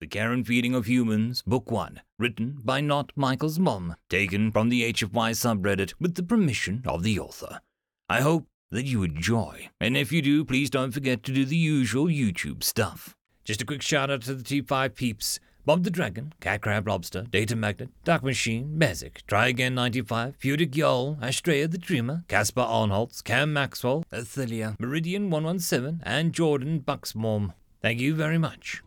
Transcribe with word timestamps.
The 0.00 0.06
Care 0.06 0.32
and 0.32 0.46
Feeding 0.46 0.74
of 0.74 0.86
Humans, 0.86 1.42
Book 1.46 1.70
1, 1.70 2.00
written 2.18 2.56
by 2.64 2.80
Not 2.80 3.12
Michael's 3.16 3.58
Mom, 3.58 3.96
taken 4.08 4.50
from 4.50 4.70
the 4.70 4.90
HFY 4.94 5.32
subreddit 5.32 5.92
with 6.00 6.14
the 6.14 6.22
permission 6.22 6.82
of 6.86 7.02
the 7.02 7.18
author. 7.18 7.60
I 8.08 8.22
hope 8.22 8.46
that 8.70 8.86
you 8.86 9.02
enjoy, 9.02 9.68
and 9.78 9.98
if 9.98 10.10
you 10.10 10.22
do, 10.22 10.42
please 10.42 10.70
don't 10.70 10.92
forget 10.92 11.22
to 11.24 11.34
do 11.34 11.44
the 11.44 11.54
usual 11.54 12.06
YouTube 12.06 12.62
stuff. 12.62 13.14
Just 13.44 13.60
a 13.60 13.66
quick 13.66 13.82
shout 13.82 14.10
out 14.10 14.22
to 14.22 14.34
the 14.34 14.42
T5 14.42 14.94
peeps 14.94 15.38
Bob 15.66 15.84
the 15.84 15.90
Dragon, 15.90 16.32
Cat 16.40 16.62
Crab 16.62 16.88
Lobster, 16.88 17.26
Data 17.30 17.54
Magnet, 17.54 17.90
Dark 18.02 18.24
Machine, 18.24 18.76
Bezic, 18.78 19.26
Try 19.26 19.48
Again 19.48 19.74
95, 19.74 20.38
Fudic 20.38 20.70
Yol, 20.70 21.20
Astrea 21.20 21.70
the 21.70 21.76
Dreamer, 21.76 22.24
Caspar 22.26 22.62
Arnholtz, 22.62 23.22
Cam 23.22 23.52
Maxwell, 23.52 24.04
Athelia, 24.10 24.80
Meridian 24.80 25.28
117, 25.28 26.00
and 26.02 26.32
Jordan 26.32 26.80
Bucksmorm. 26.80 27.52
Thank 27.82 28.00
you 28.00 28.14
very 28.14 28.38
much. 28.38 28.82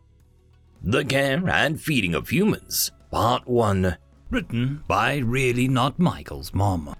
The 0.86 1.02
Care 1.02 1.48
and 1.48 1.80
Feeding 1.80 2.14
of 2.14 2.28
Humans, 2.28 2.90
Part 3.10 3.48
1, 3.48 3.96
written 4.28 4.84
by 4.86 5.16
Really 5.16 5.66
Not 5.66 5.98
Michael's 5.98 6.52
Mom. 6.52 6.94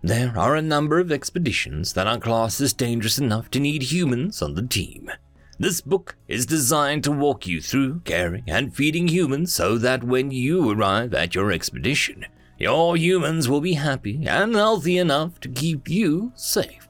There 0.00 0.32
are 0.38 0.54
a 0.54 0.62
number 0.62 1.00
of 1.00 1.10
expeditions 1.10 1.92
that 1.94 2.06
are 2.06 2.20
classed 2.20 2.60
as 2.60 2.72
dangerous 2.72 3.18
enough 3.18 3.50
to 3.50 3.58
need 3.58 3.82
humans 3.82 4.40
on 4.42 4.54
the 4.54 4.62
team. 4.62 5.10
This 5.58 5.80
book 5.80 6.14
is 6.28 6.46
designed 6.46 7.02
to 7.02 7.10
walk 7.10 7.48
you 7.48 7.60
through 7.60 8.02
caring 8.04 8.44
and 8.46 8.76
feeding 8.76 9.08
humans 9.08 9.52
so 9.52 9.76
that 9.78 10.04
when 10.04 10.30
you 10.30 10.70
arrive 10.70 11.12
at 11.12 11.34
your 11.34 11.50
expedition, 11.50 12.26
your 12.60 12.96
humans 12.96 13.48
will 13.48 13.60
be 13.60 13.74
happy 13.74 14.24
and 14.24 14.54
healthy 14.54 14.98
enough 14.98 15.40
to 15.40 15.48
keep 15.48 15.88
you 15.88 16.30
safe. 16.36 16.89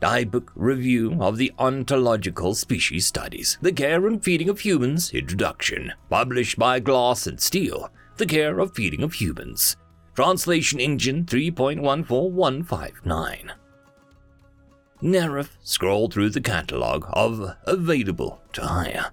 Guidebook 0.00 0.50
Review 0.54 1.18
of 1.20 1.36
the 1.36 1.52
Ontological 1.58 2.54
Species 2.54 3.06
Studies, 3.06 3.58
The 3.60 3.72
Care 3.72 4.06
and 4.06 4.24
Feeding 4.24 4.48
of 4.48 4.60
Humans 4.60 5.12
Introduction, 5.12 5.92
published 6.08 6.58
by 6.58 6.80
Glass 6.80 7.26
and 7.26 7.38
Steel, 7.38 7.90
The 8.16 8.24
Care 8.24 8.60
of 8.60 8.74
Feeding 8.74 9.02
of 9.02 9.12
Humans. 9.12 9.76
Translation 10.14 10.80
Engine 10.80 11.26
3.14159. 11.26 13.50
Nerif 15.02 15.50
scrolled 15.62 16.14
through 16.14 16.30
the 16.30 16.40
catalogue 16.40 17.04
of 17.12 17.54
available 17.64 18.40
to 18.54 18.62
hire. 18.62 19.10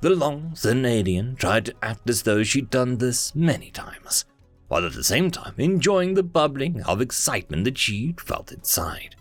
The 0.00 0.10
long 0.10 0.50
Zanadian 0.54 1.38
tried 1.38 1.66
to 1.66 1.74
act 1.80 2.10
as 2.10 2.22
though 2.22 2.42
she'd 2.42 2.70
done 2.70 2.98
this 2.98 3.36
many 3.36 3.70
times, 3.70 4.24
while 4.66 4.84
at 4.84 4.94
the 4.94 5.04
same 5.04 5.30
time 5.30 5.54
enjoying 5.58 6.14
the 6.14 6.24
bubbling 6.24 6.82
of 6.82 7.00
excitement 7.00 7.66
that 7.66 7.78
she'd 7.78 8.20
felt 8.20 8.50
inside. 8.50 9.14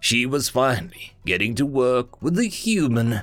She 0.00 0.26
was 0.26 0.48
finally 0.48 1.12
getting 1.24 1.54
to 1.56 1.66
work 1.66 2.22
with 2.22 2.38
a 2.38 2.46
human. 2.46 3.22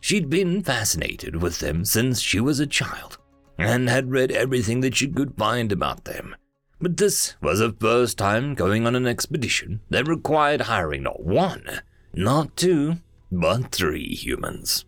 She'd 0.00 0.30
been 0.30 0.62
fascinated 0.62 1.42
with 1.42 1.58
them 1.58 1.84
since 1.84 2.20
she 2.20 2.40
was 2.40 2.60
a 2.60 2.66
child 2.66 3.18
and 3.58 3.88
had 3.88 4.10
read 4.10 4.30
everything 4.30 4.80
that 4.80 4.96
she 4.96 5.08
could 5.08 5.36
find 5.36 5.72
about 5.72 6.04
them. 6.04 6.36
But 6.80 6.96
this 6.96 7.34
was 7.42 7.60
her 7.60 7.74
first 7.78 8.16
time 8.16 8.54
going 8.54 8.86
on 8.86 8.94
an 8.96 9.06
expedition 9.06 9.80
that 9.90 10.08
required 10.08 10.62
hiring 10.62 11.02
not 11.02 11.22
one, 11.22 11.64
not 12.14 12.56
two, 12.56 12.96
but 13.30 13.70
three 13.70 14.14
humans. 14.14 14.84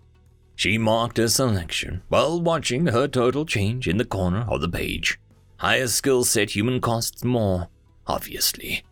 She 0.55 0.79
marked 0.79 1.17
her 1.19 1.29
selection 1.29 2.03
while 2.09 2.41
watching 2.41 2.87
her 2.87 3.09
total 3.09 3.45
change 3.45 3.89
in 3.89 3.97
the 3.97 4.05
corner 4.05 4.47
of 4.49 4.61
the 4.61 4.69
page. 4.69 5.19
Higher 5.59 5.89
skill 5.89 6.25
set 6.25 6.51
human 6.51 6.81
costs 6.81 7.25
more, 7.25 7.69
obviously. 8.07 8.83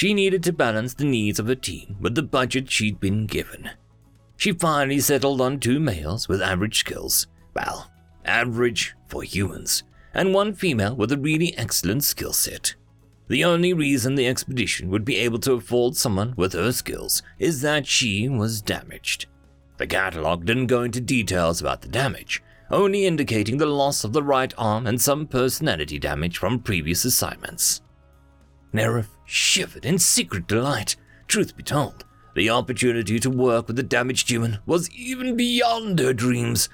She 0.00 0.14
needed 0.14 0.42
to 0.44 0.54
balance 0.54 0.94
the 0.94 1.04
needs 1.04 1.38
of 1.38 1.46
her 1.46 1.54
team 1.54 1.96
with 2.00 2.14
the 2.14 2.22
budget 2.22 2.70
she'd 2.70 3.00
been 3.00 3.26
given. 3.26 3.68
She 4.38 4.50
finally 4.50 4.98
settled 4.98 5.42
on 5.42 5.60
two 5.60 5.78
males 5.78 6.26
with 6.26 6.40
average 6.40 6.78
skills. 6.78 7.26
Well, 7.54 7.90
average 8.24 8.94
for 9.08 9.22
humans, 9.22 9.82
and 10.14 10.32
one 10.32 10.54
female 10.54 10.96
with 10.96 11.12
a 11.12 11.18
really 11.18 11.54
excellent 11.58 12.04
skill 12.04 12.32
set. 12.32 12.76
The 13.28 13.44
only 13.44 13.74
reason 13.74 14.14
the 14.14 14.26
expedition 14.26 14.88
would 14.88 15.04
be 15.04 15.16
able 15.18 15.38
to 15.40 15.52
afford 15.52 15.96
someone 15.96 16.32
with 16.34 16.54
her 16.54 16.72
skills 16.72 17.22
is 17.38 17.60
that 17.60 17.86
she 17.86 18.26
was 18.26 18.62
damaged. 18.62 19.26
The 19.76 19.86
catalog 19.86 20.46
didn't 20.46 20.68
go 20.68 20.82
into 20.82 21.02
details 21.02 21.60
about 21.60 21.82
the 21.82 21.88
damage, 21.88 22.42
only 22.70 23.04
indicating 23.04 23.58
the 23.58 23.66
loss 23.66 24.02
of 24.02 24.14
the 24.14 24.22
right 24.22 24.54
arm 24.56 24.86
and 24.86 24.98
some 24.98 25.26
personality 25.26 25.98
damage 25.98 26.38
from 26.38 26.60
previous 26.60 27.04
assignments. 27.04 27.82
Nerif 28.72 29.08
shivered 29.30 29.84
in 29.84 29.98
secret 29.98 30.46
delight. 30.46 30.96
Truth 31.28 31.56
be 31.56 31.62
told, 31.62 32.04
the 32.34 32.50
opportunity 32.50 33.20
to 33.20 33.30
work 33.30 33.68
with 33.68 33.76
the 33.76 33.82
damaged 33.82 34.28
human 34.28 34.58
was 34.66 34.90
even 34.90 35.36
beyond 35.36 35.98
her 36.00 36.12
dreams. 36.12 36.68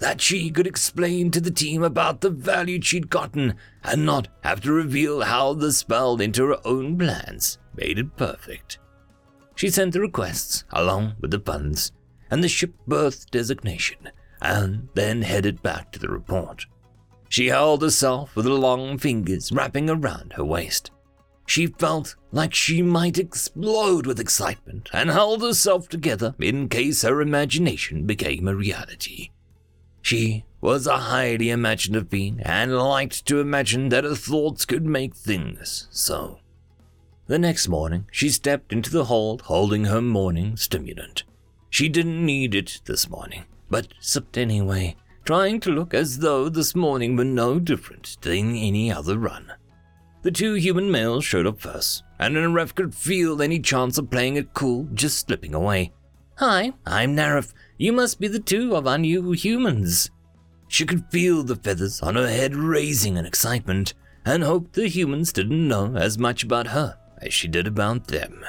That 0.00 0.20
she 0.20 0.50
could 0.50 0.66
explain 0.66 1.30
to 1.30 1.40
the 1.40 1.50
team 1.50 1.82
about 1.82 2.20
the 2.20 2.30
value 2.30 2.82
she'd 2.82 3.08
gotten 3.08 3.54
and 3.82 4.04
not 4.04 4.28
have 4.42 4.60
to 4.62 4.72
reveal 4.72 5.22
how 5.22 5.54
the 5.54 5.72
spell 5.72 6.20
into 6.20 6.44
her 6.46 6.58
own 6.66 6.98
plans 6.98 7.58
made 7.74 7.98
it 7.98 8.16
perfect. 8.16 8.78
She 9.54 9.70
sent 9.70 9.92
the 9.92 10.00
requests 10.00 10.64
along 10.72 11.14
with 11.20 11.30
the 11.30 11.40
funds 11.40 11.92
and 12.30 12.42
the 12.42 12.48
ship 12.48 12.74
berth 12.86 13.30
designation, 13.30 14.10
and 14.42 14.88
then 14.94 15.22
headed 15.22 15.62
back 15.62 15.92
to 15.92 15.98
the 15.98 16.08
report. 16.08 16.66
She 17.28 17.46
held 17.46 17.82
herself 17.82 18.34
with 18.36 18.44
the 18.44 18.52
long 18.52 18.98
fingers 18.98 19.52
wrapping 19.52 19.88
around 19.88 20.34
her 20.34 20.44
waist. 20.44 20.90
She 21.46 21.66
felt 21.66 22.16
like 22.32 22.54
she 22.54 22.82
might 22.82 23.18
explode 23.18 24.06
with 24.06 24.18
excitement 24.18 24.88
and 24.92 25.10
held 25.10 25.42
herself 25.42 25.88
together 25.88 26.34
in 26.38 26.68
case 26.68 27.02
her 27.02 27.20
imagination 27.20 28.06
became 28.06 28.48
a 28.48 28.54
reality. 28.54 29.30
She 30.00 30.44
was 30.60 30.86
a 30.86 30.96
highly 30.96 31.50
imaginative 31.50 32.10
being 32.10 32.40
and 32.40 32.76
liked 32.76 33.26
to 33.26 33.40
imagine 33.40 33.90
that 33.90 34.04
her 34.04 34.14
thoughts 34.14 34.64
could 34.64 34.84
make 34.84 35.14
things 35.14 35.88
so. 35.90 36.40
The 37.26 37.38
next 37.38 37.68
morning, 37.68 38.06
she 38.10 38.28
stepped 38.28 38.72
into 38.72 38.90
the 38.90 39.04
hold 39.04 39.42
holding 39.42 39.84
her 39.84 40.02
morning 40.02 40.56
stimulant. 40.56 41.24
She 41.70 41.88
didn't 41.88 42.24
need 42.24 42.54
it 42.54 42.80
this 42.84 43.08
morning, 43.08 43.44
but 43.70 43.88
sipped 43.98 44.36
anyway, 44.36 44.96
trying 45.24 45.60
to 45.60 45.70
look 45.70 45.94
as 45.94 46.18
though 46.18 46.48
this 46.48 46.74
morning 46.74 47.16
were 47.16 47.24
no 47.24 47.58
different 47.58 48.18
than 48.20 48.54
any 48.54 48.92
other 48.92 49.18
run. 49.18 49.52
The 50.24 50.32
two 50.32 50.54
human 50.54 50.90
males 50.90 51.22
showed 51.22 51.46
up 51.46 51.60
first, 51.60 52.02
and 52.18 52.34
Neref 52.34 52.74
could 52.74 52.94
feel 52.94 53.42
any 53.42 53.60
chance 53.60 53.98
of 53.98 54.08
playing 54.10 54.36
it 54.36 54.54
cool 54.54 54.88
just 54.94 55.26
slipping 55.26 55.54
away. 55.54 55.92
Hi, 56.38 56.72
I'm 56.86 57.14
Neref. 57.14 57.52
You 57.76 57.92
must 57.92 58.18
be 58.18 58.28
the 58.28 58.40
two 58.40 58.74
of 58.74 58.86
our 58.86 58.96
new 58.96 59.32
humans. 59.32 60.10
She 60.66 60.86
could 60.86 61.04
feel 61.10 61.42
the 61.42 61.56
feathers 61.56 62.00
on 62.00 62.14
her 62.14 62.26
head 62.26 62.56
raising 62.56 63.18
in 63.18 63.26
excitement, 63.26 63.92
and 64.24 64.42
hoped 64.42 64.72
the 64.72 64.88
humans 64.88 65.30
didn't 65.30 65.68
know 65.68 65.94
as 65.94 66.16
much 66.16 66.42
about 66.42 66.68
her 66.68 66.96
as 67.18 67.34
she 67.34 67.46
did 67.46 67.66
about 67.66 68.06
them. 68.06 68.46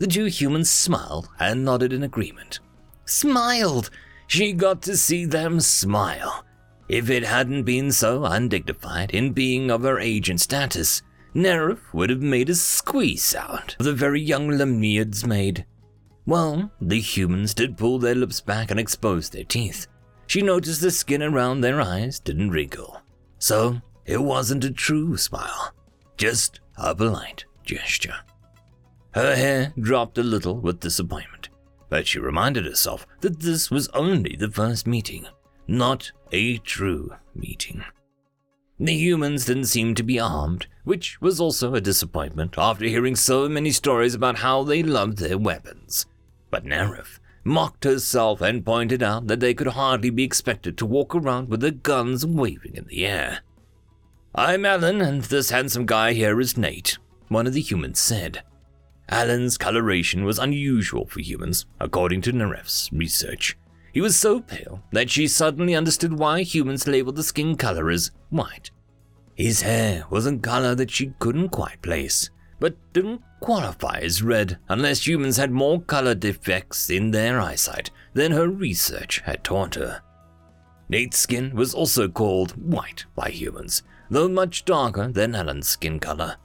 The 0.00 0.06
two 0.06 0.26
humans 0.26 0.68
smiled 0.68 1.30
and 1.38 1.64
nodded 1.64 1.94
in 1.94 2.02
agreement. 2.02 2.60
Smiled! 3.06 3.88
She 4.26 4.52
got 4.52 4.82
to 4.82 4.98
see 4.98 5.24
them 5.24 5.60
smile 5.60 6.44
if 6.90 7.08
it 7.08 7.22
hadn't 7.22 7.62
been 7.62 7.92
so 7.92 8.24
undignified 8.24 9.12
in 9.12 9.32
being 9.32 9.70
of 9.70 9.84
her 9.84 10.00
age 10.00 10.28
and 10.28 10.40
status, 10.40 11.02
Nerif 11.32 11.78
would 11.92 12.10
have 12.10 12.20
made 12.20 12.50
a 12.50 12.54
squeeze 12.56 13.22
sound 13.22 13.76
the 13.78 13.92
very 13.92 14.20
young 14.20 14.48
Lemniads 14.48 15.24
made. 15.24 15.64
Well, 16.26 16.72
the 16.80 16.98
humans 16.98 17.54
did 17.54 17.78
pull 17.78 18.00
their 18.00 18.16
lips 18.16 18.40
back 18.40 18.72
and 18.72 18.80
expose 18.80 19.30
their 19.30 19.44
teeth. 19.44 19.86
She 20.26 20.42
noticed 20.42 20.80
the 20.80 20.90
skin 20.90 21.22
around 21.22 21.60
their 21.60 21.80
eyes 21.80 22.18
didn't 22.18 22.50
wrinkle. 22.50 23.00
So, 23.38 23.80
it 24.04 24.20
wasn't 24.20 24.64
a 24.64 24.72
true 24.72 25.16
smile, 25.16 25.72
just 26.16 26.58
a 26.76 26.92
polite 26.92 27.44
gesture. 27.62 28.16
Her 29.14 29.36
hair 29.36 29.72
dropped 29.78 30.18
a 30.18 30.24
little 30.24 30.58
with 30.58 30.80
disappointment, 30.80 31.50
but 31.88 32.08
she 32.08 32.18
reminded 32.18 32.64
herself 32.64 33.06
that 33.20 33.38
this 33.38 33.70
was 33.70 33.86
only 33.90 34.34
the 34.34 34.50
first 34.50 34.88
meeting 34.88 35.28
not 35.70 36.10
a 36.32 36.58
true 36.58 37.12
meeting. 37.34 37.84
The 38.78 38.94
humans 38.94 39.44
didn't 39.44 39.66
seem 39.66 39.94
to 39.94 40.02
be 40.02 40.18
armed, 40.18 40.66
which 40.84 41.20
was 41.20 41.38
also 41.38 41.74
a 41.74 41.80
disappointment 41.80 42.54
after 42.56 42.86
hearing 42.86 43.14
so 43.14 43.48
many 43.48 43.72
stories 43.72 44.14
about 44.14 44.38
how 44.38 44.62
they 44.62 44.82
loved 44.82 45.18
their 45.18 45.36
weapons. 45.36 46.06
But 46.50 46.64
Nerif 46.64 47.18
mocked 47.44 47.84
herself 47.84 48.40
and 48.40 48.64
pointed 48.64 49.02
out 49.02 49.26
that 49.26 49.40
they 49.40 49.54
could 49.54 49.68
hardly 49.68 50.10
be 50.10 50.24
expected 50.24 50.78
to 50.78 50.86
walk 50.86 51.14
around 51.14 51.48
with 51.48 51.60
their 51.60 51.70
guns 51.70 52.24
waving 52.24 52.74
in 52.74 52.86
the 52.86 53.06
air. 53.06 53.40
I'm 54.34 54.64
Alan, 54.64 55.00
and 55.00 55.22
this 55.22 55.50
handsome 55.50 55.86
guy 55.86 56.12
here 56.12 56.40
is 56.40 56.56
Nate, 56.56 56.98
one 57.28 57.46
of 57.46 57.52
the 57.52 57.60
humans 57.60 57.98
said. 57.98 58.42
Alan's 59.08 59.58
coloration 59.58 60.24
was 60.24 60.38
unusual 60.38 61.06
for 61.06 61.20
humans, 61.20 61.66
according 61.80 62.20
to 62.22 62.32
Neref's 62.32 62.90
research. 62.92 63.56
He 63.92 64.00
was 64.00 64.16
so 64.16 64.40
pale 64.40 64.82
that 64.92 65.10
she 65.10 65.26
suddenly 65.26 65.74
understood 65.74 66.18
why 66.18 66.42
humans 66.42 66.86
labeled 66.86 67.16
the 67.16 67.22
skin 67.22 67.56
color 67.56 67.90
as 67.90 68.10
white. 68.30 68.70
His 69.34 69.62
hair 69.62 70.04
was 70.10 70.26
a 70.26 70.36
color 70.36 70.74
that 70.74 70.90
she 70.90 71.14
couldn't 71.18 71.48
quite 71.48 71.82
place, 71.82 72.30
but 72.60 72.76
didn't 72.92 73.22
qualify 73.40 73.98
as 74.00 74.22
red 74.22 74.58
unless 74.68 75.06
humans 75.06 75.38
had 75.38 75.50
more 75.50 75.80
color 75.80 76.14
defects 76.14 76.90
in 76.90 77.10
their 77.10 77.40
eyesight 77.40 77.90
than 78.12 78.32
her 78.32 78.48
research 78.48 79.20
had 79.24 79.42
taught 79.42 79.74
her. 79.76 80.02
Nate's 80.88 81.18
skin 81.18 81.54
was 81.54 81.72
also 81.72 82.08
called 82.08 82.52
white 82.52 83.06
by 83.14 83.30
humans, 83.30 83.82
though 84.10 84.28
much 84.28 84.64
darker 84.64 85.08
than 85.08 85.34
Alan's 85.34 85.68
skin 85.68 85.98
color. 85.98 86.36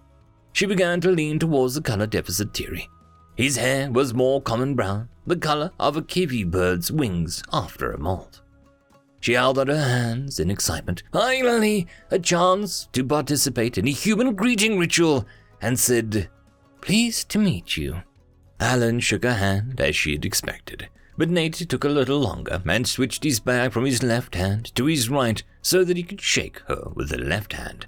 She 0.53 0.65
began 0.65 1.01
to 1.01 1.11
lean 1.11 1.37
towards 1.37 1.75
the 1.75 1.81
color 1.81 2.07
deficit 2.07 2.53
theory. 2.53 2.87
His 3.35 3.57
hair 3.57 3.91
was 3.91 4.13
more 4.13 4.41
common 4.41 4.75
brown, 4.75 5.09
the 5.25 5.35
color 5.35 5.71
of 5.79 5.97
a 5.97 6.01
kiwi 6.01 6.43
bird's 6.43 6.91
wings 6.91 7.43
after 7.51 7.91
a 7.91 7.97
molt. 7.97 8.41
She 9.19 9.33
held 9.33 9.57
out 9.57 9.69
her 9.69 9.83
hands 9.83 10.39
in 10.39 10.51
excitement. 10.51 11.01
Finally, 11.11 11.87
a 12.11 12.19
chance 12.19 12.87
to 12.93 13.03
participate 13.03 13.77
in 13.77 13.87
a 13.87 13.91
human 13.91 14.35
greeting 14.35 14.77
ritual, 14.77 15.25
and 15.61 15.79
said, 15.79 16.29
Pleased 16.81 17.29
to 17.29 17.39
meet 17.39 17.75
you. 17.75 18.03
Alan 18.59 18.99
shook 18.99 19.23
her 19.23 19.33
hand 19.33 19.81
as 19.81 19.95
she 19.95 20.11
had 20.11 20.25
expected, 20.25 20.89
but 21.17 21.29
Nate 21.29 21.67
took 21.67 21.83
a 21.83 21.89
little 21.89 22.19
longer 22.19 22.61
and 22.65 22.87
switched 22.87 23.23
his 23.23 23.39
bag 23.39 23.71
from 23.71 23.85
his 23.85 24.03
left 24.03 24.35
hand 24.35 24.73
to 24.75 24.85
his 24.85 25.09
right 25.09 25.41
so 25.61 25.83
that 25.83 25.97
he 25.97 26.03
could 26.03 26.21
shake 26.21 26.59
her 26.67 26.89
with 26.93 27.09
the 27.09 27.17
left 27.17 27.53
hand. 27.53 27.87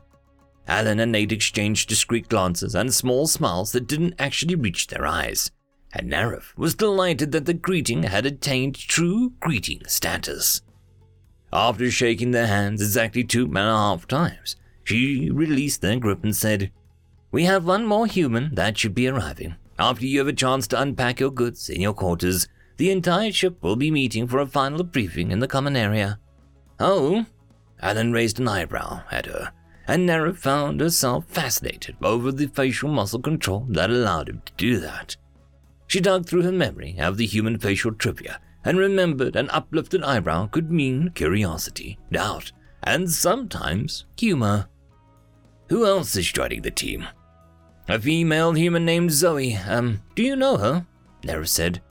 Alan 0.67 0.99
and 0.99 1.11
Nate 1.11 1.31
exchanged 1.31 1.87
discreet 1.87 2.27
glances 2.27 2.73
and 2.73 2.93
small 2.93 3.27
smiles 3.27 3.71
that 3.73 3.87
didn't 3.87 4.15
actually 4.19 4.55
reach 4.55 4.87
their 4.87 5.05
eyes, 5.05 5.51
and 5.93 6.13
was 6.57 6.75
delighted 6.75 7.31
that 7.31 7.45
the 7.45 7.53
greeting 7.53 8.03
had 8.03 8.25
attained 8.25 8.75
true 8.75 9.33
greeting 9.39 9.81
status. 9.87 10.61
After 11.51 11.89
shaking 11.89 12.31
their 12.31 12.47
hands 12.47 12.81
exactly 12.81 13.23
two 13.23 13.45
and 13.45 13.57
a 13.57 13.61
half 13.61 14.07
times, 14.07 14.55
she 14.83 15.29
released 15.31 15.81
their 15.81 15.97
grip 15.97 16.23
and 16.23 16.35
said, 16.35 16.71
We 17.31 17.45
have 17.45 17.65
one 17.65 17.85
more 17.85 18.05
human 18.05 18.53
that 18.55 18.77
should 18.77 18.93
be 18.93 19.07
arriving. 19.07 19.55
After 19.79 20.05
you 20.05 20.19
have 20.19 20.27
a 20.27 20.33
chance 20.33 20.67
to 20.67 20.81
unpack 20.81 21.19
your 21.19 21.31
goods 21.31 21.69
in 21.69 21.81
your 21.81 21.93
quarters, 21.93 22.47
the 22.77 22.91
entire 22.91 23.31
ship 23.31 23.61
will 23.61 23.75
be 23.75 23.91
meeting 23.91 24.27
for 24.27 24.39
a 24.39 24.47
final 24.47 24.83
briefing 24.83 25.31
in 25.31 25.39
the 25.39 25.47
common 25.47 25.75
area. 25.75 26.19
Oh? 26.79 27.25
Alan 27.81 28.11
raised 28.11 28.39
an 28.39 28.47
eyebrow 28.47 29.03
at 29.11 29.25
her, 29.25 29.51
and 29.87 30.05
Nara 30.05 30.33
found 30.33 30.81
herself 30.81 31.25
fascinated 31.27 31.95
over 32.01 32.31
the 32.31 32.47
facial 32.47 32.89
muscle 32.89 33.19
control 33.19 33.65
that 33.69 33.89
allowed 33.89 34.29
him 34.29 34.41
to 34.45 34.53
do 34.57 34.79
that. 34.79 35.15
She 35.87 36.01
dug 36.01 36.27
through 36.27 36.43
her 36.43 36.51
memory 36.51 36.97
of 36.99 37.17
the 37.17 37.25
human 37.25 37.57
facial 37.57 37.93
trivia 37.93 38.39
and 38.63 38.77
remembered 38.77 39.35
an 39.35 39.49
uplifted 39.49 40.03
eyebrow 40.03 40.47
could 40.47 40.69
mean 40.69 41.11
curiosity, 41.11 41.97
doubt, 42.11 42.51
and 42.83 43.09
sometimes 43.09 44.05
humor. 44.17 44.67
Who 45.69 45.85
else 45.85 46.15
is 46.15 46.31
joining 46.31 46.61
the 46.61 46.71
team? 46.71 47.07
A 47.87 47.99
female 47.99 48.51
human 48.53 48.83
named 48.83 49.11
Zoe. 49.11 49.55
Um, 49.55 50.01
do 50.15 50.23
you 50.23 50.35
know 50.35 50.57
her? 50.57 50.85
Nara 51.23 51.47
said. 51.47 51.81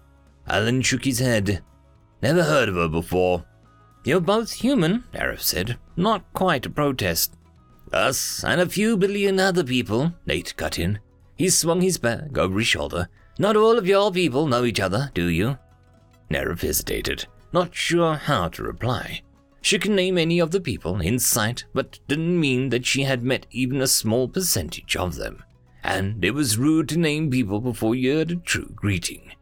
Alan 0.47 0.83
shook 0.83 1.05
his 1.05 1.19
head. 1.19 1.63
Never 2.23 2.45
heard 2.45 2.69
of 2.69 2.75
her 2.75 2.89
before. 2.89 3.45
You're 4.05 4.21
both 4.21 4.53
human, 4.53 5.05
Arif 5.15 5.41
said. 5.41 5.79
Not 5.97 6.33
quite 6.33 6.67
a 6.67 6.71
protest. 6.71 7.35
Us 7.93 8.45
and 8.45 8.61
a 8.61 8.69
few 8.69 8.97
billion 8.97 9.41
other 9.41 9.65
people, 9.65 10.13
Nate 10.27 10.57
cut 10.57 10.79
in. 10.79 11.01
He 11.37 11.49
swung 11.51 11.81
his 11.81 11.99
bag 11.99 12.39
over 12.39 12.59
his 12.59 12.69
shoulder. 12.69 13.09
Not 13.39 13.57
all 13.57 13.79
of 13.79 13.87
your 13.87 14.11
people 14.11 14.47
know 14.47 14.65
each 14.65 14.81
other, 14.81 15.11
do 15.15 15.27
you? 15.27 15.59
Nerif 16.31 16.63
hesitated, 16.63 17.27
not 17.53 17.75
sure 17.75 18.15
how 18.15 18.49
to 18.49 18.63
reply. 18.63 19.23
She 19.61 19.79
could 19.79 19.91
name 19.91 20.17
any 20.17 20.39
of 20.39 20.53
the 20.53 20.61
people 20.61 21.01
in 21.01 21.19
sight, 21.19 21.65
but 21.75 21.99
didn't 22.07 22.39
mean 22.41 22.69
that 22.71 22.87
she 22.87 23.03
had 23.03 23.23
met 23.23 23.47
even 23.51 23.81
a 23.81 23.87
small 23.87 24.29
percentage 24.29 24.97
of 24.97 25.17
them. 25.17 25.43
And 25.83 26.25
it 26.25 26.33
was 26.33 26.59
rude 26.59 26.89
to 26.91 26.99
name 26.99 27.31
people 27.31 27.61
before 27.61 27.95
you 27.95 28.19
had 28.19 28.31
a 28.31 28.37
true 28.37 28.71
greeting. 28.75 29.33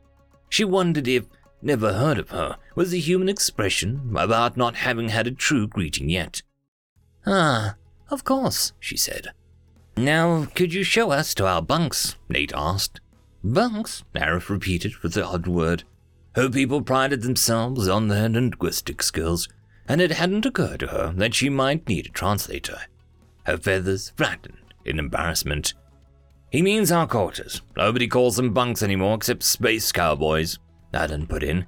She 0.49 0.65
wondered 0.65 1.09
if 1.09 1.27
never 1.63 1.95
heard 1.95 2.19
of 2.19 2.31
her 2.31 2.59
was 2.75 2.93
a 2.93 2.99
human 2.99 3.29
expression 3.29 4.15
about 4.17 4.57
not 4.57 4.77
having 4.77 5.09
had 5.09 5.27
a 5.27 5.31
true 5.31 5.67
greeting 5.67 6.09
yet. 6.09 6.43
Ah, 7.27 7.77
of 8.11 8.25
course, 8.25 8.73
she 8.79 8.97
said. 8.97 9.29
Now, 9.97 10.47
could 10.55 10.75
you 10.75 10.85
show 10.85 11.11
us 11.11 11.35
to 11.35 11.47
our 11.47 11.63
bunks? 11.63 12.17
Nate 12.29 12.53
asked. 12.55 13.01
Bunks? 13.45 14.05
Arif 14.15 14.49
repeated 14.49 14.97
with 15.03 15.13
the 15.13 15.25
odd 15.25 15.47
word. 15.47 15.85
Her 16.35 16.49
people 16.49 16.81
prided 16.81 17.23
themselves 17.23 17.87
on 17.89 18.09
their 18.09 18.29
linguistic 18.29 19.03
skills, 19.03 19.49
and 19.87 20.01
it 20.01 20.13
hadn't 20.13 20.47
occurred 20.47 20.81
to 20.81 20.87
her 20.87 21.13
that 21.17 21.35
she 21.35 21.51
might 21.51 21.87
need 21.87 22.07
a 22.07 22.11
translator. 22.11 22.81
Her 23.45 23.59
feathers 23.59 24.11
flattened 24.17 24.57
in 24.87 24.99
embarrassment. 24.99 25.75
He 26.51 26.63
means 26.63 26.91
our 26.91 27.07
quarters. 27.07 27.61
Nobody 27.77 28.09
calls 28.09 28.37
them 28.37 28.55
bunks 28.55 28.83
anymore 28.83 29.17
except 29.17 29.43
space 29.43 29.93
cowboys, 29.93 30.59
Alan 30.95 31.27
put 31.27 31.43
in. 31.43 31.67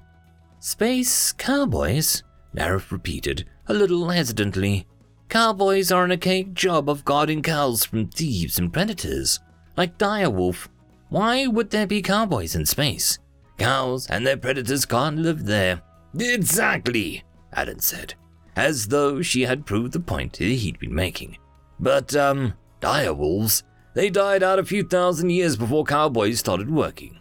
Space 0.59 1.31
cowboys? 1.31 2.23
Narif 2.55 2.91
repeated, 2.91 3.45
a 3.67 3.73
little 3.73 4.09
hesitantly. 4.09 4.87
Cowboys 5.29 5.91
are 5.91 6.05
an 6.05 6.11
archaic 6.11 6.53
job 6.53 6.89
of 6.89 7.05
guarding 7.05 7.43
cows 7.43 7.85
from 7.85 8.07
thieves 8.07 8.57
and 8.57 8.73
predators, 8.73 9.39
like 9.75 9.97
Direwolf. 9.99 10.69
Why 11.09 11.47
would 11.47 11.69
there 11.69 11.87
be 11.87 12.01
cowboys 12.01 12.55
in 12.55 12.65
space? 12.65 13.19
Cows 13.57 14.07
and 14.07 14.25
their 14.25 14.37
predators 14.37 14.85
can't 14.85 15.17
live 15.17 15.45
there. 15.45 15.81
Exactly, 16.17 17.23
Alan 17.53 17.79
said, 17.79 18.13
as 18.55 18.87
though 18.87 19.21
she 19.21 19.43
had 19.43 19.65
proved 19.65 19.93
the 19.93 19.99
point 19.99 20.37
he'd 20.37 20.79
been 20.79 20.93
making. 20.93 21.37
But, 21.79 22.15
um, 22.15 22.53
direwolves, 22.81 23.63
they 23.93 24.09
died 24.09 24.43
out 24.43 24.59
a 24.59 24.65
few 24.65 24.83
thousand 24.83 25.29
years 25.29 25.55
before 25.55 25.83
cowboys 25.83 26.39
started 26.39 26.69
working. 26.69 27.19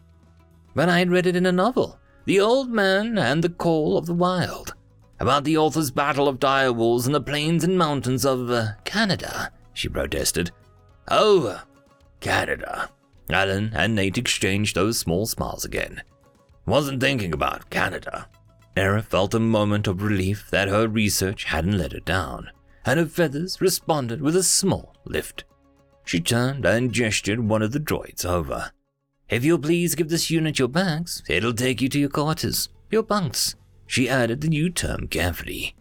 But 0.74 0.88
I 0.88 0.98
had 0.98 1.10
read 1.10 1.26
it 1.26 1.36
in 1.36 1.46
a 1.46 1.52
novel, 1.52 1.98
The 2.24 2.40
Old 2.40 2.70
Man 2.70 3.16
and 3.16 3.42
the 3.42 3.48
Call 3.48 3.96
of 3.96 4.06
the 4.06 4.14
Wild, 4.14 4.74
about 5.18 5.44
the 5.44 5.56
author's 5.56 5.90
battle 5.90 6.28
of 6.28 6.38
direwolves 6.38 7.06
in 7.06 7.12
the 7.12 7.20
plains 7.20 7.64
and 7.64 7.78
mountains 7.78 8.26
of 8.26 8.50
uh, 8.50 8.72
Canada, 8.84 9.50
she 9.72 9.88
protested. 9.88 10.50
Oh, 11.08 11.62
Canada. 12.20 12.90
Alan 13.30 13.72
and 13.74 13.94
Nate 13.94 14.18
exchanged 14.18 14.74
those 14.74 14.98
small 14.98 15.26
smiles 15.26 15.64
again. 15.64 16.02
Wasn't 16.66 17.00
thinking 17.00 17.32
about 17.32 17.70
Canada. 17.70 18.28
Era 18.76 19.02
felt 19.02 19.34
a 19.34 19.40
moment 19.40 19.86
of 19.86 20.02
relief 20.02 20.50
that 20.50 20.68
her 20.68 20.86
research 20.86 21.44
hadn't 21.44 21.78
let 21.78 21.92
her 21.92 22.00
down, 22.00 22.50
and 22.84 23.00
her 23.00 23.06
feathers 23.06 23.60
responded 23.60 24.20
with 24.20 24.36
a 24.36 24.42
small 24.42 24.94
lift. 25.04 25.44
She 26.04 26.20
turned 26.20 26.64
and 26.64 26.92
gestured 26.92 27.40
one 27.40 27.62
of 27.62 27.72
the 27.72 27.80
droids 27.80 28.24
over. 28.24 28.70
If 29.28 29.44
you'll 29.44 29.58
please 29.58 29.96
give 29.96 30.08
this 30.08 30.30
unit 30.30 30.58
your 30.58 30.68
bags, 30.68 31.22
it'll 31.28 31.52
take 31.54 31.80
you 31.80 31.88
to 31.88 31.98
your 31.98 32.08
quarters, 32.08 32.68
your 32.90 33.02
bunks. 33.02 33.56
She 33.86 34.08
added 34.08 34.40
the 34.40 34.48
new 34.48 34.70
term 34.70 35.08
carefully. 35.08 35.74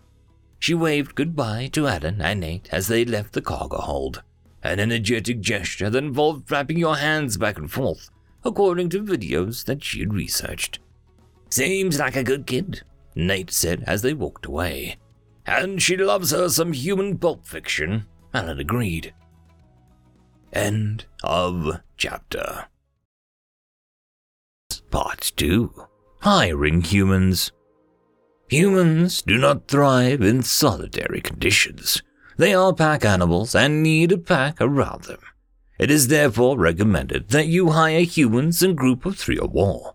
She 0.58 0.74
waved 0.74 1.16
goodbye 1.16 1.70
to 1.74 1.88
Alan 1.88 2.22
and 2.22 2.40
Nate 2.40 2.70
as 2.72 2.88
they 2.88 3.06
left 3.06 3.34
the 3.34 3.42
cargo 3.42 3.78
hold, 3.78 4.24
an 4.66 4.80
energetic 4.80 5.42
gesture 5.42 5.90
that 5.90 6.04
involved 6.04 6.48
flapping 6.48 6.78
your 6.78 6.98
hands 6.98 7.38
back 7.38 7.58
and 7.58 7.72
forth, 7.72 8.10
according 8.44 8.90
to 8.90 9.04
videos 9.04 9.66
that 9.66 9.84
she 9.84 10.00
had 10.00 10.14
researched. 10.14 10.80
Seems 11.50 12.00
like 12.00 12.16
a 12.16 12.24
good 12.24 12.48
kid, 12.48 12.82
Nate 13.16 13.52
said 13.52 13.84
as 13.86 14.02
they 14.02 14.14
walked 14.14 14.46
away. 14.46 14.98
And 15.46 15.82
she 15.82 15.96
loves 15.96 16.32
her 16.32 16.50
some 16.50 16.74
human 16.74 17.18
pulp 17.18 17.46
fiction, 17.46 18.08
Alan 18.34 18.60
agreed. 18.60 19.14
End 20.52 21.06
of 21.24 21.82
chapter. 21.98 22.66
Part 24.90 25.32
2 25.36 25.72
Hiring 26.22 26.82
Humans. 26.82 27.52
Humans 28.50 29.22
do 29.22 29.38
not 29.38 29.68
thrive 29.68 30.22
in 30.22 30.42
solitary 30.42 31.22
conditions. 31.22 32.02
They 32.38 32.54
are 32.54 32.74
pack 32.74 33.06
animals 33.06 33.56
and 33.56 33.82
need 33.82 34.12
a 34.12 34.18
pack 34.18 34.58
around 34.60 35.04
them. 35.04 35.20
It 35.78 35.90
is 35.90 36.08
therefore 36.08 36.58
recommended 36.58 37.30
that 37.30 37.48
you 37.48 37.72
hire 37.72 38.02
humans 38.02 38.62
in 38.62 38.76
group 38.76 39.06
of 39.06 39.18
three 39.18 39.38
or 39.38 39.50
more. 39.50 39.94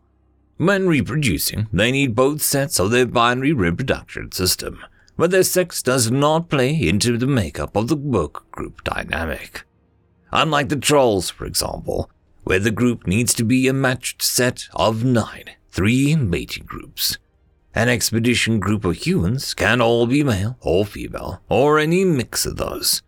When 0.57 0.87
reproducing, 0.87 1.69
they 1.73 1.91
need 1.91 2.15
both 2.15 2.43
sets 2.43 2.79
of 2.79 2.91
their 2.91 3.07
binary 3.07 3.53
reproduction 3.53 4.33
system, 4.33 4.83
but 5.17 5.31
their 5.31 5.43
sex 5.43 5.83
does 5.83 6.11
not 6.11 6.51
play 6.51 6.75
into 6.75 7.17
the 7.17 7.27
makeup 7.27 7.77
of 7.77 7.89
the 7.89 7.97
work 7.97 8.51
group 8.51 8.85
dynamic. 8.85 9.65
Unlike 10.33 10.69
the 10.69 10.77
trolls, 10.77 11.31
for 11.31 11.47
example, 11.47 12.11
where 12.45 12.59
the 12.59 12.71
group 12.71 13.07
needs 13.07 13.35
to 13.35 13.45
be 13.45 13.69
a 13.69 13.73
matched 13.73 14.23
set 14.23 14.69
of 14.75 15.05
nine, 15.05 15.51
three 15.71 16.15
mating 16.17 16.65
groups. 16.65 17.19
An 17.75 17.89
expedition 17.89 18.59
group 18.59 18.85
of 18.85 18.97
humans 18.97 19.55
can 19.55 19.81
all 19.81 20.07
be 20.07 20.25
male 20.25 20.57
or 20.61 20.85
female, 20.85 21.41
or 21.49 21.79
any 21.79 22.05
mix 22.05 22.45
of 22.45 22.57
those. 22.57 23.03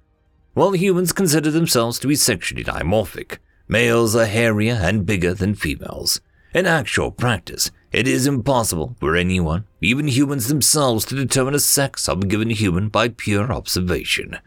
While 0.55 0.73
humans 0.73 1.13
consider 1.13 1.51
themselves 1.51 1.99
to 1.99 2.07
be 2.07 2.15
sexually 2.15 2.63
dimorphic, 2.63 3.39
males 3.67 4.15
are 4.15 4.27
hairier 4.27 4.75
and 4.75 5.05
bigger 5.05 5.35
than 5.35 5.57
females. 5.57 6.21
In 6.55 6.67
actual 6.67 7.11
practice, 7.11 7.71
it 7.91 8.07
is 8.07 8.27
impossible 8.27 8.95
for 9.01 9.17
anyone, 9.17 9.65
even 9.81 10.07
humans 10.07 10.47
themselves, 10.47 11.05
to 11.07 11.17
determine 11.17 11.55
the 11.55 11.61
sex 11.61 12.09
of 12.09 12.23
a 12.23 12.27
given 12.27 12.51
human 12.51 12.89
by 12.89 13.09
pure 13.09 13.53
observation. 13.53 14.39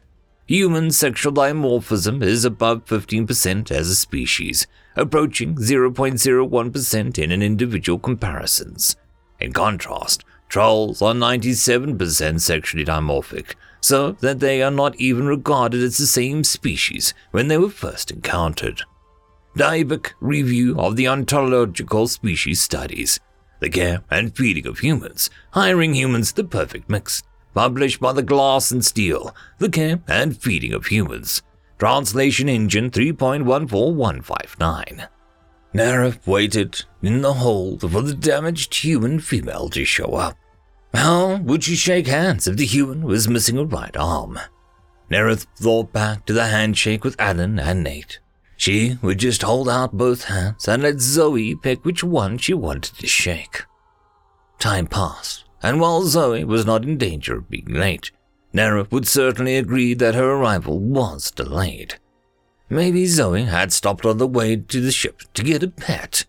Human 0.47 0.91
sexual 0.91 1.33
dimorphism 1.33 2.23
is 2.23 2.45
above 2.45 2.85
15% 2.85 3.71
as 3.71 3.89
a 3.89 3.95
species, 3.95 4.67
approaching 4.95 5.55
0.01% 5.55 7.17
in 7.17 7.31
an 7.31 7.41
individual 7.41 7.99
comparisons. 7.99 8.95
In 9.39 9.53
contrast, 9.53 10.25
Trolls 10.49 11.01
are 11.01 11.13
97% 11.13 12.39
sexually 12.39 12.85
dimorphic, 12.85 13.55
so 13.81 14.13
that 14.13 14.39
they 14.39 14.63
are 14.63 14.71
not 14.71 14.95
even 14.95 15.27
regarded 15.27 15.81
as 15.81 15.97
the 15.97 16.07
same 16.07 16.43
species 16.43 17.13
when 17.31 17.47
they 17.47 17.57
were 17.57 17.69
first 17.69 18.11
encountered. 18.11 18.81
Guidebook 19.57 20.15
Review 20.19 20.79
of 20.79 20.95
the 20.95 21.07
Ontological 21.07 22.07
Species 22.07 22.61
Studies, 22.61 23.19
The 23.59 23.69
Care 23.69 24.03
and 24.09 24.35
Feeding 24.35 24.67
of 24.67 24.79
Humans, 24.79 25.29
Hiring 25.51 25.95
Humans 25.95 26.33
the 26.33 26.43
Perfect 26.43 26.89
Mix, 26.89 27.23
published 27.53 27.99
by 27.99 28.13
the 28.13 28.23
Glass 28.23 28.71
and 28.71 28.83
Steel, 28.83 29.35
The 29.59 29.69
Care 29.69 30.01
and 30.07 30.37
Feeding 30.37 30.73
of 30.73 30.87
Humans, 30.87 31.41
Translation 31.79 32.49
Engine 32.49 32.91
3.14159. 32.91 35.07
Narif 35.75 36.25
waited 36.25 36.85
in 37.01 37.21
the 37.21 37.33
hold 37.33 37.81
for 37.81 38.01
the 38.01 38.13
damaged 38.13 38.73
human 38.73 39.19
female 39.19 39.67
to 39.71 39.83
show 39.83 40.13
up. 40.13 40.37
How 40.93 41.35
would 41.35 41.65
she 41.65 41.75
shake 41.75 42.07
hands 42.07 42.47
if 42.47 42.55
the 42.55 42.65
human 42.65 43.01
was 43.01 43.27
missing 43.27 43.57
a 43.57 43.65
right 43.65 43.95
arm? 43.97 44.39
Nerith 45.11 45.45
thought 45.57 45.91
back 45.91 46.25
to 46.25 46.33
the 46.33 46.47
handshake 46.47 47.03
with 47.03 47.19
Alan 47.19 47.59
and 47.59 47.83
Nate. 47.83 48.19
She 48.55 48.97
would 49.01 49.17
just 49.17 49.41
hold 49.41 49.67
out 49.67 49.97
both 49.97 50.23
hands 50.23 50.65
and 50.69 50.81
let 50.81 51.01
Zoe 51.01 51.55
pick 51.55 51.83
which 51.83 52.05
one 52.05 52.37
she 52.37 52.53
wanted 52.53 52.97
to 52.97 53.07
shake. 53.07 53.65
Time 54.59 54.87
passed, 54.87 55.43
and 55.61 55.81
while 55.81 56.03
Zoe 56.03 56.45
was 56.45 56.65
not 56.65 56.85
in 56.85 56.97
danger 56.97 57.39
of 57.39 57.49
being 57.49 57.67
late, 57.67 58.11
Nera 58.53 58.87
would 58.91 59.09
certainly 59.09 59.57
agree 59.57 59.93
that 59.93 60.15
her 60.15 60.31
arrival 60.35 60.79
was 60.79 61.31
delayed. 61.31 61.95
Maybe 62.69 63.05
Zoe 63.05 63.43
had 63.43 63.71
stopped 63.71 64.05
on 64.05 64.17
the 64.17 64.27
way 64.27 64.55
to 64.55 64.81
the 64.81 64.91
ship 64.91 65.21
to 65.33 65.43
get 65.43 65.63
a 65.63 65.67
pet. 65.67 66.25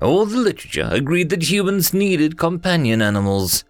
All 0.00 0.26
the 0.26 0.38
literature 0.38 0.88
agreed 0.90 1.30
that 1.30 1.50
humans 1.50 1.92
needed 1.92 2.38
companion 2.38 3.02
animals. 3.02 3.64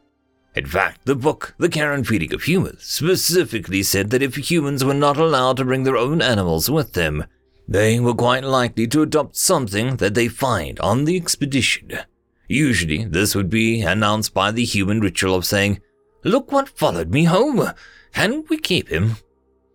In 0.54 0.66
fact, 0.66 1.04
the 1.04 1.16
book, 1.16 1.54
The 1.58 1.68
Care 1.68 1.92
and 1.92 2.06
Feeding 2.06 2.32
of 2.32 2.44
Humans, 2.44 2.84
specifically 2.84 3.82
said 3.82 4.10
that 4.10 4.22
if 4.22 4.36
humans 4.36 4.84
were 4.84 4.94
not 4.94 5.16
allowed 5.16 5.56
to 5.56 5.64
bring 5.64 5.82
their 5.82 5.96
own 5.96 6.22
animals 6.22 6.70
with 6.70 6.92
them, 6.92 7.24
they 7.66 7.98
were 7.98 8.14
quite 8.14 8.44
likely 8.44 8.86
to 8.88 9.02
adopt 9.02 9.36
something 9.36 9.96
that 9.96 10.14
they 10.14 10.28
find 10.28 10.78
on 10.80 11.04
the 11.04 11.16
expedition. 11.16 11.98
Usually, 12.46 13.04
this 13.04 13.34
would 13.34 13.50
be 13.50 13.82
announced 13.82 14.32
by 14.32 14.52
the 14.52 14.64
human 14.64 15.00
ritual 15.00 15.34
of 15.34 15.46
saying, 15.46 15.80
Look 16.22 16.52
what 16.52 16.68
followed 16.68 17.10
me 17.10 17.24
home. 17.24 17.70
Can 18.12 18.44
we 18.48 18.58
keep 18.58 18.88
him? 18.88 19.16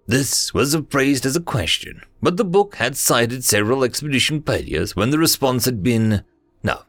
This 0.10 0.56
was 0.56 0.74
appraised 0.74 1.24
as 1.28 1.36
a 1.36 1.40
question, 1.40 2.02
but 2.20 2.36
the 2.36 2.44
book 2.44 2.78
had 2.78 2.98
cited 2.98 3.44
several 3.44 3.84
expedition 3.84 4.42
failures 4.42 4.96
when 4.96 5.12
the 5.12 5.20
response 5.20 5.66
had 5.66 5.84
been 5.84 6.24
no, 6.64 6.82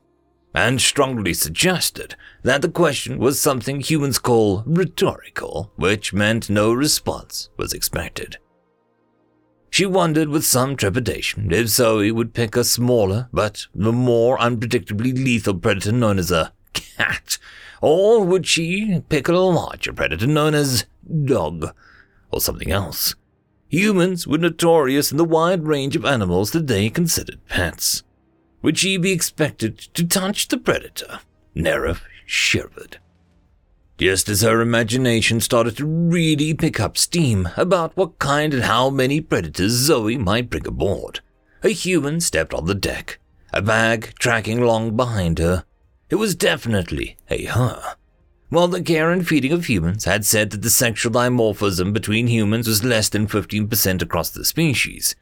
and 0.54 0.80
strongly 0.80 1.34
suggested 1.34 2.14
that 2.44 2.62
the 2.62 2.70
question 2.70 3.18
was 3.18 3.38
something 3.38 3.82
humans 3.82 4.18
call 4.18 4.62
rhetorical, 4.64 5.70
which 5.76 6.14
meant 6.14 6.48
no 6.48 6.72
response 6.72 7.50
was 7.58 7.74
expected. 7.74 8.38
She 9.68 9.84
wondered 9.84 10.30
with 10.30 10.46
some 10.46 10.74
trepidation 10.74 11.52
if 11.52 11.68
Zoe 11.68 12.10
would 12.10 12.32
pick 12.32 12.56
a 12.56 12.64
smaller 12.64 13.28
but 13.34 13.66
more 13.74 14.38
unpredictably 14.38 15.12
lethal 15.12 15.58
predator 15.58 15.92
known 15.92 16.18
as 16.18 16.30
a 16.30 16.54
cat, 16.72 17.36
or 17.82 18.24
would 18.24 18.46
she 18.46 19.02
pick 19.10 19.28
a 19.28 19.32
larger 19.32 19.92
predator 19.92 20.26
known 20.26 20.54
as 20.54 20.86
dog, 21.26 21.74
or 22.30 22.40
something 22.40 22.70
else? 22.70 23.14
Humans 23.68 24.26
were 24.26 24.38
notorious 24.38 25.10
in 25.10 25.16
the 25.16 25.24
wide 25.24 25.66
range 25.66 25.96
of 25.96 26.04
animals 26.04 26.50
that 26.52 26.66
they 26.66 26.90
considered 26.90 27.46
pets. 27.48 28.02
Would 28.62 28.78
she 28.78 28.96
be 28.96 29.12
expected 29.12 29.78
to 29.94 30.06
touch 30.06 30.48
the 30.48 30.58
predator? 30.58 31.20
Nerif 31.54 32.00
shivered 32.26 32.98
just 34.00 34.30
as 34.30 34.40
her 34.40 34.62
imagination 34.62 35.40
started 35.40 35.76
to 35.76 35.84
really 35.84 36.54
pick 36.54 36.80
up 36.80 36.96
steam 36.96 37.50
about 37.54 37.94
what 37.98 38.18
kind 38.18 38.54
and 38.54 38.62
how 38.62 38.88
many 38.88 39.20
predators 39.20 39.72
Zoe 39.72 40.16
might 40.16 40.48
bring 40.48 40.66
aboard. 40.66 41.20
A 41.62 41.68
human 41.68 42.22
stepped 42.22 42.54
on 42.54 42.64
the 42.64 42.74
deck, 42.74 43.18
a 43.52 43.60
bag 43.60 44.14
tracking 44.18 44.58
along 44.58 44.96
behind 44.96 45.38
her. 45.38 45.66
It 46.08 46.14
was 46.14 46.34
definitely 46.34 47.18
a 47.28 47.44
her. 47.44 47.96
While 48.50 48.66
the 48.66 48.82
care 48.82 49.12
and 49.12 49.26
feeding 49.26 49.52
of 49.52 49.66
humans 49.66 50.06
had 50.06 50.24
said 50.24 50.50
that 50.50 50.62
the 50.62 50.70
sexual 50.70 51.12
dimorphism 51.12 51.92
between 51.92 52.26
humans 52.26 52.66
was 52.66 52.82
less 52.82 53.08
than 53.08 53.28
15% 53.28 54.02
across 54.02 54.30
the 54.30 54.44
species, 54.44 55.14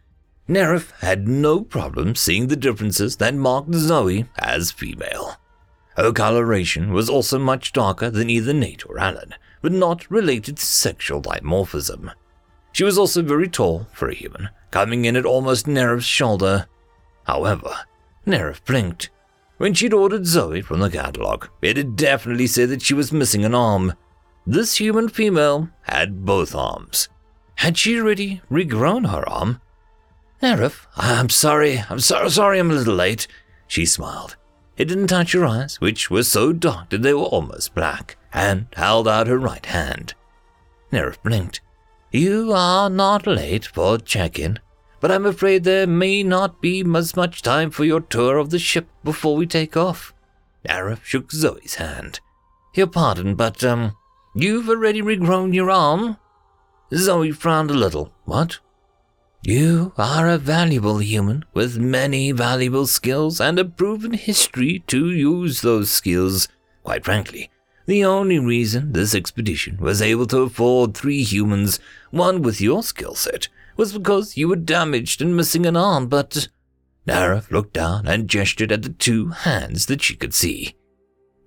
Nerif 0.48 0.92
had 1.02 1.28
no 1.28 1.60
problem 1.60 2.14
seeing 2.14 2.46
the 2.46 2.56
differences 2.56 3.16
that 3.16 3.34
marked 3.34 3.74
Zoe 3.74 4.24
as 4.38 4.70
female. 4.70 5.36
Her 5.98 6.10
coloration 6.10 6.90
was 6.90 7.10
also 7.10 7.38
much 7.38 7.74
darker 7.74 8.08
than 8.08 8.30
either 8.30 8.54
Nate 8.54 8.88
or 8.88 8.98
Alan, 8.98 9.34
but 9.60 9.72
not 9.72 10.10
related 10.10 10.56
to 10.56 10.64
sexual 10.64 11.20
dimorphism. 11.20 12.14
She 12.72 12.84
was 12.84 12.96
also 12.96 13.20
very 13.20 13.48
tall 13.48 13.88
for 13.92 14.08
a 14.08 14.14
human, 14.14 14.48
coming 14.70 15.04
in 15.04 15.16
at 15.16 15.26
almost 15.26 15.66
Nerev's 15.66 16.06
shoulder. 16.06 16.66
However, 17.24 17.74
Nerev 18.26 18.64
blinked. 18.64 19.10
When 19.58 19.74
she'd 19.74 19.92
ordered 19.92 20.26
Zoe 20.26 20.62
from 20.62 20.80
the 20.80 20.90
catalog, 20.90 21.46
it 21.60 21.76
had 21.76 21.96
definitely 21.96 22.46
said 22.46 22.68
that 22.70 22.82
she 22.82 22.94
was 22.94 23.12
missing 23.12 23.44
an 23.44 23.54
arm. 23.54 23.94
This 24.46 24.76
human 24.76 25.08
female 25.08 25.68
had 25.82 26.24
both 26.24 26.54
arms. 26.54 27.08
Had 27.56 27.76
she 27.76 27.98
already 27.98 28.40
regrown 28.50 29.10
her 29.10 29.28
arm? 29.28 29.60
Nerev, 30.40 30.86
I'm 30.96 31.28
sorry, 31.28 31.84
I'm 31.90 31.98
so 31.98 32.28
sorry 32.28 32.60
I'm 32.60 32.70
a 32.70 32.74
little 32.74 32.94
late, 32.94 33.26
she 33.66 33.84
smiled. 33.84 34.36
It 34.76 34.84
didn't 34.84 35.08
touch 35.08 35.32
her 35.32 35.44
eyes, 35.44 35.80
which 35.80 36.08
were 36.08 36.22
so 36.22 36.52
dark 36.52 36.90
that 36.90 37.02
they 37.02 37.12
were 37.12 37.22
almost 37.22 37.74
black, 37.74 38.16
and 38.32 38.66
held 38.74 39.08
out 39.08 39.26
her 39.26 39.38
right 39.38 39.66
hand. 39.66 40.14
Nerif 40.92 41.20
blinked. 41.24 41.60
You 42.12 42.52
are 42.52 42.88
not 42.88 43.26
late 43.26 43.66
for 43.66 43.98
check-in, 43.98 44.60
but 45.00 45.10
I'm 45.10 45.26
afraid 45.26 45.64
there 45.64 45.86
may 45.86 46.22
not 46.22 46.60
be 46.60 46.84
as 46.94 47.16
much 47.16 47.42
time 47.42 47.70
for 47.70 47.84
your 47.84 48.00
tour 48.00 48.38
of 48.38 48.50
the 48.50 48.58
ship 48.58 48.88
before 49.04 49.36
we 49.36 49.46
take 49.46 49.76
off. 49.76 50.12
Nerif 50.68 51.04
shook 51.04 51.30
Zoe's 51.30 51.74
hand. 51.74 52.20
Your 52.74 52.86
pardon, 52.86 53.34
but, 53.34 53.62
um, 53.64 53.96
you've 54.34 54.68
already 54.68 55.02
regrown 55.02 55.54
your 55.54 55.70
arm? 55.70 56.16
Zoe 56.94 57.32
frowned 57.32 57.70
a 57.70 57.74
little. 57.74 58.12
What? 58.24 58.58
You 59.42 59.92
are 59.96 60.28
a 60.28 60.36
valuable 60.36 60.98
human 60.98 61.44
with 61.54 61.78
many 61.78 62.32
valuable 62.32 62.86
skills 62.86 63.40
and 63.40 63.58
a 63.58 63.64
proven 63.64 64.14
history 64.14 64.82
to 64.88 65.10
use 65.10 65.60
those 65.60 65.90
skills. 65.90 66.48
Quite 66.82 67.04
frankly, 67.04 67.50
the 67.86 68.04
only 68.04 68.38
reason 68.38 68.92
this 68.92 69.14
expedition 69.14 69.78
was 69.78 70.02
able 70.02 70.26
to 70.26 70.40
afford 70.40 70.94
three 70.94 71.22
humans, 71.22 71.78
one 72.10 72.42
with 72.42 72.60
your 72.60 72.82
skill 72.82 73.14
set, 73.14 73.48
was 73.78 73.92
because 73.92 74.36
you 74.36 74.48
were 74.48 74.56
damaged 74.56 75.22
and 75.22 75.34
missing 75.34 75.64
an 75.64 75.76
arm, 75.76 76.08
but. 76.08 76.48
Narif 77.06 77.50
looked 77.50 77.72
down 77.72 78.06
and 78.06 78.28
gestured 78.28 78.72
at 78.72 78.82
the 78.82 78.90
two 78.90 79.28
hands 79.28 79.86
that 79.86 80.02
she 80.02 80.14
could 80.14 80.34
see. 80.34 80.74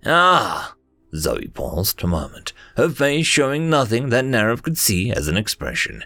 Ah! 0.04 0.74
Zoe 1.16 1.50
paused 1.50 2.02
a 2.04 2.08
moment, 2.08 2.54
her 2.78 2.90
face 2.90 3.28
showing 3.28 3.70
nothing 3.70 4.10
that 4.10 4.26
Narif 4.26 4.64
could 4.64 4.78
see 4.78 5.12
as 5.12 5.28
an 5.28 5.38
expression. 5.38 6.04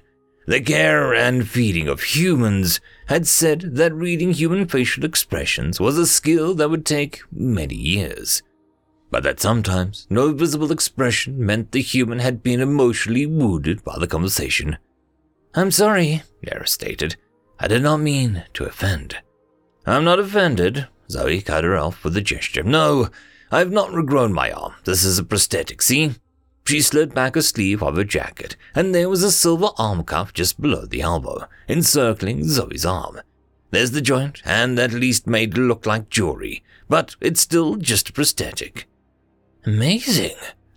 The 0.47 0.61
care 0.61 1.13
and 1.13 1.47
feeding 1.47 1.87
of 1.87 2.03
humans 2.03 2.79
had 3.07 3.27
said 3.27 3.61
that 3.75 3.93
reading 3.93 4.31
human 4.31 4.67
facial 4.67 5.05
expressions 5.05 5.79
was 5.79 5.97
a 5.97 6.05
skill 6.05 6.53
that 6.55 6.69
would 6.69 6.85
take 6.85 7.21
many 7.31 7.75
years, 7.75 8.43
but 9.09 9.23
that 9.23 9.39
sometimes 9.39 10.05
no 10.09 10.33
visible 10.33 10.71
expression 10.71 11.43
meant 11.43 11.71
the 11.71 11.81
human 11.81 12.19
had 12.19 12.43
been 12.43 12.61
emotionally 12.61 13.25
wounded 13.25 13.83
by 13.83 13.97
the 13.97 14.07
conversation. 14.07 14.77
I'm 15.55 15.71
sorry, 15.71 16.23
Yara 16.41 16.67
stated. 16.67 17.15
I 17.59 17.67
did 17.67 17.81
not 17.81 18.01
mean 18.01 18.43
to 18.53 18.65
offend. 18.65 19.17
I'm 19.85 20.03
not 20.03 20.19
offended, 20.19 20.87
Zoe 21.09 21.41
cut 21.41 21.63
her 21.63 21.77
off 21.77 22.03
with 22.03 22.17
a 22.17 22.21
gesture. 22.21 22.63
No, 22.63 23.09
I 23.51 23.59
have 23.59 23.71
not 23.71 23.91
regrown 23.91 24.33
my 24.33 24.51
arm. 24.51 24.73
This 24.83 25.05
is 25.05 25.17
a 25.17 25.23
prosthetic, 25.23 25.81
see? 25.81 26.15
She 26.65 26.81
slid 26.81 27.13
back 27.13 27.37
a 27.37 27.41
sleeve 27.41 27.81
of 27.81 27.95
her 27.95 28.03
jacket, 28.03 28.57
and 28.73 28.93
there 28.93 29.07
was 29.07 29.23
a 29.23 29.31
silver 29.31 29.69
arm 29.77 30.03
cuff 30.03 30.33
just 30.33 30.59
below 30.59 30.85
the 30.85 31.01
elbow, 31.01 31.47
encircling 31.69 32.43
Zoe's 32.49 32.85
arm. 32.85 33.21
There's 33.71 33.91
the 33.91 34.01
joint, 34.01 34.41
and 34.43 34.77
at 34.77 34.91
least 34.91 35.27
made 35.27 35.57
it 35.57 35.61
look 35.61 35.85
like 35.85 36.09
jewelry, 36.09 36.63
but 36.89 37.15
it's 37.21 37.41
still 37.41 37.75
just 37.75 38.09
a 38.09 38.13
prosthetic. 38.13 38.87
Amazing. 39.65 40.35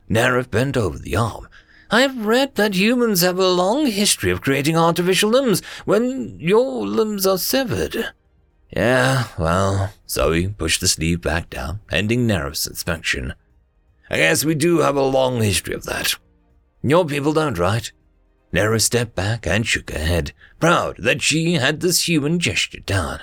Narif 0.09 0.51
bent 0.51 0.77
over 0.77 0.99
the 0.99 1.17
arm. 1.17 1.48
I've 1.91 2.27
read 2.27 2.57
that 2.57 2.75
humans 2.75 3.23
have 3.23 3.39
a 3.39 3.49
long 3.49 3.87
history 3.87 4.31
of 4.31 4.43
creating 4.43 4.77
artificial 4.77 5.31
limbs 5.31 5.63
when 5.87 6.39
your 6.39 6.87
limbs 6.87 7.27
are 7.27 7.39
severed. 7.39 8.13
Yeah, 8.71 9.29
well, 9.39 9.93
Zoe 10.09 10.49
pushed 10.49 10.83
the 10.83 10.89
sleeve 10.89 11.23
back 11.23 11.49
down, 11.49 11.81
ending 11.91 12.27
Narif's 12.27 12.67
inspection. 12.67 13.33
I 14.11 14.19
guess 14.19 14.45
we 14.45 14.55
do 14.55 14.79
have 14.79 14.97
a 14.97 15.03
long 15.03 15.41
history 15.41 15.75
of 15.75 15.85
that. 15.85 16.15
Your 16.83 17.07
people 17.07 17.33
don't, 17.33 17.59
right? 17.59 17.91
Nera 18.53 18.81
stepped 18.81 19.15
back 19.15 19.47
and 19.47 19.67
shook 19.67 19.91
her 19.91 19.99
head, 19.99 20.33
proud 20.61 20.97
that 20.99 21.23
she 21.23 21.55
had 21.55 21.81
this 21.81 22.09
human 22.09 22.39
gesture 22.39 22.81
down. 22.81 23.21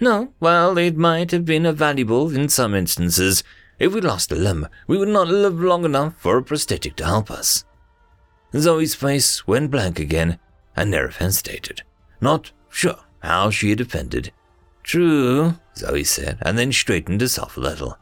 No, 0.00 0.32
well, 0.40 0.76
it 0.78 0.96
might 0.96 1.30
have 1.30 1.44
been 1.44 1.70
valuable 1.74 2.34
in 2.34 2.48
some 2.48 2.74
instances. 2.74 3.42
If 3.78 3.94
we 3.94 4.00
lost 4.00 4.32
a 4.32 4.34
limb, 4.34 4.68
we 4.86 4.98
would 4.98 5.08
not 5.08 5.28
live 5.28 5.60
long 5.60 5.84
enough 5.84 6.16
for 6.16 6.36
a 6.36 6.42
prosthetic 6.42 6.96
to 6.96 7.04
help 7.04 7.30
us. 7.30 7.64
Zoe's 8.54 8.94
face 8.94 9.46
went 9.46 9.70
blank 9.70 9.98
again, 9.98 10.38
and 10.76 10.92
Nerif 10.92 11.16
hesitated, 11.16 11.82
not 12.20 12.52
sure 12.68 12.98
how 13.22 13.50
she 13.50 13.70
had 13.70 13.80
offended. 13.80 14.32
True, 14.82 15.54
Zoe 15.76 16.04
said, 16.04 16.38
and 16.42 16.58
then 16.58 16.72
straightened 16.72 17.20
herself 17.20 17.56
a 17.56 17.60
little. 17.60 17.96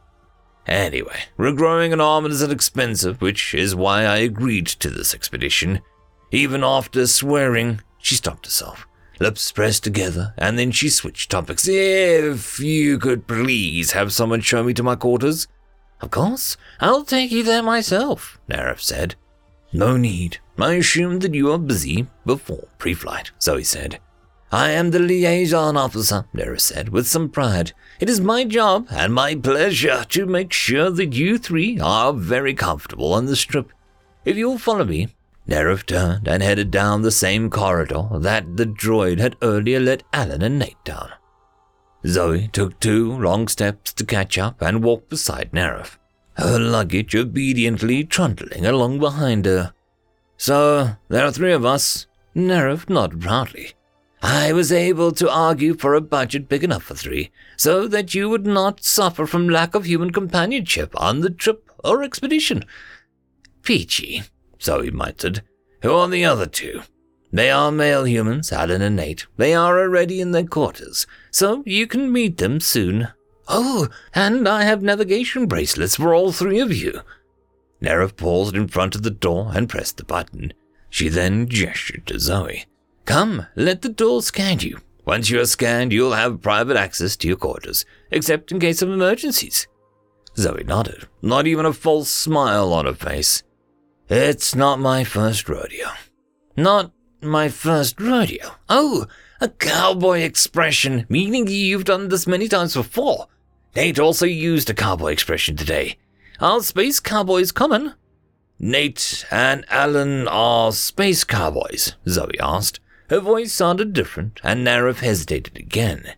Anyway, 0.67 1.23
regrowing 1.37 1.93
an 1.93 2.01
arm 2.01 2.25
isn't 2.25 2.51
expensive, 2.51 3.21
which 3.21 3.53
is 3.53 3.75
why 3.75 4.03
I 4.03 4.17
agreed 4.17 4.67
to 4.67 4.89
this 4.89 5.13
expedition. 5.13 5.81
Even 6.31 6.63
after 6.63 7.07
swearing, 7.07 7.81
she 7.97 8.15
stopped 8.15 8.45
herself, 8.45 8.87
lips 9.19 9.51
pressed 9.51 9.83
together, 9.83 10.33
and 10.37 10.57
then 10.57 10.71
she 10.71 10.89
switched 10.89 11.31
topics. 11.31 11.67
If 11.67 12.59
you 12.59 12.99
could 12.99 13.27
please 13.27 13.91
have 13.91 14.13
someone 14.13 14.41
show 14.41 14.63
me 14.63 14.73
to 14.73 14.83
my 14.83 14.95
quarters. 14.95 15.47
Of 15.99 16.11
course, 16.11 16.57
I'll 16.79 17.03
take 17.03 17.31
you 17.31 17.43
there 17.43 17.63
myself, 17.63 18.39
Nerif 18.49 18.79
said. 18.79 19.15
No 19.73 19.97
need. 19.97 20.37
I 20.57 20.73
assumed 20.73 21.21
that 21.21 21.33
you 21.33 21.45
were 21.45 21.57
busy 21.57 22.07
before 22.25 22.67
pre 22.77 22.93
flight, 22.93 23.31
Zoe 23.41 23.63
said. 23.63 23.99
I 24.51 24.71
am 24.71 24.91
the 24.91 24.99
liaison 24.99 25.77
officer, 25.77 26.25
Nerif 26.35 26.59
said 26.59 26.89
with 26.89 27.07
some 27.07 27.29
pride. 27.29 27.71
It 28.01 28.09
is 28.09 28.19
my 28.19 28.43
job 28.43 28.87
and 28.91 29.13
my 29.13 29.33
pleasure 29.35 30.03
to 30.09 30.25
make 30.25 30.51
sure 30.51 30.89
that 30.89 31.13
you 31.13 31.37
three 31.37 31.79
are 31.79 32.11
very 32.11 32.53
comfortable 32.53 33.13
on 33.13 33.27
this 33.27 33.43
trip. 33.43 33.71
If 34.25 34.35
you'll 34.35 34.57
follow 34.57 34.83
me, 34.83 35.07
Nerif 35.47 35.85
turned 35.85 36.27
and 36.27 36.43
headed 36.43 36.69
down 36.69 37.01
the 37.01 37.11
same 37.11 37.49
corridor 37.49 38.09
that 38.11 38.57
the 38.57 38.65
droid 38.65 39.19
had 39.19 39.37
earlier 39.41 39.79
led 39.79 40.03
Alan 40.11 40.41
and 40.41 40.59
Nate 40.59 40.83
down. 40.83 41.11
Zoe 42.05 42.49
took 42.49 42.77
two 42.79 43.17
long 43.19 43.47
steps 43.47 43.93
to 43.93 44.05
catch 44.05 44.37
up 44.37 44.61
and 44.61 44.83
walked 44.83 45.09
beside 45.09 45.51
Nerif, 45.51 45.97
her 46.41 46.57
luggage 46.57 47.15
obediently 47.15 48.03
trundling 48.03 48.65
along 48.65 48.99
behind 48.99 49.45
her. 49.45 49.73
So, 50.37 50.95
there 51.07 51.23
are 51.23 51.31
three 51.31 51.53
of 51.53 51.63
us. 51.63 52.07
Nerif 52.35 52.89
nodded 52.89 53.21
proudly. 53.21 53.73
I 54.23 54.51
was 54.51 54.71
able 54.71 55.11
to 55.13 55.29
argue 55.29 55.75
for 55.75 55.93
a 55.93 56.01
budget 56.01 56.49
big 56.49 56.63
enough 56.63 56.83
for 56.83 56.95
three, 56.95 57.31
so 57.57 57.87
that 57.87 58.15
you 58.15 58.27
would 58.27 58.47
not 58.47 58.83
suffer 58.83 59.27
from 59.27 59.49
lack 59.49 59.75
of 59.75 59.85
human 59.85 60.11
companionship 60.11 60.99
on 60.99 61.21
the 61.21 61.29
trip 61.29 61.69
or 61.83 62.01
expedition. 62.01 62.65
Peachy, 63.61 64.23
Zoe 64.59 64.89
muttered. 64.89 65.43
Who 65.83 65.93
are 65.93 66.07
the 66.07 66.25
other 66.25 66.47
two? 66.47 66.81
They 67.31 67.51
are 67.51 67.71
male 67.71 68.05
humans, 68.05 68.51
Alan 68.51 68.81
and 68.81 68.95
Nate. 68.95 69.27
They 69.37 69.53
are 69.53 69.79
already 69.79 70.21
in 70.21 70.31
their 70.31 70.45
quarters, 70.45 71.05
so 71.29 71.61
you 71.65 71.85
can 71.85 72.11
meet 72.11 72.37
them 72.37 72.59
soon. 72.59 73.09
Oh, 73.53 73.89
and 74.15 74.47
I 74.47 74.63
have 74.63 74.81
navigation 74.81 75.45
bracelets 75.45 75.97
for 75.97 76.15
all 76.15 76.31
three 76.31 76.61
of 76.61 76.73
you. 76.73 77.01
Nerif 77.81 78.15
paused 78.15 78.55
in 78.55 78.69
front 78.69 78.95
of 78.95 79.03
the 79.03 79.11
door 79.11 79.51
and 79.53 79.67
pressed 79.67 79.97
the 79.97 80.05
button. 80.05 80.53
She 80.89 81.09
then 81.09 81.49
gestured 81.49 82.07
to 82.07 82.17
Zoe. 82.17 82.63
Come, 83.03 83.47
let 83.57 83.81
the 83.81 83.89
door 83.89 84.21
scan 84.21 84.59
you. 84.59 84.77
Once 85.05 85.29
you 85.29 85.41
are 85.41 85.45
scanned, 85.45 85.91
you'll 85.91 86.13
have 86.13 86.41
private 86.41 86.77
access 86.77 87.17
to 87.17 87.27
your 87.27 87.35
quarters, 87.35 87.83
except 88.09 88.53
in 88.53 88.59
case 88.61 88.81
of 88.81 88.89
emergencies. 88.89 89.67
Zoe 90.37 90.63
nodded, 90.63 91.09
not 91.21 91.45
even 91.45 91.65
a 91.65 91.73
false 91.73 92.09
smile 92.09 92.71
on 92.71 92.85
her 92.85 92.93
face. 92.93 93.43
It's 94.07 94.55
not 94.55 94.79
my 94.79 95.03
first 95.03 95.49
rodeo. 95.49 95.89
Not 96.55 96.93
my 97.21 97.49
first 97.49 97.99
rodeo. 97.99 98.55
Oh, 98.69 99.07
a 99.41 99.49
cowboy 99.49 100.19
expression, 100.19 101.05
meaning 101.09 101.47
you've 101.47 101.85
done 101.85 102.07
this 102.07 102.27
many 102.27 102.47
times 102.47 102.75
before. 102.75 103.27
Nate 103.73 103.99
also 103.99 104.25
used 104.25 104.69
a 104.69 104.73
cowboy 104.73 105.13
expression 105.13 105.55
today. 105.55 105.97
Are 106.41 106.61
space 106.61 106.99
cowboys 106.99 107.53
common? 107.53 107.93
Nate 108.59 109.25
and 109.31 109.65
Alan 109.69 110.27
are 110.27 110.73
space 110.73 111.23
cowboys, 111.23 111.95
Zoe 112.07 112.39
asked. 112.39 112.81
Her 113.09 113.21
voice 113.21 113.53
sounded 113.53 113.93
different, 113.93 114.41
and 114.43 114.65
Nerif 114.65 114.99
hesitated 114.99 115.57
again. 115.57 116.15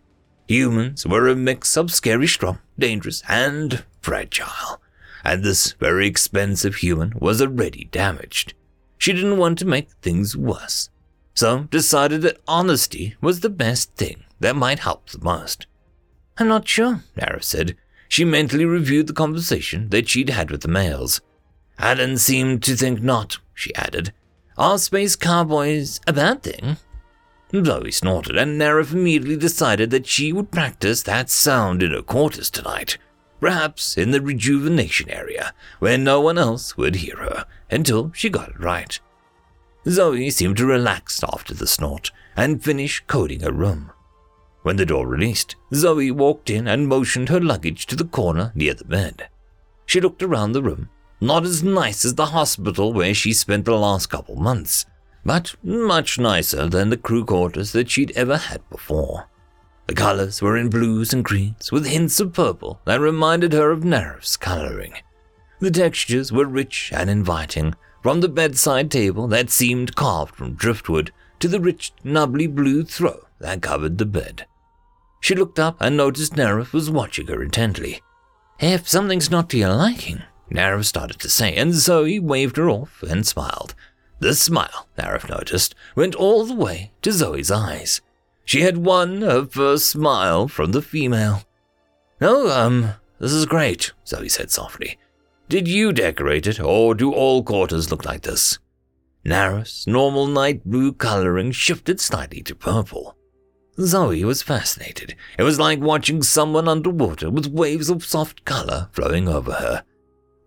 Humans 0.48 1.06
were 1.06 1.28
a 1.28 1.36
mix 1.36 1.76
of 1.76 1.92
scary 1.92 2.26
strong, 2.26 2.58
dangerous, 2.78 3.22
and 3.28 3.84
fragile. 4.00 4.80
And 5.24 5.42
this 5.42 5.72
very 5.72 6.06
expensive 6.08 6.76
human 6.76 7.14
was 7.18 7.40
already 7.40 7.84
damaged. 7.84 8.54
She 8.98 9.12
didn't 9.12 9.38
want 9.38 9.58
to 9.60 9.64
make 9.64 9.90
things 10.02 10.36
worse, 10.36 10.90
so 11.34 11.64
decided 11.64 12.22
that 12.22 12.40
honesty 12.48 13.16
was 13.20 13.40
the 13.40 13.50
best 13.50 13.94
thing 13.94 14.24
that 14.40 14.56
might 14.56 14.80
help 14.80 15.10
the 15.10 15.18
most. 15.18 15.66
I'm 16.38 16.48
not 16.48 16.66
sure, 16.66 17.00
Nerif 17.16 17.44
said. 17.44 17.76
She 18.08 18.24
mentally 18.24 18.64
reviewed 18.64 19.06
the 19.06 19.12
conversation 19.12 19.88
that 19.90 20.08
she'd 20.08 20.30
had 20.30 20.50
with 20.50 20.62
the 20.62 20.68
males. 20.68 21.20
Alan 21.78 22.18
seemed 22.18 22.62
to 22.64 22.76
think 22.76 23.02
not, 23.02 23.38
she 23.54 23.74
added. 23.74 24.12
Are 24.56 24.78
space 24.78 25.16
cowboys 25.16 26.00
a 26.06 26.12
bad 26.12 26.42
thing? 26.42 26.76
Zoe 27.52 27.90
snorted, 27.90 28.36
and 28.36 28.60
Nerif 28.60 28.92
immediately 28.92 29.36
decided 29.36 29.90
that 29.90 30.06
she 30.06 30.32
would 30.32 30.50
practice 30.50 31.02
that 31.02 31.30
sound 31.30 31.82
in 31.82 31.92
her 31.92 32.02
quarters 32.02 32.50
tonight, 32.50 32.98
perhaps 33.40 33.96
in 33.96 34.10
the 34.10 34.20
rejuvenation 34.20 35.08
area, 35.10 35.52
where 35.78 35.98
no 35.98 36.20
one 36.20 36.38
else 36.38 36.76
would 36.76 36.96
hear 36.96 37.16
her, 37.16 37.46
until 37.70 38.10
she 38.12 38.28
got 38.28 38.48
it 38.50 38.60
right. 38.60 38.98
Zoe 39.88 40.30
seemed 40.30 40.56
to 40.56 40.66
relax 40.66 41.22
after 41.22 41.54
the 41.54 41.66
snort 41.66 42.10
and 42.36 42.62
finish 42.62 43.04
coding 43.06 43.40
her 43.40 43.52
room. 43.52 43.92
When 44.64 44.76
the 44.76 44.86
door 44.86 45.06
released, 45.06 45.56
Zoe 45.74 46.10
walked 46.10 46.48
in 46.50 46.66
and 46.66 46.88
motioned 46.88 47.28
her 47.28 47.40
luggage 47.40 47.84
to 47.86 47.96
the 47.96 48.04
corner 48.04 48.50
near 48.54 48.74
the 48.74 48.84
bed. 48.84 49.28
She 49.84 50.00
looked 50.00 50.22
around 50.22 50.52
the 50.52 50.62
room 50.62 50.88
not 51.20 51.44
as 51.44 51.62
nice 51.62 52.04
as 52.04 52.14
the 52.14 52.26
hospital 52.26 52.92
where 52.92 53.14
she 53.14 53.32
spent 53.32 53.64
the 53.64 53.74
last 53.74 54.06
couple 54.06 54.36
months, 54.36 54.84
but 55.24 55.54
much 55.62 56.18
nicer 56.18 56.66
than 56.66 56.90
the 56.90 56.96
crew 56.96 57.24
quarters 57.24 57.72
that 57.72 57.90
she'd 57.90 58.10
ever 58.12 58.36
had 58.36 58.68
before. 58.68 59.28
The 59.86 59.94
colors 59.94 60.40
were 60.42 60.56
in 60.56 60.70
blues 60.70 61.12
and 61.12 61.24
greens, 61.24 61.70
with 61.70 61.86
hints 61.86 62.20
of 62.20 62.32
purple 62.32 62.80
that 62.84 63.00
reminded 63.00 63.52
her 63.52 63.70
of 63.70 63.84
Nerif's 63.84 64.36
coloring. 64.36 64.94
The 65.60 65.70
textures 65.70 66.32
were 66.32 66.46
rich 66.46 66.90
and 66.94 67.08
inviting, 67.08 67.74
from 68.02 68.20
the 68.20 68.28
bedside 68.28 68.90
table 68.90 69.26
that 69.28 69.50
seemed 69.50 69.94
carved 69.94 70.34
from 70.34 70.54
driftwood 70.54 71.10
to 71.40 71.48
the 71.48 71.60
rich, 71.60 71.92
nubbly 72.02 72.46
blue 72.46 72.82
throw 72.84 73.26
that 73.40 73.62
covered 73.62 73.98
the 73.98 74.06
bed. 74.06 74.46
She 75.24 75.34
looked 75.34 75.58
up 75.58 75.78
and 75.80 75.96
noticed 75.96 76.34
Nerif 76.34 76.74
was 76.74 76.90
watching 76.90 77.28
her 77.28 77.42
intently. 77.42 78.02
If 78.60 78.86
something's 78.86 79.30
not 79.30 79.48
to 79.48 79.56
your 79.56 79.74
liking, 79.74 80.22
Nerif 80.50 80.84
started 80.84 81.18
to 81.20 81.30
say, 81.30 81.56
and 81.56 81.72
Zoe 81.72 82.20
waved 82.20 82.58
her 82.58 82.68
off 82.68 83.02
and 83.02 83.26
smiled. 83.26 83.74
The 84.18 84.34
smile, 84.34 84.86
Nerif 84.98 85.30
noticed, 85.30 85.74
went 85.96 86.14
all 86.14 86.44
the 86.44 86.54
way 86.54 86.92
to 87.00 87.10
Zoe's 87.10 87.50
eyes. 87.50 88.02
She 88.44 88.60
had 88.60 88.76
won 88.76 89.22
her 89.22 89.46
first 89.46 89.88
smile 89.88 90.46
from 90.46 90.72
the 90.72 90.82
female. 90.82 91.44
Oh, 92.20 92.50
um, 92.50 92.90
this 93.18 93.32
is 93.32 93.46
great, 93.46 93.94
Zoe 94.06 94.28
said 94.28 94.50
softly. 94.50 94.98
Did 95.48 95.66
you 95.66 95.94
decorate 95.94 96.46
it, 96.46 96.60
or 96.60 96.94
do 96.94 97.10
all 97.10 97.42
quarters 97.42 97.90
look 97.90 98.04
like 98.04 98.24
this? 98.24 98.58
Nerif's 99.24 99.86
normal 99.86 100.26
night 100.26 100.66
blue 100.66 100.92
coloring 100.92 101.50
shifted 101.50 101.98
slightly 101.98 102.42
to 102.42 102.54
purple. 102.54 103.16
Zoe 103.80 104.24
was 104.24 104.42
fascinated. 104.42 105.16
It 105.38 105.42
was 105.42 105.58
like 105.58 105.80
watching 105.80 106.22
someone 106.22 106.68
underwater 106.68 107.30
with 107.30 107.48
waves 107.48 107.90
of 107.90 108.04
soft 108.04 108.44
color 108.44 108.88
flowing 108.92 109.28
over 109.28 109.52
her. 109.52 109.84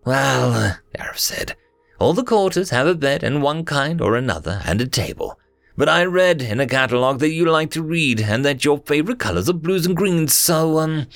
Well, 0.04 0.78
Nerif 0.98 1.18
said, 1.18 1.54
all 1.98 2.14
the 2.14 2.24
quarters 2.24 2.70
have 2.70 2.86
a 2.86 2.94
bed 2.94 3.22
and 3.22 3.42
one 3.42 3.64
kind 3.64 4.00
or 4.00 4.16
another 4.16 4.62
and 4.64 4.80
a 4.80 4.86
table. 4.86 5.38
But 5.76 5.88
I 5.88 6.04
read 6.04 6.42
in 6.42 6.60
a 6.60 6.66
catalogue 6.66 7.18
that 7.20 7.30
you 7.30 7.44
like 7.50 7.70
to 7.72 7.82
read 7.82 8.20
and 8.20 8.44
that 8.44 8.64
your 8.64 8.78
favorite 8.78 9.18
colors 9.18 9.48
are 9.48 9.54
blues 9.54 9.84
and 9.84 9.96
greens, 9.96 10.32
so, 10.32 10.78
um, 10.78 11.06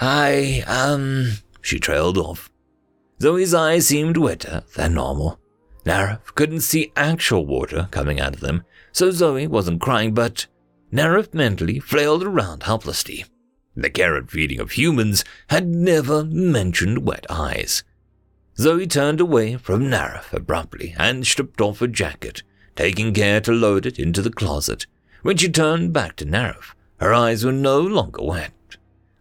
I, 0.00 0.64
um, 0.66 1.32
she 1.60 1.78
trailed 1.78 2.16
off. 2.16 2.50
Zoe's 3.20 3.52
eyes 3.52 3.86
seemed 3.86 4.16
wetter 4.16 4.62
than 4.74 4.94
normal. 4.94 5.38
Nerif 5.84 6.34
couldn't 6.34 6.60
see 6.60 6.92
actual 6.96 7.44
water 7.44 7.88
coming 7.90 8.18
out 8.20 8.34
of 8.34 8.40
them, 8.40 8.64
so 8.92 9.10
Zoe 9.10 9.46
wasn't 9.46 9.80
crying, 9.80 10.14
but 10.14 10.46
Nerif 10.92 11.32
mentally 11.32 11.78
flailed 11.78 12.22
around 12.24 12.64
helplessly. 12.64 13.24
The 13.76 13.90
Care 13.90 14.16
and 14.16 14.30
feeding 14.30 14.60
of 14.60 14.72
humans 14.72 15.24
had 15.48 15.68
never 15.68 16.24
mentioned 16.24 17.06
wet 17.06 17.24
eyes. 17.30 17.84
Zoe 18.58 18.86
turned 18.86 19.20
away 19.20 19.56
from 19.56 19.88
Nerif 19.88 20.32
abruptly 20.32 20.94
and 20.98 21.26
stripped 21.26 21.60
off 21.60 21.78
her 21.78 21.86
jacket, 21.86 22.42
taking 22.74 23.14
care 23.14 23.40
to 23.40 23.52
load 23.52 23.86
it 23.86 23.98
into 23.98 24.20
the 24.20 24.32
closet. 24.32 24.86
When 25.22 25.36
she 25.36 25.48
turned 25.48 25.92
back 25.92 26.16
to 26.16 26.26
Nerif, 26.26 26.74
her 26.98 27.14
eyes 27.14 27.44
were 27.44 27.52
no 27.52 27.80
longer 27.80 28.22
wet. 28.22 28.52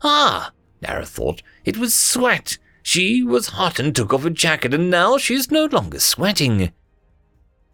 Ah, 0.01 0.51
Nerif 0.81 1.07
thought, 1.07 1.43
it 1.63 1.77
was 1.77 1.93
sweat. 1.93 2.57
She 2.81 3.23
was 3.23 3.49
hot 3.49 3.79
and 3.79 3.95
took 3.95 4.13
off 4.13 4.23
her 4.23 4.29
jacket, 4.29 4.73
and 4.73 4.89
now 4.89 5.17
she 5.17 5.35
is 5.35 5.51
no 5.51 5.65
longer 5.65 5.99
sweating. 5.99 6.71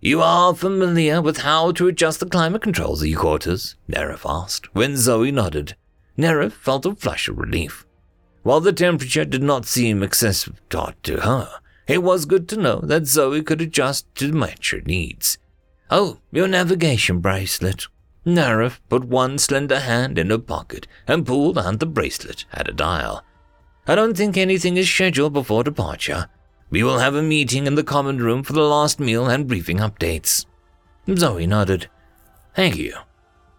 You 0.06 0.22
are 0.22 0.54
familiar 0.54 1.20
with 1.20 1.38
how 1.38 1.72
to 1.72 1.88
adjust 1.88 2.20
the 2.20 2.28
climate 2.28 2.62
controls 2.62 3.02
of 3.02 3.08
your 3.08 3.20
quarters? 3.20 3.76
Nerif 3.90 4.22
asked, 4.24 4.72
when 4.76 4.98
Zoe 4.98 5.32
nodded. 5.32 5.76
Nerif 6.16 6.52
felt 6.52 6.86
a 6.86 6.94
flush 6.94 7.28
of 7.28 7.40
relief. 7.40 7.88
While 8.44 8.60
the 8.60 8.72
temperature 8.72 9.26
did 9.26 9.42
not 9.42 9.66
seem 9.66 10.04
excessive 10.04 10.62
hot 10.72 11.02
to 11.06 11.22
her, 11.22 11.50
it 11.88 12.04
was 12.04 12.26
good 12.26 12.48
to 12.50 12.56
know 12.56 12.82
that 12.82 13.08
Zoe 13.08 13.42
could 13.42 13.62
adjust 13.62 14.06
to 14.18 14.32
match 14.32 14.70
her 14.70 14.82
needs. 14.82 15.40
Oh, 15.90 16.20
your 16.32 16.48
navigation 16.48 17.20
bracelet. 17.20 17.88
Narif 18.28 18.82
put 18.90 19.06
one 19.06 19.40
slender 19.40 19.80
hand 19.80 20.20
in 20.20 20.30
her 20.30 20.38
pocket 20.38 20.86
and 21.08 21.26
pulled 21.26 21.58
out 21.58 21.80
the 21.80 21.88
bracelet 21.88 22.46
at 22.54 22.70
a 22.70 22.74
dial. 22.74 23.24
I 23.88 23.96
don't 23.96 24.16
think 24.16 24.38
anything 24.38 24.78
is 24.78 24.88
scheduled 24.88 25.34
before 25.34 25.64
departure. 25.64 26.30
We 26.70 26.84
will 26.84 27.00
have 27.00 27.16
a 27.16 27.22
meeting 27.22 27.68
in 27.68 27.76
the 27.76 27.84
common 27.84 28.18
room 28.18 28.44
for 28.44 28.54
the 28.54 28.62
last 28.62 29.00
meal 29.00 29.28
and 29.28 29.48
briefing 29.48 29.78
updates. 29.78 30.46
Zoe 31.16 31.46
nodded. 31.46 31.90
Thank 32.56 32.78
you. 32.78 32.96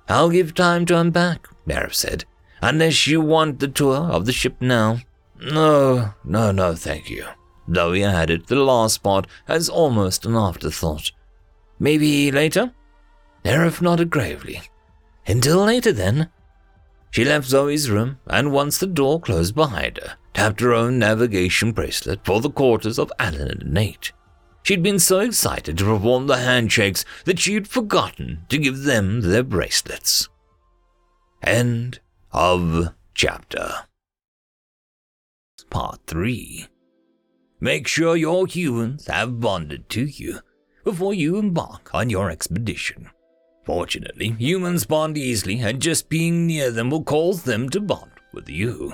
I'll 0.09 0.31
give 0.31 0.55
time 0.55 0.87
to 0.87 0.99
unpack, 0.99 1.49
Narif 1.67 1.95
said, 1.95 2.25
unless 2.61 3.07
you 3.07 3.21
want 3.21 3.59
the 3.61 3.69
tour 3.69 3.97
of 3.97 4.27
the 4.27 4.33
ship 4.33 4.57
now. 4.61 4.99
No, 5.41 6.15
no, 6.25 6.53
no, 6.53 6.75
thank 6.75 7.11
you. 7.11 7.27
Zoe 7.73 8.05
added 8.05 8.47
the 8.47 8.57
last 8.57 9.03
part 9.03 9.27
as 9.49 9.69
almost 9.69 10.25
an 10.25 10.35
afterthought. 10.37 11.11
Maybe 11.79 12.31
later? 12.31 12.73
Narif 13.45 13.83
nodded 13.83 14.11
gravely. 14.11 14.63
Until 15.27 15.65
later, 15.65 15.93
then. 15.93 16.31
She 17.11 17.25
left 17.25 17.47
Zoe's 17.47 17.91
room, 17.91 18.19
and 18.27 18.53
once 18.53 18.79
the 18.79 18.87
door 18.87 19.21
closed 19.21 19.55
behind 19.55 19.99
her, 19.99 20.17
tapped 20.37 20.61
her 20.61 20.75
own 20.75 20.99
navigation 20.99 21.73
bracelet 21.73 22.21
for 22.23 22.43
the 22.43 22.51
quarters 22.51 22.99
of 22.99 23.11
Alan 23.19 23.49
and 23.49 23.73
Nate. 23.73 24.13
She'd 24.65 24.83
been 24.83 24.99
so 24.99 25.21
excited 25.21 25.79
to 25.79 25.85
perform 25.85 26.27
the 26.27 26.37
handshakes 26.37 27.07
that 27.25 27.39
she'd 27.39 27.67
forgotten 27.67 28.45
to 28.51 28.59
give 28.59 28.83
them 28.83 29.23
their 29.23 29.43
bracelets. 29.43 30.29
End 31.43 32.01
of 32.33 32.93
chapter. 33.15 33.87
Part 35.71 36.01
3 36.07 36.67
Make 37.59 37.89
sure 37.89 38.15
your 38.15 38.47
humans 38.47 39.07
have 39.07 39.41
bonded 39.41 39.89
to 39.89 40.05
you 40.05 40.41
before 40.85 41.15
you 41.15 41.39
embark 41.39 41.95
on 41.95 42.11
your 42.11 42.31
expedition. 42.31 43.09
Fortunately, 43.65 44.37
humans 44.39 44.85
bond 44.85 45.17
easily, 45.17 45.61
and 45.61 45.81
just 45.81 46.11
being 46.11 46.47
near 46.47 46.71
them 46.71 46.91
will 46.91 47.05
cause 47.05 47.45
them 47.45 47.71
to 47.71 47.81
bond 47.81 48.11
with 48.35 48.51
you. 48.51 48.93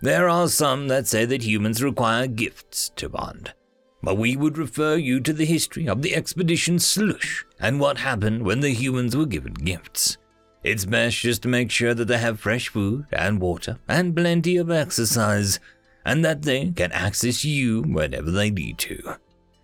There 0.00 0.28
are 0.28 0.48
some 0.48 0.86
that 0.88 1.08
say 1.08 1.24
that 1.24 1.42
humans 1.42 1.82
require 1.82 2.28
gifts 2.28 2.92
to 2.96 3.08
bond, 3.08 3.52
but 4.00 4.16
we 4.16 4.36
would 4.36 4.56
refer 4.56 4.94
you 4.94 5.18
to 5.20 5.32
the 5.32 5.44
history 5.44 5.88
of 5.88 6.02
the 6.02 6.14
expedition 6.14 6.78
Slush 6.78 7.44
and 7.58 7.80
what 7.80 7.98
happened 7.98 8.44
when 8.44 8.60
the 8.60 8.70
humans 8.70 9.16
were 9.16 9.26
given 9.26 9.54
gifts. 9.54 10.16
It's 10.62 10.84
best 10.84 11.18
just 11.18 11.42
to 11.42 11.48
make 11.48 11.72
sure 11.72 11.94
that 11.94 12.04
they 12.04 12.18
have 12.18 12.38
fresh 12.38 12.68
food 12.68 13.06
and 13.12 13.40
water 13.40 13.78
and 13.88 14.14
plenty 14.14 14.56
of 14.56 14.70
exercise, 14.70 15.58
and 16.04 16.24
that 16.24 16.42
they 16.42 16.70
can 16.70 16.92
access 16.92 17.44
you 17.44 17.82
whenever 17.82 18.30
they 18.30 18.50
need 18.50 18.78
to. 18.78 19.16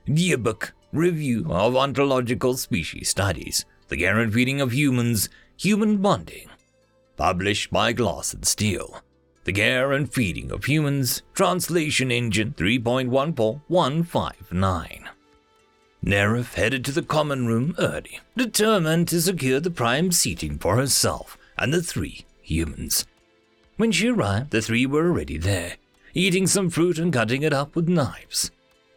Yearbook 0.07 0.73
Review 0.93 1.47
of 1.49 1.77
Ontological 1.77 2.57
Species 2.57 3.09
Studies 3.09 3.65
the 3.89 3.97
Guaranteeing 3.97 4.61
of 4.61 4.73
Humans, 4.73 5.29
Human 5.59 5.99
Bonding. 5.99 6.49
Published 7.17 7.71
by 7.71 7.93
Glass 7.93 8.33
and 8.33 8.45
Steel. 8.45 9.01
The 9.45 9.53
Care 9.53 9.93
and 9.93 10.11
Feeding 10.11 10.51
of 10.51 10.65
Humans, 10.65 11.21
Translation 11.35 12.11
Engine 12.11 12.55
3.14159. 12.57 15.05
Narif 16.03 16.55
headed 16.55 16.83
to 16.87 16.93
the 16.93 17.03
common 17.03 17.47
room 17.47 17.75
early, 17.79 18.21
determined 18.39 19.07
to 19.09 19.21
secure 19.21 19.61
the 19.61 19.71
prime 19.71 20.13
seating 20.13 20.59
for 20.59 20.77
herself 20.77 21.37
and 21.59 21.75
the 21.75 21.83
three 21.83 22.25
humans. 22.41 23.05
When 23.77 23.93
she 23.93 24.09
arrived, 24.09 24.51
the 24.51 24.63
three 24.63 24.87
were 24.87 25.09
already 25.09 25.37
there, 25.37 25.77
eating 26.15 26.47
some 26.47 26.71
fruit 26.71 26.99
and 26.99 27.13
cutting 27.13 27.43
it 27.43 27.53
up 27.53 27.77
with 27.77 27.87
knives. 27.87 28.51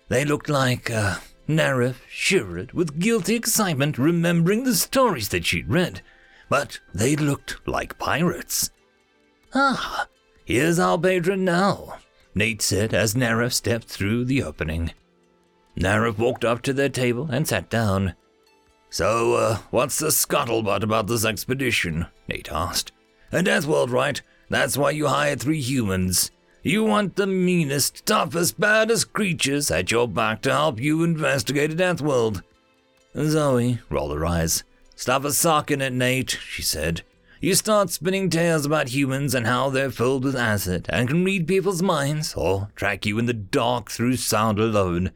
They 0.08 0.24
looked 0.24 0.48
like, 0.48 0.90
uh, 0.90 1.18
Narif 1.50 1.96
shivered 2.10 2.72
with 2.72 3.00
guilty 3.00 3.36
excitement, 3.36 3.98
remembering 3.98 4.64
the 4.64 4.76
stories 4.76 5.28
that 5.30 5.46
she'd 5.46 5.68
read, 5.68 6.02
but 6.48 6.80
they 6.94 7.18
looked 7.18 7.68
like 7.68 8.00
pirates. 8.00 8.70
Ah, 9.54 10.08
here's 10.48 10.80
our 10.80 10.98
patron 10.98 11.44
now, 11.44 11.98
Nate 12.34 12.62
said 12.62 12.94
as 12.94 13.14
Narif 13.14 13.52
stepped 13.52 13.88
through 13.88 14.24
the 14.24 14.42
opening. 14.42 14.94
Narif 15.78 16.18
walked 16.18 16.46
up 16.46 16.62
to 16.64 16.74
their 16.74 16.90
table 16.90 17.30
and 17.30 17.46
sat 17.46 17.70
down. 17.70 18.16
So, 18.90 19.34
uh, 19.34 19.58
what's 19.70 20.00
the 20.00 20.08
scuttlebutt 20.08 20.82
about 20.82 21.08
this 21.08 21.26
expedition? 21.26 22.08
Nate 22.30 22.50
asked. 22.52 22.94
A 23.34 23.40
Deathworld, 23.40 23.92
right? 23.92 24.22
That's 24.50 24.78
why 24.78 24.92
you 24.92 25.08
hired 25.08 25.42
three 25.42 25.60
humans. 25.60 26.32
You 26.64 26.86
want 26.86 27.18
the 27.18 27.28
meanest, 27.28 28.06
toughest, 28.06 28.58
baddest 28.58 29.12
creatures 29.12 29.70
at 29.70 29.92
your 29.92 30.08
back 30.08 30.42
to 30.44 30.52
help 30.52 30.80
you 30.80 31.04
investigate 31.04 31.72
a 31.72 31.76
death 31.76 32.02
world. 32.02 32.42
Zoe 33.18 33.80
rolled 33.90 34.18
her 34.18 34.26
eyes. 34.26 34.64
Stop 34.96 35.26
a 35.26 35.32
sock 35.32 35.70
in 35.70 35.82
it, 35.82 35.94
Nate, 35.94 36.40
she 36.42 36.62
said. 36.62 37.04
You 37.40 37.54
start 37.54 37.92
spinning 37.92 38.32
tales 38.32 38.66
about 38.66 38.90
humans 38.90 39.36
and 39.36 39.46
how 39.46 39.70
they're 39.70 39.92
filled 39.92 40.24
with 40.24 40.36
acid 40.36 40.88
and 40.90 41.08
can 41.08 41.24
read 41.24 41.48
people's 41.48 41.84
minds 41.84 42.34
or 42.34 42.70
track 42.76 43.06
you 43.06 43.20
in 43.20 43.28
the 43.28 43.34
dark 43.34 43.92
through 43.92 44.16
sound 44.16 44.58
alone, 44.60 45.12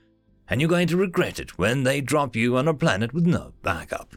and 0.48 0.62
you're 0.62 0.70
going 0.70 0.88
to 0.90 0.98
regret 0.98 1.40
it 1.40 1.58
when 1.58 1.82
they 1.82 2.00
drop 2.00 2.36
you 2.36 2.58
on 2.58 2.68
a 2.68 2.76
planet 2.76 3.12
with 3.12 3.26
no 3.26 3.54
backup. 3.64 4.16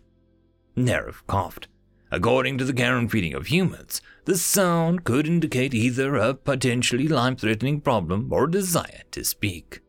Narif 0.76 1.26
coughed. 1.26 1.68
According 2.10 2.58
to 2.58 2.64
the 2.66 2.74
Care 2.74 2.98
and 2.98 3.10
feeding 3.10 3.32
of 3.32 3.46
humans, 3.46 4.02
the 4.26 4.36
sound 4.36 5.04
could 5.04 5.26
indicate 5.26 5.72
either 5.72 6.14
a 6.14 6.34
potentially 6.34 7.08
life 7.08 7.38
threatening 7.38 7.80
problem 7.80 8.30
or 8.30 8.44
a 8.44 8.50
desire 8.50 9.02
to 9.12 9.24
speak. 9.24 9.80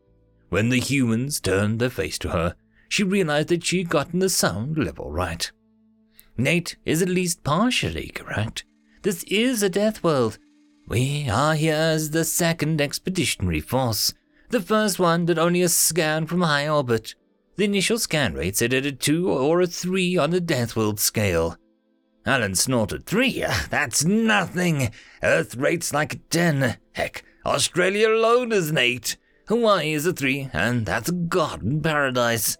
When 0.48 0.70
the 0.70 0.80
humans 0.80 1.38
turned 1.38 1.80
their 1.80 1.90
face 1.90 2.18
to 2.20 2.30
her, 2.30 2.56
she 2.88 3.04
realized 3.04 3.48
that 3.48 3.64
she'd 3.64 3.90
gotten 3.90 4.20
the 4.20 4.30
sound 4.30 4.78
level 4.78 5.10
right. 5.10 5.52
Nate 6.36 6.76
is 6.84 7.02
at 7.02 7.08
least 7.08 7.44
partially 7.44 8.08
correct. 8.08 8.64
This 9.02 9.24
is 9.24 9.62
a 9.62 9.68
death 9.68 10.02
world. 10.02 10.38
We 10.86 11.28
are 11.28 11.54
here 11.54 11.74
as 11.74 12.10
the 12.10 12.24
second 12.24 12.80
expeditionary 12.80 13.60
force. 13.60 14.14
The 14.50 14.60
first 14.60 14.98
one 14.98 15.26
did 15.26 15.38
only 15.38 15.62
a 15.62 15.68
scan 15.68 16.26
from 16.26 16.42
high 16.42 16.68
orbit. 16.68 17.14
The 17.56 17.64
initial 17.64 17.98
scan 17.98 18.34
rate 18.34 18.56
said 18.56 18.74
at 18.74 18.86
a 18.86 18.92
2 18.92 19.30
or 19.30 19.60
a 19.60 19.66
3 19.66 20.16
on 20.18 20.30
the 20.30 20.40
death 20.40 20.76
world 20.76 21.00
scale. 21.00 21.56
Alan 22.26 22.56
snorted. 22.56 23.06
Three? 23.06 23.44
That's 23.70 24.04
nothing. 24.04 24.90
Earth 25.22 25.54
rates 25.54 25.92
like 25.94 26.14
a 26.14 26.18
ten. 26.28 26.76
Heck, 26.92 27.24
Australia 27.46 28.08
alone 28.08 28.50
is 28.52 28.70
an 28.70 28.78
eight. 28.78 29.16
Hawaii 29.46 29.92
is 29.92 30.06
a 30.06 30.12
three, 30.12 30.50
and 30.52 30.84
that's 30.84 31.08
a 31.08 31.12
garden 31.12 31.80
paradise. 31.80 32.56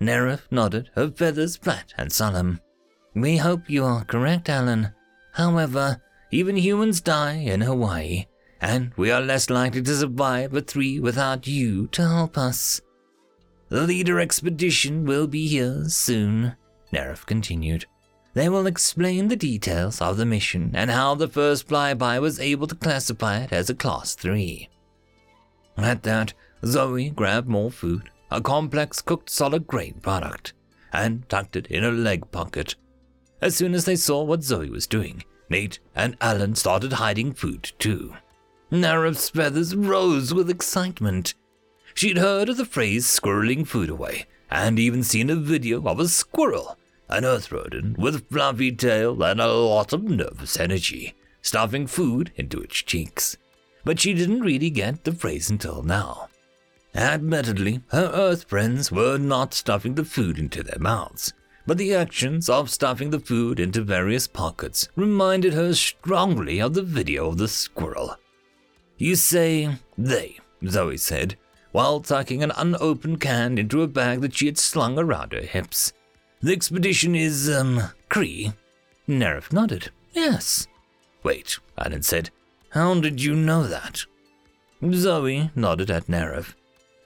Narif 0.00 0.42
nodded, 0.52 0.90
her 0.94 1.10
feathers 1.10 1.56
flat 1.56 1.92
and 1.98 2.12
solemn. 2.12 2.60
We 3.16 3.38
hope 3.38 3.70
you 3.70 3.82
are 3.86 4.04
correct, 4.04 4.50
Alan. 4.50 4.92
However, 5.32 6.02
even 6.30 6.54
humans 6.56 7.00
die 7.00 7.36
in 7.36 7.62
Hawaii, 7.62 8.26
and 8.60 8.92
we 8.98 9.10
are 9.10 9.22
less 9.22 9.48
likely 9.48 9.80
to 9.80 9.96
survive 9.96 10.52
a 10.52 10.60
three 10.60 11.00
without 11.00 11.46
you 11.46 11.86
to 11.92 12.06
help 12.06 12.36
us. 12.36 12.82
The 13.70 13.86
leader 13.86 14.20
expedition 14.20 15.06
will 15.06 15.26
be 15.26 15.46
here 15.46 15.84
soon, 15.88 16.56
Narif 16.92 17.24
continued. 17.24 17.86
They 18.34 18.50
will 18.50 18.66
explain 18.66 19.28
the 19.28 19.34
details 19.36 20.02
of 20.02 20.18
the 20.18 20.26
mission 20.26 20.72
and 20.74 20.90
how 20.90 21.14
the 21.14 21.26
first 21.26 21.68
flyby 21.68 22.20
was 22.20 22.38
able 22.38 22.66
to 22.66 22.74
classify 22.74 23.38
it 23.38 23.50
as 23.50 23.70
a 23.70 23.74
Class 23.74 24.14
3. 24.14 24.68
At 25.78 26.02
that, 26.02 26.34
Zoe 26.66 27.08
grabbed 27.08 27.48
more 27.48 27.70
food, 27.70 28.10
a 28.30 28.42
complex 28.42 29.00
cooked 29.00 29.30
solid 29.30 29.66
grain 29.66 30.00
product, 30.02 30.52
and 30.92 31.26
tucked 31.30 31.56
it 31.56 31.66
in 31.68 31.82
her 31.82 31.92
leg 31.92 32.30
pocket. 32.30 32.74
As 33.46 33.54
soon 33.54 33.74
as 33.74 33.84
they 33.84 33.94
saw 33.94 34.24
what 34.24 34.42
Zoe 34.42 34.70
was 34.70 34.88
doing, 34.88 35.22
Nate 35.48 35.78
and 35.94 36.16
Alan 36.20 36.56
started 36.56 36.94
hiding 36.94 37.32
food 37.32 37.70
too. 37.78 38.16
Narif's 38.72 39.30
feathers 39.30 39.72
rose 39.72 40.34
with 40.34 40.50
excitement. 40.50 41.34
She'd 41.94 42.18
heard 42.18 42.48
of 42.48 42.56
the 42.56 42.64
phrase 42.64 43.06
squirreling 43.06 43.64
food 43.64 43.88
away, 43.88 44.26
and 44.50 44.80
even 44.80 45.04
seen 45.04 45.30
a 45.30 45.36
video 45.36 45.80
of 45.86 46.00
a 46.00 46.08
squirrel 46.08 46.76
an 47.08 47.24
earth 47.24 47.52
rodent 47.52 47.98
with 47.98 48.28
fluffy 48.30 48.72
tail 48.72 49.22
and 49.22 49.40
a 49.40 49.46
lot 49.46 49.92
of 49.92 50.02
nervous 50.02 50.58
energy, 50.58 51.14
stuffing 51.40 51.86
food 51.86 52.32
into 52.34 52.58
its 52.58 52.74
cheeks. 52.74 53.36
But 53.84 54.00
she 54.00 54.12
didn't 54.12 54.40
really 54.40 54.70
get 54.70 55.04
the 55.04 55.12
phrase 55.12 55.50
until 55.50 55.84
now. 55.84 56.30
Admittedly, 56.96 57.82
her 57.90 58.10
earth 58.12 58.48
friends 58.48 58.90
were 58.90 59.18
not 59.18 59.54
stuffing 59.54 59.94
the 59.94 60.04
food 60.04 60.36
into 60.36 60.64
their 60.64 60.80
mouths, 60.80 61.32
but 61.66 61.78
the 61.78 61.94
actions 61.94 62.48
of 62.48 62.70
stuffing 62.70 63.10
the 63.10 63.20
food 63.20 63.58
into 63.58 63.82
various 63.82 64.26
pockets 64.26 64.88
reminded 64.96 65.52
her 65.52 65.74
strongly 65.74 66.60
of 66.60 66.74
the 66.74 66.82
video 66.82 67.28
of 67.28 67.38
the 67.38 67.48
squirrel. 67.48 68.16
You 68.96 69.16
say 69.16 69.76
they, 69.98 70.38
Zoe 70.66 70.96
said, 70.96 71.36
while 71.72 72.00
tucking 72.00 72.42
an 72.42 72.52
unopened 72.56 73.20
can 73.20 73.58
into 73.58 73.82
a 73.82 73.88
bag 73.88 74.20
that 74.22 74.34
she 74.34 74.46
had 74.46 74.56
slung 74.56 74.98
around 74.98 75.32
her 75.32 75.42
hips. 75.42 75.92
The 76.40 76.52
expedition 76.52 77.14
is, 77.14 77.50
um, 77.50 77.82
Cree? 78.08 78.52
Narif 79.08 79.52
nodded. 79.52 79.90
Yes. 80.12 80.66
Wait, 81.22 81.58
Alan 81.76 82.02
said. 82.02 82.30
How 82.70 82.94
did 83.00 83.22
you 83.22 83.34
know 83.34 83.66
that? 83.66 84.06
Zoe 84.92 85.50
nodded 85.54 85.90
at 85.90 86.06
Neref. 86.06 86.54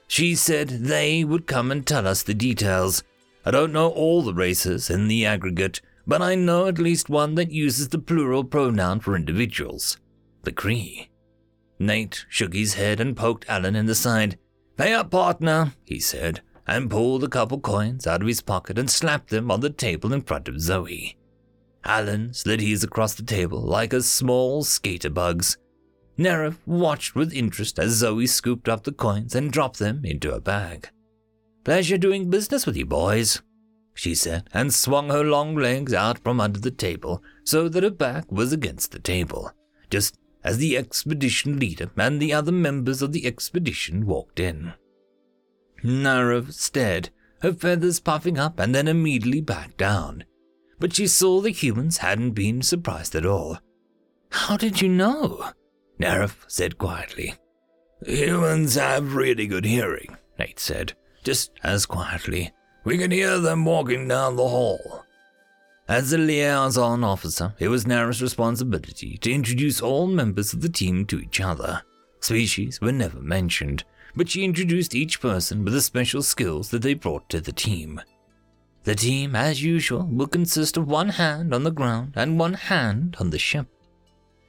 She 0.07 0.35
said 0.35 0.67
they 0.69 1.23
would 1.23 1.47
come 1.47 1.71
and 1.71 1.85
tell 1.85 2.07
us 2.07 2.23
the 2.23 2.33
details. 2.33 3.03
I 3.43 3.51
don't 3.51 3.73
know 3.73 3.89
all 3.89 4.21
the 4.21 4.33
races 4.33 4.89
in 4.89 5.07
the 5.07 5.25
aggregate, 5.25 5.81
but 6.05 6.21
I 6.21 6.35
know 6.35 6.67
at 6.67 6.77
least 6.77 7.09
one 7.09 7.35
that 7.35 7.51
uses 7.51 7.89
the 7.89 7.99
plural 7.99 8.43
pronoun 8.43 8.99
for 8.99 9.15
individuals 9.15 9.97
the 10.43 10.51
Cree. 10.51 11.09
Nate 11.79 12.25
shook 12.29 12.53
his 12.53 12.73
head 12.75 12.99
and 12.99 13.15
poked 13.15 13.45
Alan 13.47 13.75
in 13.75 13.85
the 13.85 13.95
side. 13.95 14.37
Pay 14.77 14.93
up, 14.93 15.11
partner, 15.11 15.73
he 15.85 15.99
said, 15.99 16.41
and 16.67 16.89
pulled 16.89 17.23
a 17.23 17.27
couple 17.27 17.59
coins 17.59 18.07
out 18.07 18.21
of 18.21 18.27
his 18.27 18.41
pocket 18.41 18.77
and 18.77 18.89
slapped 18.89 19.29
them 19.29 19.51
on 19.51 19.59
the 19.59 19.69
table 19.69 20.13
in 20.13 20.21
front 20.21 20.47
of 20.47 20.59
Zoe. 20.59 21.17
Alan 21.83 22.33
slid 22.33 22.61
his 22.61 22.83
across 22.83 23.13
the 23.15 23.23
table 23.23 23.61
like 23.61 23.93
a 23.93 24.01
small 24.01 24.63
skater 24.63 25.09
bug's. 25.09 25.57
Neref 26.17 26.57
watched 26.65 27.15
with 27.15 27.33
interest 27.33 27.79
as 27.79 27.91
Zoe 27.93 28.27
scooped 28.27 28.69
up 28.69 28.83
the 28.83 28.91
coins 28.91 29.33
and 29.33 29.51
dropped 29.51 29.79
them 29.79 30.05
into 30.05 30.33
a 30.33 30.41
bag. 30.41 30.89
Pleasure 31.63 31.97
doing 31.97 32.29
business 32.29 32.65
with 32.65 32.75
you, 32.75 32.85
boys, 32.85 33.41
she 33.93 34.15
said, 34.15 34.49
and 34.53 34.73
swung 34.73 35.09
her 35.09 35.23
long 35.23 35.55
legs 35.55 35.93
out 35.93 36.17
from 36.19 36.39
under 36.39 36.59
the 36.59 36.71
table 36.71 37.21
so 37.43 37.69
that 37.69 37.83
her 37.83 37.91
back 37.91 38.31
was 38.31 38.51
against 38.51 38.91
the 38.91 38.99
table, 38.99 39.51
just 39.89 40.17
as 40.43 40.57
the 40.57 40.77
expedition 40.77 41.59
leader 41.59 41.91
and 41.97 42.19
the 42.19 42.33
other 42.33 42.51
members 42.51 43.01
of 43.01 43.11
the 43.11 43.27
expedition 43.27 44.05
walked 44.05 44.39
in. 44.39 44.73
Neref 45.83 46.51
stared, 46.53 47.09
her 47.41 47.53
feathers 47.53 47.99
puffing 47.99 48.37
up 48.37 48.59
and 48.59 48.73
then 48.73 48.87
immediately 48.87 49.41
back 49.41 49.77
down. 49.77 50.23
But 50.79 50.95
she 50.95 51.07
saw 51.07 51.41
the 51.41 51.51
humans 51.51 51.97
hadn't 51.97 52.31
been 52.31 52.61
surprised 52.61 53.15
at 53.15 53.25
all. 53.25 53.59
How 54.31 54.57
did 54.57 54.81
you 54.81 54.89
know? 54.89 55.51
Neref 55.99 56.43
said 56.47 56.77
quietly. 56.77 57.35
Humans 58.05 58.75
have 58.75 59.15
really 59.15 59.45
good 59.45 59.65
hearing, 59.65 60.17
Nate 60.39 60.59
said, 60.59 60.93
just 61.23 61.51
as 61.63 61.85
quietly. 61.85 62.51
We 62.83 62.97
can 62.97 63.11
hear 63.11 63.39
them 63.39 63.65
walking 63.65 64.07
down 64.07 64.35
the 64.35 64.47
hall. 64.47 65.05
As 65.87 66.13
a 66.13 66.17
liaison 66.17 67.03
officer, 67.03 67.53
it 67.59 67.67
was 67.67 67.85
Neref's 67.85 68.21
responsibility 68.21 69.17
to 69.17 69.31
introduce 69.31 69.81
all 69.81 70.07
members 70.07 70.53
of 70.53 70.61
the 70.61 70.69
team 70.69 71.05
to 71.07 71.19
each 71.19 71.41
other. 71.41 71.83
Species 72.21 72.79
were 72.79 72.91
never 72.91 73.19
mentioned, 73.19 73.83
but 74.15 74.29
she 74.29 74.43
introduced 74.43 74.95
each 74.95 75.19
person 75.19 75.63
with 75.63 75.73
the 75.73 75.81
special 75.81 76.23
skills 76.23 76.69
that 76.69 76.81
they 76.81 76.93
brought 76.93 77.27
to 77.29 77.41
the 77.41 77.51
team. 77.51 78.01
The 78.83 78.95
team, 78.95 79.35
as 79.35 79.63
usual, 79.63 80.07
will 80.07 80.27
consist 80.27 80.77
of 80.77 80.87
one 80.87 81.09
hand 81.09 81.53
on 81.53 81.63
the 81.63 81.71
ground 81.71 82.13
and 82.15 82.39
one 82.39 82.53
hand 82.55 83.15
on 83.19 83.29
the 83.29 83.39
ship. 83.39 83.67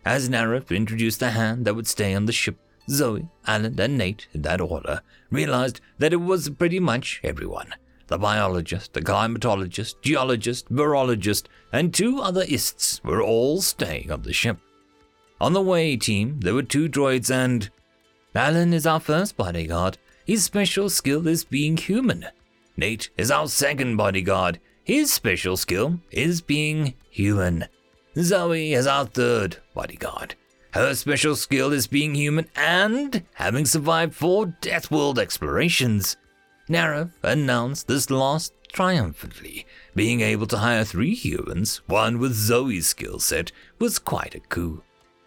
As 0.05 0.29
Neref 0.29 0.75
introduced 0.75 1.21
the 1.21 1.31
hand 1.31 1.65
that 1.65 1.75
would 1.75 1.87
stay 1.87 2.15
on 2.15 2.27
the 2.27 2.33
ship, 2.33 2.59
Zoe, 2.89 3.29
Alan, 3.47 3.79
and 3.79 3.99
Nate, 3.99 4.27
in 4.33 4.43
that 4.43 4.61
order, 4.61 5.03
realized 5.31 5.81
that 5.99 6.13
it 6.13 6.21
was 6.21 6.51
pretty 6.51 6.81
much 6.81 7.21
everyone. 7.23 7.75
The 8.09 8.19
biologist, 8.19 8.93
the 8.93 9.01
climatologist, 9.01 10.03
geologist, 10.03 10.71
virologist, 10.71 11.47
and 11.73 11.95
two 11.95 12.21
other 12.21 12.45
ists 12.49 13.03
were 13.03 13.23
all 13.23 13.63
staying 13.63 14.11
on 14.11 14.23
the 14.23 14.33
ship. 14.33 14.59
On 15.41 15.53
the 15.53 15.61
way 15.61 15.97
team, 15.97 16.41
there 16.41 16.55
were 16.55 16.63
two 16.63 16.89
droids 16.89 17.31
and. 17.31 17.71
Alan 18.35 18.73
is 18.73 18.87
our 18.87 19.01
first 19.01 19.37
bodyguard. 19.37 19.99
His 20.25 20.45
special 20.45 20.89
skill 20.89 21.27
is 21.27 21.45
being 21.45 21.77
human. 21.77 22.27
Nate 22.77 23.11
is 23.17 23.31
our 23.31 23.49
second 23.49 23.97
bodyguard. 23.97 24.59
His 24.85 25.13
special 25.13 25.57
skill 25.57 26.01
is 26.11 26.41
being 26.41 26.95
human. 27.11 27.67
Zoe 28.17 28.73
is 28.73 28.87
our 28.87 29.07
third 29.07 29.57
bodyguard. 29.75 30.35
Her 30.73 30.95
special 30.95 31.37
skill 31.37 31.73
is 31.73 31.87
being 31.87 32.15
human 32.15 32.49
and 32.57 33.25
having 33.35 33.67
survived 33.67 34.15
four 34.15 34.47
Death 34.47 34.91
World 34.91 35.19
explorations. 35.19 36.17
Neref 36.69 37.11
announced 37.23 37.89
this 37.89 38.11
last 38.11 38.55
triumphantly. 38.73 39.67
Being 39.95 40.23
able 40.23 40.47
to 40.47 40.59
hire 40.59 40.85
three 40.85 41.15
humans, 41.15 41.83
one 41.87 42.19
with 42.19 42.33
Zoe's 42.33 42.87
skill 42.87 43.19
set, 43.19 43.53
was 43.79 43.99
quite 43.99 44.35
a 44.35 44.41
coup. 44.41 44.83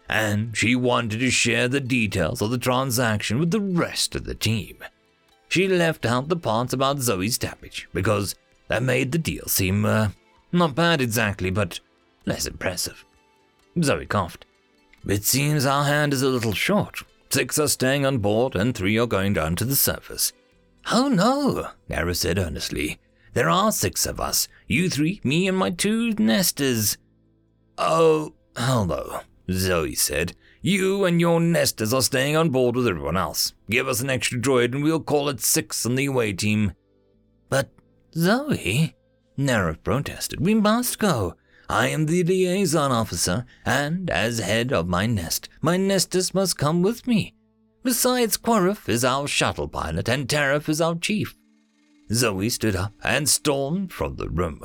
And 0.08 0.56
she 0.56 0.74
wanted 0.74 1.20
to 1.20 1.30
share 1.30 1.68
the 1.68 1.80
details 1.80 2.42
of 2.42 2.50
the 2.50 2.58
transaction 2.58 3.38
with 3.38 3.52
the 3.52 3.60
rest 3.60 4.16
of 4.16 4.24
the 4.24 4.34
team. 4.34 4.78
She 5.48 5.68
left 5.68 6.04
out 6.04 6.28
the 6.28 6.36
parts 6.36 6.72
about 6.72 6.98
Zoe's 6.98 7.38
damage 7.38 7.88
because 7.94 8.34
that 8.66 8.82
made 8.82 9.12
the 9.12 9.18
deal 9.18 9.46
seem, 9.46 9.84
uh, 9.84 10.08
not 10.50 10.74
bad 10.74 11.00
exactly, 11.00 11.50
but 11.50 11.78
less 12.24 12.46
impressive. 12.46 13.04
Zoe 13.80 14.06
coughed. 14.06 14.45
It 15.06 15.24
seems 15.24 15.64
our 15.64 15.84
hand 15.84 16.12
is 16.12 16.22
a 16.22 16.28
little 16.28 16.52
short. 16.52 17.02
Six 17.30 17.58
are 17.58 17.68
staying 17.68 18.04
on 18.04 18.18
board 18.18 18.56
and 18.56 18.74
three 18.74 18.98
are 18.98 19.06
going 19.06 19.32
down 19.34 19.56
to 19.56 19.64
the 19.64 19.76
surface. 19.76 20.32
Oh 20.90 21.08
no, 21.08 21.68
Nara 21.88 22.14
said 22.14 22.38
earnestly. 22.38 22.98
There 23.32 23.48
are 23.48 23.70
six 23.70 24.06
of 24.06 24.20
us. 24.20 24.48
You 24.66 24.88
three, 24.88 25.20
me 25.22 25.46
and 25.46 25.56
my 25.56 25.70
two 25.70 26.12
nesters. 26.12 26.96
Oh, 27.78 28.34
hello, 28.56 29.20
Zoe 29.50 29.94
said. 29.94 30.34
You 30.62 31.04
and 31.04 31.20
your 31.20 31.38
nesters 31.40 31.92
are 31.92 32.02
staying 32.02 32.34
on 32.36 32.50
board 32.50 32.74
with 32.74 32.88
everyone 32.88 33.16
else. 33.16 33.52
Give 33.70 33.86
us 33.86 34.00
an 34.00 34.10
extra 34.10 34.40
droid 34.40 34.74
and 34.74 34.82
we'll 34.82 35.00
call 35.00 35.28
it 35.28 35.40
six 35.40 35.84
on 35.86 35.94
the 35.94 36.06
away 36.06 36.32
team. 36.32 36.72
But, 37.48 37.70
Zoe, 38.14 38.96
Nara 39.36 39.76
protested, 39.76 40.40
we 40.40 40.54
must 40.54 40.98
go. 40.98 41.34
I 41.68 41.88
am 41.88 42.06
the 42.06 42.22
liaison 42.22 42.92
officer, 42.92 43.44
and 43.64 44.08
as 44.10 44.38
head 44.38 44.72
of 44.72 44.88
my 44.88 45.06
nest, 45.06 45.48
my 45.60 45.76
nesters 45.76 46.34
must 46.34 46.56
come 46.56 46.82
with 46.82 47.06
me. 47.06 47.34
Besides, 47.82 48.36
Quarif 48.36 48.88
is 48.88 49.04
our 49.04 49.26
shuttle 49.26 49.68
pilot, 49.68 50.08
and 50.08 50.28
Tarif 50.28 50.68
is 50.68 50.80
our 50.80 50.94
chief. 50.96 51.36
Zoe 52.12 52.48
stood 52.48 52.76
up 52.76 52.94
and 53.02 53.28
stormed 53.28 53.92
from 53.92 54.16
the 54.16 54.28
room. 54.28 54.60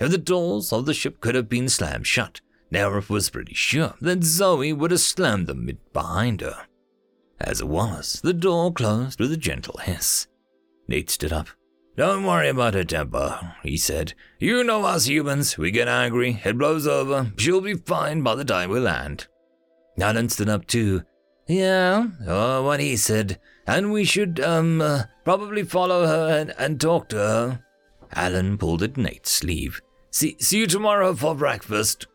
If 0.00 0.10
the 0.10 0.18
doors 0.18 0.72
of 0.72 0.86
the 0.86 0.94
ship 0.94 1.20
could 1.20 1.34
have 1.34 1.48
been 1.48 1.68
slammed 1.68 2.06
shut, 2.06 2.40
Neref 2.70 3.08
was 3.08 3.30
pretty 3.30 3.54
sure 3.54 3.94
that 4.00 4.24
Zoe 4.24 4.72
would 4.72 4.90
have 4.90 5.00
slammed 5.00 5.46
them 5.46 5.70
behind 5.92 6.40
her. 6.40 6.66
As 7.40 7.60
it 7.60 7.68
was, 7.68 8.20
the 8.22 8.32
door 8.32 8.72
closed 8.72 9.20
with 9.20 9.32
a 9.32 9.36
gentle 9.36 9.78
hiss. 9.78 10.26
Nate 10.88 11.10
stood 11.10 11.32
up. 11.32 11.48
Don't 11.96 12.24
worry 12.24 12.48
about 12.48 12.74
her 12.74 12.84
temper, 12.84 13.54
he 13.62 13.76
said. 13.76 14.14
You 14.40 14.64
know 14.64 14.84
us 14.84 15.06
humans. 15.06 15.56
We 15.56 15.70
get 15.70 15.86
angry, 15.86 16.40
it 16.44 16.58
blows 16.58 16.86
over. 16.86 17.32
She'll 17.36 17.60
be 17.60 17.74
fine 17.74 18.22
by 18.22 18.34
the 18.34 18.44
time 18.44 18.70
we 18.70 18.80
land. 18.80 19.28
Alan 20.00 20.28
stood 20.28 20.48
up 20.48 20.66
too. 20.66 21.02
Yeah, 21.46 22.06
oh, 22.26 22.62
what 22.64 22.80
he 22.80 22.96
said. 22.96 23.38
And 23.66 23.92
we 23.92 24.04
should, 24.04 24.40
um, 24.40 24.80
uh, 24.80 25.04
probably 25.24 25.62
follow 25.62 26.06
her 26.06 26.36
and, 26.36 26.54
and 26.58 26.80
talk 26.80 27.08
to 27.10 27.16
her. 27.16 27.64
Alan 28.12 28.58
pulled 28.58 28.82
at 28.82 28.96
Nate's 28.96 29.30
sleeve. 29.30 29.80
See, 30.10 30.36
see 30.40 30.58
you 30.58 30.66
tomorrow 30.66 31.14
for 31.14 31.34
breakfast. 31.34 32.06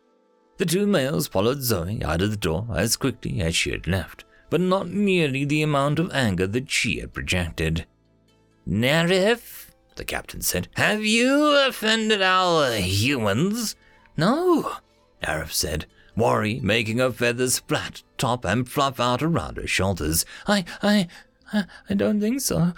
The 0.58 0.66
two 0.66 0.86
males 0.86 1.26
followed 1.26 1.62
Zoe 1.62 2.02
out 2.04 2.20
of 2.20 2.30
the 2.30 2.36
door 2.36 2.66
as 2.74 2.96
quickly 2.96 3.40
as 3.40 3.56
she 3.56 3.70
had 3.70 3.86
left, 3.86 4.24
but 4.50 4.60
not 4.60 4.88
nearly 4.88 5.44
the 5.44 5.62
amount 5.62 5.98
of 5.98 6.12
anger 6.12 6.46
that 6.46 6.70
she 6.70 6.98
had 7.00 7.14
projected. 7.14 7.86
Neref, 8.68 9.59
the 10.00 10.04
captain 10.06 10.40
said. 10.40 10.66
Have 10.76 11.04
you 11.04 11.54
offended 11.68 12.22
our 12.22 12.72
humans? 12.76 13.76
No, 14.16 14.76
Neref 15.22 15.52
said, 15.52 15.84
worry 16.16 16.58
making 16.62 16.98
her 16.98 17.12
feathers 17.12 17.58
flat 17.58 18.02
top 18.16 18.46
and 18.46 18.66
fluff 18.66 18.98
out 18.98 19.22
around 19.22 19.58
her 19.58 19.66
shoulders. 19.66 20.24
I, 20.46 20.64
I, 20.82 21.06
I 21.52 21.94
don't 21.94 22.18
think 22.18 22.40
so. 22.40 22.72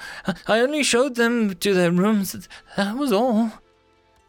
I 0.48 0.58
only 0.60 0.82
showed 0.82 1.14
them 1.14 1.54
to 1.54 1.72
their 1.72 1.92
rooms. 1.92 2.48
That 2.76 2.96
was 2.96 3.12
all. 3.12 3.52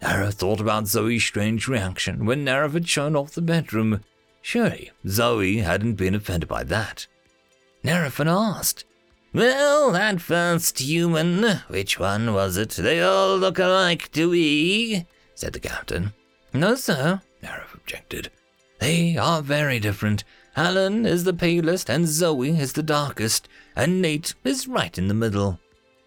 Neref 0.04 0.36
thought 0.36 0.62
about 0.62 0.88
Zoe's 0.88 1.24
strange 1.24 1.68
reaction 1.68 2.28
when 2.28 2.46
Neref 2.46 2.74
had 2.74 2.88
shown 2.88 3.16
off 3.16 3.32
the 3.32 3.42
bedroom. 3.42 4.02
Surely 4.44 4.92
Zoe 5.08 5.58
hadn't 5.58 5.96
been 5.96 6.14
offended 6.14 6.48
by 6.48 6.64
that. 6.66 7.08
Neref 7.84 8.18
had 8.18 8.28
asked, 8.28 8.86
well, 9.34 9.92
that 9.92 10.22
first 10.22 10.80
human, 10.80 11.44
which 11.68 12.00
one 12.00 12.34
was 12.34 12.58
it? 12.58 12.70
They 12.70 13.02
all 13.02 13.38
look 13.38 13.60
alike, 13.60 14.12
do 14.12 14.30
we? 14.30 15.06
said 15.34 15.54
the 15.54 15.60
captain. 15.60 16.14
No, 16.54 16.76
sir, 16.76 17.22
Neref 17.44 17.74
objected. 17.74 18.30
They 18.80 19.18
are 19.18 19.42
very 19.42 19.80
different. 19.80 20.24
Alan 20.56 21.06
is 21.06 21.24
the 21.24 21.34
palest, 21.34 21.90
and 21.90 22.08
Zoe 22.08 22.60
is 22.60 22.74
the 22.74 22.84
darkest, 22.84 23.50
and 23.76 24.02
Nate 24.02 24.36
is 24.44 24.68
right 24.68 24.96
in 24.98 25.08
the 25.08 25.14
middle. 25.14 25.60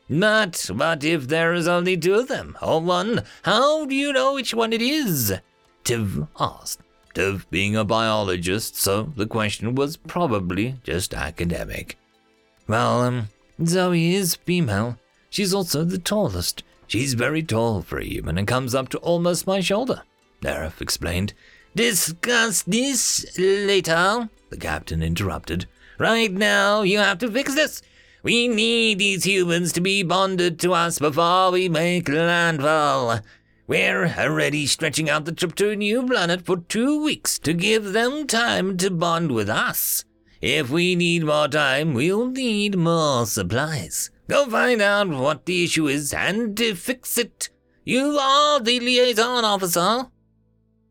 But 0.08 0.70
what 0.72 1.02
if 1.02 1.26
there 1.26 1.52
is 1.52 1.66
only 1.66 1.96
two 1.96 2.14
of 2.14 2.28
them, 2.28 2.56
or 2.62 2.80
one? 2.80 3.24
How 3.42 3.86
do 3.86 3.94
you 3.94 4.12
know 4.12 4.34
which 4.34 4.54
one 4.54 4.72
it 4.72 4.82
is? 4.82 5.34
Tiv 5.82 6.28
asked. 6.38 6.80
Tiv 7.14 7.50
being 7.50 7.74
a 7.74 7.84
biologist, 7.84 8.76
so 8.76 9.12
the 9.16 9.26
question 9.26 9.74
was 9.74 9.96
probably 9.96 10.76
just 10.84 11.12
academic. 11.12 11.98
Well, 12.68 13.02
um, 13.02 13.28
Zoe 13.64 14.14
is 14.14 14.34
female. 14.34 14.98
She's 15.30 15.54
also 15.54 15.84
the 15.84 15.98
tallest. 15.98 16.62
She's 16.86 17.14
very 17.14 17.42
tall 17.42 17.82
for 17.82 17.98
a 17.98 18.04
human 18.04 18.38
and 18.38 18.46
comes 18.46 18.74
up 18.74 18.88
to 18.90 18.98
almost 18.98 19.46
my 19.46 19.60
shoulder, 19.60 20.02
Neref 20.42 20.80
explained. 20.80 21.34
discuss 21.74 22.62
this 22.62 23.36
later, 23.38 24.28
the 24.50 24.56
captain 24.56 25.02
interrupted. 25.02 25.66
Right 25.98 26.32
now, 26.32 26.82
you 26.82 26.98
have 26.98 27.18
to 27.18 27.30
fix 27.30 27.54
this. 27.54 27.82
We 28.22 28.48
need 28.48 28.98
these 28.98 29.24
humans 29.24 29.72
to 29.72 29.80
be 29.80 30.02
bonded 30.02 30.58
to 30.60 30.72
us 30.72 30.98
before 30.98 31.52
we 31.52 31.68
make 31.68 32.08
landfall. 32.08 33.20
We're 33.66 34.06
already 34.06 34.66
stretching 34.66 35.10
out 35.10 35.24
the 35.24 35.32
trip 35.32 35.54
to 35.56 35.70
a 35.70 35.76
new 35.76 36.06
planet 36.06 36.44
for 36.44 36.56
two 36.56 37.02
weeks 37.02 37.38
to 37.40 37.52
give 37.52 37.92
them 37.92 38.26
time 38.26 38.76
to 38.78 38.90
bond 38.90 39.32
with 39.32 39.48
us. 39.48 40.04
If 40.40 40.70
we 40.70 40.94
need 40.94 41.24
more 41.24 41.48
time, 41.48 41.94
we'll 41.94 42.26
need 42.26 42.76
more 42.76 43.26
supplies. 43.26 44.10
Go 44.28 44.46
find 44.46 44.82
out 44.82 45.08
what 45.08 45.46
the 45.46 45.64
issue 45.64 45.88
is 45.88 46.12
and 46.12 46.56
to 46.56 46.74
fix 46.74 47.16
it. 47.16 47.48
You 47.84 48.18
are 48.18 48.60
the 48.60 48.80
liaison 48.80 49.44
officer. 49.44 50.06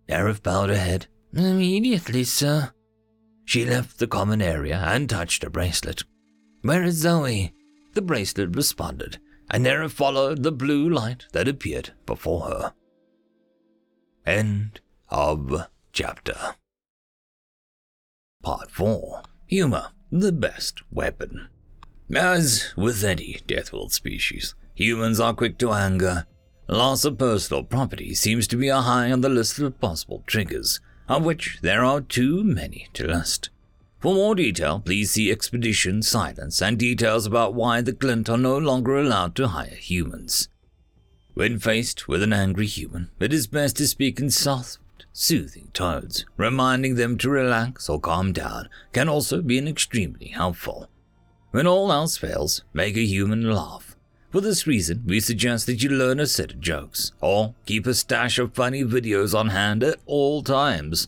Narif 0.09 0.41
bowed 0.41 0.69
her 0.69 0.77
head. 0.77 1.07
Immediately, 1.33 2.23
sir. 2.23 2.71
She 3.43 3.65
left 3.65 3.99
the 3.99 4.07
common 4.07 4.41
area 4.41 4.81
and 4.83 5.09
touched 5.09 5.43
a 5.43 5.49
bracelet. 5.49 6.03
Where 6.61 6.83
is 6.83 6.95
Zoe? 6.95 7.53
The 7.93 8.01
bracelet 8.01 8.55
responded, 8.55 9.19
and 9.51 9.65
Narif 9.65 9.91
followed 9.91 10.43
the 10.43 10.51
blue 10.51 10.89
light 10.89 11.25
that 11.33 11.47
appeared 11.47 11.91
before 12.05 12.45
her. 12.45 12.73
End 14.25 14.79
of 15.09 15.67
chapter. 15.91 16.55
Part 18.41 18.71
4 18.71 19.23
Humor, 19.47 19.89
the 20.11 20.31
best 20.31 20.81
weapon. 20.91 21.49
As 22.13 22.73
with 22.75 23.03
any 23.03 23.41
Deathworld 23.47 23.91
species, 23.91 24.55
humans 24.73 25.19
are 25.19 25.33
quick 25.33 25.57
to 25.59 25.71
anger. 25.71 26.25
Loss 26.67 27.05
of 27.05 27.19
personal 27.19 27.63
property 27.63 28.15
seems 28.15 28.47
to 28.47 28.57
be 28.57 28.69
a 28.69 28.81
high 28.81 29.11
on 29.11 29.21
the 29.21 29.29
list 29.29 29.59
of 29.59 29.79
possible 29.79 30.23
triggers, 30.25 30.79
of 31.07 31.23
which 31.23 31.59
there 31.61 31.83
are 31.83 32.01
too 32.01 32.43
many 32.43 32.87
to 32.93 33.07
list. 33.07 33.49
For 33.99 34.15
more 34.15 34.33
detail, 34.33 34.79
please 34.79 35.11
see 35.11 35.31
Expedition 35.31 36.01
Silence 36.01 36.61
and 36.61 36.77
details 36.77 37.27
about 37.27 37.53
why 37.53 37.81
the 37.81 37.91
Glint 37.91 38.29
are 38.29 38.37
no 38.37 38.57
longer 38.57 38.97
allowed 38.97 39.35
to 39.35 39.49
hire 39.49 39.75
humans. 39.75 40.49
When 41.35 41.59
faced 41.59 42.07
with 42.07 42.23
an 42.23 42.33
angry 42.33 42.65
human, 42.65 43.11
it 43.19 43.33
is 43.33 43.45
best 43.45 43.77
to 43.77 43.87
speak 43.87 44.19
in 44.19 44.31
soft, 44.31 44.79
soothing 45.15 45.69
tones. 45.73 46.25
Reminding 46.35 46.95
them 46.95 47.17
to 47.17 47.29
relax 47.29 47.87
or 47.87 47.99
calm 47.99 48.33
down 48.33 48.67
can 48.91 49.07
also 49.07 49.41
be 49.41 49.57
extremely 49.57 50.27
helpful. 50.27 50.89
When 51.51 51.65
all 51.65 51.91
else 51.91 52.17
fails, 52.17 52.63
make 52.73 52.97
a 52.97 53.05
human 53.05 53.49
laugh. 53.49 53.95
For 54.29 54.41
this 54.41 54.67
reason, 54.67 55.03
we 55.07 55.21
suggest 55.21 55.65
that 55.67 55.81
you 55.81 55.89
learn 55.89 56.19
a 56.19 56.27
set 56.27 56.51
of 56.51 56.59
jokes, 56.59 57.13
or 57.21 57.55
keep 57.65 57.87
a 57.87 57.93
stash 57.93 58.37
of 58.37 58.53
funny 58.53 58.83
videos 58.83 59.33
on 59.33 59.47
hand 59.47 59.81
at 59.81 59.97
all 60.05 60.43
times. 60.43 61.07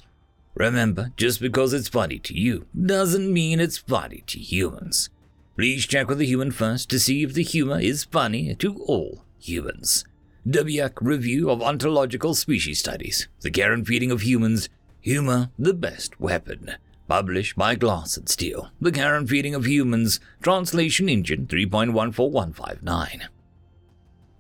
Remember, 0.56 1.12
just 1.18 1.42
because 1.42 1.74
it's 1.74 1.90
funny 1.90 2.18
to 2.20 2.34
you 2.34 2.66
doesn't 2.74 3.32
mean 3.32 3.60
it's 3.60 3.78
funny 3.78 4.24
to 4.28 4.40
humans. 4.40 5.10
Please 5.58 5.86
check 5.86 6.08
with 6.08 6.20
the 6.20 6.26
human 6.26 6.52
first 6.52 6.90
to 6.90 7.00
see 7.00 7.24
if 7.24 7.34
the 7.34 7.44
humor 7.44 7.82
is 7.82 8.06
funny 8.06 8.56
to 8.56 8.78
all 8.84 9.26
humans. 9.40 10.06
Dubuque 10.50 11.02
Review 11.02 11.50
of 11.50 11.62
Ontological 11.62 12.34
Species 12.34 12.80
Studies, 12.80 13.28
The 13.42 13.52
Care 13.52 13.74
and 13.74 13.86
Feeding 13.86 14.12
of 14.12 14.22
Humans, 14.22 14.70
Humor, 15.02 15.50
the 15.60 15.74
Best 15.74 16.22
Weapon. 16.22 16.76
Published 17.10 17.58
by 17.58 17.76
Glass 17.76 18.16
and 18.16 18.30
Steel, 18.30 18.70
The 18.80 18.94
Care 18.94 19.16
and 19.16 19.28
Feeding 19.28 19.54
of 19.54 19.68
Humans, 19.68 20.22
Translation 20.42 21.10
Engine 21.10 21.48
3.14159. 21.48 23.28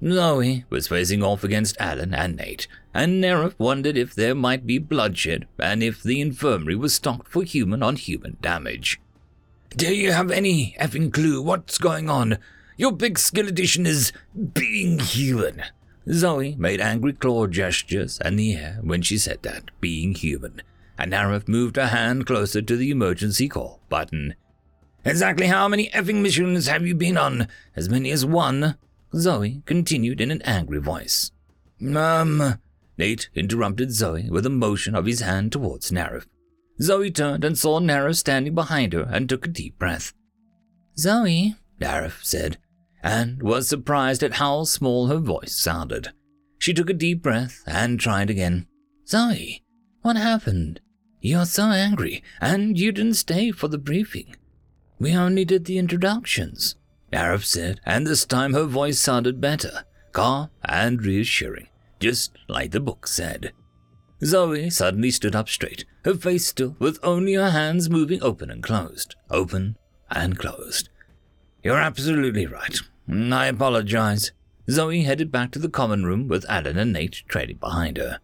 Zoe 0.08 0.66
was 0.70 0.88
facing 0.88 1.24
off 1.24 1.44
against 1.44 1.76
Alan 1.78 2.14
and 2.14 2.38
Nate, 2.38 2.70
and 2.94 3.22
Nerif 3.22 3.56
wondered 3.58 3.98
if 3.98 4.16
there 4.16 4.36
might 4.36 4.66
be 4.66 4.78
bloodshed 4.78 5.46
and 5.60 5.84
if 5.84 6.02
the 6.02 6.22
infirmary 6.22 6.76
was 6.76 6.96
stocked 6.96 7.28
for 7.28 7.44
human 7.44 7.84
on 7.84 7.98
human 7.98 8.38
damage. 8.42 9.02
Do 9.76 9.94
you 9.94 10.14
have 10.14 10.32
any 10.32 10.78
effing 10.80 11.12
clue 11.12 11.42
what's 11.42 11.78
going 11.78 12.10
on? 12.10 12.38
Your 12.78 12.94
big 12.94 13.20
skill 13.20 13.48
addition 13.48 13.86
is 13.86 14.14
being 14.54 15.00
human, 15.00 15.64
Zoe 16.12 16.56
made 16.58 16.80
angry 16.80 17.14
claw 17.14 17.48
gestures 17.48 18.20
in 18.24 18.38
the 18.38 18.56
air 18.56 18.80
when 18.82 19.02
she 19.02 19.18
said 19.18 19.44
that, 19.44 19.72
being 19.82 20.14
human, 20.14 20.62
and 20.98 21.12
Narif 21.12 21.48
moved 21.48 21.76
her 21.76 21.88
hand 21.88 22.26
closer 22.26 22.62
to 22.62 22.76
the 22.78 22.92
emergency 22.92 23.50
call 23.50 23.82
button. 23.90 24.36
Exactly 25.04 25.48
how 25.48 25.68
many 25.68 25.90
effing 25.90 26.22
missions 26.22 26.68
have 26.68 26.86
you 26.86 26.96
been 26.96 27.18
on? 27.18 27.48
As 27.76 27.90
many 27.90 28.12
as 28.12 28.26
one? 28.26 28.78
Zoe 29.16 29.62
continued 29.66 30.20
in 30.22 30.32
an 30.32 30.42
angry 30.44 30.80
voice. 30.80 31.32
Um, 31.96 32.60
Nate 32.98 33.30
interrupted 33.36 33.92
Zoe 33.92 34.30
with 34.30 34.46
a 34.46 34.50
motion 34.50 34.96
of 34.96 35.06
his 35.06 35.22
hand 35.22 35.52
towards 35.52 35.92
Narif. 35.92 36.26
Zoe 36.82 37.12
turned 37.12 37.44
and 37.44 37.58
saw 37.58 37.80
Narif 37.80 38.18
standing 38.18 38.56
behind 38.56 38.94
her 38.94 39.08
and 39.10 39.28
took 39.28 39.46
a 39.46 39.50
deep 39.50 39.78
breath. 39.78 40.14
Zoe, 40.98 41.56
Narif 41.80 42.24
said, 42.24 42.58
and 43.04 43.42
was 43.42 43.68
surprised 43.68 44.24
at 44.24 44.36
how 44.36 44.64
small 44.64 45.08
her 45.08 45.18
voice 45.18 45.56
sounded. 45.56 46.10
She 46.60 46.74
took 46.74 46.90
a 46.90 46.94
deep 46.94 47.22
breath 47.22 47.64
and 47.68 48.00
tried 48.00 48.30
again. 48.30 48.68
Zoe, 49.08 49.64
what 50.02 50.16
happened? 50.16 50.82
You're 51.22 51.46
so 51.46 51.66
angry, 51.66 52.24
and 52.40 52.78
you 52.78 52.92
didn't 52.92 53.16
stay 53.16 53.52
for 53.52 53.68
the 53.68 53.78
briefing. 53.78 54.36
We 55.00 55.16
only 55.16 55.46
did 55.46 55.66
the 55.66 55.78
introductions, 55.78 56.76
Narif 57.12 57.44
said, 57.46 57.80
and 57.86 58.06
this 58.06 58.26
time 58.26 58.54
her 58.54 58.66
voice 58.66 59.00
sounded 59.00 59.40
better, 59.40 59.86
calm 60.12 60.50
and 60.64 61.04
reassuring, 61.04 61.68
just 62.00 62.32
like 62.48 62.72
the 62.72 62.80
book 62.80 63.08
said. 63.08 63.54
Zoe 64.24 64.70
suddenly 64.70 65.12
stood 65.12 65.36
up 65.36 65.48
straight, 65.48 65.86
her 66.04 66.16
face 66.16 66.48
still, 66.48 66.76
with 66.80 67.00
only 67.04 67.34
her 67.34 67.52
hands 67.52 67.90
moving 67.90 68.22
open 68.24 68.50
and 68.50 68.64
closed, 68.64 69.16
open 69.30 69.78
and 70.10 70.38
closed. 70.38 70.90
You're 71.68 71.82
absolutely 71.82 72.46
right. 72.46 72.80
I 73.10 73.48
apologize. 73.48 74.32
Zoe 74.72 75.04
headed 75.04 75.34
back 75.34 75.52
to 75.52 75.60
the 75.60 75.68
common 75.68 76.06
room 76.06 76.30
with 76.30 76.50
Alan 76.50 76.78
and 76.78 76.94
Nate 76.94 77.24
trailing 77.28 77.58
behind 77.58 77.98
her. 77.98 78.22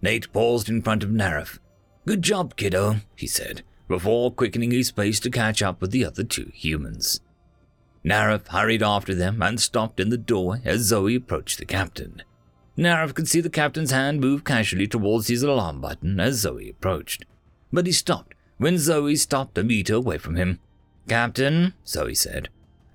Nate 0.00 0.32
paused 0.32 0.70
in 0.70 0.80
front 0.80 1.02
of 1.02 1.10
Narif. 1.10 1.58
Good 2.06 2.22
job, 2.22 2.56
kiddo, 2.56 2.96
he 3.14 3.26
said, 3.26 3.62
before 3.88 4.32
quickening 4.32 4.70
his 4.70 4.90
pace 4.90 5.20
to 5.20 5.30
catch 5.30 5.60
up 5.60 5.82
with 5.82 5.90
the 5.90 6.02
other 6.02 6.24
two 6.24 6.50
humans. 6.54 7.20
Narif 8.02 8.48
hurried 8.48 8.82
after 8.82 9.14
them 9.14 9.42
and 9.42 9.60
stopped 9.60 10.00
in 10.00 10.08
the 10.08 10.16
doorway 10.16 10.62
as 10.64 10.80
Zoe 10.80 11.14
approached 11.14 11.58
the 11.58 11.66
captain. 11.66 12.22
Narif 12.78 13.12
could 13.12 13.28
see 13.28 13.42
the 13.42 13.50
captain's 13.50 13.90
hand 13.90 14.18
move 14.18 14.44
casually 14.44 14.86
towards 14.86 15.28
his 15.28 15.42
alarm 15.42 15.82
button 15.82 16.18
as 16.18 16.36
Zoe 16.36 16.70
approached. 16.70 17.26
But 17.70 17.84
he 17.84 17.92
stopped 17.92 18.32
when 18.56 18.78
Zoe 18.78 19.14
stopped 19.16 19.58
a 19.58 19.62
meter 19.62 19.96
away 19.96 20.16
from 20.16 20.36
him. 20.36 20.60
Captain, 21.06 21.74
Zoe 21.86 22.14
said, 22.14 22.48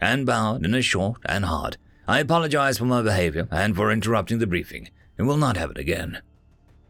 and 0.03 0.25
bowed 0.25 0.65
in 0.65 0.75
a 0.75 0.81
short 0.81 1.21
and 1.25 1.45
hard, 1.45 1.77
I 2.07 2.19
apologize 2.19 2.77
for 2.77 2.85
my 2.85 3.01
behavior 3.01 3.47
and 3.49 3.75
for 3.75 3.91
interrupting 3.91 4.39
the 4.39 4.47
briefing, 4.47 4.89
and 5.17 5.27
will 5.27 5.37
not 5.37 5.57
have 5.57 5.71
it 5.71 5.77
again. 5.77 6.21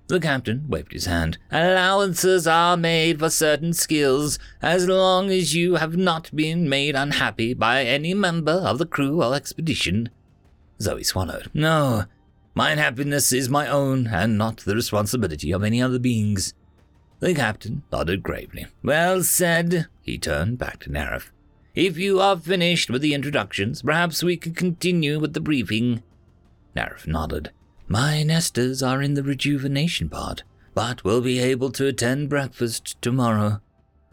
The 0.07 0.19
captain 0.19 0.65
waved 0.67 0.91
his 0.91 1.05
hand. 1.05 1.37
Allowances 1.51 2.45
are 2.45 2.75
made 2.75 3.19
for 3.19 3.29
certain 3.29 3.73
skills 3.73 4.37
as 4.61 4.87
long 4.87 5.29
as 5.29 5.55
you 5.55 5.75
have 5.75 5.95
not 5.95 6.29
been 6.35 6.67
made 6.67 6.95
unhappy 6.95 7.53
by 7.53 7.83
any 7.83 8.13
member 8.13 8.51
of 8.51 8.79
the 8.79 8.85
crew 8.85 9.23
or 9.23 9.33
expedition. 9.33 10.09
Zoe 10.81 11.03
swallowed. 11.03 11.49
No, 11.53 12.05
my 12.55 12.71
unhappiness 12.71 13.31
is 13.31 13.47
my 13.47 13.67
own 13.67 14.07
and 14.07 14.37
not 14.37 14.57
the 14.57 14.75
responsibility 14.75 15.51
of 15.51 15.63
any 15.63 15.81
other 15.81 15.99
beings. 15.99 16.53
The 17.19 17.33
captain 17.33 17.83
nodded 17.91 18.23
gravely. 18.23 18.67
Well 18.83 19.23
said. 19.23 19.87
He 20.01 20.17
turned 20.17 20.57
back 20.57 20.79
to 20.81 20.89
Narif. 20.89 21.31
If 21.75 21.97
you 21.97 22.19
are 22.19 22.37
finished 22.37 22.91
with 22.91 23.01
the 23.01 23.15
introductions, 23.15 23.81
perhaps 23.81 24.21
we 24.21 24.37
can 24.37 24.53
continue 24.53 25.19
with 25.19 25.33
the 25.33 25.41
briefing. 25.41 26.03
Narif 26.75 27.07
nodded. 27.07 27.49
My 27.87 28.21
nesters 28.21 28.83
are 28.83 29.01
in 29.01 29.15
the 29.15 29.23
rejuvenation 29.23 30.07
part, 30.07 30.43
but 30.75 31.03
will 31.03 31.21
be 31.21 31.39
able 31.39 31.71
to 31.71 31.87
attend 31.87 32.29
breakfast 32.29 33.01
tomorrow. 33.01 33.59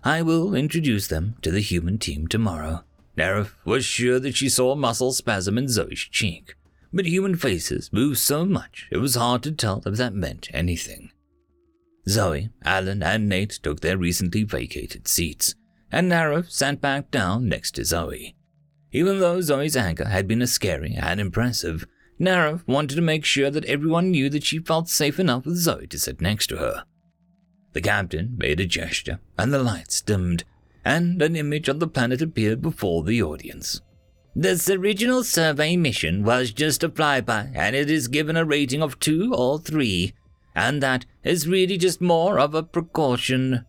I 0.03 0.23
will 0.23 0.55
introduce 0.55 1.09
them 1.09 1.37
to 1.43 1.51
the 1.51 1.61
human 1.61 1.99
team 1.99 2.29
tomorrow. 2.29 2.83
Narif 3.19 3.53
was 3.67 3.85
sure 3.85 4.19
that 4.21 4.37
she 4.37 4.49
saw 4.49 4.73
a 4.73 4.77
muscle 4.77 5.13
spasm 5.13 5.59
in 5.59 5.69
Zoe's 5.69 5.99
cheek, 6.11 6.55
but 6.95 7.05
human 7.05 7.37
faces 7.37 7.93
moved 7.93 8.19
so 8.19 8.47
much 8.47 8.89
it 8.91 8.97
was 8.97 9.17
hard 9.17 9.43
to 9.43 9.53
tell 9.53 9.83
if 9.85 9.97
that 9.97 10.15
meant 10.15 10.49
anything. 10.55 11.11
Zoe, 12.09 12.49
Alan, 12.65 13.03
and 13.03 13.29
Nate 13.29 13.61
took 13.63 13.81
their 13.81 13.99
recently 13.99 14.45
vacated 14.45 15.07
seats, 15.07 15.55
and 15.93 16.11
Narif 16.11 16.51
sat 16.51 16.81
back 16.81 17.11
down 17.11 17.49
next 17.49 17.73
to 17.77 17.85
Zoe. 17.85 18.35
Even 18.93 19.21
though 19.21 19.41
Zoe's 19.41 19.77
anger 19.77 20.09
had 20.09 20.27
been 20.27 20.43
as 20.43 20.53
scary 20.53 20.95
and 21.01 21.21
impressive, 21.21 21.87
Narif 22.21 22.67
wanted 22.67 22.97
to 22.97 23.01
make 23.01 23.25
sure 23.25 23.51
that 23.51 23.65
everyone 23.65 24.11
knew 24.11 24.29
that 24.29 24.45
she 24.45 24.59
felt 24.59 24.89
safe 24.89 25.19
enough 25.19 25.47
with 25.47 25.57
Zoe 25.57 25.87
to 25.87 25.99
sit 25.99 26.21
next 26.21 26.49
to 26.49 26.57
her. 26.57 26.85
The 27.73 27.81
captain 27.81 28.35
made 28.37 28.61
a 28.61 28.67
gesture, 28.67 29.21
and 29.39 29.53
the 29.53 29.63
lights 29.63 30.01
dimmed, 30.01 30.45
and 30.85 31.23
an 31.23 31.37
image 31.37 31.69
of 31.69 31.79
the 31.79 31.87
planet 31.87 32.21
appeared 32.21 32.61
before 32.61 33.05
the 33.05 33.23
audience. 33.23 33.81
This 34.35 34.69
original 34.69 35.25
survey 35.25 35.77
mission 35.77 36.25
was 36.25 36.53
just 36.53 36.85
a 36.85 36.89
flyby, 36.89 37.53
and 37.55 37.75
it 37.75 37.91
is 37.91 38.09
given 38.09 38.37
a 38.37 38.45
rating 38.45 38.83
of 38.83 38.99
2 39.01 39.33
or 39.35 39.59
3. 39.59 40.13
and 40.55 40.83
that 40.83 41.07
is 41.23 41.47
really 41.47 41.79
just 41.79 42.01
more 42.01 42.39
of 42.39 42.55
a 42.55 42.63
precaution. 42.63 43.65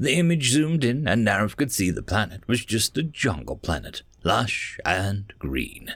The 0.00 0.14
image 0.14 0.48
zoomed 0.48 0.82
in, 0.82 1.06
and 1.06 1.26
Narif 1.26 1.56
could 1.56 1.70
see 1.70 1.90
the 1.90 2.02
planet 2.02 2.48
was 2.48 2.64
just 2.64 2.96
a 2.96 3.02
jungle 3.02 3.56
planet, 3.56 4.02
lush 4.24 4.80
and 4.82 5.30
green, 5.38 5.92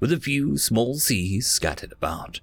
with 0.00 0.10
a 0.10 0.18
few 0.18 0.56
small 0.56 0.94
seas 0.94 1.48
scattered 1.48 1.92
about. 1.92 2.40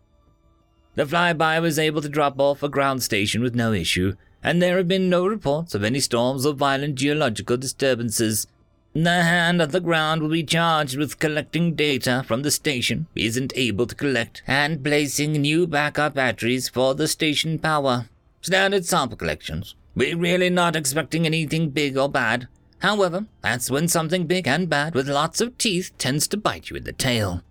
The 0.93 1.05
flyby 1.05 1.59
was 1.63 1.79
able 1.79 2.03
to 2.03 2.09
drop 2.09 2.39
off 2.39 2.61
a 2.61 2.69
ground 2.69 3.01
station 3.01 3.41
with 3.41 3.55
no 3.55 3.73
issue, 3.73 4.17
and 4.43 4.61
there 4.61 4.77
have 4.77 4.87
been 4.87 5.09
no 5.09 5.25
reports 5.25 5.73
of 5.73 5.83
any 5.83 5.99
storms 5.99 6.45
or 6.45 6.53
violent 6.53 6.93
geological 6.93 7.57
disturbances. 7.57 8.45
The 8.93 9.23
hand 9.23 9.63
on 9.63 9.69
the 9.69 9.79
ground 9.79 10.21
will 10.21 10.29
be 10.29 10.43
charged 10.43 10.95
with 10.95 11.17
collecting 11.17 11.73
data 11.73 12.23
from 12.27 12.43
the 12.43 12.51
station 12.51 13.07
isn't 13.15 13.51
able 13.55 13.87
to 13.87 13.95
collect 13.95 14.43
and 14.45 14.83
placing 14.83 15.31
new 15.31 15.65
backup 15.65 16.13
batteries 16.13 16.69
for 16.69 16.93
the 16.93 17.07
station 17.07 17.57
power. 17.57 18.09
Standard 18.41 18.85
sample 18.85 19.17
collections. 19.17 19.73
We're 19.95 20.17
really 20.17 20.49
not 20.49 20.75
expecting 20.75 21.25
anything 21.25 21.71
big 21.71 21.97
or 21.97 22.09
bad. 22.09 22.47
However, 22.79 23.25
that's 23.41 23.69
when 23.69 23.87
something 23.87 24.25
big 24.25 24.47
and 24.47 24.69
bad 24.69 24.95
with 24.95 25.09
lots 25.09 25.41
of 25.41 25.57
teeth 25.57 25.91
tends 25.97 26.27
to 26.29 26.37
bite 26.37 26.69
you 26.69 26.77
in 26.77 26.83
the 26.83 26.93
tail. 26.93 27.43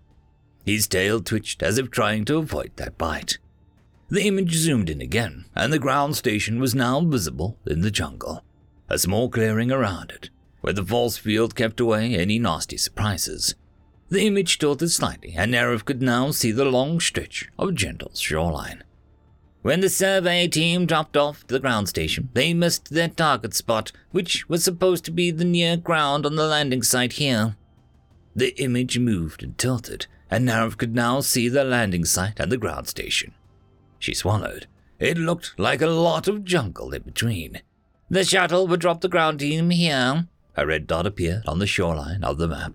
His 0.65 0.87
tail 0.87 1.21
twitched 1.21 1.61
as 1.61 1.77
if 1.77 1.91
trying 1.91 2.25
to 2.25 2.37
avoid 2.37 2.71
that 2.75 2.97
bite. 2.97 3.37
The 4.09 4.25
image 4.27 4.55
zoomed 4.55 4.89
in 4.89 5.01
again, 5.01 5.45
and 5.55 5.71
the 5.71 5.77
ground 5.77 6.15
station 6.15 6.59
was 6.59 6.73
now 6.73 6.99
visible 7.01 7.57
in 7.67 7.81
the 7.81 7.91
jungle, 7.91 8.43
a 8.89 8.97
small 8.97 9.29
clearing 9.29 9.71
around 9.71 10.11
it, 10.11 10.31
where 10.61 10.73
the 10.73 10.85
force 10.85 11.17
field 11.17 11.55
kept 11.55 11.79
away 11.79 12.15
any 12.15 12.39
nasty 12.39 12.77
surprises. 12.77 13.53
The 14.09 14.25
image 14.25 14.57
tilted 14.57 14.89
slightly, 14.89 15.35
and 15.37 15.53
Nerif 15.53 15.85
could 15.85 16.01
now 16.01 16.31
see 16.31 16.51
the 16.51 16.65
long 16.65 16.99
stretch 16.99 17.47
of 17.59 17.75
gentle 17.75 18.11
shoreline. 18.15 18.83
When 19.61 19.81
the 19.81 19.89
survey 19.89 20.47
team 20.47 20.85
dropped 20.85 21.17
off 21.17 21.45
to 21.45 21.53
the 21.53 21.59
ground 21.59 21.89
station, 21.89 22.29
they 22.33 22.53
missed 22.53 22.91
their 22.91 23.09
target 23.09 23.53
spot, 23.53 23.91
which 24.11 24.47
was 24.47 24.63
supposed 24.63 25.03
to 25.05 25.11
be 25.11 25.31
the 25.31 25.43
near 25.43 25.75
ground 25.75 26.25
on 26.25 26.37
the 26.37 26.47
landing 26.47 26.81
site 26.81 27.13
here. 27.13 27.57
The 28.33 28.57
image 28.61 28.97
moved 28.97 29.43
and 29.43 29.57
tilted, 29.57 30.05
and 30.31 30.47
Nerif 30.47 30.77
could 30.77 30.95
now 30.95 31.19
see 31.19 31.49
the 31.49 31.65
landing 31.65 32.05
site 32.05 32.39
and 32.39 32.49
the 32.49 32.57
ground 32.57 32.87
station. 32.87 33.33
She 33.97 34.13
swallowed. 34.13 34.67
It 34.97 35.17
looked 35.17 35.59
like 35.59 35.81
a 35.81 35.87
lot 35.87 36.29
of 36.29 36.45
jungle 36.45 36.93
in 36.93 37.01
between. 37.01 37.61
The 38.09 38.23
shuttle 38.23 38.65
would 38.67 38.79
drop 38.79 39.01
the 39.01 39.09
ground 39.09 39.39
team 39.39 39.71
here. 39.71 40.27
A 40.55 40.65
red 40.65 40.87
dot 40.87 41.05
appeared 41.05 41.45
on 41.47 41.59
the 41.59 41.67
shoreline 41.67 42.23
of 42.23 42.37
the 42.37 42.47
map. 42.47 42.73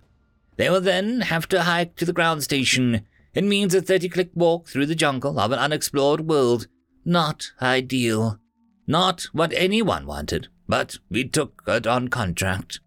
They 0.57 0.69
will 0.69 0.83
then 0.83 1.23
have 1.23 1.49
to 1.49 1.63
hike 1.63 1.97
to 1.97 2.05
the 2.05 2.13
ground 2.13 2.43
station. 2.43 3.07
It 3.33 3.45
means 3.45 3.75
a 3.75 3.81
30 3.81 4.11
click 4.11 4.31
walk 4.35 4.69
through 4.69 4.87
the 4.87 4.95
jungle 4.95 5.41
of 5.41 5.51
an 5.51 5.59
unexplored 5.59 6.29
world. 6.29 6.67
Not 7.05 7.53
ideal. 7.61 8.39
Not 8.87 9.23
what 9.33 9.53
anyone 9.55 10.07
wanted, 10.07 10.49
but 10.69 10.99
we 11.11 11.29
took 11.29 11.63
it 11.67 11.87
on 11.87 12.09
contract. 12.09 12.81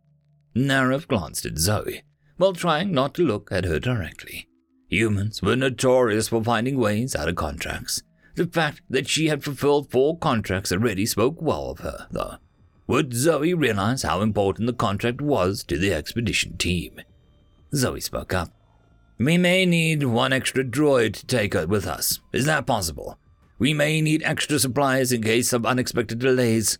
Narif 0.55 1.07
glanced 1.07 1.45
at 1.45 1.57
Zoe, 1.57 2.03
while 2.37 2.53
trying 2.53 2.91
not 2.91 3.13
to 3.15 3.25
look 3.25 3.51
at 3.51 3.65
her 3.65 3.79
directly. 3.79 4.47
Humans 4.89 5.41
were 5.41 5.55
notorious 5.55 6.29
for 6.29 6.43
finding 6.43 6.77
ways 6.77 7.15
out 7.15 7.29
of 7.29 7.35
contracts. 7.35 8.01
The 8.35 8.47
fact 8.47 8.81
that 8.89 9.07
she 9.07 9.27
had 9.27 9.43
fulfilled 9.43 9.91
four 9.91 10.17
contracts 10.17 10.71
already 10.71 11.05
spoke 11.05 11.41
well 11.41 11.71
of 11.71 11.79
her, 11.79 12.07
though. 12.11 12.35
Would 12.87 13.13
Zoe 13.13 13.53
realize 13.53 14.03
how 14.03 14.21
important 14.21 14.67
the 14.67 14.73
contract 14.73 15.21
was 15.21 15.63
to 15.65 15.77
the 15.77 15.93
expedition 15.93 16.57
team? 16.57 17.01
Zoe 17.75 17.99
spoke 17.99 18.33
up. 18.33 18.51
We 19.19 19.37
may 19.37 19.65
need 19.65 20.03
one 20.03 20.31
extra 20.31 20.63
droid 20.63 21.15
to 21.15 21.25
take 21.25 21.53
her 21.53 21.67
with 21.67 21.85
us. 21.85 22.19
Is 22.31 22.45
that 22.45 22.65
possible? 22.65 23.17
We 23.59 23.73
may 23.73 24.01
need 24.01 24.21
extra 24.23 24.59
supplies 24.59 25.11
in 25.11 25.23
case 25.23 25.53
of 25.53 25.65
unexpected 25.65 26.19
delays. 26.19 26.77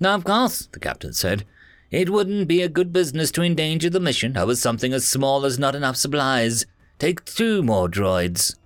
Now, 0.00 0.14
of 0.14 0.24
course, 0.24 0.66
the 0.66 0.78
captain 0.78 1.12
said. 1.12 1.44
It 1.90 2.10
wouldn't 2.10 2.48
be 2.48 2.60
a 2.60 2.68
good 2.68 2.92
business 2.92 3.30
to 3.32 3.42
endanger 3.42 3.88
the 3.88 4.00
mission 4.00 4.36
over 4.36 4.54
something 4.54 4.92
as 4.92 5.08
small 5.08 5.46
as 5.46 5.58
not 5.58 5.74
enough 5.74 5.96
supplies. 5.96 6.66
Take 6.98 7.24
two 7.24 7.62
more 7.62 7.88
droids. 7.88 8.56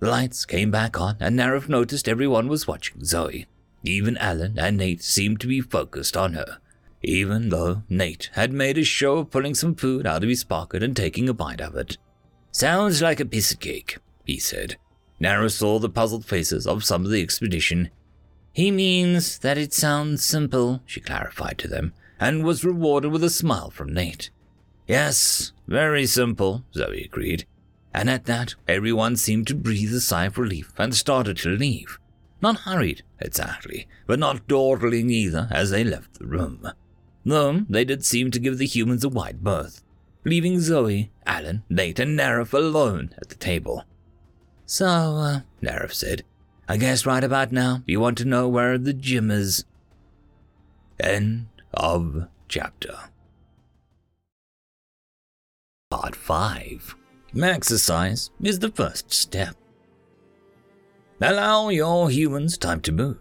The 0.00 0.08
lights 0.08 0.44
came 0.44 0.70
back 0.70 1.00
on, 1.00 1.16
and 1.20 1.38
Narif 1.38 1.68
noticed 1.68 2.08
everyone 2.08 2.48
was 2.48 2.66
watching 2.66 3.04
Zoe. 3.04 3.46
Even 3.84 4.16
Alan 4.18 4.58
and 4.58 4.76
Nate 4.76 5.02
seemed 5.02 5.40
to 5.40 5.46
be 5.46 5.60
focused 5.60 6.16
on 6.16 6.32
her, 6.32 6.58
even 7.02 7.50
though 7.50 7.82
Nate 7.88 8.30
had 8.32 8.52
made 8.52 8.78
a 8.78 8.84
show 8.84 9.18
of 9.18 9.30
pulling 9.30 9.54
some 9.54 9.76
food 9.76 10.06
out 10.06 10.24
of 10.24 10.28
his 10.28 10.42
pocket 10.42 10.82
and 10.82 10.96
taking 10.96 11.28
a 11.28 11.34
bite 11.34 11.60
of 11.60 11.76
it. 11.76 11.96
Sounds 12.50 13.00
like 13.00 13.20
a 13.20 13.24
piece 13.24 13.52
of 13.52 13.60
cake, 13.60 13.98
he 14.24 14.38
said. 14.38 14.76
Narif 15.20 15.52
saw 15.52 15.78
the 15.78 15.88
puzzled 15.88 16.24
faces 16.24 16.66
of 16.66 16.84
some 16.84 17.04
of 17.04 17.10
the 17.10 17.22
expedition. 17.22 17.90
He 18.52 18.70
means 18.70 19.38
that 19.38 19.58
it 19.58 19.72
sounds 19.72 20.24
simple, 20.24 20.82
she 20.86 21.00
clarified 21.00 21.58
to 21.58 21.68
them, 21.68 21.92
and 22.18 22.44
was 22.44 22.64
rewarded 22.64 23.12
with 23.12 23.24
a 23.24 23.30
smile 23.30 23.70
from 23.70 23.92
Nate. 23.92 24.30
Yes, 24.86 25.52
very 25.66 26.06
simple, 26.06 26.64
Zoe 26.74 27.02
agreed 27.04 27.46
and 27.96 28.10
at 28.10 28.26
that, 28.26 28.54
everyone 28.68 29.16
seemed 29.16 29.46
to 29.46 29.54
breathe 29.54 29.94
a 29.94 30.02
sigh 30.02 30.26
of 30.26 30.36
relief 30.36 30.70
and 30.76 30.94
started 30.94 31.38
to 31.38 31.48
leave. 31.48 31.98
Not 32.42 32.60
hurried, 32.60 33.02
exactly, 33.18 33.88
but 34.06 34.18
not 34.18 34.46
dawdling 34.46 35.08
either 35.08 35.48
as 35.50 35.70
they 35.70 35.82
left 35.82 36.18
the 36.18 36.26
room. 36.26 36.70
Though 37.24 37.64
they 37.70 37.86
did 37.86 38.04
seem 38.04 38.30
to 38.32 38.38
give 38.38 38.58
the 38.58 38.66
humans 38.66 39.02
a 39.02 39.08
wide 39.08 39.42
berth, 39.42 39.82
leaving 40.26 40.60
Zoe, 40.60 41.10
Alan, 41.24 41.64
Nate, 41.70 41.98
and 41.98 42.18
Narif 42.18 42.52
alone 42.52 43.14
at 43.16 43.30
the 43.30 43.34
table. 43.34 43.84
So, 44.66 44.86
uh, 44.86 45.40
Narif 45.62 45.94
said, 45.94 46.24
I 46.68 46.76
guess 46.76 47.06
right 47.06 47.22
about 47.22 47.52
now 47.52 47.82
you 47.86 48.00
want 48.00 48.18
to 48.18 48.24
know 48.24 48.48
where 48.48 48.76
the 48.76 48.92
gym 48.92 49.30
is. 49.30 49.64
End 50.98 51.46
of 51.72 52.26
chapter. 52.48 52.96
Part 55.90 56.16
5 56.16 56.96
Exercise 57.40 58.30
is 58.42 58.58
the 58.58 58.70
first 58.70 59.12
step. 59.12 59.54
Allow 61.20 61.68
your 61.68 62.10
humans 62.10 62.58
time 62.58 62.80
to 62.82 62.92
move. 62.92 63.18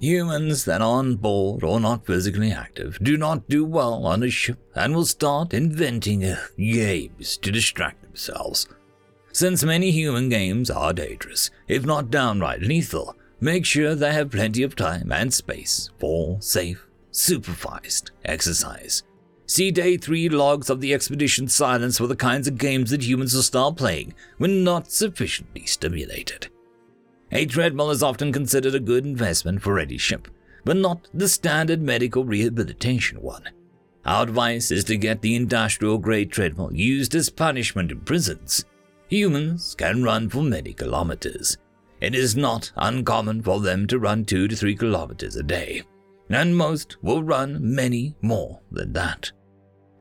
Humans 0.00 0.64
that 0.64 0.82
are 0.82 1.04
board 1.04 1.62
or 1.62 1.78
not 1.78 2.06
physically 2.06 2.50
active 2.50 2.98
do 3.02 3.16
not 3.16 3.48
do 3.48 3.64
well 3.64 4.04
on 4.06 4.22
a 4.22 4.30
ship 4.30 4.58
and 4.74 4.94
will 4.94 5.04
start 5.04 5.54
inventing 5.54 6.24
games 6.56 7.36
to 7.36 7.52
distract 7.52 8.02
themselves. 8.02 8.66
Since 9.32 9.62
many 9.62 9.90
human 9.90 10.28
games 10.28 10.70
are 10.70 10.92
dangerous, 10.92 11.50
if 11.68 11.84
not 11.84 12.10
downright 12.10 12.62
lethal, 12.62 13.16
make 13.40 13.64
sure 13.64 13.94
they 13.94 14.12
have 14.12 14.30
plenty 14.30 14.62
of 14.62 14.74
time 14.74 15.12
and 15.12 15.32
space 15.32 15.90
for 15.98 16.40
safe, 16.40 16.86
supervised 17.10 18.10
exercise. 18.24 19.02
See 19.46 19.70
day 19.70 19.96
3 19.96 20.28
logs 20.28 20.68
of 20.68 20.80
the 20.80 20.92
expedition 20.92 21.48
silence 21.48 21.98
for 21.98 22.06
the 22.06 22.16
kinds 22.16 22.48
of 22.48 22.58
games 22.58 22.90
that 22.90 23.04
humans 23.04 23.34
will 23.34 23.42
start 23.42 23.76
playing 23.76 24.14
when 24.36 24.64
not 24.64 24.90
sufficiently 24.90 25.64
stimulated. 25.64 26.48
A 27.30 27.46
treadmill 27.46 27.90
is 27.90 28.02
often 28.02 28.32
considered 28.32 28.74
a 28.74 28.80
good 28.80 29.06
investment 29.06 29.62
for 29.62 29.78
any 29.78 29.98
ship, 29.98 30.28
but 30.64 30.76
not 30.76 31.08
the 31.14 31.28
standard 31.28 31.80
medical 31.80 32.24
rehabilitation 32.24 33.22
one. 33.22 33.44
Our 34.04 34.22
advice 34.22 34.70
is 34.70 34.84
to 34.84 34.96
get 34.96 35.22
the 35.22 35.36
industrial 35.36 35.98
grade 35.98 36.32
treadmill 36.32 36.72
used 36.72 37.14
as 37.14 37.30
punishment 37.30 37.90
in 37.90 38.00
prisons. 38.00 38.64
Humans 39.08 39.74
can 39.74 40.02
run 40.02 40.28
for 40.28 40.42
many 40.42 40.74
kilometers. 40.74 41.56
It 42.00 42.14
is 42.14 42.36
not 42.36 42.70
uncommon 42.76 43.42
for 43.42 43.60
them 43.60 43.86
to 43.86 43.98
run 43.98 44.26
2 44.26 44.48
to 44.48 44.56
3 44.56 44.76
kilometers 44.76 45.36
a 45.36 45.42
day, 45.42 45.82
and 46.28 46.54
most 46.56 47.02
will 47.02 47.22
run 47.22 47.58
many 47.60 48.14
more 48.20 48.60
than 48.70 48.92
that. 48.92 49.32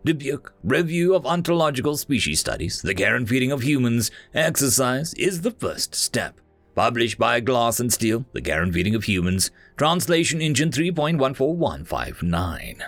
Dubuque 0.03 0.53
Review 0.63 1.15
of 1.15 1.25
Ontological 1.25 1.95
Species 1.97 2.41
Studies, 2.41 2.81
The 2.81 2.93
Care 2.93 3.15
and 3.15 3.27
Feeding 3.27 3.51
of 3.51 3.63
Humans, 3.63 4.11
Exercise 4.33 5.13
is 5.15 5.41
the 5.41 5.51
First 5.51 5.95
Step. 5.95 6.39
Published 6.75 7.17
by 7.17 7.39
Glass 7.39 7.79
and 7.79 7.91
Steel, 7.91 8.25
The 8.33 8.41
Care 8.41 8.61
and 8.61 8.71
Feeding 8.73 8.93
of 8.93 9.05
Humans, 9.05 9.49
Translation 9.77 10.41
Engine 10.41 10.69
3.14159. 10.69 12.81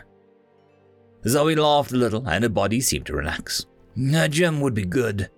Zoe 1.27 1.55
laughed 1.55 1.91
a 1.91 1.97
little 1.97 2.27
and 2.27 2.43
her 2.43 2.49
body 2.49 2.81
seemed 2.81 3.07
to 3.07 3.15
relax. 3.15 3.65
A 4.13 4.29
gem 4.29 4.61
would 4.61 4.73
be 4.73 4.85
good. 4.85 5.29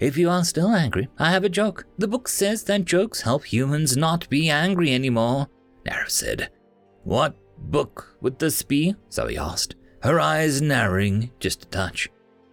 If 0.00 0.16
you 0.16 0.30
are 0.30 0.44
still 0.44 0.70
angry, 0.70 1.08
I 1.18 1.30
have 1.30 1.44
a 1.44 1.50
joke. 1.50 1.84
The 1.98 2.08
book 2.08 2.26
says 2.26 2.64
that 2.64 2.86
jokes 2.86 3.20
help 3.20 3.44
humans 3.44 3.98
not 3.98 4.28
be 4.30 4.48
angry 4.48 4.94
anymore, 4.94 5.48
Narif 5.86 6.10
said. 6.10 6.50
What 7.04 7.36
book 7.58 8.16
would 8.22 8.38
this 8.38 8.62
be? 8.62 8.96
Zoe 9.12 9.36
asked 9.36 9.76
her 10.02 10.18
eyes 10.18 10.62
narrowing 10.62 11.30
just 11.38 11.64
a 11.64 11.68
touch. 11.68 12.08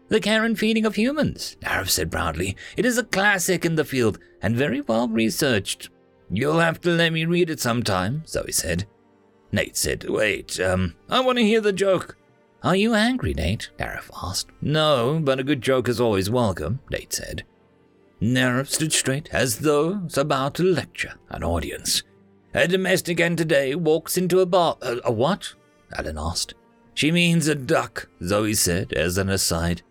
The 0.10 0.20
care 0.20 0.44
and 0.44 0.60
feeding 0.60 0.86
of 0.86 0.96
humans, 0.96 1.56
Narif 1.62 1.90
said 1.90 2.12
proudly. 2.12 2.58
It 2.76 2.86
is 2.86 2.98
a 2.98 3.04
classic 3.04 3.64
in 3.64 3.76
the 3.76 3.86
field 3.86 4.20
and 4.42 4.56
very 4.56 4.82
well 4.82 5.08
researched. 5.08 5.90
You'll 6.30 6.60
have 6.60 6.82
to 6.82 6.90
let 6.90 7.14
me 7.14 7.24
read 7.24 7.50
it 7.50 7.62
sometime, 7.62 8.24
Zoe 8.28 8.52
said. 8.52 8.86
Nate 9.54 9.78
said, 9.78 10.10
Wait, 10.10 10.60
um, 10.60 10.96
I 11.10 11.22
want 11.22 11.38
to 11.38 11.46
hear 11.46 11.62
the 11.62 11.72
joke. 11.72 12.18
Are 12.68 12.76
you 12.76 12.96
angry, 12.96 13.34
Nate? 13.34 13.70
Narif 13.80 14.10
asked. 14.22 14.50
No, 14.62 15.22
but 15.24 15.40
a 15.40 15.44
good 15.46 15.62
joke 15.62 15.88
is 15.88 16.02
always 16.02 16.30
welcome, 16.30 16.82
Nate 16.92 17.14
said. 17.14 17.46
Narif 18.22 18.68
stood 18.68 18.92
straight 18.92 19.30
as 19.32 19.60
though 19.60 20.06
about 20.18 20.56
to 20.56 20.64
lecture 20.64 21.14
an 21.30 21.46
audience. 21.46 22.04
A 22.54 22.68
domestic 22.68 23.20
Anatidae 23.20 23.78
walks 23.78 24.18
into 24.18 24.42
a 24.42 24.46
bar. 24.46 24.76
A, 24.82 24.98
a 25.06 25.12
what? 25.14 25.54
Alan 25.98 26.18
asked. 26.18 26.56
She 26.94 27.10
means 27.10 27.48
a 27.48 27.56
duck, 27.56 28.10
Zoe 28.22 28.54
said 28.54 28.92
as 28.92 29.18
an 29.18 29.30
aside. 29.30 29.82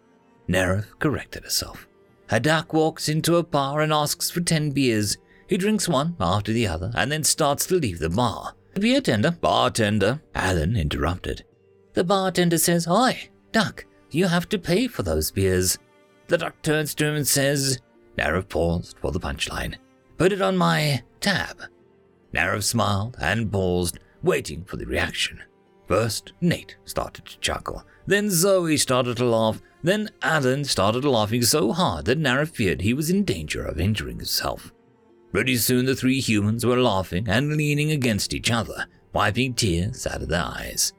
Nerif 0.46 0.98
corrected 0.98 1.44
herself. 1.44 1.88
A 2.28 2.38
duck 2.38 2.74
walks 2.74 3.08
into 3.08 3.36
a 3.36 3.42
bar 3.42 3.80
and 3.80 3.90
asks 3.90 4.28
for 4.28 4.42
ten 4.42 4.70
beers. 4.70 5.16
He 5.46 5.56
drinks 5.56 5.88
one 5.88 6.14
after 6.20 6.52
the 6.52 6.66
other 6.66 6.92
and 6.94 7.10
then 7.10 7.24
starts 7.24 7.64
to 7.68 7.76
leave 7.76 8.00
the 8.00 8.10
bar. 8.10 8.52
The 8.74 8.80
beer 8.80 9.00
tender, 9.00 9.30
bartender, 9.30 10.20
Alan 10.34 10.76
interrupted. 10.76 11.45
The 11.97 12.05
bartender 12.05 12.59
says, 12.59 12.86
Oi, 12.86 13.30
duck, 13.53 13.86
you 14.11 14.26
have 14.26 14.51
to 14.51 14.59
pay 14.59 14.86
for 14.86 15.03
those 15.03 15.30
beers. 15.30 15.78
The 16.26 16.36
duck 16.36 16.61
turns 16.61 16.94
to 16.94 17.07
him 17.07 17.14
and 17.14 17.26
says, 17.26 17.80
Nerif 18.18 18.51
paused 18.51 18.99
for 19.01 19.12
the 19.12 19.18
punchline. 19.18 19.76
Put 20.18 20.32
it 20.32 20.42
on 20.42 20.59
my 20.59 21.03
tab. 21.20 21.59
Nerif 22.34 22.64
smiled 22.64 23.16
and 23.18 23.51
paused, 23.51 23.99
waiting 24.22 24.62
for 24.64 24.76
the 24.76 24.84
reaction. 24.84 25.42
First, 25.88 26.34
Nate 26.42 26.76
started 26.84 27.24
to 27.24 27.38
chuckle. 27.38 27.82
Then 28.07 28.28
Zoe 28.28 28.76
started 28.76 29.16
to 29.16 29.24
laugh. 29.24 29.62
Then 29.82 30.11
Alan 30.20 30.64
started 30.64 31.03
laughing 31.03 31.40
so 31.40 31.72
hard 31.72 32.05
that 32.05 32.20
Nerif 32.20 32.51
feared 32.51 32.82
he 32.82 32.92
was 32.92 33.09
in 33.09 33.24
danger 33.24 33.64
of 33.64 33.80
injuring 33.80 34.18
himself. 34.18 34.70
Pretty 35.32 35.57
soon 35.57 35.86
the 35.86 35.97
three 35.97 36.20
humans 36.20 36.66
were 36.66 36.76
laughing 36.76 37.26
and 37.26 37.57
leaning 37.57 37.90
against 37.90 38.34
each 38.34 38.51
other, 38.51 38.84
wiping 39.14 39.55
tears 39.55 40.07
out 40.07 40.20
of 40.20 40.28
their 40.28 40.44
eyes. 40.44 40.92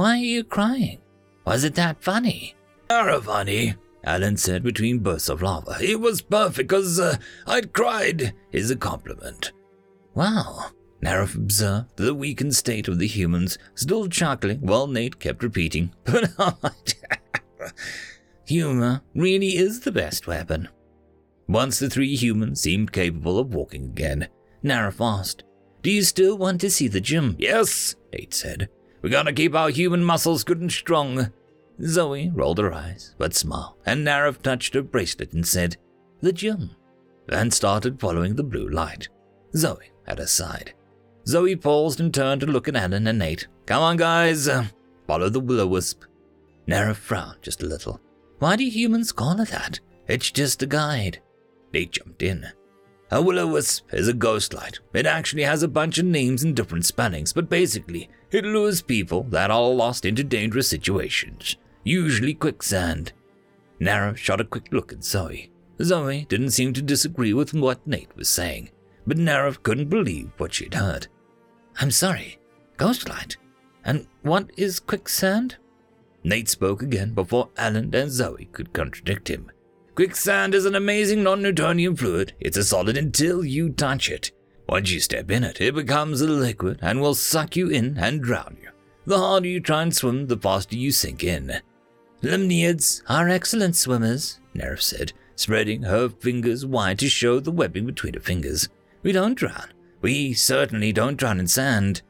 Why 0.00 0.12
are 0.12 0.24
you 0.24 0.44
crying? 0.44 1.02
Was 1.44 1.62
it 1.62 1.74
that 1.74 2.02
funny? 2.02 2.54
Funny, 2.88 3.74
Alan 4.02 4.38
said 4.38 4.62
between 4.62 5.00
bursts 5.00 5.28
of 5.28 5.42
laughter. 5.42 5.74
It 5.78 6.00
was 6.00 6.22
perfect 6.22 6.70
because 6.70 6.98
uh, 6.98 7.18
I'd 7.46 7.74
cried, 7.74 8.32
is 8.50 8.70
a 8.70 8.76
compliment. 8.76 9.52
Wow, 10.14 10.70
Nerif 11.04 11.34
observed 11.34 11.98
the 11.98 12.14
weakened 12.14 12.56
state 12.56 12.88
of 12.88 12.98
the 12.98 13.06
humans, 13.06 13.58
still 13.74 14.08
chuckling 14.08 14.62
while 14.62 14.86
Nate 14.86 15.20
kept 15.20 15.42
repeating, 15.42 15.92
But 16.04 16.94
humor 18.46 19.02
really 19.14 19.58
is 19.58 19.80
the 19.80 19.92
best 19.92 20.26
weapon. 20.26 20.70
Once 21.46 21.78
the 21.78 21.90
three 21.90 22.16
humans 22.16 22.62
seemed 22.62 22.90
capable 22.90 23.38
of 23.38 23.52
walking 23.52 23.84
again, 23.84 24.28
Nerif 24.64 25.04
asked, 25.04 25.44
Do 25.82 25.90
you 25.90 26.04
still 26.04 26.38
want 26.38 26.62
to 26.62 26.70
see 26.70 26.88
the 26.88 27.02
gym? 27.02 27.36
Yes, 27.38 27.96
Nate 28.14 28.32
said. 28.32 28.70
We 29.02 29.10
gotta 29.10 29.32
keep 29.32 29.54
our 29.54 29.70
human 29.70 30.04
muscles 30.04 30.44
good 30.44 30.60
and 30.60 30.70
strong. 30.70 31.32
Zoe 31.82 32.30
rolled 32.34 32.58
her 32.58 32.72
eyes, 32.72 33.14
but 33.16 33.34
smiled, 33.34 33.76
and 33.86 34.06
Nerif 34.06 34.42
touched 34.42 34.74
her 34.74 34.82
bracelet 34.82 35.32
and 35.32 35.46
said, 35.46 35.76
The 36.20 36.32
gym, 36.32 36.70
and 37.28 37.52
started 37.54 38.00
following 38.00 38.36
the 38.36 38.42
blue 38.42 38.68
light. 38.68 39.08
Zoe 39.56 39.90
at 40.06 40.18
her 40.18 40.26
side. 40.26 40.74
Zoe 41.26 41.56
paused 41.56 42.00
and 42.00 42.12
turned 42.12 42.42
to 42.42 42.46
look 42.46 42.68
at 42.68 42.76
Alan 42.76 43.06
and 43.06 43.18
Nate. 43.18 43.46
Come 43.66 43.82
on, 43.82 43.96
guys, 43.96 44.48
follow 45.06 45.28
the 45.28 45.40
will-o-wisp. 45.40 46.04
Nerif 46.66 46.96
frowned 46.96 47.38
just 47.42 47.62
a 47.62 47.66
little. 47.66 48.00
Why 48.38 48.56
do 48.56 48.64
humans 48.64 49.12
call 49.12 49.40
it 49.40 49.48
that? 49.48 49.80
It's 50.06 50.30
just 50.30 50.62
a 50.62 50.66
guide. 50.66 51.22
Nate 51.72 51.92
jumped 51.92 52.22
in. 52.22 52.46
A 53.10 53.20
will-o-wisp 53.20 53.92
is 53.92 54.08
a 54.08 54.12
ghost 54.12 54.54
light. 54.54 54.78
It 54.92 55.06
actually 55.06 55.42
has 55.42 55.62
a 55.62 55.68
bunch 55.68 55.98
of 55.98 56.06
names 56.06 56.42
and 56.42 56.54
different 56.54 56.86
spellings, 56.86 57.32
but 57.32 57.48
basically, 57.48 58.08
it 58.30 58.44
lures 58.44 58.82
people 58.82 59.24
that 59.30 59.50
are 59.50 59.68
lost 59.68 60.04
into 60.04 60.22
dangerous 60.22 60.68
situations, 60.68 61.56
usually 61.82 62.34
quicksand. 62.34 63.12
Nerif 63.80 64.16
shot 64.16 64.40
a 64.40 64.44
quick 64.44 64.68
look 64.70 64.92
at 64.92 65.02
Zoe. 65.02 65.50
Zoe 65.82 66.26
didn't 66.28 66.50
seem 66.50 66.72
to 66.74 66.82
disagree 66.82 67.32
with 67.32 67.52
what 67.52 67.86
Nate 67.86 68.14
was 68.16 68.28
saying 68.28 68.70
but 69.06 69.16
Nerif 69.16 69.62
couldn't 69.62 69.88
believe 69.88 70.30
what 70.38 70.54
she'd 70.54 70.74
heard. 70.74 71.08
I'm 71.80 71.90
sorry, 71.90 72.38
Ghostlight. 72.76 73.36
And 73.84 74.06
what 74.22 74.50
is 74.56 74.78
quicksand? 74.78 75.56
Nate 76.22 76.48
spoke 76.48 76.82
again 76.82 77.12
before 77.12 77.48
Alan 77.56 77.94
and 77.94 78.10
Zoe 78.10 78.48
could 78.52 78.72
contradict 78.72 79.28
him. 79.28 79.50
Quicksand 80.00 80.54
is 80.54 80.64
an 80.64 80.76
amazing 80.76 81.22
non 81.22 81.42
Newtonian 81.42 81.94
fluid. 81.94 82.32
It's 82.40 82.56
a 82.56 82.64
solid 82.64 82.96
until 82.96 83.44
you 83.44 83.68
touch 83.68 84.08
it. 84.08 84.32
Once 84.66 84.90
you 84.90 84.98
step 84.98 85.30
in 85.30 85.44
it, 85.44 85.60
it 85.60 85.74
becomes 85.74 86.22
a 86.22 86.26
liquid 86.26 86.78
and 86.80 87.02
will 87.02 87.12
suck 87.14 87.54
you 87.54 87.68
in 87.68 87.98
and 87.98 88.22
drown 88.22 88.56
you. 88.62 88.70
The 89.04 89.18
harder 89.18 89.48
you 89.48 89.60
try 89.60 89.82
and 89.82 89.94
swim, 89.94 90.26
the 90.26 90.38
faster 90.38 90.74
you 90.74 90.90
sink 90.90 91.22
in. 91.22 91.52
Lemniads 92.22 93.02
are 93.10 93.28
excellent 93.28 93.76
swimmers, 93.76 94.40
Nerif 94.54 94.80
said, 94.80 95.12
spreading 95.36 95.82
her 95.82 96.08
fingers 96.08 96.64
wide 96.64 96.98
to 97.00 97.10
show 97.10 97.38
the 97.38 97.52
webbing 97.52 97.84
between 97.84 98.14
her 98.14 98.20
fingers. 98.20 98.70
We 99.02 99.12
don't 99.12 99.34
drown. 99.34 99.68
We 100.00 100.32
certainly 100.32 100.94
don't 100.94 101.18
drown 101.18 101.38
in 101.38 101.46
sand. 101.46 102.00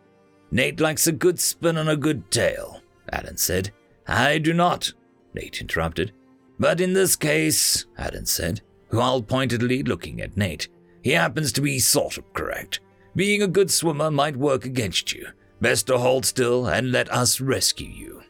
Nate 0.52 0.78
likes 0.78 1.08
a 1.08 1.12
good 1.12 1.40
spin 1.40 1.76
on 1.76 1.88
a 1.88 1.96
good 1.96 2.30
tale, 2.30 2.82
Alan 3.10 3.36
said. 3.36 3.72
I 4.06 4.38
do 4.38 4.54
not, 4.54 4.92
Nate 5.34 5.60
interrupted. 5.60 6.12
But 6.60 6.78
in 6.78 6.92
this 6.92 7.16
case, 7.16 7.86
Alan 7.96 8.26
said, 8.26 8.60
while 8.90 9.22
pointedly 9.22 9.82
looking 9.82 10.20
at 10.20 10.36
Nate, 10.36 10.68
he 11.02 11.12
happens 11.12 11.52
to 11.52 11.62
be 11.62 11.78
sort 11.78 12.18
of 12.18 12.32
correct. 12.34 12.80
Being 13.16 13.42
a 13.42 13.48
good 13.48 13.70
swimmer 13.70 14.10
might 14.10 14.36
work 14.36 14.66
against 14.66 15.14
you. 15.14 15.26
Best 15.62 15.86
to 15.86 15.96
hold 15.96 16.26
still 16.26 16.66
and 16.66 16.92
let 16.92 17.10
us 17.10 17.40
rescue 17.40 17.88
you. 17.88 18.22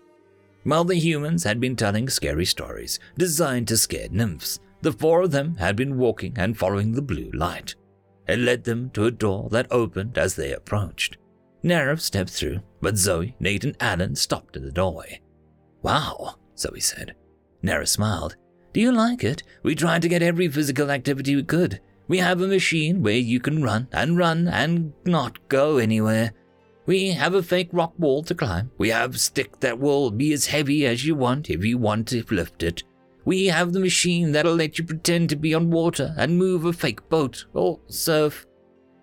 While 0.63 0.85
the 0.85 0.95
humans 0.95 1.43
had 1.43 1.59
been 1.59 1.75
telling 1.75 2.09
scary 2.09 2.45
stories 2.45 3.01
designed 3.19 3.67
to 3.69 3.77
scare 3.77 4.09
nymphs, 4.11 4.61
the 4.81 4.93
four 4.93 5.23
of 5.23 5.33
them 5.33 5.57
had 5.57 5.75
been 5.75 5.99
walking 5.99 6.35
and 6.37 6.57
following 6.57 6.93
the 6.93 7.03
blue 7.03 7.31
light. 7.33 7.75
It 8.29 8.39
led 8.39 8.63
them 8.63 8.91
to 8.91 9.07
a 9.07 9.11
door 9.11 9.49
that 9.51 9.67
opened 9.73 10.17
as 10.17 10.37
they 10.37 10.53
approached. 10.53 11.17
Nerif 11.65 12.01
stepped 12.01 12.31
through, 12.31 12.61
but 12.81 12.97
Zoe, 12.97 13.35
Nate, 13.41 13.65
and 13.65 13.77
Alan 13.81 14.15
stopped 14.15 14.57
in 14.57 14.65
the 14.65 14.71
doorway. 14.71 15.21
Wow, 15.83 16.37
Zoe 16.57 16.81
said. 16.81 17.17
Nerif 17.63 17.89
smiled. 17.89 18.37
Do 18.73 18.81
you 18.81 18.93
like 18.93 19.25
it? 19.25 19.43
We 19.63 19.75
tried 19.75 20.03
to 20.03 20.09
get 20.09 20.23
every 20.23 20.49
physical 20.49 20.91
activity 20.91 21.35
we 21.37 21.43
could. 21.43 21.81
We 22.09 22.19
have 22.19 22.41
a 22.41 22.47
machine 22.47 23.03
where 23.03 23.15
you 23.15 23.41
can 23.41 23.63
run 23.63 23.89
and 23.93 24.17
run 24.17 24.49
and 24.49 24.93
not 25.05 25.49
go 25.49 25.79
anywhere. 25.79 26.33
We 26.87 27.11
have 27.11 27.35
a 27.35 27.43
fake 27.43 27.69
rock 27.73 27.93
wall 27.99 28.23
to 28.25 28.35
climb. 28.35 28.71
We 28.79 28.89
have 28.89 29.15
a 29.15 29.19
stick 29.19 29.61
that 29.61 29.79
will 29.79 30.11
be 30.11 30.33
as 30.33 30.47
heavy 30.47 30.87
as 30.87 31.05
you 31.05 31.15
want 31.15 31.51
if 31.51 31.65
you 31.65 31.79
want 31.79 32.09
to 32.09 32.25
lift 32.31 32.63
it. 32.63 32.83
We 33.25 33.47
have 33.47 33.73
the 33.73 33.81
machine 33.81 34.33
that'll 34.33 34.57
let 34.57 34.79
you 34.79 34.85
pretend 34.85 35.29
to 35.29 35.37
be 35.37 35.55
on 35.55 35.71
water 35.71 36.15
and 36.17 36.39
move 36.39 36.65
a 36.65 36.73
fake 36.73 37.09
boat 37.09 37.47
or 37.53 37.79
surf. 37.87 38.47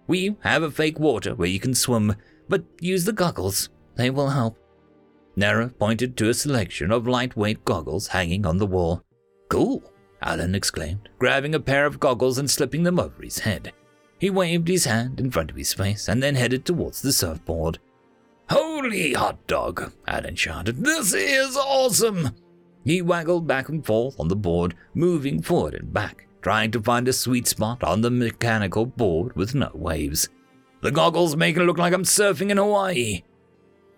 We 0.07 0.35
have 0.41 0.63
a 0.63 0.71
fake 0.71 0.99
water 0.99 1.35
where 1.35 1.47
you 1.47 1.59
can 1.59 1.75
swim, 1.75 2.15
but 2.49 2.63
use 2.81 3.05
the 3.05 3.13
goggles. 3.13 3.69
They 3.95 4.09
will 4.09 4.29
help. 4.29 4.57
Nerif 5.37 5.77
pointed 5.77 6.17
to 6.17 6.29
a 6.29 6.33
selection 6.33 6.91
of 6.91 7.07
lightweight 7.07 7.63
goggles 7.63 8.07
hanging 8.07 8.45
on 8.45 8.57
the 8.57 8.65
wall. 8.65 9.03
Cool, 9.49 9.83
Alan 10.21 10.55
exclaimed, 10.55 11.09
grabbing 11.19 11.53
a 11.53 11.59
pair 11.59 11.85
of 11.85 11.99
goggles 11.99 12.39
and 12.39 12.49
slipping 12.49 12.81
them 12.81 12.99
over 12.99 13.21
his 13.21 13.39
head. 13.39 13.71
He 14.19 14.31
waved 14.31 14.67
his 14.67 14.85
hand 14.85 15.19
in 15.19 15.29
front 15.29 15.51
of 15.51 15.55
his 15.55 15.73
face 15.73 16.07
and 16.07 16.23
then 16.23 16.33
headed 16.33 16.65
towards 16.65 17.03
the 17.03 17.11
surfboard. 17.11 17.77
Holy 18.49 19.13
hot 19.13 19.45
dog, 19.45 19.93
Alan 20.07 20.35
shouted. 20.35 20.83
This 20.83 21.13
is 21.13 21.55
awesome! 21.55 22.31
He 22.83 23.03
waggled 23.03 23.45
back 23.45 23.69
and 23.69 23.85
forth 23.85 24.19
on 24.19 24.29
the 24.29 24.35
board, 24.35 24.73
moving 24.95 25.41
forward 25.43 25.75
and 25.75 25.93
back, 25.93 26.27
trying 26.41 26.71
to 26.71 26.81
find 26.81 27.07
a 27.07 27.13
sweet 27.13 27.45
spot 27.45 27.83
on 27.83 28.01
the 28.01 28.09
mechanical 28.09 28.87
board 28.87 29.35
with 29.35 29.53
no 29.53 29.69
waves. 29.75 30.29
The 30.81 30.91
goggles 30.91 31.35
make 31.35 31.57
it 31.57 31.63
look 31.63 31.77
like 31.77 31.93
I'm 31.93 32.03
surfing 32.03 32.49
in 32.49 32.57
Hawaii. 32.57 33.23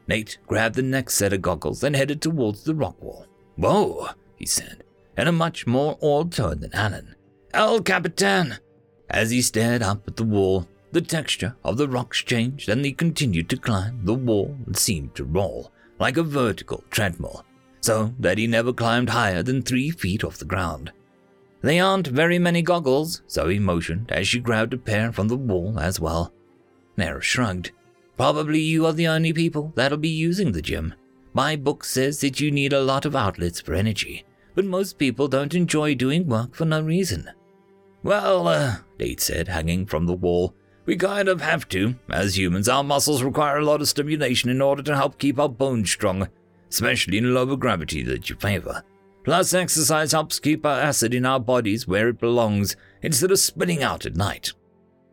Nate 0.09 0.39
grabbed 0.47 0.73
the 0.73 0.81
next 0.81 1.13
set 1.13 1.33
of 1.33 1.43
goggles 1.43 1.83
and 1.83 1.95
headed 1.95 2.19
towards 2.19 2.63
the 2.63 2.73
rock 2.73 2.99
wall. 2.99 3.27
Whoa, 3.57 4.09
he 4.35 4.45
said, 4.47 4.83
in 5.15 5.27
a 5.27 5.31
much 5.31 5.67
more 5.67 5.99
awed 6.01 6.31
tone 6.31 6.61
than 6.61 6.73
Alan. 6.73 7.15
Oh, 7.53 7.75
El 7.75 7.81
Capitan! 7.83 8.57
As 9.07 9.29
he 9.29 9.43
stared 9.43 9.83
up 9.83 10.07
at 10.07 10.15
the 10.15 10.23
wall, 10.23 10.67
the 10.91 11.01
texture 11.01 11.55
of 11.63 11.77
the 11.77 11.87
rocks 11.87 12.23
changed 12.23 12.69
and 12.69 12.83
he 12.83 12.91
continued 12.91 13.49
to 13.49 13.57
climb 13.57 14.03
the 14.03 14.15
wall 14.15 14.57
and 14.65 14.75
seemed 14.75 15.13
to 15.13 15.25
roll 15.25 15.71
like 15.99 16.17
a 16.17 16.23
vertical 16.23 16.83
treadmill 16.89 17.45
so 17.81 18.11
that 18.19 18.39
he 18.39 18.47
never 18.47 18.73
climbed 18.73 19.11
higher 19.11 19.43
than 19.43 19.61
three 19.61 19.91
feet 19.91 20.23
off 20.23 20.39
the 20.39 20.45
ground. 20.45 20.91
They 21.61 21.79
aren't 21.79 22.07
very 22.07 22.39
many 22.39 22.63
goggles, 22.63 23.21
Zoe 23.29 23.59
motioned 23.59 24.11
as 24.11 24.27
she 24.27 24.39
grabbed 24.39 24.73
a 24.73 24.77
pair 24.77 25.11
from 25.11 25.27
the 25.27 25.37
wall 25.37 25.79
as 25.79 25.99
well. 25.99 26.33
Nerif 26.97 27.21
shrugged. 27.21 27.71
Probably 28.19 28.59
you 28.59 28.85
are 28.85 28.93
the 28.93 29.07
only 29.07 29.31
people 29.31 29.71
that'll 29.75 29.97
be 29.97 30.09
using 30.09 30.51
the 30.51 30.61
gym. 30.61 30.93
My 31.33 31.55
book 31.55 31.85
says 31.85 32.19
that 32.19 32.39
you 32.39 32.51
need 32.51 32.73
a 32.73 32.81
lot 32.81 33.05
of 33.05 33.15
outlets 33.15 33.61
for 33.61 33.73
energy, 33.73 34.25
but 34.55 34.65
most 34.65 34.97
people 34.97 35.29
don't 35.29 35.55
enjoy 35.55 35.95
doing 35.95 36.27
work 36.27 36.53
for 36.53 36.65
no 36.65 36.81
reason. 36.81 37.31
Well, 38.03 38.47
uh, 38.49 38.75
Nate 38.99 39.21
said, 39.21 39.47
hanging 39.47 39.85
from 39.85 40.05
the 40.05 40.13
wall, 40.13 40.53
we 40.85 40.97
kind 40.97 41.29
of 41.29 41.39
have 41.39 41.69
to. 41.69 41.95
As 42.09 42.37
humans, 42.37 42.67
our 42.67 42.83
muscles 42.83 43.23
require 43.23 43.57
a 43.57 43.65
lot 43.65 43.81
of 43.81 43.87
stimulation 43.87 44.49
in 44.49 44.61
order 44.61 44.83
to 44.83 44.95
help 44.97 45.17
keep 45.17 45.39
our 45.39 45.49
bones 45.49 45.89
strong 45.89 46.27
especially 46.69 47.17
in 47.17 47.25
a 47.25 47.29
lower 47.29 47.55
gravity 47.55 48.03
that 48.03 48.29
you 48.29 48.35
favor. 48.35 48.83
Plus, 49.23 49.53
exercise 49.53 50.11
helps 50.11 50.39
keep 50.39 50.65
our 50.65 50.79
acid 50.79 51.13
in 51.13 51.25
our 51.25 51.39
bodies 51.39 51.87
where 51.87 52.09
it 52.09 52.19
belongs 52.19 52.75
instead 53.01 53.31
of 53.31 53.39
spitting 53.39 53.83
out 53.83 54.05
at 54.05 54.15
night. 54.15 54.53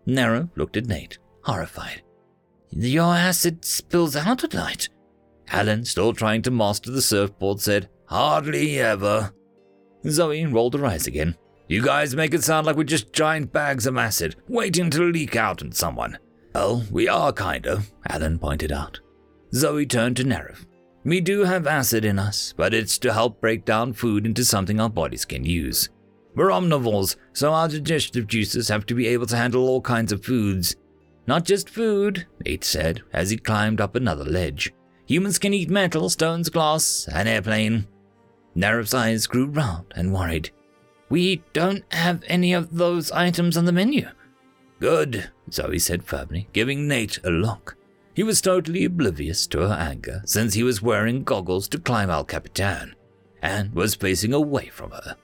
Nerif 0.06 0.50
looked 0.56 0.76
at 0.76 0.86
Nate, 0.86 1.18
horrified. 1.42 2.02
Your 2.84 3.14
acid 3.14 3.64
spills 3.64 4.16
out 4.16 4.44
at 4.44 4.54
night. 4.54 4.88
Alan, 5.48 5.84
still 5.84 6.12
trying 6.12 6.42
to 6.42 6.50
master 6.50 6.90
the 6.90 7.02
surfboard, 7.02 7.60
said, 7.60 7.88
Hardly 8.06 8.78
ever. 8.78 9.32
Zoe 10.06 10.44
rolled 10.46 10.74
her 10.74 10.86
eyes 10.86 11.06
again. 11.06 11.36
You 11.68 11.82
guys 11.82 12.14
make 12.14 12.32
it 12.34 12.44
sound 12.44 12.66
like 12.66 12.76
we're 12.76 12.84
just 12.84 13.12
giant 13.12 13.52
bags 13.52 13.86
of 13.86 13.96
acid, 13.96 14.36
waiting 14.48 14.90
to 14.90 15.02
leak 15.02 15.34
out 15.34 15.62
on 15.62 15.72
someone. 15.72 16.18
Well, 16.54 16.84
we 16.90 17.08
are 17.08 17.32
kinda, 17.32 17.82
Alan 18.08 18.38
pointed 18.38 18.70
out. 18.72 19.00
Zoe 19.52 19.86
turned 19.86 20.16
to 20.18 20.24
Nerif. 20.24 20.64
We 21.04 21.20
do 21.20 21.44
have 21.44 21.66
acid 21.66 22.04
in 22.04 22.18
us, 22.18 22.52
but 22.56 22.74
it's 22.74 22.98
to 22.98 23.12
help 23.12 23.40
break 23.40 23.64
down 23.64 23.92
food 23.92 24.26
into 24.26 24.44
something 24.44 24.80
our 24.80 24.90
bodies 24.90 25.24
can 25.24 25.44
use. 25.44 25.88
We're 26.34 26.50
omnivores, 26.50 27.16
so 27.32 27.52
our 27.52 27.68
digestive 27.68 28.26
juices 28.26 28.68
have 28.68 28.86
to 28.86 28.94
be 28.94 29.06
able 29.06 29.26
to 29.26 29.36
handle 29.36 29.68
all 29.68 29.80
kinds 29.80 30.12
of 30.12 30.24
foods. 30.24 30.76
Not 31.26 31.44
just 31.44 31.68
food, 31.68 32.26
Nate 32.44 32.64
said 32.64 33.02
as 33.12 33.30
he 33.30 33.36
climbed 33.36 33.80
up 33.80 33.94
another 33.94 34.24
ledge. 34.24 34.72
Humans 35.06 35.38
can 35.38 35.54
eat 35.54 35.70
metal, 35.70 36.08
stones, 36.08 36.48
glass, 36.48 37.08
an 37.12 37.26
airplane. 37.26 37.86
Nerif's 38.54 38.94
eyes 38.94 39.26
grew 39.26 39.46
round 39.46 39.86
and 39.94 40.12
worried. 40.12 40.50
We 41.08 41.42
don't 41.52 41.84
have 41.92 42.22
any 42.26 42.52
of 42.52 42.76
those 42.76 43.12
items 43.12 43.56
on 43.56 43.64
the 43.64 43.72
menu. 43.72 44.08
Good, 44.80 45.30
Zoe 45.52 45.78
said 45.78 46.04
firmly, 46.04 46.48
giving 46.52 46.88
Nate 46.88 47.18
a 47.24 47.30
look. 47.30 47.76
He 48.14 48.22
was 48.22 48.40
totally 48.40 48.84
oblivious 48.84 49.46
to 49.48 49.60
her 49.60 49.74
anger 49.74 50.22
since 50.24 50.54
he 50.54 50.62
was 50.62 50.82
wearing 50.82 51.22
goggles 51.22 51.68
to 51.68 51.78
climb 51.78 52.10
El 52.10 52.24
Capitan 52.24 52.94
and 53.42 53.74
was 53.74 53.94
facing 53.94 54.32
away 54.32 54.68
from 54.68 54.90
her. 54.90 55.16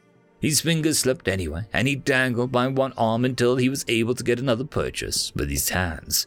His 0.43 0.61
fingers 0.61 0.99
slipped 0.99 1.29
anyway, 1.29 1.67
and 1.73 1.87
he 1.87 1.95
dangled 1.95 2.51
by 2.51 2.67
one 2.67 2.93
arm 2.99 3.25
until 3.25 3.57
he 3.57 3.69
was 3.69 3.85
able 3.87 4.17
to 4.17 4.25
get 4.25 4.41
another 4.41 4.65
purchase 4.65 5.33
with 5.37 5.49
his 5.49 5.69
hands. 5.69 6.27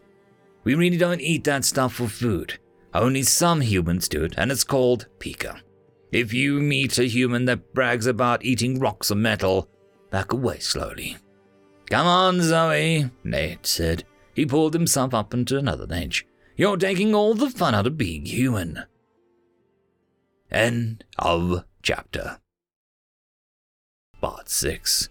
We 0.64 0.74
really 0.74 0.96
don't 0.96 1.20
eat 1.20 1.44
that 1.44 1.66
stuff 1.66 1.96
for 1.96 2.08
food. 2.08 2.58
Only 2.94 3.24
some 3.24 3.60
humans 3.60 4.08
do 4.08 4.24
it, 4.24 4.34
and 4.38 4.54
it's 4.54 4.64
called 4.64 5.08
pica. 5.20 5.62
If 6.14 6.34
you 6.34 6.62
meet 6.62 6.98
a 6.98 7.04
human 7.04 7.44
that 7.46 7.74
brags 7.74 8.08
about 8.08 8.46
eating 8.46 8.80
rocks 8.80 9.12
or 9.12 9.16
metal, 9.16 9.70
back 10.12 10.32
away 10.32 10.60
slowly. 10.60 11.18
Come 11.90 12.08
on, 12.08 12.42
Zoe, 12.42 13.12
Nate 13.26 13.68
said. 13.68 14.06
He 14.34 14.46
pulled 14.46 14.74
himself 14.74 15.14
up 15.14 15.34
into 15.34 15.58
another 15.58 15.86
ledge. 15.86 16.26
You're 16.56 16.78
taking 16.78 17.14
all 17.14 17.34
the 17.34 17.50
fun 17.50 17.76
out 17.76 17.86
of 17.86 17.98
being 17.98 18.26
human. 18.26 18.86
End 20.50 21.04
of 21.20 21.66
chapter. 21.84 22.40
Part 24.26 24.50
6 24.50 25.10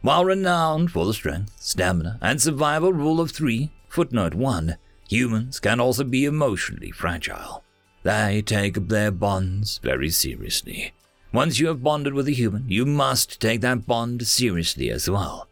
While 0.00 0.24
renowned 0.24 0.90
for 0.90 1.04
the 1.04 1.12
strength, 1.12 1.52
stamina, 1.60 2.18
and 2.22 2.40
survival 2.40 2.90
rule 2.90 3.20
of 3.20 3.30
three, 3.30 3.72
footnote 3.90 4.32
1, 4.32 4.78
humans 5.06 5.60
can 5.60 5.80
also 5.80 6.02
be 6.02 6.24
emotionally 6.24 6.90
fragile. 6.90 7.62
They 8.04 8.40
take 8.40 8.88
their 8.88 9.10
bonds 9.10 9.80
very 9.82 10.08
seriously. 10.08 10.94
Once 11.30 11.58
you 11.58 11.66
have 11.66 11.82
bonded 11.82 12.14
with 12.14 12.26
a 12.26 12.32
human, 12.32 12.70
you 12.70 12.86
must 12.86 13.38
take 13.38 13.60
that 13.60 13.86
bond 13.86 14.26
seriously 14.26 14.90
as 14.90 15.10
well. 15.10 15.46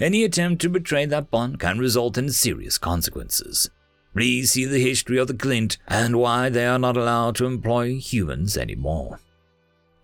Any 0.00 0.24
attempt 0.24 0.62
to 0.62 0.70
betray 0.70 1.04
that 1.04 1.30
bond 1.30 1.60
can 1.60 1.78
result 1.78 2.16
in 2.16 2.30
serious 2.30 2.78
consequences. 2.78 3.68
Please 4.14 4.52
see 4.52 4.64
the 4.64 4.78
history 4.78 5.18
of 5.18 5.26
the 5.26 5.34
Glint 5.34 5.76
and 5.86 6.16
why 6.16 6.48
they 6.48 6.66
are 6.66 6.78
not 6.78 6.96
allowed 6.96 7.36
to 7.36 7.44
employ 7.44 7.98
humans 7.98 8.56
anymore. 8.56 9.20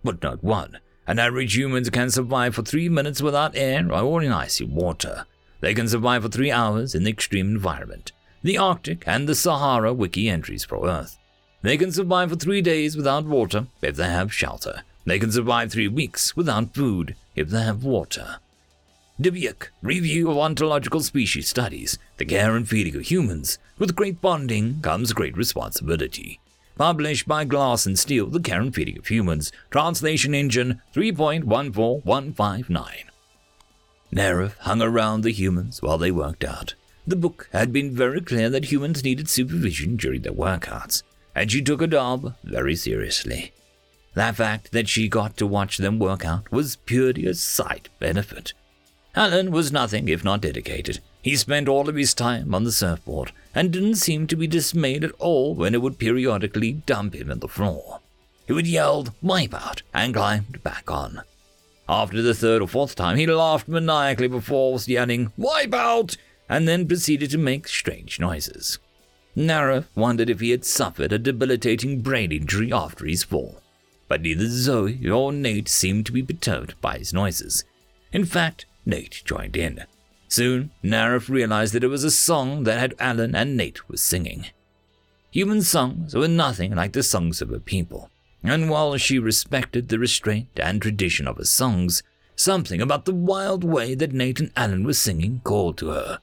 Footnote 0.03 0.43
1. 0.43 0.77
An 1.05 1.19
average 1.19 1.55
human 1.55 1.83
can 1.85 2.09
survive 2.09 2.55
for 2.55 2.61
three 2.61 2.87
minutes 2.87 3.21
without 3.21 3.55
air 3.55 3.91
or 3.91 4.23
in 4.23 4.31
icy 4.31 4.63
water. 4.63 5.25
They 5.59 5.73
can 5.73 5.87
survive 5.87 6.23
for 6.23 6.29
three 6.29 6.51
hours 6.51 6.95
in 6.95 7.03
the 7.03 7.11
extreme 7.11 7.47
environment, 7.47 8.11
the 8.41 8.57
Arctic 8.57 9.03
and 9.05 9.27
the 9.27 9.35
Sahara 9.35 9.93
wiki 9.93 10.29
entries 10.29 10.63
for 10.63 10.87
Earth. 10.87 11.17
They 11.61 11.77
can 11.77 11.91
survive 11.91 12.29
for 12.29 12.35
three 12.35 12.61
days 12.61 12.95
without 12.95 13.25
water 13.25 13.67
if 13.81 13.95
they 13.95 14.09
have 14.09 14.33
shelter. 14.33 14.83
They 15.05 15.19
can 15.19 15.31
survive 15.31 15.71
three 15.71 15.87
weeks 15.87 16.35
without 16.35 16.73
food 16.73 17.15
if 17.35 17.49
they 17.49 17.63
have 17.63 17.83
water. 17.83 18.37
Dubuque, 19.19 19.71
Review 19.81 20.31
of 20.31 20.37
Ontological 20.37 21.01
Species 21.01 21.47
Studies, 21.47 21.99
The 22.17 22.25
Care 22.25 22.55
and 22.55 22.67
Feeding 22.67 22.95
of 22.95 23.03
Humans. 23.03 23.59
With 23.77 23.95
great 23.95 24.21
bonding 24.21 24.81
comes 24.81 25.13
great 25.13 25.37
responsibility. 25.37 26.39
Published 26.83 27.27
by 27.29 27.45
Glass 27.45 27.85
and 27.85 27.97
Steel, 27.97 28.27
The 28.27 28.41
and 28.53 28.75
Feeding 28.75 28.97
of 28.97 29.07
Humans, 29.07 29.53
Translation 29.71 30.35
Engine 30.35 30.81
3.14159. 30.93 33.05
Nerif 34.13 34.57
hung 34.57 34.81
around 34.81 35.21
the 35.21 35.31
humans 35.31 35.81
while 35.81 35.97
they 35.97 36.11
worked 36.11 36.43
out. 36.43 36.75
The 37.07 37.15
book 37.15 37.47
had 37.53 37.71
been 37.71 37.95
very 37.95 38.19
clear 38.19 38.49
that 38.49 38.65
humans 38.65 39.01
needed 39.01 39.29
supervision 39.29 39.95
during 39.95 40.23
their 40.23 40.33
workouts 40.33 41.03
and 41.33 41.49
she 41.49 41.61
took 41.61 41.81
a 41.81 41.87
job 41.87 42.35
very 42.43 42.75
seriously. 42.75 43.53
The 44.13 44.33
fact 44.33 44.73
that 44.73 44.89
she 44.89 45.07
got 45.07 45.37
to 45.37 45.47
watch 45.47 45.77
them 45.77 45.99
work 45.99 46.25
out 46.25 46.51
was 46.51 46.75
purely 46.75 47.27
a 47.27 47.33
side 47.33 47.87
benefit. 47.99 48.51
Alan 49.15 49.51
was 49.51 49.71
nothing 49.71 50.09
if 50.09 50.25
not 50.25 50.41
dedicated. 50.41 50.99
He 51.23 51.37
spent 51.37 51.69
all 51.69 51.87
of 51.87 51.95
his 51.95 52.13
time 52.13 52.53
on 52.53 52.65
the 52.65 52.71
surfboard 52.71 53.31
and 53.55 53.71
didn't 53.71 53.95
seem 53.95 54.27
to 54.27 54.35
be 54.35 54.45
dismayed 54.45 55.05
at 55.05 55.13
all 55.19 55.55
when 55.55 55.73
it 55.73 55.81
would 55.81 55.97
periodically 55.97 56.73
dump 56.73 57.15
him 57.15 57.31
on 57.31 57.39
the 57.39 57.47
floor. 57.47 58.01
He 58.45 58.51
would 58.51 58.67
yell, 58.67 59.07
wipe 59.21 59.53
out, 59.53 59.83
and 59.93 60.13
climbed 60.13 60.61
back 60.63 60.91
on. 60.91 61.21
After 61.87 62.21
the 62.21 62.33
third 62.33 62.61
or 62.61 62.67
fourth 62.67 62.95
time, 62.95 63.15
he 63.15 63.25
laughed 63.25 63.69
maniacally 63.69 64.27
before 64.27 64.77
yelling, 64.85 65.31
wipe 65.37 65.73
out, 65.73 66.17
and 66.49 66.67
then 66.67 66.89
proceeded 66.89 67.31
to 67.31 67.37
make 67.37 67.69
strange 67.69 68.19
noises. 68.19 68.79
Nara 69.33 69.85
wondered 69.95 70.29
if 70.29 70.41
he 70.41 70.49
had 70.49 70.65
suffered 70.65 71.13
a 71.13 71.17
debilitating 71.17 72.01
brain 72.01 72.33
injury 72.33 72.73
after 72.73 73.05
his 73.05 73.23
fall, 73.23 73.61
but 74.09 74.21
neither 74.21 74.47
Zoe 74.47 75.09
or 75.09 75.31
Nate 75.31 75.69
seemed 75.69 76.05
to 76.07 76.11
be 76.11 76.21
perturbed 76.21 76.79
by 76.81 76.97
his 76.97 77.13
noises. 77.13 77.63
In 78.11 78.25
fact, 78.25 78.65
Nate 78.85 79.21
joined 79.23 79.55
in. 79.55 79.85
Soon, 80.33 80.71
Narif 80.83 81.29
realized 81.29 81.75
that 81.75 81.83
it 81.83 81.89
was 81.89 82.03
a 82.03 82.09
song 82.09 82.63
that 82.63 82.79
had 82.79 82.95
Alan 82.97 83.35
and 83.35 83.55
Nate 83.55 83.87
was 83.87 84.01
singing. 84.01 84.47
Human 85.29 85.61
songs 85.61 86.15
were 86.15 86.27
nothing 86.27 86.73
like 86.73 86.93
the 86.93 87.03
songs 87.03 87.39
of 87.39 87.49
her 87.49 87.59
people, 87.59 88.09
and 88.43 88.67
while 88.67 88.97
she 88.97 89.19
respected 89.19 89.89
the 89.89 89.99
restraint 89.99 90.47
and 90.55 90.81
tradition 90.81 91.27
of 91.27 91.37
her 91.37 91.45
songs, 91.45 92.01
something 92.35 92.81
about 92.81 93.05
the 93.05 93.13
wild 93.13 93.63
way 93.63 93.93
that 93.93 94.11
Nate 94.11 94.39
and 94.39 94.51
Alan 94.55 94.83
were 94.83 94.93
singing 94.93 95.39
called 95.43 95.77
to 95.77 95.89
her. 95.89 96.17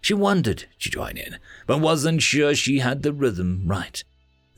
She 0.00 0.12
wanted 0.12 0.66
to 0.80 0.90
join 0.90 1.16
in, 1.16 1.38
but 1.68 1.80
wasn't 1.80 2.22
sure 2.22 2.52
she 2.52 2.80
had 2.80 3.04
the 3.04 3.12
rhythm 3.12 3.62
right. 3.64 4.02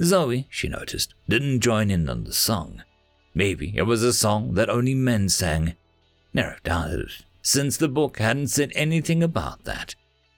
Zoe, 0.02 0.46
she 0.48 0.66
noticed, 0.66 1.12
didn't 1.28 1.60
join 1.60 1.90
in 1.90 2.08
on 2.08 2.24
the 2.24 2.32
song. 2.32 2.84
Maybe 3.34 3.74
it 3.76 3.82
was 3.82 4.02
a 4.02 4.14
song 4.14 4.54
that 4.54 4.70
only 4.70 4.94
men 4.94 5.28
sang. 5.28 5.76
Nero 6.32 6.56
doubted 6.64 7.10
since 7.48 7.76
the 7.76 7.88
book 7.88 8.18
hadn't 8.18 8.48
said 8.48 8.72
anything 8.74 9.22
about 9.22 9.64
that, 9.64 9.94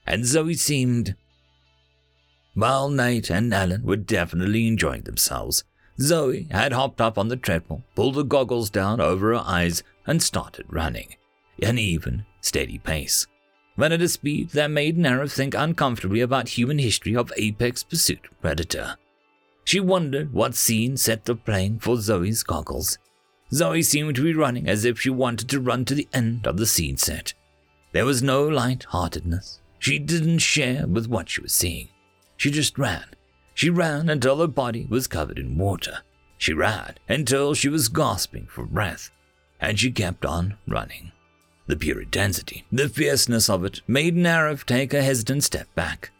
and 0.07 0.25
Zoe 0.25 0.53
seemed. 0.53 1.15
While 2.53 2.89
Nate 2.89 3.29
and 3.29 3.53
Alan 3.53 3.83
were 3.83 3.97
definitely 3.97 4.67
enjoying 4.67 5.01
themselves, 5.01 5.63
Zoe 5.99 6.47
had 6.51 6.73
hopped 6.73 7.01
up 7.01 7.17
on 7.17 7.27
the 7.27 7.35
treadmill, 7.35 7.83
pulled 7.95 8.15
the 8.15 8.23
goggles 8.23 8.69
down 8.69 9.01
over 9.01 9.33
her 9.33 9.43
eyes, 9.45 9.83
and 10.07 10.23
started 10.23 10.65
running, 10.69 11.15
an 11.61 11.77
even, 11.77 12.25
steady 12.39 12.77
pace 12.77 13.27
ran 13.77 13.91
at 13.91 14.01
a 14.01 14.07
speed 14.07 14.49
that 14.51 14.69
made 14.69 14.97
Nara 14.97 15.27
think 15.27 15.55
uncomfortably 15.55 16.21
about 16.21 16.49
human 16.49 16.79
history 16.79 17.15
of 17.15 17.33
apex 17.35 17.83
pursuit 17.83 18.27
predator. 18.41 18.95
She 19.63 19.79
wondered 19.79 20.33
what 20.33 20.55
scene 20.55 20.97
set 20.97 21.25
the 21.25 21.35
playing 21.35 21.79
for 21.79 21.97
Zoe's 21.97 22.43
goggles. 22.43 22.97
Zoe 23.53 23.83
seemed 23.83 24.15
to 24.15 24.23
be 24.23 24.33
running 24.33 24.67
as 24.67 24.85
if 24.85 24.99
she 24.99 25.09
wanted 25.09 25.49
to 25.49 25.59
run 25.59 25.85
to 25.85 25.95
the 25.95 26.07
end 26.13 26.47
of 26.47 26.57
the 26.57 26.65
scene 26.65 26.97
set. 26.97 27.33
There 27.91 28.05
was 28.05 28.23
no 28.23 28.47
light-heartedness. 28.47 29.59
She 29.79 29.99
didn't 29.99 30.39
share 30.39 30.87
with 30.87 31.07
what 31.07 31.29
she 31.29 31.41
was 31.41 31.53
seeing. 31.53 31.89
She 32.37 32.49
just 32.51 32.77
ran. 32.77 33.05
She 33.53 33.69
ran 33.69 34.09
until 34.09 34.39
her 34.39 34.47
body 34.47 34.87
was 34.89 35.07
covered 35.07 35.37
in 35.37 35.57
water. 35.57 35.99
She 36.37 36.53
ran 36.53 36.95
until 37.09 37.53
she 37.53 37.67
was 37.67 37.89
gasping 37.89 38.47
for 38.47 38.65
breath. 38.65 39.11
And 39.59 39.79
she 39.79 39.91
kept 39.91 40.25
on 40.25 40.57
running. 40.67 41.11
The 41.67 41.75
pure 41.75 42.01
intensity, 42.01 42.65
the 42.71 42.89
fierceness 42.89 43.49
of 43.49 43.63
it, 43.65 43.81
made 43.87 44.15
Narif 44.15 44.65
take 44.65 44.93
a 44.93 45.03
hesitant 45.03 45.43
step 45.43 45.67
back. 45.75 46.11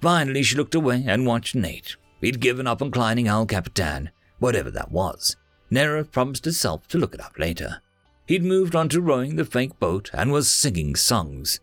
Finally, 0.00 0.42
she 0.44 0.56
looked 0.56 0.74
away 0.74 1.04
and 1.06 1.26
watched 1.26 1.54
Nate. 1.54 1.96
He'd 2.20 2.40
given 2.40 2.66
up 2.66 2.80
on 2.80 2.90
climbing 2.90 3.28
El 3.28 3.46
Capitan, 3.46 4.10
whatever 4.38 4.70
that 4.70 4.90
was. 4.90 5.36
Narif 5.70 6.10
promised 6.10 6.44
herself 6.44 6.88
to 6.88 6.98
look 6.98 7.14
it 7.14 7.20
up 7.20 7.38
later. 7.38 7.80
He'd 8.26 8.44
moved 8.44 8.74
on 8.74 8.88
to 8.90 9.00
rowing 9.00 9.36
the 9.36 9.44
fake 9.44 9.78
boat 9.78 10.10
and 10.12 10.32
was 10.32 10.50
singing 10.50 10.96
songs. 10.96 11.60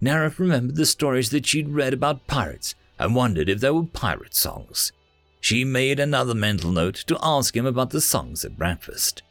Narif 0.00 0.38
remembered 0.38 0.76
the 0.76 0.86
stories 0.86 1.30
that 1.30 1.46
she'd 1.46 1.68
read 1.68 1.94
about 1.94 2.26
pirates 2.26 2.74
and 2.98 3.14
wondered 3.14 3.48
if 3.48 3.60
they 3.60 3.70
were 3.70 3.84
pirate 3.84 4.34
songs. 4.34 4.92
She 5.40 5.64
made 5.64 6.00
another 6.00 6.34
mental 6.34 6.70
note 6.70 7.04
to 7.06 7.18
ask 7.22 7.56
him 7.56 7.66
about 7.66 7.90
the 7.90 8.00
songs 8.00 8.44
at 8.44 8.58
breakfast. 8.58 9.22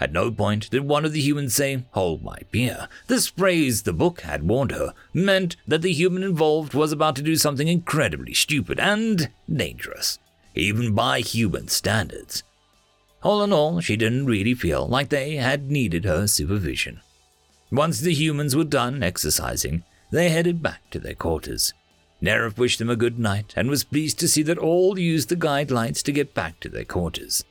At 0.00 0.12
no 0.12 0.30
point 0.30 0.70
did 0.70 0.82
one 0.82 1.04
of 1.04 1.12
the 1.12 1.20
humans 1.20 1.54
say, 1.54 1.84
Hold 1.90 2.22
my 2.22 2.38
beer. 2.52 2.88
This 3.08 3.28
phrase 3.28 3.82
the 3.82 3.92
book 3.92 4.20
had 4.20 4.44
warned 4.44 4.70
her 4.70 4.94
meant 5.12 5.56
that 5.66 5.82
the 5.82 5.92
human 5.92 6.22
involved 6.22 6.74
was 6.74 6.92
about 6.92 7.16
to 7.16 7.22
do 7.22 7.34
something 7.34 7.66
incredibly 7.66 8.34
stupid 8.34 8.78
and 8.78 9.30
dangerous, 9.52 10.20
even 10.54 10.94
by 10.94 11.20
human 11.20 11.66
standards. 11.66 12.44
All 13.22 13.42
in 13.42 13.52
all, 13.52 13.80
she 13.80 13.96
didn't 13.96 14.26
really 14.26 14.54
feel 14.54 14.86
like 14.86 15.08
they 15.08 15.36
had 15.36 15.70
needed 15.70 16.04
her 16.04 16.26
supervision. 16.26 17.00
Once 17.70 18.00
the 18.00 18.14
humans 18.14 18.54
were 18.54 18.64
done 18.64 19.02
exercising, 19.02 19.82
they 20.10 20.30
headed 20.30 20.62
back 20.62 20.88
to 20.90 20.98
their 20.98 21.14
quarters. 21.14 21.74
Nerif 22.22 22.56
wished 22.56 22.78
them 22.78 22.90
a 22.90 22.96
good 22.96 23.18
night 23.18 23.52
and 23.56 23.68
was 23.68 23.84
pleased 23.84 24.18
to 24.20 24.28
see 24.28 24.42
that 24.42 24.58
all 24.58 24.98
used 24.98 25.28
the 25.28 25.36
guide 25.36 25.70
lights 25.70 26.02
to 26.04 26.12
get 26.12 26.34
back 26.34 26.58
to 26.60 26.68
their 26.68 26.84
quarters. 26.84 27.44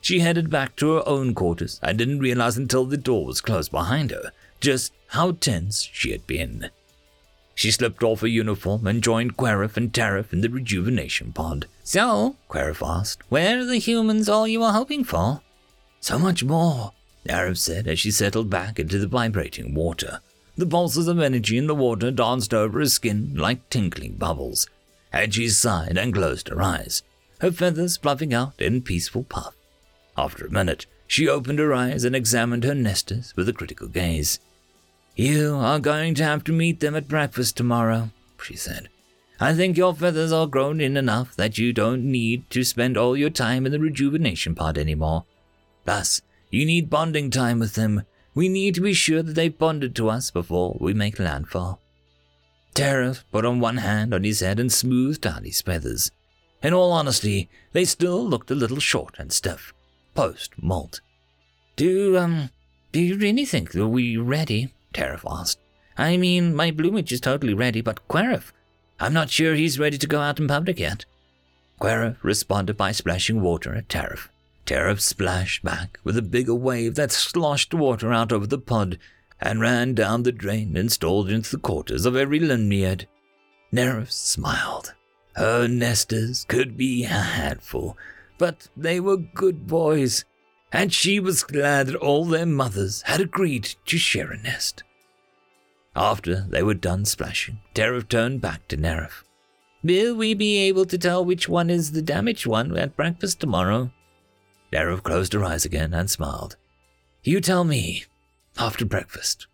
She 0.00 0.20
headed 0.20 0.48
back 0.48 0.76
to 0.76 0.94
her 0.94 1.08
own 1.08 1.34
quarters 1.34 1.78
and 1.82 1.98
didn't 1.98 2.20
realize 2.20 2.56
until 2.56 2.86
the 2.86 2.96
door 2.96 3.26
was 3.26 3.40
closed 3.40 3.70
behind 3.70 4.10
her 4.10 4.32
just 4.60 4.92
how 5.08 5.32
tense 5.32 5.88
she 5.92 6.12
had 6.12 6.26
been. 6.26 6.70
She 7.54 7.70
slipped 7.70 8.02
off 8.02 8.20
her 8.20 8.26
uniform 8.26 8.86
and 8.86 9.02
joined 9.02 9.36
Querif 9.36 9.76
and 9.76 9.92
Tarif 9.92 10.32
in 10.32 10.40
the 10.40 10.48
rejuvenation 10.48 11.32
pod. 11.32 11.66
So, 11.84 12.36
Querif 12.48 12.86
asked, 12.86 13.22
where 13.28 13.60
are 13.60 13.64
the 13.66 13.78
humans 13.78 14.28
all 14.28 14.48
you 14.48 14.60
were 14.60 14.72
hoping 14.72 15.04
for? 15.04 15.42
So 16.00 16.18
much 16.18 16.42
more, 16.42 16.92
Tarif 17.28 17.58
said 17.58 17.86
as 17.86 17.98
she 17.98 18.10
settled 18.10 18.48
back 18.48 18.78
into 18.78 18.98
the 18.98 19.06
vibrating 19.06 19.74
water. 19.74 20.20
The 20.56 20.66
pulses 20.66 21.08
of 21.08 21.20
energy 21.20 21.58
in 21.58 21.66
the 21.66 21.74
water 21.74 22.10
danced 22.10 22.54
over 22.54 22.78
her 22.80 22.86
skin 22.86 23.34
like 23.34 23.68
tinkling 23.70 24.16
bubbles, 24.16 24.66
she 25.30 25.48
sighed 25.48 25.98
and 25.98 26.14
closed 26.14 26.48
her 26.48 26.62
eyes, 26.62 27.02
her 27.40 27.50
feathers 27.50 27.96
fluffing 27.96 28.32
out 28.32 28.60
in 28.60 28.82
peaceful 28.82 29.24
puff. 29.24 29.54
After 30.16 30.46
a 30.46 30.50
minute, 30.50 30.86
she 31.06 31.28
opened 31.28 31.58
her 31.58 31.74
eyes 31.74 32.04
and 32.04 32.14
examined 32.14 32.64
her 32.64 32.74
nesters 32.74 33.34
with 33.36 33.48
a 33.48 33.52
critical 33.52 33.88
gaze. 33.88 34.38
You 35.20 35.56
are 35.56 35.78
going 35.78 36.14
to 36.14 36.24
have 36.24 36.44
to 36.44 36.50
meet 36.52 36.80
them 36.80 36.96
at 36.96 37.06
breakfast 37.06 37.54
tomorrow, 37.54 38.08
she 38.42 38.56
said. 38.56 38.88
I 39.38 39.52
think 39.52 39.76
your 39.76 39.94
feathers 39.94 40.32
are 40.32 40.46
grown 40.46 40.80
in 40.80 40.96
enough 40.96 41.36
that 41.36 41.58
you 41.58 41.74
don't 41.74 42.10
need 42.10 42.48
to 42.48 42.64
spend 42.64 42.96
all 42.96 43.14
your 43.14 43.28
time 43.28 43.66
in 43.66 43.72
the 43.72 43.78
rejuvenation 43.78 44.54
pod 44.54 44.78
anymore. 44.78 45.26
Thus, 45.84 46.22
you 46.48 46.64
need 46.64 46.88
bonding 46.88 47.30
time 47.30 47.58
with 47.58 47.74
them. 47.74 48.04
We 48.34 48.48
need 48.48 48.74
to 48.76 48.80
be 48.80 48.94
sure 48.94 49.22
that 49.22 49.34
they've 49.34 49.58
bonded 49.58 49.94
to 49.96 50.08
us 50.08 50.30
before 50.30 50.78
we 50.80 50.94
make 50.94 51.18
landfall. 51.18 51.82
Tarif 52.74 53.24
put 53.30 53.44
on 53.44 53.60
one 53.60 53.76
hand 53.76 54.14
on 54.14 54.24
his 54.24 54.40
head 54.40 54.58
and 54.58 54.72
smoothed 54.72 55.26
out 55.26 55.44
his 55.44 55.60
feathers. 55.60 56.10
In 56.62 56.72
all 56.72 56.92
honesty, 56.92 57.50
they 57.72 57.84
still 57.84 58.26
looked 58.26 58.50
a 58.50 58.54
little 58.54 58.80
short 58.80 59.16
and 59.18 59.30
stiff 59.30 59.74
post 60.14 60.52
molt. 60.56 61.02
Do, 61.76 62.16
um, 62.16 62.48
do 62.90 63.02
you 63.02 63.18
really 63.18 63.44
think 63.44 63.72
that 63.72 63.86
we're 63.86 64.22
ready? 64.22 64.72
Tarif 64.92 65.22
asked. 65.30 65.58
I 65.96 66.16
mean, 66.16 66.54
my 66.54 66.70
plumage 66.70 67.12
is 67.12 67.20
totally 67.20 67.54
ready, 67.54 67.80
but 67.80 68.06
Querif, 68.08 68.52
I'm 68.98 69.12
not 69.12 69.30
sure 69.30 69.54
he's 69.54 69.78
ready 69.78 69.98
to 69.98 70.06
go 70.06 70.20
out 70.20 70.38
in 70.38 70.48
public 70.48 70.78
yet. 70.78 71.04
Querif 71.80 72.16
responded 72.22 72.76
by 72.76 72.92
splashing 72.92 73.40
water 73.40 73.74
at 73.74 73.88
Tarif. 73.88 74.28
Tarif 74.66 75.00
splashed 75.00 75.64
back 75.64 75.98
with 76.04 76.16
a 76.16 76.22
bigger 76.22 76.54
wave 76.54 76.94
that 76.94 77.10
sloshed 77.10 77.74
water 77.74 78.12
out 78.12 78.32
over 78.32 78.46
the 78.46 78.58
pod 78.58 78.98
and 79.40 79.60
ran 79.60 79.94
down 79.94 80.22
the 80.22 80.32
drain 80.32 80.68
and 80.68 80.78
installed 80.78 81.30
into 81.30 81.50
the 81.50 81.62
quarters 81.62 82.04
of 82.04 82.14
every 82.14 82.38
Lemniad. 82.38 83.06
Nerif 83.72 84.10
smiled. 84.10 84.94
Her 85.34 85.66
nesters 85.66 86.44
could 86.48 86.76
be 86.76 87.04
a 87.04 87.08
handful, 87.08 87.96
but 88.36 88.68
they 88.76 89.00
were 89.00 89.16
good 89.16 89.66
boys, 89.66 90.24
and 90.72 90.92
she 90.92 91.18
was 91.18 91.42
glad 91.42 91.88
that 91.88 91.96
all 91.96 92.24
their 92.24 92.46
mothers 92.46 93.02
had 93.02 93.20
agreed 93.20 93.74
to 93.86 93.98
share 93.98 94.30
a 94.30 94.38
nest. 94.38 94.82
After 95.96 96.46
they 96.48 96.62
were 96.62 96.74
done 96.74 97.04
splashing, 97.04 97.60
Tarif 97.74 98.08
turned 98.08 98.40
back 98.40 98.68
to 98.68 98.76
Nerif. 98.76 99.24
Will 99.82 100.14
we 100.14 100.34
be 100.34 100.58
able 100.58 100.84
to 100.86 100.98
tell 100.98 101.24
which 101.24 101.48
one 101.48 101.70
is 101.70 101.92
the 101.92 102.02
damaged 102.02 102.46
one 102.46 102.76
at 102.76 102.96
breakfast 102.96 103.40
tomorrow? 103.40 103.90
Nerif 104.72 105.02
closed 105.02 105.32
her 105.32 105.44
eyes 105.44 105.64
again 105.64 105.92
and 105.92 106.08
smiled. 106.08 106.56
You 107.22 107.40
tell 107.40 107.64
me 107.64 108.04
after 108.56 108.84
breakfast. 108.84 109.46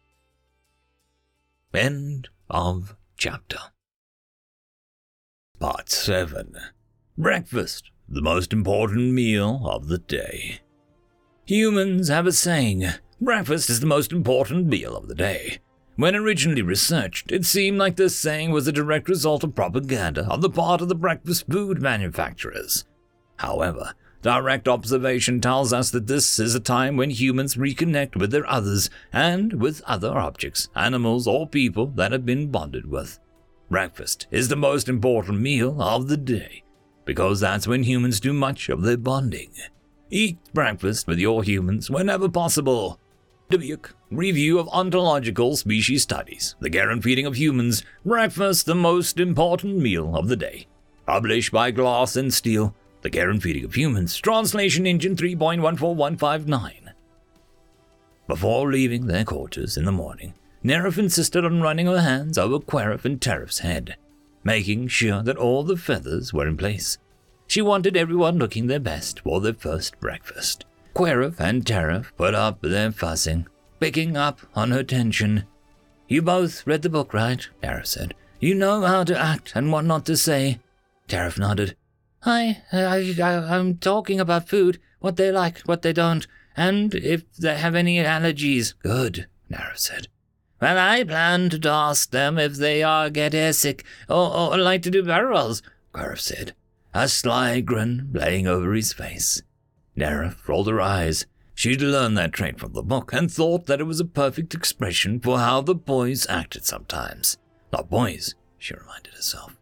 End 1.72 2.28
of 2.48 2.96
chapter. 3.16 3.58
Part 5.58 5.90
7 5.90 6.56
Breakfast 7.18 7.90
the 8.08 8.22
most 8.22 8.52
important 8.52 9.12
meal 9.12 9.62
of 9.64 9.88
the 9.88 9.98
day. 9.98 10.60
Humans 11.46 12.08
have 12.08 12.26
a 12.26 12.32
saying 12.32 12.86
breakfast 13.20 13.70
is 13.70 13.78
the 13.78 13.86
most 13.86 14.10
important 14.10 14.66
meal 14.66 14.96
of 14.96 15.06
the 15.06 15.14
day. 15.14 15.58
When 15.94 16.16
originally 16.16 16.60
researched, 16.60 17.30
it 17.30 17.44
seemed 17.44 17.78
like 17.78 17.94
this 17.94 18.16
saying 18.16 18.50
was 18.50 18.66
a 18.66 18.72
direct 18.72 19.08
result 19.08 19.44
of 19.44 19.54
propaganda 19.54 20.26
on 20.28 20.40
the 20.40 20.50
part 20.50 20.80
of 20.80 20.88
the 20.88 20.96
breakfast 20.96 21.44
food 21.48 21.80
manufacturers. 21.80 22.84
However, 23.36 23.94
direct 24.22 24.66
observation 24.66 25.40
tells 25.40 25.72
us 25.72 25.92
that 25.92 26.08
this 26.08 26.40
is 26.40 26.56
a 26.56 26.60
time 26.60 26.96
when 26.96 27.10
humans 27.10 27.54
reconnect 27.54 28.16
with 28.16 28.32
their 28.32 28.50
others 28.50 28.90
and 29.12 29.52
with 29.52 29.82
other 29.86 30.18
objects, 30.18 30.68
animals, 30.74 31.28
or 31.28 31.46
people 31.46 31.86
that 31.94 32.10
have 32.10 32.26
been 32.26 32.50
bonded 32.50 32.86
with. 32.86 33.20
Breakfast 33.70 34.26
is 34.32 34.48
the 34.48 34.56
most 34.56 34.88
important 34.88 35.40
meal 35.40 35.80
of 35.80 36.08
the 36.08 36.16
day 36.16 36.64
because 37.04 37.38
that's 37.38 37.68
when 37.68 37.84
humans 37.84 38.18
do 38.18 38.32
much 38.32 38.68
of 38.68 38.82
their 38.82 38.96
bonding. 38.96 39.52
Eat 40.10 40.38
breakfast 40.54 41.06
with 41.06 41.18
your 41.18 41.42
humans 41.42 41.90
whenever 41.90 42.28
possible. 42.28 43.00
Dubuque 43.50 43.94
Review 44.10 44.58
of 44.58 44.68
Ontological 44.68 45.56
Species 45.56 46.02
Studies, 46.02 46.54
The 46.60 46.70
Care 46.70 46.96
Feeding 47.00 47.26
of 47.26 47.36
Humans, 47.36 47.82
Breakfast 48.04 48.66
the 48.66 48.74
Most 48.74 49.18
Important 49.18 49.78
Meal 49.78 50.16
of 50.16 50.28
the 50.28 50.36
Day. 50.36 50.66
Published 51.06 51.52
by 51.52 51.70
Glass 51.70 52.16
and 52.16 52.32
Steel, 52.32 52.74
The 53.02 53.10
Care 53.10 53.34
Feeding 53.34 53.64
of 53.64 53.74
Humans, 53.74 54.16
Translation 54.18 54.86
Engine 54.86 55.16
3.14159. 55.16 56.92
Before 58.26 58.70
leaving 58.70 59.06
their 59.06 59.24
quarters 59.24 59.76
in 59.76 59.84
the 59.84 59.92
morning, 59.92 60.34
Nerif 60.64 60.98
insisted 60.98 61.44
on 61.44 61.62
running 61.62 61.86
her 61.86 62.00
hands 62.00 62.38
over 62.38 62.58
Querif 62.58 63.04
and 63.04 63.20
Tarif's 63.20 63.60
head 63.60 63.96
making 64.46 64.86
sure 64.86 65.24
that 65.24 65.36
all 65.36 65.64
the 65.64 65.76
feathers 65.76 66.32
were 66.32 66.46
in 66.46 66.56
place. 66.56 66.98
She 67.46 67.62
wanted 67.62 67.96
everyone 67.96 68.38
looking 68.38 68.66
their 68.66 68.80
best 68.80 69.20
for 69.20 69.40
their 69.40 69.54
first 69.54 69.98
breakfast. 70.00 70.64
Querif 70.94 71.38
and 71.38 71.64
Tarif 71.64 72.06
put 72.16 72.34
up 72.34 72.60
their 72.62 72.90
fussing, 72.90 73.46
picking 73.80 74.16
up 74.16 74.40
on 74.54 74.70
her 74.70 74.82
tension. 74.82 75.44
You 76.08 76.22
both 76.22 76.66
read 76.66 76.82
the 76.82 76.88
book, 76.88 77.12
right? 77.12 77.46
Tarif 77.62 77.86
said. 77.86 78.14
You 78.40 78.54
know 78.54 78.82
how 78.82 79.04
to 79.04 79.18
act 79.18 79.52
and 79.54 79.72
what 79.72 79.84
not 79.84 80.06
to 80.06 80.16
say. 80.16 80.60
Tarif 81.08 81.38
nodded. 81.38 81.76
I, 82.24 82.62
I, 82.72 83.14
I, 83.22 83.56
I'm 83.56 83.78
talking 83.78 84.18
about 84.20 84.48
food, 84.48 84.80
what 85.00 85.16
they 85.16 85.30
like, 85.30 85.60
what 85.60 85.82
they 85.82 85.92
don't, 85.92 86.26
and 86.56 86.94
if 86.94 87.30
they 87.36 87.56
have 87.56 87.74
any 87.74 87.98
allergies. 87.98 88.74
Good, 88.82 89.26
Nerif 89.50 89.78
said. 89.78 90.08
Well, 90.60 90.78
I 90.78 91.04
plan 91.04 91.50
to 91.50 91.68
ask 91.68 92.10
them 92.10 92.38
if 92.38 92.54
they 92.54 92.82
are 92.82 93.10
get 93.10 93.32
airsick 93.32 93.84
or, 94.08 94.34
or 94.34 94.56
like 94.56 94.82
to 94.82 94.90
do 94.90 95.02
barrels, 95.02 95.62
Querif 95.94 96.18
said, 96.20 96.54
a 96.96 97.08
sly 97.08 97.60
grin 97.60 98.10
playing 98.12 98.46
over 98.46 98.72
his 98.72 98.92
face. 98.92 99.42
Nerif 99.96 100.48
rolled 100.48 100.68
her 100.68 100.80
eyes. 100.80 101.26
She'd 101.54 101.80
learned 101.80 102.18
that 102.18 102.32
trait 102.32 102.58
from 102.58 102.72
the 102.72 102.82
book 102.82 103.12
and 103.12 103.30
thought 103.30 103.66
that 103.66 103.80
it 103.80 103.84
was 103.84 104.00
a 104.00 104.04
perfect 104.04 104.54
expression 104.54 105.20
for 105.20 105.38
how 105.38 105.60
the 105.60 105.74
boys 105.74 106.26
acted 106.28 106.64
sometimes. 106.64 107.38
Not 107.72 107.90
boys, 107.90 108.34
she 108.58 108.74
reminded 108.74 109.14
herself. 109.14 109.56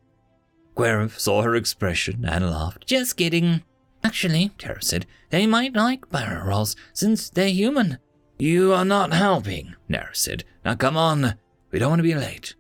Querif 0.77 1.19
saw 1.19 1.43
her 1.43 1.55
expression 1.55 2.25
and 2.25 2.51
laughed. 2.51 2.87
Just 2.87 3.17
kidding. 3.17 3.63
Actually, 4.03 4.51
Tara 4.59 4.83
said, 4.83 5.07
they 5.31 5.47
might 5.47 5.75
like 5.75 6.11
barrel 6.11 6.69
since 6.93 7.31
they're 7.31 7.49
human. 7.49 7.99
You 8.39 8.73
are 8.73 8.85
not 8.85 9.13
helping, 9.13 9.75
Nerif 9.89 10.17
said. 10.17 10.45
Now 10.65 10.75
come 10.75 10.97
on, 10.97 11.35
we 11.71 11.79
don't 11.79 11.91
want 11.91 12.01
to 12.01 12.05
be 12.05 12.15
late. 12.15 12.55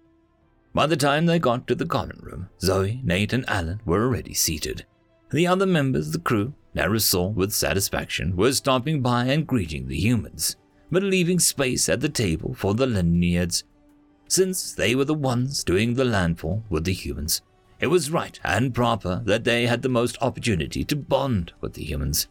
By 0.74 0.86
the 0.86 0.96
time 0.96 1.26
they 1.26 1.38
got 1.38 1.68
to 1.68 1.76
the 1.76 1.86
common 1.86 2.18
room, 2.20 2.48
Zoe, 2.60 3.00
Nate, 3.04 3.32
and 3.32 3.48
Alan 3.48 3.80
were 3.84 4.02
already 4.02 4.34
seated. 4.34 4.84
The 5.30 5.46
other 5.46 5.66
members 5.66 6.08
of 6.08 6.14
the 6.14 6.18
crew, 6.18 6.52
Nerif 6.74 7.02
saw 7.02 7.28
with 7.28 7.52
satisfaction, 7.52 8.34
were 8.34 8.52
stopping 8.52 9.00
by 9.00 9.26
and 9.26 9.46
greeting 9.46 9.86
the 9.86 9.96
humans, 9.96 10.56
but 10.90 11.04
leaving 11.04 11.38
space 11.38 11.88
at 11.88 12.00
the 12.00 12.08
table 12.08 12.54
for 12.54 12.74
the 12.74 12.86
Lemniads. 12.86 13.62
Since 14.26 14.72
they 14.72 14.96
were 14.96 15.04
the 15.04 15.14
ones 15.14 15.62
doing 15.62 15.94
the 15.94 16.04
landfall 16.04 16.64
with 16.68 16.84
the 16.84 16.92
humans, 16.92 17.42
it 17.78 17.86
was 17.86 18.10
right 18.10 18.40
and 18.42 18.74
proper 18.74 19.22
that 19.26 19.44
they 19.44 19.68
had 19.68 19.82
the 19.82 19.88
most 19.88 20.18
opportunity 20.20 20.82
to 20.84 20.96
bond 20.96 21.52
with 21.60 21.74
the 21.74 21.84
humans. 21.84 22.26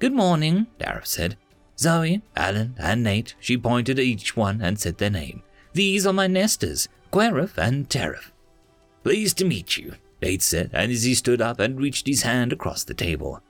Good 0.00 0.12
morning, 0.12 0.66
Dareth 0.80 1.06
said. 1.06 1.36
Zoe, 1.78 2.22
Alan, 2.34 2.74
and 2.78 3.04
Nate, 3.04 3.36
she 3.38 3.56
pointed 3.56 4.00
at 4.00 4.04
each 4.04 4.36
one 4.36 4.60
and 4.60 4.76
said 4.76 4.98
their 4.98 5.10
name. 5.10 5.42
These 5.72 6.06
are 6.06 6.12
my 6.12 6.26
nesters, 6.26 6.88
Querif 7.16 7.56
and 7.56 7.88
Tarif. 7.88 8.30
Pleased 9.02 9.38
to 9.38 9.46
meet 9.46 9.78
you, 9.78 9.94
Nate 10.20 10.42
said, 10.42 10.68
and 10.74 10.92
as 10.92 11.04
he 11.04 11.14
stood 11.14 11.40
up 11.40 11.58
and 11.58 11.80
reached 11.80 12.06
his 12.06 12.20
hand 12.20 12.52
across 12.52 12.84
the 12.84 12.92
table. 12.92 13.40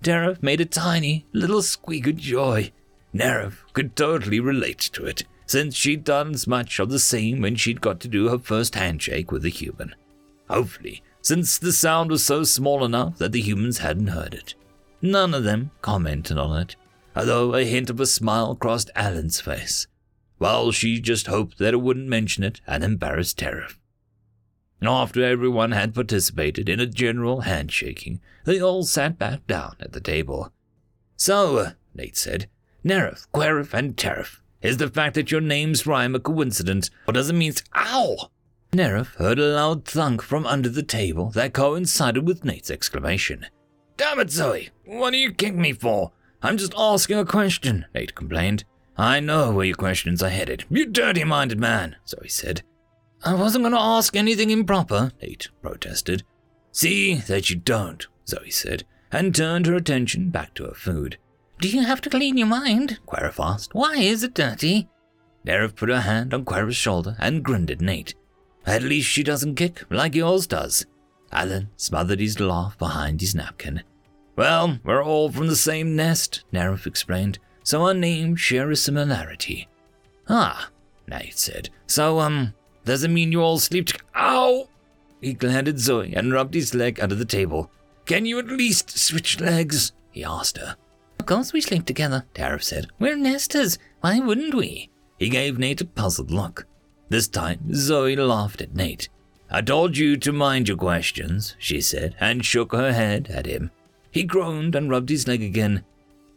Tarif 0.00 0.40
made 0.44 0.60
a 0.60 0.64
tiny 0.64 1.26
little 1.32 1.60
squeak 1.60 2.06
of 2.06 2.18
joy. 2.18 2.70
Nerif 3.12 3.64
could 3.72 3.96
totally 3.96 4.38
relate 4.38 4.78
to 4.78 5.04
it, 5.06 5.24
since 5.44 5.74
she'd 5.74 6.04
done 6.04 6.34
as 6.34 6.46
much 6.46 6.78
of 6.78 6.88
the 6.88 7.00
same 7.00 7.40
when 7.40 7.56
she'd 7.56 7.80
got 7.80 7.98
to 7.98 8.06
do 8.06 8.28
her 8.28 8.38
first 8.38 8.76
handshake 8.76 9.32
with 9.32 9.44
a 9.44 9.48
human. 9.48 9.96
Hopefully, 10.48 11.02
since 11.20 11.58
the 11.58 11.72
sound 11.72 12.12
was 12.12 12.24
so 12.24 12.44
small 12.44 12.84
enough 12.84 13.18
that 13.18 13.32
the 13.32 13.40
humans 13.40 13.78
hadn't 13.78 14.06
heard 14.06 14.34
it. 14.34 14.54
None 15.02 15.34
of 15.34 15.42
them 15.42 15.72
commented 15.82 16.38
on 16.38 16.62
it, 16.62 16.76
although 17.16 17.56
a 17.56 17.64
hint 17.64 17.90
of 17.90 17.98
a 17.98 18.06
smile 18.06 18.54
crossed 18.54 18.92
Alan's 18.94 19.40
face. 19.40 19.88
Well, 20.38 20.70
she 20.70 21.00
just 21.00 21.26
hoped 21.26 21.58
that 21.58 21.74
it 21.74 21.80
wouldn't 21.80 22.08
mention 22.08 22.44
it 22.44 22.60
and 22.66 22.84
embarrass 22.84 23.32
Terif. 23.32 23.78
After 24.82 25.24
everyone 25.24 25.72
had 25.72 25.94
participated 25.94 26.68
in 26.68 26.78
a 26.80 26.86
general 26.86 27.40
handshaking, 27.40 28.20
they 28.44 28.60
all 28.60 28.84
sat 28.84 29.18
back 29.18 29.46
down 29.46 29.76
at 29.80 29.92
the 29.92 30.00
table. 30.00 30.52
So, 31.16 31.72
Nate 31.94 32.16
said, 32.16 32.48
Nerif, 32.84 33.26
Querif, 33.32 33.72
and 33.72 33.96
Terif, 33.96 34.40
is 34.62 34.76
the 34.76 34.88
fact 34.88 35.14
that 35.14 35.30
your 35.30 35.40
names 35.40 35.86
rhyme 35.86 36.14
a 36.14 36.20
coincidence, 36.20 36.90
or 37.08 37.14
does 37.14 37.30
it 37.30 37.34
mean 37.34 37.54
ow? 37.74 38.30
Nerif 38.72 39.14
heard 39.16 39.38
a 39.38 39.54
loud 39.54 39.84
thunk 39.84 40.22
from 40.22 40.46
under 40.46 40.68
the 40.68 40.82
table 40.82 41.30
that 41.30 41.54
coincided 41.54 42.26
with 42.26 42.44
Nate's 42.44 42.70
exclamation. 42.70 43.46
Damn 43.96 44.20
it, 44.20 44.30
Zoe! 44.30 44.68
What 44.84 45.12
do 45.12 45.16
you 45.16 45.32
kick 45.32 45.54
me 45.54 45.72
for? 45.72 46.12
I'm 46.42 46.58
just 46.58 46.74
asking 46.76 47.18
a 47.18 47.24
question, 47.24 47.86
Nate 47.94 48.14
complained. 48.14 48.64
I 48.98 49.20
know 49.20 49.52
where 49.52 49.66
your 49.66 49.76
questions 49.76 50.22
are 50.22 50.30
headed. 50.30 50.64
You 50.70 50.86
dirty 50.86 51.24
minded 51.24 51.60
man, 51.60 51.96
Zoe 52.06 52.28
said. 52.28 52.62
I 53.22 53.34
wasn't 53.34 53.64
going 53.64 53.74
to 53.74 53.80
ask 53.80 54.16
anything 54.16 54.50
improper, 54.50 55.12
Nate 55.20 55.48
protested. 55.62 56.22
See 56.72 57.14
that 57.14 57.50
you 57.50 57.56
don't, 57.56 58.06
Zoe 58.26 58.50
said, 58.50 58.84
and 59.12 59.34
turned 59.34 59.66
her 59.66 59.74
attention 59.74 60.30
back 60.30 60.54
to 60.54 60.64
her 60.64 60.74
food. 60.74 61.18
Do 61.60 61.68
you 61.68 61.82
have 61.82 62.00
to 62.02 62.10
clean 62.10 62.36
your 62.36 62.46
mind? 62.46 62.98
Querif 63.06 63.42
asked. 63.42 63.74
Why 63.74 63.96
is 63.96 64.22
it 64.22 64.34
dirty? 64.34 64.88
Nerif 65.46 65.74
put 65.76 65.88
her 65.88 66.00
hand 66.00 66.34
on 66.34 66.44
Querif's 66.44 66.76
shoulder 66.76 67.16
and 67.18 67.42
grinned 67.42 67.70
at 67.70 67.80
Nate. 67.80 68.14
At 68.66 68.82
least 68.82 69.08
she 69.08 69.22
doesn't 69.22 69.54
kick 69.54 69.84
like 69.90 70.14
yours 70.14 70.46
does. 70.46 70.86
Alan 71.32 71.70
smothered 71.76 72.20
his 72.20 72.40
laugh 72.40 72.76
behind 72.78 73.20
his 73.20 73.34
napkin. 73.34 73.82
Well, 74.36 74.78
we're 74.84 75.02
all 75.02 75.30
from 75.30 75.46
the 75.46 75.56
same 75.56 75.96
nest, 75.96 76.44
Nerif 76.52 76.86
explained 76.86 77.38
so 77.66 77.82
our 77.82 77.94
names 77.94 78.40
share 78.40 78.70
a 78.70 78.76
similarity. 78.76 79.66
Ah, 80.28 80.70
Nate 81.08 81.36
said. 81.36 81.68
So, 81.88 82.20
um, 82.20 82.54
does 82.84 83.02
it 83.02 83.10
mean 83.10 83.32
you 83.32 83.42
all 83.42 83.58
sleep 83.58 83.86
together? 83.86 84.04
Ow! 84.14 84.68
He 85.20 85.32
glared 85.32 85.66
at 85.66 85.78
Zoe 85.78 86.14
and 86.14 86.32
rubbed 86.32 86.54
his 86.54 86.74
leg 86.74 87.00
under 87.00 87.16
the 87.16 87.24
table. 87.24 87.68
Can 88.04 88.24
you 88.24 88.38
at 88.38 88.46
least 88.46 88.96
switch 88.96 89.40
legs? 89.40 89.90
He 90.12 90.22
asked 90.22 90.58
her. 90.58 90.76
Of 91.18 91.26
course 91.26 91.52
we 91.52 91.60
sleep 91.60 91.84
together, 91.86 92.24
Terif 92.34 92.62
said. 92.62 92.86
We're 93.00 93.16
nesters. 93.16 93.80
Why 94.00 94.20
wouldn't 94.20 94.54
we? 94.54 94.88
He 95.18 95.28
gave 95.28 95.58
Nate 95.58 95.80
a 95.80 95.86
puzzled 95.86 96.30
look. 96.30 96.68
This 97.08 97.26
time, 97.26 97.74
Zoe 97.74 98.14
laughed 98.14 98.60
at 98.60 98.76
Nate. 98.76 99.08
I 99.50 99.60
told 99.60 99.96
you 99.96 100.16
to 100.18 100.32
mind 100.32 100.68
your 100.68 100.76
questions, 100.76 101.56
she 101.58 101.80
said, 101.80 102.14
and 102.20 102.44
shook 102.44 102.70
her 102.70 102.92
head 102.92 103.26
at 103.28 103.46
him. 103.46 103.72
He 104.12 104.22
groaned 104.22 104.76
and 104.76 104.88
rubbed 104.88 105.08
his 105.08 105.26
leg 105.26 105.42
again. 105.42 105.84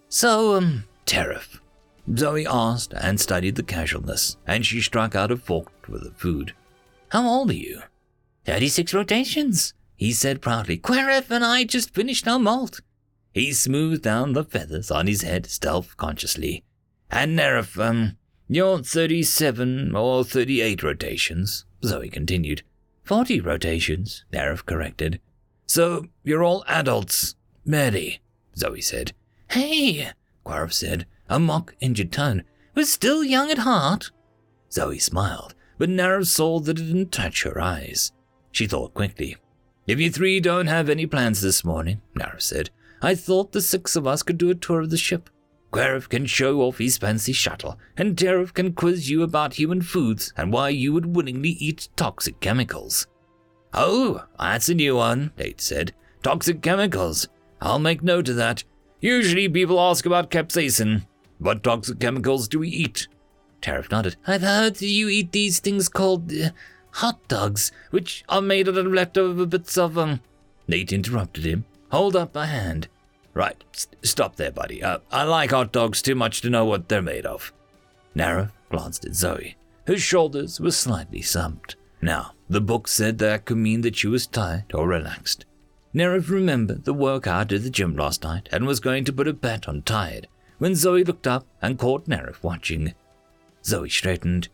So, 0.08 0.56
um, 0.56 0.86
Terif? 1.10 1.60
Zoe 2.16 2.46
asked 2.46 2.94
and 2.94 3.20
studied 3.20 3.56
the 3.56 3.64
casualness, 3.64 4.38
and 4.46 4.64
she 4.64 4.80
struck 4.80 5.16
out 5.16 5.32
a 5.32 5.38
fork 5.38 5.72
for 5.82 5.98
the 5.98 6.12
food. 6.12 6.54
How 7.10 7.28
old 7.28 7.50
are 7.50 7.56
you? 7.56 7.82
Thirty-six 8.46 8.94
rotations, 8.94 9.74
he 9.96 10.14
said 10.14 10.40
proudly. 10.40 10.78
Querif 10.78 11.32
and 11.32 11.44
I 11.44 11.64
just 11.64 11.96
finished 11.96 12.28
our 12.28 12.38
molt. 12.38 12.82
He 13.34 13.54
smoothed 13.54 14.04
down 14.04 14.34
the 14.34 14.44
feathers 14.44 14.92
on 14.92 15.08
his 15.08 15.24
head 15.24 15.48
stealth-consciously. 15.48 16.64
And 17.10 17.40
Nerif, 17.40 17.84
um, 17.84 18.16
you're 18.48 18.84
37 18.84 19.96
or 19.96 20.24
38 20.24 20.84
rotations, 20.84 21.66
Zoe 21.84 22.10
continued. 22.10 22.62
40 23.04 23.42
rotations, 23.42 24.26
Nerif 24.32 24.64
corrected. 24.64 25.20
So 25.66 26.06
you're 26.24 26.44
all 26.44 26.64
adults. 26.68 27.34
Mary, 27.66 28.22
Zoe 28.56 28.82
said. 28.82 29.14
Hey, 29.50 30.12
Querif 30.46 30.74
said, 30.74 31.06
a 31.30 31.40
mock 31.40 31.76
injured 31.80 32.12
tone. 32.12 32.44
We're 32.76 32.86
still 32.86 33.24
young 33.24 33.52
at 33.52 33.60
heart. 33.60 34.12
Zoe 34.72 35.00
smiled, 35.00 35.56
but 35.78 35.90
Nerif 35.90 36.28
saw 36.28 36.60
that 36.60 36.80
it 36.80 36.84
didn't 36.84 37.12
touch 37.12 37.44
her 37.44 37.60
eyes. 37.60 38.12
She 38.52 38.68
thought 38.68 38.94
quickly. 38.94 39.38
If 39.88 40.00
you 40.00 40.12
three 40.12 40.40
don't 40.40 40.68
have 40.68 40.90
any 40.90 41.06
plans 41.06 41.42
this 41.42 41.64
morning, 41.64 42.02
Nerif 42.16 42.42
said, 42.42 42.70
I 43.02 43.16
thought 43.16 43.52
the 43.52 43.62
six 43.62 43.96
of 43.96 44.06
us 44.06 44.24
could 44.24 44.38
do 44.38 44.50
a 44.50 44.56
tour 44.56 44.82
of 44.82 44.90
the 44.90 44.98
ship. 44.98 45.30
Querif 45.72 46.10
can 46.10 46.26
show 46.26 46.62
off 46.62 46.80
his 46.80 46.98
fancy 46.98 47.32
shuttle, 47.32 47.80
and 47.96 48.16
Terif 48.16 48.54
can 48.54 48.74
quiz 48.74 49.10
you 49.10 49.24
about 49.24 49.54
human 49.54 49.82
foods 49.82 50.34
and 50.36 50.52
why 50.52 50.70
you 50.70 50.94
would 50.94 51.16
willingly 51.16 51.50
eat 51.50 51.90
toxic 51.96 52.40
chemicals. 52.40 53.08
Oh, 53.74 54.26
that's 54.40 54.70
a 54.70 54.74
new 54.74 54.96
one, 54.96 55.32
Nate 55.38 55.62
said. 55.62 55.94
Toxic 56.24 56.62
chemicals. 56.62 57.28
I'll 57.62 57.80
make 57.80 58.02
note 58.02 58.30
of 58.30 58.36
that. 58.38 58.64
Usually 59.02 59.48
people 59.48 59.80
ask 59.80 60.06
about 60.06 60.30
capsaicin. 60.32 61.06
What 61.38 61.64
toxic 61.64 62.00
chemicals 62.00 62.48
do 62.48 62.60
we 62.60 62.70
eat? 62.70 63.08
Terif 63.62 63.90
nodded. 63.92 64.16
I've 64.28 64.42
heard 64.42 64.82
you 64.82 65.08
eat 65.10 65.32
these 65.32 65.60
things 65.60 65.88
called 65.90 66.32
uh, 66.34 66.50
hot 66.92 67.26
dogs, 67.28 67.72
which 67.92 68.24
are 68.30 68.42
made 68.42 68.68
out 68.68 68.78
of 68.78 68.88
leftover 68.88 69.46
bits 69.46 69.78
of, 69.78 69.98
um. 69.98 70.22
Nate 70.68 70.92
interrupted 70.94 71.46
him. 71.46 71.66
Hold 71.92 72.16
up 72.16 72.36
a 72.36 72.46
hand. 72.46 72.88
Right, 73.34 73.64
st- 73.72 73.96
stop 74.06 74.36
there, 74.36 74.52
buddy. 74.52 74.84
Uh, 74.84 75.00
I 75.12 75.24
like 75.24 75.52
hot 75.52 75.72
dogs 75.72 76.02
too 76.02 76.16
much 76.16 76.42
to 76.42 76.50
know 76.50 76.66
what 76.66 76.90
they're 76.90 77.02
made 77.02 77.26
of. 77.26 77.54
Nara 78.16 78.52
glanced 78.70 79.06
at 79.06 79.16
Zoe. 79.16 79.56
whose 79.86 80.02
shoulders 80.04 80.60
were 80.60 80.72
slightly 80.72 81.22
slumped. 81.22 81.76
Now, 82.02 82.34
the 82.48 82.62
book 82.62 82.88
said 82.88 83.18
that 83.18 83.46
could 83.46 83.58
mean 83.58 83.82
that 83.82 83.96
she 83.96 84.08
was 84.08 84.28
tired 84.28 84.66
or 84.74 84.88
relaxed. 84.88 85.46
Nerif 85.94 86.30
remembered 86.30 86.86
the 86.86 86.94
work 86.94 87.26
workout 87.26 87.52
at 87.52 87.64
the 87.64 87.70
gym 87.70 87.96
last 87.96 88.24
night 88.24 88.48
and 88.52 88.68
was 88.68 88.80
going 88.80 89.04
to 89.06 89.14
put 89.14 89.28
a 89.28 89.34
bet 89.34 89.68
on 89.68 89.82
tired 89.82 90.28
when 90.60 90.76
Zoe 90.76 91.04
looked 91.04 91.26
up 91.26 91.48
and 91.62 91.80
caught 91.80 92.08
Nerif 92.08 92.44
watching. 92.44 92.94
Zoe 93.66 93.90
straightened. 93.90 94.50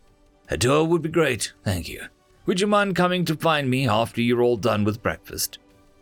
A 0.50 0.58
tour 0.58 0.86
would 0.86 1.02
be 1.02 1.10
great, 1.10 1.54
thank 1.64 1.90
you. 1.90 2.04
Would 2.46 2.62
you 2.62 2.68
mind 2.68 2.96
coming 2.96 3.26
to 3.26 3.36
find 3.36 3.70
me 3.70 3.88
after 3.88 4.22
you're 4.22 4.42
all 4.42 4.56
done 4.56 4.84
with 4.84 5.04
breakfast? 5.04 5.58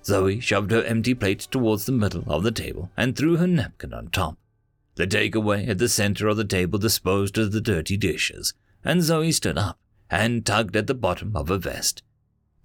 Zoe 0.06 0.40
shoved 0.40 0.72
her 0.72 0.84
empty 0.84 1.14
plate 1.14 1.40
towards 1.40 1.86
the 1.86 1.94
middle 1.94 2.26
of 2.28 2.44
the 2.44 2.52
table 2.52 2.92
and 2.96 3.16
threw 3.16 3.38
her 3.38 3.48
napkin 3.48 3.94
on 3.94 4.10
top. 4.10 4.38
The 4.96 5.08
takeaway 5.08 5.68
at 5.68 5.80
the 5.80 5.90
center 5.90 6.28
of 6.28 6.38
the 6.38 6.44
table 6.44 6.78
disposed 6.78 7.38
of 7.38 7.54
the 7.54 7.62
dirty 7.62 7.98
dishes, 7.98 8.54
and 8.84 9.02
Zoe 9.02 9.32
stood 9.32 9.58
up 9.58 9.80
and 10.12 10.46
tugged 10.46 10.76
at 10.76 10.88
the 10.88 10.94
bottom 10.94 11.36
of 11.36 11.48
her 11.48 11.58
vest. 11.58 12.04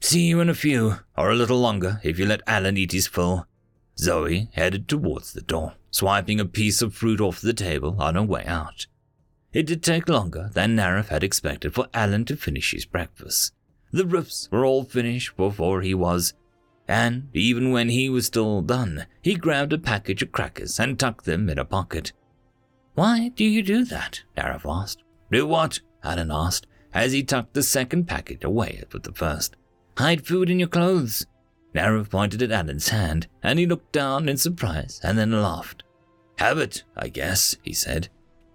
See 0.01 0.27
you 0.27 0.41
in 0.41 0.49
a 0.49 0.55
few, 0.55 0.97
or 1.17 1.31
a 1.31 1.35
little 1.35 1.59
longer 1.59 2.01
if 2.05 2.19
you 2.19 2.27
let 2.27 2.43
Alan 2.47 2.77
eat 2.77 2.93
his 2.93 3.07
full. 3.07 3.47
Zoe 3.99 4.49
headed 4.53 4.89
towards 4.89 5.33
the 5.33 5.41
door, 5.41 5.75
swiping 5.91 6.39
a 6.39 6.45
piece 6.45 6.81
of 6.81 6.95
fruit 6.95 7.21
off 7.21 7.41
the 7.41 7.53
table 7.53 7.97
on 7.99 8.15
her 8.15 8.23
way 8.23 8.45
out. 8.47 8.87
It 9.53 9.67
did 9.67 9.83
take 9.83 10.09
longer 10.09 10.51
than 10.53 10.77
Nerif 10.77 11.09
had 11.09 11.25
expected 11.25 11.75
for 11.75 11.89
Alan 11.93 12.25
to 12.27 12.37
finish 12.37 12.73
his 12.73 12.85
breakfast. 12.85 13.53
The 13.91 14.07
roofs 14.07 14.49
were 14.53 14.65
all 14.65 14.85
finished 14.85 15.37
before 15.37 15.81
he 15.81 15.95
was, 15.95 16.35
and 16.87 17.29
even 17.33 17.73
when 17.73 17.89
he 17.89 18.09
was 18.09 18.27
still 18.27 18.63
done, 18.63 19.07
he 19.21 19.35
grabbed 19.35 19.73
a 19.73 19.79
package 19.79 20.23
of 20.23 20.33
crackers 20.33 20.79
and 20.79 20.99
tucked 20.99 21.25
them 21.25 21.49
in 21.51 21.59
a 21.59 21.65
pocket. 21.65 22.13
Why 22.95 23.29
do 23.29 23.45
you 23.45 23.63
do 23.63 23.85
that? 23.87 24.23
Nerif 24.37 24.65
asked. 24.65 25.03
Do 25.31 25.47
what? 25.47 25.81
Alan 26.05 26.31
asked, 26.31 26.67
as 26.95 27.13
he 27.13 27.23
tucked 27.23 27.55
the 27.55 27.63
second 27.63 28.07
packet 28.07 28.45
away 28.45 28.85
with 28.93 29.03
the 29.03 29.13
first. 29.13 29.57
Hide 29.99 30.25
food 30.25 30.49
in 30.49 30.61
your 30.61 30.69
clothes. 30.69 31.27
Nerif 31.75 32.09
pointed 32.09 32.41
at 32.41 32.53
Alan's 32.53 32.91
hand, 32.91 33.27
and 33.43 33.59
he 33.59 33.67
looked 33.67 33.91
down 33.91 34.29
in 34.29 34.37
surprise 34.37 35.01
and 35.03 35.19
then 35.19 35.43
laughed. 35.43 35.83
Habit, 36.39 36.85
I 36.97 37.09
guess, 37.09 37.57
he 37.63 37.73
said. 37.73 38.09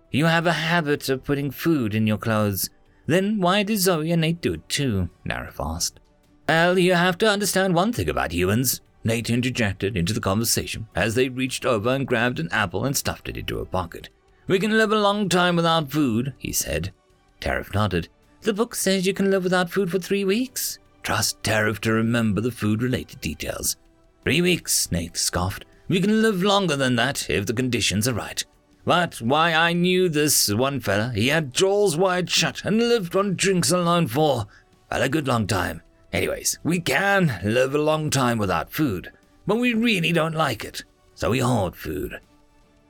You 0.10 0.24
have 0.28 0.48
a 0.48 0.54
habit 0.54 1.10
of 1.10 1.26
putting 1.26 1.52
food 1.52 1.94
in 1.94 2.08
your 2.08 2.18
clothes. 2.18 2.70
Then 3.08 3.42
why 3.42 3.64
do 3.64 3.76
Zoe 3.76 4.10
and 4.14 4.22
Nate 4.22 4.40
do 4.40 4.54
it 4.54 4.70
too? 4.70 5.10
Nerif 5.28 5.56
asked. 5.60 6.00
Well, 6.48 6.80
you 6.80 6.94
have 6.94 7.18
to 7.18 7.30
understand 7.30 7.76
one 7.76 7.92
thing 7.92 8.08
about 8.08 8.32
humans. 8.32 8.80
Nate 9.04 9.30
interjected 9.30 9.98
into 9.98 10.14
the 10.14 10.22
conversation 10.22 10.88
as 10.96 11.16
they 11.16 11.28
reached 11.28 11.66
over 11.66 11.90
and 11.90 12.08
grabbed 12.08 12.40
an 12.40 12.48
apple 12.54 12.86
and 12.86 12.96
stuffed 12.96 13.28
it 13.28 13.36
into 13.36 13.60
a 13.60 13.66
pocket. 13.66 14.08
We 14.48 14.60
can 14.60 14.78
live 14.78 14.94
a 14.94 14.98
long 14.98 15.28
time 15.28 15.58
without 15.58 15.92
food, 15.92 16.36
he 16.38 16.54
said. 16.54 16.94
Terif 17.42 17.74
nodded. 17.74 18.08
The 18.44 18.54
book 18.54 18.76
says 18.76 19.06
you 19.06 19.14
can 19.14 19.30
live 19.30 19.44
without 19.44 19.70
food 19.70 19.92
for 19.92 20.00
three 20.00 20.24
weeks. 20.24 20.80
Trust 21.04 21.44
Terif 21.44 21.80
to 21.80 21.92
remember 21.92 22.42
the 22.42 22.52
food 22.52 22.82
related 22.82 23.20
details. 23.20 23.76
Three 24.24 24.42
weeks, 24.42 24.90
Nate 24.92 25.18
scoffed. 25.18 25.66
We 25.90 26.00
can 26.00 26.22
live 26.22 26.42
longer 26.42 26.78
than 26.78 26.96
that 26.96 27.30
if 27.30 27.46
the 27.46 27.54
conditions 27.54 28.08
are 28.08 28.14
right. 28.14 28.44
But 28.86 29.22
why 29.22 29.54
I 29.54 29.74
knew 29.74 30.10
this 30.10 30.52
one 30.52 30.80
fella, 30.80 31.12
he 31.14 31.28
had 31.28 31.54
jaws 31.54 31.98
wide 31.98 32.30
shut 32.30 32.64
and 32.64 32.78
lived 32.80 33.16
on 33.16 33.36
drinks 33.36 33.72
alone 33.72 34.08
for, 34.08 34.48
well, 34.90 35.02
a 35.02 35.10
good 35.10 35.28
long 35.28 35.46
time. 35.46 35.82
Anyways, 36.14 36.58
we 36.64 36.80
can 36.80 37.40
live 37.44 37.76
a 37.76 37.80
long 37.80 38.10
time 38.10 38.38
without 38.38 38.72
food, 38.72 39.12
but 39.46 39.58
we 39.58 39.74
really 39.74 40.12
don't 40.12 40.36
like 40.36 40.64
it, 40.64 40.84
so 41.16 41.32
we 41.32 41.40
hoard 41.40 41.76
food. 41.76 42.20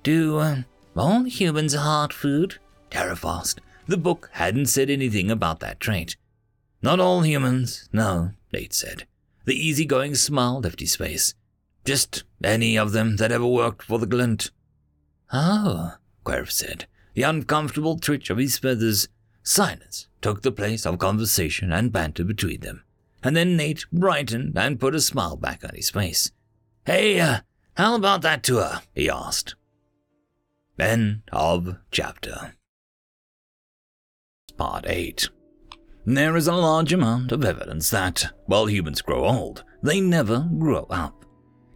Do, 0.03 0.37
uh, 0.37 0.57
All 0.95 1.23
humans 1.23 1.73
hard 1.73 2.13
food? 2.13 2.59
Tarif 2.91 3.27
asked. 3.27 3.61
The 3.87 3.97
book 3.97 4.29
hadn't 4.33 4.67
said 4.67 4.89
anything 4.89 5.31
about 5.31 5.59
that 5.61 5.79
trait. 5.79 6.15
Not 6.83 6.99
all 6.99 7.21
humans, 7.21 7.87
no, 7.93 8.31
Nate 8.51 8.73
said. 8.73 9.07
The 9.45 9.55
easygoing 9.55 10.15
smile 10.15 10.59
left 10.59 10.81
his 10.81 10.97
face. 10.97 11.33
Just 11.85 12.25
any 12.43 12.77
of 12.77 12.91
them 12.91 13.15
that 13.15 13.31
ever 13.31 13.47
worked 13.47 13.83
for 13.83 13.97
the 13.97 14.05
glint. 14.05 14.51
Oh, 15.31 15.93
Querif 16.25 16.51
said, 16.51 16.85
the 17.13 17.23
uncomfortable 17.23 17.97
twitch 17.97 18.29
of 18.29 18.37
his 18.37 18.57
feathers. 18.57 19.07
Silence 19.43 20.07
took 20.21 20.41
the 20.41 20.51
place 20.51 20.85
of 20.85 20.99
conversation 20.99 21.71
and 21.71 21.91
banter 21.91 22.25
between 22.25 22.59
them. 22.59 22.83
And 23.23 23.35
then 23.35 23.55
Nate 23.55 23.85
brightened 23.91 24.57
and 24.57 24.79
put 24.79 24.93
a 24.93 24.99
smile 24.99 25.37
back 25.37 25.63
on 25.63 25.75
his 25.75 25.89
face. 25.89 26.31
Hey, 26.85 27.17
uh, 27.19 27.39
how 27.75 27.95
about 27.95 28.21
that 28.23 28.43
tour? 28.43 28.81
he 28.93 29.09
asked. 29.09 29.55
End 30.77 31.21
of 31.31 31.77
chapter. 31.91 32.55
Part 34.57 34.85
8 34.85 35.29
There 36.05 36.35
is 36.35 36.47
a 36.47 36.53
large 36.53 36.91
amount 36.91 37.31
of 37.31 37.45
evidence 37.45 37.89
that, 37.91 38.33
while 38.45 38.65
humans 38.65 39.01
grow 39.01 39.23
old, 39.23 39.63
they 39.81 40.01
never 40.01 40.49
grow 40.59 40.85
up. 40.89 41.23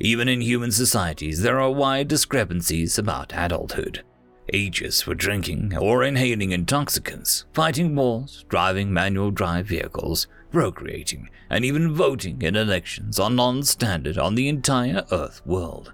Even 0.01 0.27
in 0.27 0.41
human 0.41 0.71
societies, 0.71 1.41
there 1.41 1.61
are 1.61 1.71
wide 1.71 2.09
discrepancies 2.09 2.99
about 2.99 3.33
adulthood. 3.33 4.03
Ages 4.51 5.01
for 5.01 5.15
drinking 5.15 5.77
or 5.77 6.03
inhaling 6.03 6.51
intoxicants, 6.51 7.45
fighting 7.53 7.95
wars, 7.95 8.45
driving 8.49 8.91
manual 8.91 9.31
drive 9.31 9.67
vehicles, 9.67 10.27
procreating, 10.51 11.29
and 11.49 11.63
even 11.63 11.93
voting 11.93 12.41
in 12.41 12.55
elections 12.57 13.19
are 13.19 13.29
non 13.29 13.63
standard 13.63 14.17
on 14.17 14.35
the 14.35 14.49
entire 14.49 15.05
Earth 15.11 15.41
world. 15.45 15.93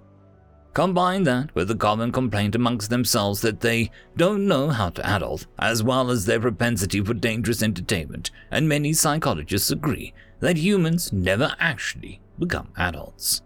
Combine 0.74 1.24
that 1.24 1.53
with 1.53 1.67
the 1.67 1.76
common 1.76 2.11
complaint 2.11 2.55
amongst 2.55 2.89
themselves 2.89 3.41
that 3.41 3.59
they 3.59 3.91
don't 4.17 4.47
know 4.47 4.69
how 4.69 4.89
to 4.89 5.07
adult, 5.07 5.45
as 5.59 5.84
well 5.84 6.09
as 6.09 6.26
their 6.26 6.39
propensity 6.39 6.99
for 6.99 7.13
dangerous 7.13 7.61
entertainment, 7.61 8.32
and 8.49 8.67
many 8.67 8.91
psychologists 8.91 9.69
agree 9.69 10.15
that 10.39 10.57
humans 10.57 11.13
never 11.13 11.55
actually 11.59 12.19
become 12.39 12.69
adults. 12.76 13.43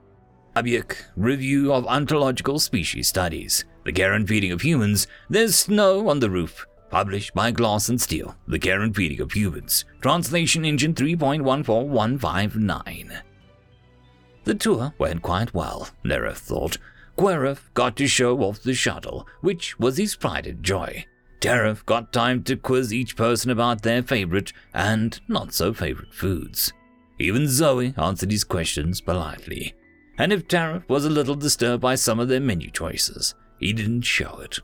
Dubuque, 0.56 1.04
Review 1.18 1.74
of 1.74 1.86
Ontological 1.86 2.60
Species 2.60 3.10
Studies, 3.10 3.66
The 3.84 3.92
Care 3.92 4.14
and 4.14 4.26
Feeding 4.26 4.54
of 4.54 4.62
Humans, 4.62 5.06
There's 5.30 5.56
Snow 5.56 6.08
on 6.08 6.22
the 6.22 6.30
Roof, 6.30 6.66
published 6.90 7.36
by 7.36 7.52
Glass 7.52 7.90
and 7.90 8.00
Steel, 8.00 8.38
The 8.48 8.58
Care 8.58 8.82
and 8.82 8.96
Feeding 8.96 9.20
of 9.20 9.34
Humans, 9.34 9.84
Translation 10.02 10.64
Engine 10.64 10.94
3.14159. 10.94 13.22
The 14.46 14.56
tour 14.56 14.94
went 14.98 15.22
quite 15.22 15.54
well, 15.54 15.90
Nerif 16.06 16.38
thought, 16.38 16.78
Querif 17.18 17.74
got 17.74 17.96
to 17.98 18.08
show 18.08 18.38
off 18.44 18.62
the 18.62 18.76
shuttle, 18.76 19.28
which 19.42 19.80
was 19.80 19.98
his 19.98 20.16
pride 20.16 20.46
and 20.46 20.64
joy. 20.64 21.04
Tarif 21.42 21.84
got 21.86 22.14
time 22.14 22.44
to 22.44 22.56
quiz 22.56 22.94
each 22.94 23.16
person 23.16 23.50
about 23.50 23.82
their 23.82 24.04
favorite 24.04 24.54
and 24.72 25.20
not 25.28 25.52
so 25.52 25.74
favorite 25.74 26.14
foods. 26.14 26.72
Even 27.20 27.48
Zoe 27.48 27.96
answered 27.98 28.32
his 28.32 28.44
questions 28.44 29.02
politely. 29.02 29.74
And 30.20 30.32
if 30.32 30.48
Tarif 30.48 30.88
was 30.88 31.06
a 31.06 31.10
little 31.10 31.36
disturbed 31.36 31.82
by 31.82 31.96
some 31.96 32.20
of 32.20 32.28
their 32.28 32.40
menu 32.40 32.70
choices, 32.70 33.34
he 33.60 33.74
didn't 33.74 34.04
show 34.04 34.40
it. 34.40 34.60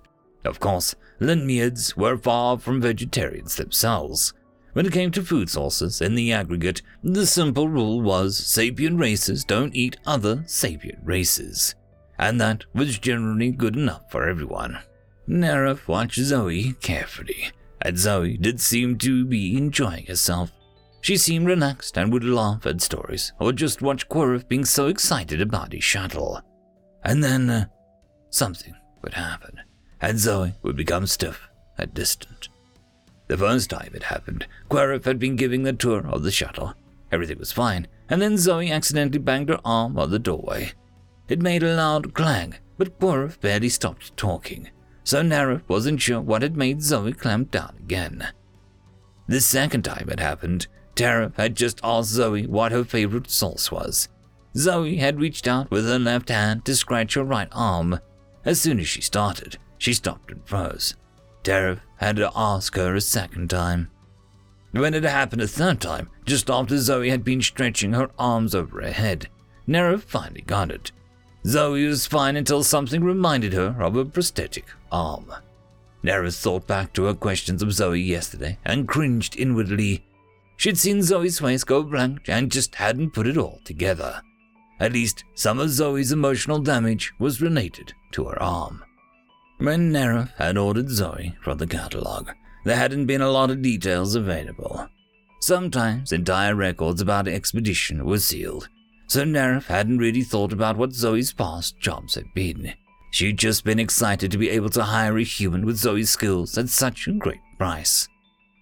Of 0.46 0.60
course, 0.60 0.94
Linmiads 1.20 1.98
were 1.98 2.18
far 2.18 2.60
from 2.60 2.82
vegetarians 2.82 3.56
themselves. 3.56 4.34
When 4.74 4.86
it 4.86 4.94
came 4.94 5.10
to 5.12 5.24
food 5.24 5.50
sources 5.50 6.02
in 6.02 6.14
the 6.14 6.32
aggregate, 6.32 6.84
the 7.04 7.26
simple 7.26 7.68
rule 7.68 8.02
was 8.02 8.38
sapient 8.38 9.00
races 9.00 9.44
don't 9.44 9.76
eat 9.76 9.98
other 10.06 10.44
sapient 10.46 11.00
races 11.04 11.74
and 12.18 12.40
that 12.40 12.66
was 12.74 13.00
generally 13.00 13.52
good 13.52 13.76
enough 13.76 14.10
for 14.12 14.28
everyone. 14.28 14.80
Nerif 15.28 15.88
watched 15.88 16.20
Zoe 16.20 16.74
carefully, 16.82 17.52
and 17.82 17.98
Zoe 17.98 18.38
did 18.38 18.60
seem 18.60 18.98
to 19.00 19.26
be 19.26 19.58
enjoying 19.58 20.06
herself. 20.06 20.52
She 21.02 21.18
seemed 21.18 21.48
relaxed 21.48 21.98
and 21.98 22.14
would 22.14 22.24
laugh 22.24 22.66
at 22.66 22.82
stories 22.82 23.34
or 23.40 23.52
just 23.52 23.82
watch 23.82 24.08
Querif 24.08 24.48
being 24.48 24.66
so 24.66 24.88
excited 24.88 25.42
about 25.42 25.74
his 25.74 25.84
shuttle. 25.84 26.42
And 27.04 27.24
then 27.24 27.50
uh, 27.50 27.66
something 28.30 28.74
would 29.02 29.14
happen, 29.14 29.60
and 30.00 30.18
Zoe 30.18 30.54
would 30.62 30.78
become 30.78 31.06
stiff 31.08 31.50
and 31.78 31.94
distant. 31.94 32.48
The 33.28 33.38
first 33.38 33.70
time 33.70 33.92
it 33.94 34.04
happened, 34.04 34.48
Querif 34.70 35.06
had 35.06 35.20
been 35.20 35.36
giving 35.36 35.64
the 35.64 35.74
tour 35.74 36.06
of 36.08 36.24
the 36.24 36.32
shuttle. 36.32 36.74
Everything 37.12 37.40
was 37.40 37.52
fine, 37.52 37.88
and 38.10 38.22
then 38.22 38.38
Zoe 38.38 38.72
accidentally 38.72 39.20
banged 39.20 39.50
her 39.50 39.60
arm 39.66 39.98
on 39.98 40.10
the 40.10 40.20
doorway. 40.20 40.72
It 41.28 41.42
made 41.42 41.64
a 41.64 41.76
loud 41.76 42.14
clang, 42.14 42.56
but 42.78 43.00
Querif 43.00 43.40
barely 43.40 43.70
stopped 43.70 44.16
talking, 44.18 44.70
so 45.04 45.22
Nerif 45.22 45.62
wasn't 45.68 46.02
sure 46.02 46.22
what 46.22 46.42
had 46.42 46.58
made 46.58 46.82
Zoe 46.82 47.14
clamp 47.14 47.52
down 47.52 47.76
again. 47.80 48.28
The 49.28 49.40
second 49.40 49.84
time 49.84 50.10
it 50.10 50.20
happened, 50.20 50.68
Tarif 50.96 51.36
had 51.38 51.56
just 51.56 51.80
asked 51.84 52.10
Zoe 52.10 52.46
what 52.46 52.72
her 52.72 52.84
favorite 52.84 53.30
sauce 53.30 53.72
was. 53.72 54.10
Zoe 54.56 54.98
had 54.98 55.20
reached 55.20 55.48
out 55.48 55.72
with 55.72 55.86
her 55.86 55.98
left 55.98 56.30
hand 56.30 56.66
to 56.66 56.76
scratch 56.76 57.16
her 57.16 57.24
right 57.24 57.48
arm. 57.52 58.00
As 58.46 58.62
soon 58.62 58.80
as 58.80 58.88
she 58.88 59.02
started, 59.02 59.58
she 59.78 59.94
stopped 59.94 60.30
and 60.32 60.46
froze. 60.46 60.96
Tarif 61.44 61.80
had 61.98 62.18
to 62.18 62.32
ask 62.36 62.76
her 62.76 62.96
a 62.96 63.02
second 63.02 63.50
time. 63.50 63.90
When 64.72 64.94
it 64.94 65.04
happened 65.04 65.42
a 65.42 65.48
third 65.48 65.82
time, 65.82 66.10
just 66.26 66.50
after 66.50 66.78
Zoe 66.78 67.10
had 67.10 67.24
been 67.24 67.42
stretching 67.42 67.94
her 67.94 68.10
arms 68.20 68.54
over 68.54 68.82
her 68.82 68.92
head, 68.92 69.30
Nerif 69.68 70.02
finally 70.02 70.42
got 70.42 70.72
it. 70.72 70.92
Zoe 71.46 71.86
was 71.86 72.08
fine 72.08 72.38
until 72.38 72.64
something 72.64 73.04
reminded 73.04 73.54
her 73.54 73.76
of 73.80 73.96
a 73.96 74.06
prosthetic 74.06 74.66
arm. 74.92 75.32
Nerif 76.04 76.40
thought 76.40 76.68
back 76.68 76.94
to 76.94 77.06
her 77.06 77.14
questions 77.14 77.62
of 77.62 77.74
Zoe 77.74 78.00
yesterday 78.00 78.58
and 78.66 78.88
cringed 78.88 79.36
inwardly. 79.38 80.06
She'd 80.58 80.78
seen 80.78 81.02
Zoe's 81.02 81.40
face 81.40 81.64
go 81.64 81.84
blank 81.84 82.30
and 82.30 82.52
just 82.52 82.76
hadn't 82.76 83.12
put 83.12 83.28
it 83.28 83.38
all 83.38 83.60
together. 83.66 84.22
At 84.80 84.94
least 84.94 85.24
some 85.34 85.60
of 85.60 85.70
Zoe's 85.70 86.12
emotional 86.12 86.60
damage 86.60 87.14
was 87.20 87.42
related 87.42 87.94
to 88.12 88.26
her 88.26 88.42
arm. 88.42 88.84
When 89.60 89.92
Nerif 89.92 90.34
had 90.38 90.58
ordered 90.58 90.90
Zoe 90.90 91.36
from 91.42 91.58
the 91.58 91.68
catalogue, 91.68 92.34
there 92.66 92.76
hadn't 92.78 93.06
been 93.06 93.22
a 93.22 93.32
lot 93.32 93.50
of 93.50 93.62
details 93.62 94.16
available. 94.16 94.88
Sometimes 95.42 96.12
entire 96.12 96.56
records 96.56 97.02
about 97.02 97.26
the 97.26 97.34
expedition 97.34 98.06
were 98.06 98.20
sealed, 98.20 98.70
so 99.14 99.24
Nerif 99.24 99.68
hadn't 99.68 100.00
really 100.00 100.24
thought 100.24 100.52
about 100.52 100.76
what 100.76 100.92
Zoe's 100.92 101.32
past 101.32 101.80
jobs 101.80 102.16
had 102.16 102.34
been. 102.34 102.74
She'd 103.12 103.38
just 103.38 103.64
been 103.64 103.80
excited 103.80 104.32
to 104.32 104.40
be 104.40 104.50
able 104.50 104.72
to 104.72 104.82
hire 104.82 105.20
a 105.20 105.24
human 105.24 105.68
with 105.68 105.78
Zoe's 105.78 106.10
skills 106.10 106.58
at 106.58 106.70
such 106.70 107.08
a 107.08 107.12
great 107.12 107.42
price. 107.60 108.08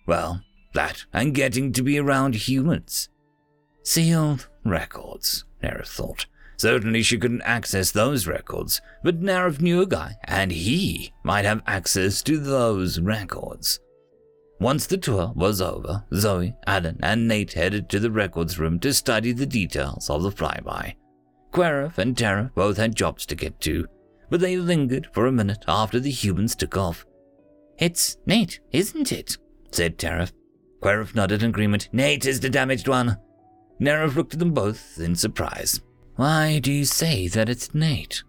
Well, 0.05 0.41
that 0.73 1.05
and 1.13 1.33
getting 1.33 1.71
to 1.71 1.81
be 1.81 1.97
around 1.97 2.35
humans. 2.35 3.07
Sealed 3.83 4.49
records, 4.65 5.45
Nerif 5.63 5.87
thought. 5.87 6.25
Certainly 6.57 7.03
she 7.03 7.17
couldn't 7.17 7.43
access 7.43 7.91
those 7.91 8.27
records, 8.27 8.81
but 9.05 9.21
Nerif 9.21 9.61
knew 9.61 9.81
a 9.81 9.87
guy, 9.87 10.15
and 10.25 10.51
he 10.51 11.13
might 11.23 11.45
have 11.45 11.63
access 11.65 12.21
to 12.23 12.37
those 12.37 12.99
records. 12.99 13.79
Once 14.61 14.85
the 14.85 14.97
tour 14.97 15.33
was 15.35 15.59
over, 15.59 16.05
Zoe, 16.13 16.53
Alan, 16.67 16.99
and 17.01 17.27
Nate 17.27 17.53
headed 17.53 17.89
to 17.89 17.99
the 17.99 18.11
records 18.11 18.59
room 18.59 18.77
to 18.81 18.93
study 18.93 19.31
the 19.31 19.47
details 19.47 20.07
of 20.07 20.21
the 20.21 20.29
flyby. 20.29 20.93
Querif 21.51 21.97
and 21.97 22.15
Tarif 22.15 22.53
both 22.53 22.77
had 22.77 22.95
jobs 22.95 23.25
to 23.25 23.35
get 23.35 23.59
to, 23.61 23.87
but 24.29 24.39
they 24.39 24.57
lingered 24.57 25.07
for 25.13 25.25
a 25.25 25.31
minute 25.31 25.65
after 25.67 25.99
the 25.99 26.11
humans 26.11 26.55
took 26.55 26.77
off. 26.77 27.07
It's 27.79 28.17
Nate, 28.27 28.59
isn't 28.71 29.11
it? 29.11 29.35
said 29.71 29.97
Tarif. 29.97 30.31
Querif 30.79 31.15
nodded 31.15 31.41
in 31.41 31.49
agreement. 31.49 31.89
Nate 31.91 32.27
is 32.27 32.39
the 32.39 32.47
damaged 32.47 32.87
one. 32.87 33.17
Nerif 33.79 34.15
looked 34.15 34.33
at 34.33 34.39
them 34.39 34.53
both 34.53 34.99
in 34.99 35.15
surprise. 35.15 35.81
Why 36.17 36.59
do 36.59 36.71
you 36.71 36.85
say 36.85 37.27
that 37.29 37.49
it's 37.49 37.73
Nate? 37.73 38.23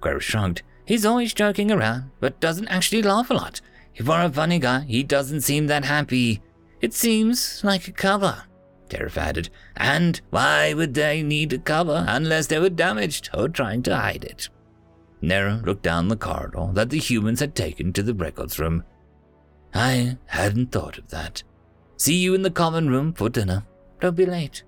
Querif 0.00 0.20
shrugged. 0.20 0.62
He's 0.86 1.04
always 1.04 1.34
joking 1.34 1.72
around, 1.72 2.12
but 2.20 2.38
doesn't 2.38 2.68
actually 2.68 3.02
laugh 3.02 3.30
a 3.30 3.34
lot. 3.34 3.60
For 3.96 4.20
a 4.20 4.30
funny 4.30 4.58
guy, 4.58 4.80
he 4.80 5.02
doesn't 5.02 5.42
seem 5.42 5.66
that 5.66 5.84
happy. 5.84 6.42
It 6.80 6.94
seems 6.94 7.62
like 7.62 7.86
a 7.88 7.92
cover, 7.92 8.44
Tarif 8.88 9.16
added. 9.16 9.50
And 9.76 10.20
why 10.30 10.74
would 10.74 10.94
they 10.94 11.22
need 11.22 11.52
a 11.52 11.58
cover 11.58 12.04
unless 12.08 12.46
they 12.46 12.58
were 12.58 12.70
damaged 12.70 13.30
or 13.34 13.48
trying 13.48 13.82
to 13.84 13.96
hide 13.96 14.24
it? 14.24 14.48
Nerif 15.22 15.64
looked 15.64 15.82
down 15.82 16.08
the 16.08 16.16
corridor 16.16 16.70
that 16.72 16.90
the 16.90 16.98
humans 16.98 17.40
had 17.40 17.54
taken 17.54 17.92
to 17.92 18.02
the 18.02 18.14
records 18.14 18.58
room. 18.58 18.84
I 19.74 20.18
hadn't 20.26 20.72
thought 20.72 20.98
of 20.98 21.08
that. 21.08 21.42
See 21.96 22.16
you 22.16 22.34
in 22.34 22.42
the 22.42 22.50
common 22.50 22.90
room 22.90 23.12
for 23.12 23.28
dinner. 23.28 23.64
Don't 24.00 24.16
be 24.16 24.26
late. 24.26 24.64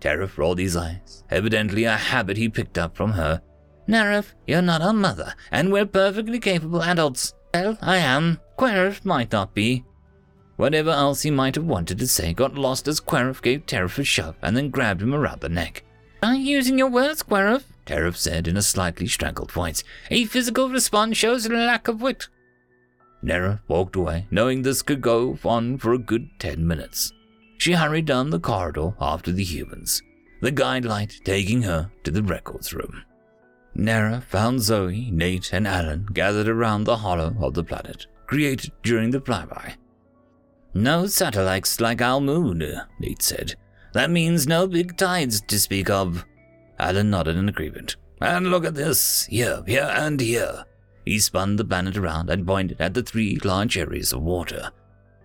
Tarif 0.00 0.36
rolled 0.36 0.58
his 0.58 0.76
eyes, 0.76 1.22
evidently 1.30 1.84
a 1.84 1.96
habit 1.96 2.36
he 2.36 2.48
picked 2.48 2.76
up 2.76 2.96
from 2.96 3.12
her. 3.12 3.40
Nerif, 3.88 4.34
you're 4.46 4.62
not 4.62 4.82
our 4.82 4.92
mother, 4.92 5.34
and 5.50 5.72
we're 5.72 5.86
perfectly 5.86 6.40
capable 6.40 6.82
adults. 6.82 7.32
Well, 7.54 7.78
I 7.80 7.98
am. 7.98 8.40
Querif 8.56 9.04
might 9.04 9.32
not 9.32 9.54
be. 9.54 9.84
Whatever 10.56 10.90
else 10.90 11.22
he 11.22 11.30
might 11.30 11.56
have 11.56 11.64
wanted 11.64 11.98
to 11.98 12.06
say 12.06 12.32
got 12.32 12.54
lost 12.54 12.86
as 12.86 13.00
Querif 13.00 13.42
gave 13.42 13.66
Tarif 13.66 13.98
a 13.98 14.04
shove 14.04 14.36
and 14.42 14.56
then 14.56 14.70
grabbed 14.70 15.02
him 15.02 15.14
around 15.14 15.40
the 15.40 15.48
neck. 15.48 15.82
Are 16.22 16.34
you 16.34 16.56
using 16.56 16.78
your 16.78 16.88
words, 16.88 17.22
Querif? 17.22 17.64
Tarif 17.86 18.16
said 18.16 18.48
in 18.48 18.56
a 18.56 18.62
slightly 18.62 19.06
strangled 19.06 19.52
voice. 19.52 19.82
A 20.10 20.24
physical 20.24 20.70
response 20.70 21.16
shows 21.16 21.44
a 21.44 21.50
lack 21.50 21.88
of 21.88 22.00
wit. 22.00 22.28
Nerif 23.22 23.60
walked 23.68 23.96
away, 23.96 24.26
knowing 24.30 24.62
this 24.62 24.82
could 24.82 25.00
go 25.00 25.38
on 25.44 25.78
for 25.78 25.92
a 25.92 25.98
good 25.98 26.28
ten 26.38 26.66
minutes. 26.66 27.12
She 27.58 27.72
hurried 27.72 28.06
down 28.06 28.30
the 28.30 28.40
corridor 28.40 28.94
after 29.00 29.32
the 29.32 29.44
humans, 29.44 30.02
the 30.40 30.50
guide 30.50 30.84
light 30.84 31.20
taking 31.24 31.62
her 31.62 31.90
to 32.04 32.10
the 32.10 32.22
records 32.22 32.72
room. 32.72 33.02
Nerif 33.76 34.24
found 34.24 34.60
Zoe, 34.60 35.10
Nate, 35.10 35.52
and 35.52 35.66
Alan 35.66 36.06
gathered 36.12 36.48
around 36.48 36.84
the 36.84 36.98
hollow 36.98 37.34
of 37.40 37.54
the 37.54 37.64
planet, 37.64 38.06
created 38.26 38.72
during 38.82 39.10
the 39.10 39.20
flyby. 39.20 39.74
No 40.74 41.06
satellites 41.06 41.80
like 41.80 42.02
our 42.02 42.20
moon, 42.20 42.58
Nate 42.98 43.22
said. 43.22 43.54
That 43.92 44.10
means 44.10 44.46
no 44.46 44.66
big 44.66 44.96
tides 44.96 45.40
to 45.42 45.60
speak 45.60 45.88
of. 45.88 46.24
Alan 46.78 47.10
nodded 47.10 47.36
in 47.36 47.48
agreement. 47.48 47.96
And 48.20 48.50
look 48.50 48.64
at 48.64 48.74
this, 48.74 49.26
here, 49.26 49.62
here, 49.66 49.90
and 49.94 50.20
here. 50.20 50.64
He 51.04 51.20
spun 51.20 51.56
the 51.56 51.64
planet 51.64 51.96
around 51.96 52.30
and 52.30 52.46
pointed 52.46 52.80
at 52.80 52.94
the 52.94 53.02
three 53.02 53.38
large 53.44 53.76
areas 53.76 54.12
of 54.12 54.22
water. 54.22 54.70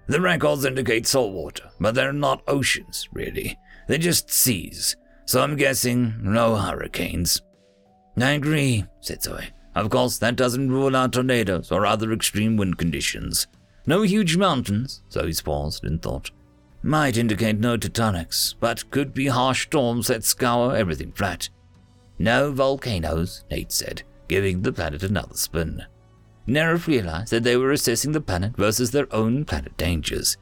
The 0.08 0.22
records 0.22 0.66
indicate 0.66 1.08
salt 1.08 1.32
water, 1.32 1.70
but 1.80 1.96
they're 1.96 2.14
not 2.14 2.44
oceans, 2.48 3.08
really. 3.14 3.58
They're 3.88 3.98
just 3.98 4.32
seas. 4.32 4.96
So 5.26 5.42
I'm 5.42 5.56
guessing 5.56 6.16
no 6.22 6.56
hurricanes. 6.56 7.42
I 8.20 8.32
agree, 8.32 8.86
said 9.02 9.24
Zoe. 9.24 9.50
Of 9.80 9.90
course, 9.90 10.18
that 10.18 10.36
doesn't 10.36 10.74
rule 10.74 10.94
out 10.94 11.14
tornadoes 11.14 11.72
or 11.72 11.86
other 11.86 12.12
extreme 12.12 12.58
wind 12.58 12.78
conditions. 12.78 13.48
No 13.88 14.02
huge 14.02 14.36
mountains, 14.36 15.02
so 15.08 15.26
he 15.26 15.34
paused 15.42 15.86
in 15.86 16.00
thought. 16.00 16.32
Might 16.84 17.16
indicate 17.16 17.60
no 17.60 17.78
tectonics, 17.78 18.56
but 18.60 18.92
could 18.92 19.14
be 19.14 19.28
harsh 19.28 19.68
storms 19.68 20.08
that 20.08 20.26
scour 20.26 20.76
everything 20.76 21.14
flat. 21.14 21.48
No 22.18 22.52
volcanoes, 22.52 23.46
Nate 23.50 23.72
said, 23.72 24.04
giving 24.28 24.64
the 24.64 24.74
planet 24.74 25.02
another 25.02 25.36
spin. 25.36 25.86
Nerif 26.46 26.86
realized 26.86 27.32
that 27.32 27.44
they 27.44 27.56
were 27.56 27.72
assessing 27.72 28.12
the 28.12 28.20
planet 28.20 28.58
versus 28.58 28.92
their 28.92 29.08
own 29.16 29.46
planet 29.46 29.78
dangers. 29.78 30.36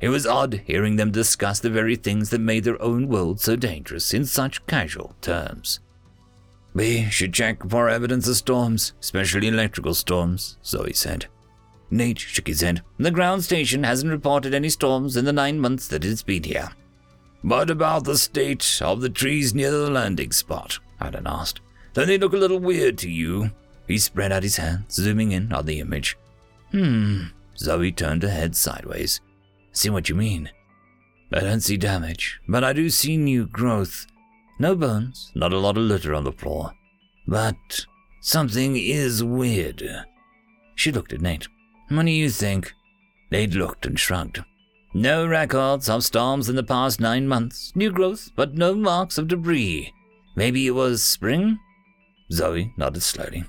It 0.00 0.10
was 0.10 0.24
odd 0.24 0.62
hearing 0.66 0.94
them 0.94 1.10
discuss 1.10 1.58
the 1.58 1.68
very 1.68 1.96
things 1.96 2.30
that 2.30 2.40
made 2.40 2.62
their 2.62 2.80
own 2.80 3.08
world 3.08 3.40
so 3.40 3.56
dangerous 3.56 4.14
in 4.14 4.24
such 4.24 4.64
casual 4.66 5.16
terms. 5.20 5.80
We 6.74 7.08
should 7.08 7.32
check 7.32 7.68
for 7.68 7.88
evidence 7.88 8.26
of 8.26 8.36
storms, 8.36 8.94
especially 9.00 9.46
electrical 9.48 9.94
storms, 9.94 10.58
Zoe 10.64 10.92
said. 10.92 11.26
Nate 11.90 12.18
shook 12.18 12.48
his 12.48 12.60
head. 12.60 12.82
The 12.98 13.12
ground 13.12 13.44
station 13.44 13.84
hasn't 13.84 14.10
reported 14.10 14.52
any 14.54 14.68
storms 14.68 15.16
in 15.16 15.24
the 15.24 15.32
nine 15.32 15.60
months 15.60 15.86
that 15.88 16.04
it's 16.04 16.22
been 16.22 16.42
here. 16.42 16.70
What 17.42 17.70
about 17.70 18.04
the 18.04 18.18
state 18.18 18.80
of 18.82 19.00
the 19.00 19.08
trees 19.08 19.54
near 19.54 19.70
the 19.70 19.90
landing 19.90 20.32
spot? 20.32 20.78
Alan 21.00 21.26
asked. 21.26 21.60
Don't 21.92 22.08
they 22.08 22.18
look 22.18 22.32
a 22.32 22.38
little 22.38 22.58
weird 22.58 22.98
to 22.98 23.10
you? 23.10 23.50
He 23.86 23.98
spread 23.98 24.32
out 24.32 24.42
his 24.42 24.56
hand, 24.56 24.86
zooming 24.90 25.32
in 25.32 25.52
on 25.52 25.66
the 25.66 25.78
image. 25.78 26.16
Hmm. 26.72 27.24
Zoe 27.56 27.92
turned 27.92 28.24
her 28.24 28.30
head 28.30 28.56
sideways. 28.56 29.20
See 29.72 29.90
what 29.90 30.08
you 30.08 30.14
mean. 30.14 30.50
I 31.32 31.40
don't 31.40 31.60
see 31.60 31.76
damage, 31.76 32.40
but 32.48 32.64
I 32.64 32.72
do 32.72 32.90
see 32.90 33.16
new 33.16 33.46
growth. 33.46 34.06
No 34.58 34.74
bones, 34.76 35.32
not 35.34 35.52
a 35.52 35.58
lot 35.58 35.76
of 35.76 35.84
litter 35.84 36.14
on 36.14 36.24
the 36.24 36.32
floor. 36.32 36.72
But 37.26 37.86
something 38.20 38.76
is 38.76 39.24
weird. 39.24 39.82
She 40.76 40.92
looked 40.92 41.12
at 41.12 41.20
Nate. 41.20 41.48
What 41.88 42.06
do 42.06 42.12
you 42.12 42.30
think? 42.30 42.72
Nate 43.30 43.54
looked 43.54 43.86
and 43.86 43.98
shrugged. 43.98 44.42
No 44.94 45.26
records 45.26 45.88
of 45.88 46.04
storms 46.04 46.48
in 46.48 46.54
the 46.54 46.62
past 46.62 47.00
nine 47.00 47.26
months. 47.26 47.72
New 47.74 47.90
growth, 47.90 48.30
but 48.36 48.54
no 48.54 48.74
marks 48.74 49.18
of 49.18 49.28
debris. 49.28 49.92
Maybe 50.36 50.66
it 50.66 50.72
was 50.72 51.02
spring? 51.02 51.58
Zoe 52.32 52.72
nodded 52.76 53.02
slowly. 53.02 53.44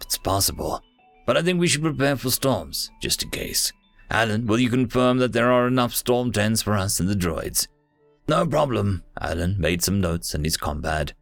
It's 0.00 0.18
possible, 0.18 0.82
but 1.26 1.36
I 1.36 1.42
think 1.42 1.58
we 1.58 1.68
should 1.68 1.82
prepare 1.82 2.16
for 2.16 2.30
storms, 2.30 2.90
just 3.00 3.22
in 3.22 3.30
case. 3.30 3.72
Alan, 4.10 4.46
will 4.46 4.60
you 4.60 4.68
confirm 4.68 5.18
that 5.18 5.32
there 5.32 5.50
are 5.50 5.66
enough 5.66 5.94
storm 5.94 6.32
tents 6.32 6.60
for 6.60 6.74
us 6.76 7.00
and 7.00 7.08
the 7.08 7.14
droids? 7.16 7.66
No 8.28 8.46
problem. 8.46 9.02
Alan 9.20 9.56
made 9.58 9.82
some 9.82 10.00
notes 10.00 10.34
in 10.34 10.44
his 10.44 10.56
compad. 10.56 11.12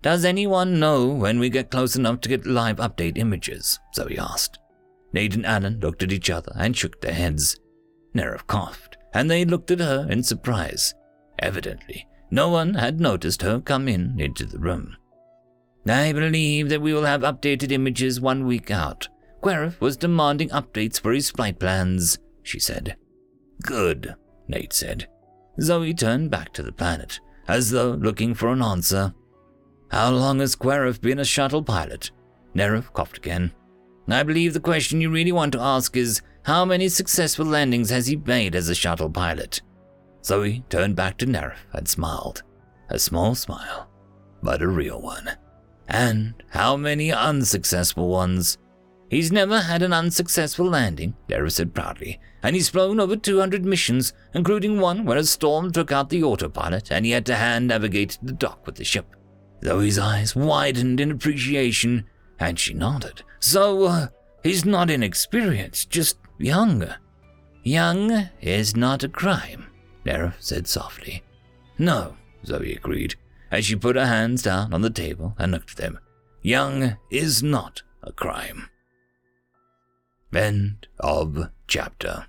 Does 0.00 0.24
anyone 0.24 0.78
know 0.78 1.06
when 1.06 1.38
we 1.38 1.50
get 1.50 1.70
close 1.70 1.96
enough 1.96 2.20
to 2.20 2.28
get 2.28 2.46
live 2.46 2.76
update 2.76 3.18
images? 3.18 3.78
Zoe 3.94 4.18
asked. 4.18 4.58
Nate 5.12 5.34
and 5.34 5.46
Alan 5.46 5.80
looked 5.80 6.02
at 6.02 6.12
each 6.12 6.30
other 6.30 6.52
and 6.56 6.76
shook 6.76 7.00
their 7.00 7.14
heads. 7.14 7.58
Nerif 8.14 8.46
coughed, 8.46 8.96
and 9.12 9.30
they 9.30 9.44
looked 9.44 9.70
at 9.70 9.80
her 9.80 10.06
in 10.08 10.22
surprise. 10.22 10.94
Evidently, 11.38 12.06
no 12.30 12.48
one 12.48 12.74
had 12.74 13.00
noticed 13.00 13.42
her 13.42 13.60
come 13.60 13.88
in 13.88 14.20
into 14.20 14.44
the 14.44 14.58
room. 14.58 14.96
I 15.86 16.12
believe 16.12 16.68
that 16.68 16.82
we 16.82 16.92
will 16.92 17.04
have 17.04 17.22
updated 17.22 17.72
images 17.72 18.20
one 18.20 18.46
week 18.46 18.70
out. 18.70 19.08
Querif 19.42 19.80
was 19.80 19.96
demanding 19.96 20.50
updates 20.50 21.00
for 21.00 21.12
his 21.12 21.30
flight 21.30 21.58
plans, 21.58 22.18
she 22.42 22.58
said. 22.58 22.96
Good, 23.62 24.14
Nate 24.48 24.72
said. 24.72 25.08
Zoe 25.60 25.94
turned 25.94 26.30
back 26.30 26.52
to 26.52 26.62
the 26.62 26.72
planet, 26.72 27.20
as 27.48 27.70
though 27.70 27.92
looking 27.92 28.34
for 28.34 28.48
an 28.48 28.62
answer. 28.62 29.14
How 29.90 30.10
long 30.10 30.40
has 30.40 30.54
Querif 30.54 31.00
been 31.00 31.18
a 31.18 31.24
shuttle 31.24 31.62
pilot? 31.62 32.10
Nerif 32.54 32.92
coughed 32.92 33.18
again. 33.18 33.52
I 34.08 34.22
believe 34.22 34.54
the 34.54 34.60
question 34.60 35.00
you 35.00 35.10
really 35.10 35.32
want 35.32 35.52
to 35.52 35.60
ask 35.60 35.96
is 35.96 36.22
how 36.42 36.64
many 36.64 36.88
successful 36.88 37.44
landings 37.44 37.90
has 37.90 38.06
he 38.06 38.16
made 38.16 38.54
as 38.54 38.68
a 38.68 38.74
shuttle 38.74 39.10
pilot? 39.10 39.60
Zoe 40.24 40.64
turned 40.68 40.96
back 40.96 41.18
to 41.18 41.26
Nerif 41.26 41.58
and 41.72 41.86
smiled. 41.86 42.42
A 42.90 42.98
small 42.98 43.34
smile, 43.34 43.88
but 44.42 44.62
a 44.62 44.68
real 44.68 45.00
one. 45.00 45.30
And 45.88 46.34
how 46.50 46.76
many 46.76 47.12
unsuccessful 47.12 48.08
ones? 48.08 48.58
He's 49.10 49.32
never 49.32 49.62
had 49.62 49.82
an 49.82 49.94
unsuccessful 49.94 50.66
landing, 50.66 51.14
Nerif 51.28 51.52
said 51.52 51.74
proudly, 51.74 52.20
and 52.42 52.54
he's 52.54 52.68
flown 52.68 53.00
over 53.00 53.16
200 53.16 53.64
missions, 53.64 54.12
including 54.34 54.80
one 54.80 55.06
where 55.06 55.16
a 55.16 55.24
storm 55.24 55.72
took 55.72 55.90
out 55.90 56.10
the 56.10 56.22
autopilot 56.22 56.92
and 56.92 57.06
he 57.06 57.12
had 57.12 57.24
to 57.26 57.34
hand 57.34 57.68
navigate 57.68 58.18
the 58.22 58.32
dock 58.32 58.66
with 58.66 58.74
the 58.74 58.84
ship. 58.84 59.16
Though 59.60 59.80
his 59.80 59.98
eyes 59.98 60.36
widened 60.36 61.00
in 61.00 61.10
appreciation, 61.10 62.04
and 62.38 62.58
she 62.58 62.74
nodded. 62.74 63.22
So, 63.40 63.84
uh, 63.84 64.08
he's 64.44 64.64
not 64.64 64.90
inexperienced, 64.90 65.90
just 65.90 66.18
young. 66.38 66.86
Young 67.64 68.28
is 68.42 68.76
not 68.76 69.04
a 69.04 69.08
crime, 69.08 69.66
Nerif 70.04 70.34
said 70.38 70.66
softly. 70.66 71.22
No, 71.78 72.16
Zoe 72.44 72.74
agreed, 72.74 73.14
as 73.50 73.64
she 73.64 73.74
put 73.74 73.96
her 73.96 74.06
hands 74.06 74.42
down 74.42 74.74
on 74.74 74.82
the 74.82 74.90
table 74.90 75.34
and 75.38 75.52
looked 75.52 75.70
at 75.70 75.76
them. 75.78 75.98
Young 76.42 76.98
is 77.10 77.42
not 77.42 77.82
a 78.02 78.12
crime. 78.12 78.68
End 80.34 80.88
of 81.00 81.48
chapter. 81.66 82.26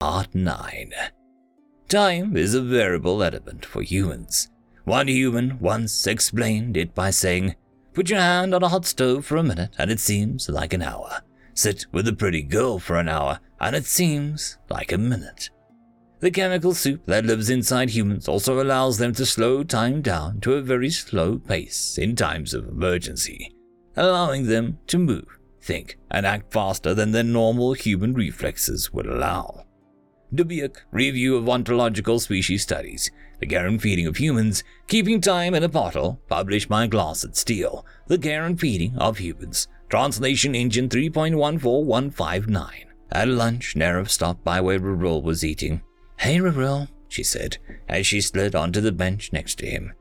Part 0.00 0.34
9 0.34 0.92
Time 1.88 2.36
is 2.36 2.54
a 2.54 2.60
variable 2.60 3.22
element 3.22 3.64
for 3.64 3.82
humans. 3.82 4.50
One 4.84 5.06
human 5.06 5.60
once 5.60 6.08
explained 6.08 6.76
it 6.76 6.92
by 6.92 7.10
saying, 7.10 7.54
Put 7.94 8.10
your 8.10 8.18
hand 8.18 8.52
on 8.52 8.64
a 8.64 8.68
hot 8.68 8.84
stove 8.84 9.24
for 9.24 9.36
a 9.36 9.44
minute 9.44 9.76
and 9.78 9.92
it 9.92 10.00
seems 10.00 10.48
like 10.48 10.72
an 10.72 10.82
hour. 10.82 11.22
Sit 11.54 11.86
with 11.92 12.08
a 12.08 12.12
pretty 12.12 12.42
girl 12.42 12.80
for 12.80 12.96
an 12.96 13.08
hour 13.08 13.38
and 13.60 13.76
it 13.76 13.86
seems 13.86 14.58
like 14.68 14.90
a 14.90 14.98
minute. 14.98 15.50
The 16.18 16.32
chemical 16.32 16.74
soup 16.74 17.06
that 17.06 17.26
lives 17.26 17.48
inside 17.48 17.90
humans 17.90 18.26
also 18.26 18.60
allows 18.60 18.98
them 18.98 19.14
to 19.14 19.24
slow 19.24 19.62
time 19.62 20.02
down 20.02 20.40
to 20.40 20.54
a 20.54 20.62
very 20.62 20.90
slow 20.90 21.38
pace 21.38 21.96
in 21.96 22.16
times 22.16 22.54
of 22.54 22.66
emergency, 22.66 23.54
allowing 23.96 24.46
them 24.46 24.78
to 24.88 24.98
move, 24.98 25.38
think, 25.60 25.98
and 26.10 26.26
act 26.26 26.52
faster 26.52 26.94
than 26.94 27.12
their 27.12 27.22
normal 27.22 27.72
human 27.72 28.14
reflexes 28.14 28.92
would 28.92 29.06
allow. 29.06 29.64
Dubuque 30.34 30.82
Review 30.90 31.36
of 31.36 31.48
Ontological 31.48 32.18
Species 32.18 32.62
Studies, 32.62 33.10
The 33.40 33.46
Care 33.46 33.66
and 33.66 33.80
Feeding 33.80 34.06
of 34.06 34.16
Humans, 34.16 34.64
Keeping 34.86 35.20
Time 35.20 35.54
in 35.54 35.62
a 35.62 35.68
Bottle, 35.68 36.22
published 36.28 36.70
by 36.70 36.86
Glass 36.86 37.22
and 37.22 37.36
Steel, 37.36 37.84
The 38.06 38.18
Care 38.18 38.44
and 38.44 38.58
Feeding 38.58 38.96
of 38.96 39.18
Humans, 39.18 39.68
Translation 39.90 40.54
Engine 40.54 40.88
3.14159. 40.88 42.70
At 43.10 43.28
lunch, 43.28 43.74
Nerif 43.74 44.08
stopped 44.08 44.42
by 44.42 44.62
where 44.62 44.80
Rurul 44.80 45.22
was 45.22 45.44
eating. 45.44 45.82
Hey, 46.18 46.38
Rurul, 46.38 46.88
she 47.08 47.22
said, 47.22 47.58
as 47.86 48.06
she 48.06 48.22
slid 48.22 48.54
onto 48.54 48.80
the 48.80 48.90
bench 48.90 49.34
next 49.34 49.56
to 49.56 49.66
him. 49.66 49.92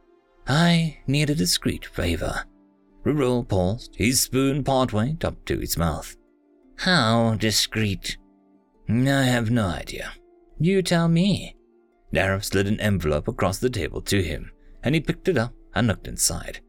I 0.47 0.99
need 1.07 1.29
a 1.29 1.35
discreet 1.35 1.85
favor. 1.85 2.45
Rurul 3.03 3.47
paused, 3.47 3.95
his 3.95 4.21
spoon 4.21 4.63
partway 4.63 5.17
up 5.23 5.43
to 5.45 5.59
his 5.59 5.77
mouth. 5.77 6.15
How 6.77 7.35
discreet? 7.35 8.17
I 8.89 8.93
have 9.23 9.49
no 9.49 9.67
idea. 9.67 10.11
You 10.59 10.81
tell 10.81 11.07
me. 11.07 11.55
Nerif 12.13 12.43
slid 12.43 12.67
an 12.67 12.79
envelope 12.79 13.27
across 13.27 13.59
the 13.59 13.69
table 13.69 14.01
to 14.01 14.21
him, 14.21 14.51
and 14.83 14.93
he 14.93 15.01
picked 15.01 15.27
it 15.27 15.37
up 15.37 15.53
and 15.73 15.87
looked 15.87 16.07
inside. 16.07 16.59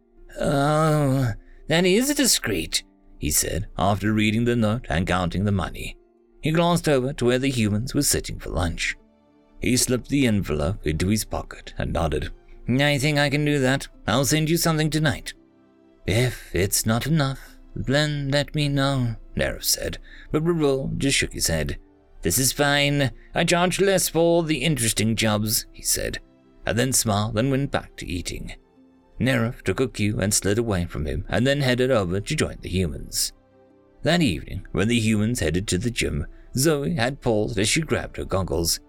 Oh, 0.41 1.33
that 1.69 1.85
is 1.85 2.15
discreet, 2.15 2.85
he 3.19 3.31
said 3.31 3.67
after 3.77 4.13
reading 4.13 4.45
the 4.45 4.57
note 4.57 4.87
and 4.89 5.07
counting 5.07 5.45
the 5.45 5.53
money. 5.53 5.97
He 6.43 6.51
glanced 6.51 6.89
over 6.89 7.13
to 7.13 7.25
where 7.25 7.39
the 7.39 7.51
humans 7.51 7.95
were 7.95 8.03
sitting 8.03 8.39
for 8.39 8.51
lunch. 8.51 8.97
He 9.61 9.77
slipped 9.77 10.09
the 10.09 10.27
envelope 10.27 10.87
into 10.87 11.09
his 11.09 11.25
pocket 11.25 11.75
and 11.79 11.93
nodded. 11.93 12.31
I 12.69 12.99
think 12.99 13.19
I 13.19 13.31
can 13.31 13.45
do 13.45 13.59
that. 13.61 13.89
I'll 14.07 14.25
send 14.25 14.51
you 14.51 14.57
something 14.57 14.91
tonight. 14.91 15.35
If 16.07 16.55
it's 16.55 16.85
not 16.85 17.07
enough, 17.07 17.57
then 17.75 18.31
let 18.31 18.55
me 18.55 18.69
know, 18.69 19.17
Nerif 19.37 19.65
said, 19.65 19.99
but 20.31 20.45
Rarul 20.45 20.97
just 20.99 21.17
shook 21.17 21.33
his 21.33 21.47
head. 21.47 21.79
This 22.23 22.39
is 22.39 22.53
fine. 22.53 23.13
I 23.35 23.45
charge 23.45 23.81
less 23.81 24.09
for 24.09 24.43
the 24.43 24.59
interesting 24.59 25.17
jobs, 25.17 25.67
he 25.73 25.83
said, 25.83 26.19
and 26.67 26.79
then 26.79 26.93
smiled 26.93 27.39
and 27.39 27.51
went 27.51 27.71
back 27.71 27.97
to 27.97 28.07
eating. 28.07 28.53
Nerif 29.21 29.63
took 29.63 29.81
a 29.81 29.89
cue 29.89 30.19
and 30.21 30.35
slid 30.35 30.59
away 30.59 30.85
from 30.85 31.07
him 31.07 31.25
and 31.29 31.47
then 31.47 31.61
headed 31.61 31.91
over 31.91 32.21
to 32.21 32.37
join 32.37 32.59
the 32.61 32.69
humans. 32.69 33.33
That 34.03 34.23
evening, 34.23 34.67
when 34.73 34.89
the 34.89 34.99
humans 34.99 35.41
headed 35.41 35.69
to 35.69 35.79
the 35.79 35.91
gym, 35.91 36.27
Zoe 36.57 36.95
had 36.95 37.21
paused 37.21 37.59
as 37.59 37.69
she 37.69 37.81
grabbed 37.81 38.17
her 38.17 38.25
goggles. 38.25 38.81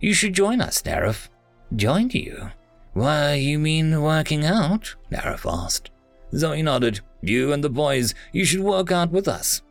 You 0.00 0.12
should 0.12 0.34
join 0.34 0.60
us, 0.60 0.82
Nerif. 0.82 1.28
Join 1.74 2.10
you? 2.10 2.50
Why, 2.92 3.34
you 3.34 3.58
mean 3.58 4.02
working 4.02 4.44
out? 4.44 4.96
Nerif 5.10 5.50
asked. 5.50 5.90
Zoe 6.34 6.62
nodded. 6.62 7.00
You 7.22 7.52
and 7.52 7.62
the 7.62 7.70
boys, 7.70 8.14
you 8.32 8.44
should 8.44 8.60
work 8.60 8.90
out 8.90 9.10
with 9.10 9.28
us. 9.28 9.62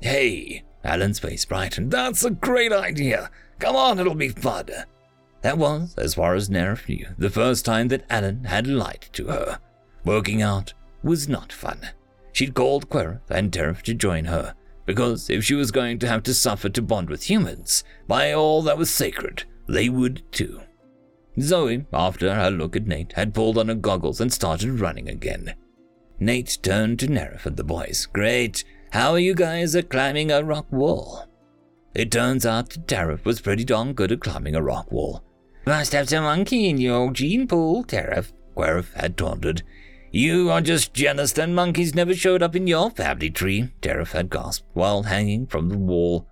Hey, 0.00 0.64
Alan's 0.82 1.18
face 1.18 1.44
brightened. 1.44 1.90
That's 1.90 2.24
a 2.24 2.30
great 2.30 2.72
idea. 2.72 3.30
Come 3.58 3.76
on, 3.76 3.98
it'll 3.98 4.14
be 4.14 4.28
fun. 4.28 4.68
That 5.42 5.58
was, 5.58 5.94
as 5.98 6.14
far 6.14 6.34
as 6.34 6.48
Nerif 6.48 6.88
knew, 6.88 7.06
the 7.18 7.30
first 7.30 7.64
time 7.64 7.88
that 7.88 8.04
Alan 8.08 8.44
had 8.44 8.66
lied 8.66 9.08
to 9.12 9.26
her. 9.26 9.58
Working 10.04 10.40
out 10.40 10.72
was 11.02 11.28
not 11.28 11.52
fun. 11.52 11.90
She'd 12.32 12.54
called 12.54 12.88
Querif 12.88 13.20
and 13.28 13.52
Tarif 13.52 13.82
to 13.82 13.94
join 13.94 14.24
her, 14.24 14.54
because 14.86 15.30
if 15.30 15.44
she 15.44 15.54
was 15.54 15.70
going 15.70 15.98
to 16.00 16.08
have 16.08 16.22
to 16.24 16.34
suffer 16.34 16.68
to 16.70 16.82
bond 16.82 17.08
with 17.08 17.28
humans, 17.30 17.84
by 18.08 18.32
all 18.32 18.62
that 18.62 18.78
was 18.78 18.90
sacred, 18.90 19.44
they 19.68 19.88
would 19.88 20.22
too. 20.32 20.60
Zoe, 21.40 21.84
after 21.92 22.34
her 22.34 22.50
look 22.50 22.76
at 22.76 22.86
Nate, 22.86 23.12
had 23.12 23.34
pulled 23.34 23.58
on 23.58 23.68
her 23.68 23.74
goggles 23.74 24.20
and 24.20 24.32
started 24.32 24.80
running 24.80 25.08
again. 25.08 25.54
Nate 26.24 26.56
turned 26.62 26.98
to 27.00 27.06
Nerif 27.06 27.44
and 27.44 27.54
the 27.54 27.62
boys. 27.62 28.06
Great, 28.06 28.64
how 28.92 29.12
are 29.12 29.18
you 29.18 29.34
guys 29.34 29.76
at 29.76 29.90
climbing 29.90 30.30
a 30.30 30.42
rock 30.42 30.66
wall? 30.72 31.26
It 31.94 32.10
turns 32.10 32.46
out 32.46 32.70
that 32.70 32.86
Tarif 32.86 33.26
was 33.26 33.42
pretty 33.42 33.62
darn 33.62 33.92
good 33.92 34.10
at 34.10 34.20
climbing 34.20 34.56
a 34.56 34.62
rock 34.62 34.90
wall. 34.90 35.22
Must 35.66 35.92
have 35.92 36.08
some 36.08 36.24
monkey 36.24 36.70
in 36.70 36.78
your 36.78 37.12
gene 37.12 37.46
pool, 37.46 37.84
Tarif, 37.84 38.32
Querif 38.56 38.94
had 38.94 39.18
taunted. 39.18 39.64
You 40.12 40.50
are 40.50 40.62
just 40.62 40.94
jealous 40.94 41.32
that 41.32 41.50
monkeys 41.50 41.94
never 41.94 42.14
showed 42.14 42.42
up 42.42 42.56
in 42.56 42.66
your 42.66 42.88
family 42.90 43.28
tree, 43.28 43.74
Tarif 43.82 44.12
had 44.12 44.30
gasped 44.30 44.66
while 44.72 45.02
hanging 45.02 45.46
from 45.46 45.68
the 45.68 45.76
wall. 45.76 46.26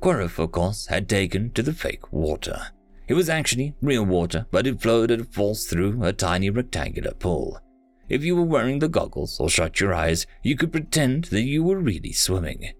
Querif, 0.00 0.38
of 0.38 0.52
course, 0.52 0.86
had 0.86 1.06
taken 1.06 1.50
to 1.50 1.62
the 1.62 1.74
fake 1.74 2.10
water. 2.10 2.68
It 3.08 3.14
was 3.14 3.28
actually 3.28 3.74
real 3.82 4.06
water, 4.06 4.46
but 4.50 4.66
it 4.66 4.80
flowed 4.80 5.10
at 5.10 5.20
a 5.20 5.24
force 5.24 5.66
through 5.66 6.02
a 6.02 6.14
tiny 6.14 6.48
rectangular 6.48 7.12
pool. 7.12 7.60
If 8.08 8.24
you 8.24 8.36
were 8.36 8.42
wearing 8.42 8.78
the 8.78 8.88
goggles 8.88 9.40
or 9.40 9.48
shut 9.48 9.80
your 9.80 9.94
eyes, 9.94 10.26
you 10.42 10.56
could 10.56 10.72
pretend 10.72 11.24
that 11.24 11.42
you 11.42 11.62
were 11.62 11.78
really 11.78 12.12
swimming. 12.12 12.72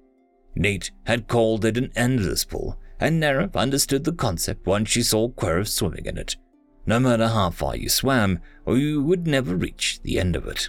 Nate 0.54 0.90
had 1.06 1.28
called 1.28 1.64
it 1.64 1.76
an 1.76 1.90
endless 1.96 2.44
pool, 2.44 2.78
and 3.00 3.22
Nerif 3.22 3.56
understood 3.56 4.04
the 4.04 4.12
concept 4.12 4.66
once 4.66 4.90
she 4.90 5.02
saw 5.02 5.28
Querif 5.28 5.68
swimming 5.68 6.06
in 6.06 6.18
it. 6.18 6.36
No 6.86 7.00
matter 7.00 7.28
how 7.28 7.50
far 7.50 7.76
you 7.76 7.88
swam, 7.88 8.40
you 8.66 9.02
would 9.02 9.26
never 9.26 9.56
reach 9.56 10.00
the 10.02 10.20
end 10.20 10.36
of 10.36 10.46
it. 10.46 10.68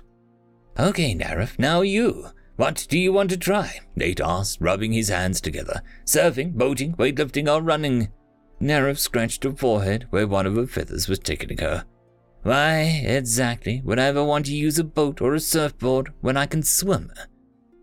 Okay, 0.80 1.14
Nerif, 1.14 1.60
now 1.60 1.82
you. 1.82 2.30
What 2.56 2.88
do 2.90 2.98
you 2.98 3.12
want 3.12 3.30
to 3.32 3.38
try? 3.38 3.80
Nate 3.96 4.22
asked, 4.22 4.60
rubbing 4.62 4.94
his 4.94 5.10
hands 5.10 5.42
together. 5.42 5.82
Surfing, 6.06 6.54
boating, 6.54 6.94
weightlifting, 6.94 7.54
or 7.54 7.62
running? 7.62 8.10
Nerif 8.62 8.98
scratched 8.98 9.44
her 9.44 9.52
forehead 9.52 10.08
where 10.10 10.28
one 10.28 10.46
of 10.46 10.56
her 10.56 10.66
feathers 10.66 11.10
was 11.10 11.20
tickling 11.20 11.58
her. 11.58 11.84
Why, 12.46 13.02
exactly 13.04 13.82
would 13.84 13.98
I 13.98 14.06
ever 14.06 14.24
want 14.24 14.46
to 14.46 14.56
use 14.56 14.78
a 14.78 14.84
boat 14.84 15.20
or 15.20 15.34
a 15.34 15.40
surfboard 15.40 16.14
when 16.22 16.38
I 16.38 16.46
can 16.46 16.62
swim? 16.62 17.12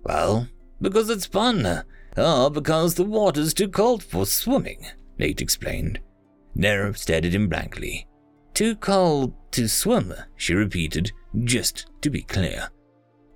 Well, 0.05 0.47
because 0.81 1.11
it's 1.11 1.27
fun. 1.27 1.83
Or 2.17 2.49
because 2.49 2.95
the 2.95 3.03
water's 3.03 3.55
too 3.55 3.67
cold 3.67 4.05
for 4.05 4.25
swimming, 4.25 4.87
Nate 5.19 5.41
explained. 5.41 5.99
Nerif 6.57 6.97
stared 6.97 7.25
at 7.25 7.35
him 7.35 7.49
blankly. 7.49 8.07
Too 8.55 8.77
cold 8.77 9.35
to 9.51 9.69
swim, 9.69 10.15
she 10.37 10.55
repeated, 10.55 11.11
just 11.43 11.87
to 12.03 12.09
be 12.09 12.23
clear. 12.23 12.69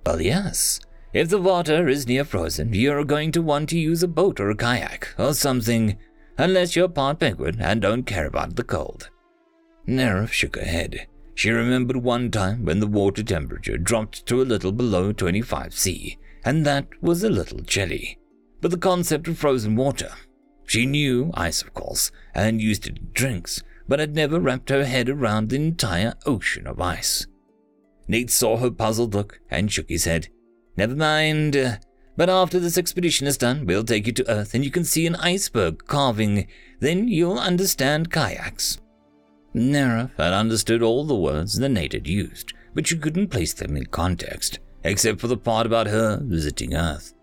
Well, 0.05 0.21
yes. 0.21 0.79
If 1.11 1.27
the 1.27 1.41
water 1.41 1.89
is 1.89 2.07
near 2.07 2.23
frozen, 2.23 2.73
you're 2.73 3.03
going 3.03 3.33
to 3.33 3.41
want 3.41 3.67
to 3.69 3.77
use 3.77 4.01
a 4.01 4.07
boat 4.07 4.39
or 4.39 4.49
a 4.49 4.55
kayak 4.55 5.13
or 5.17 5.33
something, 5.33 5.97
unless 6.37 6.73
you're 6.73 6.87
part 6.87 7.19
penguin 7.19 7.59
and 7.59 7.81
don't 7.81 8.03
care 8.03 8.27
about 8.27 8.55
the 8.55 8.63
cold. 8.63 9.09
Nerif 9.85 10.31
shook 10.31 10.55
her 10.55 10.63
head. 10.63 11.07
She 11.37 11.51
remembered 11.51 11.97
one 11.97 12.31
time 12.31 12.65
when 12.65 12.79
the 12.79 12.87
water 12.87 13.21
temperature 13.21 13.77
dropped 13.77 14.25
to 14.25 14.41
a 14.41 14.49
little 14.51 14.71
below 14.71 15.11
25 15.11 15.71
C, 15.71 16.17
and 16.43 16.65
that 16.65 16.87
was 16.99 17.23
a 17.23 17.29
little 17.29 17.61
chilly. 17.61 18.17
But 18.59 18.71
the 18.71 18.77
concept 18.77 19.27
of 19.27 19.37
frozen 19.37 19.75
water. 19.75 20.09
She 20.65 20.87
knew 20.87 21.29
ice, 21.35 21.61
of 21.61 21.75
course, 21.75 22.09
and 22.33 22.59
used 22.59 22.87
it 22.87 22.97
in 22.97 23.09
drinks, 23.13 23.61
but 23.87 23.99
had 23.99 24.15
never 24.15 24.39
wrapped 24.39 24.69
her 24.69 24.83
head 24.83 25.09
around 25.09 25.49
the 25.49 25.57
entire 25.57 26.15
ocean 26.25 26.65
of 26.65 26.81
ice. 26.81 27.27
Nate 28.07 28.31
saw 28.31 28.57
her 28.57 28.71
puzzled 28.71 29.13
look 29.13 29.39
and 29.51 29.71
shook 29.71 29.89
his 29.89 30.05
head. 30.05 30.29
Never 30.75 30.95
mind. 30.95 31.55
Uh, 31.55 31.75
but 32.15 32.31
after 32.31 32.59
this 32.59 32.79
expedition 32.79 33.27
is 33.27 33.37
done, 33.37 33.67
we'll 33.67 33.83
take 33.83 34.07
you 34.07 34.13
to 34.13 34.27
Earth 34.27 34.55
and 34.55 34.65
you 34.65 34.71
can 34.71 34.83
see 34.83 35.05
an 35.05 35.15
iceberg 35.17 35.85
carving. 35.85 36.47
Then 36.79 37.07
you'll 37.07 37.37
understand 37.37 38.11
kayaks. 38.11 38.79
Nerif 39.57 40.11
had 40.17 40.33
understood 40.33 40.83
all 40.83 41.03
the 41.03 41.15
words 41.15 41.57
the 41.57 41.67
Nate 41.67 41.93
had 41.93 42.07
used, 42.07 42.53
but 42.73 42.87
she 42.87 42.97
couldn't 42.97 43.29
place 43.29 43.53
them 43.53 43.75
in 43.75 43.87
context, 43.87 44.59
except 44.83 45.19
for 45.19 45.27
the 45.27 45.37
part 45.37 45.65
about 45.65 45.87
her 45.87 46.19
visiting 46.23 46.75
Earth. 46.75 47.13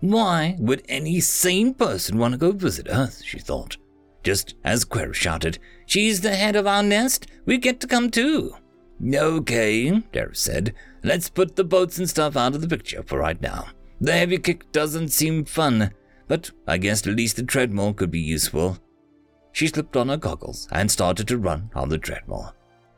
Why 0.00 0.56
would 0.58 0.84
any 0.88 1.20
sane 1.20 1.74
person 1.74 2.18
want 2.18 2.32
to 2.32 2.38
go 2.38 2.52
visit 2.52 2.86
Earth, 2.90 3.22
she 3.24 3.38
thought. 3.38 3.76
Just 4.22 4.54
as 4.64 4.84
Querif 4.84 5.14
shouted, 5.14 5.58
She's 5.86 6.20
the 6.20 6.36
head 6.36 6.54
of 6.54 6.66
our 6.66 6.82
nest, 6.82 7.26
we 7.46 7.56
get 7.56 7.80
to 7.80 7.86
come 7.86 8.10
too. 8.10 8.54
Okay, 9.02 9.90
Nerif 10.12 10.36
said, 10.36 10.74
let's 11.02 11.30
put 11.30 11.56
the 11.56 11.64
boats 11.64 11.98
and 11.98 12.08
stuff 12.08 12.36
out 12.36 12.54
of 12.54 12.60
the 12.60 12.68
picture 12.68 13.02
for 13.02 13.18
right 13.18 13.40
now. 13.40 13.68
The 14.00 14.12
heavy 14.12 14.38
kick 14.38 14.70
doesn't 14.72 15.08
seem 15.08 15.46
fun, 15.46 15.92
but 16.26 16.50
I 16.66 16.76
guess 16.76 17.06
at 17.06 17.14
least 17.14 17.36
the 17.36 17.42
treadmill 17.42 17.94
could 17.94 18.10
be 18.10 18.20
useful. 18.20 18.78
She 19.52 19.66
slipped 19.68 19.96
on 19.96 20.08
her 20.08 20.16
goggles 20.16 20.68
and 20.70 20.90
started 20.90 21.28
to 21.28 21.38
run 21.38 21.70
on 21.74 21.88
the 21.88 21.98
treadmill. 21.98 22.54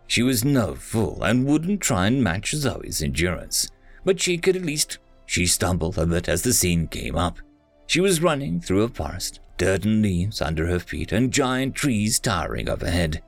She 0.06 0.22
was 0.22 0.44
no 0.44 0.74
fool 0.74 1.22
and 1.22 1.46
wouldn't 1.46 1.80
try 1.80 2.06
and 2.06 2.22
match 2.22 2.52
Zoe's 2.52 3.02
endurance, 3.02 3.68
but 4.04 4.20
she 4.20 4.38
could 4.38 4.56
at 4.56 4.62
least. 4.62 4.98
She 5.24 5.46
stumbled 5.46 5.96
a 5.98 6.06
bit 6.06 6.28
as 6.28 6.42
the 6.42 6.52
scene 6.52 6.88
came 6.88 7.16
up. 7.16 7.38
She 7.86 8.00
was 8.00 8.22
running 8.22 8.60
through 8.60 8.82
a 8.82 8.88
forest, 8.88 9.40
dirt 9.56 9.84
and 9.84 10.02
leaves 10.02 10.42
under 10.42 10.66
her 10.66 10.80
feet, 10.80 11.12
and 11.12 11.32
giant 11.32 11.76
trees 11.76 12.18
towering 12.18 12.68
overhead. 12.68 13.22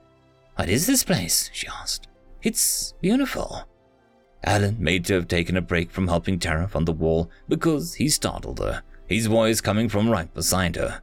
What 0.56 0.68
is 0.68 0.86
this 0.86 1.04
place? 1.04 1.50
she 1.52 1.68
asked. 1.68 2.08
It's 2.42 2.94
beautiful. 3.00 3.68
Alan 4.44 4.76
made 4.80 5.04
to 5.04 5.14
have 5.14 5.28
taken 5.28 5.56
a 5.56 5.62
break 5.62 5.90
from 5.92 6.08
helping 6.08 6.38
Tarif 6.38 6.74
on 6.74 6.84
the 6.84 6.92
wall 6.92 7.30
because 7.48 7.94
he 7.94 8.08
startled 8.08 8.58
her, 8.58 8.82
his 9.06 9.26
voice 9.26 9.60
coming 9.60 9.88
from 9.88 10.10
right 10.10 10.32
beside 10.34 10.74
her. 10.76 11.00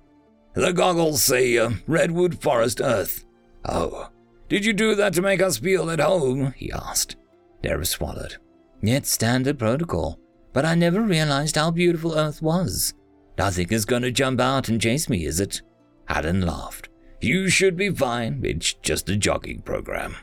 The 0.53 0.73
goggles 0.73 1.23
say 1.23 1.57
uh, 1.57 1.71
Redwood 1.87 2.41
Forest 2.41 2.81
Earth. 2.81 3.23
Oh, 3.65 4.09
did 4.47 4.65
you 4.65 4.73
do 4.73 4.95
that 4.95 5.13
to 5.13 5.21
make 5.21 5.41
us 5.41 5.59
feel 5.59 5.91
at 5.91 5.99
home? 5.99 6.53
he 6.57 6.71
asked. 6.71 7.15
Nerif 7.63 7.87
swallowed. 7.87 8.37
It's 8.81 9.11
standard 9.11 9.59
protocol, 9.59 10.19
but 10.53 10.65
I 10.65 10.73
never 10.73 11.01
realized 11.01 11.55
how 11.55 11.69
beautiful 11.71 12.17
Earth 12.17 12.41
was. 12.41 12.93
Nothing 13.37 13.67
is 13.69 13.85
going 13.85 14.01
to 14.01 14.11
jump 14.11 14.41
out 14.41 14.69
and 14.69 14.81
chase 14.81 15.07
me, 15.07 15.25
is 15.25 15.39
it? 15.39 15.61
Alan 16.07 16.41
laughed. 16.41 16.89
You 17.21 17.49
should 17.49 17.77
be 17.77 17.89
fine. 17.89 18.41
It's 18.43 18.73
just 18.73 19.09
a 19.09 19.17
jogging 19.17 19.61
program. 19.61 20.15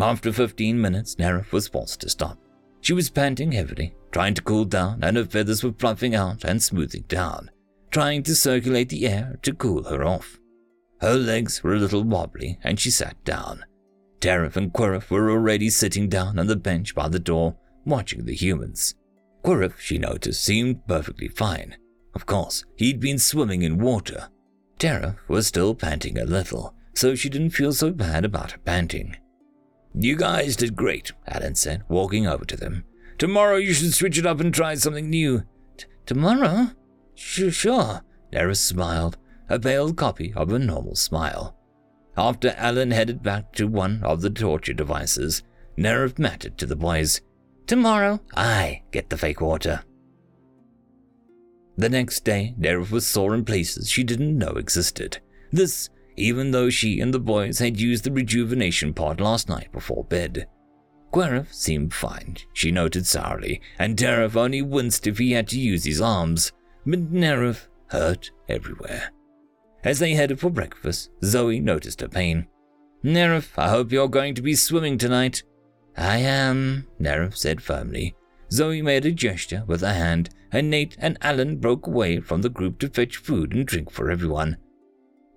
After 0.00 0.32
15 0.32 0.80
minutes, 0.80 1.14
Nerif 1.16 1.52
was 1.52 1.68
forced 1.68 2.00
to 2.00 2.10
stop. 2.10 2.38
She 2.80 2.92
was 2.92 3.10
panting 3.10 3.52
heavily, 3.52 3.94
trying 4.10 4.34
to 4.34 4.42
cool 4.42 4.64
down, 4.64 5.00
and 5.02 5.16
her 5.16 5.24
feathers 5.24 5.62
were 5.62 5.74
fluffing 5.78 6.14
out 6.14 6.44
and 6.44 6.62
smoothing 6.62 7.04
down 7.08 7.50
trying 7.90 8.22
to 8.24 8.34
circulate 8.34 8.88
the 8.88 9.06
air 9.06 9.38
to 9.42 9.54
cool 9.54 9.84
her 9.84 10.04
off. 10.04 10.38
Her 11.00 11.14
legs 11.14 11.62
were 11.62 11.74
a 11.74 11.78
little 11.78 12.02
wobbly, 12.02 12.58
and 12.62 12.78
she 12.78 12.90
sat 12.90 13.22
down. 13.24 13.64
Tarif 14.20 14.56
and 14.56 14.72
Querif 14.72 15.10
were 15.10 15.30
already 15.30 15.70
sitting 15.70 16.08
down 16.08 16.38
on 16.38 16.48
the 16.48 16.56
bench 16.56 16.94
by 16.94 17.08
the 17.08 17.20
door, 17.20 17.56
watching 17.84 18.24
the 18.24 18.34
humans. 18.34 18.94
Querif, 19.44 19.78
she 19.78 19.98
noticed, 19.98 20.42
seemed 20.42 20.86
perfectly 20.88 21.28
fine. 21.28 21.76
Of 22.14 22.26
course, 22.26 22.64
he'd 22.76 22.98
been 23.00 23.18
swimming 23.18 23.62
in 23.62 23.78
water. 23.78 24.28
Tarif 24.78 25.16
was 25.28 25.46
still 25.46 25.74
panting 25.74 26.18
a 26.18 26.24
little, 26.24 26.74
so 26.94 27.14
she 27.14 27.28
didn't 27.28 27.50
feel 27.50 27.72
so 27.72 27.92
bad 27.92 28.24
about 28.24 28.52
her 28.52 28.58
panting. 28.58 29.16
You 29.94 30.16
guys 30.16 30.56
did 30.56 30.76
great, 30.76 31.12
Alan 31.26 31.54
said, 31.54 31.84
walking 31.88 32.26
over 32.26 32.44
to 32.44 32.56
them. 32.56 32.84
Tomorrow 33.18 33.56
you 33.56 33.72
should 33.72 33.94
switch 33.94 34.18
it 34.18 34.26
up 34.26 34.40
and 34.40 34.52
try 34.52 34.74
something 34.74 35.08
new. 35.08 35.42
T- 35.76 35.86
tomorrow? 36.06 36.70
Sure. 37.18 38.02
Nerif 38.32 38.56
smiled, 38.56 39.18
a 39.48 39.58
veiled 39.58 39.96
copy 39.96 40.32
of 40.34 40.52
a 40.52 40.58
normal 40.58 40.94
smile. 40.94 41.56
After 42.16 42.54
Alan 42.56 42.92
headed 42.92 43.22
back 43.22 43.52
to 43.54 43.66
one 43.66 44.02
of 44.04 44.20
the 44.20 44.30
torture 44.30 44.72
devices, 44.72 45.42
Nerif 45.76 46.18
mattered 46.18 46.56
to 46.58 46.66
the 46.66 46.76
boys. 46.76 47.20
Tomorrow, 47.66 48.20
I 48.36 48.82
get 48.92 49.10
the 49.10 49.18
fake 49.18 49.40
water. 49.40 49.82
The 51.76 51.88
next 51.88 52.24
day, 52.24 52.54
Nerif 52.58 52.92
was 52.92 53.06
sore 53.06 53.34
in 53.34 53.44
places 53.44 53.90
she 53.90 54.04
didn't 54.04 54.38
know 54.38 54.52
existed. 54.52 55.18
This, 55.50 55.90
even 56.16 56.52
though 56.52 56.70
she 56.70 57.00
and 57.00 57.12
the 57.12 57.20
boys 57.20 57.58
had 57.58 57.80
used 57.80 58.04
the 58.04 58.12
rejuvenation 58.12 58.94
pod 58.94 59.20
last 59.20 59.48
night 59.48 59.72
before 59.72 60.04
bed. 60.04 60.46
Querif 61.12 61.52
seemed 61.52 61.94
fine, 61.94 62.36
she 62.52 62.70
noted 62.70 63.06
sourly, 63.06 63.60
and 63.78 63.96
Nerif 63.96 64.36
only 64.36 64.62
winced 64.62 65.06
if 65.06 65.18
he 65.18 65.32
had 65.32 65.48
to 65.48 65.58
use 65.58 65.84
his 65.84 66.00
arms, 66.00 66.52
but 66.88 67.56
hurt 67.88 68.30
everywhere. 68.48 69.12
As 69.84 69.98
they 69.98 70.14
headed 70.14 70.40
for 70.40 70.50
breakfast, 70.50 71.10
Zoe 71.24 71.60
noticed 71.60 72.00
her 72.00 72.08
pain. 72.08 72.46
Nerif, 73.04 73.52
I 73.56 73.68
hope 73.68 73.92
you're 73.92 74.08
going 74.08 74.34
to 74.34 74.42
be 74.42 74.54
swimming 74.54 74.98
tonight. 74.98 75.42
I 75.96 76.18
am, 76.18 76.86
Nerif 77.00 77.36
said 77.36 77.62
firmly. 77.62 78.14
Zoe 78.50 78.82
made 78.82 79.04
a 79.04 79.12
gesture 79.12 79.64
with 79.66 79.82
her 79.82 79.92
hand, 79.92 80.30
and 80.50 80.70
Nate 80.70 80.96
and 80.98 81.18
Alan 81.20 81.58
broke 81.58 81.86
away 81.86 82.20
from 82.20 82.42
the 82.42 82.48
group 82.48 82.78
to 82.80 82.88
fetch 82.88 83.16
food 83.16 83.52
and 83.52 83.66
drink 83.66 83.90
for 83.90 84.10
everyone. 84.10 84.56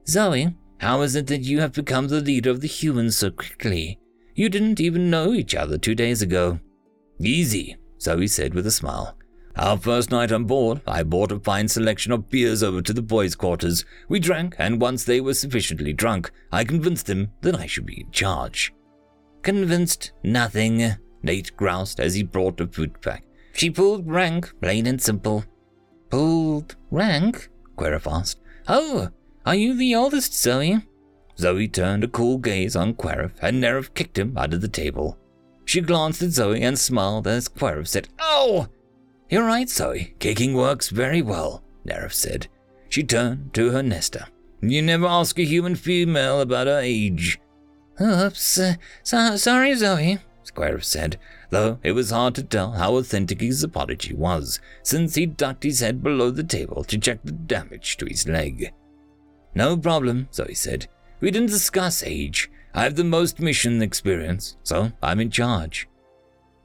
Zoe, 0.07 0.55
how 0.79 1.01
is 1.01 1.15
it 1.15 1.27
that 1.27 1.41
you 1.41 1.59
have 1.59 1.73
become 1.73 2.07
the 2.07 2.21
leader 2.21 2.49
of 2.49 2.61
the 2.61 2.67
humans 2.67 3.17
so 3.17 3.29
quickly? 3.29 3.99
You 4.33 4.49
didn't 4.49 4.79
even 4.79 5.09
know 5.09 5.33
each 5.33 5.53
other 5.53 5.77
two 5.77 5.93
days 5.93 6.21
ago. 6.21 6.59
Easy, 7.19 7.75
Zoe 7.99 8.27
said 8.27 8.53
with 8.53 8.65
a 8.65 8.71
smile. 8.71 9.15
Our 9.55 9.77
first 9.77 10.11
night 10.11 10.31
on 10.31 10.45
board, 10.45 10.81
I 10.87 11.03
brought 11.03 11.31
a 11.31 11.39
fine 11.39 11.67
selection 11.67 12.11
of 12.11 12.29
beers 12.29 12.63
over 12.63 12.81
to 12.81 12.93
the 12.93 13.01
boys' 13.01 13.35
quarters. 13.35 13.85
We 14.07 14.19
drank, 14.19 14.55
and 14.57 14.81
once 14.81 15.03
they 15.03 15.19
were 15.19 15.33
sufficiently 15.33 15.93
drunk, 15.93 16.31
I 16.51 16.63
convinced 16.63 17.07
them 17.07 17.31
that 17.41 17.55
I 17.55 17.65
should 17.65 17.85
be 17.85 18.01
in 18.01 18.11
charge. 18.11 18.73
Convinced 19.41 20.13
nothing, 20.23 20.95
Nate 21.23 21.55
groused 21.57 21.99
as 21.99 22.13
he 22.15 22.23
brought 22.23 22.57
the 22.57 22.67
food 22.67 23.01
pack. 23.01 23.23
She 23.53 23.69
pulled 23.69 24.09
rank, 24.09 24.53
plain 24.61 24.87
and 24.87 25.01
simple. 25.01 25.43
Pulled 26.09 26.75
rank? 26.89 27.49
Querif 27.77 28.11
asked. 28.11 28.39
Oh, 28.67 29.09
are 29.45 29.55
you 29.55 29.73
the 29.75 29.95
oldest, 29.95 30.39
Zoe? 30.39 30.79
Zoe 31.37 31.67
turned 31.67 32.03
a 32.03 32.07
cool 32.07 32.37
gaze 32.37 32.75
on 32.75 32.93
Querif, 32.93 33.31
and 33.41 33.61
Nerif 33.61 33.93
kicked 33.93 34.17
him 34.17 34.37
under 34.37 34.57
the 34.57 34.67
table. 34.67 35.17
She 35.65 35.81
glanced 35.81 36.21
at 36.21 36.31
Zoe 36.31 36.61
and 36.61 36.77
smiled 36.77 37.27
as 37.27 37.47
Querif 37.47 37.87
said, 37.87 38.09
Oh! 38.19 38.67
You're 39.31 39.45
right, 39.45 39.69
Zoe. 39.69 40.13
Kicking 40.19 40.53
works 40.53 40.89
very 40.89 41.21
well, 41.21 41.63
Nerif 41.87 42.13
said. 42.13 42.47
She 42.89 43.01
turned 43.01 43.53
to 43.53 43.71
her 43.71 43.81
nester. 43.81 44.27
You 44.61 44.81
never 44.81 45.07
ask 45.07 45.39
a 45.39 45.43
human 45.43 45.75
female 45.75 46.41
about 46.41 46.67
her 46.67 46.81
age. 46.81 47.39
Oops. 47.99 48.59
Uh, 48.59 48.73
so, 49.03 49.37
sorry, 49.37 49.73
Zoe, 49.73 50.19
Querif 50.53 50.83
said, 50.83 51.17
though 51.49 51.79
it 51.81 51.93
was 51.93 52.11
hard 52.11 52.35
to 52.35 52.43
tell 52.43 52.73
how 52.73 52.97
authentic 52.97 53.39
his 53.39 53.63
apology 53.63 54.13
was, 54.13 54.59
since 54.83 55.15
he 55.15 55.25
ducked 55.25 55.63
his 55.63 55.79
head 55.79 56.03
below 56.03 56.29
the 56.29 56.43
table 56.43 56.83
to 56.83 56.97
check 56.97 57.19
the 57.23 57.31
damage 57.31 57.95
to 57.97 58.05
his 58.05 58.27
leg. 58.27 58.73
No 59.55 59.77
problem, 59.77 60.27
Zoe 60.33 60.53
said. 60.53 60.87
We 61.21 61.31
didn't 61.31 61.49
discuss 61.49 62.03
age. 62.03 62.51
I 62.73 62.83
have 62.83 62.95
the 62.95 63.03
most 63.05 63.39
mission 63.39 63.81
experience, 63.81 64.57
so 64.63 64.91
I'm 65.01 65.19
in 65.19 65.29
charge. 65.29 65.87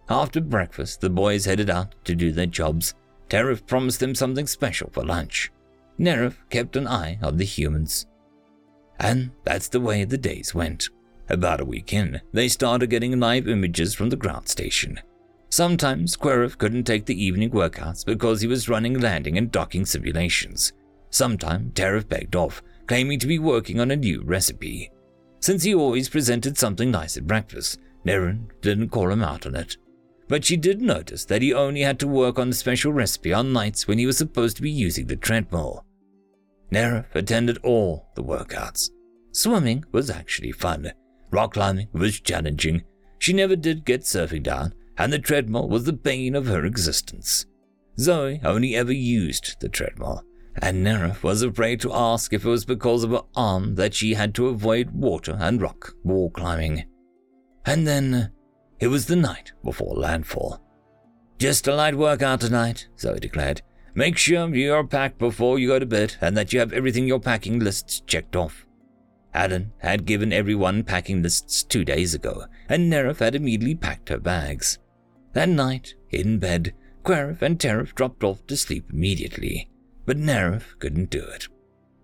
After 0.09 0.41
breakfast, 0.41 1.01
the 1.01 1.11
boys 1.11 1.47
headed 1.47 1.69
out 1.69 1.95
to 2.05 2.15
do 2.15 2.31
their 2.31 2.47
jobs. 2.47 2.95
Tarif 3.29 3.67
promised 3.67 3.99
them 3.99 4.15
something 4.15 4.47
special 4.47 4.89
for 4.93 5.05
lunch. 5.05 5.51
Nerif 5.99 6.37
kept 6.49 6.77
an 6.77 6.87
eye 6.87 7.19
on 7.23 7.37
the 7.37 7.45
humans. 7.45 8.07
And 9.01 9.33
that's 9.45 9.69
the 9.69 9.81
way 9.81 10.05
the 10.05 10.19
days 10.19 10.55
went. 10.55 10.91
About 11.29 11.61
a 11.61 11.65
week 11.65 11.93
in, 11.93 12.21
they 12.33 12.47
started 12.47 12.89
getting 12.89 13.19
live 13.19 13.49
images 13.49 13.95
from 13.95 14.11
the 14.11 14.17
ground 14.17 14.49
station. 14.49 15.01
Sometimes 15.49 16.17
Querif 16.17 16.57
couldn't 16.57 16.85
take 16.85 17.07
the 17.07 17.21
evening 17.21 17.51
workouts 17.51 18.07
because 18.07 18.41
he 18.41 18.47
was 18.47 18.69
running 18.69 19.01
landing 19.01 19.37
and 19.37 19.51
docking 19.51 19.85
simulations. 19.85 20.73
Sometimes 21.11 21.73
Tarif 21.73 22.09
begged 22.09 22.37
off, 22.37 22.63
claiming 22.87 23.19
to 23.19 23.27
be 23.27 23.41
working 23.41 23.81
on 23.81 23.91
a 23.91 23.97
new 23.97 24.23
recipe. 24.23 24.93
Since 25.41 25.65
he 25.65 25.75
always 25.75 26.09
presented 26.09 26.57
something 26.57 26.93
nice 26.93 27.17
at 27.17 27.27
breakfast, 27.27 27.81
Nerif 28.05 28.39
didn't 28.61 28.91
call 28.91 29.11
him 29.11 29.23
out 29.23 29.47
on 29.47 29.57
it 29.57 29.77
but 30.29 30.45
she 30.45 30.57
did 30.57 30.81
notice 30.81 31.25
that 31.25 31.43
he 31.43 31.55
only 31.55 31.83
had 31.83 31.99
to 32.01 32.09
work 32.09 32.39
on 32.39 32.51
the 32.51 32.57
special 32.57 32.93
recipe 32.93 33.33
on 33.33 33.53
nights 33.53 33.87
when 33.87 33.99
he 33.99 34.07
was 34.07 34.19
supposed 34.19 34.57
to 34.57 34.63
be 34.63 34.71
using 34.71 35.07
the 35.07 35.17
treadmill. 35.17 35.85
Nerif 36.73 37.15
attended 37.15 37.59
all 37.63 38.09
the 38.15 38.25
workouts. 38.25 38.91
Swimming 39.33 39.85
was 39.93 40.11
actually 40.11 40.53
fun. 40.53 40.93
Rock 41.31 41.55
climbing 41.55 41.89
was 41.93 42.21
challenging. 42.21 42.83
She 43.19 43.33
never 43.33 43.57
did 43.57 43.85
get 43.85 44.03
surfing 44.03 44.43
down, 44.43 44.75
and 44.99 45.13
the 45.13 45.19
treadmill 45.19 45.69
was 45.69 45.85
the 45.85 45.93
bane 45.93 46.35
of 46.35 46.47
her 46.47 46.65
existence. 46.65 47.47
Zoe 47.99 48.41
only 48.45 48.75
ever 48.75 48.93
used 48.93 49.61
the 49.61 49.69
treadmill, 49.69 50.23
and 50.61 50.85
Nerif 50.85 51.23
was 51.23 51.43
afraid 51.43 51.81
to 51.81 51.93
ask 51.93 52.33
if 52.33 52.45
it 52.45 52.49
was 52.49 52.65
because 52.65 53.05
of 53.05 53.11
her 53.11 53.23
arm 53.35 53.75
that 53.77 53.95
she 53.95 54.15
had 54.15 54.35
to 54.35 54.49
avoid 54.49 54.91
water 54.91 55.37
and 55.39 55.61
rock 55.61 55.93
wall 56.03 56.31
climbing. 56.31 56.85
And 57.65 57.87
then 57.87 58.33
it 58.79 58.89
was 58.89 59.07
the 59.07 59.17
night 59.17 59.53
before 59.65 59.95
landfall. 59.95 60.61
Just 61.39 61.67
a 61.67 61.75
light 61.75 61.95
workout 61.95 62.41
tonight, 62.41 62.89
Zoe 62.99 63.19
declared. 63.19 63.63
Make 63.95 64.19
sure 64.19 64.55
you 64.55 64.75
are 64.75 64.85
packed 64.85 65.19
before 65.19 65.59
you 65.59 65.69
go 65.69 65.79
to 65.79 65.87
bed 65.87 66.17
and 66.21 66.37
that 66.37 66.53
you 66.53 66.61
have 66.61 66.73
everything 66.73 67.07
your 67.07 67.21
packing 67.21 67.59
lists 67.59 68.01
checked 68.01 68.37
off. 68.37 68.67
Alan 69.33 69.73
had 69.79 70.07
given 70.07 70.33
everyone 70.33 70.83
packing 70.83 71.23
lists 71.23 71.63
two 71.63 71.85
days 71.85 72.15
ago, 72.15 72.47
and 72.69 72.91
Nerif 72.91 73.19
had 73.19 73.35
immediately 73.35 73.75
packed 73.75 74.09
her 74.09 74.19
bags. 74.19 74.79
That 75.35 75.51
night, 75.51 75.95
in 76.11 76.39
bed, 76.39 76.75
Querif 77.05 77.43
and 77.43 77.59
Tarif 77.59 77.95
dropped 77.95 78.25
off 78.25 78.47
to 78.47 78.57
sleep 78.57 78.91
immediately, 78.91 79.69
but 80.07 80.17
Nerif 80.17 80.79
couldn't 80.79 81.11
do 81.11 81.23
it. 81.23 81.49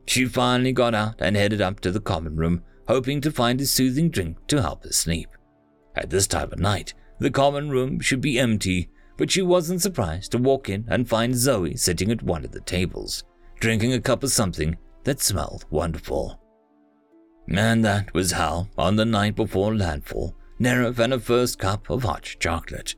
She 0.07 0.27
finally 0.27 0.73
got 0.73 0.95
out 0.95 1.21
and 1.21 1.37
headed 1.37 1.63
up 1.63 1.81
to 1.81 1.91
the 1.91 2.01
common 2.01 2.37
room, 2.37 2.63
hoping 2.87 3.21
to 3.23 3.31
find 3.31 3.61
a 3.61 3.67
soothing 3.67 4.11
drink 4.11 4.37
to 4.49 4.61
help 4.61 4.85
her 4.85 4.93
sleep. 4.93 5.29
At 5.95 6.11
this 6.11 6.27
time 6.27 6.53
of 6.53 6.59
night, 6.59 6.95
the 7.19 7.31
common 7.31 7.71
room 7.71 8.01
should 8.01 8.21
be 8.21 8.39
empty, 8.39 8.91
but 9.17 9.31
she 9.31 9.43
wasn't 9.43 9.83
surprised 9.83 10.33
to 10.33 10.39
walk 10.39 10.69
in 10.69 10.85
and 10.89 11.09
find 11.09 11.37
Zoe 11.37 11.77
sitting 11.77 12.11
at 12.11 12.23
one 12.23 12.45
of 12.45 12.53
the 12.53 12.61
tables, 12.61 13.25
drinking 13.61 13.93
a 13.93 14.01
cup 14.01 14.23
of 14.23 14.33
something 14.33 14.77
that 15.05 15.21
smelled 15.21 15.67
wonderful. 15.71 16.41
And 17.49 17.85
that 17.85 18.15
was 18.15 18.33
how, 18.33 18.69
on 18.79 18.97
the 18.97 19.05
night 19.05 19.37
before 19.37 19.75
landfall, 19.75 20.35
Nerif 20.59 20.97
had 20.97 21.11
her 21.11 21.19
first 21.19 21.59
cup 21.59 21.91
of 21.91 22.05
hot 22.05 22.23
chocolate. 22.41 22.95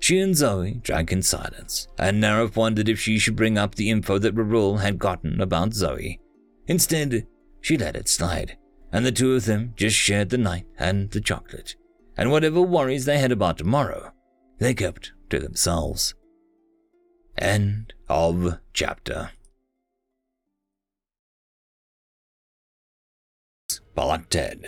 She 0.00 0.18
and 0.18 0.36
Zoe 0.36 0.80
drank 0.82 1.12
in 1.12 1.22
silence, 1.22 1.88
and 1.98 2.22
Nerif 2.22 2.56
wondered 2.56 2.88
if 2.88 3.00
she 3.00 3.18
should 3.18 3.36
bring 3.36 3.56
up 3.56 3.74
the 3.74 3.88
info 3.90 4.18
that 4.18 4.34
Rarul 4.34 4.80
had 4.80 4.98
gotten 4.98 5.40
about 5.40 5.72
Zoe. 5.72 6.20
Instead, 6.66 7.26
she 7.60 7.78
let 7.78 7.96
it 7.96 8.08
slide, 8.08 8.58
and 8.92 9.06
the 9.06 9.12
two 9.12 9.32
of 9.32 9.46
them 9.46 9.72
just 9.76 9.96
shared 9.96 10.28
the 10.28 10.38
night 10.38 10.66
and 10.78 11.10
the 11.10 11.20
chocolate 11.20 11.76
and 12.16 12.30
whatever 12.30 12.62
worries 12.62 13.04
they 13.04 13.18
had 13.18 13.32
about 13.32 13.58
tomorrow, 13.58 14.12
they 14.58 14.74
kept 14.74 15.12
to 15.30 15.38
themselves. 15.38 16.14
End 17.36 17.92
of 18.08 18.58
chapter. 18.72 19.30
Part 23.94 24.30
10 24.30 24.64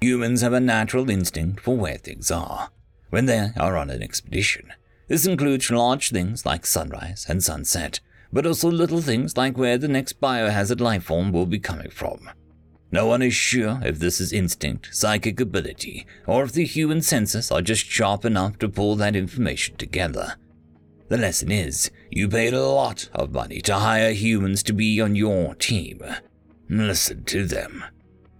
Humans 0.00 0.42
have 0.42 0.52
a 0.52 0.60
natural 0.60 1.10
instinct 1.10 1.60
for 1.60 1.76
where 1.76 1.98
things 1.98 2.30
are 2.30 2.70
when 3.10 3.26
they 3.26 3.50
are 3.56 3.76
on 3.76 3.90
an 3.90 4.02
expedition. 4.02 4.72
This 5.08 5.26
includes 5.26 5.70
large 5.70 6.10
things 6.10 6.44
like 6.44 6.66
sunrise 6.66 7.26
and 7.28 7.42
sunset, 7.42 8.00
but 8.32 8.46
also 8.46 8.70
little 8.70 9.00
things 9.00 9.36
like 9.36 9.56
where 9.56 9.78
the 9.78 9.88
next 9.88 10.20
biohazard 10.20 10.80
life 10.80 11.04
form 11.04 11.32
will 11.32 11.46
be 11.46 11.58
coming 11.58 11.90
from. 11.90 12.30
No 12.90 13.06
one 13.06 13.20
is 13.20 13.34
sure 13.34 13.80
if 13.82 13.98
this 13.98 14.20
is 14.20 14.32
instinct, 14.32 14.88
psychic 14.92 15.40
ability, 15.40 16.06
or 16.26 16.44
if 16.44 16.52
the 16.52 16.64
human 16.64 17.02
senses 17.02 17.50
are 17.50 17.60
just 17.60 17.84
sharp 17.84 18.24
enough 18.24 18.58
to 18.60 18.68
pull 18.68 18.96
that 18.96 19.14
information 19.14 19.76
together. 19.76 20.36
The 21.08 21.18
lesson 21.18 21.50
is, 21.50 21.90
you 22.10 22.28
paid 22.28 22.54
a 22.54 22.66
lot 22.66 23.08
of 23.14 23.32
money 23.32 23.60
to 23.62 23.74
hire 23.74 24.12
humans 24.12 24.62
to 24.64 24.72
be 24.72 25.00
on 25.00 25.16
your 25.16 25.54
team. 25.54 26.02
Listen 26.68 27.24
to 27.24 27.44
them. 27.46 27.84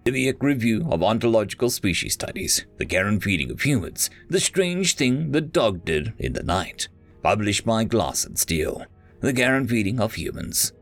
The 0.05 0.35
Review 0.41 0.87
of 0.91 1.03
Ontological 1.03 1.69
Species 1.69 2.15
Studies, 2.15 2.65
The 2.79 2.87
Care 2.87 3.07
and 3.07 3.23
Feeding 3.23 3.51
of 3.51 3.61
Humans, 3.63 4.09
The 4.31 4.41
Strange 4.41 4.95
Thing 4.95 5.33
the 5.33 5.43
Dog 5.43 5.85
Did 5.85 6.15
in 6.19 6.33
the 6.33 6.43
Night, 6.43 6.89
published 7.23 7.67
by 7.67 7.85
Glass 7.85 8.25
and 8.25 8.39
Steel, 8.39 8.87
The 9.21 9.35
Care 9.35 9.57
and 9.57 9.69
Feeding 9.69 10.01
of 10.01 10.15
Humans, 10.15 10.73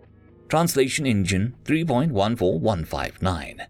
Translation 0.49 1.07
Engine 1.07 1.55
3.14159. 1.65 3.67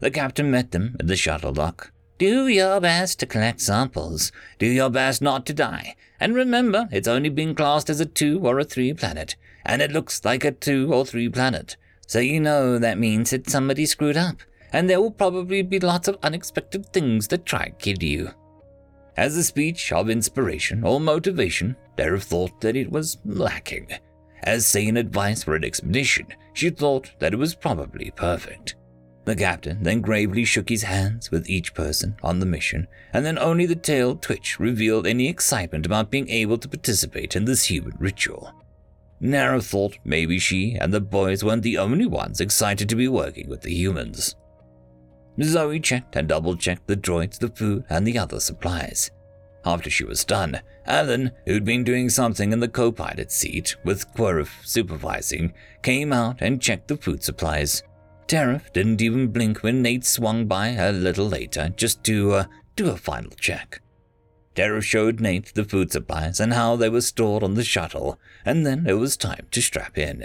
The 0.00 0.10
captain 0.10 0.50
met 0.50 0.70
them 0.70 0.96
at 0.98 1.06
the 1.06 1.16
shuttle 1.16 1.52
dock. 1.52 1.92
Do 2.18 2.48
your 2.48 2.80
best 2.80 3.20
to 3.20 3.26
collect 3.26 3.60
samples. 3.60 4.32
Do 4.58 4.66
your 4.66 4.88
best 4.88 5.20
not 5.20 5.44
to 5.46 5.52
die. 5.52 5.96
And 6.18 6.34
remember, 6.34 6.88
it's 6.90 7.08
only 7.08 7.28
been 7.28 7.54
classed 7.54 7.90
as 7.90 8.00
a 8.00 8.06
2 8.06 8.46
or 8.46 8.58
a 8.58 8.64
3 8.64 8.94
planet, 8.94 9.36
and 9.64 9.82
it 9.82 9.92
looks 9.92 10.24
like 10.24 10.44
a 10.44 10.52
2 10.52 10.92
or 10.92 11.04
3 11.04 11.28
planet. 11.28 11.76
So 12.06 12.18
you 12.18 12.40
know 12.40 12.78
that 12.78 12.98
means 12.98 13.30
that 13.30 13.50
somebody 13.50 13.86
screwed 13.86 14.16
up, 14.16 14.36
and 14.72 14.88
there 14.88 15.00
will 15.00 15.10
probably 15.10 15.62
be 15.62 15.80
lots 15.80 16.08
of 16.08 16.18
unexpected 16.22 16.92
things 16.92 17.28
that 17.28 17.44
try 17.44 17.66
to 17.66 17.72
kill 17.72 18.02
you. 18.02 18.30
As 19.16 19.36
a 19.36 19.44
speech 19.44 19.92
of 19.92 20.08
inspiration 20.08 20.84
or 20.84 21.00
motivation, 21.00 21.76
Derek 21.96 22.22
thought 22.22 22.60
that 22.62 22.76
it 22.76 22.90
was 22.90 23.18
lacking 23.24 23.88
as 24.44 24.66
sane 24.66 24.96
advice 24.96 25.42
for 25.42 25.54
an 25.54 25.64
expedition, 25.64 26.26
she 26.52 26.70
thought 26.70 27.10
that 27.18 27.32
it 27.32 27.38
was 27.38 27.54
probably 27.54 28.10
perfect. 28.16 28.76
The 29.24 29.36
captain 29.36 29.82
then 29.82 30.00
gravely 30.00 30.44
shook 30.44 30.68
his 30.68 30.82
hands 30.82 31.30
with 31.30 31.48
each 31.48 31.74
person 31.74 32.16
on 32.22 32.40
the 32.40 32.46
mission, 32.46 32.88
and 33.12 33.24
then 33.24 33.38
only 33.38 33.66
the 33.66 33.76
tail 33.76 34.16
twitch 34.16 34.58
revealed 34.58 35.06
any 35.06 35.28
excitement 35.28 35.86
about 35.86 36.10
being 36.10 36.28
able 36.28 36.58
to 36.58 36.68
participate 36.68 37.36
in 37.36 37.44
this 37.44 37.64
human 37.64 37.94
ritual. 37.98 38.52
Nerif 39.22 39.64
thought 39.64 39.98
maybe 40.04 40.40
she 40.40 40.74
and 40.74 40.92
the 40.92 41.00
boys 41.00 41.44
weren't 41.44 41.62
the 41.62 41.78
only 41.78 42.06
ones 42.06 42.40
excited 42.40 42.88
to 42.88 42.96
be 42.96 43.06
working 43.06 43.48
with 43.48 43.62
the 43.62 43.72
humans. 43.72 44.34
Zoe 45.40 45.78
checked 45.78 46.16
and 46.16 46.28
double 46.28 46.56
checked 46.56 46.88
the 46.88 46.96
droids, 46.96 47.38
the 47.38 47.48
food, 47.48 47.84
and 47.88 48.04
the 48.04 48.18
other 48.18 48.40
supplies. 48.40 49.12
After 49.64 49.90
she 49.90 50.04
was 50.04 50.24
done, 50.24 50.60
Alan, 50.86 51.30
who'd 51.46 51.64
been 51.64 51.84
doing 51.84 52.10
something 52.10 52.52
in 52.52 52.60
the 52.60 52.68
co 52.68 52.90
pilot 52.90 53.30
seat 53.30 53.76
with 53.84 54.12
Querif 54.14 54.50
supervising, 54.64 55.52
came 55.82 56.12
out 56.12 56.40
and 56.40 56.60
checked 56.60 56.88
the 56.88 56.96
food 56.96 57.22
supplies. 57.22 57.82
Tarif 58.26 58.72
didn't 58.72 59.02
even 59.02 59.28
blink 59.28 59.62
when 59.62 59.82
Nate 59.82 60.04
swung 60.04 60.46
by 60.46 60.68
a 60.68 60.90
little 60.90 61.28
later 61.28 61.68
just 61.76 62.02
to 62.04 62.32
uh, 62.32 62.44
do 62.76 62.90
a 62.90 62.96
final 62.96 63.30
check. 63.32 63.80
Tarif 64.54 64.82
showed 64.82 65.20
Nate 65.20 65.54
the 65.54 65.64
food 65.64 65.92
supplies 65.92 66.40
and 66.40 66.52
how 66.52 66.76
they 66.76 66.88
were 66.88 67.00
stored 67.00 67.42
on 67.42 67.54
the 67.54 67.64
shuttle, 67.64 68.18
and 68.44 68.66
then 68.66 68.86
it 68.86 68.94
was 68.94 69.16
time 69.16 69.46
to 69.50 69.62
strap 69.62 69.96
in. 69.96 70.24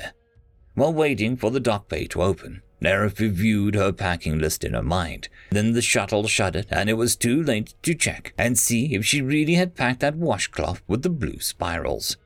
While 0.73 0.93
waiting 0.93 1.37
for 1.37 1.51
the 1.51 1.59
dock 1.59 1.89
bay 1.89 2.05
to 2.07 2.21
open, 2.21 2.61
Nerif 2.81 3.19
reviewed 3.19 3.75
her 3.75 3.91
packing 3.91 4.37
list 4.37 4.63
in 4.63 4.73
her 4.73 4.83
mind. 4.83 5.29
Then 5.49 5.73
the 5.73 5.81
shuttle 5.81 6.27
shuddered, 6.27 6.67
and 6.69 6.89
it 6.89 6.93
was 6.93 7.15
too 7.15 7.41
late 7.41 7.73
to 7.83 7.95
check 7.95 8.33
and 8.37 8.57
see 8.57 8.93
if 8.93 9.05
she 9.05 9.21
really 9.21 9.55
had 9.55 9.75
packed 9.75 10.01
that 10.01 10.15
washcloth 10.15 10.81
with 10.87 11.01
the 11.01 11.09
blue 11.09 11.39
spirals. 11.39 12.17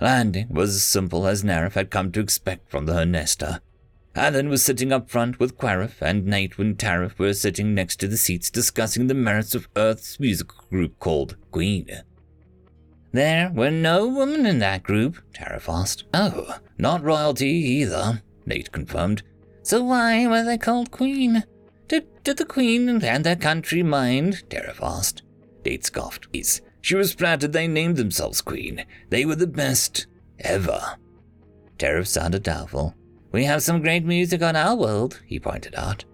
Landing 0.00 0.48
was 0.48 0.74
as 0.74 0.84
simple 0.84 1.26
as 1.26 1.44
Nerif 1.44 1.74
had 1.74 1.90
come 1.90 2.10
to 2.12 2.20
expect 2.20 2.70
from 2.70 2.86
the 2.86 2.94
Hernesta. 2.94 3.60
Alan 4.16 4.48
was 4.48 4.62
sitting 4.62 4.92
up 4.92 5.08
front 5.10 5.38
with 5.38 5.58
Querif, 5.58 6.00
and 6.00 6.26
Nate 6.26 6.58
and 6.58 6.76
Tarif 6.76 7.18
were 7.18 7.34
sitting 7.34 7.74
next 7.74 7.96
to 8.00 8.08
the 8.08 8.16
seats 8.16 8.50
discussing 8.50 9.06
the 9.06 9.14
merits 9.14 9.54
of 9.54 9.68
Earth's 9.76 10.18
musical 10.18 10.64
group 10.70 10.98
called 10.98 11.36
Queen. 11.52 11.86
There 13.12 13.50
were 13.50 13.70
no 13.70 14.08
women 14.08 14.46
in 14.46 14.58
that 14.60 14.82
group, 14.82 15.18
Tarif 15.34 15.68
asked. 15.68 16.04
Oh, 16.14 16.58
not 16.78 17.04
royalty 17.04 17.48
either, 17.48 18.22
Nate 18.46 18.72
confirmed. 18.72 19.22
So 19.62 19.82
why 19.82 20.26
were 20.26 20.44
they 20.44 20.58
called 20.58 20.90
Queen? 20.90 21.44
Did, 21.88 22.06
did 22.24 22.38
the 22.38 22.44
Queen 22.44 22.88
and 22.88 23.24
their 23.24 23.36
country 23.36 23.82
mind? 23.82 24.44
Tarif 24.48 24.82
asked. 24.82 25.22
Nate 25.64 25.84
scoffed. 25.84 26.28
She 26.80 26.94
was 26.94 27.12
flattered 27.12 27.52
they 27.52 27.68
named 27.68 27.96
themselves 27.96 28.40
Queen. 28.40 28.84
They 29.10 29.24
were 29.24 29.36
the 29.36 29.46
best 29.46 30.06
ever. 30.38 30.96
Tarif 31.78 32.06
sounded 32.06 32.42
doubtful. 32.42 32.94
We 33.32 33.44
have 33.44 33.62
some 33.62 33.80
great 33.80 34.04
music 34.04 34.42
on 34.42 34.56
our 34.56 34.74
world, 34.74 35.20
he 35.26 35.38
pointed 35.38 35.74
out. 35.76 36.04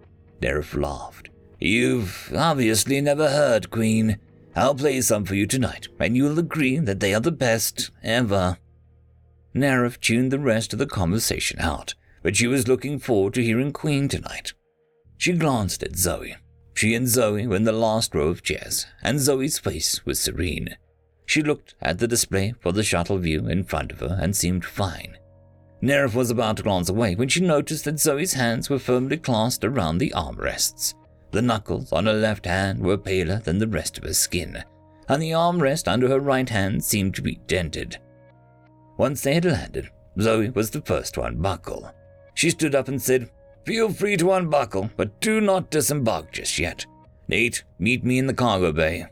Nerf 0.40 0.80
laughed. 0.80 1.30
You've 1.58 2.32
obviously 2.36 3.00
never 3.00 3.30
heard 3.30 3.70
Queen. 3.70 4.18
I'll 4.54 4.74
play 4.74 5.00
some 5.00 5.24
for 5.24 5.34
you 5.34 5.46
tonight, 5.46 5.88
and 5.98 6.16
you'll 6.16 6.38
agree 6.38 6.78
that 6.78 7.00
they 7.00 7.14
are 7.14 7.20
the 7.20 7.32
best 7.32 7.90
ever. 8.02 8.58
Nerif 9.54 9.98
tuned 10.00 10.30
the 10.30 10.38
rest 10.38 10.72
of 10.72 10.78
the 10.78 10.86
conversation 10.86 11.58
out, 11.58 11.94
but 12.26 12.34
she 12.34 12.48
was 12.48 12.66
looking 12.66 12.98
forward 12.98 13.32
to 13.32 13.44
hearing 13.44 13.70
Queen 13.70 14.08
tonight. 14.08 14.52
She 15.16 15.32
glanced 15.32 15.84
at 15.84 15.94
Zoe. 15.94 16.34
She 16.74 16.92
and 16.96 17.06
Zoe 17.06 17.46
were 17.46 17.54
in 17.54 17.62
the 17.62 17.70
last 17.70 18.16
row 18.16 18.26
of 18.26 18.42
chairs, 18.42 18.84
and 19.00 19.20
Zoe's 19.20 19.60
face 19.60 20.04
was 20.04 20.18
serene. 20.18 20.76
She 21.24 21.40
looked 21.40 21.76
at 21.80 22.00
the 22.00 22.08
display 22.08 22.54
for 22.58 22.72
the 22.72 22.82
shuttle 22.82 23.18
view 23.18 23.46
in 23.46 23.62
front 23.62 23.92
of 23.92 24.00
her 24.00 24.18
and 24.20 24.34
seemed 24.34 24.64
fine. 24.64 25.16
Nerif 25.80 26.16
was 26.16 26.32
about 26.32 26.56
to 26.56 26.64
glance 26.64 26.88
away 26.88 27.14
when 27.14 27.28
she 27.28 27.40
noticed 27.40 27.84
that 27.84 28.00
Zoe's 28.00 28.32
hands 28.32 28.68
were 28.68 28.80
firmly 28.80 29.18
clasped 29.18 29.64
around 29.64 29.98
the 29.98 30.12
armrests. 30.16 30.94
The 31.30 31.42
knuckles 31.42 31.92
on 31.92 32.06
her 32.06 32.12
left 32.12 32.46
hand 32.46 32.80
were 32.80 32.98
paler 32.98 33.38
than 33.38 33.58
the 33.58 33.68
rest 33.68 33.98
of 33.98 34.02
her 34.02 34.14
skin, 34.14 34.64
and 35.08 35.22
the 35.22 35.30
armrest 35.30 35.86
under 35.86 36.08
her 36.08 36.18
right 36.18 36.48
hand 36.48 36.82
seemed 36.82 37.14
to 37.14 37.22
be 37.22 37.38
dented. 37.46 37.98
Once 38.96 39.20
they 39.20 39.34
had 39.34 39.44
landed, 39.44 39.90
Zoe 40.20 40.50
was 40.50 40.70
the 40.70 40.80
first 40.80 41.14
to 41.14 41.22
unbuckle. 41.22 41.92
She 42.36 42.50
stood 42.50 42.74
up 42.74 42.86
and 42.86 43.02
said, 43.02 43.30
Feel 43.64 43.90
free 43.90 44.16
to 44.18 44.32
unbuckle, 44.32 44.90
but 44.96 45.20
do 45.20 45.40
not 45.40 45.70
disembark 45.70 46.30
just 46.30 46.58
yet. 46.58 46.86
Nate, 47.26 47.64
meet 47.80 48.04
me 48.04 48.18
in 48.18 48.26
the 48.28 48.34
cargo 48.34 48.72
bay. 48.72 49.06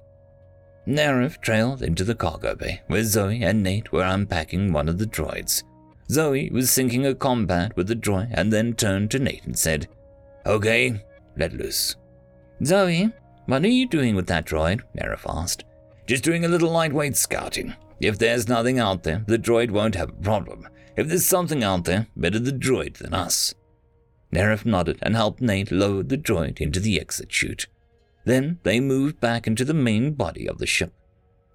Nerif 0.86 1.40
trailed 1.40 1.82
into 1.82 2.04
the 2.04 2.14
cargo 2.14 2.54
bay, 2.54 2.82
where 2.86 3.02
Zoe 3.02 3.42
and 3.42 3.62
Nate 3.62 3.90
were 3.90 4.04
unpacking 4.04 4.72
one 4.72 4.88
of 4.88 4.98
the 4.98 5.06
droids. 5.06 5.64
Zoe 6.10 6.50
was 6.50 6.68
syncing 6.68 7.08
a 7.08 7.14
compad 7.14 7.74
with 7.74 7.88
the 7.88 7.96
droid 7.96 8.28
and 8.34 8.52
then 8.52 8.74
turned 8.74 9.10
to 9.10 9.18
Nate 9.18 9.44
and 9.44 9.58
said, 9.58 9.88
Okay, 10.44 11.02
let 11.38 11.54
loose. 11.54 11.96
Zoe, 12.62 13.10
what 13.46 13.64
are 13.64 13.68
you 13.68 13.88
doing 13.88 14.14
with 14.14 14.26
that 14.26 14.44
droid? 14.44 14.82
Nerif 14.96 15.24
asked. 15.26 15.64
Just 16.06 16.24
doing 16.24 16.44
a 16.44 16.48
little 16.48 16.70
lightweight 16.70 17.16
scouting. 17.16 17.74
If 18.00 18.18
there's 18.18 18.48
nothing 18.48 18.78
out 18.78 19.02
there, 19.02 19.24
the 19.26 19.38
droid 19.38 19.70
won't 19.70 19.94
have 19.94 20.10
a 20.10 20.22
problem. 20.22 20.68
If 20.96 21.08
there's 21.08 21.26
something 21.26 21.64
out 21.64 21.84
there, 21.84 22.06
better 22.16 22.38
the 22.38 22.52
droid 22.52 22.94
than 22.98 23.14
us. 23.14 23.54
Nerif 24.32 24.64
nodded 24.64 24.98
and 25.02 25.14
helped 25.14 25.40
Nate 25.40 25.70
load 25.70 26.08
the 26.08 26.18
droid 26.18 26.60
into 26.60 26.80
the 26.80 27.00
exit 27.00 27.32
chute. 27.32 27.66
Then 28.24 28.58
they 28.62 28.80
moved 28.80 29.20
back 29.20 29.46
into 29.46 29.64
the 29.64 29.74
main 29.74 30.14
body 30.14 30.48
of 30.48 30.58
the 30.58 30.66
ship. 30.66 30.92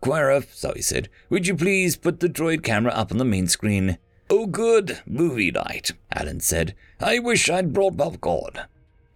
Querif, 0.02 0.56
Zoe 0.56 0.82
said, 0.82 1.10
would 1.30 1.48
you 1.48 1.56
please 1.56 1.98
put 1.98 2.20
the 2.20 2.30
droid 2.30 2.64
camera 2.64 2.94
up 2.94 3.12
on 3.12 3.18
the 3.18 3.26
main 3.26 3.48
screen? 3.48 3.98
Oh, 4.30 4.46
good. 4.46 5.02
Movie 5.06 5.52
night, 5.52 5.92
Alan 6.14 6.40
said. 6.40 6.76
I 7.00 7.20
wish 7.20 7.50
I'd 7.50 7.74
brought 7.74 7.98
popcorn. 7.98 8.54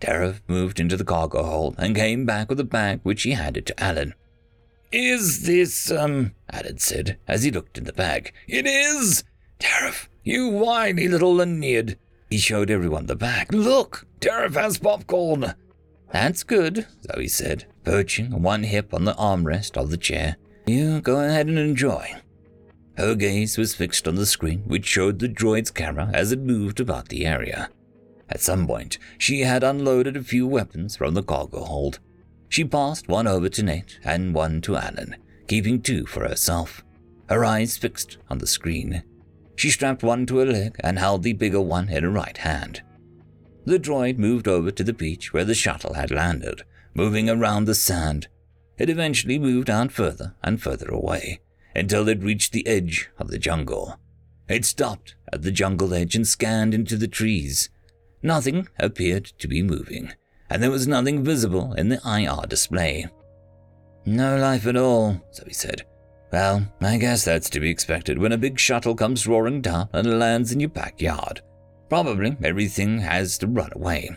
Tarif 0.02 0.42
moved 0.48 0.80
into 0.80 0.98
the 0.98 1.06
cargo 1.06 1.44
hold 1.44 1.76
and 1.78 1.96
came 1.96 2.26
back 2.26 2.50
with 2.50 2.60
a 2.60 2.66
bag 2.66 3.00
which 3.04 3.24
he 3.24 3.32
handed 3.32 3.66
to 3.68 3.84
Alan. 3.84 4.14
Is 4.92 5.46
this, 5.46 5.90
um, 5.92 6.34
Alan 6.52 6.80
said 6.80 7.18
as 7.28 7.44
he 7.44 7.52
looked 7.52 7.78
in 7.78 7.86
the 7.86 7.94
bag. 7.94 8.34
It 8.48 8.66
is! 8.66 9.24
Tarif, 9.60 10.08
you 10.24 10.50
whiny 10.50 11.08
little 11.08 11.36
Leonid. 11.36 11.98
He 12.30 12.38
showed 12.38 12.72
everyone 12.72 13.06
the 13.06 13.16
bag. 13.16 13.54
Look, 13.54 14.08
Tarif 14.20 14.56
has 14.56 14.78
popcorn. 14.78 15.54
That's 16.12 16.44
good, 16.44 16.88
Zoe 17.04 17.28
said, 17.28 17.66
perching 17.84 18.42
one 18.42 18.64
hip 18.64 18.94
on 18.94 19.04
the 19.04 19.16
armrest 19.16 19.78
of 19.78 19.90
the 19.90 19.98
chair. 19.98 20.38
You 20.66 21.02
go 21.02 21.20
ahead 21.20 21.48
and 21.48 21.60
enjoy. 21.60 22.16
Her 22.98 23.16
gaze 23.16 23.58
was 23.58 23.76
fixed 23.76 24.08
on 24.08 24.16
the 24.16 24.26
screen, 24.26 24.64
which 24.68 24.86
showed 24.86 25.20
the 25.20 25.28
droid's 25.28 25.72
camera 25.72 26.12
as 26.14 26.32
it 26.32 26.40
moved 26.40 26.80
about 26.80 27.10
the 27.10 27.26
area. 27.26 27.70
At 28.30 28.42
some 28.42 28.68
point, 28.68 28.98
she 29.18 29.42
had 29.42 29.64
unloaded 29.64 30.16
a 30.16 30.24
few 30.24 30.48
weapons 30.48 30.96
from 30.96 31.14
the 31.14 31.24
cargo 31.24 31.64
hold. 31.64 32.00
She 32.50 32.64
passed 32.64 33.08
one 33.08 33.28
over 33.28 33.50
to 33.50 33.64
Nate 33.64 34.00
and 34.04 34.34
one 34.34 34.62
to 34.62 34.78
Alan, 34.78 35.16
keeping 35.48 35.82
two 35.82 36.06
for 36.06 36.28
herself, 36.28 36.84
her 37.30 37.44
eyes 37.44 37.78
fixed 37.78 38.18
on 38.30 38.38
the 38.38 38.48
screen. 38.48 39.04
She 39.56 39.70
strapped 39.70 40.04
one 40.04 40.26
to 40.28 40.38
her 40.38 40.46
leg 40.46 40.76
and 40.80 41.00
held 41.00 41.24
the 41.24 41.34
bigger 41.34 41.62
one 41.62 41.90
in 41.90 42.04
her 42.04 42.10
right 42.10 42.38
hand. 42.38 42.82
The 43.66 43.80
droid 43.80 44.18
moved 44.18 44.48
over 44.48 44.72
to 44.72 44.84
the 44.84 44.94
beach 44.94 45.32
where 45.32 45.46
the 45.46 45.54
shuttle 45.56 45.94
had 45.94 46.12
landed, 46.12 46.64
moving 46.94 47.30
around 47.30 47.66
the 47.66 47.76
sand. 47.76 48.28
It 48.78 48.90
eventually 48.90 49.40
moved 49.40 49.70
out 49.70 49.92
further 49.92 50.36
and 50.44 50.62
further 50.62 50.90
away, 50.90 51.40
until 51.76 52.08
it 52.10 52.24
reached 52.24 52.52
the 52.52 52.68
edge 52.68 53.10
of 53.18 53.30
the 53.30 53.40
jungle. 53.40 54.00
It 54.50 54.66
stopped 54.66 55.16
at 55.32 55.44
the 55.44 55.52
jungle 55.52 55.94
edge 55.94 56.16
and 56.16 56.28
scanned 56.28 56.74
into 56.74 56.98
the 56.98 57.08
trees. 57.08 57.70
Nothing 58.22 58.68
appeared 58.80 59.26
to 59.40 59.48
be 59.48 59.64
moving, 59.64 60.14
and 60.50 60.62
there 60.62 60.72
was 60.72 60.88
nothing 60.88 61.24
visible 61.24 61.74
in 61.74 61.90
the 61.90 62.02
IR 62.06 62.46
display. 62.48 63.08
No 64.06 64.38
life 64.38 64.68
at 64.68 64.76
all, 64.76 65.22
Zoe 65.34 65.54
said. 65.54 65.84
Well, 66.34 66.66
I 66.82 66.98
guess 66.98 67.24
that's 67.24 67.48
to 67.52 67.60
be 67.60 67.70
expected 67.70 68.18
when 68.18 68.32
a 68.32 68.40
big 68.40 68.60
shuttle 68.60 68.96
comes 68.96 69.28
roaring 69.28 69.62
down 69.62 69.88
and 69.94 70.18
lands 70.18 70.52
in 70.52 70.60
your 70.60 70.70
backyard. 70.70 71.44
Probably 71.90 72.36
everything 72.42 72.98
has 72.98 73.38
to 73.38 73.48
run 73.48 73.70
away. 73.76 74.10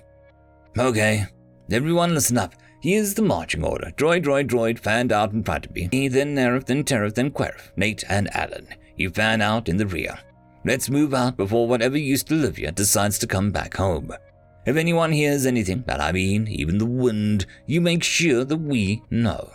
Okay, 0.78 1.26
everyone 1.70 2.14
listen 2.14 2.38
up. 2.38 2.54
Here's 2.80 3.12
the 3.12 3.20
marching 3.20 3.62
order. 3.62 3.92
Droid, 3.98 4.24
droid, 4.24 4.48
droid 4.48 4.78
fanned 4.78 5.12
out 5.12 5.34
in 5.34 5.44
front 5.44 5.66
of 5.66 5.74
me. 5.74 5.90
Me, 5.92 6.08
then 6.08 6.34
Nerif, 6.34 6.64
then 6.64 6.84
Tarif, 6.84 7.14
then 7.14 7.30
Querif, 7.30 7.70
Nate, 7.76 8.04
and 8.08 8.34
Alan. 8.34 8.66
You 8.96 9.10
fan 9.10 9.42
out 9.42 9.68
in 9.68 9.76
the 9.76 9.86
rear. 9.86 10.18
Let's 10.64 10.88
move 10.88 11.12
out 11.12 11.36
before 11.36 11.68
whatever 11.68 11.98
used 11.98 12.28
to 12.28 12.34
live 12.34 12.56
here 12.56 12.70
decides 12.70 13.18
to 13.18 13.26
come 13.26 13.50
back 13.50 13.76
home. 13.76 14.10
If 14.64 14.76
anyone 14.76 15.12
hears 15.12 15.44
anything, 15.44 15.84
and 15.86 16.00
I 16.00 16.12
mean 16.12 16.48
even 16.48 16.78
the 16.78 16.86
wind, 16.86 17.44
you 17.66 17.82
make 17.82 18.02
sure 18.02 18.42
that 18.42 18.56
we 18.56 19.02
know. 19.10 19.52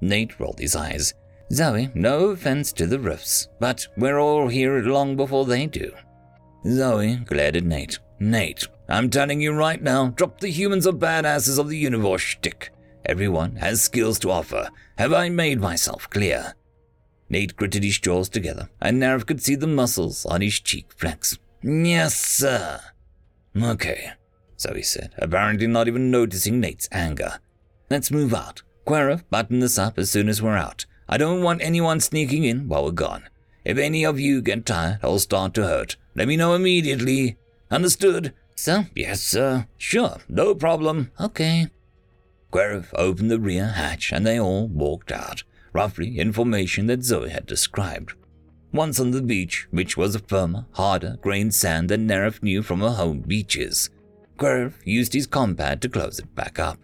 Nate 0.00 0.40
rolled 0.40 0.58
his 0.58 0.74
eyes. 0.74 1.14
Zoe, 1.52 1.90
no 1.94 2.30
offense 2.30 2.72
to 2.72 2.86
the 2.86 2.98
Roofs, 2.98 3.48
but 3.60 3.86
we're 3.96 4.18
all 4.18 4.48
here 4.48 4.80
long 4.82 5.16
before 5.16 5.44
they 5.44 5.66
do. 5.66 5.92
Zoe 6.66 7.16
glared 7.16 7.56
at 7.56 7.64
Nate. 7.64 7.98
Nate, 8.18 8.66
I'm 8.88 9.10
telling 9.10 9.40
you 9.40 9.52
right 9.52 9.80
now, 9.80 10.08
drop 10.08 10.40
the 10.40 10.48
humans 10.48 10.86
are 10.86 10.92
badasses 10.92 11.58
of 11.58 11.68
the 11.68 11.78
universe 11.78 12.22
shtick. 12.22 12.70
Everyone 13.04 13.56
has 13.56 13.82
skills 13.82 14.18
to 14.20 14.30
offer. 14.30 14.68
Have 14.98 15.12
I 15.12 15.28
made 15.28 15.60
myself 15.60 16.10
clear? 16.10 16.54
Nate 17.28 17.56
gritted 17.56 17.84
his 17.84 17.98
jaws 17.98 18.28
together, 18.28 18.68
and 18.80 19.00
Nerif 19.00 19.26
could 19.26 19.42
see 19.42 19.54
the 19.54 19.66
muscles 19.66 20.26
on 20.26 20.40
his 20.40 20.58
cheek 20.58 20.92
flex. 20.96 21.38
Yes, 21.62 22.14
sir. 22.18 22.80
Okay, 23.60 24.12
Zoe 24.58 24.82
said, 24.82 25.14
apparently 25.18 25.66
not 25.66 25.88
even 25.88 26.10
noticing 26.10 26.60
Nate's 26.60 26.88
anger. 26.90 27.38
Let's 27.90 28.10
move 28.10 28.34
out. 28.34 28.62
Querif, 28.86 29.22
button 29.30 29.60
this 29.60 29.78
up 29.78 29.98
as 29.98 30.10
soon 30.10 30.28
as 30.28 30.42
we're 30.42 30.56
out. 30.56 30.86
I 31.08 31.16
don't 31.16 31.42
want 31.42 31.62
anyone 31.62 32.00
sneaking 32.00 32.44
in 32.44 32.68
while 32.68 32.84
we're 32.84 32.90
gone. 32.90 33.28
If 33.64 33.78
any 33.78 34.04
of 34.04 34.20
you 34.20 34.42
get 34.42 34.66
tired 34.66 35.00
or 35.02 35.18
start 35.18 35.54
to 35.54 35.64
hurt, 35.64 35.96
let 36.14 36.28
me 36.28 36.36
know 36.36 36.54
immediately. 36.54 37.36
Understood? 37.70 38.32
Sir? 38.54 38.88
Yes, 38.94 39.22
sir. 39.22 39.66
Sure, 39.76 40.18
no 40.28 40.54
problem. 40.54 41.10
Okay. 41.20 41.68
Querif 42.52 42.88
opened 42.94 43.30
the 43.30 43.40
rear 43.40 43.68
hatch 43.68 44.12
and 44.12 44.26
they 44.26 44.38
all 44.40 44.66
walked 44.66 45.12
out, 45.12 45.42
roughly 45.72 46.18
in 46.18 46.32
formation 46.32 46.86
that 46.86 47.04
Zoe 47.04 47.28
had 47.28 47.46
described. 47.46 48.14
Once 48.72 48.98
on 48.98 49.10
the 49.10 49.22
beach, 49.22 49.68
which 49.70 49.96
was 49.96 50.14
a 50.14 50.20
firmer, 50.20 50.66
harder 50.72 51.18
grained 51.20 51.54
sand 51.54 51.88
than 51.88 52.08
Nerif 52.08 52.42
knew 52.42 52.62
from 52.62 52.80
her 52.80 52.90
home 52.90 53.20
beaches, 53.20 53.90
Querif 54.38 54.74
used 54.84 55.12
his 55.12 55.26
compad 55.26 55.80
to 55.82 55.88
close 55.88 56.18
it 56.18 56.34
back 56.34 56.58
up. 56.58 56.78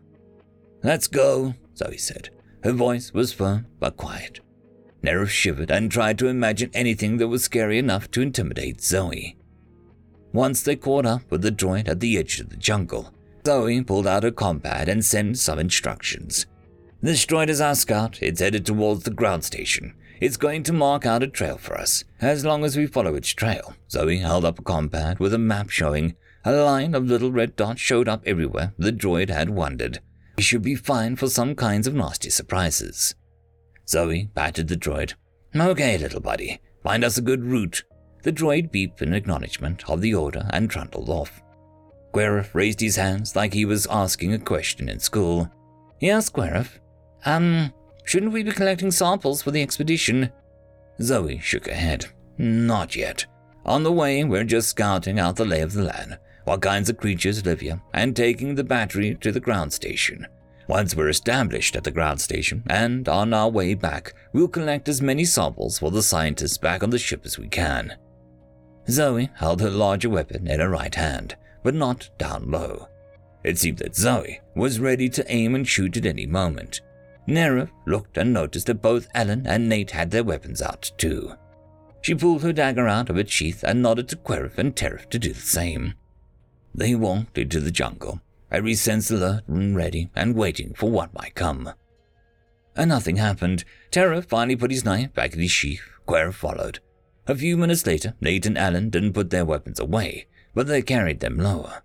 Let's 0.83 1.07
go, 1.07 1.55
Zoe 1.77 1.97
said. 1.97 2.31
Her 2.63 2.73
voice 2.73 3.13
was 3.13 3.33
firm 3.33 3.67
but 3.81 3.97
quiet. 3.97 4.41
Nerif 5.03 5.29
shivered 5.29 5.71
and 5.71 5.91
tried 5.91 6.19
to 6.19 6.29
imagine 6.29 6.71
anything 6.73 7.17
that 7.17 7.29
was 7.29 7.43
scary 7.45 7.79
enough 7.79 8.11
to 8.13 8.23
intimidate 8.23 8.81
Zoe. 8.81 9.37
Once 10.33 10.63
they 10.63 10.77
caught 10.77 11.05
up 11.05 11.23
with 11.29 11.43
the 11.43 11.51
droid 11.51 11.89
at 11.89 12.01
the 12.01 12.17
edge 12.17 12.39
of 12.41 12.51
the 12.51 12.57
jungle, 12.57 13.13
Zoe 13.45 13.83
pulled 13.83 14.07
out 14.07 14.23
her 14.23 14.31
compad 14.31 14.89
and 14.89 15.05
sent 15.05 15.39
some 15.39 15.59
instructions. 15.59 16.47
This 17.01 17.27
droid 17.27 17.49
is 17.49 17.61
our 17.61 17.75
scout. 17.75 18.23
It's 18.23 18.41
headed 18.41 18.65
towards 18.65 19.03
the 19.03 19.11
ground 19.11 19.45
station. 19.45 19.95
It's 20.21 20.37
going 20.37 20.63
to 20.63 20.73
mark 20.73 21.05
out 21.05 21.25
a 21.25 21.27
trail 21.27 21.59
for 21.59 21.77
us, 21.77 22.05
as 22.21 22.45
long 22.45 22.65
as 22.65 22.77
we 22.77 22.87
follow 22.87 23.17
its 23.17 23.31
trail. 23.31 23.75
Zoe 23.91 24.19
held 24.19 24.45
up 24.45 24.61
a 24.61 24.63
compad 24.63 25.19
with 25.19 25.35
a 25.35 25.39
map 25.39 25.71
showing 25.71 26.15
a 26.45 26.53
line 26.53 26.95
of 26.95 27.07
little 27.07 27.33
red 27.33 27.57
dots 27.57 27.81
showed 27.81 28.09
up 28.09 28.23
everywhere 28.25 28.73
the 28.79 28.93
droid 28.93 29.31
had 29.31 29.51
wandered. 29.51 29.99
We 30.37 30.43
should 30.43 30.63
be 30.63 30.75
fine 30.75 31.17
for 31.17 31.29
some 31.29 31.55
kinds 31.55 31.87
of 31.87 31.95
nasty 31.95 32.31
surprises. 32.31 33.15
Zoe 33.89 34.31
patted 34.35 34.69
the 34.69 34.77
droid. 34.77 35.15
Okay, 35.55 35.99
little 35.99 36.21
buddy, 36.21 36.61
find 36.83 37.05
us 37.05 37.19
a 37.19 37.23
good 37.23 37.45
route. 37.45 37.85
The 38.23 38.33
droid 38.33 38.71
beeped 38.71 39.03
in 39.03 39.13
acknowledgement 39.13 39.89
of 39.89 40.01
the 40.01 40.15
order 40.15 40.49
and 40.51 40.71
trundled 40.71 41.09
off. 41.09 41.43
Querif 42.13 42.55
raised 42.55 42.81
his 42.81 42.97
hands 42.97 43.35
like 43.35 43.53
he 43.55 43.65
was 43.65 43.87
asking 43.87 44.33
a 44.33 44.39
question 44.39 44.89
in 44.89 45.01
school. 45.01 45.51
Yes, 46.01 46.31
Querif. 46.31 46.79
Um, 47.25 47.73
shouldn't 48.05 48.33
we 48.33 48.43
be 48.43 48.53
collecting 48.53 48.91
samples 48.91 49.43
for 49.43 49.51
the 49.51 49.63
expedition? 49.63 50.31
Zoe 51.01 51.39
shook 51.39 51.67
her 51.67 51.75
head. 51.75 52.07
Not 52.39 52.97
yet. 52.97 53.27
On 53.65 53.83
the 53.83 53.93
way, 53.93 54.25
we're 54.25 54.45
just 54.45 54.69
scouting 54.69 55.19
out 55.19 55.37
the 55.37 55.45
lay 55.45 55.61
of 55.61 55.73
the 55.73 55.85
land, 55.85 56.19
what 56.45 56.63
kinds 56.63 56.89
of 56.89 56.99
creatures 56.99 57.45
live 57.45 57.61
here, 57.61 57.81
and 57.93 58.15
taking 58.15 58.55
the 58.55 58.65
battery 58.65 59.17
to 59.21 59.33
the 59.33 59.41
ground 59.41 59.73
station. 59.73 60.27
Once 60.69 60.95
we're 60.95 61.09
established 61.09 61.77
at 61.77 61.85
the 61.85 61.91
ground 61.91 62.21
station 62.21 62.63
and 62.69 63.09
on 63.09 63.35
our 63.35 63.49
way 63.49 63.75
back, 63.75 64.15
we'll 64.33 64.49
collect 64.49 64.89
as 64.89 65.03
many 65.03 65.25
samples 65.25 65.79
for 65.79 65.91
the 65.91 66.03
scientists 66.03 66.57
back 66.57 66.83
on 66.83 66.91
the 66.91 66.99
ship 66.99 67.23
as 67.25 67.39
we 67.39 67.49
can. 67.49 67.95
Zoe 68.89 69.31
held 69.35 69.61
her 69.61 69.71
larger 69.71 70.09
weapon 70.09 70.47
in 70.47 70.61
her 70.61 70.69
right 70.71 70.95
hand, 70.95 71.37
but 71.63 71.75
not 71.75 72.11
down 72.19 72.51
low. 72.51 72.89
It 73.45 73.59
seemed 73.59 73.79
that 73.79 73.97
Zoe 73.97 74.41
was 74.55 74.81
ready 74.81 75.09
to 75.11 75.31
aim 75.33 75.55
and 75.55 75.67
shoot 75.67 75.97
at 75.97 76.07
any 76.07 76.27
moment. 76.27 76.81
Nerif 77.29 77.71
looked 77.87 78.17
and 78.17 78.33
noticed 78.33 78.67
that 78.67 78.83
both 78.83 79.09
Alan 79.15 79.47
and 79.47 79.69
Nate 79.69 79.93
had 79.93 80.11
their 80.11 80.25
weapons 80.25 80.63
out 80.63 80.91
too. 80.97 81.35
She 82.01 82.15
pulled 82.15 82.43
her 82.43 82.53
dagger 82.53 82.89
out 82.89 83.11
of 83.11 83.17
its 83.17 83.33
sheath 83.33 83.63
and 83.63 83.81
nodded 83.81 84.09
to 84.09 84.17
Querif 84.17 84.59
and 84.59 84.75
Tarif 84.75 85.09
to 85.11 85.19
do 85.19 85.33
the 85.33 85.41
same. 85.41 85.95
They 86.75 86.95
walked 86.95 87.39
into 87.39 87.61
the 87.61 87.71
jungle, 87.71 88.21
every 88.51 88.75
sense 88.75 89.11
alert 89.11 89.47
and 89.47 89.77
ready 89.77 90.11
and 90.15 90.35
waiting 90.35 90.75
for 90.75 90.91
what 90.91 91.15
might 91.15 91.35
come. 91.35 91.73
And 92.75 92.89
nothing 92.89 93.17
happened. 93.17 93.65
Tarif 93.91 94.27
finally 94.27 94.57
put 94.57 94.71
his 94.71 94.85
knife 94.85 95.13
back 95.13 95.35
in 95.35 95.41
his 95.41 95.51
sheath. 95.51 95.83
Querif 96.07 96.35
followed. 96.35 96.81
A 97.27 97.37
few 97.37 97.57
minutes 97.57 97.87
later, 97.87 98.15
Nate 98.21 98.47
and 98.47 98.59
Alan 98.59 98.91
didn't 98.91 99.13
put 99.13 99.31
their 99.31 99.45
weapons 99.45 99.79
away, 99.79 100.27
but 100.55 100.67
they 100.67 100.83
carried 100.83 101.21
them 101.21 101.37
lower. 101.37 101.83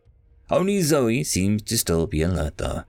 Only 0.49 0.81
Zoe 0.81 1.23
seemed 1.23 1.65
to 1.68 1.77
still 1.77 2.07
be 2.07 2.22
alert, 2.22 2.57
though. 2.57 2.84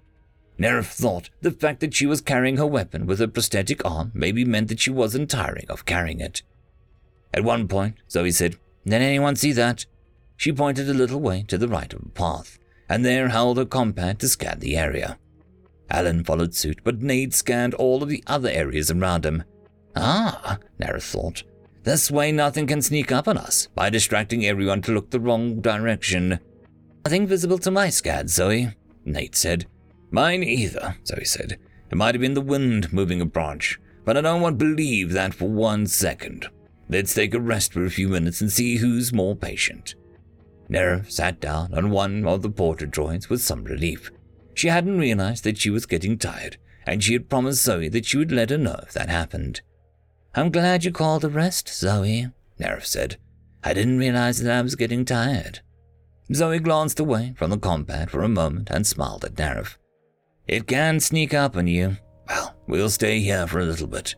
Nerif 0.58 0.86
thought 0.86 1.30
the 1.40 1.50
fact 1.50 1.80
that 1.80 1.94
she 1.94 2.06
was 2.06 2.20
carrying 2.20 2.56
her 2.56 2.66
weapon 2.66 3.06
with 3.06 3.20
a 3.20 3.28
prosthetic 3.28 3.84
arm 3.84 4.10
maybe 4.14 4.44
meant 4.44 4.68
that 4.68 4.80
she 4.80 4.90
wasn't 4.90 5.30
tiring 5.30 5.66
of 5.68 5.84
carrying 5.84 6.20
it. 6.20 6.42
At 7.34 7.44
one 7.44 7.68
point, 7.68 7.96
Zoe 8.10 8.30
said, 8.30 8.56
Did 8.84 8.94
anyone 8.94 9.36
see 9.36 9.52
that? 9.52 9.86
She 10.38 10.52
pointed 10.52 10.88
a 10.88 10.94
little 10.94 11.20
way 11.20 11.44
to 11.48 11.58
the 11.58 11.66
right 11.66 11.92
of 11.92 12.00
the 12.00 12.10
path, 12.10 12.60
and 12.88 13.04
there 13.04 13.28
held 13.28 13.58
her 13.58 13.64
compad 13.64 14.20
to 14.20 14.28
scan 14.28 14.60
the 14.60 14.76
area. 14.76 15.18
Alan 15.90 16.22
followed 16.22 16.54
suit, 16.54 16.78
but 16.84 17.02
Nate 17.02 17.34
scanned 17.34 17.74
all 17.74 18.04
of 18.04 18.08
the 18.08 18.22
other 18.28 18.48
areas 18.48 18.88
around 18.88 19.26
him. 19.26 19.42
Ah, 19.96 20.58
Nerif 20.80 21.02
thought. 21.02 21.42
This 21.82 22.08
way 22.08 22.30
nothing 22.30 22.68
can 22.68 22.82
sneak 22.82 23.10
up 23.10 23.26
on 23.26 23.36
us 23.36 23.66
by 23.74 23.90
distracting 23.90 24.46
everyone 24.46 24.80
to 24.82 24.92
look 24.92 25.10
the 25.10 25.18
wrong 25.18 25.60
direction. 25.60 26.38
Nothing 27.04 27.26
visible 27.26 27.58
to 27.58 27.72
my 27.72 27.90
scan, 27.90 28.28
Zoe, 28.28 28.70
Nate 29.04 29.34
said. 29.34 29.66
Mine 30.12 30.44
either, 30.44 30.98
Zoe 31.04 31.24
said. 31.24 31.58
It 31.90 31.96
might 31.96 32.14
have 32.14 32.22
been 32.22 32.34
the 32.34 32.40
wind 32.40 32.92
moving 32.92 33.20
a 33.20 33.26
branch, 33.26 33.80
but 34.04 34.16
I 34.16 34.20
don't 34.20 34.40
want 34.40 34.60
to 34.60 34.64
believe 34.64 35.12
that 35.14 35.34
for 35.34 35.48
one 35.48 35.88
second. 35.88 36.46
Let's 36.88 37.12
take 37.12 37.34
a 37.34 37.40
rest 37.40 37.72
for 37.72 37.84
a 37.84 37.90
few 37.90 38.08
minutes 38.08 38.40
and 38.40 38.52
see 38.52 38.76
who's 38.76 39.12
more 39.12 39.34
patient. 39.34 39.96
Nerif 40.70 41.10
sat 41.10 41.40
down 41.40 41.72
on 41.72 41.90
one 41.90 42.26
of 42.26 42.42
the 42.42 42.50
porter 42.50 42.86
droids 42.86 43.28
with 43.28 43.40
some 43.40 43.64
relief. 43.64 44.10
She 44.54 44.68
hadn't 44.68 44.98
realized 44.98 45.44
that 45.44 45.58
she 45.58 45.70
was 45.70 45.86
getting 45.86 46.18
tired, 46.18 46.56
and 46.86 47.02
she 47.02 47.12
had 47.14 47.28
promised 47.28 47.64
Zoe 47.64 47.88
that 47.88 48.06
she 48.06 48.18
would 48.18 48.32
let 48.32 48.50
her 48.50 48.58
know 48.58 48.80
if 48.82 48.92
that 48.92 49.08
happened. 49.08 49.60
I'm 50.34 50.50
glad 50.50 50.84
you 50.84 50.92
called 50.92 51.24
a 51.24 51.28
rest, 51.28 51.68
Zoe, 51.68 52.28
Nerif 52.60 52.84
said. 52.84 53.16
I 53.64 53.72
didn't 53.72 53.98
realize 53.98 54.40
that 54.40 54.56
I 54.56 54.62
was 54.62 54.74
getting 54.76 55.04
tired. 55.04 55.60
Zoe 56.32 56.58
glanced 56.58 57.00
away 57.00 57.34
from 57.36 57.50
the 57.50 57.58
compad 57.58 58.10
for 58.10 58.22
a 58.22 58.28
moment 58.28 58.68
and 58.70 58.86
smiled 58.86 59.24
at 59.24 59.36
Nerif. 59.36 59.76
It 60.46 60.66
can 60.66 61.00
sneak 61.00 61.32
up 61.34 61.56
on 61.56 61.66
you. 61.66 61.96
Well, 62.28 62.54
we'll 62.66 62.90
stay 62.90 63.20
here 63.20 63.46
for 63.46 63.60
a 63.60 63.64
little 63.64 63.86
bit. 63.86 64.14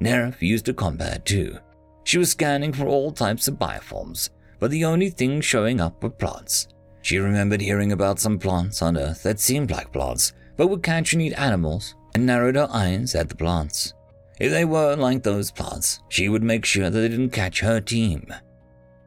Nerif 0.00 0.42
used 0.42 0.68
a 0.68 0.74
compad 0.74 1.24
too. 1.24 1.58
She 2.04 2.18
was 2.18 2.30
scanning 2.30 2.72
for 2.72 2.86
all 2.86 3.12
types 3.12 3.46
of 3.46 3.58
bioforms, 3.58 4.30
but 4.62 4.70
the 4.70 4.84
only 4.84 5.10
things 5.10 5.44
showing 5.44 5.80
up 5.80 6.00
were 6.04 6.08
plants. 6.08 6.68
She 7.00 7.18
remembered 7.18 7.60
hearing 7.60 7.90
about 7.90 8.20
some 8.20 8.38
plants 8.38 8.80
on 8.80 8.96
Earth 8.96 9.24
that 9.24 9.40
seemed 9.40 9.72
like 9.72 9.92
plants, 9.92 10.34
but 10.56 10.68
would 10.68 10.84
catch 10.84 11.14
and 11.14 11.20
eat 11.20 11.32
animals, 11.32 11.96
and 12.14 12.24
narrowed 12.24 12.54
her 12.54 12.68
eyes 12.70 13.16
at 13.16 13.28
the 13.28 13.34
plants. 13.34 13.92
If 14.38 14.52
they 14.52 14.64
were 14.64 14.94
like 14.94 15.24
those 15.24 15.50
plants, 15.50 15.98
she 16.10 16.28
would 16.28 16.44
make 16.44 16.64
sure 16.64 16.90
that 16.90 16.96
they 16.96 17.08
didn't 17.08 17.30
catch 17.30 17.58
her 17.58 17.80
team. 17.80 18.32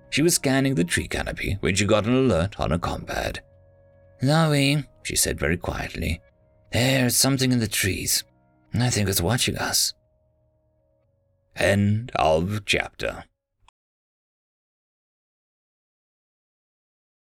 She 0.09 0.21
was 0.21 0.35
scanning 0.35 0.75
the 0.75 0.83
tree 0.83 1.07
canopy 1.07 1.55
when 1.61 1.73
she 1.73 1.85
got 1.85 2.05
an 2.05 2.15
alert 2.15 2.59
on 2.59 2.71
her 2.71 2.77
compad. 2.77 3.41
Zoe, 4.21 4.83
she 5.03 5.15
said 5.15 5.39
very 5.39 5.55
quietly, 5.55 6.19
there's 6.73 7.15
something 7.15 7.53
in 7.53 7.59
the 7.59 7.69
trees. 7.69 8.25
I 8.73 8.89
think 8.89 9.07
it's 9.07 9.21
watching 9.21 9.57
us. 9.57 9.93
End 11.55 12.11
of 12.13 12.65
chapter. 12.65 13.23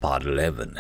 Part 0.05 0.27
11. 0.27 0.79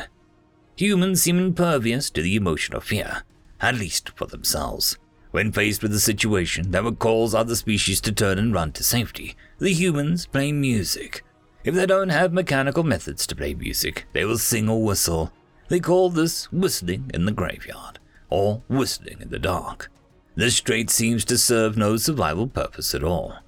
Humans 0.75 1.19
seem 1.19 1.39
impervious 1.39 2.11
to 2.11 2.21
the 2.21 2.35
emotion 2.35 2.75
of 2.75 2.83
fear, 2.83 3.23
at 3.59 3.73
least 3.73 4.11
for 4.15 4.27
themselves. 4.27 4.99
When 5.31 5.51
faced 5.51 5.81
with 5.81 5.95
a 5.95 5.99
situation 5.99 6.69
that 6.69 6.83
would 6.83 6.99
cause 6.99 7.33
other 7.33 7.55
species 7.55 7.99
to 8.01 8.11
turn 8.11 8.37
and 8.37 8.53
run 8.53 8.71
to 8.73 8.83
safety, 8.83 9.35
the 9.57 9.73
humans 9.73 10.27
play 10.27 10.51
music. 10.51 11.23
If 11.63 11.73
they 11.73 11.87
don't 11.87 12.09
have 12.09 12.33
mechanical 12.33 12.83
methods 12.83 13.25
to 13.25 13.35
play 13.35 13.55
music, 13.55 14.05
they 14.13 14.25
will 14.25 14.37
sing 14.37 14.69
or 14.69 14.83
whistle. 14.83 15.33
They 15.69 15.79
call 15.79 16.11
this 16.11 16.51
whistling 16.51 17.09
in 17.11 17.25
the 17.25 17.31
graveyard, 17.31 17.97
or 18.29 18.61
whistling 18.67 19.21
in 19.21 19.31
the 19.31 19.39
dark. 19.39 19.89
This 20.35 20.61
trait 20.61 20.91
seems 20.91 21.25
to 21.25 21.39
serve 21.39 21.77
no 21.77 21.97
survival 21.97 22.45
purpose 22.45 22.93
at 22.93 23.03
all. 23.03 23.39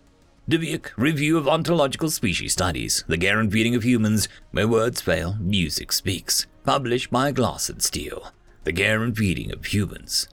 Dubuque 0.49 0.93
Review 0.95 1.37
of 1.37 1.45
Ontological 1.45 2.09
Species 2.09 2.53
Studies, 2.53 3.03
The 3.09 3.17
Care 3.17 3.41
and 3.41 3.51
Feeding 3.51 3.75
of 3.75 3.83
Humans, 3.83 4.29
Where 4.51 4.65
Words 4.65 5.01
Fail, 5.01 5.35
Music 5.41 5.91
Speaks, 5.91 6.47
published 6.63 7.11
by 7.11 7.33
Glass 7.33 7.67
and 7.67 7.83
Steel, 7.83 8.31
The 8.63 8.71
Care 8.71 9.03
and 9.03 9.15
Feeding 9.15 9.51
of 9.51 9.65
Humans. 9.65 10.29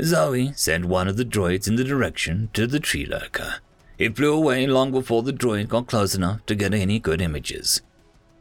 Zoe 0.00 0.54
sent 0.56 0.86
one 0.86 1.06
of 1.06 1.18
the 1.18 1.24
droids 1.26 1.68
in 1.68 1.76
the 1.76 1.84
direction 1.84 2.48
to 2.54 2.66
the 2.66 2.80
tree 2.80 3.04
lurker. 3.04 3.56
It 3.98 4.16
flew 4.16 4.32
away 4.32 4.66
long 4.66 4.90
before 4.90 5.22
the 5.22 5.34
droid 5.34 5.68
got 5.68 5.86
close 5.86 6.14
enough 6.14 6.46
to 6.46 6.54
get 6.54 6.72
any 6.72 6.98
good 6.98 7.20
images. 7.20 7.82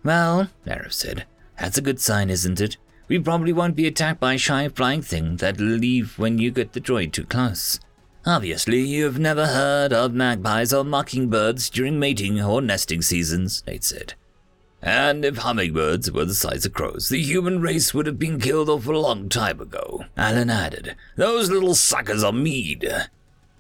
Well, 0.02 0.48
Nerif 0.66 0.94
said, 0.94 1.26
that's 1.60 1.78
a 1.78 1.82
good 1.82 2.00
sign, 2.00 2.30
isn't 2.30 2.62
it? 2.62 2.78
We 3.10 3.20
probably 3.20 3.52
won't 3.52 3.76
be 3.76 3.86
attacked 3.86 4.22
by 4.22 4.36
a 4.36 4.38
shy 4.38 4.70
flying 4.70 5.02
thing 5.02 5.36
that'll 5.36 5.66
leave 5.66 6.18
when 6.18 6.38
you 6.38 6.52
get 6.52 6.72
the 6.72 6.80
droid 6.80 7.12
too 7.12 7.26
close. 7.26 7.82
Obviously, 8.26 8.80
you've 8.80 9.20
never 9.20 9.48
heard 9.48 9.92
of 9.92 10.14
magpies 10.14 10.72
or 10.72 10.86
mockingbirds 10.86 11.70
during 11.70 12.00
mating 12.00 12.42
or 12.42 12.62
nesting 12.62 13.02
seasons, 13.02 13.64
Nate 13.68 13.84
said. 13.84 14.14
And 14.82 15.26
if 15.26 15.38
hummingbirds 15.38 16.12
were 16.12 16.26
the 16.26 16.34
size 16.34 16.66
of 16.66 16.74
crows, 16.74 17.10
the 17.10 17.22
human 17.22 17.62
race 17.62 17.94
would 17.94 18.06
have 18.06 18.20
been 18.20 18.40
killed 18.40 18.70
off 18.70 18.88
a 18.88 18.92
long 18.92 19.30
time 19.30 19.60
ago, 19.60 20.06
Alan 20.16 20.50
added. 20.50 20.96
Those 21.16 21.50
little 21.50 21.76
suckers 21.76 22.24
are 22.24 22.34
mead. 22.34 22.90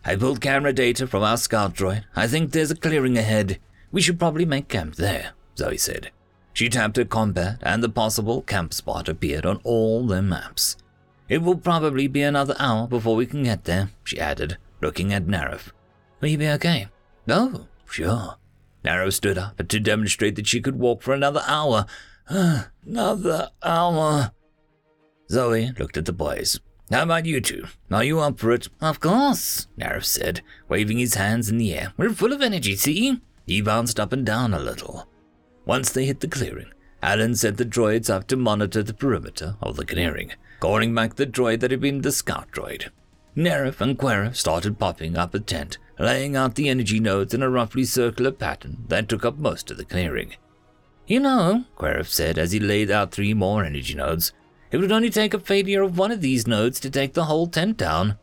I 0.05 0.15
pulled 0.15 0.41
camera 0.41 0.73
data 0.73 1.07
from 1.07 1.23
our 1.23 1.37
scout 1.37 1.73
droid. 1.75 2.03
I 2.15 2.27
think 2.27 2.51
there's 2.51 2.71
a 2.71 2.75
clearing 2.75 3.17
ahead. 3.17 3.59
We 3.91 4.01
should 4.01 4.19
probably 4.19 4.45
make 4.45 4.67
camp 4.67 4.95
there, 4.95 5.31
Zoe 5.57 5.77
said. 5.77 6.11
She 6.53 6.69
tapped 6.69 6.97
her 6.97 7.05
compad, 7.05 7.59
and 7.61 7.81
the 7.81 7.89
possible 7.89 8.41
camp 8.41 8.73
spot 8.73 9.09
appeared 9.09 9.45
on 9.45 9.61
all 9.63 10.05
their 10.05 10.21
maps. 10.21 10.77
It 11.33 11.41
will 11.41 11.57
probably 11.57 12.05
be 12.05 12.21
another 12.21 12.55
hour 12.59 12.87
before 12.87 13.15
we 13.15 13.25
can 13.25 13.41
get 13.41 13.63
there, 13.63 13.89
she 14.03 14.19
added, 14.19 14.57
looking 14.83 15.11
at 15.11 15.25
Nerif. 15.25 15.71
Will 16.21 16.29
you 16.29 16.37
be 16.37 16.47
okay? 16.49 16.89
Oh, 17.27 17.65
sure. 17.87 18.35
Nerif 18.85 19.13
stood 19.13 19.39
up 19.39 19.57
to 19.67 19.79
demonstrate 19.79 20.35
that 20.35 20.45
she 20.45 20.61
could 20.61 20.77
walk 20.77 21.01
for 21.01 21.11
another 21.11 21.41
hour. 21.47 21.87
another 22.27 23.49
hour. 23.63 24.31
Zoe 25.27 25.71
looked 25.79 25.97
at 25.97 26.05
the 26.05 26.13
boys. 26.13 26.59
How 26.91 27.01
about 27.01 27.25
you 27.25 27.41
two? 27.41 27.65
Are 27.89 28.03
you 28.03 28.19
up 28.19 28.37
for 28.37 28.51
it? 28.51 28.67
Of 28.79 28.99
course, 28.99 29.67
Narif 29.75 30.05
said, 30.05 30.41
waving 30.69 30.99
his 30.99 31.15
hands 31.15 31.49
in 31.49 31.57
the 31.57 31.73
air. 31.73 31.93
We're 31.97 32.11
full 32.11 32.33
of 32.33 32.43
energy, 32.43 32.75
see? 32.75 33.19
He 33.47 33.59
bounced 33.59 33.99
up 33.99 34.13
and 34.13 34.23
down 34.23 34.53
a 34.53 34.59
little. 34.59 35.07
Once 35.65 35.89
they 35.89 36.05
hit 36.05 36.19
the 36.19 36.27
clearing, 36.27 36.69
Alan 37.03 37.35
sent 37.35 37.57
the 37.57 37.65
droids 37.65 38.09
up 38.09 38.27
to 38.27 38.37
monitor 38.37 38.81
the 38.81 38.93
perimeter 38.93 39.57
of 39.61 39.75
the 39.75 39.85
clearing, 39.85 40.31
calling 40.61 40.95
back 40.95 41.15
the 41.15 41.27
droid 41.27 41.59
that 41.59 41.71
had 41.71 41.81
been 41.81 42.01
the 42.01 42.13
scout 42.13 42.49
droid. 42.53 42.89
Nerif 43.35 43.81
and 43.81 43.97
Quera 43.97 44.33
started 44.33 44.79
popping 44.79 45.17
up 45.17 45.33
a 45.33 45.41
tent, 45.41 45.77
laying 45.99 46.37
out 46.37 46.55
the 46.55 46.69
energy 46.69 47.01
nodes 47.01 47.33
in 47.33 47.43
a 47.43 47.49
roughly 47.49 47.83
circular 47.83 48.31
pattern 48.31 48.85
that 48.87 49.09
took 49.09 49.25
up 49.25 49.37
most 49.37 49.69
of 49.69 49.75
the 49.75 49.83
clearing. 49.83 50.35
You 51.05 51.19
know, 51.19 51.65
Querif 51.77 52.07
said 52.07 52.37
as 52.37 52.53
he 52.53 52.59
laid 52.61 52.89
out 52.89 53.11
three 53.11 53.33
more 53.33 53.65
energy 53.65 53.95
nodes, 53.95 54.31
it 54.71 54.77
would 54.77 54.91
only 54.93 55.09
take 55.09 55.33
a 55.33 55.39
failure 55.39 55.81
of 55.81 55.97
one 55.97 56.11
of 56.11 56.21
these 56.21 56.47
nodes 56.47 56.79
to 56.79 56.89
take 56.89 57.15
the 57.15 57.25
whole 57.25 57.47
tent 57.47 57.75
down. 57.75 58.17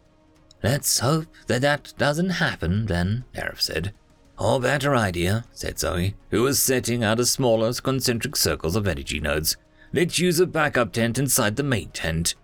Let's 0.62 1.01
hope 1.01 1.27
that 1.48 1.61
that 1.61 1.93
doesn't 1.98 2.31
happen, 2.31 2.86
then, 2.86 3.24
Nerif 3.35 3.61
said. 3.61 3.93
Or 4.40 4.58
better 4.58 4.96
idea, 4.96 5.44
said 5.52 5.78
Zoe, 5.78 6.14
who 6.30 6.42
was 6.42 6.62
setting 6.62 7.04
out 7.04 7.20
a 7.20 7.26
smaller 7.26 7.74
concentric 7.74 8.36
circles 8.36 8.74
of 8.74 8.88
energy 8.88 9.20
nodes. 9.20 9.58
Let's 9.92 10.18
use 10.18 10.40
a 10.40 10.46
backup 10.46 10.94
tent 10.94 11.18
inside 11.18 11.56
the 11.56 11.62
main 11.62 11.90
tent. 11.90 12.34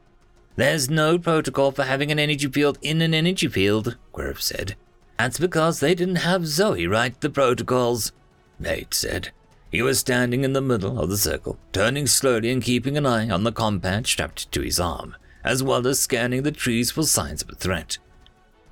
There's 0.57 0.91
no 0.91 1.19
protocol 1.19 1.73
for 1.73 1.85
having 1.85 2.13
an 2.13 2.19
energy 2.19 2.49
field 2.49 2.79
in 2.83 3.01
an 3.01 3.15
energy 3.15 3.49
field, 3.49 3.97
Querif 4.13 4.43
said. 4.43 4.77
That's 5.19 5.39
because 5.39 5.81
they 5.81 5.95
didn't 5.95 6.17
have 6.17 6.47
Zoe 6.47 6.87
write 6.87 7.23
the 7.23 7.31
protocols, 7.31 8.13
Nate 8.59 8.93
said. 8.93 9.31
He 9.71 9.81
was 9.81 9.99
standing 9.99 10.45
in 10.45 10.53
the 10.53 10.61
middle 10.61 11.01
of 11.01 11.09
the 11.09 11.17
circle, 11.17 11.59
turning 11.73 12.07
slowly 12.07 12.51
and 12.51 12.63
keeping 12.63 12.99
an 12.99 13.07
eye 13.07 13.31
on 13.31 13.45
the 13.45 13.53
compad 13.53 14.07
strapped 14.07 14.53
to 14.53 14.61
his 14.61 14.79
arm, 14.79 15.17
as 15.43 15.63
well 15.63 15.87
as 15.87 15.99
scanning 15.99 16.43
the 16.43 16.53
trees 16.53 16.91
for 16.91 17.05
signs 17.05 17.43
of 17.43 17.49
a 17.49 17.55
threat. 17.55 17.97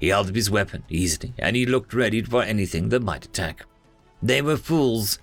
He 0.05 0.11
held 0.11 0.29
up 0.29 0.35
his 0.35 0.51
weapon 0.51 0.85
easily, 0.91 1.33
and 1.39 1.57
he 1.57 1.65
looked 1.65 1.95
ready 1.95 2.21
for 2.21 2.43
anything 2.43 2.91
that 2.91 3.03
might 3.03 3.25
attack. 3.25 3.65
They 4.23 4.43
were 4.43 4.59
fools. 4.59 5.19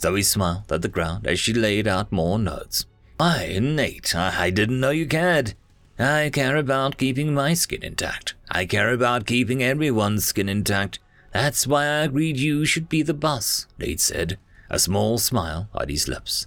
Zoe 0.00 0.24
smiled 0.24 0.72
at 0.72 0.82
the 0.82 0.88
ground 0.88 1.28
as 1.28 1.38
she 1.38 1.54
laid 1.54 1.86
out 1.86 2.10
more 2.10 2.36
notes. 2.36 2.86
I, 3.20 3.60
Nate, 3.60 4.12
I 4.16 4.50
didn't 4.50 4.80
know 4.80 4.90
you 4.90 5.06
cared. 5.06 5.54
I 5.96 6.28
care 6.32 6.56
about 6.56 6.98
keeping 6.98 7.32
my 7.32 7.54
skin 7.54 7.84
intact. 7.84 8.34
I 8.50 8.66
care 8.66 8.92
about 8.92 9.26
keeping 9.26 9.62
everyone's 9.62 10.24
skin 10.24 10.48
intact. 10.48 10.98
That's 11.32 11.68
why 11.68 11.84
I 11.84 11.98
agreed 12.02 12.36
you 12.36 12.64
should 12.64 12.88
be 12.88 13.02
the 13.02 13.14
boss, 13.14 13.68
Nate 13.78 14.00
said, 14.00 14.40
a 14.68 14.80
small 14.80 15.18
smile 15.18 15.68
on 15.72 15.88
his 15.88 16.08
lips. 16.08 16.44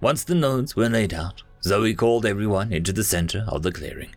Once 0.00 0.24
the 0.24 0.34
notes 0.34 0.74
were 0.74 0.88
laid 0.88 1.14
out, 1.14 1.44
Zoe 1.62 1.94
called 1.94 2.26
everyone 2.26 2.72
into 2.72 2.92
the 2.92 3.04
center 3.04 3.44
of 3.46 3.62
the 3.62 3.70
clearing. 3.70 4.10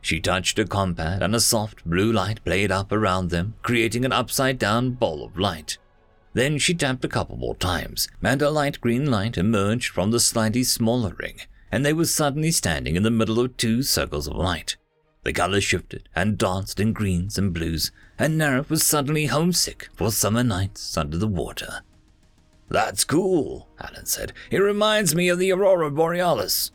She 0.00 0.20
touched 0.20 0.58
a 0.58 0.64
compad 0.64 1.22
and 1.22 1.34
a 1.34 1.40
soft 1.40 1.84
blue 1.84 2.12
light 2.12 2.42
played 2.44 2.70
up 2.70 2.92
around 2.92 3.30
them, 3.30 3.54
creating 3.62 4.04
an 4.04 4.12
upside 4.12 4.58
down 4.58 4.92
ball 4.92 5.24
of 5.24 5.38
light. 5.38 5.78
Then 6.34 6.58
she 6.58 6.74
tapped 6.74 7.04
a 7.04 7.08
couple 7.08 7.36
more 7.36 7.56
times, 7.56 8.08
and 8.22 8.40
a 8.40 8.50
light 8.50 8.80
green 8.80 9.10
light 9.10 9.36
emerged 9.36 9.88
from 9.88 10.10
the 10.10 10.20
slightly 10.20 10.62
smaller 10.62 11.14
ring, 11.18 11.40
and 11.72 11.84
they 11.84 11.92
were 11.92 12.04
suddenly 12.04 12.50
standing 12.50 12.96
in 12.96 13.02
the 13.02 13.10
middle 13.10 13.40
of 13.40 13.56
two 13.56 13.82
circles 13.82 14.28
of 14.28 14.36
light. 14.36 14.76
The 15.24 15.32
colors 15.32 15.64
shifted 15.64 16.08
and 16.14 16.38
danced 16.38 16.80
in 16.80 16.92
greens 16.92 17.36
and 17.36 17.52
blues, 17.52 17.90
and 18.18 18.38
Nerif 18.38 18.70
was 18.70 18.84
suddenly 18.84 19.26
homesick 19.26 19.88
for 19.94 20.10
summer 20.10 20.44
nights 20.44 20.96
under 20.96 21.18
the 21.18 21.26
water. 21.26 21.82
That's 22.70 23.04
cool, 23.04 23.68
Alan 23.80 24.06
said. 24.06 24.32
It 24.50 24.58
reminds 24.58 25.14
me 25.14 25.28
of 25.28 25.38
the 25.38 25.52
Aurora 25.52 25.90
Borealis. 25.90 26.70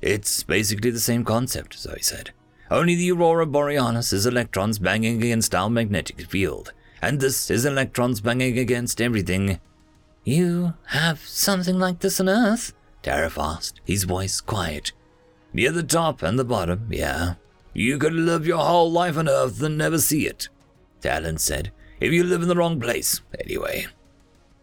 It's 0.00 0.42
basically 0.42 0.90
the 0.90 1.00
same 1.00 1.24
concept, 1.24 1.78
Zoe 1.78 2.00
said. 2.00 2.30
Only 2.70 2.94
the 2.94 3.10
aurora 3.10 3.46
borealis 3.46 4.12
is 4.12 4.26
electrons 4.26 4.78
banging 4.78 5.16
against 5.16 5.56
our 5.56 5.68
magnetic 5.68 6.20
field, 6.30 6.72
and 7.02 7.18
this 7.18 7.50
is 7.50 7.64
electrons 7.64 8.20
banging 8.20 8.58
against 8.58 9.00
everything. 9.00 9.58
You 10.22 10.74
have 10.86 11.20
something 11.20 11.80
like 11.80 11.98
this 11.98 12.20
on 12.20 12.28
Earth? 12.28 12.72
Tarif 13.02 13.42
asked, 13.42 13.80
his 13.84 14.04
voice 14.04 14.40
quiet. 14.40 14.92
Near 15.52 15.72
the 15.72 15.82
top 15.82 16.22
and 16.22 16.38
the 16.38 16.44
bottom, 16.44 16.86
yeah. 16.90 17.34
You 17.74 17.98
could 17.98 18.12
live 18.12 18.46
your 18.46 18.58
whole 18.58 18.92
life 18.92 19.16
on 19.16 19.28
Earth 19.28 19.60
and 19.62 19.76
never 19.76 19.98
see 19.98 20.26
it, 20.26 20.48
Talon 21.00 21.38
said, 21.38 21.72
if 21.98 22.12
you 22.12 22.22
live 22.22 22.42
in 22.42 22.48
the 22.48 22.56
wrong 22.56 22.78
place, 22.78 23.20
anyway. 23.40 23.86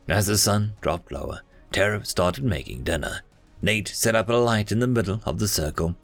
As 0.08 0.28
the 0.28 0.38
sun 0.38 0.74
dropped 0.80 1.12
lower, 1.12 1.42
Tarif 1.74 2.06
started 2.06 2.46
making 2.46 2.84
dinner. 2.84 3.22
Nate 3.62 3.90
set 3.90 4.16
up 4.16 4.30
a 4.30 4.34
light 4.34 4.72
in 4.72 4.80
the 4.80 4.88
middle 4.88 5.22
of 5.26 5.40
the 5.40 5.48
circle 5.48 5.98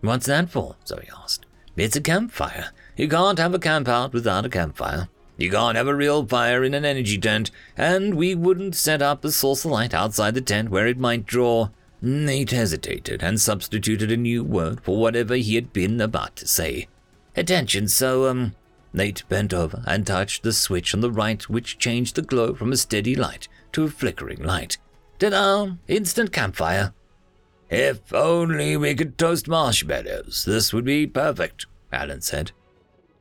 What's 0.00 0.26
that 0.26 0.50
for? 0.50 0.76
Zoe 0.86 1.08
asked. 1.22 1.46
It's 1.76 1.96
a 1.96 2.00
campfire. 2.00 2.70
You 2.96 3.08
can't 3.08 3.38
have 3.38 3.54
a 3.54 3.58
camp 3.58 3.88
out 3.88 4.12
without 4.12 4.46
a 4.46 4.48
campfire. 4.48 5.08
You 5.36 5.50
can't 5.50 5.76
have 5.76 5.86
a 5.86 5.94
real 5.94 6.26
fire 6.26 6.64
in 6.64 6.74
an 6.74 6.84
energy 6.84 7.16
tent, 7.18 7.52
and 7.76 8.14
we 8.14 8.34
wouldn't 8.34 8.74
set 8.74 9.00
up 9.00 9.24
a 9.24 9.30
source 9.30 9.64
of 9.64 9.70
light 9.70 9.94
outside 9.94 10.34
the 10.34 10.40
tent 10.40 10.70
where 10.70 10.86
it 10.86 10.98
might 10.98 11.26
draw. 11.26 11.68
Nate 12.02 12.50
hesitated 12.50 13.22
and 13.22 13.40
substituted 13.40 14.10
a 14.10 14.16
new 14.16 14.42
word 14.44 14.80
for 14.80 14.96
whatever 14.96 15.34
he 15.34 15.54
had 15.54 15.72
been 15.72 16.00
about 16.00 16.36
to 16.36 16.46
say. 16.46 16.88
Attention, 17.36 17.88
so, 17.88 18.28
um. 18.28 18.54
Nate 18.92 19.22
bent 19.28 19.52
over 19.52 19.82
and 19.86 20.06
touched 20.06 20.42
the 20.42 20.52
switch 20.52 20.94
on 20.94 21.00
the 21.00 21.10
right, 21.10 21.48
which 21.48 21.78
changed 21.78 22.16
the 22.16 22.22
glow 22.22 22.54
from 22.54 22.72
a 22.72 22.76
steady 22.76 23.14
light 23.14 23.46
to 23.72 23.84
a 23.84 23.88
flickering 23.88 24.42
light. 24.42 24.78
Ta-da! 25.18 25.74
Instant 25.86 26.32
campfire. 26.32 26.92
If 27.70 28.14
only 28.14 28.76
we 28.76 28.94
could 28.94 29.18
toast 29.18 29.46
marshmallows, 29.46 30.44
this 30.46 30.72
would 30.72 30.84
be 30.84 31.06
perfect, 31.06 31.66
Alan 31.92 32.22
said. 32.22 32.52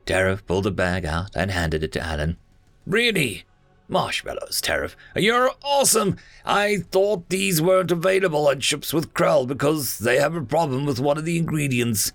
Tarif 0.05 0.45
pulled 0.45 0.65
a 0.65 0.71
bag 0.71 1.05
out 1.05 1.35
and 1.35 1.51
handed 1.51 1.83
it 1.83 1.91
to 1.93 2.01
Alan. 2.01 2.37
Really? 2.85 3.43
Marshmallows, 3.89 4.61
Tarif. 4.61 4.95
You're 5.15 5.51
awesome! 5.63 6.17
I 6.45 6.77
thought 6.91 7.29
these 7.29 7.61
weren't 7.61 7.91
available 7.91 8.47
on 8.47 8.61
ships 8.61 8.93
with 8.93 9.13
Krell 9.13 9.45
because 9.45 9.99
they 9.99 10.17
have 10.17 10.35
a 10.35 10.41
problem 10.41 10.85
with 10.85 10.99
one 10.99 11.17
of 11.17 11.25
the 11.25 11.37
ingredients. 11.37 12.13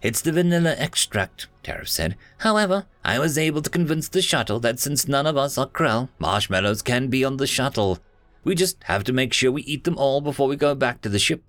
It's 0.00 0.20
the 0.20 0.32
vanilla 0.32 0.74
extract, 0.78 1.48
Tarif 1.64 1.88
said. 1.88 2.16
However, 2.38 2.86
I 3.04 3.18
was 3.18 3.38
able 3.38 3.62
to 3.62 3.70
convince 3.70 4.08
the 4.08 4.22
shuttle 4.22 4.60
that 4.60 4.78
since 4.78 5.08
none 5.08 5.26
of 5.26 5.36
us 5.36 5.58
are 5.58 5.66
Krell, 5.66 6.08
marshmallows 6.18 6.82
can 6.82 7.08
be 7.08 7.24
on 7.24 7.36
the 7.36 7.46
shuttle. 7.46 7.98
We 8.44 8.54
just 8.54 8.82
have 8.84 9.02
to 9.04 9.12
make 9.12 9.32
sure 9.32 9.50
we 9.50 9.62
eat 9.62 9.84
them 9.84 9.98
all 9.98 10.20
before 10.20 10.46
we 10.48 10.56
go 10.56 10.74
back 10.74 11.02
to 11.02 11.08
the 11.08 11.18
ship. 11.18 11.42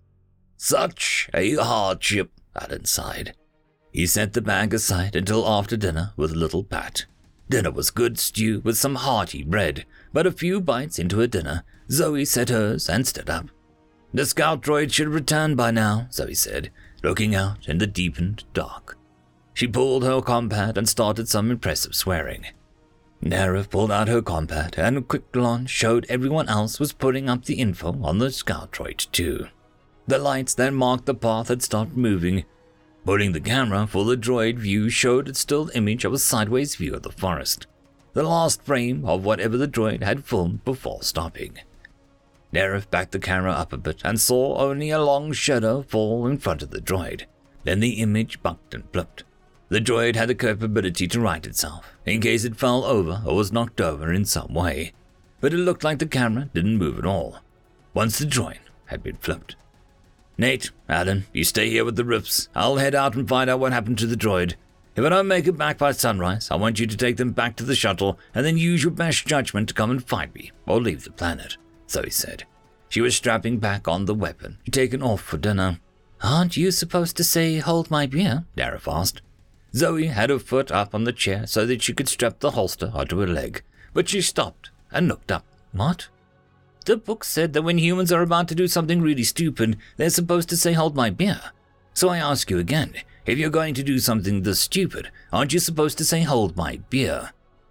Such 0.62 1.30
a 1.34 1.56
hardship, 1.56 2.32
Alan 2.54 2.84
sighed. 2.84 3.34
He 3.94 4.06
set 4.06 4.34
the 4.34 4.42
bag 4.42 4.74
aside 4.74 5.16
until 5.16 5.48
after 5.48 5.78
dinner 5.78 6.12
with 6.18 6.34
little 6.34 6.66
pat. 6.66 7.06
Dinner 7.50 7.72
was 7.72 7.92
good 7.92 8.20
stew 8.20 8.60
with 8.60 8.78
some 8.78 8.96
hearty 8.96 9.42
bread, 9.42 9.86
but 10.12 10.28
a 10.28 10.34
few 10.34 10.60
bites 10.60 11.00
into 11.00 11.20
her 11.20 11.28
dinner, 11.28 11.64
Zoe 11.90 12.26
set 12.26 12.50
hers 12.50 12.90
and 12.90 13.08
stood 13.08 13.30
up. 13.30 13.48
The 14.14 14.26
scout 14.26 14.62
droid 14.62 14.92
should 14.92 15.08
return 15.08 15.56
by 15.56 15.72
now, 15.72 16.10
Zoe 16.12 16.34
said, 16.34 16.72
looking 17.04 17.34
out 17.34 17.70
in 17.70 17.78
the 17.78 17.88
deepened 17.88 18.44
dark. 18.54 18.98
She 19.54 19.66
pulled 19.66 20.04
her 20.04 20.22
compad 20.22 20.78
and 20.78 20.90
started 20.90 21.30
some 21.30 21.52
impressive 21.52 21.96
swearing. 21.96 22.46
Nerif 23.24 23.70
pulled 23.70 23.94
out 23.94 24.10
her 24.10 24.22
compad, 24.22 24.76
and 24.78 24.98
a 24.98 25.02
quick 25.02 25.32
glance 25.32 25.72
showed 25.72 26.06
everyone 26.10 26.50
else 26.50 26.82
was 26.82 26.92
putting 26.92 27.30
up 27.30 27.46
the 27.46 27.62
info 27.62 27.98
on 28.04 28.18
the 28.18 28.30
scout 28.30 28.74
droid, 28.74 29.10
too. 29.14 29.48
The 30.10 30.18
lights 30.18 30.56
that 30.56 30.74
marked 30.74 31.06
the 31.06 31.14
path 31.14 31.50
had 31.50 31.62
stopped 31.62 31.96
moving. 31.96 32.44
Putting 33.06 33.32
the 33.32 33.40
camera 33.40 33.86
for 33.86 34.06
the 34.06 34.18
droid 34.18 34.58
view 34.58 34.90
showed 34.90 35.30
a 35.30 35.36
still 35.36 35.70
image 35.76 36.04
of 36.04 36.14
a 36.14 36.18
sideways 36.18 36.74
view 36.74 36.96
of 36.96 37.04
the 37.04 37.12
forest. 37.12 37.68
The 38.14 38.24
last 38.24 38.64
frame 38.64 39.06
of 39.06 39.24
whatever 39.24 39.56
the 39.56 39.68
droid 39.68 40.02
had 40.02 40.26
filmed 40.26 40.66
before 40.66 41.04
stopping. 41.04 41.60
Nerif 42.52 42.90
backed 42.90 43.12
the 43.12 43.20
camera 43.20 43.52
up 43.52 43.72
a 43.72 43.78
bit 43.78 44.02
and 44.04 44.20
saw 44.20 44.58
only 44.58 44.90
a 44.90 45.00
long 45.00 45.32
shadow 45.32 45.84
fall 45.84 46.26
in 46.26 46.40
front 46.40 46.64
of 46.64 46.72
the 46.72 46.82
droid. 46.82 47.26
Then 47.64 47.80
the 47.80 48.02
image 48.02 48.42
bucked 48.42 48.74
and 48.74 48.92
flipped. 48.92 49.26
The 49.68 49.80
droid 49.80 50.16
had 50.16 50.30
the 50.30 50.34
capability 50.34 51.08
to 51.08 51.20
right 51.20 51.46
itself, 51.46 51.86
in 52.08 52.20
case 52.20 52.46
it 52.46 52.56
fell 52.56 52.84
over 52.84 53.22
or 53.28 53.36
was 53.36 53.52
knocked 53.52 53.80
over 53.80 54.12
in 54.12 54.26
some 54.26 54.56
way, 54.56 54.92
but 55.40 55.54
it 55.54 55.58
looked 55.58 55.84
like 55.84 56.00
the 56.00 56.08
camera 56.08 56.50
didn't 56.52 56.80
move 56.80 56.98
at 56.98 57.06
all, 57.06 57.42
once 57.94 58.18
the 58.18 58.26
droid 58.26 58.58
had 58.86 59.04
been 59.04 59.18
flipped. 59.18 59.56
Nate, 60.40 60.72
Alan, 60.88 61.26
you 61.34 61.44
stay 61.44 61.70
here 61.70 61.84
with 61.84 61.98
the 61.98 62.04
Riffs. 62.04 62.48
I'll 62.56 62.78
head 62.78 62.96
out 62.96 63.14
and 63.14 63.28
find 63.28 63.50
out 63.50 63.60
what 63.60 63.74
happened 63.74 63.98
to 63.98 64.08
the 64.08 64.16
droid. 64.16 64.54
If 64.96 65.04
I 65.04 65.10
don't 65.10 65.28
make 65.28 65.48
it 65.48 65.58
back 65.58 65.78
by 65.78 65.92
sunrise, 65.92 66.50
I 66.50 66.56
want 66.56 66.80
you 66.80 66.88
to 66.88 66.96
take 66.96 67.18
them 67.18 67.32
back 67.32 67.58
to 67.58 67.66
the 67.66 67.76
shuttle 67.76 68.18
and 68.34 68.46
then 68.46 68.58
use 68.58 68.82
your 68.82 68.94
best 68.94 69.28
judgment 69.28 69.68
to 69.68 69.74
come 69.74 69.92
and 69.92 70.02
find 70.02 70.34
me 70.34 70.52
or 70.66 70.80
leave 70.80 71.04
the 71.04 71.12
planet, 71.12 71.58
Zoe 71.90 72.10
said. 72.10 72.46
She 72.88 73.02
was 73.02 73.18
strapping 73.18 73.58
back 73.58 73.90
on 73.90 74.06
the 74.06 74.16
weapon, 74.16 74.60
taken 74.72 75.04
off 75.04 75.20
for 75.20 75.38
dinner. 75.38 75.82
Aren't 76.24 76.56
you 76.56 76.72
supposed 76.72 77.18
to 77.18 77.26
say, 77.26 77.58
hold 77.58 77.92
my 77.92 78.06
beer? 78.06 78.46
Nerif 78.56 78.90
asked. 78.90 79.22
Zoe 79.76 80.08
had 80.08 80.30
her 80.30 80.40
foot 80.40 80.72
up 80.72 80.96
on 80.96 81.04
the 81.04 81.12
chair 81.12 81.48
so 81.48 81.66
that 81.66 81.84
she 81.84 81.94
could 81.94 82.08
strap 82.08 82.40
the 82.40 82.52
holster 82.52 82.92
onto 82.94 83.20
her 83.20 83.28
leg, 83.28 83.62
but 83.94 84.08
she 84.08 84.22
stopped 84.22 84.70
and 84.90 85.10
looked 85.10 85.34
up. 85.34 85.44
What? 85.74 86.08
The 86.90 86.98
book 86.98 87.24
said 87.24 87.54
that 87.54 87.62
when 87.62 87.78
humans 87.78 88.12
are 88.12 88.24
about 88.24 88.48
to 88.48 88.56
do 88.56 88.68
something 88.68 89.00
really 89.00 89.24
stupid, 89.24 89.78
they're 89.98 90.10
supposed 90.10 90.50
to 90.50 90.58
say, 90.58 90.74
hold 90.74 90.96
my 90.96 91.12
beer. 91.12 91.40
So 91.94 92.10
I 92.10 92.18
ask 92.18 92.50
you 92.50 92.58
again, 92.58 92.96
if 93.28 93.38
you're 93.38 93.52
going 93.52 93.76
to 93.76 93.84
do 93.84 94.00
something 94.00 94.42
this 94.42 94.60
stupid, 94.60 95.12
aren't 95.32 95.54
you 95.54 95.60
supposed 95.60 96.00
to 96.00 96.04
say, 96.04 96.24
hold 96.24 96.58
my 96.58 96.78
beer? 96.90 97.30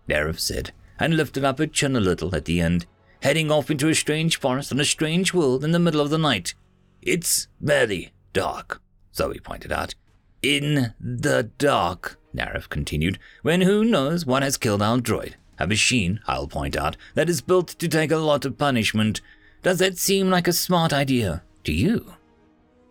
Nerif 0.08 0.38
said, 0.38 0.70
and 1.00 1.16
lifted 1.16 1.44
up 1.44 1.58
her 1.58 1.66
chin 1.66 1.96
a 1.96 2.00
little 2.00 2.32
at 2.32 2.44
the 2.44 2.60
end, 2.60 2.86
heading 3.20 3.50
off 3.50 3.72
into 3.72 3.88
a 3.88 3.94
strange 3.96 4.38
forest 4.38 4.70
on 4.70 4.78
a 4.78 4.84
strange 4.84 5.34
world 5.34 5.64
in 5.64 5.72
the 5.72 5.80
middle 5.80 6.00
of 6.00 6.10
the 6.10 6.16
night. 6.16 6.54
It's 7.02 7.48
very 7.60 8.12
dark, 8.32 8.80
Zoe 9.12 9.40
pointed 9.40 9.72
out. 9.72 9.96
In 10.44 10.94
the 11.00 11.50
dark, 11.58 12.20
Nerif 12.32 12.68
continued, 12.68 13.18
when 13.42 13.62
who 13.62 13.84
knows 13.84 14.24
what 14.24 14.44
has 14.44 14.56
killed 14.56 14.80
our 14.80 14.98
droid. 14.98 15.34
A 15.58 15.66
machine, 15.66 16.20
I'll 16.26 16.46
point 16.46 16.76
out, 16.76 16.96
that 17.14 17.28
is 17.28 17.40
built 17.40 17.68
to 17.68 17.88
take 17.88 18.10
a 18.10 18.16
lot 18.16 18.44
of 18.44 18.58
punishment. 18.58 19.20
Does 19.62 19.78
that 19.78 19.98
seem 19.98 20.30
like 20.30 20.46
a 20.46 20.52
smart 20.52 20.92
idea 20.92 21.42
to 21.64 21.72
you? 21.72 22.14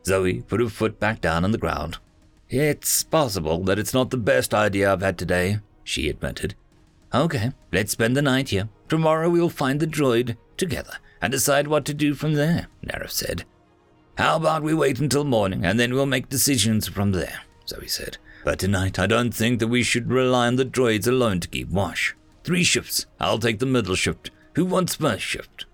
Zoe 0.06 0.42
put 0.42 0.60
her 0.60 0.70
foot 0.70 1.00
back 1.00 1.22
down 1.22 1.44
on 1.44 1.52
the 1.52 1.58
ground. 1.58 1.98
It's 2.50 3.04
possible 3.04 3.64
that 3.66 3.80
it's 3.80 3.94
not 3.94 4.10
the 4.10 4.18
best 4.18 4.54
idea 4.54 4.92
I've 4.92 5.02
had 5.02 5.18
today, 5.18 5.60
she 5.84 6.10
admitted. 6.10 6.56
Okay, 7.14 7.52
let's 7.72 7.92
spend 7.92 8.16
the 8.16 8.22
night 8.22 8.50
here. 8.50 8.70
Tomorrow 8.90 9.30
we'll 9.30 9.50
find 9.50 9.80
the 9.80 9.88
droid 9.88 10.38
together 10.56 10.98
and 11.22 11.32
decide 11.32 11.68
what 11.68 11.86
to 11.86 11.94
do 11.94 12.14
from 12.14 12.34
there, 12.34 12.68
Nerif 12.86 13.12
said. 13.12 13.44
How 14.18 14.36
about 14.36 14.64
we 14.64 14.74
wait 14.74 15.00
until 15.00 15.24
morning 15.24 15.66
and 15.66 15.80
then 15.80 15.94
we'll 15.94 16.06
make 16.06 16.30
decisions 16.30 16.88
from 16.88 17.12
there, 17.12 17.42
Zoe 17.68 17.88
said. 17.88 18.18
But 18.44 18.60
tonight 18.60 18.98
I 18.98 19.08
don't 19.08 19.34
think 19.34 19.60
that 19.60 19.68
we 19.68 19.84
should 19.84 20.12
rely 20.12 20.48
on 20.48 20.56
the 20.56 20.66
droids 20.66 21.08
alone 21.08 21.40
to 21.42 21.48
keep 21.48 21.70
watch. 21.70 22.16
Three 22.48 22.64
shifts. 22.64 23.06
I'll 23.20 23.40
take 23.40 23.60
the 23.60 23.66
middle 23.66 23.96
shift. 23.96 24.32
Who 24.56 24.64
wants 24.64 24.96
first 24.96 25.22
shift? 25.22 25.66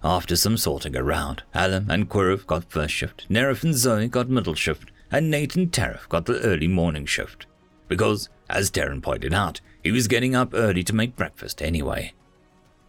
After 0.00 0.36
some 0.36 0.56
sorting 0.56 0.96
around, 0.96 1.42
Alan 1.52 1.90
and 1.90 2.08
Quirrell 2.08 2.46
got 2.46 2.70
first 2.70 2.94
shift, 2.94 3.28
Nerif 3.28 3.64
and 3.64 3.74
Zoe 3.74 4.06
got 4.06 4.28
middle 4.28 4.54
shift, 4.54 4.92
and 5.10 5.28
Nate 5.28 5.56
and 5.56 5.72
Tarif 5.72 6.08
got 6.08 6.26
the 6.26 6.38
early 6.42 6.68
morning 6.68 7.04
shift. 7.04 7.46
Because, 7.88 8.28
as 8.48 8.70
Darren 8.70 9.02
pointed 9.02 9.34
out, 9.34 9.60
he 9.82 9.90
was 9.90 10.06
getting 10.06 10.36
up 10.36 10.54
early 10.54 10.84
to 10.84 10.94
make 10.94 11.16
breakfast 11.16 11.60
anyway. 11.60 12.12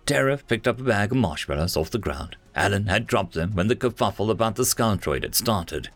Tarif 0.05 0.45
picked 0.47 0.68
up 0.68 0.80
a 0.80 0.84
bag 0.84 1.11
of 1.11 1.18
marshmallows 1.18 1.76
off 1.76 1.89
the 1.89 1.97
ground. 1.97 2.35
Alan 2.55 2.85
had 2.85 3.07
dropped 3.07 3.34
them 3.34 3.55
when 3.55 3.69
the 3.69 3.76
kerfuffle 3.76 4.30
about 4.30 4.55
the 4.55 4.61
droid 4.61 5.23
had 5.23 5.34
started. 5.34 5.89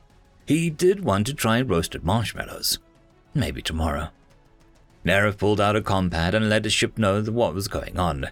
He 0.47 0.71
did 0.71 1.05
want 1.05 1.27
to 1.27 1.33
try 1.35 1.61
roasted 1.61 2.03
marshmallows. 2.03 2.79
Maybe 3.35 3.61
tomorrow. 3.61 4.09
Nara 5.05 5.31
pulled 5.31 5.61
out 5.61 5.75
a 5.75 5.81
compad 5.81 6.33
and 6.33 6.49
let 6.49 6.63
the 6.63 6.69
ship 6.69 6.97
know 6.97 7.21
what 7.21 7.53
was 7.53 7.67
going 7.67 7.97
on. 7.97 8.27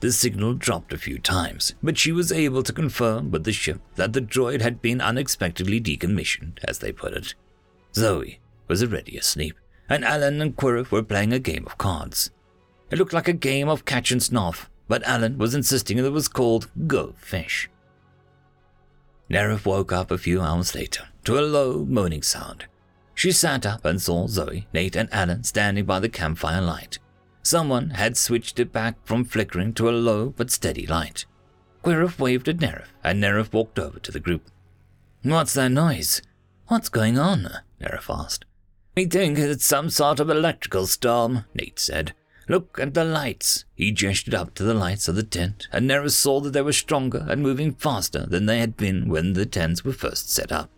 The 0.00 0.12
signal 0.12 0.54
dropped 0.54 0.92
a 0.92 0.98
few 0.98 1.18
times, 1.18 1.74
but 1.82 1.98
she 1.98 2.12
was 2.12 2.30
able 2.30 2.62
to 2.62 2.72
confirm 2.72 3.30
with 3.30 3.44
the 3.44 3.52
ship 3.52 3.80
that 3.96 4.12
the 4.12 4.20
droid 4.20 4.60
had 4.60 4.80
been 4.80 5.00
unexpectedly 5.00 5.80
decommissioned, 5.80 6.58
as 6.64 6.78
they 6.78 6.92
put 6.92 7.14
it. 7.14 7.34
Zoe 7.94 8.38
was 8.68 8.82
already 8.82 9.16
asleep, 9.16 9.56
and 9.88 10.04
Alan 10.04 10.40
and 10.40 10.56
Quirrell 10.56 10.90
were 10.90 11.02
playing 11.02 11.32
a 11.32 11.38
game 11.38 11.66
of 11.66 11.78
cards. 11.78 12.30
It 12.90 12.98
looked 12.98 13.12
like 13.12 13.28
a 13.28 13.32
game 13.32 13.68
of 13.68 13.84
catch 13.84 14.10
and 14.10 14.22
snuff, 14.22 14.70
but 14.88 15.02
Alan 15.04 15.38
was 15.38 15.54
insisting 15.54 15.96
that 15.98 16.06
it 16.06 16.12
was 16.12 16.28
called 16.28 16.70
Go 16.86 17.14
Fish. 17.18 17.68
Nerif 19.30 19.64
woke 19.64 19.92
up 19.92 20.10
a 20.10 20.18
few 20.18 20.40
hours 20.40 20.74
later 20.74 21.08
to 21.24 21.38
a 21.38 21.40
low 21.40 21.84
moaning 21.84 22.22
sound. 22.22 22.64
She 23.14 23.32
sat 23.32 23.66
up 23.66 23.84
and 23.84 24.00
saw 24.00 24.26
Zoe, 24.26 24.66
Nate, 24.72 24.96
and 24.96 25.12
Alan 25.12 25.44
standing 25.44 25.84
by 25.84 26.00
the 26.00 26.08
campfire 26.08 26.62
light. 26.62 26.98
Someone 27.42 27.90
had 27.90 28.16
switched 28.16 28.58
it 28.58 28.72
back 28.72 28.96
from 29.04 29.24
flickering 29.24 29.72
to 29.74 29.88
a 29.88 29.92
low 29.92 30.30
but 30.30 30.50
steady 30.50 30.86
light. 30.86 31.24
Quirrell 31.82 32.18
waved 32.18 32.48
at 32.48 32.58
Nerif, 32.58 32.88
and 33.02 33.22
Nerif 33.22 33.52
walked 33.52 33.78
over 33.78 33.98
to 33.98 34.12
the 34.12 34.20
group. 34.20 34.50
What's 35.22 35.54
that 35.54 35.70
noise? 35.70 36.22
What's 36.68 36.88
going 36.88 37.18
on? 37.18 37.48
Nerif 37.80 38.08
asked. 38.08 38.44
We 38.96 39.06
think 39.06 39.38
it's 39.38 39.64
some 39.64 39.90
sort 39.90 40.20
of 40.20 40.28
electrical 40.28 40.86
storm, 40.86 41.44
Nate 41.54 41.78
said. 41.78 42.14
Look 42.48 42.78
at 42.80 42.94
the 42.94 43.04
lights. 43.04 43.64
He 43.74 43.92
gestured 43.92 44.34
up 44.34 44.54
to 44.54 44.64
the 44.64 44.74
lights 44.74 45.08
of 45.08 45.14
the 45.14 45.22
tent, 45.22 45.68
and 45.72 45.88
Nerif 45.88 46.10
saw 46.10 46.40
that 46.40 46.52
they 46.52 46.62
were 46.62 46.72
stronger 46.72 47.26
and 47.28 47.42
moving 47.42 47.72
faster 47.72 48.26
than 48.26 48.46
they 48.46 48.58
had 48.58 48.76
been 48.76 49.08
when 49.08 49.32
the 49.32 49.46
tents 49.46 49.84
were 49.84 49.92
first 49.92 50.30
set 50.30 50.50
up. 50.50 50.70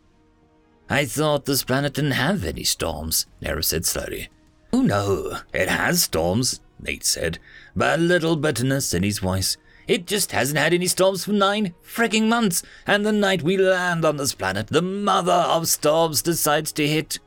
I 0.92 1.06
thought 1.06 1.46
this 1.46 1.64
planet 1.64 1.94
didn't 1.94 2.10
have 2.10 2.44
any 2.44 2.64
storms, 2.64 3.24
Nero 3.40 3.62
said 3.62 3.86
slowly. 3.86 4.28
Oh 4.74 4.82
no, 4.82 5.38
it 5.54 5.70
has 5.70 6.02
storms, 6.02 6.60
Nate 6.78 7.06
said, 7.06 7.38
but 7.74 7.98
a 7.98 8.02
little 8.02 8.36
bitterness 8.36 8.92
in 8.92 9.02
his 9.02 9.18
voice. 9.18 9.56
It 9.88 10.06
just 10.06 10.32
hasn't 10.32 10.58
had 10.58 10.74
any 10.74 10.86
storms 10.86 11.24
for 11.24 11.32
nine 11.32 11.72
freaking 11.82 12.28
months, 12.28 12.62
and 12.86 13.06
the 13.06 13.12
night 13.12 13.40
we 13.40 13.56
land 13.56 14.04
on 14.04 14.18
this 14.18 14.34
planet, 14.34 14.66
the 14.66 14.82
mother 14.82 15.32
of 15.32 15.66
storms 15.66 16.20
decides 16.20 16.72
to 16.72 16.86
hit. 16.86 17.18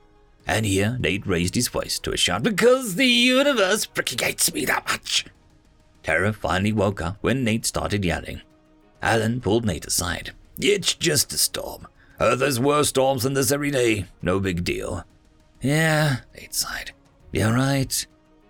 And 0.45 0.63
here 0.67 0.97
Nate 0.99 1.25
raised 1.25 1.55
his 1.55 1.67
voice 1.67 1.97
to 2.01 2.11
a 2.11 2.17
shout 2.17 2.43
because 2.43 2.93
the 2.93 3.07
universe 3.07 3.87
freaking 3.87 4.21
hates 4.21 4.53
me 4.53 4.65
that 4.65 4.87
much. 4.87 5.25
Tara 6.03 6.33
finally 6.33 6.71
woke 6.71 7.01
up 7.01 7.17
when 7.21 7.43
Nate 7.43 7.65
started 7.65 8.05
yelling. 8.05 8.41
Alan 9.01 9.41
pulled 9.41 9.65
Nate 9.65 9.87
aside. 9.87 10.33
It's 10.59 10.93
just 10.93 11.33
a 11.33 11.37
storm. 11.39 11.87
Uh, 12.19 12.35
there's 12.35 12.59
worse 12.59 12.89
storms 12.89 13.23
than 13.23 13.33
this 13.33 13.51
every 13.51 13.71
day. 13.71 14.05
No 14.21 14.39
big 14.39 14.63
deal. 14.63 15.03
Yeah, 15.61 16.17
Nate 16.35 16.53
sighed. 16.53 16.91
You're 17.31 17.53
right. 17.53 18.05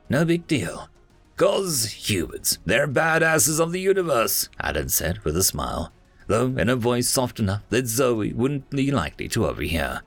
No 0.10 0.26
big 0.26 0.48
deal. 0.48 0.90
Cause 1.38 2.10
humans, 2.10 2.60
they're 2.66 2.88
badasses 2.88 3.60
of 3.60 3.72
the 3.72 3.82
universe, 3.82 4.48
Alan 4.60 4.90
said 4.90 5.20
with 5.26 5.36
a 5.36 5.44
smile, 5.44 5.92
though 6.28 6.48
in 6.58 6.70
a 6.70 6.76
voice 6.76 7.10
soft 7.10 7.40
enough 7.40 7.62
that 7.70 7.88
Zoe 7.88 8.32
wouldn't 8.32 8.70
be 8.70 8.92
likely 8.92 9.28
to 9.30 9.46
overhear. 9.46 10.02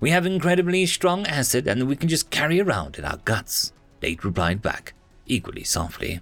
We 0.00 0.10
have 0.10 0.26
incredibly 0.26 0.86
strong 0.86 1.26
acid 1.26 1.68
and 1.68 1.86
we 1.86 1.96
can 1.96 2.08
just 2.08 2.30
carry 2.30 2.60
around 2.60 2.98
in 2.98 3.04
our 3.04 3.18
guts, 3.24 3.72
Nate 4.02 4.24
replied 4.24 4.60
back, 4.60 4.94
equally 5.26 5.64
softly. 5.64 6.20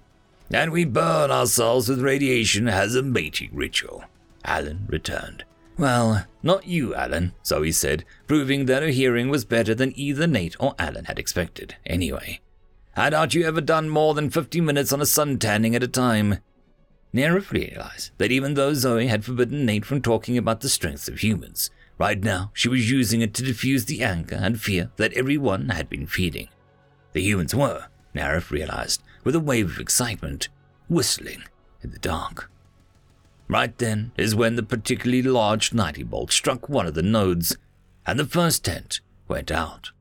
And 0.51 0.71
we 0.71 0.85
burn 0.85 1.31
ourselves 1.31 1.89
with 1.89 2.01
radiation 2.01 2.67
as 2.67 2.93
a 2.95 3.01
mating 3.01 3.49
ritual, 3.53 4.03
Alan 4.43 4.85
returned. 4.87 5.43
Well, 5.77 6.25
not 6.41 6.67
you, 6.67 6.95
Alan, 6.95 7.33
Zoe 7.45 7.71
said, 7.71 8.05
proving 8.27 8.65
that 8.65 8.81
her 8.81 8.89
hearing 8.89 9.29
was 9.29 9.43
better 9.43 9.75
than 9.75 9.97
either 9.97 10.25
Nate 10.25 10.55
or 10.59 10.73
Alan 10.79 11.05
had 11.05 11.19
expected, 11.19 11.75
anyway. 11.85 12.39
Had 12.93 13.11
not 13.11 13.33
you 13.33 13.45
ever 13.45 13.59
done 13.59 13.89
more 13.89 14.13
than 14.13 14.29
50 14.29 14.61
minutes 14.61 14.93
on 14.93 15.01
a 15.01 15.05
sun 15.05 15.37
tanning 15.37 15.75
at 15.75 15.83
a 15.83 15.87
time? 15.87 16.37
Nerif 17.13 17.51
realized 17.51 18.11
that 18.17 18.31
even 18.31 18.53
though 18.53 18.73
Zoe 18.73 19.07
had 19.07 19.25
forbidden 19.25 19.65
Nate 19.65 19.85
from 19.85 20.01
talking 20.01 20.37
about 20.37 20.61
the 20.61 20.69
strengths 20.69 21.09
of 21.09 21.19
humans, 21.19 21.69
right 21.97 22.21
now 22.21 22.51
she 22.53 22.69
was 22.69 22.89
using 22.89 23.21
it 23.21 23.33
to 23.33 23.43
diffuse 23.43 23.85
the 23.85 24.01
anger 24.01 24.35
and 24.41 24.61
fear 24.61 24.91
that 24.95 25.13
everyone 25.13 25.69
had 25.69 25.89
been 25.89 26.07
feeling. 26.07 26.47
The 27.11 27.21
humans 27.21 27.53
were, 27.53 27.87
Nerif 28.13 28.49
realized, 28.49 29.03
with 29.25 29.35
a 29.35 29.41
wave 29.41 29.71
of 29.71 29.79
excitement, 29.79 30.47
whistling 30.87 31.43
in 31.81 31.91
the 31.91 31.99
dark. 31.99 32.49
Right 33.47 33.77
then 33.77 34.11
is 34.17 34.35
when 34.35 34.55
the 34.55 34.63
particularly 34.63 35.21
large 35.21 35.73
90 35.73 36.03
bolt 36.03 36.31
struck 36.31 36.67
one 36.67 36.87
of 36.87 36.95
the 36.95 37.03
nodes, 37.03 37.57
and 38.05 38.19
the 38.19 38.25
first 38.25 38.65
tent 38.65 39.01
went 39.27 39.51
out. 39.51 39.91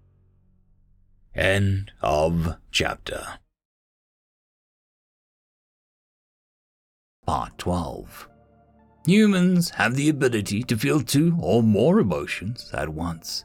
End 1.34 1.92
of 2.00 2.56
chapter. 2.70 3.38
Part 7.26 7.58
12 7.58 8.28
Humans 9.06 9.70
have 9.70 9.96
the 9.96 10.08
ability 10.08 10.62
to 10.62 10.78
feel 10.78 11.00
two 11.00 11.36
or 11.40 11.62
more 11.62 11.98
emotions 11.98 12.70
at 12.72 12.88
once. 12.88 13.44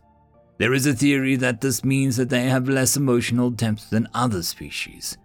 There 0.57 0.73
is 0.73 0.85
a 0.85 0.93
theory 0.93 1.35
that 1.37 1.61
this 1.61 1.83
means 1.83 2.15
that 2.17 2.29
they 2.29 2.43
have 2.43 2.69
less 2.69 2.95
emotional 2.95 3.49
depth 3.49 3.89
than 3.89 4.07
other 4.13 4.43
species, 4.43 5.17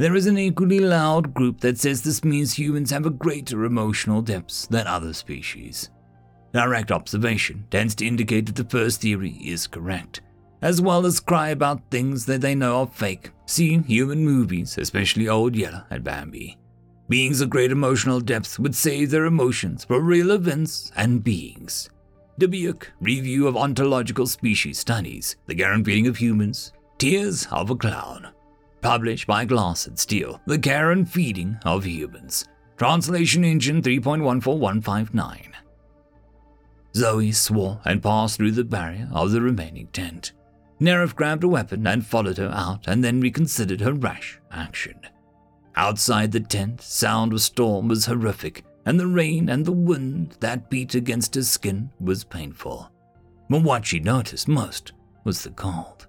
there 0.00 0.16
is 0.16 0.26
an 0.26 0.38
equally 0.38 0.80
loud 0.80 1.34
group 1.34 1.60
that 1.60 1.76
says 1.76 2.00
this 2.00 2.24
means 2.24 2.54
humans 2.54 2.90
have 2.90 3.04
a 3.04 3.10
greater 3.10 3.64
emotional 3.64 4.22
depth 4.22 4.66
than 4.70 4.86
other 4.86 5.12
species. 5.12 5.90
Direct 6.54 6.90
observation 6.90 7.66
tends 7.70 7.94
to 7.96 8.06
indicate 8.06 8.46
that 8.46 8.56
the 8.56 8.64
first 8.64 9.02
theory 9.02 9.36
is 9.44 9.66
correct. 9.66 10.22
as 10.62 10.80
well 10.80 11.06
as 11.06 11.20
cry 11.20 11.48
about 11.50 11.90
things 11.90 12.26
that 12.26 12.40
they 12.40 12.54
know 12.54 12.80
are 12.80 12.86
fake, 12.86 13.30
see 13.46 13.78
human 13.78 14.24
movies, 14.24 14.76
especially 14.78 15.28
Old 15.28 15.54
Yeller 15.56 15.84
and 15.90 16.04
Bambi. 16.04 16.58
Beings 17.08 17.40
of 17.40 17.50
great 17.50 17.72
emotional 17.72 18.20
depth 18.20 18.58
would 18.58 18.74
save 18.74 19.10
their 19.10 19.24
emotions 19.24 19.84
for 19.84 20.00
real 20.00 20.30
events 20.30 20.92
and 20.96 21.24
beings. 21.24 21.90
Dubuque 22.38 22.90
Review 23.00 23.46
of 23.46 23.56
Ontological 23.56 24.26
Species 24.26 24.78
Studies, 24.78 25.36
The 25.46 25.54
Care 25.54 25.76
Feeding 25.76 26.06
of 26.06 26.16
Humans, 26.16 26.72
Tears 26.98 27.46
of 27.50 27.70
a 27.70 27.76
Clown. 27.76 28.28
Published 28.82 29.26
by 29.26 29.44
Glass 29.44 29.86
and 29.86 29.98
Steel, 29.98 30.40
The 30.46 30.58
Care 30.58 30.92
and 30.92 31.08
Feeding 31.08 31.58
of 31.66 31.84
Humans. 31.84 32.46
Translation 32.78 33.44
Engine 33.44 33.82
3.14159. 33.82 35.52
Zoe 36.96 37.32
swore 37.32 37.78
and 37.84 38.02
passed 38.02 38.38
through 38.38 38.52
the 38.52 38.64
barrier 38.64 39.06
of 39.12 39.32
the 39.32 39.42
remaining 39.42 39.88
tent. 39.88 40.32
Nerif 40.80 41.14
grabbed 41.14 41.44
a 41.44 41.48
weapon 41.48 41.86
and 41.86 42.06
followed 42.06 42.38
her 42.38 42.50
out 42.54 42.88
and 42.88 43.04
then 43.04 43.20
reconsidered 43.20 43.82
her 43.82 43.92
rash 43.92 44.40
action. 44.50 44.98
Outside 45.76 46.32
the 46.32 46.40
tent, 46.40 46.80
sound 46.80 47.34
of 47.34 47.42
storm 47.42 47.88
was 47.88 48.06
horrific, 48.06 48.64
and 48.86 48.98
the 48.98 49.06
rain 49.06 49.50
and 49.50 49.66
the 49.66 49.72
wind 49.72 50.38
that 50.40 50.70
beat 50.70 50.94
against 50.94 51.34
her 51.34 51.42
skin 51.42 51.90
was 52.00 52.24
painful. 52.24 52.90
But 53.50 53.62
what 53.62 53.84
she 53.84 54.00
noticed 54.00 54.48
most 54.48 54.92
was 55.24 55.42
the 55.42 55.50
cold. 55.50 56.06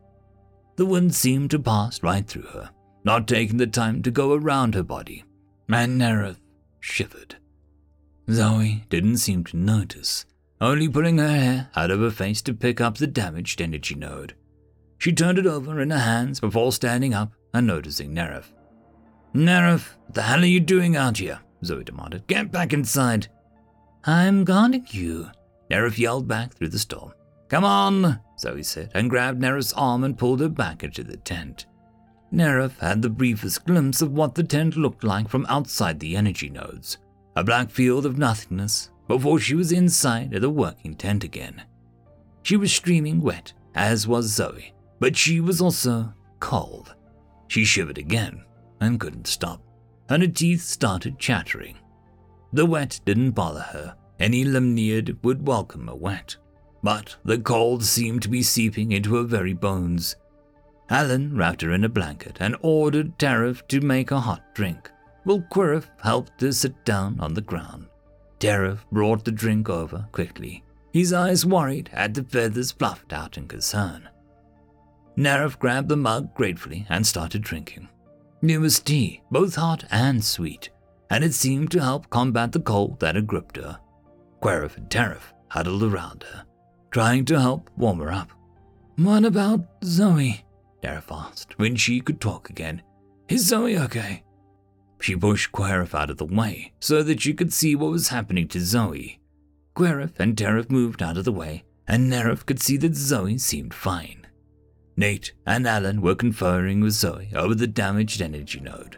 The 0.76 0.86
wind 0.86 1.14
seemed 1.14 1.52
to 1.52 1.60
pass 1.60 2.02
right 2.02 2.26
through 2.26 2.44
her, 2.44 2.72
not 3.04 3.28
taking 3.28 3.58
the 3.58 3.68
time 3.68 4.02
to 4.04 4.12
go 4.12 4.34
around 4.34 4.74
her 4.74 4.84
body, 4.84 5.24
and 5.70 6.00
Nerif 6.00 6.38
shivered. 6.80 7.36
Zoe 8.30 8.86
didn't 8.90 9.18
seem 9.18 9.44
to 9.46 9.58
notice, 9.58 10.26
only 10.60 10.88
pulling 10.88 11.18
her 11.18 11.28
hair 11.28 11.70
out 11.76 11.92
of 11.92 12.00
her 12.00 12.12
face 12.12 12.42
to 12.44 12.54
pick 12.54 12.80
up 12.80 12.98
the 12.98 13.08
damaged 13.08 13.62
energy 13.62 13.96
node. 13.96 14.36
She 14.98 15.12
turned 15.12 15.40
it 15.40 15.48
over 15.48 15.82
in 15.82 15.90
her 15.90 16.00
hands 16.00 16.40
before 16.40 16.72
standing 16.72 17.14
up 17.14 17.34
and 17.54 17.68
noticing 17.68 18.14
Nerif. 18.14 18.46
Nerif, 19.34 19.96
what 20.06 20.14
the 20.14 20.22
hell 20.22 20.42
are 20.42 20.46
you 20.46 20.60
doing 20.60 20.96
out 20.96 21.18
here? 21.18 21.40
Zoe 21.64 21.84
demanded. 21.84 22.28
Get 22.28 22.52
back 22.52 22.74
inside. 22.74 23.28
I'm 24.04 24.44
guarding 24.44 24.86
you, 24.92 25.30
Nerif 25.70 25.98
yelled 25.98 26.28
back 26.28 26.54
through 26.54 26.70
the 26.70 26.80
storm. 26.80 27.14
Come 27.52 27.66
on, 27.66 28.22
Zoe 28.40 28.64
said, 28.64 28.92
and 28.94 29.10
grabbed 29.10 29.42
Nerif's 29.42 29.74
arm 29.74 30.06
and 30.06 30.18
pulled 30.18 30.40
her 30.40 30.48
back 30.48 30.86
into 30.86 31.04
the 31.04 31.18
tent. 31.18 31.66
Nerif 32.32 32.80
had 32.80 33.02
the 33.02 33.10
briefest 33.10 33.66
glimpse 33.66 34.02
of 34.02 34.14
what 34.14 34.36
the 34.36 34.44
tent 34.44 34.78
looked 34.78 35.04
like 35.04 35.28
from 35.28 35.46
outside 35.50 36.00
the 36.00 36.16
energy 36.16 36.50
nodes 36.50 36.98
a 37.36 37.44
black 37.44 37.70
field 37.70 38.06
of 38.06 38.18
nothingness 38.18 38.90
before 39.10 39.38
she 39.38 39.54
was 39.54 39.74
inside 39.74 40.34
of 40.34 40.42
the 40.42 40.50
working 40.50 40.96
tent 40.96 41.26
again. 41.26 41.62
She 42.44 42.56
was 42.56 42.72
streaming 42.72 43.20
wet, 43.20 43.52
as 43.76 44.08
was 44.08 44.28
Zoe, 44.28 44.74
but 45.02 45.18
she 45.18 45.42
was 45.42 45.60
also 45.60 46.14
cold. 46.40 46.96
She 47.50 47.66
shivered 47.66 47.98
again 47.98 48.46
and 48.80 48.98
couldn't 48.98 49.28
stop, 49.28 49.62
and 50.08 50.24
her 50.24 50.30
teeth 50.30 50.62
started 50.62 51.20
chattering. 51.20 51.78
The 52.54 52.66
wet 52.66 53.02
didn't 53.04 53.32
bother 53.32 53.60
her. 53.60 53.98
Any 54.22 54.46
Lemniad 54.46 55.22
would 55.22 55.46
welcome 55.46 55.90
a 55.90 55.96
wet. 55.96 56.38
But 56.84 57.16
the 57.24 57.38
cold 57.38 57.84
seemed 57.84 58.24
to 58.24 58.30
be 58.30 58.44
seeping 58.44 58.92
into 58.92 59.16
her 59.16 59.24
very 59.24 59.54
bones. 59.54 60.16
Alan 60.90 61.36
wrapped 61.36 61.62
her 61.62 61.72
in 61.72 61.84
a 61.84 61.90
blanket 61.90 62.38
and 62.40 62.56
ordered 62.62 63.18
Tarif 63.18 63.68
to 63.68 63.82
make 63.82 64.12
a 64.12 64.20
hot 64.20 64.56
drink, 64.56 64.90
while 65.24 65.44
Querif 65.52 65.88
helped 66.02 66.42
her 66.42 66.52
sit 66.52 66.84
down 66.84 67.20
on 67.20 67.34
the 67.34 67.42
ground. 67.42 67.88
Tarif 68.40 68.80
brought 68.92 69.24
the 69.24 69.32
drink 69.32 69.70
over 69.70 70.08
quickly, 70.12 70.64
his 70.92 71.14
eyes 71.14 71.46
worried 71.46 71.90
at 71.94 72.14
the 72.14 72.24
feathers 72.24 72.72
fluffed 72.72 73.14
out 73.14 73.38
in 73.38 73.48
concern. 73.48 74.10
Nerif 75.16 75.60
grabbed 75.60 75.90
the 75.90 75.96
mug 75.98 76.34
gratefully 76.34 76.86
and 76.90 77.06
started 77.06 77.44
drinking. 77.44 77.88
It 78.42 78.58
was 78.58 78.80
tea, 78.80 79.22
both 79.30 79.56
hot 79.56 79.86
and 79.92 80.24
sweet, 80.24 80.72
and 81.12 81.24
it 81.24 81.34
seemed 81.34 81.70
to 81.72 81.80
help 81.80 82.10
combat 82.10 82.52
the 82.52 82.60
cold 82.60 83.00
that 83.00 83.16
had 83.16 83.28
gripped 83.28 83.58
her. 83.58 83.80
Querif 84.42 84.78
and 84.78 84.90
Tarif 84.90 85.34
huddled 85.50 85.84
around 85.84 86.24
her, 86.24 86.44
trying 86.92 87.26
to 87.26 87.40
help 87.40 87.70
warm 87.78 88.00
her 88.00 88.12
up. 88.12 88.30
What 88.98 89.26
about 89.26 89.66
Zoe? 89.84 90.46
Tarif 90.84 91.12
asked 91.12 91.58
when 91.58 91.76
she 91.76 92.02
could 92.02 92.20
talk 92.22 92.50
again. 92.50 92.82
Is 93.30 93.48
Zoe 93.48 93.78
okay? 93.78 94.24
She 95.00 95.16
pushed 95.16 95.52
Querif 95.52 95.96
out 95.96 96.10
of 96.10 96.18
the 96.18 96.26
way 96.26 96.74
so 96.80 97.02
that 97.02 97.22
she 97.22 97.34
could 97.34 97.54
see 97.54 97.76
what 97.76 97.92
was 97.92 98.10
happening 98.10 98.48
to 98.50 98.60
Zoe. 98.60 99.20
Querif 99.76 100.20
and 100.20 100.36
Tarif 100.36 100.70
moved 100.70 101.02
out 101.02 101.18
of 101.18 101.26
the 101.26 101.32
way, 101.32 101.64
and 101.88 102.12
Nerif 102.12 102.46
could 102.46 102.62
see 102.62 102.78
that 102.78 102.96
Zoe 102.96 103.38
seemed 103.38 103.74
fine. 103.74 104.28
Nate 104.98 105.34
and 105.46 105.66
Alan 105.66 106.02
were 106.02 106.16
conferring 106.16 106.82
with 106.82 106.94
Zoe 106.94 107.32
over 107.34 107.56
the 107.56 107.68
damaged 107.68 108.22
energy 108.22 108.60
node. 108.60 108.98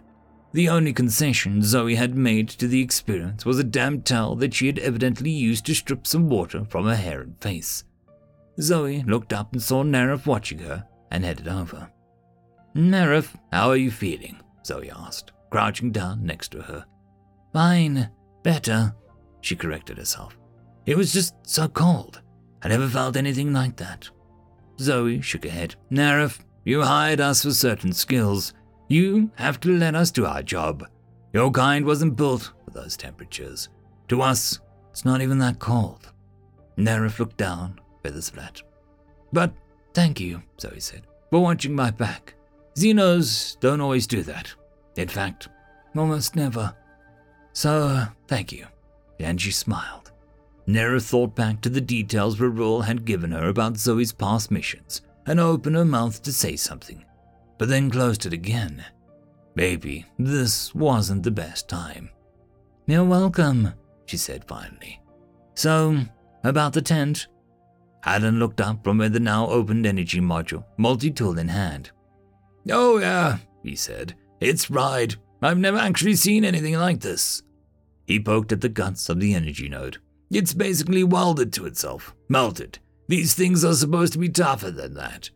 The 0.53 0.69
only 0.69 0.93
concession 0.93 1.63
Zoe 1.63 1.95
had 1.95 2.15
made 2.15 2.47
to 2.49 2.67
the 2.67 2.81
experience 2.81 3.43
was 3.43 3.57
a 3.57 3.63
damp 3.63 4.05
towel 4.05 4.35
that 4.35 4.53
she 4.53 4.67
had 4.67 4.77
evidently 4.77 5.31
used 5.31 5.65
to 5.65 5.73
strip 5.73 6.05
some 6.05 6.29
water 6.29 6.63
from 6.69 6.85
her 6.85 6.95
hair 6.95 7.21
and 7.21 7.41
face. 7.41 7.83
Zoe 8.61 9.03
looked 9.03 9.33
up 9.33 9.53
and 9.53 9.61
saw 9.61 9.83
Nerif 9.83 10.27
watching 10.27 10.59
her 10.59 10.85
and 11.09 11.25
headed 11.25 11.47
over. 11.47 11.89
Nerif, 12.75 13.35
how 13.51 13.69
are 13.69 13.75
you 13.75 13.89
feeling? 13.89 14.39
Zoe 14.63 14.91
asked, 14.91 15.31
crouching 15.49 15.91
down 15.91 16.23
next 16.23 16.51
to 16.51 16.61
her. 16.61 16.85
Fine, 17.51 18.11
better, 18.43 18.93
she 19.41 19.55
corrected 19.55 19.97
herself. 19.97 20.37
It 20.85 20.97
was 20.97 21.13
just 21.13 21.33
so 21.43 21.67
cold. 21.67 22.21
I 22.61 22.67
never 22.67 22.87
felt 22.87 23.17
anything 23.17 23.53
like 23.53 23.75
that. 23.77 24.07
Zoe 24.79 25.19
shook 25.21 25.45
her 25.45 25.49
head. 25.49 25.75
Nerif, 25.91 26.39
you 26.63 26.83
hired 26.83 27.21
us 27.21 27.43
for 27.43 27.51
certain 27.51 27.91
skills. 27.91 28.53
You 28.93 29.31
have 29.37 29.59
to 29.61 29.69
let 29.69 29.95
us 29.95 30.11
do 30.11 30.27
our 30.27 30.43
job. 30.43 30.87
Your 31.33 31.49
kind 31.49 31.83
wasn't 31.83 32.15
built 32.15 32.51
for 32.63 32.69
those 32.69 32.95
temperatures. 32.95 33.69
To 34.09 34.21
us, 34.21 34.59
it's 34.91 35.03
not 35.03 35.19
even 35.19 35.39
that 35.39 35.57
cold. 35.57 36.11
Nerif 36.77 37.17
looked 37.17 37.37
down, 37.37 37.79
feathers 38.03 38.29
flat. 38.29 38.61
But 39.31 39.51
thank 39.95 40.19
you, 40.19 40.43
Zoe 40.61 40.79
said, 40.79 41.07
for 41.31 41.39
watching 41.39 41.73
my 41.73 41.89
back. 41.89 42.35
Xenos 42.75 43.59
don't 43.59 43.81
always 43.81 44.05
do 44.05 44.21
that. 44.21 44.53
In 44.95 45.07
fact, 45.07 45.47
almost 45.97 46.35
never. 46.35 46.75
So, 47.53 47.87
uh, 47.87 48.05
thank 48.27 48.51
you. 48.51 48.67
And 49.19 49.41
she 49.41 49.49
smiled. 49.49 50.11
Nera 50.67 50.99
thought 50.99 51.33
back 51.33 51.61
to 51.61 51.69
the 51.69 51.81
details 51.81 52.37
Rarul 52.37 52.83
had 52.85 53.05
given 53.05 53.31
her 53.31 53.47
about 53.47 53.77
Zoe's 53.77 54.11
past 54.11 54.51
missions 54.51 55.01
and 55.25 55.39
opened 55.39 55.77
her 55.77 55.83
mouth 55.83 56.21
to 56.21 56.31
say 56.31 56.55
something, 56.55 57.02
but 57.63 57.69
then 57.69 57.89
closed 57.89 58.25
it 58.25 58.33
again. 58.33 58.83
Maybe 59.55 60.05
this 60.19 60.75
wasn't 60.75 61.23
the 61.23 61.31
best 61.31 61.69
time. 61.69 62.09
You're 62.87 63.05
welcome, 63.05 63.73
she 64.05 64.17
said 64.17 64.43
finally. 64.43 64.99
So, 65.55 65.99
about 66.43 66.73
the 66.73 66.81
tent? 66.81 67.27
Alan 68.03 68.37
looked 68.37 68.59
up 68.59 68.83
from 68.83 68.97
where 68.97 69.07
the 69.07 69.21
now 69.21 69.47
opened 69.47 69.85
energy 69.85 70.19
module, 70.19 70.65
multi 70.75 71.09
tool 71.09 71.39
in 71.39 71.47
hand. 71.47 71.91
Oh, 72.69 72.97
yeah, 72.97 73.37
he 73.63 73.77
said. 73.77 74.13
It's 74.41 74.69
right. 74.69 75.15
I've 75.41 75.57
never 75.57 75.77
actually 75.77 76.15
seen 76.15 76.43
anything 76.43 76.73
like 76.73 76.99
this. 76.99 77.43
He 78.05 78.19
poked 78.19 78.51
at 78.51 78.59
the 78.59 78.67
guts 78.67 79.07
of 79.07 79.21
the 79.21 79.33
energy 79.33 79.69
node. 79.69 79.99
It's 80.29 80.53
basically 80.53 81.05
welded 81.05 81.53
to 81.53 81.65
itself, 81.65 82.13
melted. 82.27 82.79
These 83.07 83.35
things 83.35 83.63
are 83.63 83.73
supposed 83.73 84.11
to 84.11 84.19
be 84.19 84.27
tougher 84.27 84.69
than 84.69 84.95
that. 84.95 85.29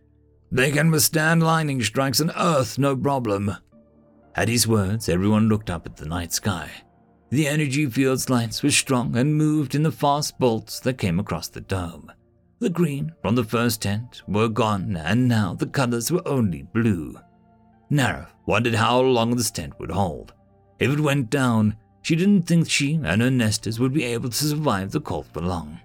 They 0.51 0.71
can 0.71 0.91
withstand 0.91 1.43
lightning 1.43 1.81
strikes 1.83 2.21
on 2.21 2.31
Earth, 2.31 2.77
no 2.77 2.95
problem. 2.95 3.55
At 4.35 4.47
his 4.47 4.67
words, 4.67 5.09
everyone 5.09 5.49
looked 5.49 5.69
up 5.69 5.85
at 5.85 5.97
the 5.97 6.05
night 6.05 6.31
sky. 6.31 6.69
The 7.29 7.47
energy 7.47 7.85
field's 7.87 8.29
lights 8.29 8.63
were 8.63 8.71
strong 8.71 9.17
and 9.17 9.35
moved 9.35 9.75
in 9.75 9.83
the 9.83 9.91
fast 9.91 10.39
bolts 10.39 10.79
that 10.81 10.97
came 10.97 11.19
across 11.19 11.49
the 11.49 11.61
dome. 11.61 12.11
The 12.59 12.69
green 12.69 13.13
from 13.21 13.35
the 13.35 13.43
first 13.43 13.81
tent 13.81 14.21
were 14.27 14.47
gone, 14.47 14.95
and 14.95 15.27
now 15.27 15.53
the 15.53 15.67
colors 15.67 16.11
were 16.11 16.25
only 16.25 16.63
blue. 16.63 17.19
Nara 17.89 18.29
wondered 18.45 18.75
how 18.75 19.01
long 19.01 19.35
this 19.35 19.51
tent 19.51 19.73
would 19.79 19.91
hold. 19.91 20.33
If 20.79 20.91
it 20.91 20.99
went 20.99 21.29
down, 21.29 21.75
she 22.01 22.15
didn't 22.15 22.43
think 22.43 22.69
she 22.69 22.95
and 23.03 23.21
her 23.21 23.29
nesters 23.29 23.79
would 23.79 23.93
be 23.93 24.05
able 24.05 24.29
to 24.29 24.35
survive 24.35 24.91
the 24.91 25.01
cold 25.01 25.27
for 25.33 25.41
long. 25.41 25.79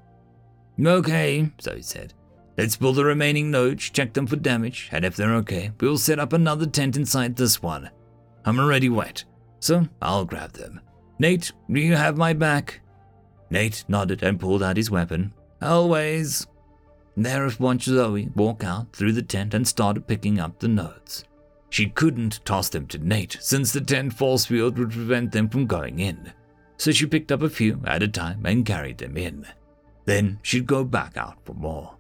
Okay, 0.81 1.51
Zoe 1.61 1.83
said. 1.83 2.15
Let's 2.63 2.77
pull 2.77 2.93
the 2.93 3.05
remaining 3.05 3.51
nodes, 3.51 3.91
check 3.91 4.13
them 4.13 4.29
for 4.29 4.37
damage, 4.37 4.89
and 4.93 5.05
if 5.05 5.17
they're 5.17 5.35
okay, 5.39 5.73
we'll 5.81 5.99
set 5.99 6.21
up 6.21 6.33
another 6.33 6.65
tent 6.65 6.97
inside 6.97 7.35
this 7.35 7.61
one. 7.61 7.91
I'm 8.45 8.61
already 8.61 8.89
wet, 8.89 9.25
so 9.59 9.89
I'll 10.01 10.25
grab 10.25 10.53
them. 10.53 10.81
Nate, 11.19 11.51
do 11.69 11.81
you 11.81 11.97
have 11.97 12.17
my 12.17 12.33
back? 12.33 12.81
Nate 13.51 13.85
nodded 13.89 14.23
and 14.23 14.39
pulled 14.39 14.63
out 14.63 14.77
his 14.77 14.93
weapon. 14.93 15.33
Always. 15.61 16.47
There 17.17 17.51
watched 17.59 17.87
Zoe 17.87 18.31
walk 18.37 18.63
out 18.63 18.93
through 18.93 19.15
the 19.15 19.23
tent 19.23 19.55
and 19.55 19.67
started 19.67 20.07
picking 20.07 20.39
up 20.39 20.61
the 20.61 20.69
nodes. 20.69 21.25
She 21.69 21.87
couldn't 21.89 22.45
toss 22.45 22.69
them 22.69 22.87
to 22.87 22.99
Nate, 22.99 23.39
since 23.41 23.73
the 23.73 23.81
tent 23.81 24.13
force 24.13 24.47
field 24.47 24.79
would 24.79 24.93
prevent 24.93 25.33
them 25.33 25.49
from 25.49 25.67
going 25.67 25.99
in. 25.99 26.33
So 26.77 26.93
she 26.93 27.07
picked 27.07 27.33
up 27.33 27.43
a 27.43 27.51
few 27.51 27.83
at 27.89 28.05
a 28.05 28.09
time 28.09 28.47
and 28.47 28.65
carried 28.65 28.99
them 28.99 29.17
in. 29.17 29.49
Then 30.05 30.39
she'd 30.43 30.69
go 30.69 30.85
back 30.85 31.17
out 31.17 31.45
for 31.45 31.55
more. 31.55 31.97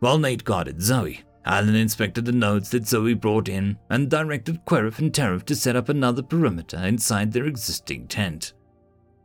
While 0.00 0.18
Nate 0.18 0.44
guarded 0.44 0.80
Zoe, 0.80 1.22
Alan 1.44 1.74
inspected 1.74 2.24
the 2.24 2.32
notes 2.32 2.68
that 2.70 2.86
Zoe 2.86 3.14
brought 3.14 3.48
in 3.48 3.78
and 3.90 4.10
directed 4.10 4.64
Querif 4.64 4.98
and 4.98 5.12
Tarif 5.12 5.44
to 5.46 5.56
set 5.56 5.76
up 5.76 5.88
another 5.88 6.22
perimeter 6.22 6.76
inside 6.76 7.32
their 7.32 7.46
existing 7.46 8.06
tent. 8.06 8.52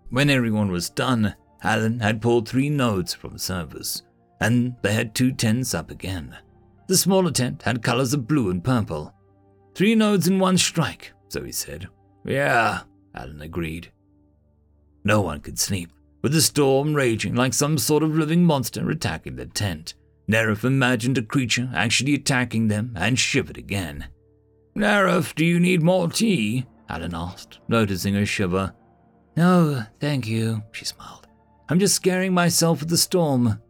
When 0.09 0.29
everyone 0.29 0.71
was 0.71 0.89
done, 0.89 1.35
Alan 1.63 1.99
had 1.99 2.21
pulled 2.21 2.47
three 2.47 2.69
nodes 2.69 3.13
from 3.13 3.37
servers, 3.37 4.03
and 4.41 4.75
they 4.81 4.93
had 4.93 5.13
two 5.13 5.31
tents 5.31 5.73
up 5.73 5.91
again. 5.91 6.37
The 6.87 6.97
smaller 6.97 7.31
tent 7.31 7.61
had 7.63 7.83
colors 7.83 8.13
of 8.13 8.27
blue 8.27 8.49
and 8.49 8.63
purple. 8.63 9.13
Three 9.75 9.95
nodes 9.95 10.27
in 10.27 10.39
one 10.39 10.57
strike, 10.57 11.13
Zoe 11.31 11.51
said. 11.51 11.87
Yeah, 12.25 12.81
Alan 13.15 13.41
agreed. 13.41 13.91
No 15.03 15.21
one 15.21 15.39
could 15.41 15.59
sleep, 15.59 15.91
with 16.21 16.31
the 16.31 16.41
storm 16.41 16.93
raging 16.93 17.35
like 17.35 17.53
some 17.53 17.77
sort 17.77 18.03
of 18.03 18.15
living 18.15 18.45
monster 18.45 18.89
attacking 18.89 19.35
the 19.35 19.45
tent. 19.45 19.95
Nerif 20.27 20.63
imagined 20.63 21.17
a 21.17 21.21
creature 21.21 21.69
actually 21.75 22.13
attacking 22.13 22.67
them 22.67 22.93
and 22.95 23.19
shivered 23.19 23.57
again. 23.57 24.07
Nerif, 24.75 25.35
do 25.35 25.45
you 25.45 25.59
need 25.59 25.83
more 25.83 26.07
tea? 26.09 26.65
Alan 26.89 27.13
asked, 27.13 27.59
noticing 27.67 28.13
her 28.13 28.25
shiver. 28.25 28.73
No, 29.35 29.83
thank 29.99 30.27
you, 30.27 30.63
she 30.71 30.85
smiled. 30.85 31.27
I'm 31.69 31.79
just 31.79 31.95
scaring 31.95 32.33
myself 32.33 32.79
with 32.79 32.89
the 32.89 32.97
storm. 32.97 33.61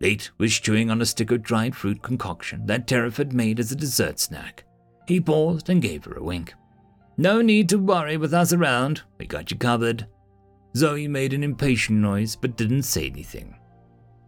Nate 0.00 0.30
was 0.38 0.58
chewing 0.58 0.90
on 0.90 1.00
a 1.00 1.06
stick 1.06 1.30
of 1.30 1.42
dried 1.42 1.74
fruit 1.74 2.02
concoction 2.02 2.66
that 2.66 2.86
Tarif 2.86 3.16
had 3.16 3.32
made 3.32 3.58
as 3.58 3.72
a 3.72 3.76
dessert 3.76 4.18
snack. 4.18 4.64
He 5.06 5.20
paused 5.20 5.70
and 5.70 5.80
gave 5.80 6.04
her 6.04 6.14
a 6.14 6.22
wink. 6.22 6.54
No 7.16 7.40
need 7.40 7.68
to 7.70 7.78
worry 7.78 8.16
with 8.16 8.34
us 8.34 8.52
around. 8.52 9.02
We 9.18 9.26
got 9.26 9.50
you 9.50 9.56
covered. 9.56 10.06
Zoe 10.76 11.08
made 11.08 11.32
an 11.32 11.42
impatient 11.42 11.98
noise 11.98 12.36
but 12.36 12.56
didn't 12.56 12.82
say 12.82 13.06
anything. 13.06 13.55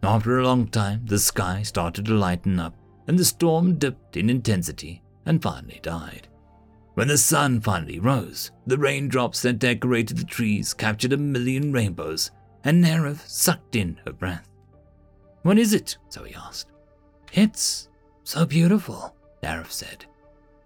After 0.03 0.39
a 0.39 0.45
long 0.45 0.69
time, 0.69 1.05
the 1.07 1.19
sky 1.19 1.63
started 1.63 2.07
to 2.07 2.15
lighten 2.15 2.61
up, 2.61 2.75
and 3.07 3.19
the 3.19 3.25
storm 3.25 3.79
dipped 3.79 4.17
in 4.17 4.31
intensity 4.31 5.03
and 5.27 5.43
finally 5.43 5.81
died. 5.83 6.29
When 6.95 7.09
the 7.09 7.19
sun 7.19 7.61
finally 7.61 7.99
rose, 7.99 8.51
the 8.67 8.79
raindrops 8.79 9.43
that 9.43 9.59
decorated 9.59 10.17
the 10.17 10.25
trees 10.25 10.75
captured 10.75 11.13
a 11.13 11.17
million 11.17 11.73
rainbows, 11.73 12.31
and 12.65 12.83
Nerif 12.83 13.27
sucked 13.27 13.77
in 13.77 14.01
her 14.05 14.13
breath. 14.13 14.49
What 15.43 15.59
is 15.59 15.73
it? 15.75 15.97
Zoe 16.13 16.35
asked. 16.35 16.73
It's 17.33 17.89
so 18.25 18.47
beautiful, 18.47 19.15
Nerif 19.43 19.71
said. 19.71 20.07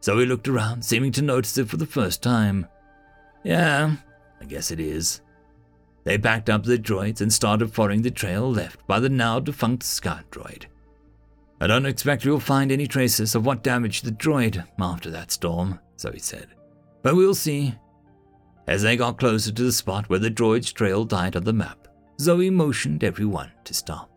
Zoe 0.03 0.27
looked 0.27 0.49
around, 0.49 0.85
seeming 0.85 1.13
to 1.13 1.23
notice 1.23 1.59
it 1.59 1.69
for 1.69 1.77
the 1.77 1.87
first 1.87 2.23
time. 2.23 2.67
Yeah, 3.45 3.97
I 4.41 4.45
guess 4.45 4.71
it 4.71 4.81
is. 4.81 5.21
They 6.05 6.17
backed 6.17 6.51
up 6.51 6.65
the 6.65 6.79
droids 6.79 7.21
and 7.21 7.33
started 7.33 7.73
following 7.73 8.03
the 8.03 8.11
trail 8.11 8.51
left 8.51 8.87
by 8.87 8.99
the 8.99 9.09
now 9.09 9.39
defunct 9.39 9.85
scout 9.85 10.31
droid. 10.31 10.67
I 11.61 11.69
don't 11.69 11.87
expect 11.87 12.25
you'll 12.25 12.41
find 12.41 12.73
any 12.73 12.89
traces 12.89 13.37
of 13.37 13.47
what 13.47 13.63
damaged 13.63 14.05
the 14.05 14.11
droid 14.11 14.65
after 14.81 15.11
that 15.11 15.31
storm, 15.31 15.79
Zoe 15.99 16.19
said. 16.19 16.49
But 17.03 17.15
we'll 17.15 17.37
see. 17.37 17.77
As 18.67 18.83
they 18.83 18.97
got 18.97 19.19
closer 19.19 19.53
to 19.53 19.63
the 19.63 19.73
spot 19.73 20.09
where 20.09 20.19
the 20.19 20.31
droid's 20.31 20.73
trail 20.73 21.05
died 21.05 21.37
on 21.37 21.45
the 21.45 21.53
map, 21.53 21.87
Zoe 22.21 22.51
motioned 22.51 23.05
everyone 23.05 23.53
to 23.65 23.75
stop. 23.75 24.11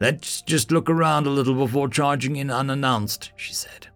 Let's 0.00 0.42
just 0.42 0.70
look 0.70 0.90
around 0.90 1.26
a 1.26 1.30
little 1.30 1.54
before 1.54 1.88
charging 1.88 2.36
in 2.36 2.50
unannounced, 2.50 3.32
she 3.36 3.54
said. 3.54 3.88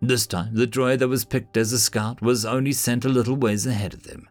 This 0.00 0.26
time, 0.26 0.54
the 0.54 0.66
droid 0.66 0.98
that 0.98 1.08
was 1.08 1.24
picked 1.24 1.56
as 1.56 1.72
a 1.72 1.78
scout 1.78 2.20
was 2.20 2.44
only 2.44 2.72
sent 2.72 3.04
a 3.04 3.08
little 3.08 3.36
ways 3.36 3.66
ahead 3.66 3.94
of 3.94 4.02
them, 4.02 4.28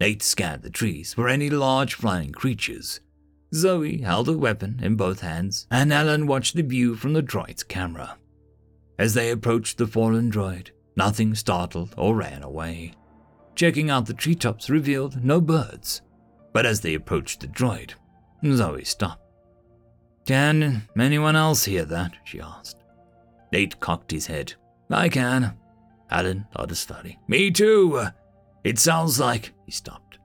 Nate 0.00 0.22
scanned 0.22 0.62
the 0.62 0.70
trees 0.70 1.14
for 1.14 1.28
any 1.28 1.48
large 1.48 1.94
flying 1.94 2.32
creatures. 2.32 3.00
Zoe 3.54 3.98
held 3.98 4.28
a 4.28 4.36
weapon 4.36 4.80
in 4.82 4.96
both 4.96 5.20
hands, 5.20 5.66
and 5.70 5.92
Alan 5.92 6.26
watched 6.26 6.56
the 6.56 6.62
view 6.62 6.96
from 6.96 7.12
the 7.12 7.22
droid's 7.22 7.62
camera. 7.62 8.18
As 8.98 9.14
they 9.14 9.30
approached 9.30 9.78
the 9.78 9.86
fallen 9.86 10.30
droid, 10.30 10.70
nothing 10.96 11.34
startled 11.34 11.94
or 11.96 12.16
ran 12.16 12.42
away. 12.42 12.94
Checking 13.54 13.90
out 13.90 14.06
the 14.06 14.14
treetops 14.14 14.68
revealed 14.68 15.24
no 15.24 15.40
birds, 15.40 16.02
but 16.52 16.66
as 16.66 16.80
they 16.80 16.94
approached 16.94 17.40
the 17.40 17.46
droid, 17.46 17.94
Zoe 18.44 18.84
stopped. 18.84 19.22
Can 20.26 20.88
anyone 20.98 21.36
else 21.36 21.64
hear 21.64 21.84
that? 21.84 22.12
she 22.24 22.40
asked. 22.40 22.78
Nate 23.52 23.78
cocked 23.78 24.10
his 24.10 24.26
head. 24.26 24.54
I 24.90 25.08
can. 25.08 25.56
Alan 26.10 26.46
nodded 26.56 26.76
slowly. 26.76 27.18
Me 27.28 27.50
too. 27.50 28.06
It 28.64 28.78
sounds 28.78 29.20
like. 29.20 29.52
He 29.66 29.72
stopped. 29.72 30.18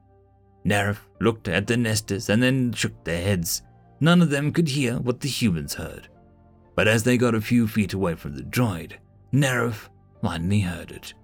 Nerif 0.64 0.98
looked 1.20 1.48
at 1.48 1.66
the 1.66 1.76
nesters 1.76 2.28
and 2.28 2.42
then 2.42 2.72
shook 2.72 3.04
their 3.04 3.22
heads. 3.22 3.62
None 4.00 4.22
of 4.22 4.30
them 4.30 4.52
could 4.52 4.68
hear 4.68 4.98
what 4.98 5.20
the 5.20 5.28
humans 5.28 5.74
heard. 5.74 6.08
But 6.74 6.88
as 6.88 7.02
they 7.02 7.18
got 7.18 7.34
a 7.34 7.40
few 7.40 7.68
feet 7.68 7.92
away 7.92 8.14
from 8.14 8.34
the 8.34 8.42
droid, 8.42 8.94
Nerif 9.32 9.88
finally 10.22 10.60
heard 10.60 10.90
it. 10.90 11.14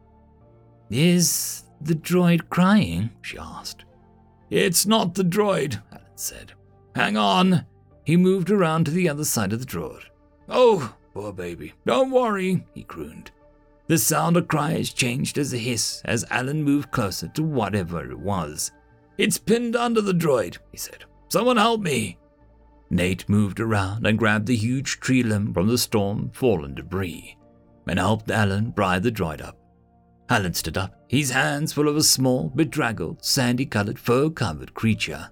Is 0.91 1.65
the 1.81 1.95
droid 1.95 2.49
crying? 2.51 3.11
she 3.23 3.39
asked. 3.39 3.85
It's 4.51 4.87
not 4.87 5.15
the 5.15 5.25
droid, 5.25 5.83
Alan 5.91 6.05
said. 6.15 6.53
Hang 6.95 7.17
on. 7.17 7.67
He 8.05 8.17
moved 8.17 8.51
around 8.51 8.85
to 8.85 8.91
the 8.91 9.09
other 9.09 9.25
side 9.25 9.53
of 9.53 9.61
the 9.61 9.67
droid. 9.67 10.03
Oh, 10.49 10.95
poor 11.13 11.33
baby. 11.33 11.73
Don't 11.85 12.11
worry, 12.11 12.65
he 12.75 12.85
crooned. 12.85 13.33
The 13.89 13.99
sound 13.99 14.37
of 14.37 14.49
cries 14.49 14.93
changed 14.93 15.39
as 15.39 15.53
a 15.53 15.59
hiss 15.59 16.03
as 16.05 16.25
Alan 16.31 16.63
moved 16.63 16.91
closer 16.91 17.29
to 17.29 17.43
whatever 17.43 18.11
it 18.11 18.19
was. 18.19 18.73
It's 19.17 19.39
pinned 19.39 19.77
under 19.77 20.01
the 20.01 20.13
droid, 20.13 20.59
he 20.73 20.77
said. 20.77 21.05
Someone 21.29 21.57
help 21.57 21.81
me. 21.81 22.19
Nate 22.91 23.29
moved 23.29 23.61
around 23.61 24.07
and 24.07 24.19
grabbed 24.19 24.47
the 24.47 24.57
huge 24.57 25.01
tree 25.01 25.23
limb 25.23 25.53
from 25.53 25.69
the 25.69 25.79
storm 25.79 26.31
fallen 26.33 26.75
debris 26.75 27.37
and 27.87 27.99
helped 27.99 28.31
Alan 28.31 28.73
pry 28.73 28.99
the 28.99 29.13
droid 29.13 29.41
up. 29.41 29.59
Alan 30.29 30.55
stood 30.55 30.77
up, 30.77 31.05
his 31.09 31.31
hands 31.31 31.73
full 31.73 31.89
of 31.89 31.97
a 31.97 32.03
small, 32.03 32.51
bedraggled, 32.55 33.25
sandy 33.25 33.65
colored, 33.65 33.99
fur 33.99 34.29
covered 34.29 34.75
creature. 34.75 35.31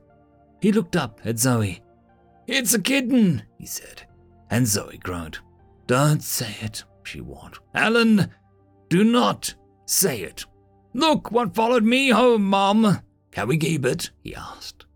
He 0.60 0.70
looked 0.70 0.94
up 0.94 1.20
at 1.24 1.38
Zoe. 1.38 1.82
It's 2.46 2.74
a 2.74 2.80
kitten, 2.80 3.42
he 3.58 3.66
said, 3.66 4.02
and 4.50 4.66
Zoe 4.66 4.98
groaned. 4.98 5.38
Don't 5.86 6.22
say 6.22 6.54
it, 6.60 6.84
she 7.02 7.20
warned. 7.20 7.58
Alan, 7.74 8.30
do 8.88 9.04
not 9.04 9.54
say 9.86 10.20
it. 10.20 10.44
Look 10.92 11.30
what 11.32 11.54
followed 11.54 11.84
me 11.84 12.10
home, 12.10 12.44
Mom. 12.44 13.00
Can 13.30 13.48
we 13.48 13.58
keep 13.58 13.84
it? 13.84 14.10
he 14.22 14.34
asked. 14.34 14.86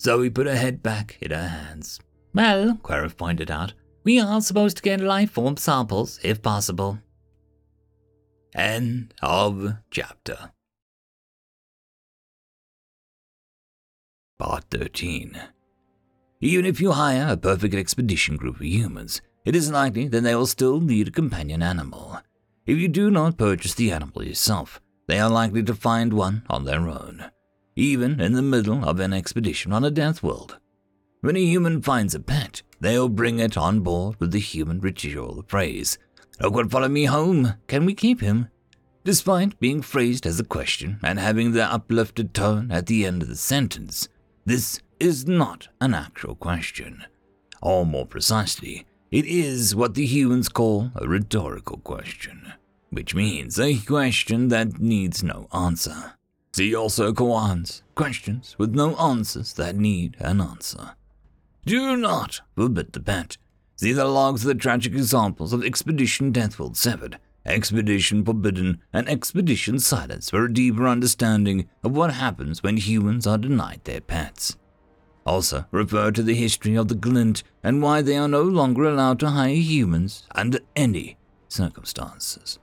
Zoe 0.00 0.30
put 0.30 0.46
her 0.46 0.56
head 0.56 0.82
back 0.82 1.16
in 1.20 1.30
her 1.30 1.48
hands. 1.48 1.98
Well, 2.34 2.78
Querif 2.82 3.16
pointed 3.16 3.50
out, 3.50 3.72
we 4.04 4.20
are 4.20 4.40
supposed 4.40 4.76
to 4.76 4.82
get 4.82 5.00
life 5.00 5.32
form 5.32 5.56
samples 5.56 6.20
if 6.22 6.42
possible. 6.42 6.98
End 8.54 9.14
of 9.22 9.74
chapter. 9.90 10.52
Part 14.38 14.64
13. 14.70 15.36
Even 16.40 16.64
if 16.64 16.80
you 16.80 16.92
hire 16.92 17.32
a 17.32 17.36
perfect 17.36 17.74
expedition 17.74 18.36
group 18.36 18.56
of 18.56 18.66
humans, 18.66 19.20
it 19.44 19.56
is 19.56 19.70
likely 19.70 20.06
that 20.08 20.20
they 20.20 20.34
will 20.34 20.46
still 20.46 20.80
need 20.80 21.08
a 21.08 21.10
companion 21.10 21.62
animal. 21.62 22.20
If 22.68 22.76
you 22.76 22.88
do 22.88 23.10
not 23.10 23.38
purchase 23.38 23.72
the 23.72 23.90
animal 23.92 24.22
yourself, 24.22 24.78
they 25.06 25.18
are 25.18 25.30
likely 25.30 25.62
to 25.62 25.74
find 25.74 26.12
one 26.12 26.42
on 26.50 26.66
their 26.66 26.86
own, 26.86 27.24
even 27.76 28.20
in 28.20 28.34
the 28.34 28.42
middle 28.42 28.84
of 28.86 29.00
an 29.00 29.14
expedition 29.14 29.72
on 29.72 29.86
a 29.86 29.90
death 29.90 30.22
world. 30.22 30.58
When 31.22 31.34
a 31.34 31.40
human 31.40 31.80
finds 31.80 32.14
a 32.14 32.20
pet, 32.20 32.60
they'll 32.78 33.08
bring 33.08 33.38
it 33.38 33.56
on 33.56 33.80
board 33.80 34.16
with 34.20 34.32
the 34.32 34.38
human 34.38 34.80
ritual 34.80 35.46
phrase, 35.48 35.96
Look 36.42 36.52
what 36.52 36.70
followed 36.70 36.90
me 36.90 37.06
home, 37.06 37.54
can 37.68 37.86
we 37.86 37.94
keep 37.94 38.20
him? 38.20 38.48
Despite 39.02 39.58
being 39.58 39.80
phrased 39.80 40.26
as 40.26 40.38
a 40.38 40.44
question 40.44 41.00
and 41.02 41.18
having 41.18 41.52
the 41.52 41.64
uplifted 41.64 42.34
tone 42.34 42.70
at 42.70 42.84
the 42.84 43.06
end 43.06 43.22
of 43.22 43.28
the 43.28 43.36
sentence, 43.36 44.10
this 44.44 44.82
is 45.00 45.26
not 45.26 45.68
an 45.80 45.94
actual 45.94 46.34
question. 46.34 47.06
Or 47.62 47.86
more 47.86 48.04
precisely, 48.04 48.84
it 49.10 49.24
is 49.24 49.74
what 49.74 49.94
the 49.94 50.04
humans 50.04 50.50
call 50.50 50.90
a 50.94 51.08
rhetorical 51.08 51.78
question, 51.78 52.52
which 52.90 53.14
means 53.14 53.58
a 53.58 53.78
question 53.78 54.48
that 54.48 54.78
needs 54.78 55.22
no 55.22 55.48
answer. 55.52 56.14
See 56.52 56.74
also 56.74 57.12
koans, 57.12 57.82
questions 57.94 58.56
with 58.58 58.74
no 58.74 58.96
answers 58.96 59.52
that 59.54 59.76
need 59.76 60.16
an 60.18 60.40
answer. 60.40 60.94
Do 61.64 61.96
not 61.96 62.40
forbid 62.56 62.92
the 62.92 63.00
pet. 63.00 63.36
See 63.76 63.92
the 63.92 64.06
logs 64.06 64.42
of 64.42 64.48
the 64.48 64.54
tragic 64.54 64.92
examples 64.92 65.52
of 65.52 65.62
Expedition 65.62 66.32
Deathworld 66.32 66.76
Severed, 66.76 67.18
Expedition 67.46 68.24
Forbidden, 68.24 68.80
and 68.92 69.08
Expedition 69.08 69.78
Silence 69.78 70.30
for 70.30 70.44
a 70.44 70.52
deeper 70.52 70.88
understanding 70.88 71.68
of 71.84 71.96
what 71.96 72.14
happens 72.14 72.62
when 72.62 72.76
humans 72.76 73.26
are 73.26 73.38
denied 73.38 73.82
their 73.84 74.00
pets. 74.00 74.56
Also, 75.24 75.66
refer 75.70 76.10
to 76.10 76.22
the 76.22 76.34
history 76.34 76.74
of 76.74 76.88
the 76.88 76.94
glint 76.94 77.42
and 77.62 77.82
why 77.82 78.00
they 78.00 78.16
are 78.16 78.28
no 78.28 78.42
longer 78.42 78.84
allowed 78.84 79.20
to 79.20 79.30
hire 79.30 79.54
humans 79.54 80.26
under 80.34 80.58
any 80.74 81.18
circumstances. 81.48 82.58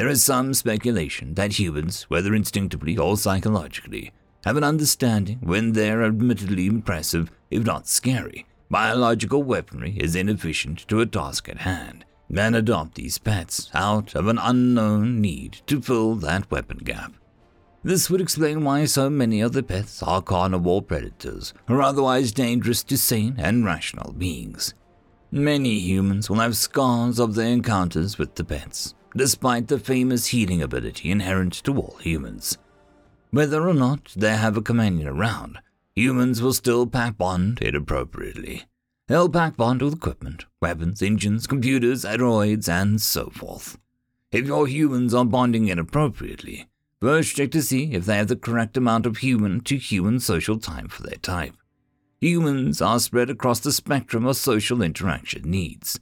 There 0.00 0.08
is 0.08 0.24
some 0.24 0.54
speculation 0.54 1.34
that 1.34 1.58
humans, 1.58 2.04
whether 2.08 2.34
instinctively 2.34 2.96
or 2.96 3.18
psychologically, 3.18 4.12
have 4.46 4.56
an 4.56 4.64
understanding 4.64 5.40
when 5.42 5.72
their 5.72 6.02
admittedly 6.02 6.64
impressive, 6.66 7.30
if 7.50 7.66
not 7.66 7.86
scary, 7.86 8.46
biological 8.70 9.42
weaponry 9.42 9.98
is 9.98 10.16
inefficient 10.16 10.88
to 10.88 11.02
a 11.02 11.06
task 11.06 11.50
at 11.50 11.58
hand, 11.58 12.06
Men 12.30 12.54
adopt 12.54 12.94
these 12.94 13.18
pets 13.18 13.70
out 13.74 14.14
of 14.14 14.26
an 14.26 14.38
unknown 14.38 15.20
need 15.20 15.60
to 15.66 15.82
fill 15.82 16.14
that 16.14 16.50
weapon 16.50 16.78
gap. 16.78 17.12
This 17.84 18.08
would 18.08 18.22
explain 18.22 18.64
why 18.64 18.86
so 18.86 19.10
many 19.10 19.42
of 19.42 19.52
the 19.52 19.62
pets 19.62 20.02
are 20.02 20.22
carnivore 20.22 20.80
predators 20.80 21.52
or 21.68 21.82
otherwise 21.82 22.32
dangerous 22.32 22.82
to 22.84 22.96
sane 22.96 23.34
and 23.36 23.66
rational 23.66 24.14
beings. 24.14 24.72
Many 25.30 25.78
humans 25.78 26.30
will 26.30 26.38
have 26.38 26.56
scars 26.56 27.18
of 27.18 27.34
their 27.34 27.48
encounters 27.48 28.16
with 28.16 28.36
the 28.36 28.44
pets, 28.44 28.94
despite 29.16 29.68
the 29.68 29.78
famous 29.78 30.28
healing 30.28 30.62
ability 30.62 31.10
inherent 31.10 31.52
to 31.64 31.76
all 31.76 31.96
humans. 32.00 32.58
Whether 33.30 33.68
or 33.68 33.74
not 33.74 34.12
they 34.16 34.36
have 34.36 34.56
a 34.56 34.62
companion 34.62 35.08
around, 35.08 35.58
humans 35.94 36.42
will 36.42 36.52
still 36.52 36.86
pack 36.86 37.16
bond 37.16 37.58
it 37.62 37.74
appropriately. 37.74 38.64
They'll 39.08 39.28
pack 39.28 39.56
bond 39.56 39.82
with 39.82 39.94
equipment, 39.94 40.46
weapons, 40.60 41.02
engines, 41.02 41.46
computers, 41.46 42.04
aeroids, 42.04 42.68
and 42.68 43.00
so 43.00 43.30
forth. 43.30 43.78
If 44.30 44.46
your 44.46 44.68
humans 44.68 45.12
are 45.12 45.24
bonding 45.24 45.66
inappropriately, 45.66 46.68
first 47.00 47.34
check 47.34 47.50
to 47.52 47.62
see 47.62 47.92
if 47.92 48.06
they 48.06 48.16
have 48.16 48.28
the 48.28 48.36
correct 48.36 48.76
amount 48.76 49.06
of 49.06 49.18
human 49.18 49.60
to 49.62 49.76
human 49.76 50.20
social 50.20 50.58
time 50.58 50.88
for 50.88 51.02
their 51.02 51.18
type. 51.18 51.54
Humans 52.20 52.80
are 52.80 53.00
spread 53.00 53.30
across 53.30 53.60
the 53.60 53.72
spectrum 53.72 54.26
of 54.26 54.36
social 54.36 54.82
interaction 54.82 55.50
needs. 55.50 55.98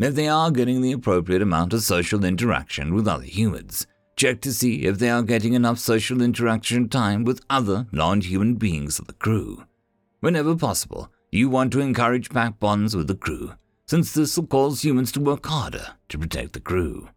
If 0.00 0.14
they 0.14 0.26
are 0.26 0.50
getting 0.50 0.80
the 0.80 0.92
appropriate 0.92 1.42
amount 1.42 1.74
of 1.74 1.82
social 1.82 2.24
interaction 2.24 2.94
with 2.94 3.06
other 3.06 3.24
humans, 3.24 3.86
check 4.16 4.40
to 4.40 4.52
see 4.52 4.86
if 4.86 4.98
they 4.98 5.10
are 5.10 5.22
getting 5.22 5.52
enough 5.52 5.78
social 5.78 6.22
interaction 6.22 6.88
time 6.88 7.24
with 7.24 7.44
other 7.50 7.86
non 7.92 8.22
human 8.22 8.54
beings 8.54 8.98
of 8.98 9.06
the 9.06 9.12
crew. 9.12 9.64
Whenever 10.20 10.56
possible, 10.56 11.10
you 11.30 11.50
want 11.50 11.72
to 11.72 11.80
encourage 11.80 12.30
pack 12.30 12.58
bonds 12.58 12.96
with 12.96 13.06
the 13.06 13.14
crew, 13.14 13.52
since 13.86 14.14
this 14.14 14.34
will 14.36 14.46
cause 14.46 14.82
humans 14.82 15.12
to 15.12 15.20
work 15.20 15.44
harder 15.44 15.88
to 16.08 16.18
protect 16.18 16.54
the 16.54 16.60
crew. 16.60 17.10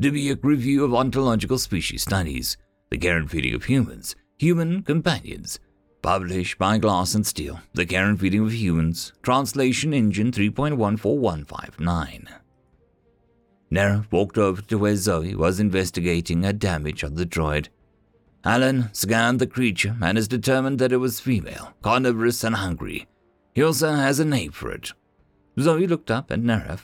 Dubuque 0.00 0.42
Review 0.42 0.84
of 0.84 0.94
Ontological 0.94 1.58
Species 1.58 2.02
Studies, 2.02 2.56
The 2.90 2.98
Care 2.98 3.16
and 3.16 3.30
Feeding 3.30 3.54
of 3.54 3.64
Humans, 3.64 4.16
Human 4.38 4.82
Companions, 4.82 5.60
Published 6.02 6.58
by 6.58 6.78
Glass 6.78 7.14
and 7.14 7.24
Steel, 7.24 7.60
The 7.74 7.86
and 7.94 8.18
Feeding 8.18 8.44
of 8.44 8.52
Humans, 8.52 9.12
Translation 9.22 9.94
Engine 9.94 10.32
3.14159. 10.32 12.26
Nera 13.70 14.04
walked 14.10 14.36
over 14.36 14.60
to 14.62 14.78
where 14.78 14.96
Zoe 14.96 15.36
was 15.36 15.60
investigating 15.60 16.44
a 16.44 16.52
damage 16.52 17.04
on 17.04 17.14
the 17.14 17.24
droid. 17.24 17.68
Alan 18.44 18.92
scanned 18.92 19.38
the 19.38 19.46
creature 19.46 19.96
and 20.02 20.18
is 20.18 20.26
determined 20.26 20.80
that 20.80 20.90
it 20.90 20.96
was 20.96 21.20
female, 21.20 21.72
carnivorous, 21.82 22.42
and 22.42 22.56
hungry. 22.56 23.06
He 23.54 23.62
also 23.62 23.92
has 23.92 24.18
a 24.18 24.24
name 24.24 24.50
for 24.50 24.72
it. 24.72 24.90
Zoe 25.60 25.86
looked 25.86 26.10
up 26.10 26.32
at 26.32 26.40
Nerif. 26.40 26.80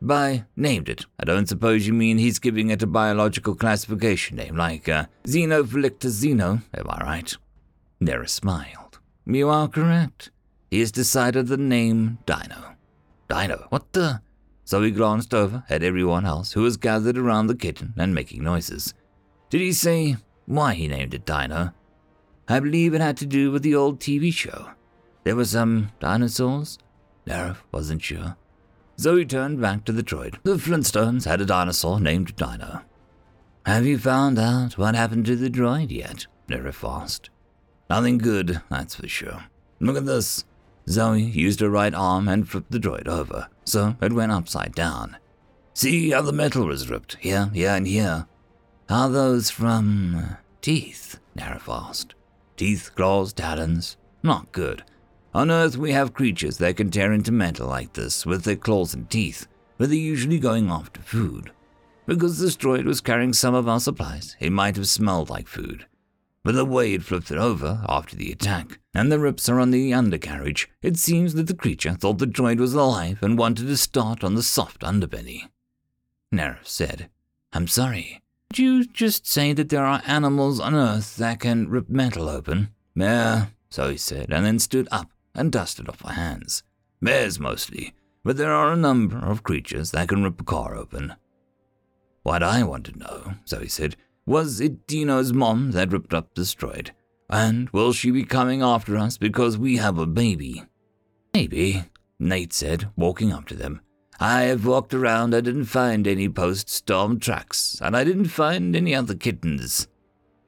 By 0.00 0.44
named 0.54 0.88
it, 0.88 1.06
I 1.18 1.24
don't 1.24 1.48
suppose 1.48 1.88
you 1.88 1.92
mean 1.92 2.18
he's 2.18 2.38
giving 2.38 2.70
it 2.70 2.84
a 2.84 2.86
biological 2.86 3.56
classification 3.56 4.36
name 4.36 4.56
like 4.56 4.88
uh, 4.88 5.06
Xenophilictus 5.24 6.22
xeno, 6.22 6.62
am 6.72 6.86
I 6.88 7.04
right? 7.04 7.36
Nera 8.00 8.28
smiled. 8.28 8.98
You 9.26 9.48
are 9.50 9.68
correct. 9.68 10.30
He 10.70 10.80
has 10.80 10.90
decided 10.90 11.46
the 11.46 11.56
name 11.56 12.18
Dino. 12.24 12.76
Dino? 13.28 13.66
What 13.68 13.92
the? 13.92 14.22
So 14.64 14.82
he 14.82 14.90
glanced 14.90 15.34
over 15.34 15.64
at 15.68 15.82
everyone 15.82 16.24
else 16.24 16.52
who 16.52 16.62
was 16.62 16.76
gathered 16.76 17.18
around 17.18 17.48
the 17.48 17.54
kitten 17.54 17.92
and 17.96 18.14
making 18.14 18.42
noises. 18.42 18.94
Did 19.50 19.60
he 19.60 19.72
say 19.72 20.16
why 20.46 20.74
he 20.74 20.88
named 20.88 21.12
it 21.12 21.26
Dino? 21.26 21.74
I 22.48 22.60
believe 22.60 22.94
it 22.94 23.00
had 23.00 23.16
to 23.18 23.26
do 23.26 23.50
with 23.50 23.62
the 23.62 23.74
old 23.74 24.00
TV 24.00 24.32
show. 24.32 24.70
There 25.24 25.36
were 25.36 25.44
some 25.44 25.92
dinosaurs? 26.00 26.78
Nera 27.26 27.58
wasn't 27.70 28.02
sure. 28.02 28.36
Zoe 28.98 29.24
turned 29.24 29.60
back 29.60 29.84
to 29.84 29.92
the 29.92 30.02
droid. 30.02 30.36
The 30.42 30.56
Flintstones 30.56 31.24
had 31.24 31.40
a 31.40 31.46
dinosaur 31.46 32.00
named 32.00 32.36
Dino. 32.36 32.82
Have 33.66 33.86
you 33.86 33.98
found 33.98 34.38
out 34.38 34.78
what 34.78 34.94
happened 34.94 35.26
to 35.26 35.36
the 35.36 35.50
droid 35.50 35.90
yet? 35.90 36.26
Nerif 36.48 36.88
asked. 36.88 37.30
Nothing 37.90 38.18
good, 38.18 38.62
that's 38.70 38.94
for 38.94 39.08
sure. 39.08 39.46
Look 39.80 39.96
at 39.96 40.06
this. 40.06 40.44
Zoe 40.88 41.20
used 41.22 41.58
her 41.58 41.68
right 41.68 41.92
arm 41.92 42.28
and 42.28 42.48
flipped 42.48 42.70
the 42.70 42.78
droid 42.78 43.08
over, 43.08 43.48
so 43.64 43.96
it 44.00 44.12
went 44.12 44.30
upside 44.30 44.76
down. 44.76 45.16
See 45.74 46.10
how 46.10 46.22
the 46.22 46.32
metal 46.32 46.66
was 46.66 46.88
ripped, 46.88 47.16
here, 47.20 47.50
here, 47.52 47.70
and 47.70 47.88
here. 47.88 48.28
Are 48.88 49.08
those 49.08 49.50
from 49.50 50.36
teeth? 50.62 51.18
Nerif 51.36 51.68
asked. 51.68 52.14
Teeth, 52.56 52.92
claws, 52.94 53.32
talons. 53.32 53.96
Not 54.22 54.52
good. 54.52 54.84
On 55.34 55.50
Earth, 55.50 55.76
we 55.76 55.90
have 55.90 56.14
creatures 56.14 56.58
that 56.58 56.76
can 56.76 56.90
tear 56.90 57.12
into 57.12 57.32
metal 57.32 57.66
like 57.66 57.94
this 57.94 58.24
with 58.24 58.44
their 58.44 58.54
claws 58.54 58.94
and 58.94 59.10
teeth, 59.10 59.48
but 59.78 59.88
they're 59.88 59.98
usually 59.98 60.38
going 60.38 60.70
after 60.70 61.00
food. 61.02 61.50
Because 62.06 62.38
this 62.38 62.56
droid 62.56 62.84
was 62.84 63.00
carrying 63.00 63.32
some 63.32 63.54
of 63.54 63.68
our 63.68 63.80
supplies, 63.80 64.36
it 64.38 64.52
might 64.52 64.76
have 64.76 64.88
smelled 64.88 65.28
like 65.28 65.48
food 65.48 65.86
but 66.42 66.54
the 66.54 66.64
way 66.64 66.94
it 66.94 67.02
flipped 67.02 67.30
it 67.30 67.38
over 67.38 67.84
after 67.88 68.16
the 68.16 68.32
attack, 68.32 68.78
and 68.94 69.10
the 69.10 69.18
rips 69.18 69.48
are 69.48 69.60
on 69.60 69.70
the 69.70 69.92
undercarriage, 69.92 70.68
it 70.82 70.96
seems 70.96 71.34
that 71.34 71.46
the 71.46 71.54
creature 71.54 71.92
thought 71.92 72.18
the 72.18 72.26
droid 72.26 72.58
was 72.58 72.74
alive 72.74 73.22
and 73.22 73.38
wanted 73.38 73.66
to 73.66 73.76
start 73.76 74.24
on 74.24 74.34
the 74.34 74.42
soft 74.42 74.80
underbelly. 74.80 75.48
Nerif 76.32 76.66
said, 76.66 77.10
I'm 77.52 77.66
sorry. 77.66 78.20
Did 78.52 78.58
you 78.58 78.84
just 78.84 79.26
say 79.26 79.52
that 79.52 79.68
there 79.68 79.84
are 79.84 80.02
animals 80.06 80.60
on 80.60 80.74
Earth 80.74 81.16
that 81.16 81.40
can 81.40 81.68
rip 81.68 81.88
metal 81.88 82.28
open? 82.28 82.70
Yeah, 82.94 83.46
so 83.68 83.90
he 83.90 83.96
said, 83.96 84.32
and 84.32 84.44
then 84.44 84.58
stood 84.58 84.88
up 84.90 85.10
and 85.34 85.52
dusted 85.52 85.88
off 85.88 86.00
her 86.00 86.14
hands. 86.14 86.62
Bears 87.02 87.38
mostly, 87.38 87.94
but 88.24 88.36
there 88.36 88.52
are 88.52 88.72
a 88.72 88.76
number 88.76 89.18
of 89.18 89.42
creatures 89.42 89.90
that 89.92 90.08
can 90.08 90.22
rip 90.22 90.40
a 90.40 90.44
car 90.44 90.76
open. 90.76 91.14
What 92.22 92.42
I 92.42 92.62
want 92.62 92.86
to 92.86 92.98
know, 92.98 93.34
so 93.44 93.60
he 93.60 93.68
said, 93.68 93.96
was 94.30 94.60
it 94.60 94.86
Dino's 94.86 95.32
mom 95.32 95.72
that 95.72 95.90
ripped 95.90 96.14
up 96.14 96.32
the 96.36 96.42
droid? 96.42 96.90
And 97.28 97.68
will 97.70 97.92
she 97.92 98.12
be 98.12 98.22
coming 98.22 98.62
after 98.62 98.96
us 98.96 99.18
because 99.18 99.58
we 99.58 99.78
have 99.78 99.98
a 99.98 100.06
baby? 100.06 100.62
Maybe, 101.34 101.86
Nate 102.20 102.52
said, 102.52 102.90
walking 102.96 103.32
up 103.32 103.46
to 103.48 103.56
them. 103.56 103.80
I 104.20 104.42
have 104.42 104.64
walked 104.64 104.94
around, 104.94 105.34
I 105.34 105.40
didn't 105.40 105.64
find 105.64 106.06
any 106.06 106.28
post 106.28 106.70
storm 106.70 107.18
tracks, 107.18 107.80
and 107.82 107.96
I 107.96 108.04
didn't 108.04 108.26
find 108.26 108.76
any 108.76 108.94
other 108.94 109.16
kittens. 109.16 109.88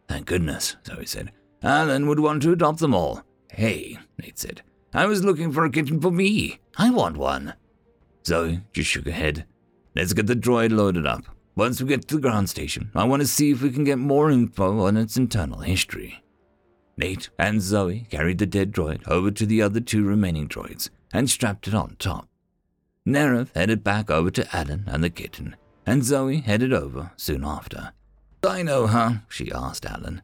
Thank 0.08 0.26
goodness, 0.26 0.76
Zoe 0.86 1.04
said. 1.04 1.32
Alan 1.60 2.06
would 2.06 2.20
want 2.20 2.42
to 2.42 2.52
adopt 2.52 2.78
them 2.78 2.94
all. 2.94 3.24
Hey, 3.50 3.98
Nate 4.16 4.38
said. 4.38 4.62
I 4.94 5.06
was 5.06 5.24
looking 5.24 5.50
for 5.50 5.64
a 5.64 5.70
kitten 5.70 6.00
for 6.00 6.12
me. 6.12 6.60
I 6.78 6.90
want 6.90 7.16
one. 7.16 7.54
Zoe 8.24 8.60
just 8.72 8.90
shook 8.90 9.06
her 9.06 9.10
head. 9.10 9.44
Let's 9.96 10.12
get 10.12 10.28
the 10.28 10.36
droid 10.36 10.70
loaded 10.70 11.04
up. 11.04 11.24
Once 11.54 11.80
we 11.80 11.88
get 11.88 12.08
to 12.08 12.14
the 12.14 12.20
ground 12.20 12.48
station, 12.48 12.90
I 12.94 13.04
want 13.04 13.20
to 13.20 13.28
see 13.28 13.50
if 13.50 13.60
we 13.60 13.70
can 13.70 13.84
get 13.84 13.98
more 13.98 14.30
info 14.30 14.80
on 14.86 14.96
its 14.96 15.18
internal 15.18 15.60
history. 15.60 16.22
Nate 16.96 17.28
and 17.38 17.60
Zoe 17.60 18.06
carried 18.10 18.38
the 18.38 18.46
dead 18.46 18.72
droid 18.72 19.06
over 19.06 19.30
to 19.30 19.44
the 19.44 19.60
other 19.60 19.80
two 19.80 20.02
remaining 20.02 20.48
droids 20.48 20.88
and 21.12 21.28
strapped 21.28 21.68
it 21.68 21.74
on 21.74 21.96
top. 21.98 22.28
Nerif 23.06 23.54
headed 23.54 23.84
back 23.84 24.10
over 24.10 24.30
to 24.30 24.56
Alan 24.56 24.84
and 24.86 25.04
the 25.04 25.10
kitten, 25.10 25.56
and 25.84 26.04
Zoe 26.04 26.38
headed 26.38 26.72
over 26.72 27.12
soon 27.16 27.44
after. 27.44 27.92
Dino, 28.40 28.86
huh? 28.86 29.12
she 29.28 29.52
asked 29.52 29.84
Alan. 29.84 30.22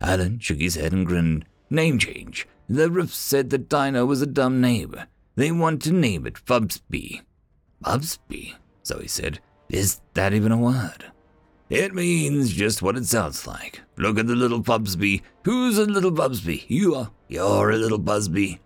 Alan 0.00 0.38
shook 0.38 0.58
his 0.58 0.76
head 0.76 0.92
and 0.92 1.06
grinned. 1.06 1.44
Name 1.68 1.98
change. 1.98 2.46
The 2.68 2.88
Riffs 2.88 3.10
said 3.10 3.50
that 3.50 3.68
Dino 3.68 4.06
was 4.06 4.22
a 4.22 4.26
dumb 4.26 4.60
name. 4.60 4.94
They 5.36 5.52
want 5.52 5.82
to 5.82 5.92
name 5.92 6.26
it 6.26 6.34
Fubsby. 6.34 7.22
Fubsby? 7.84 8.54
Zoe 8.86 9.06
said. 9.06 9.40
Is 9.72 10.00
that 10.12 10.34
even 10.34 10.52
a 10.52 10.58
word? 10.58 11.06
It 11.70 11.94
means 11.94 12.52
just 12.52 12.82
what 12.82 12.98
it 12.98 13.06
sounds 13.06 13.46
like. 13.46 13.80
Look 13.96 14.18
at 14.18 14.26
the 14.26 14.36
little 14.36 14.60
Bubsby. 14.60 15.22
Who's 15.44 15.78
a 15.78 15.86
little 15.86 16.10
Bubsby? 16.10 16.66
You 16.68 16.94
are. 16.94 17.10
You're 17.26 17.70
a 17.70 17.78
little 17.78 17.98
Busby. 17.98 18.60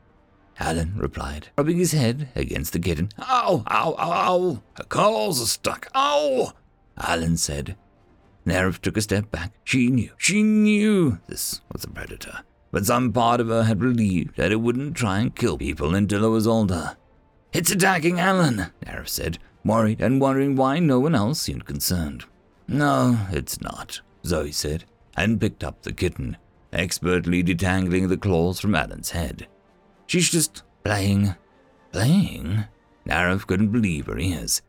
Alan 0.59 0.95
replied, 0.97 1.51
rubbing 1.57 1.79
his 1.79 1.93
head 1.93 2.31
against 2.35 2.73
the 2.73 2.81
kitten. 2.81 3.11
Ow, 3.21 3.63
ow, 3.71 3.95
ow, 3.97 4.13
ow. 4.13 4.63
Her 4.77 4.85
claws 4.85 5.41
are 5.41 5.47
stuck. 5.47 5.89
Ow! 5.95 6.53
Alan 6.99 7.37
said. 7.37 7.77
Nerif 8.45 8.81
took 8.81 8.97
a 8.97 9.03
step 9.03 9.31
back. 9.31 9.53
She 9.63 9.89
knew. 9.89 10.11
She 10.17 10.43
knew 10.43 11.19
this 11.29 11.61
was 11.73 11.85
a 11.85 11.89
predator. 11.89 12.41
But 12.73 12.87
some 12.87 13.13
part 13.13 13.41
of 13.41 13.49
her 13.49 13.63
had 13.63 13.79
believed 13.79 14.37
that 14.37 14.51
it 14.51 14.61
wouldn't 14.61 14.97
try 14.97 15.21
and 15.21 15.37
kill 15.37 15.57
people 15.57 15.95
until 15.95 16.25
it 16.25 16.31
was 16.31 16.49
older. 16.49 16.97
It's 17.53 17.71
attacking 17.71 18.19
Alan, 18.19 18.73
Nerif 18.85 19.09
said, 19.09 19.39
worried 19.67 20.01
and 20.01 20.21
wondering 20.21 20.57
why 20.57 20.79
no 20.79 21.01
one 21.01 21.15
else 21.15 21.41
seemed 21.41 21.65
concerned. 21.65 22.25
No, 22.69 23.19
it's 23.31 23.61
not, 23.61 24.01
Zoe 24.25 24.53
said, 24.53 24.85
and 25.17 25.41
picked 25.41 25.63
up 25.63 25.83
the 25.83 25.93
kitten, 25.93 26.37
expertly 26.73 27.43
detangling 27.43 28.09
the 28.09 28.17
claws 28.17 28.61
from 28.61 28.75
Alan's 28.75 29.11
head. 29.11 29.47
She's 30.07 30.31
just 30.31 30.63
playing. 30.85 31.35
Playing? 31.93 32.65
Nerif 33.07 33.47
couldn't 33.47 33.73
believe 33.73 34.07
her 34.07 34.19
ears. 34.19 34.63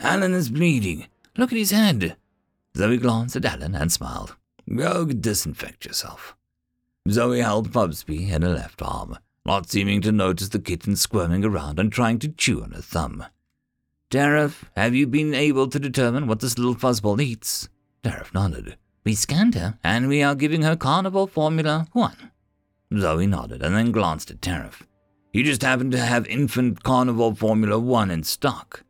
Alan 0.00 0.34
is 0.34 0.50
bleeding. 0.50 1.06
Look 1.36 1.52
at 1.52 1.58
his 1.58 1.70
head. 1.70 2.16
Zoe 2.76 2.96
glanced 2.96 3.36
at 3.36 3.44
Alan 3.44 3.74
and 3.74 3.92
smiled. 3.92 4.36
Go 4.74 5.04
disinfect 5.04 5.84
yourself. 5.84 6.34
Zoe 7.08 7.40
held 7.40 7.72
Bubsby 7.72 8.30
in 8.30 8.42
her 8.42 8.48
left 8.48 8.82
arm, 8.82 9.18
not 9.44 9.70
seeming 9.70 10.00
to 10.02 10.12
notice 10.12 10.48
the 10.48 10.58
kitten 10.58 10.96
squirming 10.96 11.44
around 11.44 11.78
and 11.78 11.92
trying 11.92 12.18
to 12.20 12.28
chew 12.28 12.62
on 12.62 12.72
her 12.72 12.80
thumb. 12.80 13.24
Tarif, 14.14 14.62
have 14.76 14.94
you 14.94 15.08
been 15.08 15.34
able 15.34 15.66
to 15.66 15.80
determine 15.80 16.28
what 16.28 16.38
this 16.38 16.56
little 16.56 16.76
fuzzball 16.76 17.20
eats? 17.20 17.68
Tarif 18.04 18.32
nodded. 18.32 18.76
We 19.02 19.16
scanned 19.16 19.56
her, 19.56 19.76
and 19.82 20.06
we 20.06 20.22
are 20.22 20.36
giving 20.36 20.62
her 20.62 20.76
carnivore 20.76 21.26
formula 21.26 21.88
1. 21.94 22.30
Zoe 22.96 23.26
nodded 23.26 23.60
and 23.60 23.74
then 23.74 23.90
glanced 23.90 24.30
at 24.30 24.40
Tarif. 24.40 24.82
You 25.32 25.42
just 25.42 25.62
happen 25.62 25.90
to 25.90 25.98
have 25.98 26.28
infant 26.28 26.84
carnivore 26.84 27.34
formula 27.34 27.76
1 27.76 28.12
in 28.12 28.22
stock. 28.22 28.84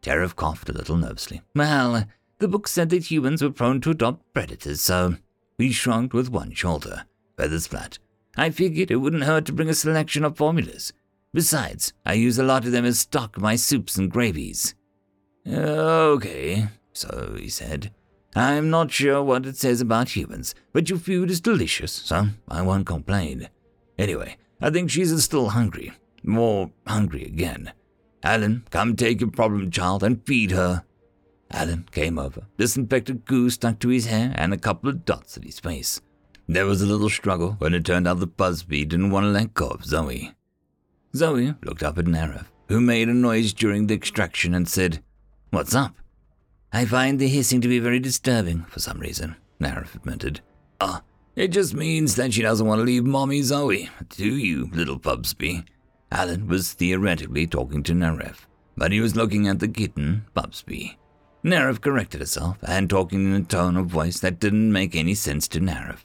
Tarif 0.00 0.34
coughed 0.34 0.70
a 0.70 0.72
little 0.72 0.96
nervously. 0.96 1.42
Well, 1.54 2.06
the 2.38 2.48
book 2.48 2.66
said 2.66 2.88
that 2.88 3.10
humans 3.10 3.42
were 3.42 3.50
prone 3.50 3.82
to 3.82 3.90
adopt 3.90 4.32
predators, 4.32 4.80
so 4.80 5.18
we 5.58 5.72
shrugged 5.72 6.14
with 6.14 6.30
one 6.30 6.54
shoulder, 6.54 7.04
feathers 7.36 7.66
flat. 7.66 7.98
I 8.34 8.48
figured 8.48 8.90
it 8.90 8.96
wouldn't 8.96 9.24
hurt 9.24 9.44
to 9.44 9.52
bring 9.52 9.68
a 9.68 9.74
selection 9.74 10.24
of 10.24 10.38
formulas. 10.38 10.94
Besides, 11.34 11.92
I 12.06 12.12
use 12.12 12.38
a 12.38 12.44
lot 12.44 12.64
of 12.64 12.70
them 12.70 12.84
as 12.84 13.00
stock 13.00 13.36
in 13.36 13.42
my 13.42 13.56
soups 13.56 13.96
and 13.96 14.08
gravies. 14.08 14.76
Okay, 15.46 16.68
so 16.92 17.36
he 17.36 17.48
said. 17.48 17.92
I'm 18.36 18.70
not 18.70 18.92
sure 18.92 19.20
what 19.20 19.44
it 19.44 19.56
says 19.56 19.80
about 19.80 20.16
humans, 20.16 20.54
but 20.72 20.88
your 20.88 20.98
food 20.98 21.30
is 21.30 21.40
delicious, 21.40 21.92
so 21.92 22.28
I 22.48 22.62
won't 22.62 22.86
complain. 22.86 23.48
Anyway, 23.98 24.36
I 24.60 24.70
think 24.70 24.90
she's 24.90 25.22
still 25.24 25.50
hungry. 25.50 25.92
More 26.22 26.70
hungry 26.86 27.24
again. 27.24 27.72
Alan, 28.22 28.64
come 28.70 28.94
take 28.94 29.20
your 29.20 29.30
problem 29.30 29.72
child 29.72 30.04
and 30.04 30.24
feed 30.24 30.52
her. 30.52 30.84
Alan 31.50 31.86
came 31.90 32.16
over, 32.16 32.42
disinfected 32.56 33.26
goo 33.26 33.50
stuck 33.50 33.80
to 33.80 33.88
his 33.88 34.06
hair 34.06 34.32
and 34.36 34.52
a 34.52 34.58
couple 34.58 34.88
of 34.88 35.04
dots 35.04 35.36
at 35.36 35.44
his 35.44 35.58
face. 35.58 36.00
There 36.48 36.66
was 36.66 36.80
a 36.80 36.86
little 36.86 37.10
struggle 37.10 37.56
when 37.58 37.74
it 37.74 37.84
turned 37.84 38.06
out 38.06 38.20
that 38.20 38.36
Busby 38.36 38.84
didn't 38.84 39.10
want 39.10 39.24
to 39.24 39.30
let 39.30 39.54
go 39.54 39.68
of 39.68 39.84
Zoe. 39.84 40.32
Zoe 41.16 41.54
looked 41.62 41.82
up 41.82 41.96
at 41.98 42.06
Nerif, 42.06 42.46
who 42.68 42.80
made 42.80 43.08
a 43.08 43.14
noise 43.14 43.52
during 43.52 43.86
the 43.86 43.94
extraction 43.94 44.52
and 44.52 44.68
said, 44.68 45.02
What's 45.50 45.74
up? 45.74 45.94
I 46.72 46.84
find 46.84 47.20
the 47.20 47.28
hissing 47.28 47.60
to 47.60 47.68
be 47.68 47.78
very 47.78 48.00
disturbing 48.00 48.64
for 48.64 48.80
some 48.80 48.98
reason, 48.98 49.36
Nerif 49.60 49.94
admitted. 49.94 50.40
Ah, 50.80 50.98
uh, 50.98 51.00
it 51.36 51.48
just 51.48 51.72
means 51.72 52.16
that 52.16 52.32
she 52.32 52.42
doesn't 52.42 52.66
want 52.66 52.80
to 52.80 52.84
leave 52.84 53.04
Mommy 53.04 53.42
Zoe, 53.42 53.90
do 54.08 54.36
you, 54.36 54.70
little 54.72 54.98
Bubsby? 54.98 55.64
Alan 56.10 56.48
was 56.48 56.72
theoretically 56.72 57.46
talking 57.46 57.84
to 57.84 57.92
Nerif, 57.92 58.46
but 58.76 58.90
he 58.90 59.00
was 59.00 59.14
looking 59.14 59.46
at 59.46 59.60
the 59.60 59.68
kitten, 59.68 60.26
Bubsby. 60.34 60.98
Nerif 61.44 61.80
corrected 61.80 62.20
herself 62.20 62.56
and 62.66 62.90
talking 62.90 63.24
in 63.24 63.40
a 63.40 63.44
tone 63.44 63.76
of 63.76 63.86
voice 63.86 64.18
that 64.18 64.40
didn't 64.40 64.72
make 64.72 64.96
any 64.96 65.14
sense 65.14 65.46
to 65.48 65.60
Nerif. 65.60 66.00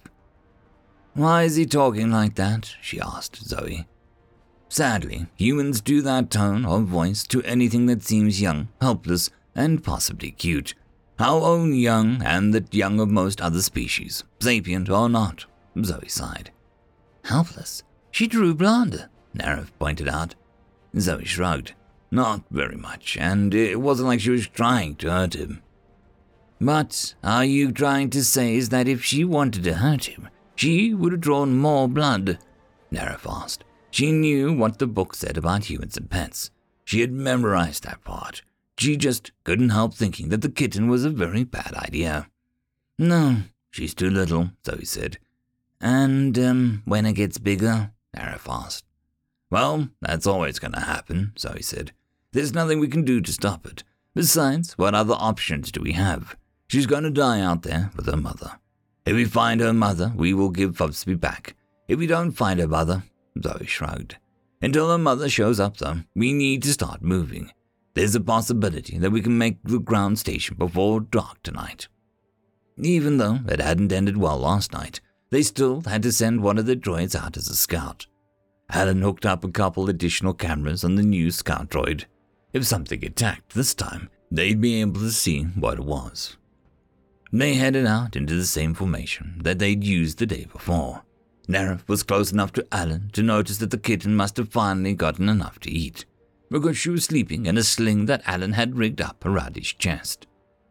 Why 1.14 1.44
is 1.44 1.56
he 1.56 1.66
talking 1.66 2.12
like 2.12 2.36
that? 2.36 2.76
she 2.80 3.02
asked 3.02 3.38
Zoe. 3.38 3.88
Sadly, 4.70 5.26
humans 5.36 5.82
do 5.82 6.02
that 6.04 6.30
tone 6.30 6.64
of 6.64 6.86
voice 6.86 7.24
to 7.28 7.42
anything 7.42 7.88
that 7.88 8.04
seems 8.04 8.40
young, 8.40 8.70
helpless, 8.80 9.32
and 9.56 9.84
possibly 9.84 10.30
cute. 10.30 10.76
Our 11.20 11.42
own 11.42 11.74
young 11.74 12.22
and 12.24 12.54
the 12.54 12.64
young 12.72 13.00
of 13.00 13.10
most 13.10 13.42
other 13.42 13.62
species, 13.62 14.24
sapient 14.40 14.88
or 14.90 15.10
not, 15.10 15.46
Zoe 15.84 16.08
sighed. 16.08 16.52
Helpless? 17.26 17.84
She 18.12 18.28
drew 18.28 18.54
blonde, 18.54 19.10
Nerif 19.36 19.72
pointed 19.80 20.08
out. 20.08 20.36
Zoe 20.98 21.26
shrugged. 21.26 21.74
Not 22.12 22.44
very 22.50 22.76
much, 22.76 23.18
and 23.18 23.54
it 23.54 23.82
wasn't 23.82 24.08
like 24.08 24.22
she 24.22 24.32
was 24.32 24.48
trying 24.48 24.96
to 24.96 25.12
hurt 25.12 25.36
him. 25.36 25.62
But 26.62 27.16
are 27.24 27.46
you 27.46 27.72
trying 27.72 28.10
to 28.12 28.24
say 28.24 28.56
is 28.56 28.70
that 28.70 28.88
if 28.88 29.04
she 29.04 29.24
wanted 29.24 29.64
to 29.64 29.76
hurt 29.76 30.06
him, 30.06 30.30
she 30.56 30.94
would 30.94 31.12
have 31.12 31.22
drawn 31.22 31.58
more 31.58 31.88
blood? 31.88 32.40
Nerif 32.92 33.30
asked. 33.30 33.64
She 33.92 34.12
knew 34.12 34.54
what 34.54 34.80
the 34.80 34.88
book 34.88 35.16
said 35.16 35.38
about 35.38 35.70
humans 35.70 35.98
and 35.98 36.10
pets. 36.10 36.52
She 36.86 37.02
had 37.02 37.12
memorized 37.12 37.84
that 37.84 38.04
part. 38.04 38.42
She 38.78 38.96
just 38.98 39.32
couldn't 39.44 39.70
help 39.70 39.94
thinking 39.94 40.30
that 40.30 40.42
the 40.42 40.50
kitten 40.50 40.88
was 40.88 41.04
a 41.04 41.10
very 41.10 41.44
bad 41.44 41.74
idea. 41.76 42.30
No, 42.98 43.44
she's 43.72 43.94
too 43.94 44.10
little, 44.10 44.52
Zoe 44.66 44.86
said. 44.86 45.18
And, 45.82 46.38
um, 46.40 46.82
when 46.86 47.06
it 47.06 47.14
gets 47.14 47.38
bigger? 47.38 47.92
Nerif 48.16 48.48
asked. 48.50 48.86
Well, 49.50 49.90
that's 50.02 50.28
always 50.28 50.60
going 50.60 50.74
to 50.74 50.80
happen, 50.80 51.34
Zoe 51.38 51.62
said. 51.62 51.92
There's 52.32 52.54
nothing 52.54 52.80
we 52.80 52.88
can 52.88 53.04
do 53.04 53.22
to 53.22 53.32
stop 53.32 53.66
it. 53.66 53.84
Besides, 54.14 54.78
what 54.78 54.94
other 54.94 55.16
options 55.16 55.72
do 55.72 55.82
we 55.82 55.94
have? 55.94 56.36
She's 56.68 56.86
going 56.86 57.04
to 57.04 57.10
die 57.10 57.42
out 57.42 57.64
there 57.64 57.92
with 57.96 58.06
her 58.06 58.18
mother. 58.18 58.60
If 59.06 59.16
we 59.16 59.26
find 59.26 59.60
her 59.62 59.74
mother, 59.74 60.14
we 60.16 60.34
will 60.34 60.50
give 60.50 60.78
Fubsby 60.78 61.20
back. 61.20 61.56
If 61.88 61.98
we 61.98 62.06
don't 62.06 62.32
find 62.32 62.60
her 62.60 62.68
mother, 62.68 63.04
Zoe 63.42 63.66
shrugged. 63.66 64.18
Until 64.62 64.92
her 64.92 64.98
mother 64.98 65.30
shows 65.30 65.60
up, 65.60 65.78
though, 65.78 66.02
we 66.16 66.34
need 66.34 66.64
to 66.64 66.74
start 66.74 67.02
moving. 67.02 67.52
There's 67.94 68.16
a 68.16 68.22
possibility 68.22 68.98
that 68.98 69.12
we 69.12 69.22
can 69.22 69.38
make 69.38 69.58
the 69.64 69.80
ground 69.80 70.20
station 70.20 70.56
before 70.58 71.02
dark 71.02 71.42
tonight. 71.44 71.88
Even 72.78 73.18
though 73.18 73.40
it 73.48 73.60
hadn't 73.60 73.92
ended 73.92 74.18
well 74.18 74.38
last 74.38 74.72
night, 74.72 75.02
they 75.32 75.42
still 75.42 75.82
had 75.82 76.04
to 76.04 76.12
send 76.12 76.42
one 76.42 76.58
of 76.58 76.66
the 76.66 76.76
droids 76.76 77.16
out 77.16 77.38
as 77.38 77.50
a 77.50 77.56
scout. 77.56 78.08
Alan 78.72 79.02
hooked 79.02 79.26
up 79.26 79.44
a 79.44 79.52
couple 79.52 79.90
additional 79.90 80.34
cameras 80.34 80.84
on 80.84 80.96
the 80.96 81.04
new 81.04 81.32
scout 81.32 81.70
droid. 81.70 82.06
If 82.54 82.66
something 82.66 83.04
attacked 83.04 83.54
this 83.54 83.74
time, 83.74 84.10
they'd 84.32 84.62
be 84.62 84.82
able 84.82 85.02
to 85.02 85.12
see 85.12 85.44
what 85.44 85.80
it 85.80 85.86
was. 85.86 86.38
They 87.32 87.56
headed 87.56 87.86
out 87.86 88.16
into 88.16 88.36
the 88.36 88.46
same 88.46 88.74
formation 88.74 89.40
that 89.44 89.60
they'd 89.60 89.84
used 89.84 90.18
the 90.18 90.26
day 90.26 90.46
before. 90.52 91.04
Nerif 91.50 91.88
was 91.88 92.04
close 92.04 92.32
enough 92.32 92.54
to 92.54 92.68
Alan 92.72 93.10
to 93.14 93.24
notice 93.24 93.58
that 93.58 93.72
the 93.72 93.78
kitten 93.80 94.16
must 94.16 94.38
have 94.38 94.50
finally 94.50 94.94
gotten 94.94 95.28
enough 95.28 95.60
to 95.62 95.72
eat 95.72 96.06
because 96.52 96.78
she 96.78 96.90
was 96.90 97.06
sleeping 97.06 97.48
in 97.48 97.58
a 97.58 97.64
sling 97.64 98.06
that 98.06 98.22
Alan 98.28 98.54
had 98.54 98.78
rigged 98.78 99.02
up 99.02 99.26
around 99.26 99.56
his 99.56 99.74
chest. 99.74 100.28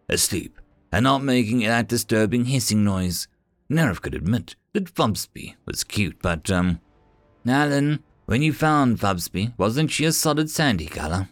Asleep, 0.09 0.61
and 0.93 1.05
not 1.05 1.23
making 1.23 1.61
that 1.61 1.89
disturbing 1.89 2.47
hissing 2.47 2.85
noise. 2.85 3.27
Nerif 3.69 4.01
could 4.01 4.15
admit 4.15 4.55
that 4.73 4.95
Fubsby 4.95 5.57
was 5.67 5.85
cute, 5.85 6.23
but, 6.23 6.51
um, 6.51 6.81
Alan, 7.47 8.03
when 8.27 8.43
you 8.43 8.53
found 8.53 8.99
Fubsby, 8.99 9.55
wasn't 9.59 9.91
she 9.91 10.05
a 10.05 10.13
solid 10.13 10.49
sandy 10.49 10.87
color? 10.87 11.29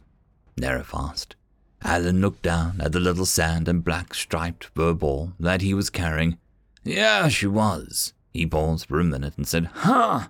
Nerif 0.61 0.91
asked. 0.93 1.37
Alan 1.83 2.21
looked 2.21 2.43
down 2.43 2.81
at 2.81 2.93
the 2.93 3.01
little 3.01 3.27
sand 3.27 3.69
and 3.69 3.85
black 3.85 4.13
striped 4.13 4.65
fur 4.75 4.93
ball 4.93 5.35
that 5.39 5.61
he 5.61 5.73
was 5.73 5.91
carrying. 5.91 6.39
Yeah, 6.83 7.29
she 7.29 7.47
was. 7.47 8.13
He 8.37 8.45
paused 8.45 8.87
for 8.87 9.01
a 9.01 9.05
minute 9.05 9.33
and 9.39 9.49
said, 9.49 9.71
Huh, 9.73 10.29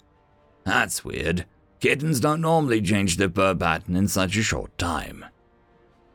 that's 0.62 1.04
weird. 1.04 1.44
Kittens 1.80 2.20
don't 2.20 2.40
normally 2.40 2.80
change 2.80 3.16
their 3.16 3.28
fur 3.28 3.54
pattern 3.54 3.96
in 3.96 4.06
such 4.06 4.36
a 4.36 4.42
short 4.44 4.78
time. 4.78 5.24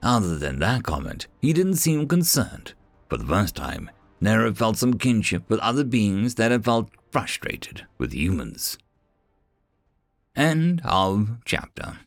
Other 0.01 0.37
than 0.37 0.59
that 0.59 0.83
comment, 0.83 1.27
he 1.41 1.51
didn't 1.51 1.75
seem 1.75 2.07
concerned. 2.07 2.73
For 3.09 3.17
the 3.17 3.25
first 3.25 3.57
time, 3.57 3.91
Nera 4.21 4.55
felt 4.55 4.77
some 4.77 4.93
kinship 4.93 5.49
with 5.49 5.59
other 5.59 5.83
beings 5.83 6.35
that 6.35 6.51
had 6.51 6.63
felt 6.63 6.89
frustrated 7.11 7.85
with 7.97 8.13
humans. 8.13 8.77
End 10.33 10.81
of 10.85 11.39
chapter. 11.43 11.97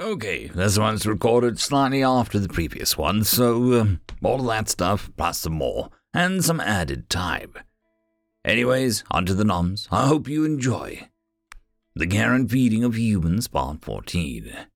Okay, 0.00 0.46
this 0.46 0.78
one's 0.78 1.06
recorded 1.06 1.60
slightly 1.60 2.02
after 2.02 2.38
the 2.38 2.48
previous 2.48 2.96
one, 2.96 3.22
so 3.22 3.80
um, 3.80 4.00
all 4.22 4.38
that 4.44 4.70
stuff, 4.70 5.10
plus 5.16 5.40
some 5.40 5.52
more, 5.52 5.90
and 6.14 6.42
some 6.42 6.60
added 6.60 7.10
time. 7.10 7.52
Anyways, 8.44 9.04
onto 9.10 9.32
the 9.32 9.44
noms. 9.44 9.88
I 9.90 10.06
hope 10.06 10.28
you 10.28 10.44
enjoy. 10.44 11.08
The 11.94 12.06
and 12.18 12.50
Feeding 12.50 12.84
of 12.84 12.98
Humans, 12.98 13.48
Part 13.48 13.82
14. 13.82 14.66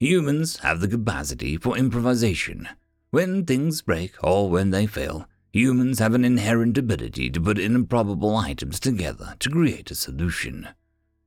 Humans 0.00 0.58
have 0.58 0.80
the 0.80 0.88
capacity 0.88 1.56
for 1.56 1.78
improvisation. 1.78 2.68
When 3.10 3.44
things 3.44 3.82
break 3.82 4.14
or 4.20 4.50
when 4.50 4.70
they 4.70 4.86
fail, 4.86 5.28
humans 5.52 6.00
have 6.00 6.14
an 6.14 6.24
inherent 6.24 6.76
ability 6.76 7.30
to 7.30 7.40
put 7.40 7.56
improbable 7.56 8.34
items 8.36 8.80
together 8.80 9.36
to 9.38 9.50
create 9.50 9.92
a 9.92 9.94
solution. 9.94 10.70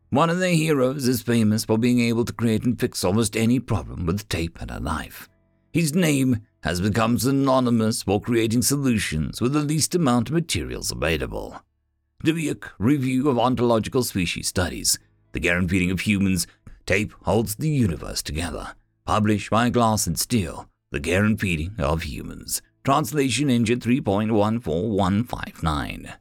One 0.09 0.29
of 0.29 0.39
their 0.39 0.55
heroes 0.55 1.07
is 1.07 1.21
famous 1.21 1.63
for 1.63 1.77
being 1.77 2.01
able 2.01 2.25
to 2.25 2.33
create 2.33 2.65
and 2.65 2.77
fix 2.77 3.05
almost 3.05 3.37
any 3.37 3.61
problem 3.61 4.05
with 4.05 4.27
tape 4.27 4.59
and 4.59 4.71
a 4.71 4.81
knife. 4.81 5.29
His 5.71 5.95
name 5.95 6.41
has 6.63 6.81
become 6.81 7.17
synonymous 7.17 8.03
for 8.03 8.19
creating 8.19 8.63
solutions 8.63 9.39
with 9.39 9.53
the 9.53 9.61
least 9.61 9.95
amount 9.95 10.27
of 10.27 10.33
materials 10.33 10.91
available. 10.91 11.61
Dubuque 12.23 12.71
Review 12.79 13.29
of 13.29 13.37
Ontological 13.37 14.01
Species 14.03 14.47
Studies 14.47 14.97
the 15.33 15.39
Care 15.39 15.59
and 15.59 15.69
Feeding 15.69 15.91
of 15.91 15.99
Humans, 15.99 16.47
tape 16.87 17.13
holds 17.23 17.53
the 17.55 17.69
universe 17.69 18.23
together. 18.23 18.73
Published 19.05 19.51
by 19.51 19.69
Glass 19.69 20.07
and 20.07 20.17
Steel, 20.17 20.67
The 20.91 20.99
Care 20.99 21.23
and 21.23 21.39
Feeding 21.39 21.75
of 21.77 22.01
Humans. 22.03 22.63
Translation 22.83 23.51
Engine 23.51 23.79
3.14159. 23.79 26.15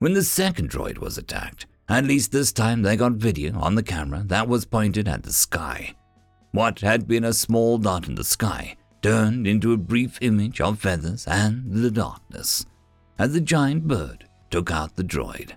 When 0.00 0.12
the 0.12 0.22
second 0.22 0.68
droid 0.68 0.98
was 0.98 1.16
attacked, 1.16 1.64
at 1.88 2.04
least 2.04 2.30
this 2.30 2.52
time 2.52 2.82
they 2.82 2.96
got 2.96 3.12
video 3.12 3.58
on 3.58 3.76
the 3.76 3.82
camera 3.82 4.22
that 4.26 4.48
was 4.48 4.66
pointed 4.66 5.08
at 5.08 5.22
the 5.22 5.32
sky. 5.32 5.94
What 6.52 6.80
had 6.80 7.08
been 7.08 7.24
a 7.24 7.32
small 7.32 7.78
dot 7.78 8.06
in 8.06 8.16
the 8.16 8.24
sky 8.24 8.76
turned 9.00 9.46
into 9.46 9.72
a 9.72 9.78
brief 9.78 10.18
image 10.20 10.60
of 10.60 10.78
feathers 10.78 11.26
and 11.26 11.72
the 11.72 11.90
darkness 11.90 12.66
as 13.18 13.32
the 13.32 13.40
giant 13.40 13.88
bird 13.88 14.23
took 14.54 14.70
out 14.70 14.94
the 14.94 15.02
droid. 15.02 15.50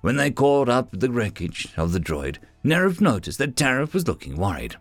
When 0.00 0.16
they 0.16 0.32
caught 0.32 0.68
up 0.68 0.88
the 0.90 1.12
wreckage 1.12 1.68
of 1.76 1.92
the 1.92 2.00
droid, 2.00 2.38
Nerif 2.64 3.00
noticed 3.00 3.38
that 3.38 3.54
Tarif 3.54 3.94
was 3.94 4.08
looking 4.08 4.36
worried. 4.36 4.74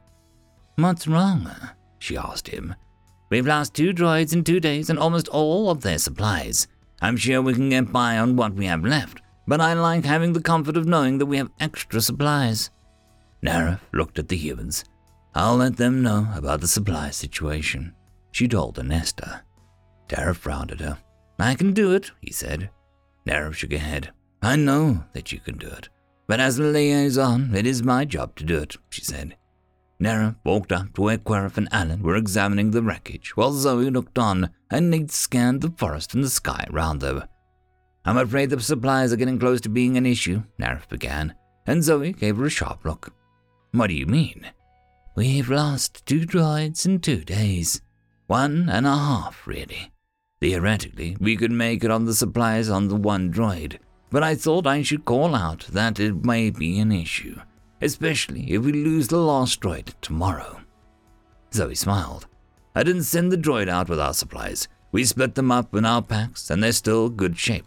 What's 0.78 1.06
wrong? 1.08 1.52
she 2.00 2.18
asked 2.18 2.48
him. 2.48 2.74
We've 3.30 3.46
lost 3.46 3.76
two 3.76 3.94
droids 3.94 4.34
in 4.34 4.44
two 4.44 4.60
days 4.60 4.90
and 4.90 4.98
almost 4.98 5.28
all 5.28 5.70
of 5.70 5.82
their 5.82 6.00
supplies. 6.00 6.68
I'm 7.04 7.18
sure 7.18 7.40
we 7.40 7.54
can 7.54 7.70
get 7.70 7.92
by 7.92 8.18
on 8.18 8.36
what 8.36 8.56
we 8.56 8.66
have 8.66 8.84
left, 8.84 9.22
but 9.46 9.62
I 9.62 9.74
like 9.74 10.06
having 10.06 10.34
the 10.34 10.42
comfort 10.42 10.76
of 10.76 10.88
knowing 10.88 11.20
that 11.20 11.28
we 11.28 11.38
have 11.38 11.52
extra 11.60 12.02
supplies. 12.02 12.72
Nerif 13.44 13.80
looked 13.94 14.18
at 14.18 14.28
the 14.28 14.38
humans. 14.38 14.86
I'll 15.36 15.58
let 15.58 15.78
them 15.78 16.02
know 16.02 16.30
about 16.34 16.62
the 16.62 16.68
supply 16.68 17.12
situation, 17.12 17.94
she 18.32 18.48
told 18.48 18.78
Anesta. 18.78 19.42
Tarif 20.10 20.38
frowned 20.38 20.72
at 20.72 20.80
her. 20.80 20.98
I 21.38 21.54
can 21.54 21.74
do 21.74 21.94
it, 21.94 22.10
he 22.22 22.32
said. 22.32 22.72
Nerif 23.28 23.56
shook 23.56 23.72
her 23.72 23.78
head. 23.78 24.12
I 24.42 24.56
know 24.56 25.06
that 25.14 25.32
you 25.32 25.40
can 25.40 25.58
do 25.58 25.68
it, 25.68 25.90
but 26.28 26.40
as 26.40 26.60
a 26.60 26.64
liaison, 26.64 27.56
it 27.56 27.66
is 27.66 27.84
my 27.84 28.06
job 28.06 28.36
to 28.36 28.44
do 28.44 28.58
it, 28.60 28.76
she 28.90 29.02
said. 29.02 29.36
Nara 30.00 30.36
walked 30.44 30.72
up 30.72 30.94
to 30.94 31.02
where 31.02 31.18
Querif 31.18 31.58
and 31.58 31.70
Alan 31.72 32.04
were 32.04 32.16
examining 32.16 32.72
the 32.72 32.84
wreckage, 32.84 33.36
while 33.38 33.54
Zoe 33.54 33.90
looked 33.90 34.20
on 34.20 34.50
and 34.70 34.92
Nate 34.92 35.12
scanned 35.12 35.62
the 35.62 35.74
forest 35.78 36.14
and 36.14 36.24
the 36.24 36.30
sky 36.30 36.66
around 36.70 37.00
them. 37.00 37.24
I'm 38.04 38.18
afraid 38.18 38.50
the 38.50 38.60
supplies 38.60 39.12
are 39.14 39.18
getting 39.18 39.40
close 39.40 39.62
to 39.62 39.70
being 39.70 39.98
an 39.98 40.06
issue, 40.06 40.44
Nerif 40.60 40.88
began, 40.90 41.34
and 41.66 41.84
Zoe 41.84 42.12
gave 42.12 42.38
her 42.38 42.46
a 42.46 42.50
sharp 42.50 42.86
look. 42.86 43.14
What 43.72 43.88
do 43.88 43.94
you 43.94 44.06
mean? 44.06 44.46
We've 45.16 45.50
lost 45.50 46.06
two 46.06 46.22
droids 46.22 46.86
in 46.86 47.00
two 47.00 47.24
days. 47.24 47.82
One 48.28 48.70
and 48.70 48.86
a 48.86 48.96
half, 48.96 49.48
really. 49.48 49.92
Theoretically, 50.46 51.18
we 51.20 51.36
could 51.36 51.52
make 51.52 51.84
it 51.84 51.92
on 51.92 52.06
the 52.06 52.14
supplies 52.14 52.70
on 52.70 52.88
the 52.88 52.96
one 52.96 53.34
droid, 53.34 53.80
but 54.12 54.24
I 54.24 54.36
thought 54.36 54.68
I 54.68 54.84
should 54.84 55.04
call 55.04 55.36
out 55.36 55.66
that 55.72 56.00
it 56.00 56.24
may 56.24 56.50
be 56.50 56.80
an 56.80 56.92
issue 56.92 57.40
especially 57.82 58.52
if 58.52 58.64
we 58.64 58.72
lose 58.72 59.08
the 59.08 59.18
last 59.18 59.62
droid 59.62 59.94
tomorrow. 60.02 60.60
Zoe 61.54 61.76
smiled. 61.76 62.28
I 62.74 62.84
didn't 62.84 63.04
send 63.04 63.32
the 63.32 63.38
droid 63.38 63.70
out 63.70 63.90
with 63.90 64.00
our 64.00 64.14
supplies. 64.14 64.68
We 64.92 65.06
split 65.06 65.36
them 65.36 65.52
up 65.52 65.74
in 65.76 65.86
our 65.86 66.02
packs, 66.02 66.50
and 66.50 66.62
they're 66.62 66.72
still 66.72 67.10
good 67.10 67.38
shape. 67.38 67.66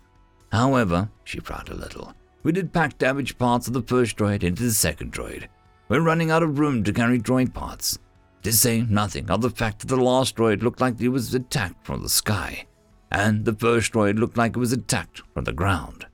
However, 0.50 1.08
she 1.24 1.40
frowned 1.40 1.68
a 1.68 1.74
little. 1.74 2.12
We 2.42 2.52
did 2.52 2.72
pack 2.72 2.98
damaged 2.98 3.38
parts 3.38 3.68
of 3.68 3.74
the 3.74 3.82
first 3.82 4.16
droid 4.16 4.42
into 4.42 4.62
the 4.62 4.72
second 4.72 5.12
droid. 5.12 5.46
We're 5.88 6.00
running 6.00 6.30
out 6.30 6.42
of 6.42 6.58
room 6.58 6.84
to 6.84 6.92
carry 6.92 7.18
droid 7.18 7.54
parts. 7.54 7.98
To 8.42 8.52
say 8.52 8.82
nothing 8.82 9.30
of 9.30 9.40
the 9.40 9.50
fact 9.50 9.80
that 9.80 9.86
the 9.88 9.96
last 9.96 10.36
droid 10.36 10.62
looked 10.62 10.80
like 10.80 11.00
it 11.00 11.08
was 11.08 11.34
attacked 11.34 11.84
from 11.84 12.02
the 12.02 12.08
sky, 12.08 12.66
and 13.10 13.44
the 13.44 13.54
first 13.54 13.92
droid 13.92 14.18
looked 14.18 14.36
like 14.36 14.56
it 14.56 14.60
was 14.60 14.72
attacked 14.72 15.22
from 15.34 15.44
the 15.44 15.52
ground. 15.52 16.06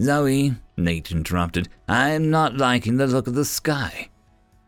Zoe, 0.00 0.54
Nate 0.76 1.12
interrupted, 1.12 1.68
I'm 1.88 2.30
not 2.30 2.56
liking 2.56 2.96
the 2.96 3.06
look 3.06 3.26
of 3.26 3.34
the 3.34 3.44
sky. 3.44 4.08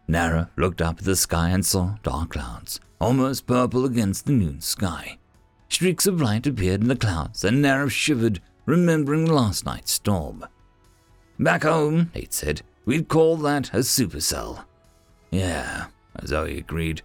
Nara 0.09 0.51
looked 0.57 0.83
up 0.83 0.99
at 0.99 1.05
the 1.05 1.17
sky 1.17 1.51
and 1.51 1.65
saw 1.65 1.97
dark 2.03 2.31
clouds, 2.31 2.81
almost 3.01 3.47
purple 3.47 3.85
against 3.85 4.27
the 4.27 4.33
noon 4.33 4.61
sky. 4.61 5.19
Streaks 5.69 6.07
of 6.07 6.21
light 6.21 6.47
appeared 6.47 6.83
in 6.83 6.89
the 6.89 6.97
clouds, 6.97 7.45
and 7.45 7.63
Nara 7.63 7.89
shivered, 7.89 8.43
remembering 8.67 9.25
last 9.25 9.65
night's 9.65 9.93
storm. 9.93 10.45
Back 11.39 11.63
home, 11.63 12.11
Nate 12.15 12.35
said, 12.35 12.63
we'd 12.85 13.09
call 13.09 13.37
that 13.39 13.73
a 13.73 13.79
supercell. 13.79 14.65
Yeah, 15.31 15.87
Zoe 16.27 16.59
agreed. 16.59 17.01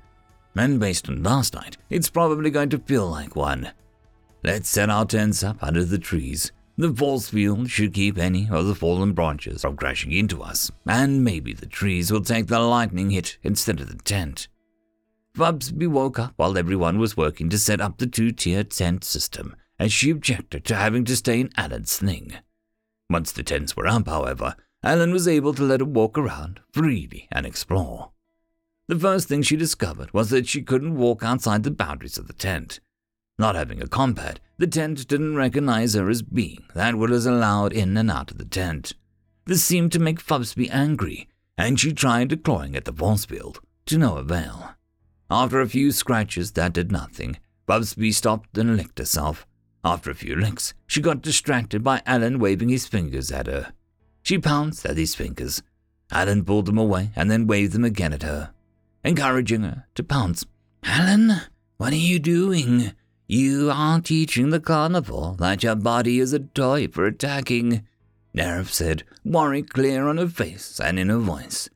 And 0.55 0.79
based 0.79 1.07
on 1.07 1.23
last 1.23 1.53
night, 1.53 1.77
it's 1.89 2.09
probably 2.09 2.49
going 2.49 2.69
to 2.69 2.79
feel 2.79 3.07
like 3.07 3.35
one. 3.35 3.71
Let's 4.43 4.69
set 4.69 4.89
our 4.89 5.05
tents 5.05 5.43
up 5.43 5.57
under 5.61 5.83
the 5.83 5.97
trees. 5.97 6.51
The 6.77 6.93
force 6.93 7.29
field 7.29 7.69
should 7.69 7.93
keep 7.93 8.17
any 8.17 8.47
of 8.51 8.67
the 8.67 8.75
fallen 8.75 9.13
branches 9.13 9.61
from 9.61 9.75
crashing 9.75 10.11
into 10.11 10.43
us, 10.43 10.71
and 10.85 11.23
maybe 11.23 11.53
the 11.53 11.65
trees 11.65 12.11
will 12.11 12.21
take 12.21 12.47
the 12.47 12.59
lightning 12.59 13.09
hit 13.09 13.37
instead 13.43 13.79
of 13.79 13.87
the 13.87 14.03
tent. 14.03 14.47
Bubsby 15.33 15.87
woke 15.87 16.19
up 16.19 16.33
while 16.35 16.57
everyone 16.57 16.99
was 16.99 17.17
working 17.17 17.49
to 17.49 17.57
set 17.57 17.81
up 17.81 17.97
the 17.97 18.07
two 18.07 18.31
tier 18.31 18.63
tent 18.63 19.03
system, 19.03 19.55
and 19.79 19.91
she 19.91 20.11
objected 20.11 20.65
to 20.65 20.75
having 20.75 21.03
to 21.05 21.15
stay 21.15 21.39
in 21.39 21.49
Alan's 21.57 21.91
sling. 21.91 22.33
Once 23.09 23.31
the 23.31 23.43
tents 23.43 23.75
were 23.75 23.87
up, 23.87 24.07
however, 24.07 24.55
Alan 24.83 25.11
was 25.11 25.27
able 25.27 25.53
to 25.55 25.63
let 25.63 25.79
her 25.79 25.85
walk 25.85 26.17
around 26.17 26.59
freely 26.71 27.27
and 27.31 27.45
explore. 27.45 28.11
The 28.87 28.99
first 28.99 29.27
thing 29.27 29.41
she 29.41 29.55
discovered 29.55 30.13
was 30.13 30.29
that 30.29 30.47
she 30.47 30.61
couldn't 30.61 30.95
walk 30.95 31.23
outside 31.23 31.63
the 31.63 31.71
boundaries 31.71 32.17
of 32.17 32.27
the 32.27 32.33
tent. 32.33 32.79
Not 33.39 33.55
having 33.55 33.81
a 33.81 33.87
compad, 33.87 34.39
the 34.57 34.65
tent 34.65 35.07
didn't 35.07 35.35
recognize 35.35 35.93
her 35.93 36.09
as 36.09 36.23
being 36.23 36.65
that 36.73 36.95
was 36.95 37.25
allowed 37.25 37.71
in 37.71 37.95
and 37.95 38.09
out 38.09 38.31
of 38.31 38.39
the 38.39 38.45
tent. 38.45 38.93
This 39.45 39.63
seemed 39.63 39.91
to 39.91 39.99
make 39.99 40.25
Bubsby 40.25 40.69
angry, 40.69 41.29
and 41.57 41.79
she 41.79 41.93
tried 41.93 42.43
clawing 42.43 42.75
at 42.75 42.85
the 42.85 42.93
force 42.93 43.25
field, 43.25 43.59
to 43.85 43.97
no 43.97 44.17
avail. 44.17 44.71
After 45.29 45.61
a 45.61 45.69
few 45.69 45.91
scratches 45.91 46.53
that 46.53 46.73
did 46.73 46.91
nothing, 46.91 47.37
Bubsby 47.67 48.11
stopped 48.11 48.57
and 48.57 48.75
licked 48.75 48.97
herself. 48.97 49.45
After 49.83 50.09
a 50.09 50.15
few 50.15 50.35
licks, 50.35 50.73
she 50.87 51.01
got 51.01 51.21
distracted 51.21 51.83
by 51.83 52.01
Alan 52.05 52.39
waving 52.39 52.69
his 52.69 52.87
fingers 52.87 53.31
at 53.31 53.47
her. 53.47 53.71
She 54.23 54.39
pounced 54.39 54.85
at 54.85 54.97
his 54.97 55.15
fingers. 55.15 55.61
Alan 56.11 56.43
pulled 56.43 56.65
them 56.65 56.77
away 56.77 57.11
and 57.15 57.29
then 57.29 57.45
waved 57.47 57.73
them 57.73 57.85
again 57.85 58.13
at 58.13 58.23
her, 58.23 58.53
encouraging 59.03 59.61
her 59.61 59.85
to 59.95 60.03
pounce. 60.03 60.45
Alan, 60.83 61.41
what 61.77 61.93
are 61.93 61.95
you 61.95 62.19
doing? 62.19 62.93
You 63.29 63.69
are 63.73 63.99
teaching 63.99 64.51
the 64.51 64.61
carnivore 64.61 65.35
that 65.37 65.61
your 65.61 65.75
body 65.75 66.19
is 66.19 66.31
a 66.31 66.39
toy 66.39 66.87
for 66.87 67.05
attacking, 67.05 67.85
Nerif 68.33 68.69
said, 68.69 69.03
worry 69.25 69.63
clear 69.63 70.07
on 70.07 70.15
her 70.15 70.29
face 70.29 70.79
and 70.79 70.97
in 70.97 71.09
her 71.09 71.17
voice. 71.17 71.69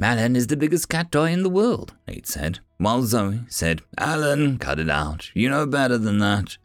Alan 0.00 0.36
is 0.36 0.46
the 0.46 0.56
biggest 0.56 0.88
cat 0.88 1.10
toy 1.10 1.32
in 1.32 1.42
the 1.42 1.50
world, 1.50 1.94
Nate 2.06 2.28
said, 2.28 2.60
while 2.78 3.02
Zoe 3.02 3.40
said, 3.48 3.82
Alan, 3.98 4.58
cut 4.58 4.78
it 4.78 4.88
out. 4.88 5.30
You 5.34 5.50
know 5.50 5.66
better 5.66 5.98
than 5.98 6.18
that. 6.20 6.56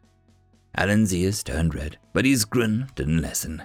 Alan's 0.76 1.12
ears 1.12 1.42
turned 1.42 1.74
red, 1.74 1.98
but 2.12 2.24
his 2.24 2.44
grin 2.44 2.86
didn't 2.94 3.22
lessen. 3.22 3.64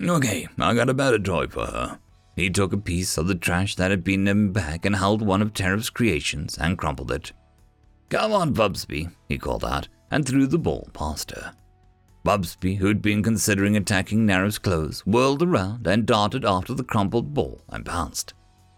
Okay, 0.00 0.48
I 0.58 0.72
got 0.72 0.88
a 0.88 0.94
better 0.94 1.18
toy 1.18 1.46
for 1.46 1.66
her. 1.66 1.98
He 2.36 2.48
took 2.48 2.72
a 2.72 2.78
piece 2.78 3.18
of 3.18 3.28
the 3.28 3.34
trash 3.34 3.76
that 3.76 3.90
had 3.90 4.02
been 4.02 4.26
in 4.26 4.52
back 4.52 4.86
and 4.86 4.96
held 4.96 5.20
one 5.20 5.42
of 5.42 5.52
Tarif's 5.52 5.90
creations 5.90 6.56
and 6.56 6.78
crumpled 6.78 7.10
it. 7.12 7.32
Come 8.08 8.32
on, 8.32 8.52
Bubsby, 8.52 9.08
he 9.28 9.38
called 9.38 9.64
out, 9.64 9.88
and 10.10 10.26
threw 10.26 10.46
the 10.46 10.58
ball 10.58 10.88
past 10.92 11.32
her. 11.32 11.54
Bubsby, 12.22 12.74
who'd 12.74 13.02
been 13.02 13.22
considering 13.22 13.76
attacking 13.76 14.26
Nerif's 14.26 14.58
clothes, 14.58 15.00
whirled 15.06 15.42
around 15.42 15.86
and 15.86 16.06
darted 16.06 16.44
after 16.44 16.74
the 16.74 16.84
crumpled 16.84 17.34
ball 17.34 17.60
and 17.68 17.84
bounced, 17.84 18.34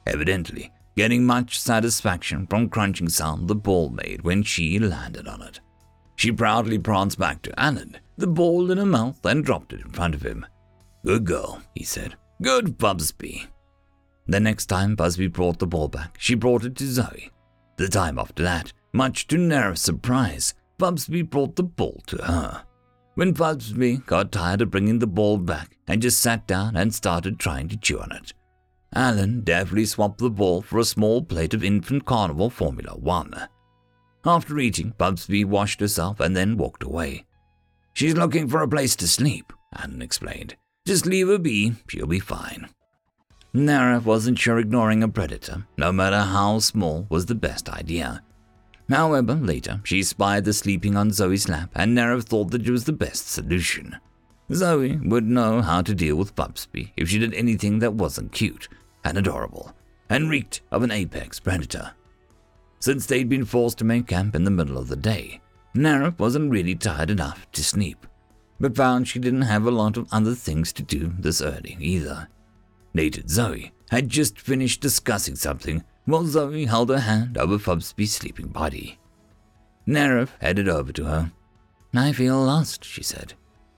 evidently 0.07 0.73
getting 0.97 1.25
much 1.25 1.61
satisfaction 1.61 2.47
from 2.49 2.69
crunching 2.69 3.09
sound 3.09 3.47
the 3.47 3.55
ball 3.55 3.89
made 3.89 4.21
when 4.23 4.43
she 4.43 4.81
landed 4.81 5.29
on 5.29 5.41
it. 5.41 5.61
She 6.17 6.33
proudly 6.33 6.79
pranced 6.79 7.19
back 7.19 7.41
to 7.43 7.61
Alan, 7.61 7.97
the 8.17 8.27
ball 8.27 8.71
in 8.73 8.79
her 8.79 8.85
mouth, 8.85 9.25
and 9.25 9.45
dropped 9.45 9.73
it 9.73 9.81
in 9.81 9.93
front 9.93 10.17
of 10.17 10.23
him. 10.23 10.45
Good 11.07 11.25
girl, 11.25 11.63
he 11.77 11.85
said. 11.85 12.17
Good, 12.43 12.77
Bubsby. 12.79 13.47
The 14.27 14.41
next 14.41 14.67
time 14.67 14.97
Bubsby 14.97 15.29
brought 15.29 15.61
the 15.61 15.67
ball 15.67 15.87
back, 15.87 16.17
she 16.19 16.35
brought 16.35 16.65
it 16.65 16.75
to 16.77 16.87
Zoe. 16.87 17.31
The 17.77 17.89
time 17.89 18.19
after 18.19 18.43
that, 18.43 18.73
much 18.93 19.27
to 19.29 19.37
Nerif's 19.37 19.83
surprise, 19.83 20.55
Bubsby 20.79 21.23
brought 21.23 21.57
the 21.57 21.63
ball 21.63 22.01
to 22.07 22.17
her. 22.25 22.65
When 23.15 23.33
Bubsby 23.33 23.97
got 23.97 24.31
tired 24.31 24.63
of 24.63 24.71
bringing 24.71 25.01
the 25.01 25.07
ball 25.07 25.39
back 25.39 25.77
and 25.89 26.01
just 26.01 26.21
sat 26.21 26.47
down 26.47 26.77
and 26.77 26.95
started 26.95 27.39
trying 27.39 27.69
to 27.69 27.77
chew 27.77 27.99
on 27.99 28.13
it, 28.13 28.33
Alan 28.95 29.43
deftly 29.43 29.85
swapped 29.85 30.19
the 30.19 30.31
ball 30.31 30.63
for 30.63 30.79
a 30.79 30.85
small 30.85 31.23
plate 31.23 31.53
of 31.53 31.65
infant 31.65 32.05
carnivore 32.05 32.51
Formula 32.51 32.97
One. 32.97 33.35
After 34.25 34.59
eating, 34.59 34.95
Bubsby 34.99 35.45
washed 35.45 35.81
herself 35.81 36.21
and 36.21 36.37
then 36.37 36.57
walked 36.57 36.83
away. 36.83 37.27
She's 37.93 38.15
looking 38.15 38.49
for 38.49 38.63
a 38.63 38.69
place 38.69 38.95
to 38.97 39.09
sleep, 39.09 39.53
Alan 39.77 40.01
explained. 40.01 40.57
Just 40.87 41.05
leave 41.05 41.29
her 41.29 41.39
be, 41.39 41.75
she'll 41.89 42.07
be 42.07 42.21
fine. 42.21 42.69
Nara 43.53 43.99
wasn't 44.01 44.39
sure 44.39 44.59
ignoring 44.59 45.03
a 45.03 45.09
predator, 45.09 45.67
no 45.77 45.91
matter 45.91 46.21
how 46.21 46.61
small, 46.61 47.07
was 47.11 47.27
the 47.27 47.35
best 47.35 47.69
idea. 47.69 48.23
However, 48.89 49.35
later, 49.35 49.81
she 49.85 50.03
spied 50.03 50.45
the 50.45 50.53
sleeping 50.53 50.97
on 50.97 51.13
Zoe's 51.13 51.49
lap, 51.49 51.71
and 51.75 51.95
Nara 51.95 52.23
thought 52.23 52.51
that 52.53 52.67
it 52.67 52.71
was 52.71 52.85
the 52.85 52.93
best 52.93 53.29
solution. 53.29 53.99
Zoe 54.53 54.97
would 54.97 55.27
know 55.27 55.61
how 55.61 55.83
to 55.83 55.95
deal 55.95 56.17
with 56.17 56.35
Bubsby 56.35 56.95
if 56.97 57.11
she 57.11 57.19
did 57.19 57.35
anything 57.35 57.81
that 57.81 57.95
wasn't 57.95 58.33
cute 58.33 58.69
and 59.05 59.19
adorable, 59.19 59.75
and 60.09 60.31
reeked 60.31 60.63
of 60.71 60.83
an 60.83 60.91
apex 60.91 61.39
predator. 61.39 61.93
Since 62.81 63.07
they'd 63.07 63.29
been 63.29 63.45
forced 63.45 63.79
to 63.79 63.85
make 63.85 64.07
camp 64.07 64.35
in 64.35 64.45
the 64.45 64.51
middle 64.51 64.79
of 64.79 64.89
the 64.89 64.97
day, 64.97 65.43
Nara 65.75 66.15
wasn't 66.19 66.51
really 66.51 66.75
tired 66.75 67.11
enough 67.11 67.47
to 67.53 67.63
sleep, 67.63 68.07
but 68.59 68.77
found 68.77 69.07
she 69.07 69.19
didn't 69.19 69.43
have 69.43 69.67
a 69.67 69.71
lot 69.71 69.99
of 69.99 70.09
other 70.11 70.35
things 70.35 70.73
to 70.73 70.83
do 70.83 71.13
this 71.19 71.43
early 71.43 71.77
either. 71.79 72.29
Nate 72.95 73.19
and 73.19 73.29
Zoe 73.29 73.73
had 73.91 74.09
just 74.09 74.41
finished 74.41 74.81
discussing 74.81 75.37
something 75.37 75.85
while 76.09 76.25
Zoe 76.25 76.65
held 76.65 76.89
her 76.89 77.01
hand 77.01 77.37
over 77.37 77.59
Bubsby's 77.59 78.15
sleeping 78.15 78.49
body. 78.49 78.99
Nerif 79.87 80.31
headed 80.41 80.67
over 80.67 80.91
to 80.93 81.05
her. 81.05 81.33
I 81.95 82.13
feel 82.13 82.43
lost, 82.43 82.83
she 82.83 83.03
said. 83.03 83.35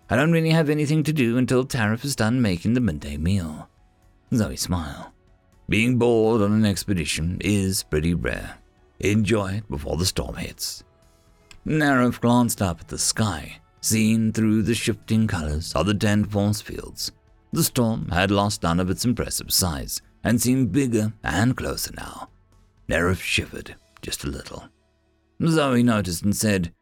I 0.08 0.14
don't 0.14 0.30
really 0.30 0.50
have 0.50 0.70
anything 0.70 1.02
to 1.04 1.12
do 1.12 1.38
until 1.38 1.64
Tarif 1.64 2.04
is 2.04 2.14
done 2.14 2.40
making 2.40 2.74
the 2.74 2.80
midday 2.80 3.16
meal. 3.16 3.68
Zoe 4.32 4.56
smiled. 4.56 5.06
Being 5.68 5.98
bored 5.98 6.40
on 6.40 6.52
an 6.52 6.64
expedition 6.64 7.38
is 7.40 7.82
pretty 7.82 8.14
rare. 8.14 8.58
Enjoy 9.00 9.54
it 9.54 9.68
before 9.68 9.96
the 9.96 10.06
storm 10.06 10.36
hits. 10.36 10.84
Nerif 11.66 12.20
glanced 12.20 12.62
up 12.62 12.80
at 12.80 12.88
the 12.88 12.98
sky, 12.98 13.58
seen 13.80 14.32
through 14.32 14.62
the 14.62 14.74
shifting 14.74 15.26
colors 15.26 15.72
of 15.74 15.86
the 15.86 15.94
tent 15.94 16.30
force 16.30 16.60
fields. 16.60 17.10
The 17.52 17.64
storm 17.64 18.08
had 18.10 18.30
lost 18.30 18.62
none 18.62 18.78
of 18.78 18.88
its 18.88 19.04
impressive 19.04 19.50
size 19.50 20.00
and 20.22 20.40
seemed 20.40 20.72
bigger 20.72 21.12
and 21.22 21.56
closer 21.56 21.92
now. 21.94 22.28
Nerif 22.88 23.20
shivered 23.20 23.76
just 24.02 24.24
a 24.24 24.28
little. 24.28 24.68
Zoe 25.46 25.82
noticed 25.82 26.22
and 26.22 26.36
said, 26.36 26.72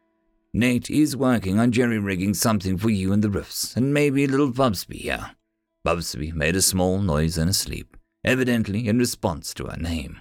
Nate 0.53 0.89
is 0.89 1.15
working 1.15 1.59
on 1.59 1.71
jerry 1.71 1.99
rigging 1.99 2.33
something 2.33 2.77
for 2.77 2.89
you 2.89 3.13
and 3.13 3.23
the 3.23 3.29
Riffs, 3.29 3.77
and 3.77 3.93
maybe 3.93 4.23
a 4.23 4.27
little 4.27 4.51
Bubsby 4.51 4.97
here. 4.97 5.31
Bubsby 5.83 6.31
made 6.31 6.55
a 6.55 6.61
small 6.61 6.99
noise 6.99 7.37
in 7.37 7.47
his 7.47 7.57
sleep, 7.57 7.95
evidently 8.25 8.87
in 8.87 8.97
response 8.97 9.53
to 9.53 9.65
her 9.65 9.77
name. 9.77 10.19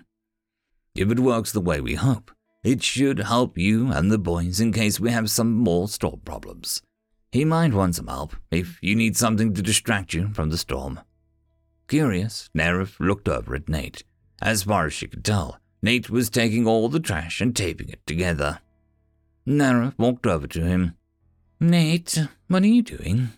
If 0.95 1.11
it 1.11 1.21
works 1.21 1.53
the 1.53 1.61
way 1.61 1.81
we 1.81 1.95
hope, 1.95 2.31
it 2.63 2.83
should 2.83 3.21
help 3.21 3.57
you 3.57 3.91
and 3.91 4.11
the 4.11 4.19
boys 4.19 4.61
in 4.61 4.73
case 4.73 5.01
we 5.01 5.11
have 5.11 5.31
some 5.31 5.53
more 5.53 5.89
storm 5.89 6.21
problems. 6.25 6.83
He 7.33 7.45
might 7.45 7.73
want 7.73 7.95
some 7.95 8.07
help 8.07 8.37
if 8.51 8.79
you 8.83 8.95
need 8.95 9.17
something 9.17 9.55
to 9.55 9.63
distract 9.63 10.13
you 10.13 10.29
from 10.33 10.51
the 10.51 10.59
storm. 10.59 11.01
Curious, 11.89 12.51
Nerif 12.55 13.01
looked 13.01 13.29
over 13.29 13.55
at 13.55 13.69
Nate. 13.69 14.05
As 14.43 14.63
far 14.63 14.87
as 14.87 14.93
she 14.93 15.09
could 15.09 15.25
tell, 15.25 15.59
Nate 15.83 16.11
was 16.11 16.29
taking 16.29 16.67
all 16.67 16.89
the 16.89 17.01
trash 17.01 17.41
and 17.41 17.57
taping 17.57 17.89
it 17.89 18.07
together. 18.07 18.61
Nerif 19.47 19.99
walked 19.99 20.27
over 20.27 20.47
to 20.47 20.63
him. 20.63 20.95
Nate, 21.59 22.29
what 22.47 22.63
are 22.63 22.67
you 22.67 22.83
doing? 22.83 23.31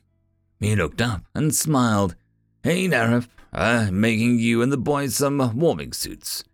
He 0.59 0.75
looked 0.75 1.01
up 1.01 1.23
and 1.35 1.55
smiled. 1.55 2.17
Hey, 2.63 2.89
Nerif, 2.89 3.29
uh, 3.53 3.89
making 3.93 4.41
you 4.41 4.63
and 4.63 4.73
the 4.73 4.77
boys 4.77 5.17
some 5.17 5.59
warming 5.59 5.93
suits. 5.93 6.45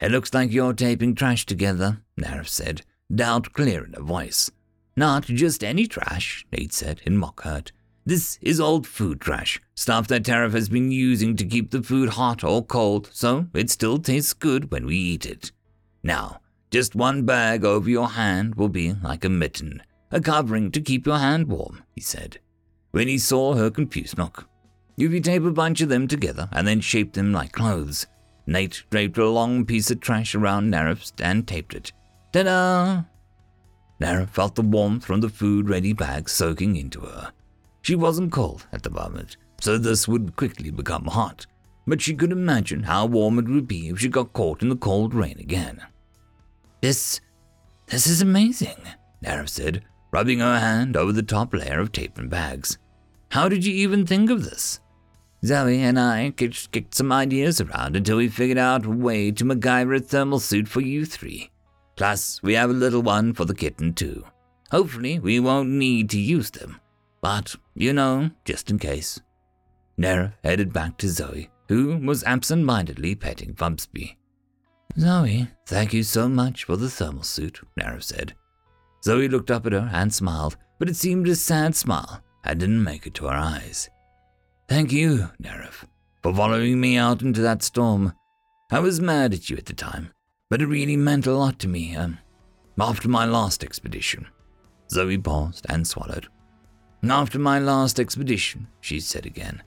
It 0.00 0.10
looks 0.12 0.34
like 0.34 0.52
you're 0.52 0.74
taping 0.74 1.14
trash 1.14 1.46
together, 1.46 1.98
Nerif 2.20 2.48
said, 2.48 2.82
doubt 3.12 3.52
clear 3.52 3.84
in 3.84 3.94
her 3.94 4.02
voice. 4.02 4.50
Not 4.96 5.24
just 5.24 5.64
any 5.64 5.86
trash, 5.86 6.44
Nate 6.52 6.74
said 6.74 7.00
in 7.06 7.16
mock 7.16 7.42
hurt. 7.42 7.72
This 8.04 8.36
is 8.42 8.58
old 8.58 8.84
food 8.84 9.20
trash, 9.20 9.60
stuff 9.76 10.08
that 10.08 10.24
Tarif 10.24 10.54
has 10.54 10.68
been 10.68 10.90
using 10.90 11.36
to 11.36 11.44
keep 11.44 11.70
the 11.70 11.84
food 11.84 12.10
hot 12.10 12.42
or 12.42 12.64
cold, 12.64 13.08
so 13.12 13.46
it 13.54 13.70
still 13.70 13.98
tastes 13.98 14.32
good 14.32 14.72
when 14.72 14.86
we 14.86 14.96
eat 14.96 15.24
it. 15.24 15.52
Now, 16.02 16.40
just 16.72 16.96
one 16.96 17.24
bag 17.24 17.64
over 17.64 17.88
your 17.88 18.08
hand 18.08 18.56
will 18.56 18.68
be 18.68 18.92
like 19.04 19.24
a 19.24 19.28
mitten, 19.28 19.82
a 20.10 20.20
covering 20.20 20.72
to 20.72 20.80
keep 20.80 21.06
your 21.06 21.18
hand 21.18 21.46
warm, 21.46 21.84
he 21.94 22.00
said. 22.00 22.40
When 22.90 23.06
he 23.06 23.18
saw 23.18 23.54
her 23.54 23.70
confused 23.70 24.18
look, 24.18 24.48
if 24.96 25.12
you 25.12 25.20
tape 25.20 25.44
a 25.44 25.52
bunch 25.52 25.80
of 25.80 25.88
them 25.88 26.08
together 26.08 26.48
and 26.50 26.66
then 26.66 26.80
shape 26.80 27.12
them 27.12 27.32
like 27.32 27.52
clothes, 27.52 28.06
Nate 28.48 28.82
draped 28.90 29.16
a 29.18 29.28
long 29.28 29.64
piece 29.64 29.92
of 29.92 30.00
trash 30.00 30.34
around 30.34 30.72
Nerif 30.72 31.12
and 31.22 31.46
taped 31.46 31.72
it. 31.72 31.92
Ta-da! 32.32 33.04
Nerif 34.00 34.30
felt 34.30 34.56
the 34.56 34.62
warmth 34.62 35.04
from 35.04 35.20
the 35.20 35.28
food-ready 35.28 35.92
bag 35.92 36.28
soaking 36.28 36.74
into 36.74 37.00
her. 37.02 37.32
She 37.82 37.94
wasn't 37.96 38.32
cold 38.32 38.66
at 38.72 38.82
the 38.82 38.90
moment, 38.90 39.36
so 39.60 39.76
this 39.76 40.08
would 40.08 40.36
quickly 40.36 40.70
become 40.70 41.04
hot, 41.04 41.46
but 41.86 42.00
she 42.00 42.14
could 42.14 42.32
imagine 42.32 42.84
how 42.84 43.06
warm 43.06 43.38
it 43.38 43.48
would 43.48 43.66
be 43.66 43.88
if 43.88 43.98
she 43.98 44.08
got 44.08 44.32
caught 44.32 44.62
in 44.62 44.68
the 44.68 44.76
cold 44.76 45.14
rain 45.14 45.36
again. 45.38 45.82
This, 46.80 47.20
this 47.86 48.06
is 48.06 48.22
amazing, 48.22 48.76
Nerif 49.24 49.48
said, 49.48 49.84
rubbing 50.12 50.38
her 50.38 50.58
hand 50.58 50.96
over 50.96 51.12
the 51.12 51.22
top 51.22 51.52
layer 51.52 51.80
of 51.80 51.92
tape 51.92 52.18
and 52.18 52.30
bags. 52.30 52.78
How 53.30 53.48
did 53.48 53.64
you 53.64 53.74
even 53.74 54.06
think 54.06 54.30
of 54.30 54.44
this? 54.44 54.80
Zoe 55.44 55.80
and 55.80 55.98
I 55.98 56.30
kicked 56.30 56.94
some 56.94 57.10
ideas 57.10 57.60
around 57.60 57.96
until 57.96 58.18
we 58.18 58.28
figured 58.28 58.58
out 58.58 58.86
a 58.86 58.90
way 58.90 59.32
to 59.32 59.44
MacGyver 59.44 59.96
a 59.96 60.00
thermal 60.00 60.38
suit 60.38 60.68
for 60.68 60.80
you 60.80 61.04
three. 61.04 61.50
Plus, 61.96 62.40
we 62.42 62.54
have 62.54 62.70
a 62.70 62.74
little 62.74 63.02
one 63.02 63.32
for 63.32 63.44
the 63.44 63.54
kitten 63.54 63.92
too. 63.92 64.24
Hopefully, 64.70 65.18
we 65.18 65.40
won't 65.40 65.68
need 65.68 66.08
to 66.10 66.18
use 66.20 66.50
them. 66.50 66.80
But, 67.22 67.54
you 67.74 67.92
know, 67.92 68.30
just 68.44 68.70
in 68.70 68.78
case. 68.78 69.20
Nera 69.96 70.34
headed 70.42 70.72
back 70.72 70.98
to 70.98 71.08
Zoe, 71.08 71.50
who 71.68 71.96
was 71.98 72.24
absent 72.24 72.64
mindedly 72.64 73.14
petting 73.14 73.52
Bubsby. 73.52 74.18
Zoe, 74.98 75.48
thank 75.66 75.92
you 75.94 76.02
so 76.02 76.28
much 76.28 76.64
for 76.64 76.76
the 76.76 76.90
thermal 76.90 77.22
suit, 77.22 77.60
Nera 77.78 78.02
said. 78.02 78.34
Zoe 79.04 79.28
looked 79.28 79.50
up 79.50 79.66
at 79.66 79.72
her 79.72 79.88
and 79.92 80.12
smiled, 80.12 80.56
but 80.78 80.88
it 80.88 80.96
seemed 80.96 81.28
a 81.28 81.36
sad 81.36 81.74
smile 81.76 82.22
and 82.44 82.58
didn't 82.58 82.82
make 82.82 83.06
it 83.06 83.14
to 83.14 83.26
her 83.26 83.36
eyes. 83.36 83.88
Thank 84.68 84.92
you, 84.92 85.30
Nerif, 85.40 85.84
for 86.22 86.34
following 86.34 86.80
me 86.80 86.96
out 86.96 87.22
into 87.22 87.40
that 87.42 87.62
storm. 87.62 88.14
I 88.70 88.80
was 88.80 89.00
mad 89.00 89.32
at 89.32 89.48
you 89.48 89.56
at 89.56 89.66
the 89.66 89.74
time, 89.74 90.10
but 90.50 90.60
it 90.60 90.66
really 90.66 90.96
meant 90.96 91.26
a 91.26 91.34
lot 91.34 91.58
to 91.60 91.68
me, 91.68 91.94
um, 91.94 92.18
after 92.80 93.08
my 93.08 93.26
last 93.26 93.62
expedition. 93.62 94.26
Zoe 94.90 95.18
paused 95.18 95.66
and 95.68 95.86
swallowed. 95.86 96.28
After 97.10 97.38
my 97.38 97.58
last 97.58 97.98
expedition, 97.98 98.68
she 98.80 99.00
said 99.00 99.26
again, 99.26 99.62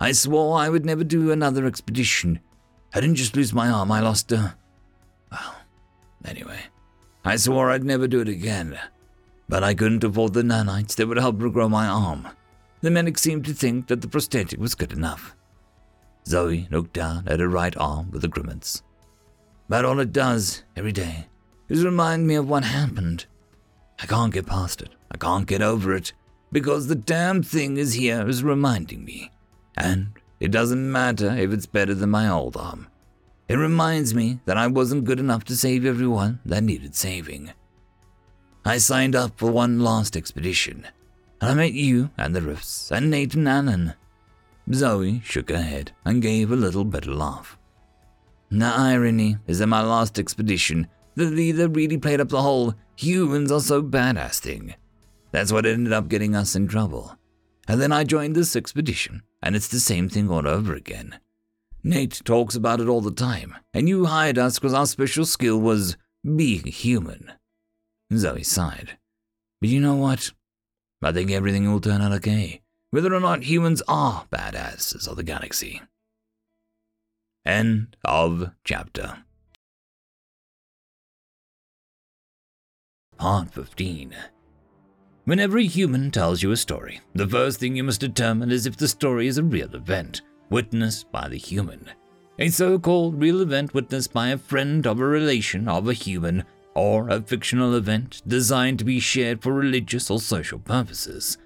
I 0.00 0.12
swore 0.12 0.58
I 0.58 0.68
would 0.68 0.84
never 0.84 1.04
do 1.04 1.30
another 1.30 1.66
expedition. 1.66 2.40
I 2.92 3.00
didn't 3.00 3.16
just 3.16 3.36
lose 3.36 3.52
my 3.52 3.68
arm, 3.68 3.92
I 3.92 4.00
lost 4.00 4.32
a. 4.32 4.56
Well, 5.30 5.54
anyway, 6.24 6.60
I 7.24 7.36
swore 7.36 7.70
I'd 7.70 7.84
never 7.84 8.08
do 8.08 8.20
it 8.20 8.28
again. 8.28 8.78
But 9.48 9.62
I 9.62 9.74
couldn't 9.74 10.04
afford 10.04 10.32
the 10.32 10.42
nanites 10.42 10.96
that 10.96 11.06
would 11.06 11.18
help 11.18 11.36
regrow 11.38 11.70
my 11.70 11.86
arm. 11.86 12.28
The 12.80 12.90
medic 12.90 13.18
seemed 13.18 13.44
to 13.44 13.52
think 13.52 13.88
that 13.88 14.00
the 14.00 14.08
prosthetic 14.08 14.58
was 14.58 14.74
good 14.74 14.92
enough. 14.92 15.36
Zoe 16.26 16.66
looked 16.70 16.92
down 16.92 17.28
at 17.28 17.40
her 17.40 17.48
right 17.48 17.76
arm 17.76 18.10
with 18.10 18.24
a 18.24 18.28
grimace. 18.28 18.82
But 19.68 19.84
all 19.84 20.00
it 20.00 20.12
does, 20.12 20.64
every 20.76 20.92
day, 20.92 21.26
is 21.68 21.84
remind 21.84 22.26
me 22.26 22.34
of 22.34 22.48
what 22.48 22.64
happened. 22.64 23.26
I 24.00 24.06
can't 24.06 24.32
get 24.32 24.46
past 24.46 24.82
it. 24.82 24.90
I 25.12 25.18
can't 25.18 25.46
get 25.46 25.62
over 25.62 25.94
it, 25.94 26.12
because 26.52 26.86
the 26.86 26.94
damn 26.94 27.42
thing 27.42 27.76
is 27.76 27.94
here 27.94 28.28
is 28.28 28.42
reminding 28.42 29.04
me. 29.04 29.30
And 29.76 30.12
it 30.38 30.50
doesn't 30.50 30.90
matter 30.90 31.30
if 31.36 31.52
it's 31.52 31.66
better 31.66 31.94
than 31.94 32.10
my 32.10 32.28
old 32.28 32.56
arm. 32.56 32.88
It 33.48 33.56
reminds 33.56 34.14
me 34.14 34.40
that 34.44 34.56
I 34.56 34.66
wasn't 34.66 35.04
good 35.04 35.20
enough 35.20 35.44
to 35.44 35.56
save 35.56 35.84
everyone 35.84 36.40
that 36.44 36.62
needed 36.62 36.94
saving. 36.94 37.52
I 38.64 38.78
signed 38.78 39.16
up 39.16 39.38
for 39.38 39.50
one 39.50 39.80
last 39.80 40.16
expedition, 40.16 40.86
and 41.40 41.50
I 41.50 41.54
met 41.54 41.72
you 41.72 42.10
and 42.16 42.34
the 42.34 42.40
Riffs 42.40 42.90
and 42.90 43.10
Nathan 43.10 43.46
Allen. 43.46 43.94
Zoe 44.72 45.20
shook 45.24 45.50
her 45.50 45.62
head 45.62 45.92
and 46.04 46.22
gave 46.22 46.52
a 46.52 46.56
little 46.56 46.84
bitter 46.84 47.12
laugh. 47.12 47.58
The 48.50 48.66
irony 48.66 49.38
is 49.46 49.58
that 49.60 49.66
my 49.66 49.82
last 49.82 50.18
expedition, 50.18 50.88
the 51.14 51.24
leader 51.24 51.68
really 51.68 51.98
played 51.98 52.20
up 52.20 52.28
the 52.28 52.42
whole 52.42 52.74
humans 52.96 53.50
are 53.50 53.60
so 53.60 53.82
badass 53.82 54.38
thing. 54.38 54.74
That's 55.32 55.52
what 55.52 55.66
ended 55.66 55.92
up 55.92 56.08
getting 56.08 56.34
us 56.34 56.56
in 56.56 56.68
trouble. 56.68 57.16
And 57.68 57.80
then 57.80 57.92
I 57.92 58.04
joined 58.04 58.34
this 58.34 58.56
expedition, 58.56 59.22
and 59.42 59.54
it's 59.54 59.68
the 59.68 59.80
same 59.80 60.08
thing 60.08 60.28
all 60.28 60.46
over 60.46 60.74
again. 60.74 61.20
Nate 61.82 62.20
talks 62.24 62.54
about 62.54 62.80
it 62.80 62.88
all 62.88 63.00
the 63.00 63.12
time, 63.12 63.54
and 63.72 63.88
you 63.88 64.06
hired 64.06 64.38
us 64.38 64.58
because 64.58 64.74
our 64.74 64.86
special 64.86 65.24
skill 65.24 65.60
was 65.60 65.96
being 66.24 66.64
human. 66.66 67.32
Zoe 68.12 68.42
sighed. 68.42 68.98
But 69.60 69.70
you 69.70 69.80
know 69.80 69.94
what? 69.94 70.32
I 71.02 71.12
think 71.12 71.30
everything 71.30 71.70
will 71.70 71.80
turn 71.80 72.02
out 72.02 72.12
okay, 72.12 72.60
whether 72.90 73.14
or 73.14 73.20
not 73.20 73.44
humans 73.44 73.82
are 73.88 74.26
badasses 74.30 75.08
of 75.08 75.16
the 75.16 75.22
galaxy. 75.22 75.80
End 77.46 77.96
of 78.04 78.50
chapter. 78.64 79.24
Part 83.16 83.52
15. 83.52 84.14
Whenever 85.30 85.58
a 85.58 85.64
human 85.64 86.10
tells 86.10 86.42
you 86.42 86.50
a 86.50 86.56
story, 86.56 87.00
the 87.14 87.28
first 87.28 87.60
thing 87.60 87.76
you 87.76 87.84
must 87.84 88.00
determine 88.00 88.50
is 88.50 88.66
if 88.66 88.76
the 88.76 88.88
story 88.88 89.28
is 89.28 89.38
a 89.38 89.44
real 89.44 89.72
event, 89.76 90.22
witnessed 90.50 91.12
by 91.12 91.28
the 91.28 91.36
human. 91.36 91.88
A 92.40 92.48
so 92.48 92.80
called 92.80 93.20
real 93.20 93.40
event 93.40 93.72
witnessed 93.72 94.12
by 94.12 94.30
a 94.30 94.36
friend 94.36 94.88
of 94.88 94.98
a 94.98 95.04
relation 95.04 95.68
of 95.68 95.88
a 95.88 95.92
human 95.92 96.42
or 96.74 97.08
a 97.08 97.22
fictional 97.22 97.76
event 97.76 98.22
designed 98.26 98.80
to 98.80 98.84
be 98.84 98.98
shared 98.98 99.40
for 99.40 99.52
religious 99.52 100.10
or 100.10 100.18
social 100.18 100.58
purposes. 100.58 101.38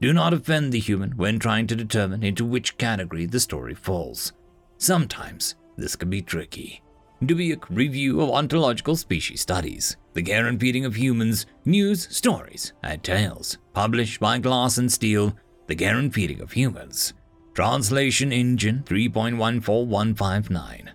Do 0.00 0.12
not 0.12 0.32
offend 0.32 0.70
the 0.70 0.78
human 0.78 1.16
when 1.16 1.40
trying 1.40 1.66
to 1.66 1.74
determine 1.74 2.22
into 2.22 2.44
which 2.44 2.78
category 2.78 3.26
the 3.26 3.40
story 3.40 3.74
falls. 3.74 4.32
Sometimes 4.78 5.56
this 5.76 5.96
can 5.96 6.08
be 6.08 6.22
tricky. 6.22 6.84
Dubuque 7.26 7.68
Review 7.68 8.20
of 8.20 8.30
Ontological 8.30 8.94
Species 8.94 9.40
Studies, 9.40 9.96
The 10.14 10.56
Feeding 10.60 10.84
of 10.84 10.96
Humans, 10.96 11.46
News, 11.64 12.08
Stories, 12.16 12.72
and 12.82 13.02
Tales, 13.02 13.58
published 13.72 14.20
by 14.20 14.38
Glass 14.38 14.78
and 14.78 14.92
Steel, 14.92 15.36
The 15.66 16.10
Feeding 16.12 16.40
of 16.40 16.52
Humans. 16.52 17.14
Translation 17.52 18.32
Engine 18.32 18.84
3.14159. 18.86 20.88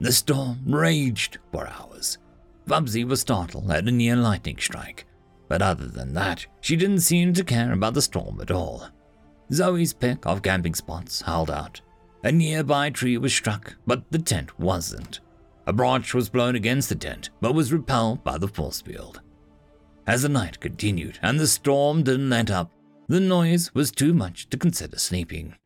The 0.00 0.12
storm 0.12 0.60
raged 0.66 1.38
for 1.52 1.68
hours 1.68 2.18
Bubsby 2.68 3.04
was 3.04 3.22
startled 3.22 3.70
at 3.70 3.88
a 3.88 3.90
near 3.90 4.14
lightning 4.14 4.58
strike, 4.58 5.06
but 5.48 5.62
other 5.62 5.86
than 5.86 6.12
that, 6.12 6.44
she 6.60 6.76
didn't 6.76 7.00
seem 7.00 7.32
to 7.32 7.42
care 7.42 7.72
about 7.72 7.94
the 7.94 8.02
storm 8.02 8.42
at 8.42 8.50
all. 8.50 8.86
Zoe's 9.50 9.94
pick 9.94 10.26
of 10.26 10.42
camping 10.42 10.74
spots 10.74 11.22
held 11.22 11.50
out. 11.50 11.80
A 12.24 12.30
nearby 12.30 12.90
tree 12.90 13.16
was 13.16 13.32
struck, 13.32 13.74
but 13.86 14.04
the 14.10 14.18
tent 14.18 14.60
wasn't. 14.60 15.20
A 15.68 15.72
branch 15.72 16.14
was 16.14 16.30
blown 16.30 16.56
against 16.56 16.88
the 16.88 16.94
tent, 16.94 17.28
but 17.42 17.52
was 17.52 17.74
repelled 17.74 18.24
by 18.24 18.38
the 18.38 18.48
force 18.48 18.80
field. 18.80 19.20
As 20.06 20.22
the 20.22 20.28
night 20.30 20.58
continued 20.60 21.18
and 21.20 21.38
the 21.38 21.46
storm 21.46 22.02
didn't 22.02 22.30
let 22.30 22.50
up, 22.50 22.72
the 23.06 23.20
noise 23.20 23.74
was 23.74 23.90
too 23.90 24.14
much 24.14 24.48
to 24.48 24.56
consider 24.56 24.98
sleeping. 24.98 25.56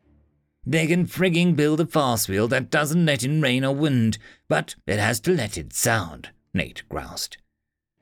They 0.67 0.89
can 0.89 1.07
frigging 1.07 1.55
build 1.55 1.79
a 1.81 1.87
force 1.87 2.27
field 2.27 2.51
that 2.51 2.69
doesn't 2.69 3.07
let 3.07 3.23
in 3.23 3.41
rain 3.41 3.65
or 3.65 3.77
wind, 3.77 4.19
but 4.49 4.75
it 4.89 4.99
has 4.99 5.21
to 5.21 5.37
let 5.37 5.57
in 5.57 5.71
sound, 5.71 6.31
Nate 6.53 6.83
groused. 6.89 7.37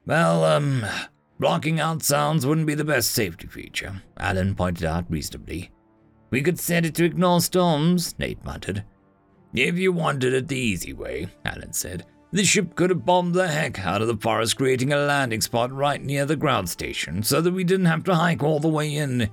Well, 0.07 0.43
um, 0.43 0.87
blocking 1.39 1.81
out 1.81 2.03
sounds 2.03 2.47
wouldn't 2.47 2.67
be 2.67 2.75
the 2.75 2.83
best 2.83 3.11
safety 3.11 3.47
feature, 3.47 4.01
Alan 4.17 4.55
pointed 4.55 4.87
out 4.87 5.05
reasonably. 5.11 5.71
We 6.31 6.41
could 6.41 6.59
set 6.59 6.87
it 6.87 6.95
to 6.95 7.05
ignore 7.05 7.43
storms, 7.43 8.19
Nate 8.19 8.43
muttered. 8.43 8.85
If 9.53 9.77
you 9.77 9.93
wanted 9.93 10.33
it 10.33 10.49
the 10.49 10.57
easy 10.57 10.93
way, 10.93 11.29
Alan 11.45 11.73
said, 11.73 12.07
the 12.33 12.45
ship 12.45 12.77
could 12.77 12.91
have 12.91 13.05
bombed 13.05 13.35
the 13.35 13.49
heck 13.49 13.85
out 13.85 14.01
of 14.03 14.07
the 14.07 14.17
forest, 14.17 14.57
creating 14.57 14.93
a 14.93 14.97
landing 14.97 15.41
spot 15.41 15.73
right 15.73 16.01
near 16.01 16.25
the 16.25 16.37
ground 16.37 16.69
station 16.69 17.25
so 17.25 17.41
that 17.41 17.53
we 17.53 17.65
didn't 17.65 17.87
have 17.87 18.05
to 18.05 18.15
hike 18.15 18.43
all 18.43 18.61
the 18.61 18.69
way 18.69 18.95
in. 18.95 19.29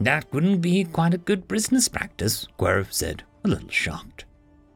That 0.00 0.30
wouldn't 0.32 0.60
be 0.60 0.84
quite 0.84 1.14
a 1.14 1.18
good 1.18 1.48
business 1.48 1.88
practice, 1.88 2.46
Querif 2.58 2.92
said, 2.92 3.22
a 3.44 3.48
little 3.48 3.70
shocked. 3.70 4.26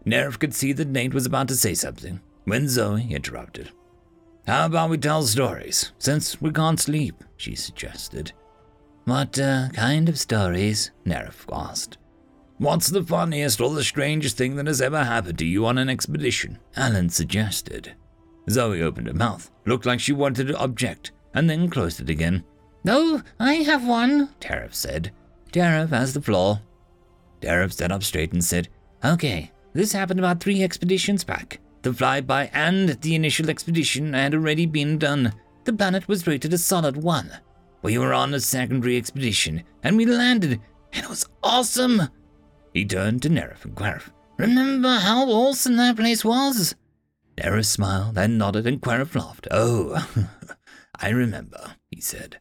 Nerif 0.06 0.38
could 0.38 0.54
see 0.54 0.72
that 0.72 0.88
Nate 0.88 1.12
was 1.12 1.26
about 1.26 1.48
to 1.48 1.56
say 1.56 1.74
something 1.74 2.20
when 2.44 2.66
Zoe 2.66 3.06
interrupted. 3.10 3.70
How 4.46 4.64
about 4.64 4.88
we 4.88 4.96
tell 4.96 5.22
stories, 5.24 5.92
since 5.98 6.40
we 6.40 6.50
can't 6.50 6.80
sleep, 6.80 7.22
she 7.36 7.54
suggested. 7.54 8.32
What 9.04 9.38
uh, 9.38 9.68
kind 9.74 10.08
of 10.08 10.18
stories? 10.18 10.90
Nerif 11.04 11.44
asked. 11.52 11.98
What's 12.60 12.88
the 12.88 13.02
funniest 13.02 13.58
or 13.62 13.70
the 13.70 13.82
strangest 13.82 14.36
thing 14.36 14.56
that 14.56 14.66
has 14.66 14.82
ever 14.82 15.02
happened 15.02 15.38
to 15.38 15.46
you 15.46 15.64
on 15.64 15.78
an 15.78 15.88
expedition? 15.88 16.58
Alan 16.76 17.08
suggested. 17.08 17.94
Zoe 18.50 18.82
opened 18.82 19.06
her 19.06 19.14
mouth, 19.14 19.50
looked 19.64 19.86
like 19.86 19.98
she 19.98 20.12
wanted 20.12 20.48
to 20.48 20.62
object, 20.62 21.12
and 21.32 21.48
then 21.48 21.70
closed 21.70 22.02
it 22.02 22.10
again. 22.10 22.44
No, 22.84 23.22
I 23.38 23.54
have 23.54 23.86
one, 23.86 24.28
Tarif 24.42 24.74
said. 24.74 25.10
Tarif 25.52 25.88
has 25.88 26.12
the 26.12 26.20
floor. 26.20 26.60
Tarif 27.40 27.72
sat 27.72 27.92
up 27.92 28.02
straight 28.02 28.34
and 28.34 28.44
said, 28.44 28.68
Okay, 29.02 29.50
this 29.72 29.92
happened 29.92 30.20
about 30.20 30.40
three 30.40 30.62
expeditions 30.62 31.24
back. 31.24 31.60
The 31.80 31.92
flyby 31.92 32.50
and 32.52 32.90
the 32.90 33.14
initial 33.14 33.48
expedition 33.48 34.12
had 34.12 34.34
already 34.34 34.66
been 34.66 34.98
done. 34.98 35.32
The 35.64 35.72
planet 35.72 36.08
was 36.08 36.26
rated 36.26 36.52
a 36.52 36.58
solid 36.58 36.98
one. 36.98 37.30
We 37.80 37.96
were 37.96 38.12
on 38.12 38.34
a 38.34 38.40
secondary 38.40 38.98
expedition, 38.98 39.62
and 39.82 39.96
we 39.96 40.04
landed, 40.04 40.60
and 40.92 41.04
it 41.04 41.08
was 41.08 41.26
awesome. 41.42 42.02
He 42.72 42.84
turned 42.84 43.22
to 43.22 43.28
Nerif 43.28 43.64
and 43.64 43.74
Querif. 43.74 44.10
Remember 44.38 44.98
how 44.98 45.28
awesome 45.28 45.76
that 45.76 45.96
place 45.96 46.24
was? 46.24 46.74
Nerif 47.36 47.66
smiled 47.66 48.16
and 48.16 48.38
nodded, 48.38 48.66
and 48.66 48.80
Querif 48.80 49.14
laughed. 49.14 49.48
Oh, 49.50 50.06
I 51.00 51.10
remember, 51.10 51.74
he 51.90 52.00
said. 52.00 52.40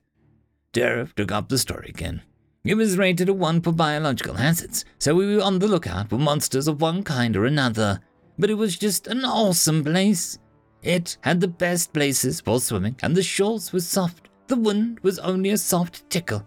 Nerif 0.74 1.14
took 1.16 1.32
up 1.32 1.50
the 1.50 1.58
story 1.58 1.90
again. 1.90 2.22
It 2.64 2.76
was 2.76 2.98
rated 2.98 3.30
a 3.30 3.34
1 3.34 3.62
for 3.62 3.72
biological 3.72 4.36
hazards, 4.36 4.86
so 5.00 5.16
we 5.16 5.36
were 5.36 5.42
on 5.42 5.60
the 5.60 5.68
lookout 5.68 6.10
for 6.10 6.18
monsters 6.18 6.68
of 6.68 6.82
one 6.82 7.04
kind 7.04 7.36
or 7.36 7.46
another. 7.46 8.02
But 8.38 8.50
it 8.50 8.56
was 8.56 8.78
just 8.78 9.08
an 9.08 9.26
awesome 9.26 9.84
place. 9.84 10.38
It 10.82 11.18
had 11.22 11.40
the 11.42 11.48
best 11.48 11.94
places 11.94 12.42
for 12.42 12.60
swimming, 12.60 12.96
and 13.02 13.16
the 13.16 13.24
shores 13.24 13.74
were 13.74 13.80
soft. 13.80 14.30
The 14.48 14.56
wind 14.56 15.00
was 15.02 15.20
only 15.20 15.50
a 15.52 15.58
soft 15.58 16.10
tickle, 16.10 16.46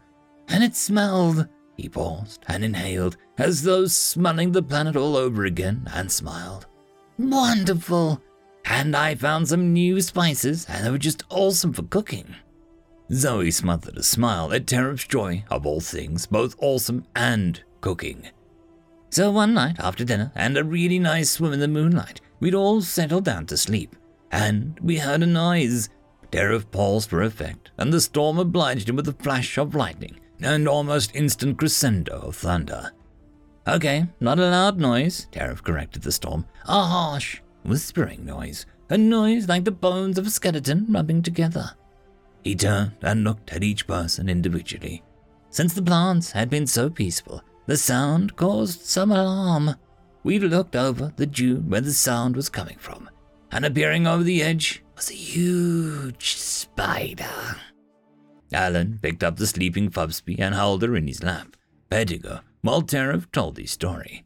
and 0.48 0.62
it 0.62 0.76
smelled. 0.76 1.48
He 1.82 1.88
paused 1.88 2.44
and 2.46 2.62
inhaled, 2.62 3.16
as 3.36 3.64
though 3.64 3.86
smelling 3.86 4.52
the 4.52 4.62
planet 4.62 4.94
all 4.94 5.16
over 5.16 5.44
again, 5.44 5.88
and 5.92 6.12
smiled. 6.12 6.68
Wonderful! 7.18 8.22
And 8.64 8.94
I 8.94 9.16
found 9.16 9.48
some 9.48 9.72
new 9.72 10.00
spices, 10.00 10.64
and 10.68 10.86
they 10.86 10.92
were 10.92 10.96
just 10.96 11.24
awesome 11.28 11.72
for 11.72 11.82
cooking. 11.82 12.36
Zoe 13.12 13.50
smothered 13.50 13.96
a 13.96 14.04
smile 14.04 14.52
at 14.52 14.68
Tarif's 14.68 15.08
joy 15.08 15.42
of 15.50 15.66
all 15.66 15.80
things, 15.80 16.24
both 16.24 16.54
awesome 16.60 17.04
and 17.16 17.60
cooking. 17.80 18.28
So 19.10 19.32
one 19.32 19.52
night 19.52 19.80
after 19.80 20.04
dinner 20.04 20.30
and 20.36 20.56
a 20.56 20.62
really 20.62 21.00
nice 21.00 21.32
swim 21.32 21.52
in 21.52 21.58
the 21.58 21.66
moonlight, 21.66 22.20
we'd 22.38 22.54
all 22.54 22.80
settled 22.80 23.24
down 23.24 23.46
to 23.46 23.56
sleep, 23.56 23.96
and 24.30 24.78
we 24.78 24.98
heard 24.98 25.24
a 25.24 25.26
noise. 25.26 25.88
Terrap 26.30 26.70
paused 26.70 27.10
for 27.10 27.22
effect, 27.22 27.72
and 27.76 27.92
the 27.92 28.00
storm 28.00 28.38
obliged 28.38 28.88
him 28.88 28.94
with 28.94 29.08
a 29.08 29.12
flash 29.12 29.58
of 29.58 29.74
lightning 29.74 30.20
and 30.44 30.68
almost 30.68 31.14
instant 31.14 31.58
crescendo 31.58 32.20
of 32.20 32.36
thunder. 32.36 32.92
Okay, 33.66 34.06
not 34.20 34.38
a 34.38 34.50
loud 34.50 34.78
noise, 34.78 35.28
Tarif 35.30 35.62
corrected 35.62 36.02
the 36.02 36.12
storm. 36.12 36.46
A 36.66 36.82
harsh, 36.82 37.40
whispering 37.64 38.24
noise. 38.24 38.66
A 38.90 38.98
noise 38.98 39.48
like 39.48 39.64
the 39.64 39.70
bones 39.70 40.18
of 40.18 40.26
a 40.26 40.30
skeleton 40.30 40.86
rubbing 40.88 41.22
together. 41.22 41.70
He 42.42 42.54
turned 42.54 42.96
and 43.02 43.24
looked 43.24 43.52
at 43.52 43.62
each 43.62 43.86
person 43.86 44.28
individually. 44.28 45.02
Since 45.50 45.74
the 45.74 45.82
plants 45.82 46.32
had 46.32 46.50
been 46.50 46.66
so 46.66 46.90
peaceful, 46.90 47.42
the 47.66 47.76
sound 47.76 48.36
caused 48.36 48.80
some 48.80 49.12
alarm. 49.12 49.76
We 50.24 50.38
looked 50.38 50.74
over 50.74 51.12
the 51.16 51.26
dune 51.26 51.68
where 51.70 51.80
the 51.80 51.92
sound 51.92 52.36
was 52.36 52.48
coming 52.48 52.78
from, 52.78 53.08
and 53.50 53.64
appearing 53.64 54.06
over 54.06 54.22
the 54.22 54.42
edge 54.42 54.82
was 54.96 55.10
a 55.10 55.14
huge 55.14 56.36
spider. 56.36 57.56
Alan 58.52 58.98
picked 59.02 59.24
up 59.24 59.36
the 59.36 59.46
sleeping 59.46 59.88
Bubsby 59.88 60.38
and 60.38 60.54
held 60.54 60.82
her 60.82 60.96
in 60.96 61.06
his 61.06 61.22
lap, 61.22 61.56
while 62.62 62.82
Tarif 62.82 63.30
told 63.32 63.58
his 63.58 63.70
story. 63.70 64.24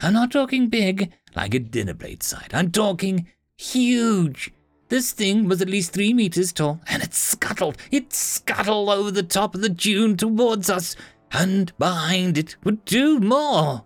I'm 0.00 0.12
not 0.12 0.30
talking 0.30 0.68
big, 0.68 1.12
like 1.34 1.54
a 1.54 1.58
dinner 1.58 1.94
plate 1.94 2.22
size. 2.22 2.48
I'm 2.52 2.70
talking 2.70 3.26
huge. 3.56 4.52
This 4.88 5.12
thing 5.12 5.48
was 5.48 5.60
at 5.60 5.68
least 5.68 5.92
three 5.92 6.14
meters 6.14 6.52
tall, 6.52 6.80
and 6.86 7.02
it 7.02 7.12
scuttled. 7.12 7.76
It 7.90 8.12
scuttled 8.12 8.88
over 8.88 9.10
the 9.10 9.22
top 9.22 9.54
of 9.54 9.60
the 9.60 9.68
dune 9.68 10.16
towards 10.16 10.70
us, 10.70 10.96
and 11.32 11.76
behind 11.78 12.38
it 12.38 12.56
were 12.64 12.72
two 12.72 13.20
more. 13.20 13.84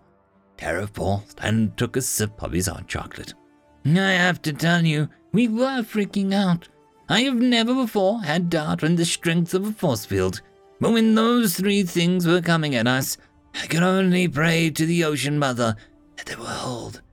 Tarif 0.57 0.93
paused 0.93 1.39
and 1.41 1.75
took 1.77 1.97
a 1.97 2.01
sip 2.01 2.41
of 2.41 2.53
his 2.53 2.67
hot 2.67 2.87
chocolate. 2.87 3.33
I 3.85 4.11
have 4.11 4.41
to 4.43 4.53
tell 4.53 4.85
you, 4.85 5.09
we 5.33 5.47
were 5.47 5.81
freaking 5.81 6.33
out. 6.33 6.69
I 7.13 7.21
have 7.25 7.35
never 7.35 7.75
before 7.75 8.23
had 8.23 8.49
doubt 8.49 8.81
in 8.81 8.95
the 8.95 9.05
strength 9.05 9.53
of 9.53 9.67
a 9.67 9.71
force 9.71 10.03
field, 10.03 10.41
but 10.79 10.93
when 10.93 11.13
those 11.13 11.55
three 11.55 11.83
things 11.83 12.25
were 12.25 12.41
coming 12.41 12.73
at 12.73 12.87
us, 12.87 13.17
I 13.53 13.67
could 13.67 13.83
only 13.83 14.27
pray 14.27 14.71
to 14.71 14.83
the 14.83 15.03
Ocean 15.03 15.37
Mother 15.37 15.75
that 16.15 16.25
they 16.25 16.35
would 16.35 16.47
hold. 16.47 17.03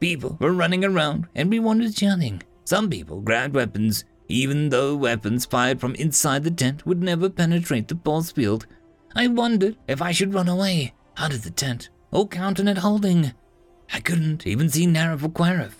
People 0.00 0.36
were 0.38 0.52
running 0.52 0.84
around, 0.84 1.28
and 1.34 1.46
everyone 1.46 1.78
was 1.78 2.02
yelling. 2.02 2.42
Some 2.66 2.90
people 2.90 3.22
grabbed 3.22 3.54
weapons, 3.54 4.04
even 4.28 4.68
though 4.68 4.94
weapons 4.94 5.46
fired 5.46 5.80
from 5.80 5.94
inside 5.94 6.44
the 6.44 6.50
tent 6.50 6.84
would 6.84 7.02
never 7.02 7.30
penetrate 7.30 7.88
the 7.88 7.98
force 8.04 8.30
field. 8.30 8.66
I 9.16 9.28
wondered 9.28 9.78
if 9.88 10.02
I 10.02 10.12
should 10.12 10.34
run 10.34 10.50
away 10.50 10.92
out 11.16 11.32
of 11.32 11.42
the 11.42 11.50
tent 11.50 11.88
or 12.10 12.28
count 12.28 12.60
on 12.60 12.68
it 12.68 12.76
holding. 12.76 13.32
I 13.94 14.00
couldn't 14.00 14.46
even 14.46 14.68
see 14.68 14.86
Nara 14.86 15.14
or 15.14 15.30
Querif. 15.30 15.72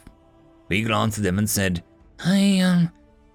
We 0.70 0.84
glanced 0.84 1.18
at 1.18 1.24
them 1.24 1.38
and 1.38 1.50
said, 1.50 1.84
I, 2.24 2.60
um, 2.60 2.90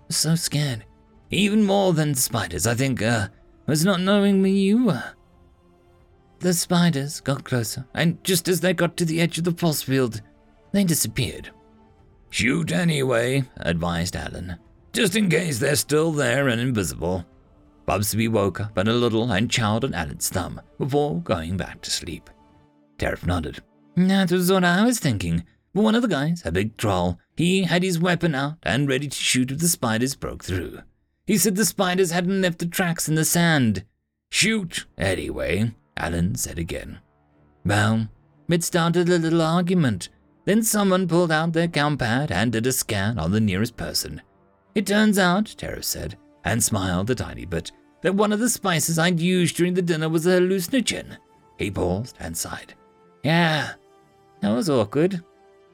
so 0.09 0.35
scared. 0.35 0.85
Even 1.29 1.63
more 1.63 1.93
than 1.93 2.15
spiders, 2.15 2.65
I 2.65 2.73
think, 2.73 3.01
uh, 3.01 3.27
was 3.65 3.84
not 3.84 4.01
knowing 4.01 4.41
me 4.41 4.51
you 4.51 4.85
were. 4.85 5.03
The 6.39 6.53
spiders 6.53 7.19
got 7.19 7.43
closer, 7.43 7.85
and 7.93 8.23
just 8.23 8.47
as 8.47 8.61
they 8.61 8.73
got 8.73 8.95
to 8.97 9.05
the 9.05 9.19
edge 9.19 9.38
of 9.38 9.43
the 9.43 9.51
force 9.51 9.81
field, 9.81 10.21
they 10.71 10.84
disappeared. 10.84 11.51
Shoot 12.29 12.71
anyway, 12.71 13.43
advised 13.57 14.15
Alan, 14.15 14.57
just 14.93 15.15
in 15.15 15.29
case 15.29 15.59
they're 15.59 15.75
still 15.75 16.11
there 16.11 16.47
and 16.47 16.61
invisible. 16.61 17.25
Bubsby 17.85 18.27
woke 18.27 18.59
up 18.59 18.77
and 18.77 18.89
a 18.89 18.93
little 18.93 19.31
and 19.31 19.49
chowed 19.49 19.84
on 19.84 19.93
Alan's 19.93 20.29
thumb 20.29 20.61
before 20.77 21.21
going 21.21 21.57
back 21.57 21.81
to 21.81 21.91
sleep. 21.91 22.29
Tarif 22.97 23.25
nodded. 23.25 23.63
That 23.95 24.31
was 24.31 24.51
what 24.51 24.63
I 24.63 24.84
was 24.84 24.99
thinking. 24.99 25.45
But 25.73 25.81
one 25.81 25.95
of 25.95 26.02
the 26.02 26.07
guys, 26.07 26.41
a 26.45 26.52
big 26.52 26.77
troll, 26.77 27.19
he 27.35 27.64
had 27.64 27.84
his 27.84 27.99
weapon 27.99 28.34
out 28.34 28.57
and 28.64 28.88
ready 28.88 29.07
to 29.07 29.18
shoot 29.18 29.52
if 29.52 29.60
the 29.60 29.68
spiders 29.68 30.15
broke 30.15 30.44
through. 30.44 30.80
He 31.26 31.38
said 31.38 31.56
the 31.56 31.65
spiders 31.65 32.11
hadn't 32.11 32.41
left 32.41 32.60
the 32.60 32.65
tracks 32.65 33.07
in 33.07 33.15
the 33.15 33.26
sand. 33.26 33.84
Shoot, 34.31 34.85
anyway, 34.98 35.76
Alan 35.95 36.35
said 36.35 36.57
again. 36.57 36.99
Well, 37.65 38.07
it 38.49 38.64
started 38.64 39.10
a 39.10 39.18
little 39.18 39.41
argument. 39.41 40.10
Then 40.45 40.64
someone 40.64 41.07
pulled 41.07 41.31
out 41.31 41.52
their 41.52 41.68
compad 41.68 42.31
and 42.31 42.52
did 42.52 42.65
a 42.65 42.72
scan 42.72 43.19
on 43.19 43.31
the 43.31 43.41
nearest 43.41 43.76
person. 43.76 44.22
It 44.73 44.88
turns 44.88 45.19
out, 45.19 45.53
Tara 45.57 45.84
said, 45.84 46.18
and 46.45 46.64
smiled 46.64 47.10
a 47.10 47.15
tiny 47.15 47.45
bit, 47.45 47.72
that 48.02 48.15
one 48.15 48.31
of 48.31 48.39
the 48.39 48.49
spices 48.49 48.98
I'd 48.98 49.19
used 49.19 49.57
during 49.57 49.73
the 49.73 49.81
dinner 49.81 50.07
was 50.07 50.26
a 50.26 50.39
hallucinogen. 50.39 51.18
He 51.57 51.69
paused 51.69 52.15
and 52.19 52.38
sighed. 52.38 52.76
Yeah, 53.23 53.73
that 54.41 54.53
was 54.53 54.69
awkward. 54.69 55.23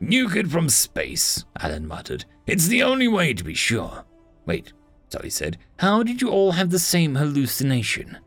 Nuke 0.03 0.35
it 0.35 0.47
from 0.47 0.67
space, 0.69 1.45
Alan 1.59 1.87
muttered. 1.87 2.25
It's 2.45 2.67
the 2.67 2.83
only 2.83 3.07
way 3.07 3.33
to 3.33 3.43
be 3.43 3.53
sure. 3.53 4.03
Wait, 4.45 4.73
Zoe 5.11 5.29
said. 5.29 5.57
How 5.79 6.03
did 6.03 6.21
you 6.21 6.29
all 6.29 6.51
have 6.51 6.69
the 6.71 6.79
same 6.79 7.15
hallucination? 7.15 8.17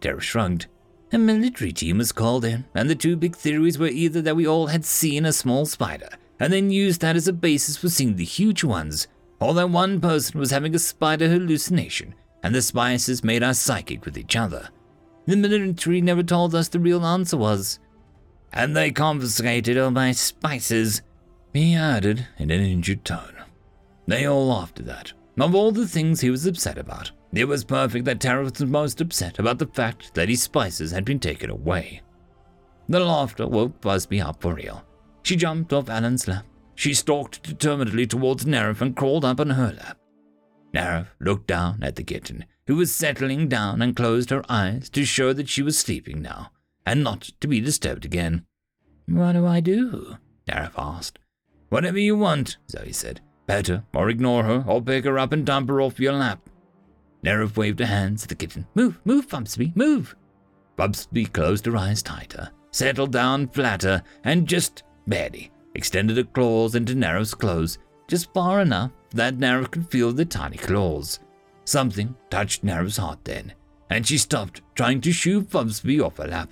Tara 0.00 0.20
shrugged. 0.20 0.66
A 1.12 1.18
military 1.18 1.72
team 1.72 1.98
was 1.98 2.10
called 2.12 2.44
in, 2.44 2.64
and 2.74 2.90
the 2.90 2.94
two 2.94 3.16
big 3.16 3.36
theories 3.36 3.78
were 3.78 3.86
either 3.88 4.20
that 4.22 4.36
we 4.36 4.46
all 4.46 4.68
had 4.68 4.84
seen 4.84 5.24
a 5.24 5.32
small 5.32 5.66
spider 5.66 6.08
and 6.40 6.52
then 6.52 6.70
used 6.70 7.00
that 7.02 7.16
as 7.16 7.28
a 7.28 7.32
basis 7.32 7.76
for 7.76 7.88
seeing 7.88 8.16
the 8.16 8.24
huge 8.24 8.64
ones. 8.64 9.06
or 9.40 9.54
that 9.54 9.70
one 9.70 10.00
person 10.00 10.38
was 10.38 10.50
having 10.50 10.74
a 10.74 10.78
spider 10.78 11.28
hallucination, 11.28 12.14
and 12.42 12.54
the 12.54 12.62
spices 12.62 13.24
made 13.24 13.42
us 13.42 13.58
psychic 13.58 14.04
with 14.04 14.18
each 14.18 14.36
other. 14.36 14.68
The 15.26 15.36
military 15.36 16.00
never 16.00 16.22
told 16.22 16.54
us 16.54 16.68
the 16.68 16.78
real 16.78 17.04
answer 17.04 17.36
was. 17.36 17.78
And 18.52 18.76
they 18.76 18.90
confiscated 18.90 19.78
all 19.78 19.90
my 19.90 20.12
spices, 20.12 21.02
he 21.52 21.74
added 21.74 22.26
in 22.38 22.50
an 22.50 22.60
injured 22.60 23.04
tone. 23.04 23.36
They 24.06 24.26
all 24.26 24.46
laughed 24.46 24.80
at 24.80 24.86
that. 24.86 25.12
Of 25.38 25.54
all 25.54 25.72
the 25.72 25.88
things 25.88 26.20
he 26.20 26.30
was 26.30 26.46
upset 26.46 26.78
about, 26.78 27.10
it 27.32 27.46
was 27.46 27.64
perfect 27.64 28.04
that 28.04 28.18
Tarif 28.18 28.60
was 28.60 28.68
most 28.68 29.00
upset 29.00 29.38
about 29.38 29.58
the 29.58 29.66
fact 29.66 30.14
that 30.14 30.28
his 30.28 30.42
spices 30.42 30.90
had 30.90 31.04
been 31.04 31.20
taken 31.20 31.50
away. 31.50 32.02
The 32.88 33.00
laughter 33.00 33.46
woke 33.46 33.80
Bubsby 33.80 34.20
up 34.20 34.42
for 34.42 34.54
real. 34.54 34.84
She 35.22 35.36
jumped 35.36 35.72
off 35.72 35.88
Alan's 35.88 36.26
lap. 36.26 36.44
She 36.74 36.92
stalked 36.94 37.42
determinedly 37.42 38.06
towards 38.06 38.44
Nerif 38.44 38.80
and 38.80 38.96
crawled 38.96 39.24
up 39.24 39.38
on 39.38 39.50
her 39.50 39.72
lap. 39.72 39.98
Nerif 40.74 41.06
looked 41.20 41.46
down 41.46 41.82
at 41.82 41.96
the 41.96 42.02
kitten, 42.02 42.44
who 42.66 42.76
was 42.76 42.94
settling 42.94 43.48
down 43.48 43.80
and 43.82 43.96
closed 43.96 44.30
her 44.30 44.44
eyes 44.48 44.88
to 44.90 45.04
show 45.04 45.32
that 45.32 45.48
she 45.48 45.62
was 45.62 45.78
sleeping 45.78 46.20
now, 46.20 46.50
and 46.84 47.04
not 47.04 47.30
to 47.40 47.48
be 47.48 47.60
disturbed 47.60 48.04
again. 48.04 48.44
What 49.06 49.32
do 49.32 49.46
I 49.46 49.60
do? 49.60 50.16
Nerif 50.48 50.72
asked. 50.76 51.18
Whatever 51.70 51.98
you 51.98 52.16
want, 52.16 52.58
Zoe 52.70 52.92
said. 52.92 53.20
Better, 53.46 53.84
or 53.94 54.10
ignore 54.10 54.44
her, 54.44 54.64
or 54.66 54.82
pick 54.82 55.04
her 55.04 55.18
up 55.18 55.32
and 55.32 55.46
dump 55.46 55.68
her 55.68 55.80
off 55.80 55.98
your 55.98 56.12
lap. 56.12 56.48
Nerif 57.24 57.56
waved 57.56 57.80
her 57.80 57.86
hands 57.86 58.22
at 58.22 58.28
the 58.28 58.34
kitten. 58.34 58.66
Move, 58.74 59.00
move, 59.04 59.28
Bubsby, 59.28 59.72
move. 59.74 60.14
Bubsby 60.76 61.26
closed 61.26 61.66
her 61.66 61.76
eyes 61.76 62.02
tighter, 62.02 62.50
settled 62.70 63.12
down 63.12 63.48
flatter, 63.48 64.02
and 64.24 64.46
just 64.46 64.82
barely 65.06 65.50
extended 65.74 66.16
her 66.16 66.24
claws 66.24 66.74
into 66.74 66.94
Nerif's 66.94 67.34
clothes, 67.34 67.78
just 68.08 68.32
far 68.32 68.60
enough 68.60 68.90
that 69.10 69.38
Nerif 69.38 69.70
could 69.70 69.90
feel 69.90 70.12
the 70.12 70.24
tiny 70.24 70.56
claws. 70.56 71.20
Something 71.64 72.16
touched 72.30 72.64
Nerif's 72.64 72.96
heart 72.96 73.20
then, 73.24 73.52
and 73.90 74.06
she 74.06 74.18
stopped 74.18 74.62
trying 74.74 75.00
to 75.02 75.12
shoo 75.12 75.42
Bubsby 75.42 76.00
off 76.00 76.16
her 76.16 76.26
lap. 76.26 76.50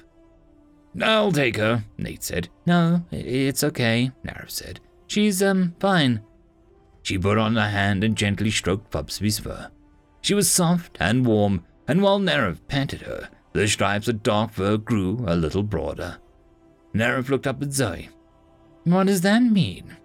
I'll 1.00 1.32
take 1.32 1.56
her, 1.56 1.84
Nate 1.96 2.22
said. 2.22 2.48
No, 2.66 3.02
it's 3.10 3.64
okay, 3.64 4.10
Nerif 4.24 4.50
said. 4.50 4.80
She's, 5.08 5.42
um, 5.42 5.74
fine. 5.80 6.20
She 7.02 7.18
put 7.18 7.38
on 7.38 7.56
her 7.56 7.68
hand 7.68 8.04
and 8.04 8.16
gently 8.16 8.50
stroked 8.50 8.90
Bubsby's 8.90 9.38
fur. 9.38 9.70
She 10.20 10.34
was 10.34 10.50
soft 10.50 10.96
and 11.00 11.26
warm, 11.26 11.64
and 11.86 12.02
while 12.02 12.20
Nerif 12.20 12.58
panted 12.68 13.02
her, 13.02 13.30
the 13.54 13.66
stripes 13.66 14.08
of 14.08 14.22
dark 14.22 14.52
fur 14.52 14.76
grew 14.76 15.24
a 15.26 15.34
little 15.34 15.62
broader. 15.62 16.18
Nerif 16.94 17.28
looked 17.28 17.46
up 17.46 17.62
at 17.62 17.72
Zoe. 17.72 18.10
What 18.84 19.06
does 19.06 19.22
that 19.22 19.42
mean? 19.42 19.96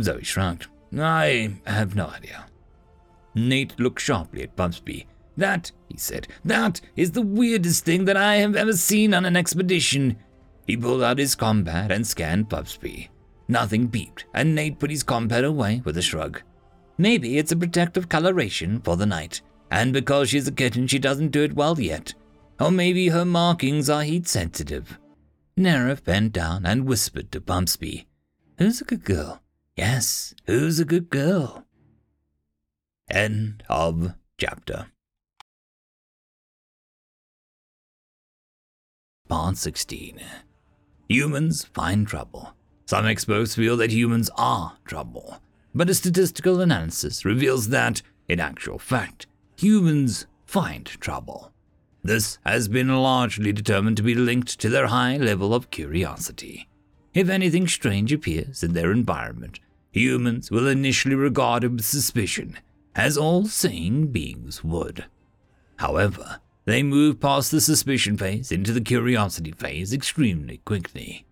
Zoe 0.00 0.24
shrugged. 0.24 0.66
I 0.98 1.54
have 1.66 1.94
no 1.94 2.06
idea. 2.06 2.46
Nate 3.34 3.78
looked 3.78 4.00
sharply 4.00 4.42
at 4.42 4.56
Bubsby. 4.56 5.06
That, 5.36 5.70
he 5.88 5.98
said, 5.98 6.28
that 6.44 6.80
is 6.96 7.10
the 7.12 7.20
weirdest 7.20 7.84
thing 7.84 8.06
that 8.06 8.16
I 8.16 8.36
have 8.36 8.56
ever 8.56 8.72
seen 8.72 9.12
on 9.12 9.26
an 9.26 9.36
expedition. 9.36 10.16
He 10.66 10.76
pulled 10.76 11.02
out 11.02 11.18
his 11.18 11.34
compad 11.34 11.92
and 11.92 12.06
scanned 12.06 12.48
Bubsby. 12.48 13.10
Nothing 13.48 13.88
beeped, 13.88 14.24
and 14.34 14.54
Nate 14.54 14.78
put 14.78 14.90
his 14.90 15.02
compad 15.02 15.44
away 15.44 15.82
with 15.84 15.96
a 15.96 16.02
shrug. 16.02 16.42
Maybe 16.98 17.38
it's 17.38 17.52
a 17.52 17.56
protective 17.56 18.08
coloration 18.08 18.80
for 18.80 18.96
the 18.96 19.06
night, 19.06 19.40
and 19.70 19.92
because 19.92 20.30
she's 20.30 20.48
a 20.48 20.52
kitten, 20.52 20.86
she 20.86 20.98
doesn't 20.98 21.30
do 21.30 21.42
it 21.42 21.54
well 21.54 21.78
yet. 21.78 22.14
Or 22.58 22.70
maybe 22.70 23.08
her 23.08 23.24
markings 23.24 23.90
are 23.90 24.02
heat 24.02 24.26
sensitive. 24.26 24.98
Nerif 25.58 26.02
bent 26.04 26.32
down 26.32 26.66
and 26.66 26.86
whispered 26.86 27.30
to 27.32 27.40
Bubsby, 27.40 28.06
Who's 28.58 28.80
a 28.80 28.84
good 28.84 29.04
girl? 29.04 29.42
Yes, 29.76 30.34
who's 30.46 30.80
a 30.80 30.84
good 30.86 31.10
girl? 31.10 31.66
End 33.10 33.62
of 33.68 34.14
chapter. 34.38 34.86
Part 39.28 39.58
16. 39.58 40.20
Humans 41.08 41.64
find 41.64 42.06
trouble. 42.06 42.55
Some 42.86 43.04
experts 43.04 43.56
feel 43.56 43.76
that 43.78 43.90
humans 43.90 44.30
are 44.36 44.76
trouble, 44.84 45.40
but 45.74 45.90
a 45.90 45.94
statistical 45.94 46.60
analysis 46.60 47.24
reveals 47.24 47.70
that, 47.70 48.00
in 48.28 48.38
actual 48.38 48.78
fact, 48.78 49.26
humans 49.56 50.26
find 50.46 50.86
trouble. 50.86 51.52
This 52.04 52.38
has 52.46 52.68
been 52.68 52.88
largely 52.88 53.52
determined 53.52 53.96
to 53.96 54.04
be 54.04 54.14
linked 54.14 54.60
to 54.60 54.68
their 54.68 54.86
high 54.86 55.16
level 55.16 55.52
of 55.52 55.72
curiosity. 55.72 56.68
If 57.12 57.28
anything 57.28 57.66
strange 57.66 58.12
appears 58.12 58.62
in 58.62 58.72
their 58.74 58.92
environment, 58.92 59.58
humans 59.90 60.52
will 60.52 60.68
initially 60.68 61.16
regard 61.16 61.64
it 61.64 61.72
with 61.72 61.84
suspicion, 61.84 62.56
as 62.94 63.18
all 63.18 63.46
sane 63.46 64.06
beings 64.06 64.62
would. 64.62 65.06
However, 65.78 66.40
they 66.66 66.84
move 66.84 67.18
past 67.18 67.50
the 67.50 67.60
suspicion 67.60 68.16
phase 68.16 68.52
into 68.52 68.72
the 68.72 68.80
curiosity 68.80 69.50
phase 69.50 69.92
extremely 69.92 70.58
quickly. 70.58 71.25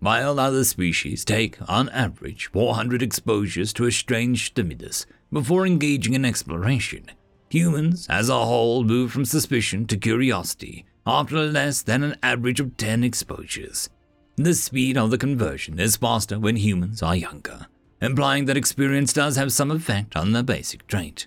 While 0.00 0.38
other 0.38 0.62
species 0.62 1.24
take, 1.24 1.58
on 1.68 1.88
average, 1.88 2.50
400 2.52 3.02
exposures 3.02 3.72
to 3.74 3.86
a 3.86 3.92
strange 3.92 4.46
stimulus 4.46 5.06
before 5.32 5.66
engaging 5.66 6.14
in 6.14 6.24
exploration, 6.24 7.10
humans 7.50 8.06
as 8.08 8.28
a 8.28 8.44
whole 8.44 8.84
move 8.84 9.10
from 9.10 9.24
suspicion 9.24 9.86
to 9.86 9.96
curiosity 9.96 10.84
after 11.04 11.36
less 11.38 11.82
than 11.82 12.04
an 12.04 12.16
average 12.22 12.60
of 12.60 12.76
10 12.76 13.02
exposures. 13.02 13.88
The 14.36 14.54
speed 14.54 14.96
of 14.96 15.10
the 15.10 15.18
conversion 15.18 15.80
is 15.80 15.96
faster 15.96 16.38
when 16.38 16.56
humans 16.56 17.02
are 17.02 17.16
younger, 17.16 17.66
implying 18.00 18.44
that 18.44 18.56
experience 18.56 19.12
does 19.12 19.34
have 19.34 19.52
some 19.52 19.72
effect 19.72 20.14
on 20.14 20.32
the 20.32 20.44
basic 20.44 20.86
trait. 20.86 21.26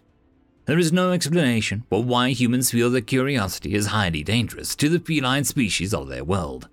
There 0.65 0.79
is 0.79 0.93
no 0.93 1.11
explanation 1.11 1.83
for 1.89 2.01
why 2.01 2.29
humans 2.29 2.71
feel 2.71 2.89
that 2.91 3.07
curiosity 3.07 3.73
is 3.73 3.87
highly 3.87 4.23
dangerous 4.23 4.77
to 4.77 4.87
the 4.87 4.99
feline 4.99 5.43
species 5.43 5.93
of 5.93 6.07
their 6.07 6.23
world. 6.23 6.69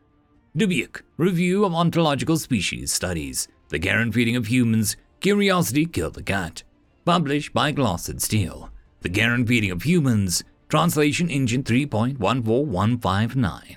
Dubuque, 0.59 1.03
Review 1.17 1.65
of 1.65 1.73
Ontological 1.73 2.37
Species 2.37 2.93
Studies, 2.93 3.47
The 3.69 3.79
Care 3.79 4.01
and 4.01 4.13
Feeding 4.13 4.35
of 4.35 4.49
Humans, 4.49 4.97
Curiosity 5.21 5.87
Killed 5.87 6.15
the 6.15 6.23
Cat. 6.25 6.65
Published 7.05 7.55
by 7.55 7.71
Glass 7.71 8.09
and 8.09 8.21
Steel. 8.21 8.69
The 9.03 9.09
Care 9.09 9.35
and 9.35 9.47
Feeding 9.47 9.71
of 9.71 9.85
Humans, 9.85 10.43
Translation 10.69 11.31
Engine 11.31 11.63
3.14159. 11.63 13.77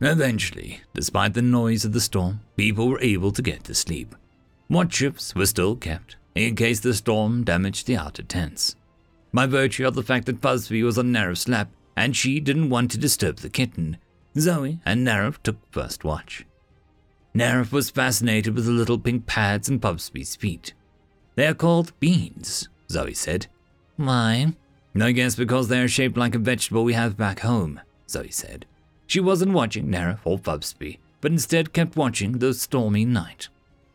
Eventually, 0.00 0.80
despite 0.94 1.34
the 1.34 1.42
noise 1.42 1.84
of 1.84 1.92
the 1.92 2.00
storm, 2.00 2.40
people 2.56 2.88
were 2.88 3.00
able 3.00 3.30
to 3.30 3.40
get 3.40 3.62
to 3.62 3.72
sleep. 3.72 4.16
Watch 4.68 4.94
shifts 4.94 5.32
were 5.36 5.46
still 5.46 5.76
kept, 5.76 6.16
in 6.34 6.56
case 6.56 6.80
the 6.80 6.94
storm 6.94 7.44
damaged 7.44 7.86
the 7.86 7.98
outer 7.98 8.24
tents. 8.24 8.74
By 9.32 9.46
virtue 9.46 9.86
of 9.86 9.94
the 9.94 10.02
fact 10.02 10.26
that 10.26 10.40
Bubsby 10.40 10.82
was 10.82 10.98
on 10.98 11.12
Nerif's 11.12 11.46
lap, 11.46 11.70
and 11.96 12.16
she 12.16 12.40
didn't 12.40 12.70
want 12.70 12.90
to 12.90 12.98
disturb 12.98 13.36
the 13.36 13.48
kitten, 13.48 13.98
Zoe 14.38 14.80
and 14.84 15.06
Nerif 15.06 15.42
took 15.42 15.56
first 15.70 16.04
watch. 16.04 16.44
Nerif 17.34 17.72
was 17.72 17.90
fascinated 17.90 18.54
with 18.54 18.66
the 18.66 18.72
little 18.72 18.98
pink 18.98 19.26
pads 19.26 19.68
in 19.68 19.78
Bubsby's 19.78 20.36
feet. 20.36 20.72
They 21.34 21.46
are 21.46 21.54
called 21.54 21.98
beans, 22.00 22.68
Zoe 22.90 23.14
said. 23.14 23.46
Why? 23.96 24.54
I 25.00 25.12
guess 25.12 25.34
because 25.34 25.68
they 25.68 25.80
are 25.80 25.88
shaped 25.88 26.16
like 26.16 26.34
a 26.34 26.38
vegetable 26.38 26.84
we 26.84 26.92
have 26.92 27.16
back 27.16 27.40
home, 27.40 27.80
Zoe 28.08 28.30
said. 28.30 28.66
She 29.06 29.20
wasn't 29.20 29.52
watching 29.52 29.88
Nerif 29.88 30.20
or 30.24 30.38
Busby, 30.38 31.00
but 31.20 31.32
instead 31.32 31.72
kept 31.72 31.96
watching 31.96 32.38
the 32.38 32.54
stormy 32.54 33.04
night. 33.04 33.48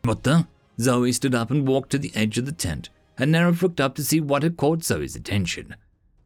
What 0.03 0.23
the? 0.23 0.47
Zoe 0.79 1.11
stood 1.11 1.35
up 1.35 1.51
and 1.51 1.67
walked 1.67 1.89
to 1.91 1.97
the 1.97 2.11
edge 2.15 2.37
of 2.37 2.45
the 2.45 2.51
tent, 2.51 2.89
and 3.17 3.33
Nerif 3.33 3.61
looked 3.61 3.81
up 3.81 3.95
to 3.95 4.03
see 4.03 4.19
what 4.19 4.43
had 4.43 4.57
caught 4.57 4.83
Zoe's 4.83 5.15
attention. 5.15 5.75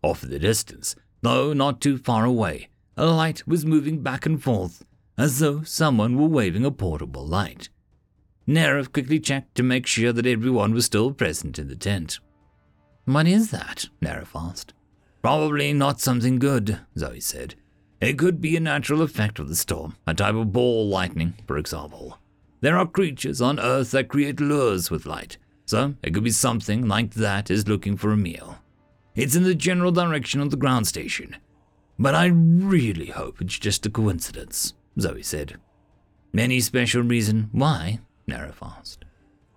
Off 0.01 0.23
in 0.23 0.29
the 0.29 0.39
distance, 0.39 0.95
though 1.21 1.53
not 1.53 1.81
too 1.81 1.97
far 1.97 2.25
away, 2.25 2.69
a 2.95 3.05
light 3.05 3.47
was 3.47 3.65
moving 3.65 4.01
back 4.01 4.25
and 4.25 4.41
forth, 4.41 4.83
as 5.17 5.39
though 5.39 5.63
someone 5.63 6.17
were 6.17 6.27
waving 6.27 6.65
a 6.65 6.71
portable 6.71 7.25
light. 7.25 7.69
Nerif 8.47 8.91
quickly 8.91 9.19
checked 9.19 9.55
to 9.55 9.63
make 9.63 9.87
sure 9.87 10.11
that 10.11 10.25
everyone 10.25 10.73
was 10.73 10.85
still 10.85 11.11
present 11.11 11.57
in 11.57 11.67
the 11.69 11.75
tent. 11.75 12.19
What 13.05 13.27
is 13.27 13.51
that? 13.51 13.89
Nerif 14.01 14.29
asked. 14.35 14.73
Probably 15.21 15.73
not 15.73 16.01
something 16.01 16.39
good, 16.39 16.79
Zoe 16.97 17.19
said. 17.19 17.55
It 18.01 18.19
could 18.19 18.41
be 18.41 18.57
a 18.57 18.59
natural 18.59 19.01
effect 19.01 19.39
of 19.39 19.47
the 19.47 19.55
storm, 19.55 19.95
a 20.05 20.13
type 20.13 20.35
of 20.35 20.51
ball 20.51 20.87
lightning, 20.87 21.35
for 21.47 21.57
example. 21.57 22.19
There 22.59 22.77
are 22.77 22.85
creatures 22.85 23.41
on 23.41 23.59
Earth 23.59 23.91
that 23.91 24.09
create 24.09 24.41
lures 24.41 24.91
with 24.91 25.05
light, 25.05 25.37
so 25.65 25.95
it 26.03 26.13
could 26.13 26.23
be 26.23 26.31
something 26.31 26.87
like 26.87 27.13
that 27.13 27.49
is 27.49 27.67
looking 27.67 27.95
for 27.95 28.11
a 28.11 28.17
meal. 28.17 28.57
It's 29.15 29.35
in 29.35 29.43
the 29.43 29.55
general 29.55 29.91
direction 29.91 30.41
of 30.41 30.49
the 30.49 30.57
ground 30.57 30.87
station, 30.87 31.37
but 31.99 32.15
I 32.15 32.25
really 32.27 33.07
hope 33.07 33.41
it's 33.41 33.57
just 33.59 33.85
a 33.85 33.89
coincidence, 33.89 34.73
Zoe 34.99 35.23
said. 35.23 35.55
Any 36.37 36.59
special 36.59 37.03
reason 37.03 37.49
why? 37.51 37.99
Nerif 38.27 38.57
asked. 38.61 39.05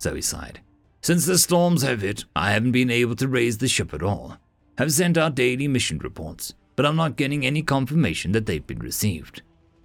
Zoe 0.01 0.21
sighed. 0.21 0.61
Since 1.01 1.25
the 1.27 1.39
storms 1.39 1.83
have 1.83 2.03
hit, 2.03 2.25
I 2.35 2.51
haven't 2.53 2.73
been 2.73 2.91
able 2.91 3.17
to 3.17 3.29
raise 3.29 3.59
the 3.59 3.69
ship 3.69 3.95
at 3.95 4.03
all. 4.03 4.37
I've 4.77 4.93
sent 4.93 5.17
out 5.17 5.35
daily 5.35 5.69
mission 5.69 5.99
reports, 5.99 6.55
but 6.75 6.85
I'm 6.85 6.97
not 6.97 7.17
getting 7.17 7.47
any 7.47 7.63
confirmation 7.63 8.33
that 8.33 8.47
they've 8.47 8.67
been 8.67 8.81
received. 8.81 9.43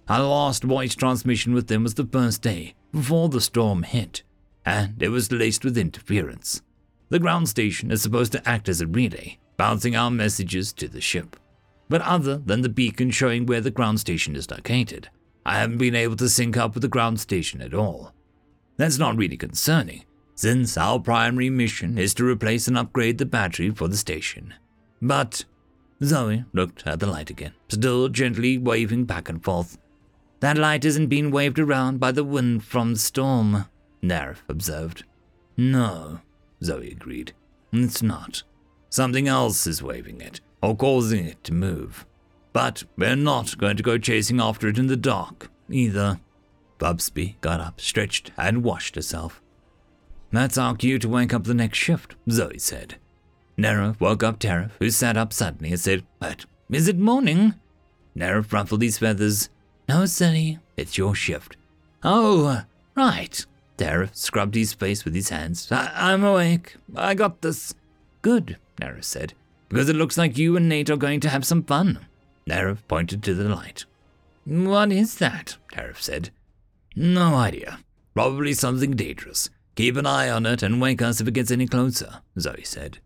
Our 0.08 0.20
last 0.22 0.64
voice 0.64 0.94
transmission 0.94 1.54
with 1.54 1.68
them 1.68 1.84
was 1.84 1.94
the 1.94 2.04
first 2.04 2.42
day, 2.42 2.74
before 2.92 3.28
the 3.28 3.40
storm 3.40 3.84
hit. 3.84 4.22
and 4.64 5.02
it 5.02 5.08
was 5.08 5.32
laced 5.32 5.64
with 5.64 5.78
interference. 5.78 6.62
The 7.08 7.18
ground 7.18 7.48
station 7.48 7.90
is 7.90 8.02
supposed 8.02 8.32
to 8.32 8.48
act 8.48 8.68
as 8.68 8.80
a 8.80 8.86
relay, 8.86 9.38
bouncing 9.56 9.96
our 9.96 10.10
messages 10.10 10.72
to 10.74 10.88
the 10.88 11.00
ship. 11.00 11.36
But 11.88 12.02
other 12.02 12.38
than 12.38 12.62
the 12.62 12.68
beacon 12.68 13.10
showing 13.10 13.46
where 13.46 13.60
the 13.60 13.70
ground 13.70 14.00
station 14.00 14.36
is 14.36 14.50
located, 14.50 15.08
I 15.44 15.58
haven't 15.58 15.78
been 15.78 15.94
able 15.94 16.16
to 16.16 16.28
sync 16.28 16.56
up 16.56 16.74
with 16.74 16.82
the 16.82 16.88
ground 16.88 17.20
station 17.20 17.60
at 17.60 17.74
all. 17.74 18.14
That's 18.76 18.98
not 18.98 19.16
really 19.16 19.36
concerning, 19.36 20.04
since 20.34 20.78
our 20.78 20.98
primary 20.98 21.50
mission 21.50 21.98
is 21.98 22.14
to 22.14 22.24
replace 22.24 22.68
and 22.68 22.78
upgrade 22.78 23.18
the 23.18 23.26
battery 23.26 23.70
for 23.70 23.88
the 23.88 23.96
station. 23.96 24.54
But 25.00 25.44
Zoe 26.02 26.44
looked 26.52 26.86
at 26.86 27.00
the 27.00 27.06
light 27.06 27.30
again, 27.30 27.52
still 27.68 28.08
gently 28.08 28.58
waving 28.58 29.04
back 29.04 29.28
and 29.28 29.42
forth. 29.42 29.78
That 30.40 30.58
light 30.58 30.84
isn't 30.84 31.06
being 31.06 31.30
waved 31.30 31.58
around 31.58 32.00
by 32.00 32.12
the 32.12 32.24
wind 32.24 32.64
from 32.64 32.94
the 32.94 32.98
storm, 32.98 33.66
Nerif 34.02 34.38
observed. 34.48 35.04
No, 35.56 36.20
Zoe 36.62 36.90
agreed. 36.90 37.32
It's 37.72 38.02
not. 38.02 38.42
Something 38.90 39.28
else 39.28 39.66
is 39.66 39.82
waving 39.82 40.20
it, 40.20 40.40
or 40.62 40.76
causing 40.76 41.26
it 41.26 41.42
to 41.44 41.52
move. 41.52 42.06
But 42.52 42.84
we're 42.96 43.16
not 43.16 43.58
going 43.58 43.76
to 43.76 43.82
go 43.82 43.98
chasing 43.98 44.40
after 44.40 44.68
it 44.68 44.78
in 44.78 44.86
the 44.86 44.96
dark, 44.96 45.50
either. 45.70 46.20
Bubsby 46.78 47.36
got 47.40 47.60
up, 47.60 47.80
stretched, 47.80 48.32
and 48.36 48.62
washed 48.62 48.96
herself. 48.96 49.40
That's 50.30 50.58
our 50.58 50.74
cue 50.74 50.98
to 50.98 51.08
wake 51.08 51.34
up 51.34 51.44
the 51.44 51.54
next 51.54 51.78
shift, 51.78 52.14
Zoe 52.30 52.58
said. 52.58 52.96
Nera 53.56 53.96
woke 54.00 54.22
up 54.22 54.38
Tarif, 54.38 54.70
who 54.78 54.90
sat 54.90 55.16
up 55.16 55.32
suddenly 55.32 55.70
and 55.70 55.80
said, 55.80 56.04
But 56.18 56.46
is 56.70 56.88
it 56.88 56.98
morning? 56.98 57.54
Nera 58.14 58.44
ruffled 58.50 58.82
his 58.82 58.98
feathers. 58.98 59.50
No, 59.88 60.06
Sonny, 60.06 60.58
it's 60.76 60.96
your 60.96 61.14
shift. 61.14 61.56
Oh, 62.02 62.62
right. 62.94 63.44
Tarif 63.76 64.16
scrubbed 64.16 64.54
his 64.54 64.72
face 64.72 65.04
with 65.04 65.14
his 65.14 65.28
hands. 65.28 65.70
I- 65.70 66.12
am 66.12 66.24
awake. 66.24 66.76
I 66.96 67.14
got 67.14 67.42
this. 67.42 67.74
Good, 68.22 68.56
Nera 68.80 69.02
said, 69.02 69.34
because 69.72 69.88
it 69.88 69.96
looks 69.96 70.18
like 70.18 70.36
you 70.36 70.54
and 70.54 70.68
Nate 70.68 70.90
are 70.90 70.98
going 70.98 71.18
to 71.20 71.30
have 71.30 71.46
some 71.46 71.62
fun. 71.62 72.06
Nera 72.46 72.76
pointed 72.88 73.22
to 73.22 73.34
the 73.34 73.48
light. 73.48 73.86
What 74.44 74.92
is 74.92 75.14
that? 75.16 75.56
Tarif 75.72 75.96
said. 75.96 76.28
No 76.94 77.36
idea. 77.36 77.78
Probably 78.12 78.52
something 78.52 78.90
dangerous. 78.90 79.48
Keep 79.74 79.96
an 79.96 80.04
eye 80.04 80.28
on 80.28 80.44
it 80.44 80.62
and 80.62 80.78
wake 80.78 81.00
us 81.00 81.22
if 81.22 81.28
it 81.28 81.32
gets 81.32 81.50
any 81.50 81.66
closer, 81.66 82.20
Zoe 82.38 82.62
said. 82.64 82.98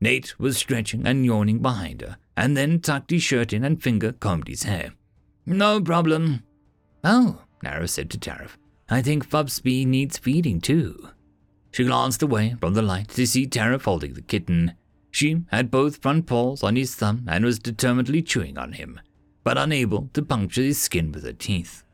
Nate 0.00 0.38
was 0.38 0.56
stretching 0.56 1.08
and 1.08 1.26
yawning 1.26 1.58
behind 1.58 2.02
her, 2.02 2.18
and 2.36 2.56
then 2.56 2.78
tucked 2.78 3.10
his 3.10 3.24
shirt 3.24 3.52
in 3.52 3.64
and 3.64 3.82
finger 3.82 4.12
combed 4.12 4.46
his 4.46 4.62
hair. 4.62 4.92
No 5.44 5.80
problem. 5.80 6.44
Oh, 7.02 7.42
Nara 7.64 7.88
said 7.88 8.10
to 8.10 8.18
Tarif, 8.18 8.56
I 8.88 9.02
think 9.02 9.28
Bubsby 9.28 9.84
needs 9.84 10.18
feeding 10.18 10.60
too. 10.60 11.08
She 11.72 11.84
glanced 11.84 12.22
away 12.22 12.54
from 12.60 12.74
the 12.74 12.82
light 12.82 13.08
to 13.10 13.26
see 13.26 13.48
Tarif 13.48 13.82
holding 13.82 14.14
the 14.14 14.22
kitten. 14.22 14.74
She 15.10 15.42
had 15.50 15.70
both 15.70 16.02
front 16.02 16.26
paws 16.26 16.62
on 16.62 16.76
his 16.76 16.94
thumb 16.94 17.24
and 17.28 17.44
was 17.44 17.58
determinedly 17.58 18.22
chewing 18.22 18.56
on 18.56 18.72
him, 18.72 19.00
but 19.44 19.58
unable 19.58 20.08
to 20.14 20.22
puncture 20.22 20.62
his 20.62 20.80
skin 20.80 21.12
with 21.12 21.24
her 21.24 21.32
teeth. 21.32 21.84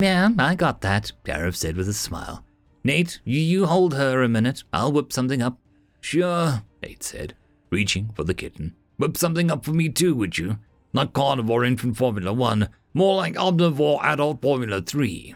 Yeah, 0.00 0.30
I 0.38 0.54
got 0.54 0.80
that, 0.80 1.12
Tarif 1.24 1.56
said 1.56 1.76
with 1.76 1.88
a 1.88 1.94
smile. 1.94 2.44
Nate, 2.82 3.20
you, 3.24 3.40
you 3.40 3.66
hold 3.66 3.94
her 3.94 4.22
a 4.22 4.28
minute. 4.28 4.64
I'll 4.72 4.92
whip 4.92 5.12
something 5.12 5.42
up. 5.42 5.58
Sure, 6.00 6.62
Nate 6.82 7.02
said, 7.02 7.34
reaching 7.70 8.10
for 8.14 8.24
the 8.24 8.34
kitten. 8.34 8.74
Whip 8.96 9.16
something 9.16 9.50
up 9.50 9.64
for 9.64 9.72
me 9.72 9.88
too, 9.88 10.14
would 10.14 10.38
you? 10.38 10.58
Not 10.92 11.12
carnivore 11.12 11.64
infant 11.64 11.96
Formula 11.96 12.32
1, 12.32 12.68
more 12.94 13.16
like 13.16 13.34
omnivore 13.34 14.02
adult 14.02 14.42
Formula 14.42 14.82
3. 14.82 15.34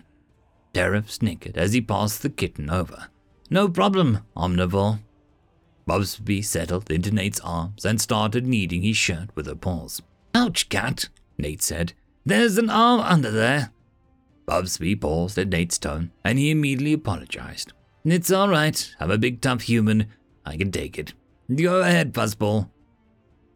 Tarif 0.72 1.10
snickered 1.10 1.56
as 1.56 1.72
he 1.72 1.80
passed 1.80 2.22
the 2.22 2.30
kitten 2.30 2.70
over. 2.70 3.08
No 3.50 3.68
problem, 3.68 4.20
omnivore. 4.36 5.00
Bubsby 5.86 6.42
settled 6.42 6.90
into 6.90 7.10
Nate's 7.10 7.40
arms 7.40 7.84
and 7.84 8.00
started 8.00 8.46
kneading 8.46 8.82
his 8.82 8.96
shirt 8.96 9.28
with 9.34 9.46
her 9.46 9.54
paws. 9.54 10.00
Ouch, 10.34 10.68
cat, 10.68 11.08
Nate 11.38 11.62
said. 11.62 11.92
There's 12.24 12.58
an 12.58 12.70
arm 12.70 13.00
under 13.00 13.30
there. 13.30 13.70
Bubsby 14.46 14.96
paused 14.96 15.38
at 15.38 15.48
Nate's 15.48 15.78
tone, 15.78 16.10
and 16.24 16.38
he 16.38 16.50
immediately 16.50 16.92
apologized. 16.94 17.72
It's 18.04 18.30
all 18.30 18.48
right. 18.48 18.94
I'm 19.00 19.10
a 19.10 19.18
big 19.18 19.40
tough 19.40 19.62
human. 19.62 20.08
I 20.44 20.56
can 20.56 20.70
take 20.70 20.98
it. 20.98 21.14
Go 21.54 21.80
ahead, 21.80 22.12
Fuzzball. 22.12 22.68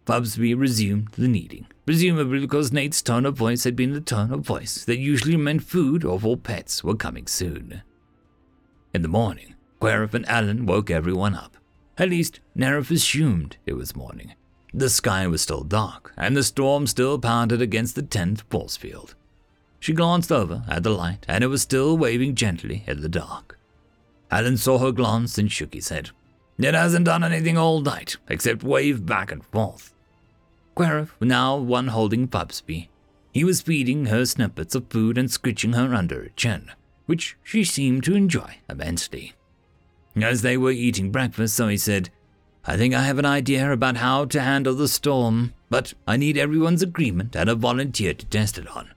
Bubsby 0.07 0.55
resumed 0.55 1.09
the 1.13 1.29
kneading, 1.29 1.67
presumably 1.85 2.41
because 2.41 2.73
Nate's 2.73 3.03
tone 3.03 3.27
of 3.27 3.37
voice 3.37 3.65
had 3.65 3.77
been 3.77 3.93
the 3.93 4.01
tone 4.01 4.33
of 4.33 4.41
voice 4.41 4.87
that 4.87 4.97
usually 4.97 5.37
meant 5.37 5.63
food 5.63 6.03
or 6.03 6.19
for 6.19 6.35
pets 6.35 6.83
were 6.83 6.95
coming 6.95 7.27
soon. 7.27 7.83
In 8.95 9.03
the 9.03 9.09
morning, 9.09 9.55
Querif 9.83 10.15
and 10.15 10.27
Alan 10.27 10.65
woke 10.65 10.91
everyone 10.91 11.35
up. 11.35 11.58
At 11.99 12.11
least, 12.11 12.41
Nerif 12.57 12.91
assumed 12.91 13.57
it 13.67 13.73
was 13.73 13.97
morning. 13.97 14.35
The 14.73 14.89
sky 14.89 15.27
was 15.27 15.43
still 15.43 15.65
dark, 15.65 16.13
and 16.17 16.37
the 16.37 16.45
storm 16.45 16.87
still 16.87 17.19
pounded 17.19 17.61
against 17.61 17.97
the 17.97 18.03
tent 18.03 18.45
force 18.51 18.77
field. 18.77 19.15
She 19.81 19.93
glanced 19.93 20.31
over 20.31 20.63
at 20.69 20.83
the 20.83 20.91
light, 20.91 21.25
and 21.27 21.43
it 21.43 21.49
was 21.49 21.63
still 21.63 21.99
waving 21.99 22.35
gently 22.35 22.85
in 22.87 23.01
the 23.01 23.09
dark. 23.09 23.59
Alan 24.31 24.57
saw 24.57 24.79
her 24.79 24.93
glance 24.93 25.39
and 25.39 25.51
shook 25.51 25.75
his 25.75 25.89
head. 25.89 26.11
It 26.59 26.75
hasn't 26.75 27.07
done 27.07 27.25
anything 27.25 27.57
all 27.57 27.81
night, 27.81 28.17
except 28.29 28.63
wave 28.63 29.07
back 29.07 29.33
and 29.33 29.45
forth. 29.47 29.95
Querif, 30.77 31.11
now 31.21 31.57
one 31.57 31.89
holding 31.89 32.27
Bubsby, 32.27 32.91
he 33.33 33.45
was 33.45 33.61
feeding 33.61 34.07
her 34.07 34.25
snippets 34.27 34.75
of 34.75 34.89
food 34.91 35.19
and 35.19 35.31
scritching 35.31 35.73
her 35.75 35.95
under 35.95 36.25
her 36.25 36.31
chin, 36.37 36.71
which 37.07 37.37
she 37.43 37.65
seemed 37.65 38.05
to 38.05 38.15
enjoy 38.15 38.59
immensely. 38.69 39.35
As 40.17 40.43
they 40.43 40.57
were 40.57 40.71
eating 40.71 41.13
breakfast, 41.13 41.57
Zoe 41.57 41.77
said, 41.77 42.11
I 42.65 42.77
think 42.77 42.93
I 42.95 43.03
have 43.05 43.19
an 43.19 43.25
idea 43.25 43.73
about 43.73 43.97
how 43.97 44.25
to 44.27 44.41
handle 44.41 44.75
the 44.75 44.89
storm, 44.89 45.55
but 45.71 45.95
I 46.07 46.17
need 46.17 46.37
everyone's 46.37 46.83
agreement 46.83 47.35
and 47.35 47.49
a 47.49 47.55
volunteer 47.55 48.15
to 48.15 48.27
test 48.27 48.59
it 48.59 48.69
on. 48.69 48.91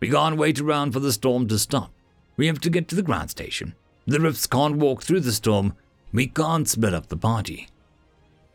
We 0.00 0.08
can't 0.08 0.36
wait 0.36 0.60
around 0.60 0.92
for 0.92 1.00
the 1.00 1.12
storm 1.12 1.46
to 1.48 1.58
stop. 1.58 1.92
We 2.36 2.46
have 2.46 2.60
to 2.60 2.70
get 2.70 2.88
to 2.88 2.94
the 2.94 3.02
ground 3.02 3.30
station. 3.30 3.74
The 4.06 4.20
rifts 4.20 4.46
can't 4.46 4.78
walk 4.78 5.02
through 5.02 5.20
the 5.20 5.32
storm. 5.32 5.74
We 6.12 6.26
can't 6.26 6.68
split 6.68 6.94
up 6.94 7.08
the 7.08 7.16
party. 7.16 7.68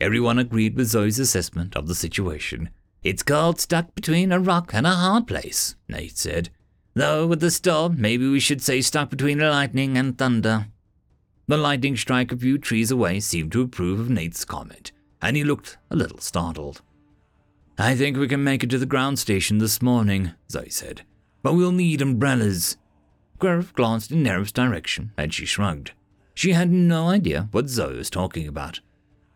Everyone 0.00 0.38
agreed 0.38 0.76
with 0.76 0.88
Zoe's 0.88 1.18
assessment 1.18 1.76
of 1.76 1.88
the 1.88 1.94
situation. 1.94 2.70
It's 3.02 3.22
called 3.22 3.60
stuck 3.60 3.94
between 3.94 4.32
a 4.32 4.40
rock 4.40 4.74
and 4.74 4.86
a 4.86 4.90
hard 4.90 5.26
place, 5.26 5.76
Nate 5.88 6.18
said. 6.18 6.50
Though 6.94 7.26
with 7.26 7.40
the 7.40 7.50
storm, 7.50 8.00
maybe 8.00 8.28
we 8.28 8.40
should 8.40 8.60
say 8.60 8.80
stuck 8.80 9.10
between 9.10 9.38
lightning 9.38 9.96
and 9.96 10.18
thunder. 10.18 10.66
The 11.48 11.56
lightning 11.56 11.96
strike 11.96 12.30
a 12.30 12.36
few 12.36 12.58
trees 12.58 12.90
away 12.90 13.20
seemed 13.20 13.50
to 13.52 13.62
approve 13.62 13.98
of 13.98 14.10
Nate's 14.10 14.44
comment, 14.44 14.92
and 15.20 15.36
he 15.36 15.42
looked 15.42 15.78
a 15.90 15.96
little 15.96 16.18
startled. 16.18 16.82
I 17.76 17.96
think 17.96 18.16
we 18.16 18.28
can 18.28 18.44
make 18.44 18.62
it 18.62 18.70
to 18.70 18.78
the 18.78 18.86
ground 18.86 19.18
station 19.18 19.58
this 19.58 19.82
morning, 19.82 20.32
Zoe 20.50 20.70
said 20.70 21.02
but 21.42 21.54
we'll 21.54 21.72
need 21.72 22.02
umbrellas. 22.02 22.76
Querif 23.38 23.72
glanced 23.72 24.10
in 24.10 24.22
Nerif's 24.22 24.52
direction, 24.52 25.12
and 25.16 25.32
she 25.32 25.46
shrugged. 25.46 25.92
She 26.34 26.52
had 26.52 26.70
no 26.70 27.08
idea 27.08 27.48
what 27.52 27.68
Zoe 27.68 27.96
was 27.96 28.10
talking 28.10 28.46
about. 28.46 28.80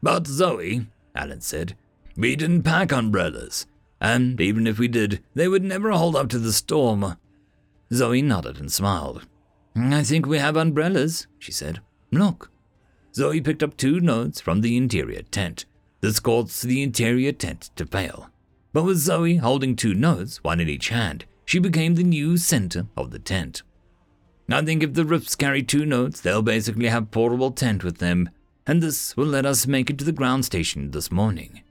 But 0.02 0.26
Zoe, 0.26 0.86
Alan 1.14 1.40
said, 1.40 1.76
we 2.16 2.36
didn't 2.36 2.62
pack 2.62 2.92
umbrellas, 2.92 3.66
and 4.00 4.40
even 4.40 4.66
if 4.66 4.78
we 4.78 4.88
did, 4.88 5.22
they 5.34 5.48
would 5.48 5.62
never 5.62 5.90
hold 5.92 6.16
up 6.16 6.28
to 6.30 6.38
the 6.38 6.52
storm. 6.52 7.16
Zoe 7.92 8.22
nodded 8.22 8.58
and 8.58 8.70
smiled. 8.70 9.26
I 9.76 10.02
think 10.02 10.26
we 10.26 10.38
have 10.38 10.56
umbrellas, 10.56 11.26
she 11.38 11.52
said. 11.52 11.80
Look. 12.12 12.50
Zoe 13.14 13.40
picked 13.40 13.62
up 13.62 13.76
two 13.76 14.00
nodes 14.00 14.40
from 14.40 14.60
the 14.60 14.76
interior 14.76 15.22
tent. 15.22 15.64
This 16.00 16.20
caused 16.20 16.66
the 16.66 16.82
interior 16.82 17.32
tent 17.32 17.70
to 17.76 17.86
fail. 17.86 18.28
But 18.72 18.84
with 18.84 18.98
Zoe 18.98 19.36
holding 19.36 19.76
two 19.76 19.94
nodes, 19.94 20.42
one 20.44 20.60
in 20.60 20.68
each 20.68 20.88
hand, 20.88 21.24
she 21.44 21.58
became 21.58 21.94
the 21.94 22.04
new 22.04 22.36
center 22.36 22.86
of 22.96 23.10
the 23.10 23.18
tent. 23.18 23.62
I 24.50 24.62
think 24.62 24.82
if 24.82 24.94
the 24.94 25.04
Riffs 25.04 25.36
carry 25.36 25.62
two 25.62 25.86
nodes, 25.86 26.20
they'll 26.20 26.42
basically 26.42 26.88
have 26.88 27.10
portable 27.10 27.50
tent 27.50 27.84
with 27.84 27.98
them, 27.98 28.28
and 28.66 28.82
this 28.82 29.16
will 29.16 29.26
let 29.26 29.46
us 29.46 29.66
make 29.66 29.88
it 29.88 29.98
to 29.98 30.04
the 30.04 30.12
ground 30.12 30.44
station 30.44 30.90
this 30.90 31.10
morning. 31.10 31.62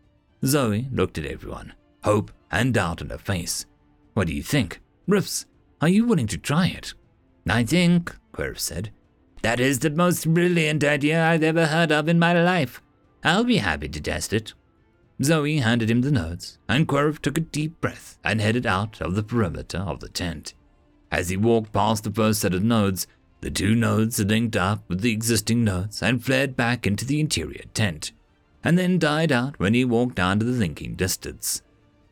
Zoe 0.45 0.88
looked 0.92 1.18
at 1.18 1.26
everyone, 1.26 1.74
hope 2.03 2.32
and 2.52 2.74
doubt 2.74 3.02
in 3.02 3.10
her 3.10 3.18
face. 3.18 3.66
What 4.14 4.28
do 4.28 4.34
you 4.34 4.44
think? 4.44 4.82
Riffs, 5.08 5.45
are 5.82 5.90
you 5.90 6.06
willing 6.06 6.28
to 6.28 6.38
try 6.38 6.68
it? 6.68 6.94
I 7.48 7.64
think, 7.64 8.16
Querif 8.34 8.60
said, 8.60 8.92
that 9.42 9.60
is 9.60 9.80
the 9.80 9.90
most 9.90 10.34
brilliant 10.34 10.84
idea 10.84 11.24
I've 11.24 11.44
ever 11.44 11.68
heard 11.68 11.92
of 11.92 12.08
in 12.08 12.20
my 12.20 12.40
life. 12.42 12.82
I'll 13.24 13.44
be 13.44 13.58
happy 13.58 13.90
to 13.90 14.02
test 14.02 14.34
it. 14.34 14.53
Zoe 15.24 15.58
handed 15.58 15.92
him 15.92 16.02
the 16.02 16.11
nodes, 16.11 16.58
and 16.68 16.88
Querif 16.88 17.20
took 17.20 17.38
a 17.38 17.42
deep 17.42 17.80
breath 17.82 18.18
and 18.24 18.42
headed 18.42 18.66
out 18.66 19.02
of 19.02 19.16
the 19.16 19.24
perimeter 19.24 19.78
of 19.78 20.00
the 20.00 20.10
tent. 20.10 20.53
As 21.11 21.30
he 21.30 21.38
walked 21.38 21.74
past 21.74 22.03
the 22.03 22.11
first 22.11 22.42
set 22.42 22.53
of 22.53 22.64
nodes, 22.64 23.06
the 23.42 23.52
two 23.52 23.76
nodes 23.76 24.20
linked 24.20 24.56
up 24.56 24.84
with 24.88 25.02
the 25.02 25.11
existing 25.11 25.64
nodes 25.64 26.02
and 26.02 26.24
flared 26.24 26.56
back 26.56 26.88
into 26.88 27.06
the 27.06 27.20
interior 27.20 27.66
tent, 27.74 28.11
and 28.64 28.78
then 28.78 29.00
died 29.00 29.32
out 29.32 29.60
when 29.60 29.74
he 29.74 29.84
walked 29.84 30.16
down 30.16 30.40
to 30.40 30.45
the 30.45 30.52
linking 30.52 30.95
distance. 30.95 31.61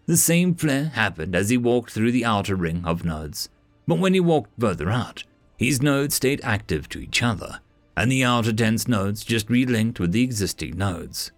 The 0.05 0.17
same 0.17 0.55
flare 0.55 0.85
happened 0.85 1.35
as 1.35 1.49
he 1.49 1.57
walked 1.57 1.91
through 1.91 2.11
the 2.11 2.25
outer 2.25 2.55
ring 2.55 2.83
of 2.83 3.05
nodes, 3.05 3.49
but 3.87 3.99
when 3.99 4.13
he 4.13 4.19
walked 4.19 4.51
further 4.59 4.89
out, 4.89 5.23
his 5.59 5.81
nodes 5.81 6.15
stayed 6.15 6.39
active 6.41 6.87
to 6.87 6.99
each 6.99 7.21
other, 7.21 7.59
and 7.97 8.09
the 8.09 8.23
outer 8.23 8.53
tent's 8.53 8.87
nodes 8.87 9.25
just 9.25 9.49
relinked 9.49 9.99
with 9.99 10.13
the 10.13 10.23
existing 10.23 10.77
nodes. 10.77 11.31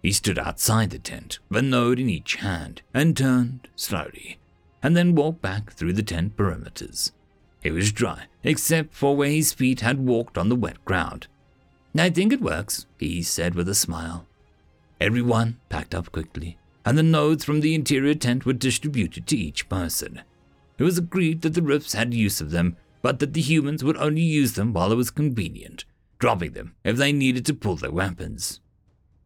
He 0.00 0.12
stood 0.12 0.38
outside 0.38 0.90
the 0.90 1.00
tent, 1.00 1.40
a 1.50 1.60
node 1.60 1.98
in 1.98 2.08
each 2.08 2.36
hand, 2.36 2.82
and 2.94 3.16
turned 3.16 3.68
slowly, 3.74 4.38
and 4.80 4.96
then 4.96 5.16
walked 5.16 5.42
back 5.42 5.72
through 5.72 5.94
the 5.94 6.04
tent 6.04 6.36
perimeters. 6.36 7.10
It 7.64 7.72
was 7.72 7.90
dry, 7.90 8.26
except 8.44 8.94
for 8.94 9.16
where 9.16 9.28
his 9.28 9.52
feet 9.52 9.80
had 9.80 10.06
walked 10.06 10.38
on 10.38 10.48
the 10.48 10.54
wet 10.54 10.84
ground. 10.84 11.26
I 11.98 12.10
think 12.10 12.32
it 12.32 12.40
works, 12.40 12.86
he 12.96 13.24
said 13.24 13.56
with 13.56 13.68
a 13.68 13.74
smile. 13.74 14.24
Everyone 15.00 15.58
packed 15.68 15.96
up 15.96 16.12
quickly, 16.12 16.58
and 16.84 16.96
the 16.96 17.02
nodes 17.02 17.44
from 17.44 17.60
the 17.60 17.74
interior 17.74 18.14
tent 18.14 18.46
were 18.46 18.52
distributed 18.52 19.26
to 19.26 19.36
each 19.36 19.68
person. 19.68 20.22
It 20.78 20.84
was 20.84 20.96
agreed 20.96 21.42
that 21.42 21.54
the 21.54 21.60
riffs 21.60 21.96
had 21.96 22.14
use 22.14 22.40
of 22.40 22.52
them, 22.52 22.76
but 23.02 23.18
that 23.18 23.32
the 23.32 23.40
humans 23.40 23.84
would 23.84 23.96
only 23.96 24.22
use 24.22 24.52
them 24.52 24.72
while 24.72 24.92
it 24.92 24.96
was 24.96 25.10
convenient, 25.10 25.84
dropping 26.18 26.52
them 26.52 26.74
if 26.84 26.96
they 26.96 27.12
needed 27.12 27.46
to 27.46 27.54
pull 27.54 27.76
their 27.76 27.90
weapons. 27.90 28.60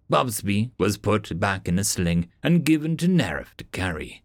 Bubsby 0.08 0.72
was 0.78 0.98
put 0.98 1.40
back 1.40 1.66
in 1.66 1.78
a 1.78 1.84
sling 1.84 2.28
and 2.42 2.64
given 2.64 2.96
to 2.98 3.08
Nerif 3.08 3.54
to 3.56 3.64
carry. 3.64 4.22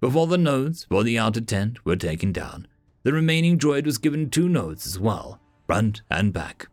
Before 0.00 0.26
the 0.26 0.38
nodes 0.38 0.84
for 0.84 1.04
the 1.04 1.18
outer 1.18 1.40
tent 1.40 1.84
were 1.84 1.96
taken 1.96 2.32
down, 2.32 2.66
the 3.04 3.12
remaining 3.12 3.58
droid 3.58 3.84
was 3.84 3.98
given 3.98 4.30
two 4.30 4.48
nodes 4.48 4.86
as 4.86 4.98
well, 4.98 5.40
front 5.66 6.02
and 6.10 6.32
back. 6.32 6.68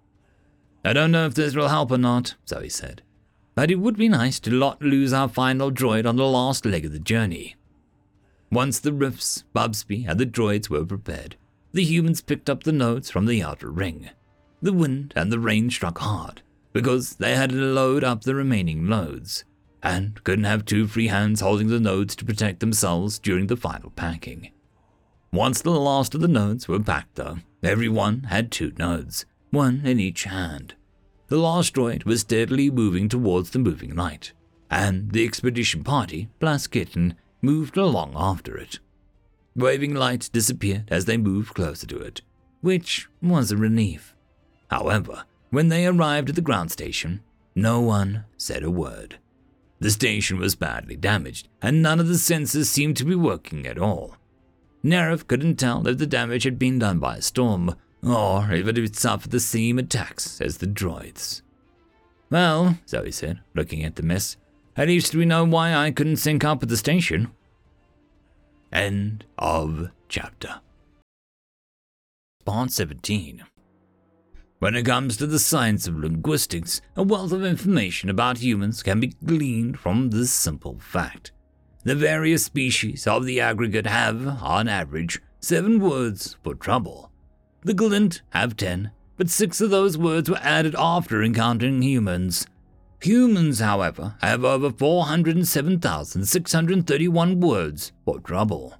I 0.83 0.93
don't 0.93 1.11
know 1.11 1.25
if 1.25 1.33
this 1.33 1.55
will 1.55 1.69
help 1.69 1.91
or 1.91 1.97
not, 1.97 2.35
Zoe 2.47 2.69
said, 2.69 3.01
but 3.55 3.71
it 3.71 3.79
would 3.79 3.97
be 3.97 4.09
nice 4.09 4.39
to 4.41 4.49
not 4.51 4.81
lose 4.81 5.13
our 5.13 5.27
final 5.27 5.71
droid 5.71 6.05
on 6.05 6.15
the 6.15 6.25
last 6.25 6.65
leg 6.65 6.85
of 6.85 6.91
the 6.91 6.99
journey. 6.99 7.55
Once 8.51 8.79
the 8.79 8.91
riffs, 8.91 9.43
Bubsby, 9.53 10.05
and 10.05 10.19
the 10.19 10.25
droids 10.25 10.69
were 10.69 10.85
prepared, 10.85 11.35
the 11.75 11.83
humans 11.83 12.21
picked 12.21 12.49
up 12.49 12.63
the 12.63 12.71
nodes 12.71 13.11
from 13.11 13.25
the 13.25 13.43
outer 13.43 13.69
ring. 13.69 14.09
The 14.61 14.71
wind 14.71 15.11
and 15.13 15.29
the 15.29 15.39
rain 15.39 15.69
struck 15.69 15.97
hard, 15.97 16.41
because 16.71 17.17
they 17.17 17.35
had 17.35 17.49
to 17.49 17.57
load 17.57 18.01
up 18.01 18.23
the 18.23 18.33
remaining 18.33 18.87
loads, 18.87 19.43
and 19.83 20.23
couldn't 20.23 20.45
have 20.45 20.63
two 20.63 20.87
free 20.87 21.07
hands 21.07 21.41
holding 21.41 21.67
the 21.67 21.81
nodes 21.81 22.15
to 22.15 22.23
protect 22.23 22.61
themselves 22.61 23.19
during 23.19 23.47
the 23.47 23.57
final 23.57 23.89
packing. 23.89 24.51
Once 25.33 25.61
the 25.61 25.69
last 25.69 26.15
of 26.15 26.21
the 26.21 26.29
nodes 26.29 26.69
were 26.69 26.79
packed, 26.79 27.15
though, 27.15 27.39
everyone 27.61 28.23
had 28.23 28.53
two 28.53 28.71
nodes, 28.79 29.25
one 29.49 29.81
in 29.83 29.99
each 29.99 30.23
hand. 30.23 30.75
The 31.27 31.37
last 31.37 31.75
droid 31.75 32.05
was 32.05 32.21
steadily 32.21 32.71
moving 32.71 33.09
towards 33.09 33.49
the 33.49 33.59
moving 33.59 33.93
light, 33.93 34.31
and 34.71 35.11
the 35.11 35.25
expedition 35.25 35.83
party, 35.83 36.29
plus 36.39 36.67
Kitten, 36.67 37.15
moved 37.41 37.75
along 37.75 38.13
after 38.15 38.55
it. 38.55 38.79
Waving 39.55 39.93
lights 39.93 40.27
disappeared 40.27 40.83
as 40.89 41.05
they 41.05 41.17
moved 41.17 41.53
closer 41.53 41.87
to 41.87 41.97
it, 41.99 42.21
which 42.61 43.07
was 43.21 43.51
a 43.51 43.57
relief. 43.57 44.13
However, 44.69 45.23
when 45.49 45.69
they 45.69 45.85
arrived 45.87 46.29
at 46.29 46.35
the 46.35 46.41
ground 46.41 46.71
station, 46.71 47.21
no 47.55 47.79
one 47.79 48.25
said 48.35 48.63
a 48.63 48.71
word. 48.71 49.17
The 49.79 49.91
station 49.91 50.39
was 50.39 50.55
badly 50.55 50.95
damaged, 50.97 51.47
and 51.61 51.81
none 51.81 51.99
of 51.99 52.07
the 52.07 52.15
sensors 52.15 52.65
seemed 52.65 52.97
to 52.97 53.05
be 53.05 53.15
working 53.15 53.65
at 53.65 53.77
all. 53.77 54.17
Nerif 54.83 55.27
couldn't 55.27 55.55
tell 55.55 55.87
if 55.87 55.97
the 55.97 56.05
damage 56.07 56.43
had 56.43 56.59
been 56.59 56.79
done 56.79 56.99
by 56.99 57.17
a 57.17 57.21
storm, 57.21 57.75
or 58.03 58.51
if 58.51 58.67
it 58.67 58.77
had 58.77 58.95
suffered 58.95 59.31
the 59.31 59.39
same 59.39 59.79
attacks 59.79 60.41
as 60.41 60.57
the 60.57 60.67
droids. 60.67 61.41
Well, 62.29 62.77
Zoe 62.87 63.11
said, 63.11 63.39
looking 63.53 63.83
at 63.83 63.95
the 63.95 64.03
mess, 64.03 64.37
at 64.75 64.87
least 64.87 65.15
we 65.15 65.25
know 65.25 65.45
why 65.45 65.73
I 65.73 65.91
couldn't 65.91 66.17
sync 66.17 66.43
up 66.43 66.61
at 66.61 66.69
the 66.69 66.77
station. 66.77 67.31
End 68.75 69.23
of 69.39 69.89
chapter. 70.09 70.59
Part 72.43 72.71
17. 72.71 73.45
When 74.59 74.75
it 74.75 74.85
comes 74.85 75.15
to 75.15 75.25
the 75.25 75.39
science 75.39 75.87
of 75.87 75.97
linguistics, 75.97 76.81
a 76.97 77.01
wealth 77.01 77.31
of 77.31 77.45
information 77.45 78.09
about 78.09 78.39
humans 78.39 78.83
can 78.83 78.99
be 78.99 79.13
gleaned 79.23 79.79
from 79.79 80.09
this 80.09 80.29
simple 80.29 80.77
fact. 80.77 81.31
The 81.85 81.95
various 81.95 82.43
species 82.43 83.07
of 83.07 83.23
the 83.23 83.39
aggregate 83.39 83.87
have, 83.87 84.27
on 84.43 84.67
average, 84.67 85.21
seven 85.39 85.79
words 85.79 86.35
for 86.43 86.53
trouble. 86.53 87.13
The 87.61 87.73
glint 87.73 88.23
have 88.31 88.57
ten, 88.57 88.91
but 89.15 89.29
six 89.29 89.61
of 89.61 89.69
those 89.69 89.97
words 89.97 90.29
were 90.29 90.39
added 90.41 90.75
after 90.77 91.23
encountering 91.23 91.81
humans. 91.81 92.45
Humans, 93.01 93.59
however, 93.59 94.15
have 94.21 94.43
over 94.43 94.71
407,631 94.71 97.39
words 97.39 97.91
for 98.03 98.19
trouble. 98.19 98.73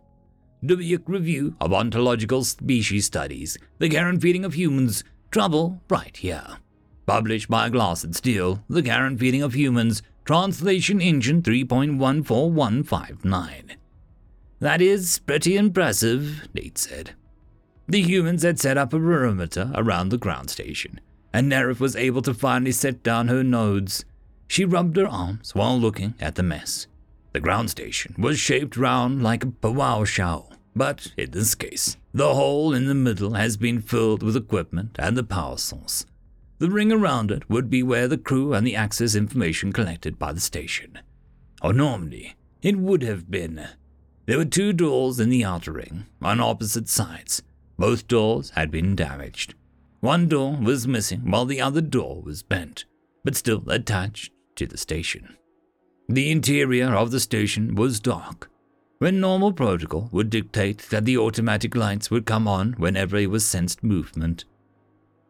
Dubuque 0.66 1.08
Review 1.08 1.56
of 1.62 1.72
Ontological 1.74 2.44
Species 2.44 3.06
Studies, 3.06 3.56
The 3.78 3.90
Care 3.90 4.08
and 4.08 4.20
Feeding 4.22 4.46
of 4.46 4.56
Humans, 4.56 5.04
Trouble 5.30 5.80
right 5.90 6.18
here. 6.18 6.58
Published 7.06 7.50
by 7.50 7.70
Glass 7.70 8.04
and 8.04 8.16
Steel, 8.16 8.64
The 8.68 8.82
Care 8.82 9.06
and 9.06 9.20
Feeding 9.20 9.44
of 9.44 9.54
Humans, 9.54 10.02
Translation 10.24 11.00
Engine 11.02 11.44
3.14159. 11.44 13.76
That 14.60 14.82
is 14.82 15.20
pretty 15.20 15.58
impressive, 15.58 16.48
Nate 16.56 16.80
said. 16.80 17.12
The 17.88 18.02
humans 18.02 18.42
had 18.42 18.60
set 18.60 18.80
up 18.80 18.94
a 18.94 19.00
perimeter 19.00 19.72
around 19.76 20.10
the 20.10 20.18
ground 20.18 20.50
station, 20.50 21.00
and 21.36 21.52
Nerif 21.52 21.82
was 21.82 21.98
able 21.98 22.22
to 22.22 22.34
finally 22.34 22.72
set 22.72 23.04
down 23.04 23.28
her 23.28 23.44
nodes. 23.44 24.06
She 24.48 24.64
rubbed 24.64 24.96
her 24.96 25.06
arms 25.06 25.54
while 25.54 25.78
looking 25.78 26.14
at 26.18 26.36
the 26.36 26.44
mess. 26.44 26.88
The 27.34 27.42
ground 27.42 27.70
station 27.70 28.16
was 28.18 28.40
shaped 28.40 28.78
round 28.78 29.22
like 29.22 29.44
a 29.44 29.48
powwow 29.48 30.06
show, 30.06 30.48
but 30.78 31.12
in 31.18 31.32
this 31.32 31.54
case, 31.54 31.98
the 32.14 32.34
hole 32.36 32.74
in 32.74 32.86
the 32.86 32.96
middle 32.96 33.34
has 33.34 33.58
been 33.58 33.82
filled 33.82 34.24
with 34.24 34.38
equipment 34.38 34.96
and 34.98 35.18
the 35.18 35.26
power 35.26 35.58
source. 35.58 36.06
The 36.60 36.70
ring 36.70 36.94
around 36.94 37.32
it 37.32 37.50
would 37.50 37.70
be 37.70 37.84
where 37.84 38.08
the 38.08 38.18
crew 38.18 38.54
and 38.54 38.66
the 38.66 38.78
access 38.78 39.14
information 39.14 39.74
collected 39.74 40.18
by 40.18 40.32
the 40.32 40.40
station. 40.40 41.00
Or 41.62 41.74
normally, 41.74 42.38
it 42.62 42.78
would 42.78 43.02
have 43.02 43.30
been. 43.30 43.68
There 44.26 44.38
were 44.38 44.46
two 44.46 44.72
doors 44.72 45.20
in 45.20 45.28
the 45.28 45.44
outer 45.44 45.74
ring, 45.74 46.06
on 46.22 46.40
opposite 46.40 46.88
sides. 46.88 47.42
Both 47.78 48.08
doors 48.08 48.52
had 48.52 48.72
been 48.72 48.96
damaged. 48.96 49.54
One 50.06 50.28
door 50.28 50.56
was 50.62 50.88
missing 50.88 51.32
while 51.32 51.46
the 51.46 51.60
other 51.60 51.82
door 51.82 52.22
was 52.22 52.44
bent, 52.44 52.86
but 53.24 53.36
still 53.36 53.64
attached 53.68 54.32
to 54.56 54.68
the 54.68 54.78
station. 54.78 55.36
The 56.08 56.30
interior 56.30 56.94
of 56.94 57.10
the 57.10 57.20
station 57.20 57.74
was 57.74 58.00
dark, 58.00 58.52
when 59.00 59.20
normal 59.20 59.52
protocol 59.52 60.10
would 60.12 60.30
dictate 60.30 60.90
that 60.92 61.06
the 61.06 61.18
automatic 61.18 61.76
lights 61.76 62.12
would 62.12 62.28
come 62.28 62.48
on 62.48 62.74
whenever 62.74 63.18
it 63.18 63.32
was 63.32 63.48
sensed 63.48 63.84
movement. 63.84 64.46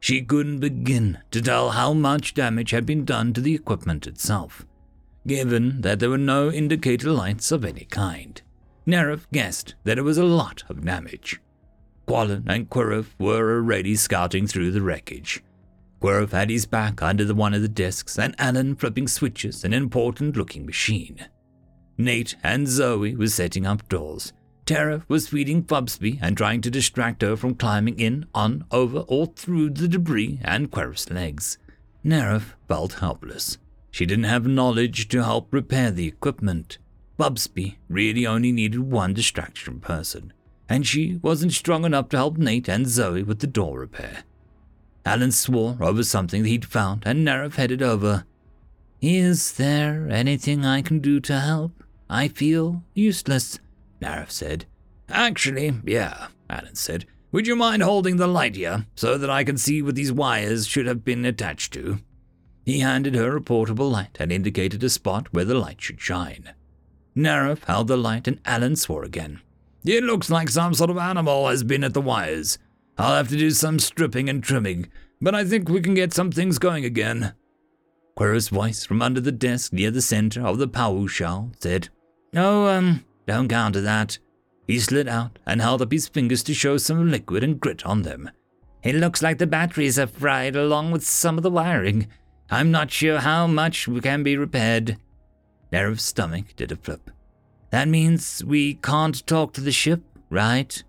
She 0.01 0.21
couldn't 0.21 0.59
begin 0.59 1.19
to 1.31 1.41
tell 1.41 1.69
how 1.69 1.93
much 1.93 2.33
damage 2.33 2.71
had 2.71 2.85
been 2.85 3.05
done 3.05 3.31
to 3.31 3.39
the 3.39 3.55
equipment 3.55 4.05
itself, 4.05 4.65
given 5.25 5.79
that 5.83 5.99
there 5.99 6.09
were 6.09 6.17
no 6.17 6.51
indicator 6.51 7.11
lights 7.11 7.49
of 7.49 7.63
any 7.63 7.85
kind. 7.85 8.41
Nerif 8.85 9.25
guessed 9.31 9.75
that 9.85 9.97
it 9.97 10.01
was 10.01 10.17
a 10.17 10.25
lot 10.25 10.65
of 10.67 10.83
damage. 10.83 11.39
Quallen 12.05 12.43
and 12.47 12.69
Quirrell 12.69 13.05
were 13.19 13.57
already 13.57 13.95
scouting 13.95 14.47
through 14.47 14.71
the 14.71 14.81
wreckage, 14.81 15.43
Querif 16.05 16.33
had 16.33 16.51
his 16.51 16.67
back 16.67 17.01
under 17.01 17.25
the 17.25 17.33
one 17.33 17.55
of 17.55 17.63
the 17.63 17.67
desks 17.67 18.19
and 18.19 18.35
Alan 18.37 18.75
flipping 18.75 19.07
switches 19.07 19.63
an 19.63 19.73
important 19.73 20.37
looking 20.37 20.63
machine. 20.63 21.25
Nate 21.97 22.35
and 22.43 22.67
Zoe 22.67 23.15
were 23.15 23.27
setting 23.27 23.65
up 23.65 23.89
doors. 23.89 24.31
Tara 24.65 25.03
was 25.07 25.29
feeding 25.29 25.61
Bubsby 25.61 26.19
and 26.21 26.37
trying 26.37 26.61
to 26.61 26.69
distract 26.69 27.23
her 27.23 27.35
from 27.35 27.55
climbing 27.55 27.99
in, 27.99 28.27
on, 28.35 28.65
over, 28.69 28.99
or 29.07 29.27
through 29.27 29.71
the 29.71 29.87
debris 29.87 30.39
and 30.43 30.71
Querif's 30.71 31.09
legs. 31.09 31.57
Nerif 32.03 32.53
felt 32.67 32.93
helpless. 32.93 33.57
She 33.89 34.05
didn't 34.05 34.25
have 34.25 34.45
knowledge 34.45 35.07
to 35.07 35.23
help 35.23 35.51
repair 35.53 35.89
the 35.89 36.07
equipment. 36.07 36.77
Bubsby 37.17 37.79
really 37.89 38.27
only 38.27 38.51
needed 38.51 38.79
one 38.79 39.13
distraction 39.13 39.79
person, 39.79 40.33
and 40.67 40.85
she 40.85 41.19
wasn't 41.21 41.53
strong 41.53 41.85
enough 41.85 42.09
to 42.09 42.17
help 42.17 42.37
Nate 42.37 42.67
and 42.67 42.87
Zoe 42.87 43.23
with 43.23 43.39
the 43.39 43.47
door 43.47 43.79
repair. 43.79 44.23
Alan 45.05 45.31
swore 45.31 45.77
over 45.81 46.03
something 46.03 46.43
that 46.43 46.49
he'd 46.49 46.65
found, 46.65 47.03
and 47.05 47.25
Nerif 47.25 47.55
headed 47.55 47.81
over. 47.81 48.25
Is 49.01 49.53
there 49.53 50.09
anything 50.09 50.65
I 50.65 50.81
can 50.81 50.99
do 50.99 51.19
to 51.21 51.39
help? 51.39 51.83
I 52.09 52.27
feel 52.27 52.83
useless, 52.93 53.59
Nerif 54.01 54.31
said. 54.31 54.65
Actually, 55.09 55.73
yeah, 55.85 56.27
Alan 56.49 56.75
said. 56.75 57.05
Would 57.31 57.47
you 57.47 57.55
mind 57.55 57.83
holding 57.83 58.17
the 58.17 58.27
light 58.27 58.55
here, 58.55 58.87
so 58.95 59.17
that 59.17 59.29
I 59.29 59.43
can 59.43 59.57
see 59.57 59.81
what 59.81 59.95
these 59.95 60.11
wires 60.11 60.65
should 60.65 60.87
have 60.87 61.03
been 61.03 61.25
attached 61.25 61.73
to? 61.73 61.99
He 62.65 62.79
handed 62.79 63.13
her 63.13 63.35
a 63.35 63.41
portable 63.41 63.91
light 63.91 64.17
and 64.19 64.31
indicated 64.31 64.83
a 64.83 64.89
spot 64.89 65.27
where 65.31 65.45
the 65.45 65.53
light 65.53 65.81
should 65.81 66.01
shine. 66.01 66.53
Nerif 67.15 67.65
held 67.65 67.87
the 67.87 67.97
light 67.97 68.27
and 68.27 68.39
Alan 68.45 68.75
swore 68.75 69.03
again. 69.03 69.41
It 69.85 70.03
looks 70.03 70.31
like 70.31 70.49
some 70.49 70.73
sort 70.73 70.89
of 70.89 70.97
animal 70.97 71.47
has 71.47 71.63
been 71.63 71.83
at 71.83 71.93
the 71.93 72.01
wires. 72.01 72.57
I'll 72.97 73.15
have 73.15 73.29
to 73.29 73.37
do 73.37 73.51
some 73.51 73.77
stripping 73.77 74.29
and 74.29 74.43
trimming, 74.43 74.89
but 75.21 75.35
I 75.35 75.43
think 75.43 75.69
we 75.69 75.79
can 75.79 75.93
get 75.93 76.13
some 76.13 76.31
things 76.31 76.57
going 76.57 76.85
again. 76.85 77.33
Querif's 78.15 78.47
voice 78.47 78.83
from 78.83 79.01
under 79.01 79.21
the 79.21 79.31
desk 79.31 79.73
near 79.73 79.91
the 79.91 80.01
center 80.01 80.45
of 80.45 80.57
the 80.57 80.67
powwow 80.67 81.07
said, 81.59 81.89
Oh, 82.35 82.67
um, 82.67 83.05
don't 83.27 83.47
count 83.47 83.75
to 83.75 83.81
that. 83.81 84.17
He 84.65 84.79
slid 84.79 85.07
out 85.07 85.37
and 85.45 85.61
held 85.61 85.81
up 85.81 85.91
his 85.91 86.07
fingers 86.07 86.41
to 86.43 86.53
show 86.53 86.77
some 86.77 87.11
liquid 87.11 87.43
and 87.43 87.59
grit 87.59 87.85
on 87.85 88.01
them. 88.01 88.31
It 88.81 88.95
looks 88.95 89.21
like 89.21 89.37
the 89.37 89.47
batteries 89.47 89.99
are 89.99 90.07
fried 90.07 90.55
along 90.55 90.91
with 90.91 91.05
some 91.05 91.37
of 91.37 91.43
the 91.43 91.51
wiring. 91.51 92.07
I'm 92.49 92.71
not 92.71 92.89
sure 92.89 93.19
how 93.19 93.45
much 93.45 93.87
can 94.01 94.23
be 94.23 94.37
repaired. 94.37 94.97
Nerif's 95.71 96.03
stomach 96.03 96.55
did 96.55 96.71
a 96.71 96.75
flip. 96.75 97.11
That 97.71 97.87
means 97.87 98.43
we 98.43 98.75
can't 98.75 99.25
talk 99.27 99.53
to 99.53 99.61
the 99.61 99.71
ship, 99.71 100.03
right? 100.29 100.83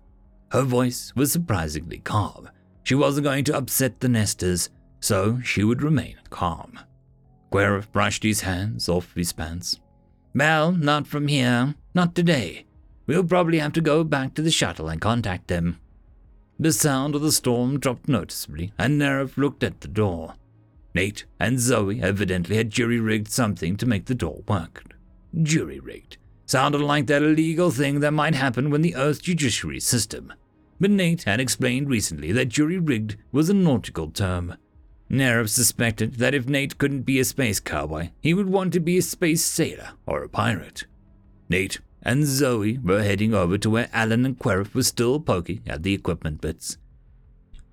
Her 0.51 0.63
voice 0.63 1.13
was 1.15 1.31
surprisingly 1.31 1.99
calm. 1.99 2.49
She 2.83 2.95
wasn't 2.95 3.25
going 3.25 3.43
to 3.45 3.57
upset 3.57 3.99
the 3.99 4.07
nesters, 4.07 4.69
so 4.99 5.39
she 5.41 5.63
would 5.63 5.81
remain 5.81 6.15
calm. 6.29 6.79
Guerrero 7.51 7.83
brushed 7.91 8.23
his 8.23 8.41
hands 8.41 8.87
off 8.87 9.13
his 9.13 9.33
pants. 9.33 9.79
Well, 10.33 10.71
not 10.71 11.07
from 11.07 11.27
here. 11.27 11.75
Not 11.93 12.15
today. 12.15 12.65
We'll 13.07 13.23
probably 13.23 13.59
have 13.59 13.73
to 13.73 13.81
go 13.81 14.03
back 14.03 14.33
to 14.35 14.41
the 14.41 14.51
shuttle 14.51 14.89
and 14.89 15.01
contact 15.01 15.47
them. 15.47 15.79
The 16.59 16.71
sound 16.71 17.15
of 17.15 17.21
the 17.21 17.31
storm 17.31 17.79
dropped 17.79 18.07
noticeably, 18.07 18.73
and 18.77 18.99
Nerif 18.99 19.37
looked 19.37 19.63
at 19.63 19.81
the 19.81 19.87
door. 19.87 20.35
Nate 20.93 21.25
and 21.39 21.59
Zoe 21.59 22.01
evidently 22.01 22.57
had 22.57 22.69
jury 22.69 22.99
rigged 22.99 23.29
something 23.29 23.77
to 23.77 23.85
make 23.85 24.05
the 24.05 24.15
door 24.15 24.43
work. 24.47 24.83
Jury 25.41 25.79
rigged. 25.79 26.16
Sounded 26.47 26.79
like 26.79 27.07
that 27.07 27.21
illegal 27.21 27.71
thing 27.71 27.99
that 27.99 28.13
might 28.13 28.33
happen 28.33 28.69
when 28.69 28.81
the 28.81 28.95
Earth's 28.95 29.19
judiciary 29.19 29.81
system. 29.81 30.33
But 30.79 30.91
Nate 30.91 31.23
had 31.23 31.41
explained 31.41 31.89
recently 31.89 32.31
that 32.31 32.47
jury 32.47 32.77
rigged 32.77 33.17
was 33.33 33.49
a 33.49 33.53
nautical 33.53 34.09
term. 34.09 34.55
Nerif 35.11 35.49
suspected 35.49 36.15
that 36.15 36.33
if 36.33 36.47
Nate 36.47 36.77
couldn't 36.77 37.01
be 37.01 37.19
a 37.19 37.25
space 37.25 37.59
cowboy, 37.59 38.11
he 38.21 38.33
would 38.33 38.47
want 38.47 38.71
to 38.73 38.79
be 38.79 38.97
a 38.97 39.01
space 39.01 39.43
sailor 39.43 39.89
or 40.05 40.23
a 40.23 40.29
pirate. 40.29 40.85
Nate 41.49 41.81
and 42.01 42.25
Zoe 42.25 42.77
were 42.77 43.03
heading 43.03 43.33
over 43.33 43.57
to 43.57 43.69
where 43.69 43.89
Alan 43.91 44.25
and 44.25 44.39
Querif 44.39 44.73
were 44.73 44.83
still 44.83 45.19
poking 45.19 45.61
at 45.67 45.83
the 45.83 45.93
equipment 45.93 46.39
bits. 46.39 46.77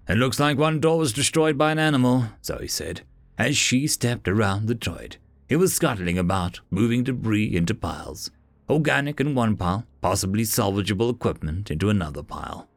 It 0.09 0.17
looks 0.17 0.41
like 0.41 0.59
one 0.59 0.81
door 0.81 0.99
was 0.99 1.13
destroyed 1.13 1.57
by 1.57 1.71
an 1.71 1.79
animal, 1.79 2.25
Zoe 2.45 2.67
said, 2.67 3.03
as 3.39 3.57
she 3.57 3.87
stepped 3.87 4.27
around 4.27 4.67
the 4.67 4.75
droid. 4.75 5.17
It 5.49 5.57
was 5.57 5.73
scuttling 5.75 6.19
about, 6.19 6.61
moving 6.71 7.05
debris 7.05 7.55
into 7.55 7.75
piles. 7.75 8.31
Organic 8.69 9.21
in 9.21 9.35
one 9.35 9.57
pile, 9.57 9.87
possibly 10.01 10.45
salvageable 10.45 11.11
equipment 11.11 11.71
into 11.71 11.91
another 11.91 12.23
pile. 12.23 12.69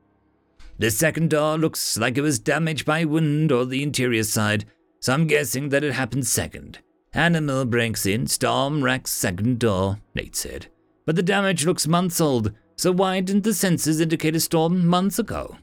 The 0.79 0.91
second 0.91 1.29
door 1.29 1.57
looks 1.57 1.97
like 1.97 2.17
it 2.17 2.21
was 2.21 2.39
damaged 2.39 2.85
by 2.85 3.05
wind 3.05 3.51
or 3.51 3.65
the 3.65 3.81
interior 3.81 4.23
side, 4.23 4.65
so 4.99 5.13
I'm 5.13 5.27
guessing 5.27 5.69
that 5.69 5.83
it 5.83 5.93
happened 5.93 6.27
second. 6.27 6.79
Animal 7.13 7.65
breaks 7.65 8.05
in, 8.05 8.27
storm 8.27 8.83
wrecks 8.83 9.11
second 9.11 9.59
door, 9.59 9.99
Nate 10.13 10.35
said. 10.35 10.67
But 11.05 11.15
the 11.15 11.23
damage 11.23 11.65
looks 11.65 11.87
months 11.87 12.21
old, 12.21 12.51
so 12.75 12.91
why 12.91 13.21
didn't 13.21 13.43
the 13.43 13.51
sensors 13.51 14.01
indicate 14.01 14.35
a 14.35 14.39
storm 14.39 14.85
months 14.85 15.17
ago? 15.17 15.57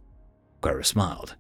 Quera 0.63 0.85
smiled. 0.85 1.37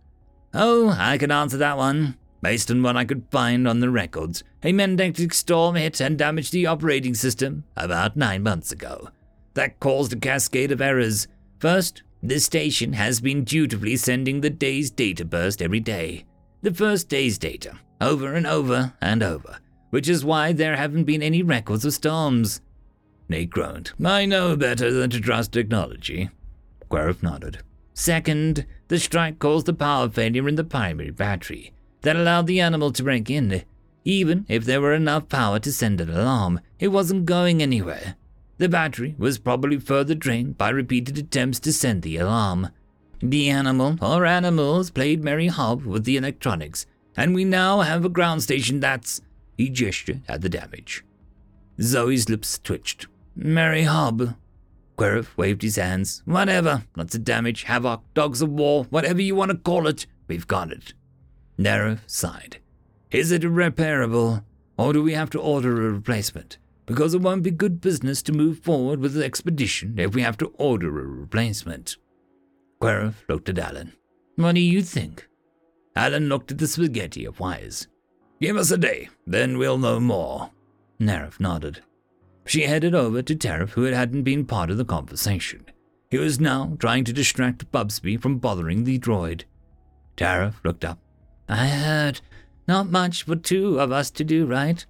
Oh, 0.53 0.95
I 0.97 1.19
can 1.19 1.33
answer 1.33 1.57
that 1.57 1.79
one. 1.79 2.17
Based 2.45 2.71
on 2.71 2.83
what 2.83 2.95
I 2.95 3.07
could 3.07 3.25
find 3.31 3.67
on 3.67 3.81
the 3.81 3.89
records, 3.89 4.45
a 4.63 4.71
magnetic 4.71 5.33
storm 5.33 5.77
hit 5.77 5.99
and 5.99 6.19
damaged 6.19 6.53
the 6.53 6.67
operating 6.67 7.15
system 7.15 7.65
about 7.75 8.19
nine 8.19 8.43
months 8.43 8.71
ago. 8.71 9.09
That 9.55 9.81
caused 9.81 10.13
a 10.13 10.17
cascade 10.17 10.71
of 10.71 10.83
errors. 10.83 11.27
First, 11.59 12.03
the 12.23 12.39
station 12.39 12.93
has 12.93 13.23
been 13.23 13.45
dutifully 13.45 13.97
sending 13.97 14.43
the 14.43 14.51
day's 14.51 14.91
data 14.91 15.25
burst 15.25 15.63
every 15.63 15.81
day. 15.81 16.27
The 16.61 16.75
first 16.75 17.09
day's 17.09 17.39
data, 17.39 17.79
over 17.99 18.35
and 18.35 18.47
over 18.47 18.93
and 19.01 19.23
over, 19.23 19.61
which 19.89 20.07
is 20.07 20.23
why 20.23 20.53
there 20.53 20.77
haven't 20.77 21.05
been 21.05 21.23
any 21.23 21.43
records 21.43 21.87
of 21.87 21.95
storms. 21.95 22.61
Nate 23.27 23.49
groaned. 23.49 23.93
I 24.05 24.27
know 24.27 24.55
better 24.55 24.93
than 24.93 25.09
to 25.09 25.19
trust 25.19 25.53
technology. 25.53 26.29
Querif 26.91 27.23
nodded. 27.23 27.61
Second, 27.95 28.67
the 28.89 28.99
strike 28.99 29.39
caused 29.39 29.67
a 29.71 29.73
power 29.73 30.11
failure 30.11 30.47
in 30.47 30.57
the 30.57 30.65
primary 30.65 31.11
battery 31.11 31.73
that 32.05 32.17
allowed 32.17 32.47
the 32.47 32.61
animal 32.61 32.93
to 32.93 33.03
break 33.03 33.29
in. 33.29 33.65
Even 34.05 34.45
if 34.49 34.65
there 34.65 34.81
were 34.81 34.93
enough 34.93 35.29
power 35.29 35.59
to 35.59 35.73
send 35.73 36.01
an 36.01 36.11
alarm, 36.11 36.61
it 36.79 36.89
wasn't 36.89 37.25
going 37.25 37.63
anywhere. 37.63 38.17
The 38.59 38.69
battery 38.69 39.15
was 39.19 39.39
probably 39.39 39.79
further 39.79 40.15
drained 40.15 40.57
by 40.57 40.69
repeated 40.69 41.19
attempts 41.19 41.59
to 41.61 41.73
send 41.73 42.03
the 42.03 42.19
alarm. 42.19 42.69
The 43.21 43.49
animal 43.49 43.97
or 44.03 44.27
animals 44.27 44.91
played 44.91 45.25
merry 45.25 45.49
Hob 45.49 45.85
with 45.85 46.05
the 46.05 46.19
electronics, 46.19 46.87
and 47.17 47.35
we 47.35 47.45
now 47.45 47.81
have 47.81 48.05
a 48.05 48.11
ground 48.11 48.43
station 48.43 48.81
that's. 48.81 49.23
He 49.57 49.71
gestured 49.71 50.23
at 50.29 50.43
the 50.43 50.49
damage. 50.49 51.05
Zoe's 51.81 52.29
lips 52.29 52.59
twitched. 52.59 53.07
Merry 53.35 53.85
Hob. 53.85 54.35
Querif 54.99 55.37
waved 55.37 55.63
his 55.63 55.77
hands. 55.77 56.23
Whatever. 56.25 56.85
Lots 56.97 57.15
of 57.15 57.25
damage, 57.25 57.65
havoc, 57.65 58.03
dogs 58.15 58.43
of 58.43 58.51
war, 58.51 58.85
whatever 58.91 59.23
you 59.23 59.35
want 59.35 59.51
to 59.53 59.57
call 59.57 59.87
it. 59.87 60.07
We've 60.29 60.47
got 60.47 60.71
it. 60.71 60.93
Nerif 61.59 62.01
sighed. 62.07 62.59
Is 63.11 63.31
it 63.31 63.45
irreparable, 63.45 64.45
or 64.77 64.93
do 64.93 65.03
we 65.03 65.13
have 65.13 65.31
to 65.31 65.41
order 65.41 65.89
a 65.89 65.93
replacement? 65.93 66.59
Because 66.87 67.15
it 67.15 67.21
won't 67.21 67.43
be 67.43 67.51
good 67.51 67.81
business 67.81 68.23
to 68.23 68.33
move 68.33 68.59
forward 68.59 69.01
with 69.01 69.15
the 69.15 69.25
expedition 69.25 69.99
if 69.99 70.15
we 70.15 70.23
have 70.23 70.37
to 70.39 70.53
order 70.59 70.89
a 70.89 71.07
replacement. 71.07 71.97
Querif 72.81 73.15
looked 73.29 73.49
at 73.49 73.59
Alan. 73.59 73.93
What 74.37 74.57
do 74.57 74.61
you 74.61 74.83
think? 74.83 75.29
Alan 75.97 76.29
looked 76.29 76.51
at 76.51 76.59
the 76.59 76.67
spaghetti 76.67 77.25
of 77.25 77.41
wires. 77.41 77.87
Give 78.41 78.57
us 78.57 78.71
a 78.71 78.77
day, 78.77 79.09
then 79.27 79.59
we'll 79.59 79.79
know 79.79 80.01
more. 80.01 80.51
Nerif 81.01 81.39
nodded. 81.39 81.83
She 82.47 82.63
headed 82.63 82.95
over 82.95 83.23
to 83.23 83.35
Tarif, 83.35 83.71
who 83.71 83.85
hadn't 83.85 84.25
been 84.25 84.45
part 84.45 84.71
of 84.71 84.77
the 84.77 84.85
conversation. 84.85 85.65
He 86.11 86.19
was 86.19 86.39
now 86.39 86.77
trying 86.79 87.05
to 87.05 87.13
distract 87.13 87.71
Bubsby 87.73 88.17
from 88.17 88.39
bothering 88.39 88.85
the 88.85 88.99
droid. 88.99 89.45
Tarif 90.17 90.55
looked 90.65 90.85
up. 90.85 90.99
I 91.49 91.67
heard. 91.67 92.21
Not 92.67 92.91
much 92.91 93.25
for 93.25 93.37
two 93.37 93.79
of 93.79 93.93
us 93.93 94.11
to 94.13 94.25
do, 94.25 94.47
right? 94.47 94.85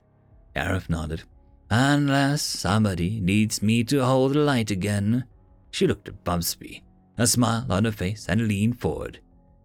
Tarif 0.55 0.89
nodded. 0.89 1.25
Unless 1.71 2.43
somebody 2.43 3.21
needs 3.21 3.63
me 3.63 3.83
to 3.85 4.05
hold 4.05 4.35
the 4.35 4.39
light 4.39 4.71
again. 4.71 5.25
She 5.71 5.87
looked 5.87 6.09
at 6.09 6.23
Bubsby, 6.23 6.85
a 7.19 7.27
smile 7.27 7.67
on 7.69 7.85
her 7.85 7.91
face, 7.91 8.27
and 8.29 8.47
leaned 8.47 8.79
forward. 8.79 9.19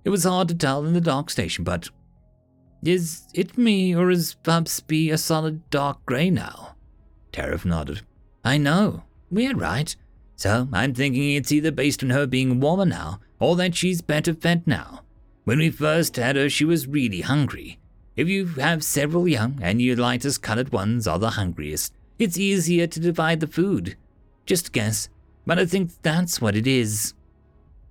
It 0.04 0.10
was 0.10 0.24
hard 0.24 0.48
to 0.48 0.56
tell 0.56 0.86
in 0.86 0.94
the 0.94 1.02
dark 1.02 1.30
station, 1.30 1.64
but. 1.64 1.90
Is 2.84 3.28
it 3.34 3.58
me, 3.58 3.96
or 3.96 4.10
is 4.10 4.36
Bubsby 4.36 5.12
a 5.12 5.18
solid 5.18 5.70
dark 5.70 6.04
grey 6.06 6.30
now? 6.30 6.76
Tarif 7.32 7.66
nodded. 7.66 8.02
I 8.44 8.58
know. 8.58 9.04
We're 9.30 9.56
right. 9.56 9.96
So 10.36 10.68
I'm 10.72 10.94
thinking 10.96 11.36
it's 11.36 11.52
either 11.52 11.72
based 11.72 12.02
on 12.02 12.10
her 12.10 12.26
being 12.26 12.60
warmer 12.60 12.86
now, 12.86 13.20
or 13.40 13.56
that 13.58 13.76
she's 13.76 14.02
better 14.02 14.34
fed 14.34 14.66
now. 14.66 15.02
When 15.50 15.58
we 15.58 15.72
first 15.72 16.18
had 16.18 16.36
her, 16.36 16.48
she 16.48 16.64
was 16.64 16.86
really 16.86 17.22
hungry. 17.22 17.80
If 18.16 18.28
you 18.28 18.46
have 18.60 18.84
several 18.84 19.28
young 19.28 19.58
and 19.64 19.82
your 19.82 19.96
lightest 19.96 20.44
colored 20.44 20.72
ones 20.72 21.08
are 21.08 21.18
the 21.18 21.32
hungriest, 21.32 21.92
it's 22.20 22.38
easier 22.38 22.86
to 22.86 23.00
divide 23.00 23.40
the 23.40 23.48
food. 23.48 23.98
Just 24.46 24.74
guess, 24.74 25.10
but 25.48 25.58
I 25.58 25.66
think 25.66 26.04
that's 26.04 26.40
what 26.40 26.56
it 26.56 26.68
is. 26.68 27.16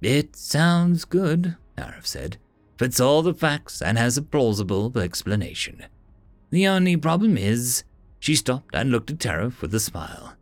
It 0.01 0.37
sounds 0.37 1.05
good, 1.05 1.57
Nerif 1.77 2.07
said. 2.07 2.37
Fits 2.79 3.01
all 3.01 3.23
the 3.23 3.35
facts 3.35 3.83
and 3.83 3.99
has 3.99 4.17
a 4.17 4.23
plausible 4.23 4.97
explanation. 4.97 5.85
The 6.51 6.69
only 6.69 6.97
problem 6.97 7.37
is, 7.37 7.83
she 8.21 8.37
stopped 8.37 8.73
and 8.73 8.93
looked 8.93 9.11
at 9.11 9.19
Tarif 9.19 9.63
with 9.63 9.75
a 9.75 9.81
smile. 9.81 10.37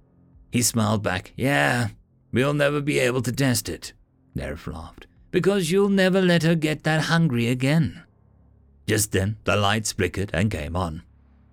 He 0.52 0.60
smiled 0.60 1.02
back. 1.02 1.32
Yeah, 1.34 1.88
we'll 2.30 2.52
never 2.52 2.82
be 2.82 2.98
able 2.98 3.22
to 3.22 3.32
test 3.32 3.70
it. 3.70 3.94
Nerif 4.36 4.70
laughed. 4.70 5.06
Because 5.30 5.70
you'll 5.70 5.88
never 5.88 6.20
let 6.20 6.42
her 6.42 6.54
get 6.54 6.84
that 6.84 7.02
hungry 7.02 7.48
again. 7.48 8.02
Just 8.86 9.12
then, 9.12 9.36
the 9.44 9.56
lights 9.56 9.92
flickered 9.92 10.30
and 10.32 10.50
came 10.50 10.76
on. 10.76 11.02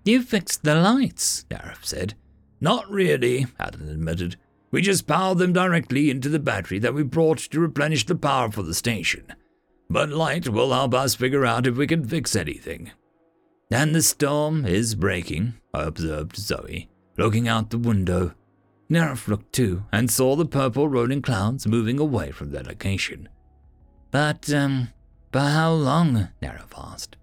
You 0.06 0.22
fixed 0.22 0.64
the 0.64 0.76
lights, 0.76 1.46
Nerif 1.50 1.84
said. 1.84 2.14
Not 2.62 2.90
really, 2.90 3.48
Alan 3.60 3.90
admitted. 3.90 4.38
We 4.72 4.82
just 4.82 5.08
powered 5.08 5.38
them 5.38 5.54
directly 5.54 6.10
into 6.10 6.30
the 6.30 6.40
battery 6.40 6.80
that 6.80 6.94
we 6.94 7.04
brought 7.04 7.38
to 7.38 7.60
replenish 7.60 8.06
the 8.06 8.16
power 8.16 8.52
for 8.52 8.64
the 8.64 8.74
station. 8.74 9.34
But 9.90 10.10
light 10.10 10.50
will 10.50 10.72
help 10.72 10.94
us 10.94 11.16
figure 11.16 11.46
out 11.46 11.68
if 11.68 11.78
we 11.78 11.88
can 11.88 12.08
fix 12.08 12.36
anything. 12.36 12.92
And 13.72 13.94
the 13.94 14.02
storm 14.02 14.66
is 14.66 14.96
breaking, 14.96 15.56
observed 15.74 16.38
Zoe, 16.38 16.90
looking 17.18 17.48
out 17.48 17.70
the 17.70 17.78
window. 17.78 18.34
Nerif 18.90 19.28
looked 19.28 19.54
too 19.54 19.84
and 19.92 20.10
saw 20.10 20.36
the 20.36 20.46
purple 20.46 20.88
rolling 20.88 21.22
clouds 21.22 21.66
moving 21.66 22.00
away 22.00 22.32
from 22.32 22.52
their 22.52 22.64
location. 22.64 23.30
But, 24.14 24.54
um, 24.54 24.90
for 25.32 25.40
how 25.40 25.72
long? 25.72 26.30
Nerif 26.40 26.72
asked. 26.78 27.18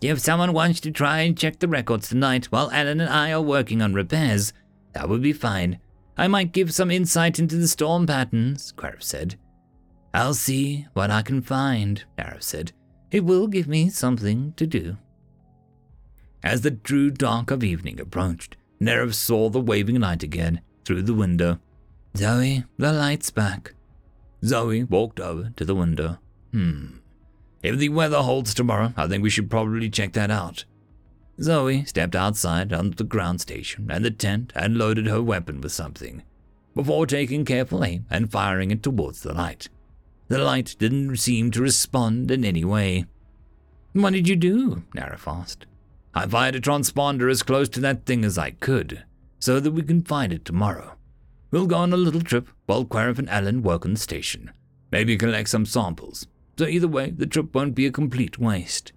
If 0.00 0.20
someone 0.20 0.52
wants 0.52 0.78
to 0.82 0.92
try 0.92 1.22
and 1.22 1.36
check 1.36 1.58
the 1.58 1.66
records 1.66 2.08
tonight 2.08 2.46
while 2.46 2.70
Alan 2.70 3.00
and 3.00 3.10
I 3.10 3.32
are 3.32 3.42
working 3.42 3.82
on 3.82 3.92
repairs, 3.92 4.52
that 4.94 5.08
would 5.08 5.20
be 5.20 5.32
fine. 5.32 5.80
I 6.16 6.28
might 6.28 6.52
give 6.52 6.72
some 6.72 6.92
insight 6.92 7.40
into 7.40 7.56
the 7.56 7.66
storm 7.66 8.06
patterns, 8.06 8.72
Querif 8.76 9.02
said. 9.02 9.34
I'll 10.14 10.34
see 10.34 10.86
what 10.92 11.10
I 11.10 11.22
can 11.22 11.42
find, 11.42 12.04
Nerif 12.16 12.44
said. 12.44 12.70
It 13.10 13.24
will 13.24 13.48
give 13.48 13.66
me 13.66 13.88
something 13.88 14.52
to 14.52 14.64
do. 14.64 14.98
As 16.44 16.60
the 16.60 16.70
true 16.70 17.10
dark 17.10 17.50
of 17.50 17.64
evening 17.64 17.98
approached, 17.98 18.56
Nerif 18.80 19.14
saw 19.14 19.48
the 19.48 19.60
waving 19.60 19.98
light 19.98 20.22
again 20.22 20.60
through 20.84 21.02
the 21.02 21.14
window. 21.14 21.58
Zoe, 22.16 22.62
the 22.78 22.92
light's 22.92 23.30
back. 23.30 23.74
Zoe 24.44 24.84
walked 24.84 25.20
over 25.20 25.50
to 25.56 25.64
the 25.64 25.74
window. 25.74 26.18
Hmm. 26.52 26.96
If 27.62 27.78
the 27.78 27.90
weather 27.90 28.18
holds 28.18 28.54
tomorrow, 28.54 28.92
I 28.96 29.06
think 29.06 29.22
we 29.22 29.30
should 29.30 29.50
probably 29.50 29.88
check 29.88 30.12
that 30.14 30.30
out. 30.30 30.64
Zoe 31.40 31.84
stepped 31.84 32.16
outside 32.16 32.72
onto 32.72 32.96
the 32.96 33.04
ground 33.04 33.40
station 33.40 33.90
and 33.90 34.04
the 34.04 34.10
tent 34.10 34.52
and 34.54 34.76
loaded 34.76 35.06
her 35.06 35.22
weapon 35.22 35.60
with 35.60 35.72
something, 35.72 36.22
before 36.74 37.06
taking 37.06 37.44
careful 37.44 37.84
aim 37.84 38.06
and 38.10 38.32
firing 38.32 38.70
it 38.70 38.82
towards 38.82 39.22
the 39.22 39.32
light. 39.32 39.68
The 40.28 40.38
light 40.38 40.76
didn't 40.78 41.16
seem 41.16 41.50
to 41.52 41.62
respond 41.62 42.30
in 42.30 42.44
any 42.44 42.64
way. 42.64 43.06
What 43.92 44.12
did 44.12 44.28
you 44.28 44.36
do? 44.36 44.82
Nerif 44.94 45.30
asked. 45.30 45.66
I 46.14 46.26
fired 46.26 46.54
a 46.54 46.60
transponder 46.60 47.30
as 47.30 47.42
close 47.42 47.68
to 47.70 47.80
that 47.80 48.06
thing 48.06 48.24
as 48.24 48.38
I 48.38 48.50
could, 48.50 49.04
so 49.38 49.60
that 49.60 49.72
we 49.72 49.82
can 49.82 50.02
find 50.02 50.32
it 50.32 50.44
tomorrow. 50.44 50.96
We'll 51.50 51.66
go 51.66 51.76
on 51.76 51.92
a 51.92 51.98
little 51.98 52.22
trip 52.22 52.48
while 52.72 52.86
Querif 52.86 53.18
and 53.18 53.28
Alan 53.28 53.62
work 53.62 53.84
on 53.84 53.92
the 53.92 54.00
station. 54.00 54.50
Maybe 54.90 55.18
collect 55.18 55.50
some 55.50 55.66
samples. 55.66 56.26
So 56.58 56.64
either 56.66 56.88
way, 56.88 57.10
the 57.10 57.26
trip 57.26 57.54
won't 57.54 57.74
be 57.74 57.84
a 57.84 57.92
complete 57.92 58.38
waste. 58.38 58.92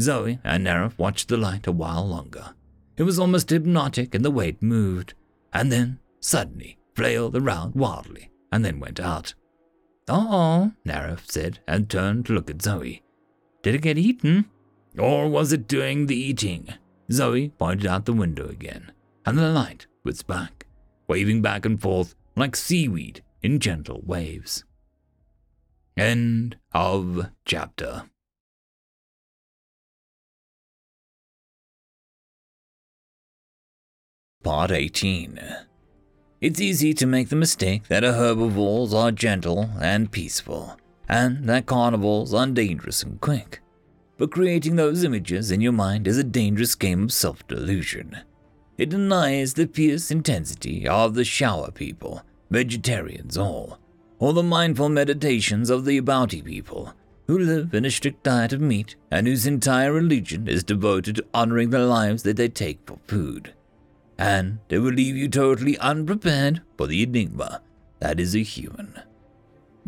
Zoe 0.00 0.38
and 0.44 0.64
Nerif 0.64 0.96
watched 0.98 1.28
the 1.28 1.36
light 1.36 1.66
a 1.66 1.72
while 1.72 2.06
longer. 2.06 2.54
It 2.96 3.02
was 3.02 3.18
almost 3.18 3.50
hypnotic 3.50 4.14
in 4.14 4.22
the 4.22 4.30
way 4.30 4.50
it 4.50 4.62
moved, 4.62 5.14
and 5.52 5.72
then, 5.72 5.98
suddenly, 6.20 6.78
flailed 6.94 7.34
around 7.34 7.74
wildly, 7.74 8.30
and 8.52 8.64
then 8.64 8.78
went 8.78 9.00
out. 9.00 9.34
Oh, 10.08 10.70
Nerif 10.86 11.28
said, 11.28 11.58
and 11.66 11.90
turned 11.90 12.26
to 12.26 12.32
look 12.32 12.50
at 12.50 12.62
Zoe. 12.62 13.02
Did 13.62 13.74
it 13.74 13.82
get 13.82 13.98
eaten? 13.98 14.44
Or 14.96 15.28
was 15.28 15.52
it 15.52 15.66
doing 15.66 16.06
the 16.06 16.16
eating? 16.16 16.68
Zoe 17.10 17.48
pointed 17.48 17.86
out 17.86 18.04
the 18.04 18.12
window 18.12 18.46
again, 18.46 18.92
and 19.26 19.36
the 19.36 19.48
light 19.48 19.88
was 20.04 20.22
back, 20.22 20.66
waving 21.08 21.42
back 21.42 21.66
and 21.66 21.82
forth 21.82 22.14
like 22.36 22.56
seaweed 22.56 23.22
in 23.42 23.58
gentle 23.60 24.02
waves. 24.04 24.64
End 25.96 26.56
of 26.72 27.26
chapter. 27.44 28.04
Part 34.42 34.72
18 34.72 35.38
It's 36.40 36.60
easy 36.60 36.94
to 36.94 37.06
make 37.06 37.28
the 37.28 37.36
mistake 37.36 37.86
that 37.88 38.02
herbivores 38.02 38.92
are 38.92 39.12
gentle 39.12 39.70
and 39.80 40.10
peaceful, 40.10 40.76
and 41.08 41.44
that 41.44 41.66
carnivores 41.66 42.34
are 42.34 42.46
dangerous 42.48 43.02
and 43.02 43.20
quick. 43.20 43.60
But 44.18 44.32
creating 44.32 44.76
those 44.76 45.04
images 45.04 45.50
in 45.50 45.60
your 45.60 45.72
mind 45.72 46.08
is 46.08 46.18
a 46.18 46.24
dangerous 46.24 46.74
game 46.74 47.04
of 47.04 47.12
self 47.12 47.46
delusion. 47.46 48.18
It 48.78 48.90
denies 48.90 49.54
the 49.54 49.66
fierce 49.66 50.10
intensity 50.10 50.88
of 50.88 51.14
the 51.14 51.24
shower 51.24 51.70
people, 51.70 52.22
vegetarians 52.50 53.36
all, 53.36 53.78
or 54.18 54.32
the 54.32 54.42
mindful 54.42 54.88
meditations 54.88 55.70
of 55.70 55.84
the 55.84 56.00
Abouti 56.00 56.44
people, 56.44 56.94
who 57.26 57.38
live 57.38 57.74
in 57.74 57.84
a 57.84 57.90
strict 57.90 58.22
diet 58.22 58.52
of 58.52 58.60
meat 58.60 58.96
and 59.10 59.26
whose 59.26 59.46
entire 59.46 59.92
religion 59.92 60.48
is 60.48 60.64
devoted 60.64 61.16
to 61.16 61.26
honoring 61.32 61.70
the 61.70 61.78
lives 61.78 62.22
that 62.22 62.36
they 62.36 62.48
take 62.48 62.80
for 62.86 62.98
food 63.06 63.54
and 64.22 64.60
it 64.68 64.78
will 64.78 64.92
leave 64.92 65.16
you 65.16 65.28
totally 65.28 65.76
unprepared 65.78 66.62
for 66.76 66.86
the 66.86 67.02
enigma 67.02 67.60
that 67.98 68.20
is 68.20 68.36
a 68.36 68.42
human. 68.42 69.02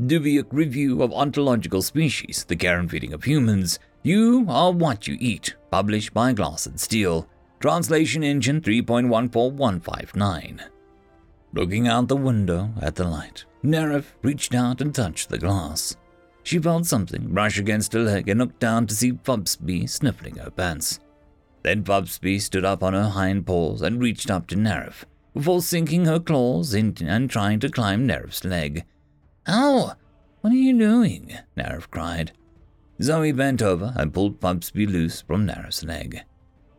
Dubious 0.05 0.47
Review 0.51 1.05
of 1.05 1.13
Ontological 1.13 1.83
Species, 1.83 2.45
The 2.49 2.57
Care 2.57 2.81
and 2.81 2.91
Feeding 2.91 3.13
of 3.13 3.23
Humans, 3.23 3.79
You 4.03 4.45
Are 4.49 4.73
What 4.73 5.07
You 5.07 5.17
Eat, 5.21 5.55
published 5.71 6.13
by 6.13 6.33
Glass 6.33 6.67
and 6.67 6.81
Steel, 6.81 7.29
Translation 7.65 8.23
Engine 8.23 8.61
3.14159. 8.61 10.61
Looking 11.55 11.89
out 11.89 12.09
the 12.09 12.15
window 12.15 12.69
at 12.83 12.95
the 12.95 13.05
light, 13.05 13.47
Nerif 13.65 14.13
reached 14.21 14.55
out 14.55 14.83
and 14.83 14.95
touched 14.95 15.31
the 15.31 15.39
glass. 15.39 15.97
She 16.43 16.59
felt 16.59 16.85
something 16.85 17.33
brush 17.33 17.59
against 17.59 17.95
her 17.95 18.01
leg 18.01 18.29
and 18.29 18.39
looked 18.39 18.61
down 18.61 18.87
to 18.89 18.95
see 18.95 19.13
Bubsby 19.13 19.87
sniffling 19.87 20.37
her 20.37 20.51
pants. 20.51 21.01
Then 21.63 21.81
Bubsby 21.81 22.39
stood 22.39 22.67
up 22.67 22.83
on 22.83 22.93
her 22.93 23.09
hind 23.09 23.47
paws 23.47 23.81
and 23.81 23.99
reached 23.99 24.31
up 24.31 24.47
to 24.49 24.57
Nerif, 24.57 25.05
before 25.33 25.63
sinking 25.63 26.05
her 26.05 26.21
claws 26.21 26.75
in 26.75 26.95
and 27.01 27.31
trying 27.31 27.61
to 27.61 27.71
climb 27.71 28.07
Nerif's 28.07 28.45
leg. 28.45 28.85
Ow! 29.49 29.95
What 30.43 30.53
are 30.53 30.57
you 30.57 30.79
doing? 30.79 31.39
Nerif 31.57 31.91
cried. 31.91 32.33
Zoe 33.01 33.33
bent 33.33 33.63
over 33.63 33.95
and 33.97 34.13
pulled 34.13 34.39
Bubsby 34.39 34.87
loose 34.87 35.23
from 35.23 35.47
Nerif's 35.47 35.83
leg. 35.83 36.25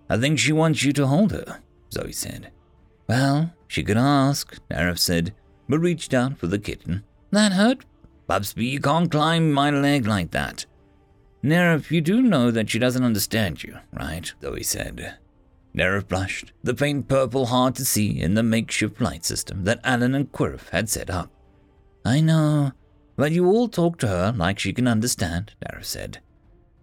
I 0.10 0.18
think 0.18 0.40
she 0.40 0.52
wants 0.52 0.84
you 0.84 0.94
to 0.94 1.08
hold 1.08 1.32
her, 1.32 1.62
Zoe 1.92 2.12
said. 2.12 2.52
Well, 3.08 3.54
she 3.68 3.84
could 3.84 3.98
ask, 3.98 4.60
Nerif 4.70 5.00
said, 5.00 5.34
but 5.68 5.80
reached 5.80 6.14
out 6.14 6.38
for 6.38 6.48
the 6.48 6.60
kitten. 6.60 7.04
That 7.32 7.54
hurt? 7.54 7.86
Bubsby, 8.28 8.66
you 8.66 8.80
can't 8.80 9.12
climb 9.12 9.52
my 9.52 9.70
leg 9.70 10.08
like 10.08 10.32
that. 10.32 10.66
Nerif, 11.44 11.92
you 11.92 12.02
do 12.02 12.22
know 12.22 12.50
that 12.50 12.70
she 12.70 12.80
doesn't 12.80 13.04
understand 13.04 13.64
you, 13.64 13.78
right? 13.94 14.34
He 14.42 14.64
said. 14.64 15.18
Nerif 15.76 16.08
blushed, 16.08 16.54
the 16.64 16.76
faint 16.76 17.08
purple 17.08 17.48
hard 17.48 17.76
to 17.76 17.86
see 17.86 18.20
in 18.20 18.34
the 18.34 18.44
makeshift 18.44 19.02
light 19.02 19.26
system 19.26 19.64
that 19.66 19.82
Alan 19.84 20.16
and 20.16 20.32
Querif 20.32 20.70
had 20.70 20.90
set 20.90 21.10
up. 21.10 21.30
I 22.06 22.22
know, 22.22 22.72
but 23.16 23.32
you 23.32 23.46
all 23.48 23.68
talk 23.68 23.98
to 24.00 24.08
her 24.08 24.34
like 24.36 24.58
she 24.60 24.74
can 24.74 24.88
understand, 24.88 25.54
Nerif 25.64 25.86
said. 25.86 26.20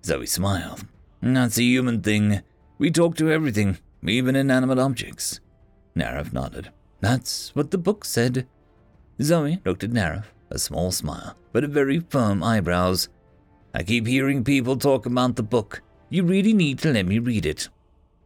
Zoe 0.05 0.27
smiled. 0.27 0.85
That's 1.23 1.59
a 1.59 1.63
human 1.63 2.03
thing. 2.03 2.43
We 2.83 2.91
talk 2.91 3.15
to 3.19 3.31
everything, 3.31 3.79
even 4.05 4.35
inanimate 4.35 4.81
objects. 4.81 5.39
Nerif 5.95 6.33
nodded. 6.33 6.73
That's 7.01 7.55
what 7.55 7.71
the 7.71 7.79
book 7.79 8.05
said. 8.05 8.49
Zoe 9.23 9.61
looked 9.65 9.85
at 9.85 9.93
Nerif, 9.93 10.25
a 10.51 10.59
small 10.59 10.91
smile, 10.91 11.37
but 11.53 11.63
a 11.63 11.69
very 11.69 12.01
firm 12.01 12.43
eyebrows. 12.43 13.09
I 13.73 13.85
keep 13.85 14.09
hearing 14.09 14.43
people 14.43 14.77
talk 14.77 15.07
about 15.07 15.37
the 15.37 15.45
book. 15.45 15.81
You 16.11 16.25
really 16.25 16.53
need 16.53 16.81
to 16.81 16.93
let 16.93 17.07
me 17.07 17.21
read 17.21 17.47
it. 17.47 17.69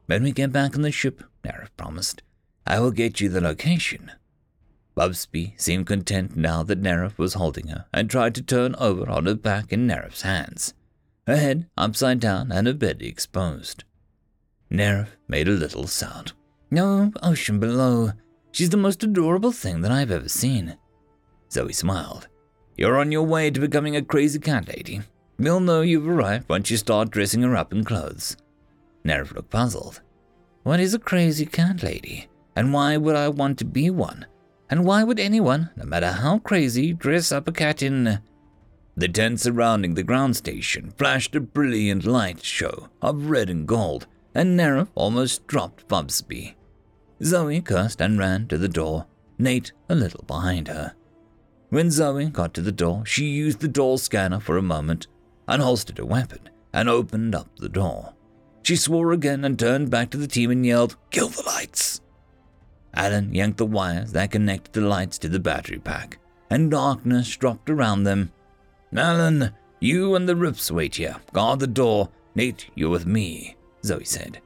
When 0.06 0.22
we 0.22 0.32
get 0.32 0.52
back 0.52 0.74
on 0.74 0.80
the 0.80 0.90
ship, 0.90 1.22
Nerif 1.44 1.68
promised, 1.76 2.22
I 2.66 2.80
will 2.80 2.92
get 2.92 3.20
you 3.20 3.28
the 3.28 3.42
location. 3.42 4.10
Bubsby 4.94 5.52
seemed 5.58 5.86
content 5.86 6.34
now 6.34 6.62
that 6.62 6.80
Nerif 6.80 7.18
was 7.18 7.34
holding 7.34 7.68
her 7.68 7.84
and 7.92 8.08
tried 8.08 8.34
to 8.36 8.42
turn 8.42 8.74
over 8.76 9.06
on 9.10 9.26
her 9.26 9.34
back 9.34 9.70
in 9.70 9.86
Nerif's 9.86 10.22
hands, 10.22 10.72
her 11.26 11.36
head 11.36 11.68
upside 11.76 12.20
down 12.20 12.50
and 12.50 12.66
her 12.66 12.72
belly 12.72 13.06
exposed. 13.06 13.84
Nerif 14.70 15.08
made 15.28 15.48
a 15.48 15.52
little 15.52 15.86
sound. 15.86 16.32
No 16.70 17.12
ocean 17.22 17.60
below. 17.60 18.12
She's 18.52 18.70
the 18.70 18.76
most 18.76 19.02
adorable 19.02 19.52
thing 19.52 19.82
that 19.82 19.92
I've 19.92 20.10
ever 20.10 20.28
seen. 20.28 20.76
Zoe 21.50 21.72
smiled. 21.72 22.28
You're 22.76 22.98
on 22.98 23.12
your 23.12 23.22
way 23.22 23.50
to 23.50 23.60
becoming 23.60 23.96
a 23.96 24.02
crazy 24.02 24.38
cat 24.38 24.68
lady. 24.68 25.02
We'll 25.38 25.60
know 25.60 25.82
you've 25.82 26.08
arrived 26.08 26.48
once 26.48 26.70
you 26.70 26.76
start 26.76 27.10
dressing 27.10 27.42
her 27.42 27.56
up 27.56 27.72
in 27.72 27.84
clothes. 27.84 28.36
Nerif 29.04 29.34
looked 29.34 29.50
puzzled. 29.50 30.00
What 30.62 30.80
is 30.80 30.94
a 30.94 30.98
crazy 30.98 31.46
cat 31.46 31.82
lady? 31.82 32.28
And 32.56 32.72
why 32.72 32.96
would 32.96 33.14
I 33.14 33.28
want 33.28 33.58
to 33.58 33.64
be 33.64 33.90
one? 33.90 34.26
And 34.68 34.84
why 34.84 35.04
would 35.04 35.20
anyone, 35.20 35.70
no 35.76 35.84
matter 35.84 36.10
how 36.10 36.38
crazy, 36.38 36.92
dress 36.92 37.30
up 37.30 37.46
a 37.46 37.52
cat 37.52 37.82
in. 37.82 38.20
The 38.96 39.08
tent 39.08 39.40
surrounding 39.40 39.94
the 39.94 40.02
ground 40.02 40.36
station 40.36 40.90
flashed 40.96 41.36
a 41.36 41.40
brilliant 41.40 42.04
light 42.04 42.42
show 42.42 42.88
of 43.02 43.30
red 43.30 43.50
and 43.50 43.68
gold, 43.68 44.06
and 44.36 44.58
Nerif 44.58 44.88
almost 44.94 45.46
dropped 45.46 45.88
Bubsby. 45.88 46.56
Zoe 47.22 47.60
cursed 47.60 48.00
and 48.00 48.18
ran 48.18 48.46
to 48.48 48.58
the 48.58 48.68
door, 48.68 49.06
Nate 49.38 49.72
a 49.88 49.94
little 49.94 50.24
behind 50.26 50.68
her. 50.68 50.94
When 51.70 51.90
Zoe 51.90 52.26
got 52.26 52.54
to 52.54 52.60
the 52.60 52.72
door, 52.72 53.04
she 53.04 53.26
used 53.26 53.60
the 53.60 53.68
door 53.68 53.98
scanner 53.98 54.38
for 54.40 54.56
a 54.56 54.62
moment 54.62 55.08
unholstered 55.48 55.98
a 55.98 56.06
weapon, 56.06 56.40
and 56.72 56.88
opened 56.88 57.34
up 57.34 57.48
the 57.58 57.68
door. 57.68 58.14
She 58.62 58.76
swore 58.76 59.12
again 59.12 59.44
and 59.44 59.58
turned 59.58 59.90
back 59.90 60.10
to 60.10 60.18
the 60.18 60.26
team 60.26 60.50
and 60.50 60.66
yelled, 60.66 60.96
Kill 61.10 61.28
the 61.28 61.42
lights! 61.42 62.00
Alan 62.94 63.34
yanked 63.34 63.58
the 63.58 63.66
wires 63.66 64.12
that 64.12 64.32
connected 64.32 64.72
the 64.72 64.80
lights 64.86 65.18
to 65.18 65.28
the 65.28 65.38
battery 65.38 65.78
pack, 65.78 66.18
and 66.50 66.70
darkness 66.70 67.36
dropped 67.36 67.70
around 67.70 68.04
them. 68.04 68.32
Alan, 68.96 69.52
you 69.80 70.14
and 70.14 70.28
the 70.28 70.36
Rips 70.36 70.70
wait 70.70 70.96
here. 70.96 71.16
Guard 71.32 71.60
the 71.60 71.66
door. 71.66 72.08
Nate, 72.34 72.70
you're 72.74 72.90
with 72.90 73.06
me, 73.06 73.55
Zoe 73.86 74.04
said. 74.04 74.40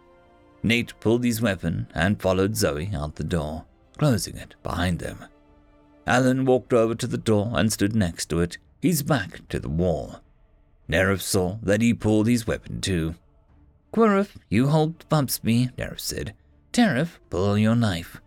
Nate 0.62 0.98
pulled 1.00 1.24
his 1.24 1.40
weapon 1.40 1.86
and 1.94 2.20
followed 2.20 2.56
Zoe 2.56 2.90
out 2.94 3.16
the 3.16 3.24
door, 3.24 3.64
closing 3.96 4.36
it 4.36 4.54
behind 4.62 4.98
them. 4.98 5.24
Alan 6.06 6.44
walked 6.44 6.72
over 6.72 6.94
to 6.94 7.06
the 7.06 7.18
door 7.18 7.52
and 7.54 7.72
stood 7.72 7.94
next 7.94 8.26
to 8.26 8.40
it, 8.40 8.58
his 8.80 9.02
back 9.02 9.48
to 9.48 9.58
the 9.58 9.68
wall. 9.68 10.20
Nerif 10.88 11.20
saw 11.20 11.58
that 11.62 11.80
he 11.80 11.94
pulled 11.94 12.26
his 12.26 12.46
weapon 12.46 12.80
too. 12.80 13.14
Querif, 13.92 14.36
you 14.48 14.68
hold 14.68 15.08
Bubsby, 15.08 15.70
Nerif 15.78 16.00
said. 16.00 16.34
Tarif, 16.72 17.18
pull 17.30 17.58
your 17.58 17.76
knife. 17.76 18.20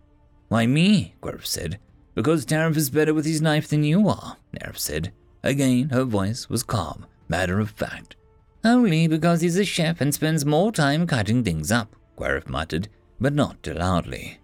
Why 0.47 0.65
me? 0.65 1.15
Querif 1.21 1.45
said. 1.45 1.79
Because 2.15 2.45
Tarif 2.45 2.77
is 2.77 2.89
better 2.89 3.13
with 3.13 3.25
his 3.25 3.41
knife 3.41 3.67
than 3.67 3.83
you 3.83 4.07
are, 4.07 4.37
Nerif 4.53 4.77
said. 4.77 5.11
Again, 5.43 5.89
her 5.89 6.03
voice 6.03 6.49
was 6.49 6.63
calm, 6.63 7.05
matter 7.27 7.59
of 7.59 7.69
fact. 7.69 8.15
Only 8.63 9.07
because 9.07 9.41
he's 9.41 9.57
a 9.57 9.65
chef 9.65 9.99
and 9.99 10.13
spends 10.13 10.45
more 10.45 10.71
time 10.71 11.05
cutting 11.05 11.43
things 11.43 11.71
up, 11.71 11.95
Querif 12.17 12.47
muttered, 12.47 12.87
but 13.19 13.33
not 13.33 13.61
too 13.61 13.73
loudly. 13.73 14.39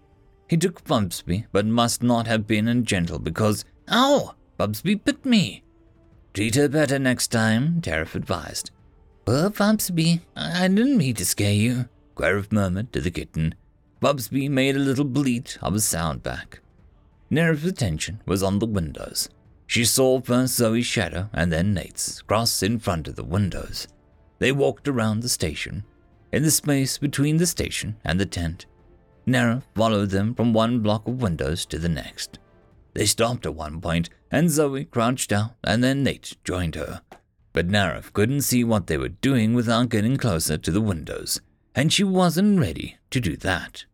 He 0.48 0.56
took 0.56 0.84
Bubsby, 0.84 1.46
but 1.52 1.64
must 1.64 2.02
not 2.02 2.26
have 2.26 2.46
been 2.46 2.68
ungentle 2.68 3.18
because, 3.18 3.64
Ow! 3.90 4.34
Bubsby 4.58 4.96
bit 4.96 5.24
me. 5.24 5.62
Treat 6.34 6.54
her 6.56 6.68
better 6.68 6.98
next 6.98 7.28
time, 7.28 7.80
Tarif 7.80 8.14
advised. 8.14 8.70
Poor 9.24 9.48
Bubsby, 9.48 10.20
I 10.36 10.68
didn't 10.68 10.98
mean 10.98 11.14
to 11.14 11.24
scare 11.24 11.54
you, 11.54 11.88
Querif 12.14 12.52
murmured 12.52 12.92
to 12.92 13.00
the 13.00 13.10
kitten. 13.10 13.54
Bubsby 14.00 14.48
made 14.48 14.76
a 14.76 14.80
little 14.80 15.04
bleat 15.04 15.56
of 15.62 15.74
a 15.74 15.80
sound 15.80 16.22
back. 16.22 16.60
Nerif's 17.30 17.64
attention 17.64 18.20
was 18.26 18.42
on 18.42 18.58
the 18.58 18.66
windows. 18.66 19.28
She 19.66 19.84
saw 19.84 20.20
first 20.20 20.56
Zoe's 20.56 20.84
shadow 20.84 21.30
and 21.32 21.52
then 21.52 21.72
Nate's 21.72 22.22
cross 22.22 22.62
in 22.62 22.80
front 22.80 23.06
of 23.08 23.16
the 23.16 23.24
windows. 23.24 23.86
They 24.40 24.52
walked 24.52 24.88
around 24.88 25.20
the 25.20 25.28
station, 25.28 25.84
in 26.32 26.42
the 26.42 26.50
space 26.50 26.96
between 26.96 27.36
the 27.36 27.46
station 27.46 27.96
and 28.04 28.18
the 28.18 28.26
tent. 28.26 28.66
Nara 29.26 29.62
followed 29.74 30.10
them 30.10 30.34
from 30.34 30.54
one 30.54 30.80
block 30.80 31.06
of 31.06 31.20
windows 31.20 31.66
to 31.66 31.78
the 31.78 31.90
next. 31.90 32.38
They 32.94 33.04
stopped 33.04 33.44
at 33.44 33.54
one 33.54 33.80
point, 33.80 34.08
and 34.30 34.50
Zoe 34.50 34.86
crouched 34.86 35.30
out, 35.30 35.52
and 35.62 35.84
then 35.84 36.02
Nate 36.02 36.36
joined 36.42 36.74
her. 36.74 37.02
But 37.52 37.68
Nerif 37.68 38.12
couldn't 38.14 38.42
see 38.42 38.64
what 38.64 38.86
they 38.86 38.96
were 38.96 39.10
doing 39.10 39.52
without 39.52 39.90
getting 39.90 40.16
closer 40.16 40.56
to 40.56 40.70
the 40.70 40.80
windows, 40.80 41.40
and 41.74 41.92
she 41.92 42.02
wasn't 42.02 42.58
ready 42.58 42.96
to 43.10 43.20
do 43.20 43.36
that. 43.36 43.84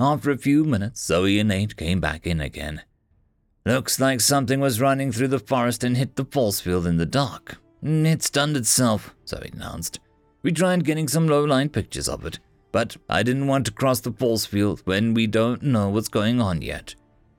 After 0.00 0.32
a 0.32 0.38
few 0.38 0.64
minutes, 0.64 1.06
Zoe 1.06 1.38
and 1.38 1.50
Nate 1.50 1.76
came 1.76 2.00
back 2.00 2.26
in 2.26 2.40
again. 2.40 2.82
Looks 3.64 4.00
like 4.00 4.20
something 4.20 4.58
was 4.58 4.80
running 4.80 5.12
through 5.12 5.28
the 5.28 5.38
forest 5.38 5.84
and 5.84 5.96
hit 5.96 6.16
the 6.16 6.24
force 6.24 6.60
field 6.60 6.86
in 6.86 6.96
the 6.96 7.06
dark. 7.06 7.58
Mm, 7.84 8.06
it 8.06 8.22
stunned 8.22 8.56
itself, 8.56 9.14
Zoe 9.26 9.50
announced. 9.52 10.00
We 10.42 10.52
tried 10.52 10.84
getting 10.84 11.08
some 11.08 11.28
low-line 11.28 11.70
pictures 11.70 12.08
of 12.08 12.24
it, 12.24 12.38
but 12.72 12.96
I 13.08 13.22
didn't 13.22 13.46
want 13.46 13.66
to 13.66 13.72
cross 13.72 14.00
the 14.00 14.12
force 14.12 14.46
field 14.46 14.82
when 14.84 15.14
we 15.14 15.26
don't 15.26 15.62
know 15.62 15.88
what's 15.88 16.08
going 16.08 16.40
on 16.40 16.62
yet. 16.62 16.94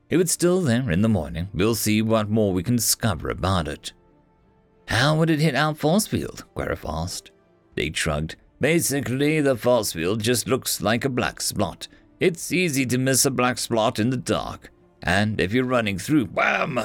If 0.09 0.21
it's 0.21 0.31
still 0.31 0.61
there 0.61 0.89
in 0.89 1.01
the 1.01 1.09
morning, 1.09 1.49
we'll 1.53 1.75
see 1.75 2.01
what 2.01 2.29
more 2.29 2.53
we 2.53 2.63
can 2.63 2.77
discover 2.77 3.29
about 3.29 3.67
it. 3.67 3.93
How 4.87 5.15
would 5.15 5.29
it 5.29 5.39
hit 5.39 5.55
our 5.55 5.75
force 5.75 6.07
field? 6.07 6.45
Querif 6.55 6.85
asked. 6.87 7.31
They 7.75 7.91
shrugged. 7.91 8.37
Basically, 8.59 9.41
the 9.41 9.55
force 9.55 9.93
field 9.93 10.21
just 10.21 10.47
looks 10.47 10.81
like 10.81 11.05
a 11.05 11.09
black 11.09 11.41
spot. 11.41 11.87
It's 12.19 12.51
easy 12.51 12.85
to 12.87 12.97
miss 12.97 13.25
a 13.25 13.31
black 13.31 13.57
spot 13.57 13.99
in 13.99 14.09
the 14.09 14.17
dark. 14.17 14.71
And 15.03 15.39
if 15.39 15.53
you're 15.53 15.65
running 15.65 15.99
through, 15.99 16.25
wham! 16.25 16.79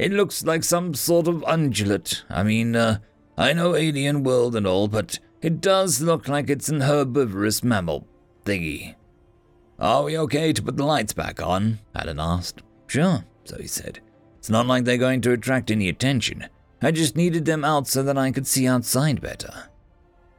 It 0.00 0.12
looks 0.12 0.46
like 0.46 0.64
some 0.64 0.94
sort 0.94 1.28
of 1.28 1.42
ungulate. 1.42 2.22
I 2.30 2.42
mean, 2.42 2.74
uh, 2.74 3.00
I 3.36 3.52
know 3.52 3.76
alien 3.76 4.22
world 4.22 4.56
and 4.56 4.66
all, 4.66 4.88
but 4.88 5.18
it 5.42 5.60
does 5.60 6.00
look 6.00 6.26
like 6.26 6.48
it's 6.48 6.70
an 6.70 6.80
herbivorous 6.80 7.62
mammal 7.62 8.06
thingy. 8.46 8.94
Are 9.78 10.04
we 10.04 10.16
okay 10.16 10.54
to 10.54 10.62
put 10.62 10.78
the 10.78 10.86
lights 10.86 11.12
back 11.12 11.42
on? 11.42 11.80
Alan 11.94 12.18
asked. 12.18 12.62
Sure, 12.86 13.26
Zoe 13.46 13.66
said. 13.66 14.00
It's 14.38 14.48
not 14.48 14.66
like 14.66 14.84
they're 14.84 14.96
going 14.96 15.20
to 15.20 15.32
attract 15.32 15.70
any 15.70 15.90
attention. 15.90 16.48
I 16.80 16.92
just 16.92 17.14
needed 17.14 17.44
them 17.44 17.62
out 17.62 17.86
so 17.86 18.02
that 18.02 18.16
I 18.16 18.30
could 18.30 18.46
see 18.46 18.66
outside 18.66 19.20
better. 19.20 19.68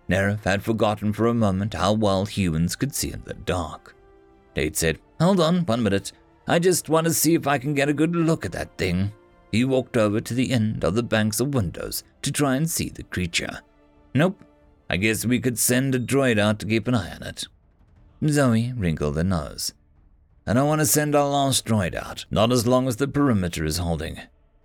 Nerif 0.09 0.43
had 0.43 0.63
forgotten 0.63 1.13
for 1.13 1.27
a 1.27 1.35
moment 1.35 1.75
how 1.75 1.93
well 1.93 2.25
humans 2.25 2.75
could 2.75 2.95
see 2.95 3.11
in 3.11 3.21
the 3.25 3.35
dark. 3.35 3.95
Nate 4.55 4.75
said, 4.75 4.97
Hold 5.19 5.39
on, 5.39 5.67
one 5.67 5.83
minute. 5.83 6.13
I 6.47 6.57
just 6.57 6.89
want 6.89 7.05
to 7.05 7.13
see 7.13 7.35
if 7.35 7.45
I 7.45 7.59
can 7.59 7.75
get 7.75 7.89
a 7.89 7.93
good 7.93 8.15
look 8.15 8.43
at 8.43 8.53
that 8.53 8.75
thing. 8.79 9.11
He 9.51 9.65
walked 9.65 9.97
over 9.97 10.21
to 10.21 10.33
the 10.33 10.51
end 10.51 10.83
of 10.83 10.95
the 10.95 11.03
banks 11.03 11.39
of 11.39 11.53
windows 11.53 12.03
to 12.21 12.31
try 12.31 12.55
and 12.55 12.69
see 12.69 12.89
the 12.89 13.03
creature. 13.03 13.59
Nope. 14.15 14.41
I 14.89 14.97
guess 14.97 15.25
we 15.25 15.39
could 15.39 15.59
send 15.59 15.95
a 15.95 15.99
droid 15.99 16.39
out 16.39 16.59
to 16.59 16.65
keep 16.65 16.87
an 16.87 16.95
eye 16.95 17.15
on 17.15 17.23
it. 17.23 17.45
Zoe 18.27 18.73
wrinkled 18.75 19.17
her 19.17 19.23
nose. 19.23 19.73
I 20.45 20.53
don't 20.53 20.67
want 20.67 20.81
to 20.81 20.85
send 20.85 21.15
our 21.15 21.27
last 21.27 21.65
droid 21.65 21.95
out, 21.95 22.25
not 22.31 22.51
as 22.51 22.67
long 22.67 22.87
as 22.87 22.97
the 22.97 23.07
perimeter 23.07 23.63
is 23.63 23.77
holding. 23.77 24.19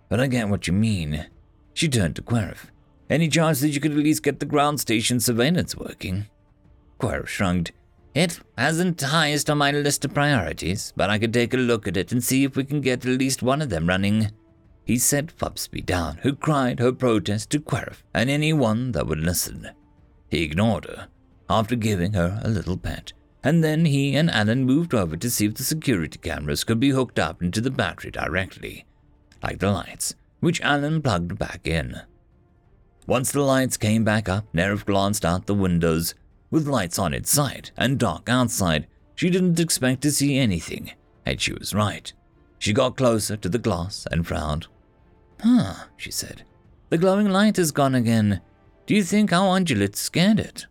But 0.08 0.20
I 0.20 0.26
get 0.26 0.48
what 0.48 0.66
you 0.66 0.72
mean. 0.72 1.26
She 1.74 1.88
turned 1.88 2.16
to 2.16 2.22
Querif. 2.22 2.66
Any 3.08 3.28
chance 3.28 3.60
that 3.60 3.68
you 3.68 3.80
could 3.80 3.92
at 3.92 3.98
least 3.98 4.22
get 4.22 4.40
the 4.40 4.46
ground 4.46 4.80
station 4.80 5.20
surveillance 5.20 5.76
working? 5.76 6.26
Querif 6.98 7.26
shrugged. 7.26 7.72
It 8.14 8.40
hasn't 8.56 9.00
highest 9.00 9.50
on 9.50 9.58
my 9.58 9.70
list 9.70 10.04
of 10.04 10.14
priorities, 10.14 10.92
but 10.96 11.10
I 11.10 11.18
could 11.18 11.34
take 11.34 11.52
a 11.52 11.58
look 11.58 11.86
at 11.86 11.96
it 11.96 12.12
and 12.12 12.24
see 12.24 12.44
if 12.44 12.56
we 12.56 12.64
can 12.64 12.80
get 12.80 13.04
at 13.04 13.18
least 13.18 13.42
one 13.42 13.60
of 13.60 13.68
them 13.68 13.86
running. 13.86 14.30
He 14.86 14.98
set 14.98 15.36
Bubsby 15.36 15.80
down, 15.80 16.18
who 16.22 16.36
cried 16.36 16.78
her 16.78 16.92
protest 16.92 17.50
to 17.50 17.60
Querif 17.60 18.04
and 18.14 18.30
anyone 18.30 18.92
that 18.92 19.08
would 19.08 19.18
listen. 19.18 19.70
He 20.30 20.44
ignored 20.44 20.84
her, 20.84 21.08
after 21.50 21.74
giving 21.74 22.12
her 22.12 22.40
a 22.44 22.48
little 22.48 22.76
pat, 22.76 23.12
and 23.42 23.64
then 23.64 23.84
he 23.84 24.14
and 24.14 24.30
Alan 24.30 24.64
moved 24.64 24.94
over 24.94 25.16
to 25.16 25.28
see 25.28 25.46
if 25.46 25.54
the 25.54 25.64
security 25.64 26.20
cameras 26.20 26.62
could 26.62 26.78
be 26.78 26.90
hooked 26.90 27.18
up 27.18 27.42
into 27.42 27.60
the 27.60 27.70
battery 27.70 28.12
directly, 28.12 28.86
like 29.42 29.58
the 29.58 29.72
lights 29.72 30.14
which 30.38 30.60
Alan 30.60 31.02
plugged 31.02 31.36
back 31.36 31.66
in. 31.66 32.02
Once 33.08 33.32
the 33.32 33.40
lights 33.40 33.76
came 33.76 34.04
back 34.04 34.28
up, 34.28 34.46
Nerif 34.52 34.84
glanced 34.84 35.24
out 35.24 35.46
the 35.46 35.54
windows. 35.54 36.14
With 36.48 36.68
lights 36.68 36.98
on 36.98 37.12
inside 37.12 37.72
and 37.76 37.98
dark 37.98 38.28
outside, 38.28 38.86
she 39.16 39.30
didn't 39.30 39.58
expect 39.58 40.02
to 40.02 40.12
see 40.12 40.38
anything, 40.38 40.92
and 41.24 41.40
she 41.40 41.52
was 41.52 41.74
right. 41.74 42.12
She 42.60 42.72
got 42.72 42.96
closer 42.96 43.36
to 43.36 43.48
the 43.48 43.58
glass 43.58 44.06
and 44.12 44.24
frowned. 44.24 44.68
Huh, 45.40 45.74
she 45.96 46.10
said. 46.10 46.44
The 46.88 46.98
glowing 46.98 47.30
light 47.30 47.58
is 47.58 47.72
gone 47.72 47.94
again. 47.94 48.40
Do 48.86 48.94
you 48.94 49.02
think 49.02 49.32
our 49.32 49.58
ungulate 49.58 49.96
scared 49.96 50.38
it? 50.38 50.66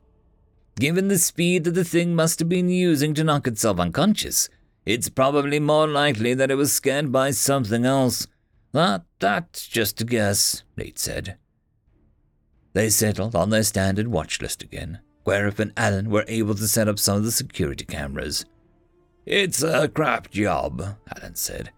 Given 0.80 1.08
the 1.08 1.18
speed 1.18 1.64
that 1.66 1.72
the 1.72 1.84
thing 1.84 2.16
must 2.16 2.40
have 2.40 2.50
been 2.50 2.70
using 2.70 3.14
to 3.14 3.24
knock 3.24 3.48
itself 3.48 3.80
unconscious, 3.80 4.50
it's 4.86 5.10
probably 5.10 5.60
more 5.60 5.88
likely 5.88 6.34
that 6.34 6.52
it 6.52 6.56
was 6.56 6.74
scared 6.74 7.12
by 7.12 7.32
something 7.32 7.86
else. 7.86 8.28
But 8.72 9.06
that's 9.20 9.68
just 9.68 10.02
a 10.02 10.06
guess, 10.06 10.64
Nate 10.78 11.00
said. 11.00 11.38
They 12.74 12.90
settled 12.90 13.36
on 13.36 13.50
their 13.50 13.64
standard 13.64 14.10
watch 14.10 14.42
list 14.42 14.62
again. 14.64 15.00
Querif 15.26 15.60
and 15.60 15.72
Alan 15.78 16.10
were 16.10 16.26
able 16.28 16.56
to 16.56 16.68
set 16.68 16.88
up 16.88 17.00
some 17.00 17.18
of 17.18 17.24
the 17.24 17.32
security 17.32 17.86
cameras. 17.86 18.46
It's 19.26 19.64
a 19.64 19.88
crap 19.88 20.30
job, 20.30 20.98
Alan 21.16 21.36
said. 21.36 21.72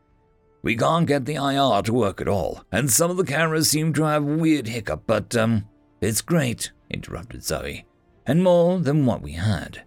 We 0.68 0.76
can't 0.76 1.08
get 1.08 1.24
the 1.24 1.36
IR 1.36 1.82
to 1.84 1.94
work 1.94 2.20
at 2.20 2.28
all, 2.28 2.62
and 2.74 2.92
some 2.92 3.10
of 3.10 3.16
the 3.16 3.24
cameras 3.24 3.70
seem 3.70 3.94
to 3.94 4.04
have 4.04 4.26
weird 4.26 4.68
hiccup, 4.68 5.04
but, 5.08 5.34
um, 5.34 5.66
it's 6.02 6.20
great, 6.20 6.74
interrupted 6.90 7.42
Zoe, 7.42 7.86
and 8.26 8.44
more 8.44 8.78
than 8.78 9.06
what 9.06 9.22
we 9.22 9.32
had. 9.32 9.84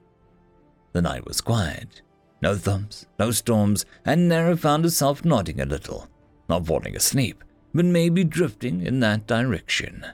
The 0.93 1.03
night 1.03 1.27
was 1.27 1.43
quiet. 1.43 2.01
No 2.41 2.57
thumps, 2.57 3.05
no 3.19 3.31
storms, 3.31 3.85
and 4.07 4.27
Nara 4.27 4.57
found 4.57 4.85
herself 4.85 5.23
nodding 5.23 5.61
a 5.61 5.67
little 5.67 6.09
not 6.49 6.65
falling 6.67 6.97
asleep, 6.97 7.45
but 7.75 7.85
maybe 7.85 8.25
drifting 8.25 8.81
in 8.81 9.01
that 9.01 9.27
direction. 9.27 10.07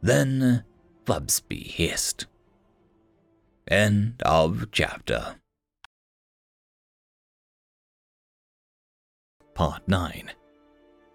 Then 0.00 0.62
Bubsby 1.06 1.64
hissed. 1.64 2.26
End 3.66 4.22
of 4.24 4.68
chapter. 4.70 5.40
Part 9.58 9.82
9 9.88 10.30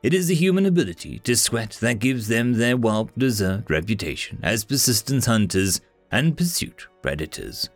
It 0.03 0.13
is 0.13 0.27
the 0.27 0.35
human 0.35 0.65
ability 0.65 1.19
to 1.19 1.33
sweat 1.33 1.77
that 1.79 1.99
gives 1.99 2.27
them 2.27 2.51
their 2.51 2.75
well 2.75 3.09
deserved 3.17 3.71
reputation 3.71 4.37
as 4.43 4.65
persistence 4.65 5.27
hunters 5.27 5.79
and 6.11 6.35
pursuit 6.35 6.87
predators. 7.01 7.69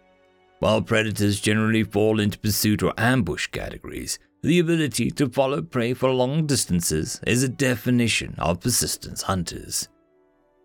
While 0.59 0.81
predators 0.81 1.39
generally 1.39 1.85
fall 1.85 2.19
into 2.19 2.37
pursuit 2.37 2.83
or 2.83 2.93
ambush 2.97 3.47
categories, 3.47 4.19
the 4.43 4.59
ability 4.59 5.09
to 5.11 5.29
follow 5.29 5.61
prey 5.61 5.93
for 5.93 6.09
long 6.11 6.45
distances 6.45 7.21
is 7.25 7.43
a 7.43 7.47
definition 7.47 8.35
of 8.37 8.59
persistence 8.59 9.21
hunters. 9.21 9.87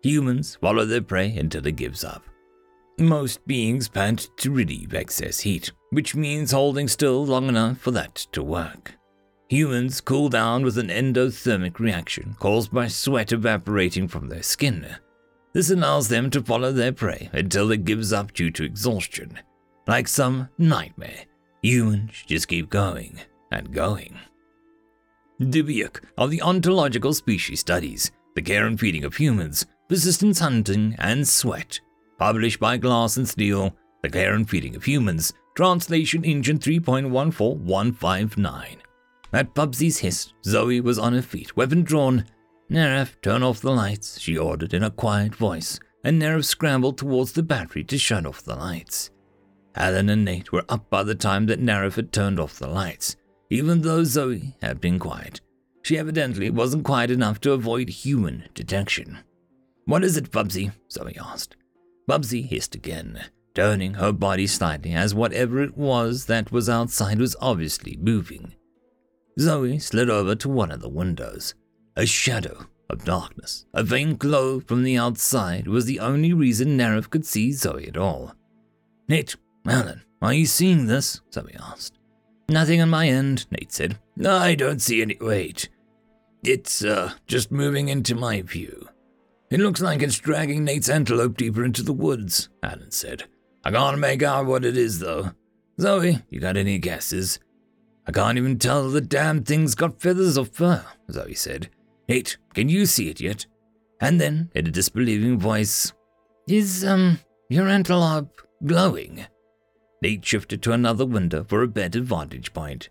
Humans 0.01 0.57
follow 0.59 0.83
their 0.83 1.01
prey 1.01 1.33
until 1.37 1.65
it 1.65 1.77
gives 1.77 2.03
up. 2.03 2.25
Most 2.99 3.47
beings 3.47 3.87
pant 3.87 4.27
to 4.35 4.51
relieve 4.51 4.93
excess 4.93 5.39
heat, 5.39 5.71
which 5.91 6.13
means 6.13 6.51
holding 6.51 6.89
still 6.89 7.25
long 7.25 7.47
enough 7.47 7.77
for 7.77 7.91
that 7.91 8.15
to 8.33 8.43
work. 8.43 8.95
Humans 9.53 10.01
cool 10.01 10.29
down 10.29 10.63
with 10.63 10.79
an 10.79 10.87
endothermic 10.87 11.77
reaction 11.77 12.35
caused 12.39 12.73
by 12.73 12.87
sweat 12.87 13.31
evaporating 13.31 14.07
from 14.07 14.27
their 14.27 14.41
skin. 14.41 14.95
This 15.53 15.69
allows 15.69 16.07
them 16.07 16.31
to 16.31 16.41
follow 16.41 16.71
their 16.71 16.91
prey 16.91 17.29
until 17.33 17.69
it 17.69 17.85
gives 17.85 18.11
up 18.11 18.33
due 18.33 18.49
to 18.49 18.63
exhaustion. 18.63 19.37
Like 19.85 20.07
some 20.07 20.49
nightmare, 20.57 21.25
humans 21.61 22.23
just 22.25 22.47
keep 22.47 22.71
going 22.71 23.19
and 23.51 23.71
going. 23.71 24.17
Dubuque 25.39 26.01
of 26.17 26.31
the 26.31 26.41
Ontological 26.41 27.13
Species 27.13 27.59
Studies, 27.59 28.09
The 28.33 28.41
Care 28.41 28.65
and 28.65 28.79
Feeding 28.79 29.03
of 29.03 29.17
Humans, 29.17 29.67
Persistence 29.87 30.39
Hunting 30.39 30.95
and 30.97 31.27
Sweat, 31.27 31.79
published 32.17 32.59
by 32.59 32.77
Glass 32.77 33.17
and 33.17 33.29
Steel, 33.29 33.75
The 34.01 34.09
Care 34.09 34.33
and 34.33 34.49
Feeding 34.49 34.75
of 34.75 34.85
Humans, 34.85 35.31
Translation 35.55 36.23
Engine 36.23 36.57
3.14159. 36.57 38.77
At 39.33 39.53
Bubsby's 39.53 39.99
hiss, 39.99 40.33
Zoe 40.45 40.79
was 40.79 40.99
on 40.99 41.13
her 41.13 41.21
feet, 41.21 41.57
weapon 41.57 41.83
drawn. 41.83 42.25
Nerif, 42.69 43.15
turn 43.21 43.43
off 43.43 43.61
the 43.61 43.71
lights, 43.71 44.19
she 44.19 44.37
ordered 44.37 44.73
in 44.73 44.83
a 44.83 44.91
quiet 44.91 45.35
voice, 45.35 45.79
and 46.03 46.21
Nerif 46.21 46.45
scrambled 46.45 46.97
towards 46.97 47.33
the 47.33 47.43
battery 47.43 47.83
to 47.85 47.97
shut 47.97 48.25
off 48.25 48.43
the 48.43 48.55
lights. 48.55 49.09
Alan 49.75 50.09
and 50.09 50.23
Nate 50.23 50.51
were 50.51 50.65
up 50.69 50.89
by 50.89 51.03
the 51.03 51.15
time 51.15 51.47
that 51.47 51.59
Nerif 51.59 51.95
had 51.95 52.11
turned 52.11 52.39
off 52.39 52.59
the 52.59 52.67
lights 52.67 53.15
even 53.53 53.81
though 53.81 54.03
Zoe 54.03 54.55
had 54.63 54.81
been 54.81 54.97
quiet. 54.97 55.39
She 55.83 55.97
evidently 55.97 56.49
wasn't 56.49 56.85
quiet 56.85 57.11
enough 57.11 57.39
to 57.41 57.51
avoid 57.51 57.87
human 57.87 58.49
detection. 58.55 59.19
What 59.85 60.03
is 60.03 60.17
it, 60.17 60.31
Bubsby? 60.31 60.71
Zoe 60.91 61.15
asked. 61.21 61.55
Bubsby 62.07 62.41
hissed 62.41 62.73
again, 62.73 63.25
turning 63.53 63.95
her 63.95 64.11
body 64.11 64.47
slightly 64.47 64.93
as 64.93 65.13
whatever 65.13 65.61
it 65.61 65.77
was 65.77 66.25
that 66.25 66.51
was 66.51 66.67
outside 66.67 67.19
was 67.19 67.35
obviously 67.41 67.95
moving. 68.01 68.55
Zoe 69.39 69.79
slid 69.79 70.09
over 70.09 70.35
to 70.35 70.49
one 70.49 70.71
of 70.71 70.81
the 70.81 70.89
windows. 70.89 71.55
A 71.95 72.05
shadow 72.05 72.65
of 72.89 73.05
darkness, 73.05 73.65
a 73.73 73.85
faint 73.85 74.19
glow 74.19 74.59
from 74.59 74.83
the 74.83 74.97
outside 74.97 75.67
was 75.67 75.85
the 75.85 75.99
only 75.99 76.33
reason 76.33 76.77
Nerif 76.77 77.09
could 77.09 77.25
see 77.25 77.51
Zoe 77.51 77.87
at 77.87 77.97
all. 77.97 78.33
Nate, 79.07 79.35
Alan, 79.67 80.01
are 80.21 80.33
you 80.33 80.45
seeing 80.45 80.87
this? 80.87 81.21
Zoe 81.33 81.55
asked. 81.59 81.97
Nothing 82.49 82.81
on 82.81 82.89
my 82.89 83.07
end, 83.07 83.45
Nate 83.51 83.71
said. 83.71 83.99
I 84.25 84.55
don't 84.55 84.81
see 84.81 85.01
any. 85.01 85.17
Wait. 85.19 85.69
It's, 86.43 86.83
uh, 86.83 87.13
just 87.25 87.51
moving 87.51 87.87
into 87.87 88.15
my 88.15 88.41
view. 88.41 88.89
It 89.49 89.59
looks 89.59 89.81
like 89.81 90.01
it's 90.01 90.19
dragging 90.19 90.63
Nate's 90.63 90.89
antelope 90.89 91.37
deeper 91.37 91.63
into 91.63 91.83
the 91.83 91.93
woods, 91.93 92.49
Alan 92.61 92.91
said. 92.91 93.23
I 93.63 93.71
can't 93.71 93.99
make 93.99 94.23
out 94.23 94.45
what 94.45 94.65
it 94.65 94.75
is, 94.75 94.99
though. 94.99 95.31
Zoe, 95.79 96.19
you 96.29 96.39
got 96.39 96.57
any 96.57 96.79
guesses? 96.79 97.39
I 98.05 98.11
can't 98.11 98.37
even 98.37 98.59
tell 98.59 98.89
the 98.89 99.01
damn 99.01 99.43
thing's 99.43 99.75
got 99.75 100.01
feathers 100.01 100.37
or 100.37 100.45
fur, 100.45 100.83
Zoe 101.11 101.33
said. 101.33 101.69
Nate, 102.09 102.37
can 102.53 102.69
you 102.69 102.85
see 102.85 103.09
it 103.09 103.21
yet? 103.21 103.45
And 104.01 104.19
then, 104.19 104.49
in 104.53 104.67
a 104.67 104.71
disbelieving 104.71 105.39
voice, 105.39 105.93
Is, 106.47 106.83
um, 106.83 107.19
your 107.49 107.69
antelope 107.69 108.41
glowing? 108.65 109.25
Nate 110.01 110.25
shifted 110.25 110.61
to 110.63 110.73
another 110.73 111.05
window 111.05 111.45
for 111.45 111.63
a 111.63 111.67
better 111.67 112.01
vantage 112.01 112.53
point. 112.53 112.89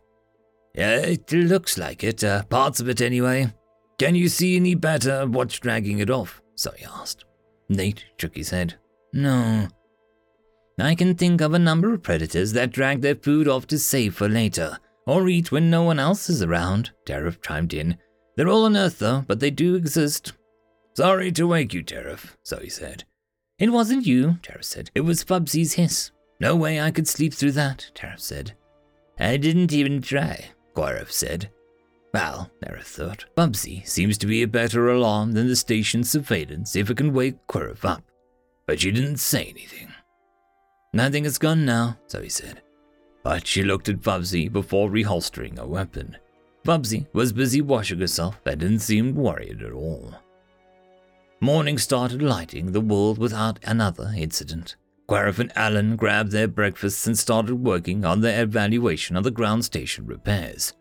Yeah, 0.74 0.97
it 1.00 1.31
looks 1.31 1.76
like 1.76 2.02
it, 2.02 2.24
uh, 2.24 2.44
parts 2.44 2.81
of 2.81 2.89
it 2.89 3.02
anyway. 3.02 3.52
Can 3.99 4.15
you 4.15 4.28
see 4.28 4.57
any 4.57 4.74
better 4.74 5.26
what's 5.26 5.58
dragging 5.58 5.99
it 5.99 6.08
off? 6.08 6.41
Zoe 6.58 6.86
asked. 6.91 7.26
Nate 7.68 8.07
shook 8.18 8.34
his 8.34 8.50
head. 8.50 8.76
No. 9.12 9.68
I 10.78 10.94
can 10.94 11.15
think 11.15 11.41
of 11.42 11.52
a 11.52 11.58
number 11.58 11.92
of 11.92 12.02
predators 12.02 12.55
that 12.55 12.73
drag 12.73 13.02
their 13.02 13.15
food 13.15 13.47
off 13.47 13.66
to 13.68 13.78
save 13.78 14.15
for 14.15 14.28
later, 14.28 14.78
or 15.06 15.28
eat 15.28 15.50
when 15.52 15.70
no 15.70 15.82
one 15.82 15.98
else 15.98 16.31
is 16.31 16.42
around, 16.42 16.90
Tarif 17.06 17.42
chimed 17.42 17.74
in. 17.74 17.97
They're 18.36 18.48
all 18.48 18.64
on 18.64 18.76
Earth, 18.76 18.98
though, 18.98 19.24
but 19.26 19.40
they 19.40 19.50
do 19.50 19.74
exist. 19.74 20.32
Sorry 20.94 21.32
to 21.32 21.47
wake 21.47 21.74
you, 21.74 21.82
Tarif, 21.82 22.36
Zoe 22.47 22.68
said. 22.68 23.05
It 23.58 23.70
wasn't 23.70 24.06
you, 24.06 24.39
Tarif 24.42 24.64
said. 24.64 24.90
It 24.94 25.02
was 25.02 25.24
Bubsby's 25.24 25.74
hiss. 25.74 26.10
No 26.40 26.56
way 26.56 26.81
I 26.81 26.90
could 26.90 27.06
sleep 27.06 27.34
through 27.34 27.52
that, 27.52 27.90
Tarif 27.94 28.20
said. 28.20 28.52
I 29.18 29.36
didn't 29.36 29.72
even 29.72 30.02
try, 30.02 30.47
Querif 30.74 31.12
said. 31.12 31.50
Well, 32.12 32.50
Nerif 32.64 32.84
thought, 32.84 33.24
Bubsby 33.36 33.82
seems 33.84 34.18
to 34.18 34.26
be 34.26 34.42
a 34.42 34.48
better 34.48 34.90
alarm 34.90 35.32
than 35.32 35.47
the 35.47 35.56
station's 35.56 36.10
surveillance 36.10 36.76
if 36.76 36.90
it 36.90 36.97
can 36.97 37.14
wake 37.14 37.47
Querif 37.47 37.84
up. 37.84 38.02
But 38.66 38.81
she 38.81 38.90
didn't 38.90 39.18
say 39.18 39.44
anything. 39.44 39.89
Nothing 40.92 41.24
is 41.24 41.39
gone 41.39 41.64
now, 41.64 41.98
Zoe 42.10 42.28
said. 42.28 42.62
But 43.23 43.47
she 43.47 43.62
looked 43.62 43.89
at 43.89 44.02
Bubsby 44.02 44.49
before 44.49 44.91
reholstering 44.91 45.59
her 45.59 45.67
weapon. 45.67 46.17
Bubsby 46.65 47.07
was 47.12 47.33
busy 47.33 47.60
washing 47.60 48.01
herself 48.01 48.41
and 48.47 48.60
didn't 48.60 48.81
seem 48.81 49.15
worried 49.15 49.62
at 49.62 49.73
all. 49.73 50.15
Morning 51.41 51.76
started 51.78 52.23
lighting 52.23 52.70
the 52.70 52.81
world 52.81 53.18
without 53.18 53.59
another 53.65 54.12
incident. 54.17 54.76
Querif 55.09 55.41
and 55.41 55.52
Alan 55.57 55.97
grabbed 55.97 56.31
their 56.31 56.47
breakfasts 56.47 57.07
and 57.07 57.18
started 57.18 57.57
working 57.57 58.05
on 58.05 58.20
their 58.20 58.42
evaluation 58.42 59.17
of 59.17 59.25
the 59.25 59.31
ground 59.31 59.65
station 59.65 60.07
repairs. 60.07 60.73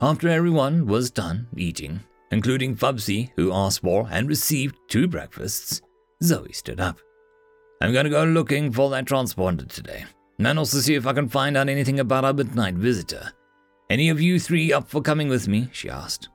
After 0.00 0.28
everyone 0.28 0.86
was 0.86 1.10
done 1.10 1.48
eating, 1.56 2.00
including 2.30 2.74
Bubsby, 2.74 3.32
who 3.36 3.52
asked 3.52 3.80
for 3.80 4.06
and 4.10 4.28
received 4.28 4.76
two 4.88 5.08
breakfasts, 5.08 5.80
Zoe 6.22 6.52
stood 6.52 6.80
up. 6.80 6.98
I'm 7.80 7.92
going 7.92 8.04
to 8.04 8.10
go 8.10 8.24
looking 8.24 8.70
for 8.70 8.90
that 8.90 9.06
transponder 9.06 9.66
today, 9.66 10.04
and 10.38 10.58
also 10.58 10.78
see 10.78 10.94
if 10.94 11.06
I 11.06 11.12
can 11.12 11.28
find 11.28 11.56
out 11.56 11.68
anything 11.68 12.00
about 12.00 12.24
our 12.24 12.32
midnight 12.32 12.74
visitor. 12.74 13.32
Any 13.90 14.08
of 14.08 14.20
you 14.20 14.40
three 14.40 14.72
up 14.72 14.88
for 14.88 15.02
coming 15.02 15.28
with 15.28 15.48
me? 15.48 15.68
she 15.72 15.90
asked. 15.90 16.28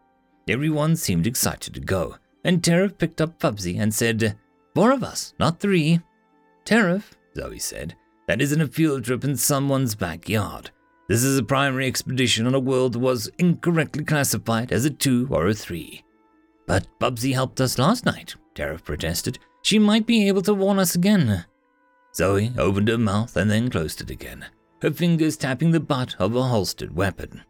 Everyone 0.48 0.96
seemed 0.96 1.28
excited 1.28 1.74
to 1.74 1.80
go, 1.80 2.16
and 2.44 2.62
Tarif 2.62 2.98
picked 2.98 3.20
up 3.20 3.40
Bubsby 3.40 3.78
and 3.78 3.94
said, 3.94 4.38
Four 4.76 4.92
of 4.92 5.04
us, 5.04 5.34
not 5.40 5.60
three. 5.60 6.00
Tarif, 6.66 7.14
Zoe 7.36 7.60
said, 7.60 7.96
that 8.28 8.42
isn't 8.42 8.62
a 8.62 8.68
field 8.68 9.06
trip 9.06 9.24
in 9.24 9.36
someone's 9.36 9.96
backyard. 9.96 10.70
This 11.08 11.24
is 11.24 11.38
a 11.38 11.44
primary 11.44 11.88
expedition 11.88 12.46
on 12.46 12.54
a 12.54 12.60
world 12.60 12.94
that 12.94 13.00
was 13.00 13.32
incorrectly 13.38 14.04
classified 14.04 14.72
as 14.72 14.84
a 14.86 14.90
two 14.90 15.28
or 15.32 15.48
a 15.48 15.54
three. 15.54 16.04
But 16.66 16.88
Bubsby 17.00 17.32
helped 17.32 17.62
us 17.62 17.80
last 17.80 18.06
night, 18.06 18.36
Tarif 18.54 18.84
protested. 18.84 19.40
She 19.64 19.80
might 19.80 20.06
be 20.06 20.28
able 20.28 20.42
to 20.44 20.54
warn 20.54 20.80
us 20.80 20.96
again. 20.96 21.46
Zoe 22.18 22.52
opened 22.58 22.90
her 22.90 22.98
mouth 22.98 23.38
and 23.38 23.50
then 23.50 23.70
closed 23.70 24.02
it 24.02 24.10
again 24.10 24.46
her 24.82 24.92
fingers 24.92 25.38
tapping 25.38 25.72
the 25.72 25.80
butt 25.80 26.16
of 26.20 26.36
a 26.36 26.44
holstered 26.44 26.96
weapon. 26.96 27.44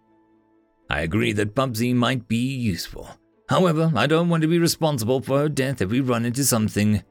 I 0.90 1.02
agree 1.02 1.34
that 1.34 1.56
Bubsy 1.56 1.94
might 1.94 2.28
be 2.28 2.38
useful. 2.38 3.10
However, 3.50 3.92
I 3.96 4.08
don't 4.08 4.30
want 4.30 4.42
to 4.42 4.48
be 4.48 4.60
responsible 4.60 5.22
for 5.22 5.40
her 5.40 5.50
death 5.50 5.82
if 5.82 5.90
we 5.90 6.00
run 6.00 6.26
into 6.26 6.44
something. 6.44 7.04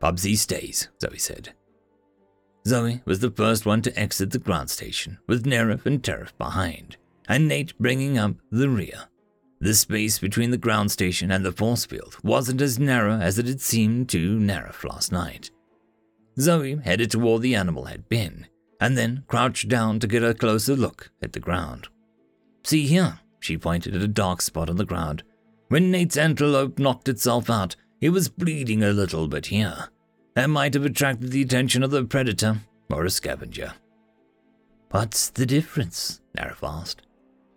Bubsy 0.00 0.36
stays, 0.36 0.88
Zoe 1.00 1.18
said. 1.18 1.52
Zoe 2.66 3.02
was 3.04 3.20
the 3.20 3.30
first 3.30 3.66
one 3.66 3.82
to 3.82 3.98
exit 3.98 4.30
the 4.30 4.38
ground 4.38 4.70
station, 4.70 5.18
with 5.26 5.44
Nerif 5.44 5.86
and 5.86 6.02
Tarif 6.02 6.36
behind, 6.38 6.96
and 7.28 7.48
Nate 7.48 7.76
bringing 7.78 8.18
up 8.18 8.34
the 8.50 8.68
rear. 8.68 9.08
The 9.60 9.74
space 9.74 10.18
between 10.18 10.50
the 10.50 10.56
ground 10.56 10.90
station 10.90 11.30
and 11.30 11.44
the 11.44 11.52
force 11.52 11.84
field 11.84 12.16
wasn't 12.24 12.60
as 12.60 12.80
narrow 12.80 13.18
as 13.18 13.38
it 13.38 13.46
had 13.46 13.60
seemed 13.60 14.08
to 14.10 14.38
Nerif 14.38 14.84
last 14.84 15.12
night. 15.12 15.50
Zoe 16.38 16.76
headed 16.76 17.10
toward 17.10 17.42
the 17.42 17.54
animal 17.54 17.86
had 17.86 18.08
been, 18.08 18.46
and 18.80 18.96
then 18.96 19.24
crouched 19.28 19.68
down 19.68 20.00
to 20.00 20.06
get 20.06 20.22
a 20.22 20.34
closer 20.34 20.74
look 20.74 21.10
at 21.22 21.32
the 21.32 21.40
ground. 21.40 21.88
See 22.64 22.86
here, 22.86 23.20
she 23.40 23.58
pointed 23.58 23.94
at 23.94 24.02
a 24.02 24.08
dark 24.08 24.40
spot 24.42 24.70
on 24.70 24.76
the 24.76 24.84
ground. 24.84 25.22
When 25.68 25.90
Nate's 25.90 26.16
antelope 26.16 26.78
knocked 26.78 27.08
itself 27.08 27.50
out, 27.50 27.76
it 28.00 28.10
was 28.10 28.28
bleeding 28.28 28.82
a 28.82 28.92
little 28.92 29.28
bit 29.28 29.46
here. 29.46 29.88
That 30.34 30.50
might 30.50 30.74
have 30.74 30.84
attracted 30.84 31.30
the 31.30 31.42
attention 31.42 31.82
of 31.82 31.90
the 31.90 32.04
predator 32.04 32.58
or 32.90 33.04
a 33.04 33.10
scavenger. 33.10 33.74
What's 34.90 35.30
the 35.30 35.46
difference? 35.46 36.20
Nerif 36.36 36.62
asked. 36.62 37.02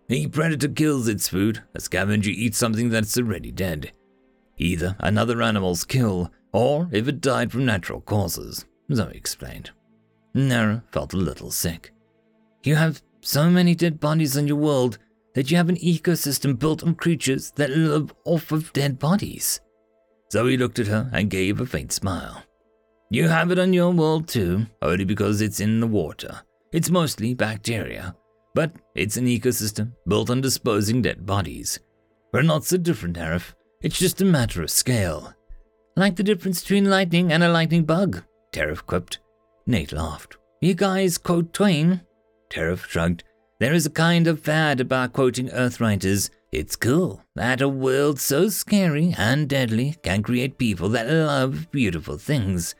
A 0.09 0.27
predator 0.27 0.67
kills 0.67 1.07
its 1.07 1.27
food, 1.27 1.63
a 1.73 1.79
scavenger 1.79 2.29
eats 2.29 2.57
something 2.57 2.89
that's 2.89 3.17
already 3.17 3.51
dead. 3.51 3.91
Either 4.57 4.95
another 4.99 5.41
animal's 5.41 5.83
kill, 5.83 6.31
or 6.55 6.87
if 6.93 7.05
it 7.09 7.19
died 7.19 7.51
from 7.51 7.65
natural 7.65 7.99
causes, 7.99 8.65
Zoe 8.93 9.11
explained. 9.13 9.71
Nara 10.33 10.83
felt 10.93 11.13
a 11.13 11.17
little 11.17 11.51
sick. 11.51 11.91
You 12.63 12.75
have 12.75 13.01
so 13.19 13.49
many 13.49 13.75
dead 13.75 13.99
bodies 13.99 14.37
on 14.37 14.47
your 14.47 14.55
world 14.55 14.97
that 15.33 15.51
you 15.51 15.57
have 15.57 15.67
an 15.67 15.75
ecosystem 15.75 16.57
built 16.57 16.81
on 16.81 16.95
creatures 16.95 17.51
that 17.57 17.71
live 17.71 18.13
off 18.23 18.53
of 18.53 18.71
dead 18.71 18.97
bodies. 18.97 19.59
Zoe 20.31 20.55
looked 20.55 20.79
at 20.79 20.87
her 20.87 21.09
and 21.11 21.29
gave 21.29 21.59
a 21.59 21.65
faint 21.65 21.91
smile. 21.91 22.41
You 23.09 23.27
have 23.27 23.51
it 23.51 23.59
on 23.59 23.73
your 23.73 23.91
world 23.91 24.29
too, 24.29 24.65
only 24.81 25.03
because 25.03 25.41
it's 25.41 25.59
in 25.59 25.81
the 25.81 25.87
water. 25.87 26.41
It's 26.71 26.89
mostly 26.89 27.33
bacteria, 27.33 28.15
but 28.53 28.71
it's 28.95 29.17
an 29.17 29.25
ecosystem 29.25 29.91
built 30.07 30.29
on 30.29 30.39
disposing 30.39 31.01
dead 31.01 31.25
bodies. 31.25 31.79
We're 32.31 32.43
not 32.43 32.63
so 32.63 32.77
different, 32.77 33.17
Arif. 33.17 33.53
It's 33.81 33.99
just 33.99 34.21
a 34.21 34.25
matter 34.25 34.63
of 34.63 34.69
scale. 34.69 35.34
Like 35.97 36.17
the 36.17 36.23
difference 36.23 36.61
between 36.61 36.89
lightning 36.89 37.31
and 37.31 37.41
a 37.41 37.51
lightning 37.51 37.85
bug, 37.85 38.23
Tarif 38.51 38.85
quipped. 38.85 39.19
Nate 39.65 39.93
laughed. 39.93 40.37
You 40.59 40.73
guys 40.73 41.17
quote 41.17 41.53
Twain? 41.53 42.01
Tarif 42.49 42.85
shrugged. 42.85 43.23
There 43.59 43.73
is 43.73 43.85
a 43.85 43.89
kind 43.89 44.27
of 44.27 44.41
fad 44.41 44.81
about 44.81 45.13
quoting 45.13 45.49
Earth 45.51 45.79
writers. 45.79 46.29
It's 46.51 46.75
cool 46.75 47.23
that 47.35 47.61
a 47.61 47.69
world 47.69 48.19
so 48.19 48.49
scary 48.49 49.15
and 49.17 49.47
deadly 49.47 49.95
can 50.03 50.21
create 50.21 50.57
people 50.57 50.89
that 50.89 51.09
love 51.09 51.71
beautiful 51.71 52.17
things. 52.17 52.75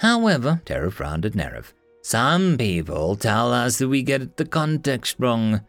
However, 0.00 0.62
Tarif 0.64 0.94
frowned 0.94 1.26
at 1.26 1.32
Nerif. 1.32 1.72
Some 2.02 2.56
people 2.56 3.16
tell 3.16 3.52
us 3.52 3.78
that 3.78 3.88
we 3.88 4.02
get 4.02 4.36
the 4.36 4.46
context 4.46 5.16
wrong. 5.18 5.60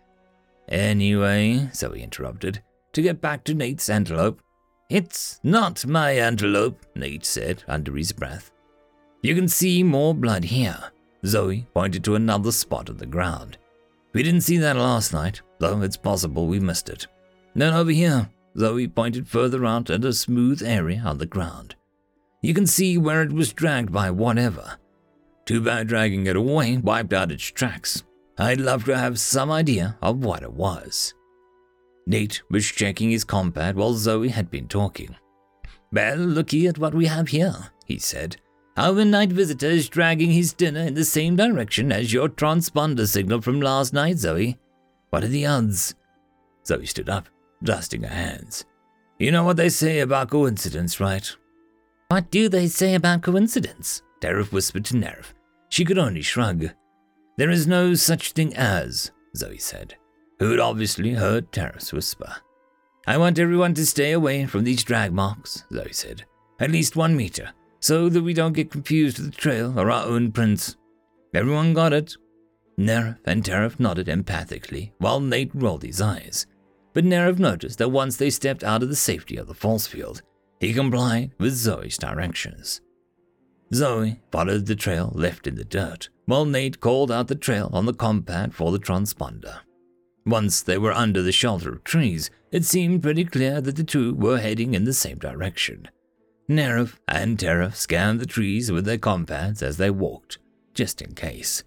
Anyway, 0.70 1.70
Zoe 1.74 2.02
interrupted, 2.02 2.62
to 2.94 3.02
get 3.02 3.20
back 3.20 3.44
to 3.46 3.54
Nate's 3.54 3.90
antelope. 3.90 4.42
It's 4.90 5.40
not 5.44 5.86
my 5.86 6.12
antelope, 6.12 6.86
Nate 6.96 7.26
said 7.26 7.64
under 7.68 7.96
his 7.96 8.14
breath. 8.14 8.52
You 9.22 9.36
can 9.36 9.50
see 9.50 9.84
more 9.84 10.14
blood 10.14 10.46
here. 10.46 10.92
Zoe 11.26 11.68
pointed 11.74 12.04
to 12.06 12.16
another 12.16 12.54
spot 12.54 12.90
on 12.90 12.98
the 12.98 13.06
ground. 13.06 13.58
We 14.14 14.24
didn't 14.24 14.42
see 14.42 14.58
that 14.58 14.78
last 14.78 15.12
night, 15.12 15.42
though 15.60 15.82
it's 15.82 15.98
possible 15.98 16.48
we 16.48 16.60
missed 16.60 16.88
it. 16.90 17.08
Then 17.54 17.74
over 17.74 17.92
here, 17.92 18.30
Zoe 18.58 18.88
pointed 18.88 19.28
further 19.28 19.66
out 19.66 19.90
at 19.90 20.06
a 20.06 20.14
smooth 20.14 20.64
area 20.64 21.02
on 21.06 21.18
the 21.18 21.26
ground. 21.26 21.76
You 22.42 22.54
can 22.54 22.66
see 22.66 22.98
where 22.98 23.22
it 23.24 23.34
was 23.34 23.52
dragged 23.52 23.92
by 23.92 24.10
whatever. 24.10 24.78
Too 25.46 25.60
bad 25.60 25.88
dragging 25.88 26.28
it 26.28 26.36
away 26.36 26.78
wiped 26.78 27.12
out 27.12 27.32
its 27.32 27.44
tracks. 27.44 28.04
I'd 28.38 28.62
love 28.62 28.86
to 28.86 28.98
have 28.98 29.20
some 29.20 29.52
idea 29.52 29.98
of 30.02 30.24
what 30.24 30.44
it 30.44 30.54
was. 30.54 31.14
Nate 32.08 32.42
was 32.50 32.66
checking 32.66 33.12
his 33.12 33.26
compad 33.26 33.76
while 33.76 33.94
Zoe 33.94 34.30
had 34.30 34.50
been 34.50 34.70
talking. 34.70 35.16
Well, 35.92 36.18
looky 36.18 36.66
at 36.66 36.78
what 36.78 36.94
we 36.94 37.06
have 37.06 37.28
here, 37.28 37.54
he 37.86 38.00
said 38.00 38.38
Our 38.78 39.04
night 39.04 39.30
visitor 39.30 39.68
is 39.68 39.90
dragging 39.90 40.32
his 40.32 40.54
dinner 40.54 40.82
in 40.82 40.94
the 40.94 41.04
same 41.04 41.36
direction 41.36 41.92
as 41.92 42.14
your 42.14 42.30
transponder 42.30 43.06
signal 43.08 43.42
from 43.42 43.60
last 43.60 43.94
night, 43.94 44.20
Zoe. 44.20 44.58
What 45.10 45.26
are 45.26 45.28
the 45.28 45.46
odds? 45.46 45.96
Zoe 46.66 46.86
stood 46.86 47.10
up, 47.10 47.28
dusting 47.62 48.04
her 48.04 48.14
hands. 48.14 48.64
You 49.20 49.32
know 49.32 49.44
what 49.44 49.58
they 49.58 49.70
say 49.70 50.00
about 50.00 50.30
coincidence, 50.30 51.02
right? 51.02 51.36
What 52.08 52.32
do 52.32 52.48
they 52.48 52.68
say 52.68 52.96
about 52.96 53.22
coincidence? 53.24 54.02
Dareth 54.22 54.54
whispered 54.54 54.86
to 54.86 54.94
Nerif. 54.94 55.34
She 55.70 55.84
could 55.84 55.98
only 55.98 56.22
shrug. 56.22 56.70
There 57.38 57.50
is 57.50 57.68
no 57.68 57.96
such 57.96 58.32
thing 58.32 58.56
as, 58.56 59.12
Zoe 59.36 59.58
said, 59.58 59.96
who 60.40 60.52
had 60.52 60.60
obviously 60.60 61.14
heard 61.14 61.52
Dareth's 61.52 61.94
whisper. 61.94 62.36
I 63.06 63.18
want 63.18 63.40
everyone 63.40 63.74
to 63.76 63.86
stay 63.86 64.12
away 64.12 64.46
from 64.46 64.64
these 64.64 64.84
drag 64.84 65.14
marks, 65.14 65.64
Zoe 65.72 65.94
said. 65.94 66.26
At 66.60 66.72
least 66.72 66.96
one 66.96 67.16
meter, 67.16 67.52
so 67.80 68.10
that 68.10 68.24
we 68.24 68.34
don't 68.34 68.54
get 68.54 68.72
confused 68.72 69.18
with 69.18 69.32
the 69.32 69.38
trail 69.38 69.80
or 69.80 69.90
our 69.92 70.06
own 70.06 70.32
prints. 70.32 70.76
Everyone 71.34 71.74
got 71.74 71.94
it? 71.94 72.18
Nerif 72.80 73.20
and 73.26 73.44
Dareth 73.44 73.80
nodded 73.80 74.08
empathically, 74.08 74.92
while 75.00 75.20
Nate 75.20 75.52
rolled 75.54 75.84
his 75.84 76.02
eyes. 76.02 76.46
But 76.94 77.06
Nerif 77.06 77.40
noticed 77.40 77.78
that 77.78 77.90
once 77.90 78.18
they 78.18 78.30
stepped 78.30 78.64
out 78.64 78.84
of 78.84 78.90
the 78.90 78.96
safety 78.96 79.38
of 79.38 79.48
the 79.48 79.54
force 79.54 79.88
field, 79.88 80.22
he 80.60 80.74
complied 80.74 81.32
with 81.40 81.54
Zoe's 81.54 81.98
directions. 81.98 82.82
Zoe 83.74 84.20
followed 84.32 84.66
the 84.66 84.76
trail 84.76 85.12
left 85.14 85.48
in 85.48 85.56
the 85.56 85.66
dirt, 85.66 86.10
while 86.26 86.46
Nate 86.46 86.80
called 86.80 87.12
out 87.12 87.28
the 87.28 87.36
trail 87.36 87.70
on 87.74 87.86
the 87.86 87.94
compad 87.94 88.54
for 88.54 88.72
the 88.72 88.80
transponder. 88.80 89.60
Once 90.28 90.62
they 90.62 90.78
were 90.78 90.92
under 90.92 91.22
the 91.22 91.32
shelter 91.32 91.72
of 91.72 91.84
trees, 91.86 92.30
it 92.52 92.66
seemed 92.66 93.02
pretty 93.02 93.24
clear 93.24 93.62
that 93.62 93.78
the 93.78 93.84
two 93.84 94.14
were 94.14 94.38
heading 94.38 94.74
in 94.74 94.84
the 94.84 94.94
same 94.94 95.18
direction. 95.18 95.88
Nerif 96.50 96.98
and 97.08 97.38
Dareth 97.38 97.76
scanned 97.76 98.20
the 98.20 98.26
trees 98.26 98.72
with 98.72 98.86
their 98.86 98.98
compads 98.98 99.64
as 99.64 99.78
they 99.78 99.90
walked, 99.90 100.38
just 100.74 101.02
in 101.02 101.14
case. 101.14 101.64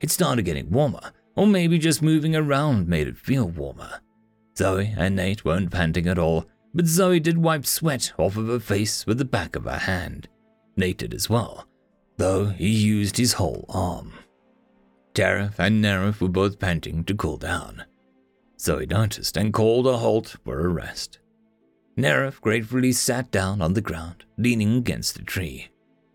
It 0.00 0.10
started 0.10 0.44
getting 0.44 0.70
warmer, 0.70 1.12
or 1.34 1.46
maybe 1.46 1.78
just 1.78 2.02
moving 2.02 2.36
around 2.36 2.88
made 2.88 3.08
it 3.08 3.16
feel 3.16 3.48
warmer. 3.48 4.00
Zoe 4.56 4.92
and 4.96 5.16
Nate 5.16 5.44
weren't 5.44 5.70
panting 5.70 6.06
at 6.08 6.18
all, 6.18 6.44
but 6.74 6.86
Zoe 6.86 7.20
did 7.20 7.38
wipe 7.38 7.64
sweat 7.64 8.12
off 8.18 8.36
of 8.36 8.48
her 8.48 8.60
face 8.60 9.06
with 9.06 9.16
the 9.16 9.24
back 9.24 9.56
of 9.56 9.64
her 9.64 9.78
hand. 9.78 10.28
Nate 10.76 10.98
did 10.98 11.14
as 11.14 11.30
well, 11.30 11.66
though 12.18 12.46
he 12.46 12.68
used 12.68 13.16
his 13.16 13.34
whole 13.34 13.64
arm. 13.70 14.12
Dareth 15.14 15.58
and 15.58 15.84
Nerif 15.84 16.20
were 16.20 16.28
both 16.28 16.58
panting 16.58 17.04
to 17.04 17.14
cool 17.14 17.36
down. 17.36 17.84
Zoe 18.58 18.86
noticed 18.86 19.36
and 19.36 19.52
called 19.52 19.86
a 19.86 19.98
halt 19.98 20.36
for 20.44 20.60
a 20.60 20.68
rest. 20.68 21.18
Nerif 21.98 22.40
gratefully 22.40 22.92
sat 22.92 23.30
down 23.30 23.60
on 23.60 23.74
the 23.74 23.80
ground, 23.80 24.24
leaning 24.38 24.76
against 24.76 25.18
a 25.18 25.24
tree. 25.24 25.68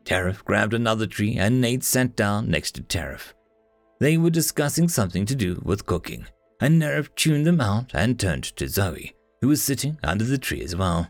Dareth 0.03 0.43
grabbed 0.43 0.73
another 0.73 1.05
tree 1.05 1.35
and 1.37 1.61
Nate 1.61 1.83
sat 1.83 2.15
down 2.15 2.49
next 2.49 2.71
to 2.71 2.81
Dareth. 2.81 3.33
They 3.99 4.17
were 4.17 4.29
discussing 4.29 4.87
something 4.87 5.25
to 5.25 5.35
do 5.35 5.61
with 5.63 5.85
cooking, 5.85 6.25
and 6.61 6.81
Nerif 6.81 7.13
tuned 7.15 7.45
them 7.45 7.61
out 7.61 7.91
and 7.93 8.19
turned 8.19 8.43
to 8.43 8.67
Zoe, 8.67 9.13
who 9.41 9.49
was 9.49 9.61
sitting 9.61 9.99
under 10.03 10.23
the 10.23 10.37
tree 10.37 10.61
as 10.63 10.75
well. 10.75 11.09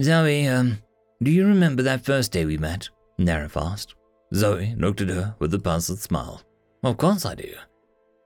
Zoe, 0.00 0.46
um, 0.48 0.78
do 1.22 1.30
you 1.30 1.46
remember 1.46 1.82
that 1.82 2.04
first 2.04 2.32
day 2.32 2.44
we 2.44 2.58
met? 2.58 2.88
Nerif 3.18 3.56
asked. 3.56 3.94
Zoe 4.34 4.74
looked 4.76 5.00
at 5.00 5.08
her 5.08 5.36
with 5.38 5.54
a 5.54 5.58
puzzled 5.58 6.00
smile. 6.00 6.42
Of 6.84 6.98
course 6.98 7.24
I 7.24 7.34
do. 7.34 7.50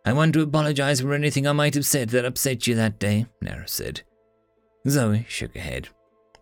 I 0.05 0.13
want 0.13 0.33
to 0.33 0.43
apologize 0.43 1.01
for 1.01 1.15
anything 1.15 1.47
I 1.47 1.53
might 1.53 1.75
have 1.75 1.87
said 1.87 2.09
that 2.11 2.25
upset 2.25 2.67
you 2.67 2.75
that 2.75 2.99
day, 2.99 3.27
Nara 3.41 3.69
said. 3.69 4.03
Zoe 4.89 5.25
shook 5.29 5.55
her 5.55 5.61
head. 5.61 5.89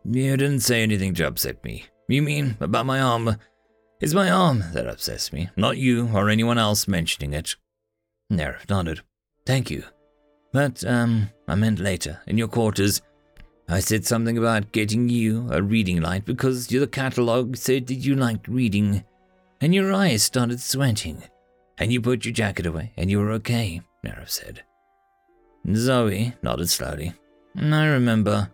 You 0.05 0.37
didn't 0.37 0.61
say 0.61 0.83
anything 0.83 1.13
to 1.15 1.27
upset 1.27 1.63
me. 1.63 1.85
You 2.09 2.23
mean 2.23 2.57
about 2.61 2.87
my 2.87 3.01
arm? 3.01 3.37
It's 4.01 4.15
my 4.15 4.31
arm 4.31 4.65
that 4.73 4.87
upsets 4.87 5.33
me, 5.33 5.51
not 5.57 5.77
you 5.77 6.09
or 6.15 6.31
anyone 6.31 6.59
else 6.59 6.89
mentioning 6.89 7.35
it. 7.35 7.57
Nara 8.31 8.61
nodded. 8.69 9.01
Thank 9.45 9.71
you. 9.71 9.85
But, 10.53 10.85
um, 10.87 11.29
I 11.47 11.55
meant 11.55 11.81
later, 11.81 12.21
in 12.27 12.39
your 12.39 12.49
quarters. 12.49 13.03
I 13.69 13.81
said 13.81 14.07
something 14.07 14.39
about 14.39 14.73
getting 14.73 15.09
you 15.09 15.49
a 15.51 15.61
reading 15.61 16.01
light 16.01 16.25
because 16.25 16.69
the 16.69 16.87
catalog 16.87 17.57
said 17.57 17.89
that 17.89 17.95
you 17.95 18.15
liked 18.15 18.49
reading, 18.49 19.05
and 19.61 19.75
your 19.75 19.93
eyes 19.93 20.23
started 20.23 20.61
sweating, 20.61 21.23
and 21.79 21.93
you 21.93 22.01
put 22.01 22.25
your 22.25 22.33
jacket 22.33 22.67
away, 22.67 22.93
and 22.97 23.11
you 23.11 23.19
were 23.19 23.33
okay, 23.33 23.83
Nerif 24.05 24.31
said. 24.31 24.63
Zoe 25.75 26.33
nodded 26.43 26.71
slowly. 26.71 27.13
I 27.59 27.87
remember. 27.87 28.51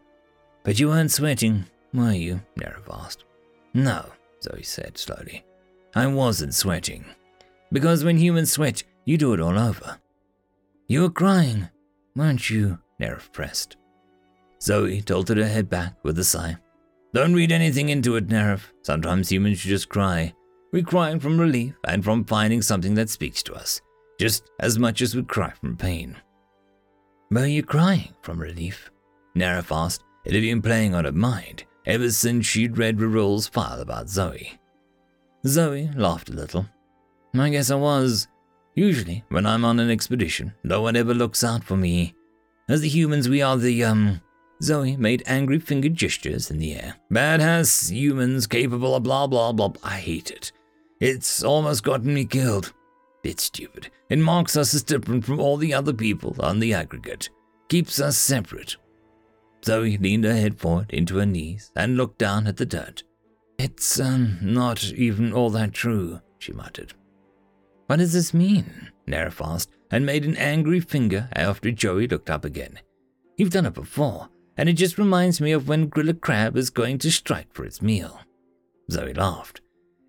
But 0.64 0.78
you 0.78 0.88
weren't 0.88 1.10
sweating, 1.10 1.66
were 1.92 2.12
you? 2.12 2.40
Nerif 2.58 2.88
asked. 2.90 3.24
No, 3.74 4.06
Zoe 4.42 4.62
said 4.62 4.98
slowly. 4.98 5.44
I 5.94 6.06
wasn't 6.06 6.54
sweating. 6.54 7.04
Because 7.70 8.04
when 8.04 8.18
humans 8.18 8.52
sweat, 8.52 8.82
you 9.04 9.18
do 9.18 9.32
it 9.34 9.40
all 9.40 9.58
over. 9.58 9.98
You 10.88 11.02
were 11.02 11.10
crying, 11.10 11.68
weren't 12.14 12.48
you? 12.50 12.78
Nerif 13.00 13.32
pressed. 13.32 13.76
Zoe 14.60 15.00
tilted 15.00 15.38
her 15.38 15.46
head 15.46 15.68
back 15.68 15.96
with 16.02 16.18
a 16.18 16.24
sigh. 16.24 16.56
Don't 17.12 17.34
read 17.34 17.52
anything 17.52 17.88
into 17.88 18.16
it, 18.16 18.28
Nerif. 18.28 18.60
Sometimes 18.82 19.30
humans 19.30 19.60
just 19.60 19.88
cry. 19.88 20.32
We 20.72 20.82
cry 20.82 21.18
from 21.18 21.38
relief 21.38 21.74
and 21.84 22.02
from 22.02 22.24
finding 22.24 22.62
something 22.62 22.94
that 22.94 23.10
speaks 23.10 23.42
to 23.42 23.54
us, 23.54 23.82
just 24.18 24.50
as 24.58 24.78
much 24.78 25.02
as 25.02 25.14
we 25.14 25.22
cry 25.22 25.52
from 25.60 25.76
pain. 25.76 26.16
Were 27.30 27.44
you 27.44 27.62
crying 27.62 28.14
from 28.22 28.38
relief? 28.40 28.90
Nerif 29.36 29.70
asked. 29.70 30.02
It 30.24 30.32
had 30.32 30.42
been 30.42 30.62
playing 30.62 30.94
on 30.94 31.04
her 31.04 31.12
mind 31.12 31.64
ever 31.84 32.10
since 32.10 32.46
she'd 32.46 32.78
read 32.78 33.00
Rural's 33.00 33.48
file 33.48 33.80
about 33.80 34.08
Zoe. 34.08 34.58
Zoe 35.46 35.90
laughed 35.94 36.30
a 36.30 36.32
little. 36.32 36.66
I 37.34 37.50
guess 37.50 37.70
I 37.70 37.74
was. 37.74 38.28
Usually, 38.74 39.24
when 39.28 39.44
I'm 39.44 39.66
on 39.66 39.78
an 39.78 39.90
expedition, 39.90 40.54
no 40.64 40.80
one 40.80 40.96
ever 40.96 41.12
looks 41.12 41.44
out 41.44 41.64
for 41.64 41.76
me. 41.76 42.14
As 42.68 42.80
the 42.80 42.88
humans, 42.88 43.28
we 43.28 43.42
are 43.42 43.58
the, 43.58 43.84
um. 43.84 44.22
Zoe 44.62 44.96
made 44.96 45.24
angry 45.26 45.58
finger 45.58 45.88
gestures 45.88 46.50
in 46.50 46.58
the 46.58 46.74
air. 46.74 46.94
Badass 47.12 47.90
humans 47.90 48.46
capable 48.46 48.94
of 48.94 49.02
blah 49.02 49.26
blah 49.26 49.52
blah. 49.52 49.72
I 49.82 49.96
hate 49.96 50.30
it. 50.30 50.52
It's 51.02 51.42
almost 51.42 51.82
gotten 51.82 52.14
me 52.14 52.24
killed. 52.24 52.72
It's 53.24 53.42
stupid. 53.42 53.90
It 54.08 54.20
marks 54.20 54.56
us 54.56 54.72
as 54.72 54.84
different 54.84 55.24
from 55.24 55.40
all 55.40 55.56
the 55.56 55.74
other 55.74 55.92
people 55.92 56.36
on 56.38 56.60
the 56.60 56.74
aggregate. 56.74 57.28
Keeps 57.68 58.00
us 58.00 58.16
separate. 58.16 58.76
Zoe 59.64 59.98
leaned 59.98 60.22
her 60.22 60.32
head 60.32 60.60
forward 60.60 60.92
into 60.92 61.16
her 61.16 61.26
knees 61.26 61.72
and 61.74 61.96
looked 61.96 62.18
down 62.18 62.46
at 62.46 62.56
the 62.56 62.64
dirt. 62.64 63.02
It's, 63.58 63.98
um, 63.98 64.38
not 64.42 64.84
even 64.92 65.32
all 65.32 65.50
that 65.50 65.72
true, 65.72 66.20
she 66.38 66.52
muttered. 66.52 66.94
What 67.88 67.96
does 67.96 68.12
this 68.12 68.32
mean? 68.32 68.92
Nerif 69.08 69.44
asked 69.44 69.72
and 69.90 70.06
made 70.06 70.24
an 70.24 70.36
angry 70.36 70.78
finger 70.78 71.28
after 71.32 71.74
Zoe 71.76 72.06
looked 72.06 72.30
up 72.30 72.44
again. 72.44 72.78
You've 73.36 73.50
done 73.50 73.66
it 73.66 73.74
before, 73.74 74.28
and 74.56 74.68
it 74.68 74.74
just 74.74 74.98
reminds 74.98 75.40
me 75.40 75.50
of 75.50 75.66
when 75.66 75.90
Grilla 75.90 76.20
Crab 76.20 76.56
is 76.56 76.70
going 76.70 76.98
to 76.98 77.10
strike 77.10 77.52
for 77.52 77.64
its 77.64 77.82
meal. 77.82 78.20
Zoe 78.88 79.14
laughed. 79.14 79.61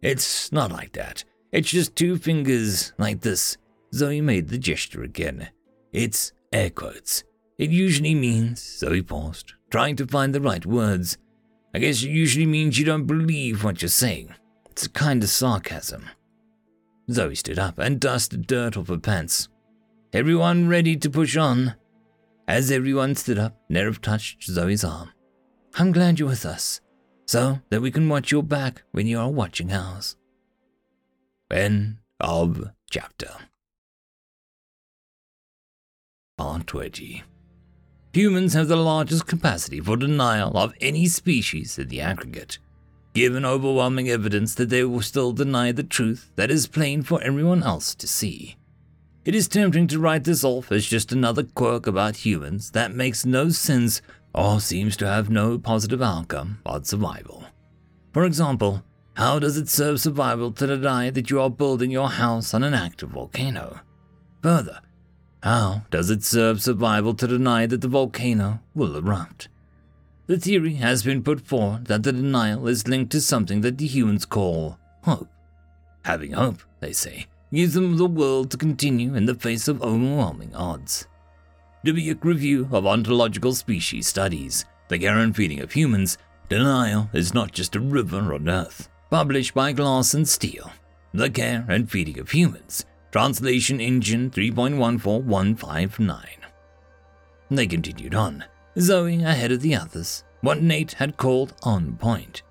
It's 0.03 0.51
not 0.51 0.71
like 0.71 0.91
that. 0.93 1.23
It's 1.53 1.69
just 1.69 1.95
two 1.95 2.17
fingers 2.17 2.91
like 2.97 3.21
this. 3.21 3.57
Zoe 3.93 4.19
made 4.19 4.49
the 4.49 4.57
gesture 4.57 5.01
again. 5.01 5.49
It's 5.93 6.33
air 6.51 6.69
quotes. 6.69 7.23
It 7.57 7.69
usually 7.69 8.13
means, 8.13 8.61
Zoe 8.61 9.01
paused, 9.01 9.53
trying 9.69 9.95
to 9.95 10.07
find 10.07 10.35
the 10.35 10.41
right 10.41 10.65
words. 10.65 11.17
I 11.73 11.79
guess 11.79 12.03
it 12.03 12.09
usually 12.09 12.45
means 12.45 12.77
you 12.77 12.85
don't 12.85 13.05
believe 13.05 13.63
what 13.63 13.81
you're 13.81 13.89
saying. 13.89 14.35
It's 14.69 14.87
a 14.87 14.89
kind 14.89 15.23
of 15.23 15.29
sarcasm. 15.29 16.09
Zoe 17.09 17.35
stood 17.35 17.59
up 17.59 17.79
and 17.79 17.99
dusted 17.99 18.45
dirt 18.45 18.75
off 18.75 18.89
her 18.89 18.97
pants. 18.97 19.47
Everyone 20.11 20.67
ready 20.67 20.97
to 20.97 21.09
push 21.09 21.37
on? 21.37 21.75
As 22.45 22.71
everyone 22.71 23.15
stood 23.15 23.39
up, 23.39 23.57
Nerif 23.71 24.01
touched 24.01 24.43
Zoe's 24.43 24.83
arm. 24.83 25.11
I'm 25.75 25.93
glad 25.93 26.19
you're 26.19 26.27
with 26.27 26.45
us, 26.45 26.81
so 27.33 27.59
that 27.71 27.81
we 27.81 27.89
can 27.89 28.07
watch 28.07 28.31
your 28.31 28.43
back 28.43 28.83
when 28.91 29.07
you 29.07 29.19
are 29.19 29.31
watching 29.31 29.73
ours. 29.73 30.15
End 31.49 31.97
of 32.19 32.69
chapter. 32.91 33.31
Part 36.37 36.67
20. 36.67 37.23
Humans 38.13 38.53
have 38.53 38.67
the 38.67 38.75
largest 38.75 39.25
capacity 39.25 39.79
for 39.79 39.97
denial 39.97 40.55
of 40.55 40.75
any 40.79 41.07
species 41.07 41.79
in 41.79 41.87
the 41.87 42.01
aggregate. 42.01 42.59
Given 43.15 43.45
overwhelming 43.45 44.09
evidence 44.09 44.53
that 44.53 44.69
they 44.69 44.83
will 44.83 45.01
still 45.01 45.31
deny 45.31 45.71
the 45.71 45.81
truth 45.81 46.29
that 46.35 46.51
is 46.51 46.67
plain 46.67 47.01
for 47.01 47.19
everyone 47.23 47.63
else 47.63 47.95
to 47.95 48.07
see. 48.07 48.57
It 49.25 49.33
is 49.33 49.47
tempting 49.47 49.87
to 49.87 49.97
write 49.97 50.25
this 50.25 50.43
off 50.43 50.71
as 50.71 50.85
just 50.85 51.11
another 51.11 51.41
quirk 51.41 51.87
about 51.87 52.17
humans 52.17 52.69
that 52.71 52.93
makes 52.93 53.25
no 53.25 53.49
sense 53.49 54.03
or 54.33 54.59
seems 54.59 54.97
to 54.97 55.07
have 55.07 55.29
no 55.29 55.57
positive 55.57 56.01
outcome 56.01 56.59
but 56.63 56.87
survival. 56.87 57.45
For 58.13 58.25
example, 58.25 58.83
how 59.15 59.39
does 59.39 59.57
it 59.57 59.69
serve 59.69 59.99
survival 59.99 60.51
to 60.53 60.67
deny 60.67 61.09
that 61.09 61.29
you 61.29 61.39
are 61.39 61.49
building 61.49 61.91
your 61.91 62.09
house 62.09 62.53
on 62.53 62.63
an 62.63 62.73
active 62.73 63.09
volcano? 63.09 63.81
Further, 64.41 64.81
how 65.43 65.83
does 65.91 66.09
it 66.09 66.23
serve 66.23 66.61
survival 66.61 67.13
to 67.15 67.27
deny 67.27 67.65
that 67.65 67.81
the 67.81 67.87
volcano 67.87 68.59
will 68.73 68.95
erupt? 68.95 69.49
the 70.27 70.39
theory 70.39 70.75
has 70.75 71.03
been 71.03 71.21
put 71.21 71.41
forward 71.41 71.85
that 71.85 72.03
the 72.03 72.13
denial 72.13 72.67
is 72.67 72.87
linked 72.87 73.11
to 73.11 73.19
something 73.19 73.61
that 73.61 73.77
the 73.77 73.85
humans 73.85 74.25
call 74.25 74.77
hope. 75.03 75.27
Having 76.05 76.31
hope, 76.33 76.61
they 76.79 76.93
say, 76.93 77.27
gives 77.53 77.73
them 77.73 77.97
the 77.97 78.05
will 78.05 78.45
to 78.45 78.57
continue 78.57 79.15
in 79.15 79.25
the 79.25 79.35
face 79.35 79.67
of 79.67 79.81
overwhelming 79.81 80.55
odds. 80.55 81.07
Dubious 81.85 82.15
Review 82.21 82.69
of 82.71 82.87
Ontological 82.87 83.53
Species 83.53 84.07
Studies, 84.07 84.63
The 84.87 84.97
Care 84.97 85.17
and 85.17 85.35
Feeding 85.35 85.59
of 85.59 85.73
Humans, 85.73 86.17
Denial 86.47 87.09
is 87.11 87.33
not 87.33 87.51
just 87.51 87.75
a 87.75 87.81
river 87.81 88.33
on 88.33 88.47
earth. 88.47 88.87
Published 89.09 89.53
by 89.53 89.73
Glass 89.73 90.13
and 90.13 90.25
Steel, 90.25 90.71
The 91.13 91.29
Care 91.29 91.65
and 91.67 91.91
Feeding 91.91 92.19
of 92.19 92.31
Humans, 92.31 92.85
Translation 93.11 93.81
Engine 93.81 94.31
3.14159. 94.31 96.25
They 97.51 97.67
continued 97.67 98.15
on, 98.15 98.45
Zoe 98.79 99.21
ahead 99.21 99.51
of 99.51 99.59
the 99.59 99.75
others, 99.75 100.23
what 100.39 100.61
Nate 100.61 100.93
had 100.93 101.17
called 101.17 101.53
on 101.63 101.97
point. 101.97 102.43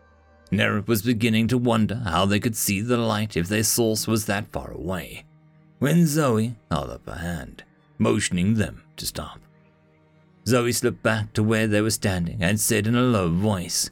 Nerif 0.50 0.86
was 0.86 1.00
beginning 1.00 1.48
to 1.48 1.56
wonder 1.56 2.02
how 2.04 2.26
they 2.26 2.38
could 2.38 2.54
see 2.54 2.82
the 2.82 2.98
light 2.98 3.38
if 3.38 3.48
their 3.48 3.64
source 3.64 4.06
was 4.06 4.26
that 4.26 4.52
far 4.52 4.70
away, 4.72 5.24
when 5.78 6.06
Zoe 6.06 6.56
held 6.70 6.90
up 6.90 7.08
a 7.08 7.16
hand, 7.16 7.64
motioning 7.98 8.56
them 8.56 8.82
to 9.02 9.06
stop. 9.06 9.40
Zoe 10.46 10.70
slipped 10.70 11.02
back 11.02 11.32
to 11.32 11.42
where 11.42 11.66
they 11.66 11.80
were 11.80 11.90
standing 11.90 12.40
and 12.40 12.58
said 12.58 12.86
in 12.86 12.94
a 12.94 13.02
low 13.02 13.28
voice, 13.28 13.90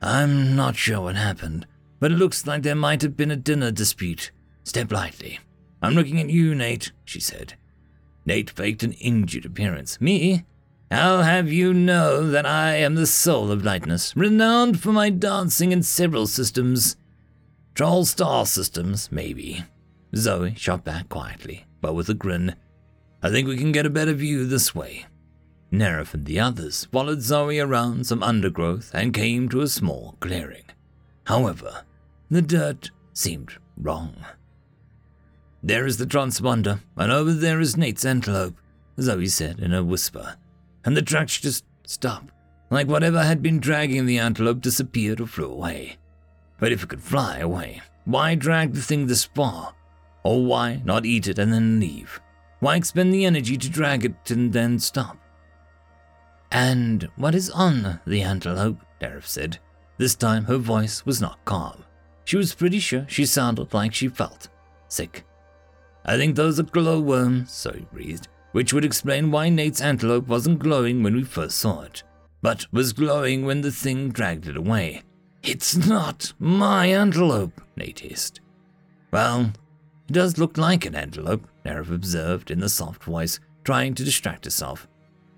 I'm 0.00 0.54
not 0.54 0.76
sure 0.76 1.00
what 1.02 1.16
happened, 1.16 1.66
but 1.98 2.12
it 2.12 2.18
looks 2.18 2.46
like 2.46 2.62
there 2.62 2.76
might 2.76 3.02
have 3.02 3.16
been 3.16 3.32
a 3.32 3.36
dinner 3.36 3.72
dispute. 3.72 4.30
Step 4.62 4.92
lightly. 4.92 5.40
I'm 5.82 5.94
looking 5.94 6.20
at 6.20 6.30
you, 6.30 6.54
Nate, 6.54 6.92
she 7.04 7.18
said. 7.18 7.54
Nate 8.24 8.48
faked 8.48 8.84
an 8.84 8.92
injured 8.92 9.44
appearance. 9.44 10.00
Me? 10.00 10.44
I'll 10.88 11.22
have 11.22 11.50
you 11.50 11.74
know 11.74 12.30
that 12.30 12.46
I 12.46 12.76
am 12.76 12.94
the 12.94 13.08
soul 13.08 13.50
of 13.50 13.64
lightness, 13.64 14.16
renowned 14.16 14.80
for 14.80 14.92
my 14.92 15.10
dancing 15.10 15.72
in 15.72 15.82
several 15.82 16.28
systems. 16.28 16.96
Troll 17.74 18.04
star 18.04 18.46
systems, 18.46 19.10
maybe. 19.10 19.64
Zoe 20.14 20.54
shot 20.54 20.84
back 20.84 21.08
quietly, 21.08 21.66
but 21.80 21.94
with 21.94 22.08
a 22.08 22.14
grin. 22.14 22.54
I 23.24 23.30
think 23.30 23.48
we 23.48 23.56
can 23.56 23.72
get 23.72 23.86
a 23.86 23.90
better 23.90 24.12
view 24.12 24.46
this 24.46 24.74
way. 24.74 25.06
Nerif 25.72 26.12
and 26.12 26.26
the 26.26 26.38
others 26.38 26.84
followed 26.92 27.22
Zoe 27.22 27.58
around 27.58 28.06
some 28.06 28.22
undergrowth 28.22 28.90
and 28.92 29.14
came 29.14 29.48
to 29.48 29.62
a 29.62 29.66
small 29.66 30.18
clearing. 30.20 30.64
However, 31.24 31.84
the 32.30 32.42
dirt 32.42 32.90
seemed 33.14 33.52
wrong. 33.78 34.14
There 35.62 35.86
is 35.86 35.96
the 35.96 36.04
transponder, 36.04 36.80
and 36.98 37.10
over 37.10 37.32
there 37.32 37.60
is 37.60 37.78
Nate's 37.78 38.04
antelope, 38.04 38.56
Zoe 39.00 39.26
said 39.28 39.58
in 39.58 39.72
a 39.72 39.82
whisper, 39.82 40.36
and 40.84 40.94
the 40.94 41.00
tracks 41.00 41.40
just 41.40 41.64
stopped, 41.86 42.30
like 42.68 42.88
whatever 42.88 43.22
had 43.22 43.40
been 43.42 43.58
dragging 43.58 44.04
the 44.04 44.18
antelope 44.18 44.60
disappeared 44.60 45.22
or 45.22 45.26
flew 45.26 45.50
away. 45.50 45.96
But 46.58 46.72
if 46.72 46.82
it 46.82 46.90
could 46.90 47.02
fly 47.02 47.38
away, 47.38 47.80
why 48.04 48.34
drag 48.34 48.74
the 48.74 48.82
thing 48.82 49.06
this 49.06 49.24
far? 49.24 49.74
Or 50.24 50.44
why 50.44 50.82
not 50.84 51.06
eat 51.06 51.26
it 51.26 51.38
and 51.38 51.50
then 51.50 51.80
leave? 51.80 52.20
Why 52.64 52.76
expend 52.76 53.12
the 53.12 53.26
energy 53.26 53.58
to 53.58 53.68
drag 53.68 54.06
it 54.06 54.30
and 54.30 54.50
then 54.50 54.78
stop? 54.78 55.18
And 56.50 57.10
what 57.16 57.34
is 57.34 57.50
on 57.50 58.00
the 58.06 58.22
antelope? 58.22 58.78
Dareth 58.98 59.26
said. 59.26 59.58
This 59.98 60.14
time 60.14 60.44
her 60.44 60.56
voice 60.56 61.04
was 61.04 61.20
not 61.20 61.44
calm. 61.44 61.84
She 62.24 62.38
was 62.38 62.54
pretty 62.54 62.78
sure 62.78 63.04
she 63.06 63.26
sounded 63.26 63.74
like 63.74 63.92
she 63.92 64.08
felt 64.08 64.48
sick. 64.88 65.26
I 66.06 66.16
think 66.16 66.36
those 66.36 66.58
are 66.58 66.62
glowworms, 66.62 67.52
Zoe 67.52 67.86
breathed, 67.92 68.28
which 68.52 68.72
would 68.72 68.86
explain 68.86 69.30
why 69.30 69.50
Nate's 69.50 69.82
antelope 69.82 70.26
wasn't 70.26 70.60
glowing 70.60 71.02
when 71.02 71.16
we 71.16 71.22
first 71.22 71.58
saw 71.58 71.82
it, 71.82 72.02
but 72.40 72.64
was 72.72 72.94
glowing 72.94 73.44
when 73.44 73.60
the 73.60 73.72
thing 73.72 74.08
dragged 74.08 74.48
it 74.48 74.56
away. 74.56 75.02
It's 75.42 75.76
not 75.76 76.32
my 76.38 76.86
antelope, 76.86 77.60
Nate 77.76 78.00
hissed. 78.00 78.40
Well, 79.10 79.52
does 80.14 80.38
look 80.38 80.56
like 80.56 80.86
an 80.86 80.94
antelope, 80.94 81.46
Nerif 81.66 81.94
observed 81.94 82.50
in 82.50 82.60
the 82.60 82.68
soft 82.70 83.04
voice, 83.04 83.38
trying 83.64 83.94
to 83.94 84.04
distract 84.04 84.46
herself 84.46 84.88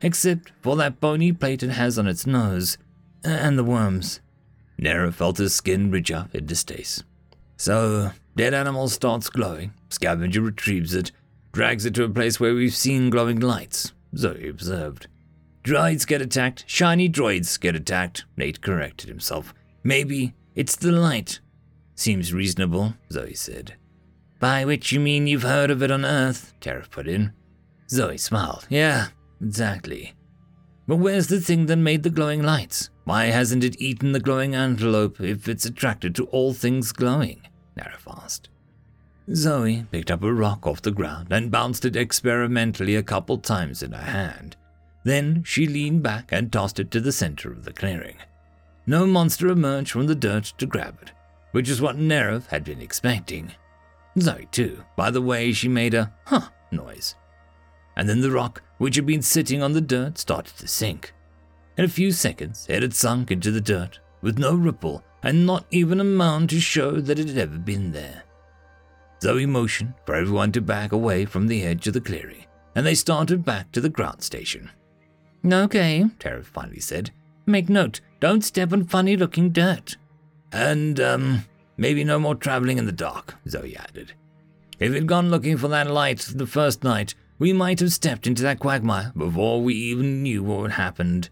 except 0.00 0.52
for 0.60 0.76
that 0.76 1.00
bony 1.00 1.32
plate 1.32 1.62
it 1.62 1.70
has 1.70 1.98
on 1.98 2.06
its 2.06 2.26
nose, 2.26 2.78
uh, 3.24 3.28
and 3.28 3.58
the 3.58 3.64
worms. 3.64 4.20
Nera 4.78 5.12
felt 5.12 5.38
his 5.38 5.54
skin 5.54 5.90
ridge 5.90 6.12
up 6.12 6.34
in 6.34 6.46
distaste. 6.46 7.04
So, 7.56 8.12
dead 8.36 8.52
animal 8.52 8.88
starts 8.88 9.30
glowing, 9.30 9.72
scavenger 9.88 10.42
retrieves 10.42 10.94
it, 10.94 11.12
drags 11.52 11.86
it 11.86 11.94
to 11.94 12.04
a 12.04 12.10
place 12.10 12.38
where 12.38 12.54
we've 12.54 12.74
seen 12.74 13.08
glowing 13.08 13.40
lights, 13.40 13.92
Zoe 14.16 14.48
observed. 14.48 15.06
Droids 15.64 16.06
get 16.06 16.22
attacked, 16.22 16.64
shiny 16.66 17.08
droids 17.08 17.58
get 17.58 17.74
attacked, 17.74 18.24
Nate 18.36 18.60
corrected 18.60 19.08
himself. 19.08 19.54
Maybe 19.82 20.34
it's 20.54 20.76
the 20.76 20.92
light. 20.92 21.40
Seems 21.94 22.34
reasonable, 22.34 22.94
Zoe 23.10 23.34
said. 23.34 23.74
By 24.38 24.64
which 24.64 24.92
you 24.92 25.00
mean 25.00 25.26
you've 25.26 25.42
heard 25.42 25.70
of 25.70 25.82
it 25.82 25.90
on 25.90 26.04
Earth, 26.04 26.52
Tarif 26.60 26.90
put 26.90 27.08
in. 27.08 27.32
Zoe 27.88 28.18
smiled. 28.18 28.66
Yeah, 28.68 29.08
Exactly. 29.40 30.14
But 30.86 30.96
where's 30.96 31.26
the 31.26 31.40
thing 31.40 31.66
that 31.66 31.76
made 31.76 32.02
the 32.02 32.10
glowing 32.10 32.42
lights? 32.42 32.90
Why 33.04 33.26
hasn't 33.26 33.64
it 33.64 33.80
eaten 33.80 34.12
the 34.12 34.20
glowing 34.20 34.54
antelope 34.54 35.20
if 35.20 35.48
it's 35.48 35.66
attracted 35.66 36.14
to 36.14 36.26
all 36.26 36.52
things 36.54 36.92
glowing? 36.92 37.42
Nerif 37.76 38.06
asked. 38.08 38.48
Zoe 39.34 39.84
picked 39.90 40.10
up 40.12 40.22
a 40.22 40.32
rock 40.32 40.66
off 40.66 40.82
the 40.82 40.92
ground 40.92 41.28
and 41.32 41.50
bounced 41.50 41.84
it 41.84 41.96
experimentally 41.96 42.94
a 42.94 43.02
couple 43.02 43.38
times 43.38 43.82
in 43.82 43.92
her 43.92 44.04
hand. 44.04 44.56
Then 45.02 45.42
she 45.44 45.66
leaned 45.66 46.02
back 46.02 46.30
and 46.30 46.52
tossed 46.52 46.78
it 46.78 46.90
to 46.92 47.00
the 47.00 47.12
center 47.12 47.50
of 47.50 47.64
the 47.64 47.72
clearing. 47.72 48.16
No 48.86 49.06
monster 49.06 49.48
emerged 49.48 49.90
from 49.90 50.06
the 50.06 50.14
dirt 50.14 50.52
to 50.58 50.66
grab 50.66 50.98
it, 51.02 51.10
which 51.50 51.68
is 51.68 51.80
what 51.80 51.96
Nerif 51.96 52.46
had 52.46 52.62
been 52.62 52.80
expecting. 52.80 53.52
Zoe, 54.18 54.48
too, 54.50 54.84
by 54.96 55.10
the 55.10 55.22
way 55.22 55.52
she 55.52 55.68
made 55.68 55.94
a 55.94 56.12
huh 56.24 56.48
noise 56.70 57.14
and 57.96 58.08
then 58.08 58.20
the 58.20 58.30
rock, 58.30 58.62
which 58.78 58.96
had 58.96 59.06
been 59.06 59.22
sitting 59.22 59.62
on 59.62 59.72
the 59.72 59.80
dirt, 59.80 60.18
started 60.18 60.54
to 60.58 60.68
sink. 60.68 61.14
In 61.78 61.84
a 61.84 61.88
few 61.88 62.12
seconds, 62.12 62.66
it 62.68 62.82
had 62.82 62.94
sunk 62.94 63.30
into 63.30 63.50
the 63.50 63.60
dirt, 63.60 63.98
with 64.20 64.38
no 64.38 64.54
ripple 64.54 65.02
and 65.22 65.46
not 65.46 65.66
even 65.70 65.98
a 65.98 66.04
mound 66.04 66.50
to 66.50 66.60
show 66.60 67.00
that 67.00 67.18
it 67.18 67.28
had 67.28 67.38
ever 67.38 67.58
been 67.58 67.92
there. 67.92 68.22
Zoe 69.22 69.46
motioned 69.46 69.94
for 70.04 70.14
everyone 70.14 70.52
to 70.52 70.60
back 70.60 70.92
away 70.92 71.24
from 71.24 71.46
the 71.46 71.64
edge 71.64 71.86
of 71.86 71.94
the 71.94 72.00
clearing, 72.00 72.44
and 72.74 72.86
they 72.86 72.94
started 72.94 73.44
back 73.44 73.72
to 73.72 73.80
the 73.80 73.88
ground 73.88 74.22
station. 74.22 74.70
Okay, 75.50 76.04
Tara 76.18 76.44
finally 76.44 76.80
said. 76.80 77.10
Make 77.46 77.68
note, 77.68 78.00
don't 78.20 78.44
step 78.44 78.72
on 78.72 78.84
funny 78.84 79.16
looking 79.16 79.50
dirt. 79.50 79.96
And, 80.52 81.00
um, 81.00 81.44
maybe 81.76 82.04
no 82.04 82.18
more 82.18 82.34
traveling 82.34 82.78
in 82.78 82.86
the 82.86 82.92
dark, 82.92 83.34
Zoe 83.48 83.76
added. 83.76 84.12
If 84.78 84.92
we'd 84.92 85.06
gone 85.06 85.30
looking 85.30 85.56
for 85.56 85.68
that 85.68 85.90
light 85.90 86.20
the 86.34 86.46
first 86.46 86.84
night, 86.84 87.14
we 87.38 87.52
might 87.52 87.80
have 87.80 87.92
stepped 87.92 88.26
into 88.26 88.42
that 88.42 88.58
quagmire 88.58 89.12
before 89.16 89.62
we 89.62 89.74
even 89.74 90.22
knew 90.22 90.42
what 90.42 90.70
had 90.70 90.82
happened. 90.82 91.30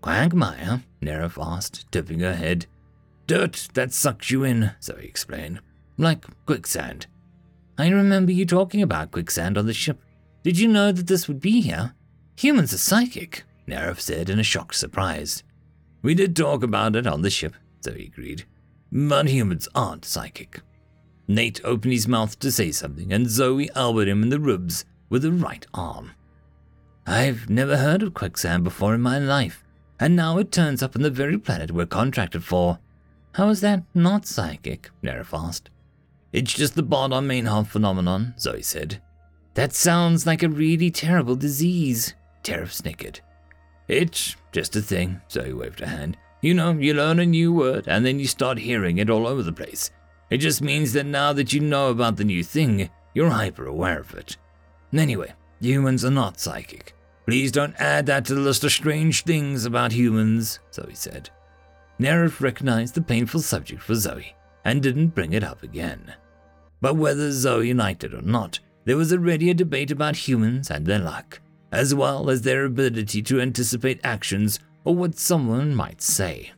Quagmire? 0.00 0.82
Nerif 1.02 1.36
asked, 1.42 1.90
tipping 1.90 2.20
her 2.20 2.34
head. 2.34 2.66
Dirt 3.26 3.68
that 3.74 3.92
sucks 3.92 4.30
you 4.30 4.44
in, 4.44 4.72
Zoe 4.82 5.04
explained. 5.04 5.60
Like 5.98 6.24
quicksand. 6.46 7.06
I 7.78 7.88
remember 7.88 8.32
you 8.32 8.46
talking 8.46 8.82
about 8.82 9.10
quicksand 9.10 9.58
on 9.58 9.66
the 9.66 9.74
ship. 9.74 10.00
Did 10.42 10.58
you 10.58 10.68
know 10.68 10.92
that 10.92 11.06
this 11.06 11.28
would 11.28 11.40
be 11.40 11.60
here? 11.60 11.94
Humans 12.36 12.72
are 12.72 12.78
psychic, 12.78 13.44
Nerif 13.66 14.00
said 14.00 14.30
in 14.30 14.38
a 14.38 14.44
shocked 14.44 14.76
surprise. 14.76 15.42
We 16.02 16.14
did 16.14 16.36
talk 16.36 16.62
about 16.62 16.94
it 16.94 17.06
on 17.06 17.22
the 17.22 17.30
ship, 17.30 17.54
Zoe 17.82 18.10
agreed. 18.12 18.44
But 18.92 19.28
humans 19.28 19.68
aren't 19.74 20.04
psychic. 20.04 20.60
Nate 21.28 21.60
opened 21.64 21.92
his 21.92 22.06
mouth 22.06 22.38
to 22.38 22.52
say 22.52 22.70
something, 22.70 23.12
and 23.12 23.28
Zoe 23.28 23.68
elbowed 23.74 24.08
him 24.08 24.22
in 24.22 24.28
the 24.28 24.40
ribs 24.40 24.84
with 25.08 25.22
the 25.22 25.32
right 25.32 25.66
arm. 25.74 26.12
I've 27.06 27.50
never 27.50 27.76
heard 27.76 28.02
of 28.02 28.14
quicksand 28.14 28.64
before 28.64 28.94
in 28.94 29.00
my 29.00 29.18
life, 29.18 29.64
and 29.98 30.14
now 30.14 30.38
it 30.38 30.52
turns 30.52 30.82
up 30.82 30.94
on 30.96 31.02
the 31.02 31.10
very 31.10 31.38
planet 31.38 31.70
we're 31.70 31.86
contracted 31.86 32.44
for. 32.44 32.78
How 33.32 33.48
is 33.48 33.60
that 33.60 33.82
not 33.94 34.26
psychic? 34.26 34.90
Nerif 35.02 35.36
asked. 35.36 35.70
It's 36.32 36.52
just 36.52 36.74
the 36.74 36.82
Baader-Meinhof 36.82 37.68
phenomenon, 37.68 38.34
Zoe 38.38 38.62
said. 38.62 39.02
That 39.54 39.72
sounds 39.72 40.26
like 40.26 40.42
a 40.42 40.48
really 40.48 40.90
terrible 40.90 41.36
disease, 41.36 42.14
Tarif 42.42 42.72
snickered. 42.72 43.20
It's 43.88 44.36
just 44.52 44.76
a 44.76 44.82
thing, 44.82 45.20
Zoe 45.30 45.52
waved 45.52 45.80
her 45.80 45.86
hand. 45.86 46.16
You 46.46 46.54
know, 46.54 46.70
you 46.70 46.94
learn 46.94 47.18
a 47.18 47.26
new 47.26 47.52
word 47.52 47.88
and 47.88 48.06
then 48.06 48.20
you 48.20 48.28
start 48.28 48.58
hearing 48.58 48.98
it 48.98 49.10
all 49.10 49.26
over 49.26 49.42
the 49.42 49.52
place. 49.52 49.90
It 50.30 50.36
just 50.36 50.62
means 50.62 50.92
that 50.92 51.04
now 51.04 51.32
that 51.32 51.52
you 51.52 51.58
know 51.58 51.90
about 51.90 52.14
the 52.14 52.24
new 52.24 52.44
thing, 52.44 52.88
you're 53.14 53.30
hyper 53.30 53.66
aware 53.66 53.98
of 53.98 54.14
it. 54.14 54.36
Anyway, 54.92 55.32
humans 55.60 56.04
are 56.04 56.10
not 56.12 56.38
psychic. 56.38 56.94
Please 57.26 57.50
don't 57.50 57.74
add 57.80 58.06
that 58.06 58.26
to 58.26 58.36
the 58.36 58.40
list 58.40 58.62
of 58.62 58.70
strange 58.70 59.24
things 59.24 59.64
about 59.64 59.90
humans, 59.90 60.60
Zoe 60.72 60.94
said. 60.94 61.30
Nerif 61.98 62.40
recognized 62.40 62.94
the 62.94 63.02
painful 63.02 63.40
subject 63.40 63.82
for 63.82 63.96
Zoe 63.96 64.36
and 64.64 64.80
didn't 64.80 65.16
bring 65.16 65.32
it 65.32 65.42
up 65.42 65.64
again. 65.64 66.14
But 66.80 66.94
whether 66.94 67.32
Zoe 67.32 67.74
liked 67.74 68.04
it 68.04 68.14
or 68.14 68.22
not, 68.22 68.60
there 68.84 68.96
was 68.96 69.12
already 69.12 69.50
a 69.50 69.54
debate 69.54 69.90
about 69.90 70.28
humans 70.28 70.70
and 70.70 70.86
their 70.86 71.00
luck, 71.00 71.40
as 71.72 71.92
well 71.92 72.30
as 72.30 72.42
their 72.42 72.64
ability 72.64 73.20
to 73.22 73.40
anticipate 73.40 73.98
actions 74.04 74.60
or 74.86 74.94
what 74.94 75.18
someone 75.18 75.74
might 75.74 76.00
say. 76.00 76.52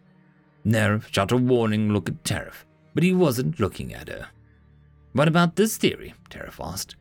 Nerif 0.64 1.12
shot 1.12 1.32
a 1.32 1.36
warning 1.36 1.92
look 1.92 2.08
at 2.10 2.22
Tarif, 2.22 2.64
but 2.94 3.02
he 3.02 3.14
wasn't 3.14 3.58
looking 3.58 3.94
at 3.94 4.08
her. 4.08 4.28
What 5.14 5.28
about 5.28 5.56
this 5.56 5.78
theory? 5.78 6.14
Tarif 6.28 6.64
asked. 6.64 6.94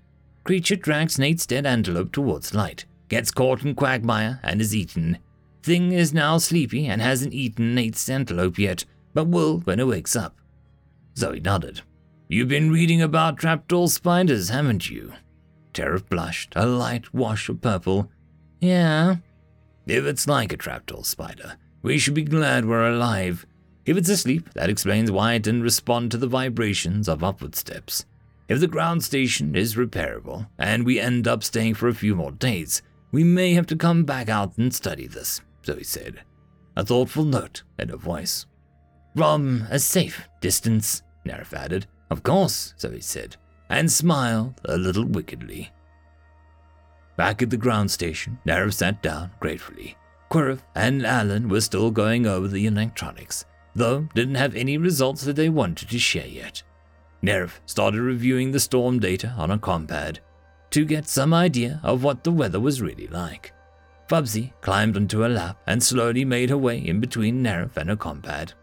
Creature 0.46 0.78
drags 0.78 1.20
Nate's 1.20 1.46
dead 1.46 1.66
antelope 1.66 2.14
towards 2.14 2.56
light, 2.56 2.86
gets 3.10 3.30
caught 3.30 3.64
in 3.64 3.76
quagmire, 3.76 4.40
and 4.42 4.62
is 4.62 4.74
eaten. 4.74 5.18
Thing 5.62 5.92
is 5.92 6.14
now 6.14 6.38
sleepy 6.38 6.88
and 6.88 7.02
hasn't 7.02 7.34
eaten 7.34 7.76
Nate's 7.76 8.08
antelope 8.08 8.58
yet, 8.58 8.86
but 9.14 9.28
will 9.28 9.60
when 9.60 9.82
it 9.82 9.88
wakes 9.88 10.16
up. 10.16 10.38
Zoe 11.18 11.42
nodded. 11.42 11.82
You've 12.30 12.48
been 12.48 12.72
reading 12.72 13.02
about 13.02 13.38
trapdoor 13.38 13.90
spiders, 13.90 14.48
haven't 14.48 14.90
you? 14.90 15.12
Tarif 15.74 16.08
blushed, 16.08 16.54
a 16.56 16.66
light 16.66 17.14
wash 17.14 17.50
of 17.50 17.60
purple. 17.60 18.10
Yeah. 18.62 19.18
If 19.88 20.04
it's 20.04 20.28
like 20.28 20.52
a 20.52 20.58
trapdoor 20.58 21.06
spider, 21.06 21.56
we 21.82 21.98
should 21.98 22.14
be 22.14 22.24
glad 22.24 22.66
we're 22.66 22.90
alive. 22.90 23.46
If 23.86 23.96
it's 23.96 24.10
asleep, 24.10 24.54
that 24.54 24.70
explains 24.70 25.10
why 25.10 25.36
it 25.36 25.44
didn't 25.44 25.64
respond 25.64 26.12
to 26.12 26.18
the 26.18 26.28
vibrations 26.28 27.08
of 27.08 27.24
upward 27.24 27.56
steps. 27.56 28.06
If 28.50 28.60
the 28.60 28.68
ground 28.68 29.06
station 29.06 29.56
is 29.56 29.76
repairable, 29.76 30.50
and 30.58 30.86
we 30.86 31.00
end 31.00 31.26
up 31.26 31.42
staying 31.42 31.76
for 31.76 31.88
a 31.88 31.94
few 31.94 32.16
more 32.16 32.34
days, 32.34 32.82
we 33.14 33.24
may 33.24 33.54
have 33.54 33.66
to 33.68 33.78
come 33.78 34.04
back 34.04 34.28
out 34.28 34.58
and 34.58 34.76
study 34.76 35.08
this, 35.08 35.40
Zoe 35.66 35.84
said, 35.84 36.22
a 36.76 36.84
thoughtful 36.84 37.24
note 37.24 37.64
in 37.80 37.88
her 37.88 37.96
voice. 37.98 38.46
From 39.16 39.68
a 39.70 39.80
safe 39.80 40.28
distance, 40.42 41.02
Nerif 41.26 41.54
added. 41.54 41.88
Of 42.10 42.24
course, 42.24 42.74
Zoe 42.78 43.00
said, 43.00 43.38
and 43.70 43.90
smiled 43.90 44.60
a 44.66 44.78
little 44.78 45.06
wickedly. 45.06 45.72
Back 47.18 47.42
at 47.42 47.50
the 47.50 47.58
ground 47.58 47.90
station, 47.90 48.38
Nerif 48.46 48.74
sat 48.74 49.02
down 49.02 49.32
gratefully. 49.40 49.98
Querif 50.30 50.60
and 50.76 51.04
Alan 51.04 51.50
were 51.50 51.62
still 51.62 51.90
going 51.90 52.28
over 52.28 52.48
the 52.48 52.68
electronics, 52.68 53.44
though 53.76 54.08
didn't 54.14 54.36
have 54.36 54.56
any 54.56 54.78
results 54.78 55.24
that 55.24 55.36
they 55.36 55.50
wanted 55.50 55.90
to 55.90 55.98
share 55.98 56.28
yet. 56.28 56.62
Nerif 57.24 57.60
started 57.66 58.02
reviewing 58.02 58.52
the 58.52 58.60
storm 58.60 59.00
data 59.00 59.34
on 59.36 59.50
a 59.50 59.58
compad 59.58 60.20
to 60.70 60.86
get 60.86 61.08
some 61.08 61.34
idea 61.34 61.80
of 61.82 62.04
what 62.04 62.24
the 62.24 62.32
weather 62.32 62.60
was 62.60 62.84
really 62.84 63.08
like. 63.08 63.52
Bubsby 64.08 64.54
climbed 64.62 64.96
onto 64.96 65.22
her 65.22 65.30
lap 65.30 65.58
and 65.66 65.82
slowly 65.82 66.24
made 66.24 66.52
her 66.52 66.58
way 66.58 66.78
in 66.78 67.00
between 67.00 67.44
Nerif 67.44 67.78
and 67.78 67.90
her 67.90 67.96
compad. 67.96 68.54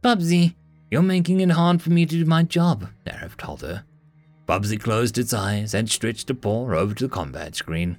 Bubsby, 0.00 0.56
you're 0.90 1.02
making 1.02 1.40
it 1.40 1.50
hard 1.50 1.82
for 1.82 1.90
me 1.90 2.06
to 2.06 2.16
do 2.16 2.24
my 2.24 2.42
job, 2.42 2.88
Nerif 3.06 3.36
told 3.36 3.60
her. 3.60 3.84
Bubsby 4.48 4.78
closed 4.78 5.18
its 5.18 5.34
eyes 5.34 5.74
and 5.74 5.90
stretched 5.90 6.30
a 6.30 6.34
paw 6.34 6.72
over 6.72 6.94
to 6.94 7.06
the 7.06 7.14
compad 7.14 7.54
screen. 7.54 7.98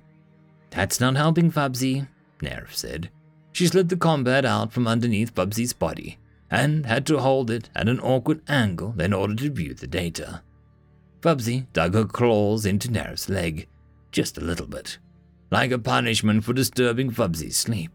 That's 0.71 0.99
not 0.99 1.15
helping, 1.15 1.51
Bubsby, 1.51 2.07
Nerif 2.41 2.73
said. 2.73 3.11
She 3.51 3.67
slid 3.67 3.89
the 3.89 3.95
compad 3.95 4.45
out 4.45 4.73
from 4.73 4.87
underneath 4.87 5.35
Bubsby's 5.35 5.73
body 5.73 6.17
and 6.49 6.87
had 6.87 7.05
to 7.05 7.19
hold 7.19 7.51
it 7.51 7.69
at 7.75 7.87
an 7.87 7.99
awkward 7.99 8.41
angle 8.49 8.99
in 8.99 9.13
order 9.13 9.35
to 9.35 9.51
view 9.51 9.75
the 9.75 9.85
data. 9.85 10.41
Bubsby 11.21 11.67
dug 11.71 11.93
her 11.93 12.05
claws 12.05 12.65
into 12.65 12.89
Nerif's 12.89 13.29
leg, 13.29 13.67
just 14.11 14.35
a 14.35 14.41
little 14.43 14.65
bit, 14.65 14.97
like 15.51 15.69
a 15.69 15.77
punishment 15.77 16.43
for 16.43 16.53
disturbing 16.53 17.11
Bubsby's 17.11 17.57
sleep. 17.57 17.91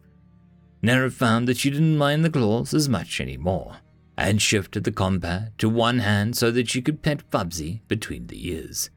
Nerif 0.81 1.15
found 1.15 1.49
that 1.49 1.57
she 1.57 1.70
didn't 1.70 1.99
mind 1.99 2.24
the 2.24 2.31
claws 2.31 2.73
as 2.73 2.89
much 2.89 3.20
anymore 3.20 3.78
and 4.17 4.41
shifted 4.41 4.84
the 4.84 4.93
compad 4.93 5.52
to 5.59 5.68
one 5.68 5.99
hand 5.99 6.36
so 6.36 6.51
that 6.51 6.68
she 6.68 6.81
could 6.81 7.02
pet 7.02 7.28
Bubsby 7.31 7.83
between 7.89 8.28
the 8.28 8.49
ears. 8.49 8.91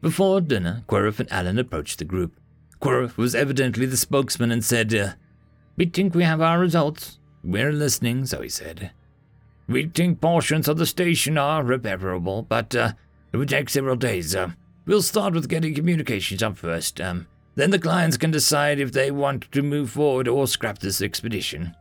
Before 0.00 0.40
dinner, 0.40 0.84
Querif 0.88 1.20
and 1.20 1.30
Alan 1.30 1.58
approached 1.58 1.98
the 1.98 2.04
group. 2.04 2.38
Querif 2.80 3.16
was 3.16 3.34
evidently 3.34 3.84
the 3.86 3.96
spokesman 3.96 4.50
and 4.50 4.64
said, 4.64 4.94
uh, 4.94 5.12
We 5.76 5.86
think 5.86 6.14
we 6.14 6.24
have 6.24 6.40
our 6.40 6.58
results. 6.58 7.18
We're 7.42 7.72
listening, 7.72 8.26
so 8.26 8.40
he 8.40 8.48
said. 8.48 8.92
We 9.66 9.86
think 9.86 10.20
portions 10.20 10.68
of 10.68 10.78
the 10.78 10.86
station 10.86 11.36
are 11.36 11.62
repairable, 11.62 12.48
but 12.48 12.74
uh, 12.74 12.92
it 13.32 13.36
would 13.36 13.48
take 13.48 13.68
several 13.68 13.96
days. 13.96 14.34
Uh, 14.34 14.52
we'll 14.86 15.02
start 15.02 15.34
with 15.34 15.48
getting 15.48 15.74
communications 15.74 16.42
up 16.42 16.56
first. 16.56 17.00
Um, 17.00 17.26
then 17.56 17.70
the 17.70 17.78
clients 17.78 18.16
can 18.16 18.30
decide 18.30 18.78
if 18.78 18.92
they 18.92 19.10
want 19.10 19.50
to 19.50 19.62
move 19.62 19.90
forward 19.90 20.28
or 20.28 20.46
scrap 20.46 20.78
this 20.78 21.02
expedition. 21.02 21.74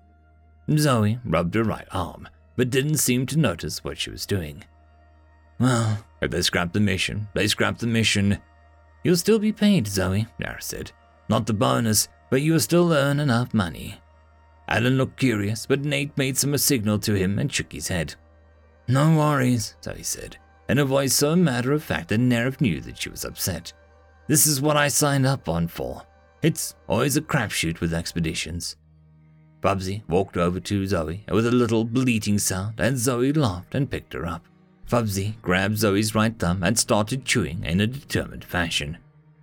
Zoe 0.76 1.20
rubbed 1.24 1.54
her 1.56 1.64
right 1.64 1.88
arm 1.92 2.28
but 2.58 2.70
didn't 2.70 2.98
seem 2.98 3.26
to 3.28 3.40
notice 3.40 3.84
what 3.84 3.98
she 3.98 4.10
was 4.10 4.26
doing. 4.26 4.66
Well, 5.60 6.04
if 6.22 6.32
they 6.32 6.42
scrap 6.42 6.74
the 6.74 6.82
mission, 6.82 7.30
they 7.34 7.48
scrap 7.48 7.78
the 7.78 7.88
mission. 7.88 8.40
You'll 9.04 9.16
still 9.16 9.40
be 9.40 9.54
paid, 9.54 9.88
Zoe, 9.88 10.28
Nara 10.40 10.62
said. 10.62 10.92
Not 11.30 11.46
the 11.46 11.54
bonus, 11.54 12.10
but 12.30 12.42
you'll 12.42 12.60
still 12.60 12.92
earn 12.92 13.20
enough 13.20 13.54
money. 13.54 14.02
Alan 14.68 14.98
looked 14.98 15.18
curious, 15.18 15.66
but 15.66 15.86
Nate 15.86 16.18
made 16.18 16.38
some 16.38 16.58
signal 16.58 17.00
to 17.00 17.14
him 17.14 17.40
and 17.40 17.52
shook 17.52 17.72
his 17.72 17.88
head. 17.88 18.16
No 18.88 19.16
worries, 19.16 19.76
Zoe 19.84 20.04
said, 20.04 20.38
in 20.68 20.80
a 20.80 20.86
voice 20.86 21.14
so 21.14 21.36
matter 21.36 21.72
of 21.72 21.84
fact 21.84 22.10
that 22.10 22.20
Nerif 22.20 22.60
knew 22.60 22.82
that 22.82 22.98
she 22.98 23.10
was 23.10 23.24
upset. 23.24 23.72
This 24.28 24.46
is 24.46 24.62
what 24.62 24.76
I 24.78 24.90
signed 24.90 25.26
up 25.26 25.48
on 25.48 25.68
for. 25.68 26.04
It's 26.42 26.76
always 26.88 27.18
a 27.18 27.22
crapshoot 27.22 27.80
with 27.80 27.94
expeditions. 27.94 28.76
Bubsby 29.62 30.04
walked 30.08 30.38
over 30.38 30.60
to 30.60 30.88
Zoe 30.88 31.24
with 31.30 31.48
a 31.48 31.52
little 31.52 31.84
bleating 31.84 32.40
sound, 32.40 32.80
and 32.80 32.98
Zoe 32.98 33.34
laughed 33.34 33.74
and 33.76 33.90
picked 33.90 34.14
her 34.14 34.26
up. 34.26 34.46
Bubsby 34.90 35.36
grabbed 35.42 35.78
Zoe's 35.78 36.16
right 36.16 36.38
thumb 36.38 36.64
and 36.64 36.78
started 36.78 37.26
chewing 37.26 37.64
in 37.66 37.82
a 37.82 37.88
determined 37.88 38.46
fashion. 38.46 38.98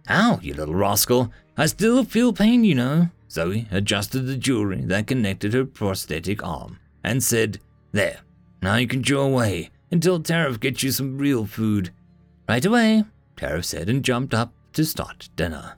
Ow, 0.08 0.38
you 0.42 0.54
little 0.54 0.74
rascal! 0.74 1.32
I 1.56 1.66
still 1.66 2.04
feel 2.04 2.32
pain, 2.32 2.64
you 2.64 2.74
know. 2.74 3.08
Zoe 3.30 3.66
adjusted 3.70 4.20
the 4.20 4.36
jewelry 4.36 4.82
that 4.82 5.06
connected 5.06 5.54
her 5.54 5.64
prosthetic 5.64 6.44
arm 6.44 6.78
and 7.02 7.22
said, 7.22 7.58
There, 7.92 8.20
now 8.62 8.76
you 8.76 8.86
can 8.86 9.02
chew 9.02 9.20
away 9.20 9.70
until 9.90 10.20
Tarif 10.20 10.60
gets 10.60 10.82
you 10.82 10.90
some 10.90 11.18
real 11.18 11.46
food. 11.46 11.90
Right 12.48 12.64
away, 12.64 13.04
Tarif 13.36 13.64
said 13.64 13.88
and 13.88 14.04
jumped 14.04 14.34
up 14.34 14.52
to 14.74 14.84
start 14.84 15.28
dinner. 15.36 15.76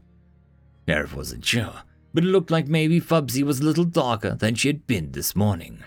Tarif 0.87 1.15
wasn't 1.15 1.45
sure 1.45 1.83
but 2.17 2.25
it 2.25 2.29
looked 2.29 2.51
like 2.51 2.67
maybe 2.67 2.99
Bubsby 2.99 3.43
was 3.43 3.61
a 3.61 3.65
little 3.65 3.85
darker 3.85 4.35
than 4.35 4.55
she 4.55 4.69
had 4.69 4.87
been 4.87 5.13
this 5.13 5.37
morning. 5.37 5.85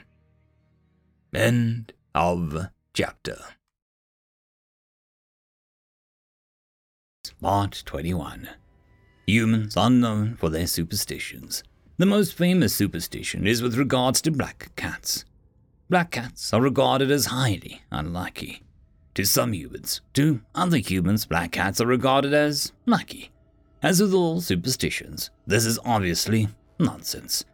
End 1.34 1.92
of 2.14 2.68
chapter. 2.94 3.40
Part 7.42 7.82
21 7.84 8.48
Humans 9.26 9.76
are 9.76 9.90
known 9.90 10.36
for 10.36 10.52
their 10.52 10.68
superstitions. 10.68 11.64
The 11.98 12.06
most 12.06 12.36
famous 12.36 12.76
superstition 12.76 13.48
is 13.48 13.64
with 13.64 13.76
regards 13.76 14.22
to 14.22 14.30
black 14.30 14.70
cats. 14.76 15.26
Black 15.90 16.12
cats 16.12 16.54
are 16.54 16.62
regarded 16.62 17.10
as 17.10 17.26
highly 17.26 17.82
unlucky. 17.90 18.62
To 19.16 19.26
some 19.26 19.52
humans, 19.54 20.02
to 20.14 20.42
other 20.54 20.78
humans, 20.78 21.26
black 21.26 21.54
cats 21.54 21.82
are 21.82 21.88
regarded 21.88 22.36
as 22.36 22.72
lucky. 22.86 23.32
As 23.82 24.02
with 24.02 24.14
all 24.14 24.42
superstitions, 24.42 25.30
this 25.48 25.66
is 25.66 25.80
obviously 25.86 26.50
nonsense. 26.80 27.46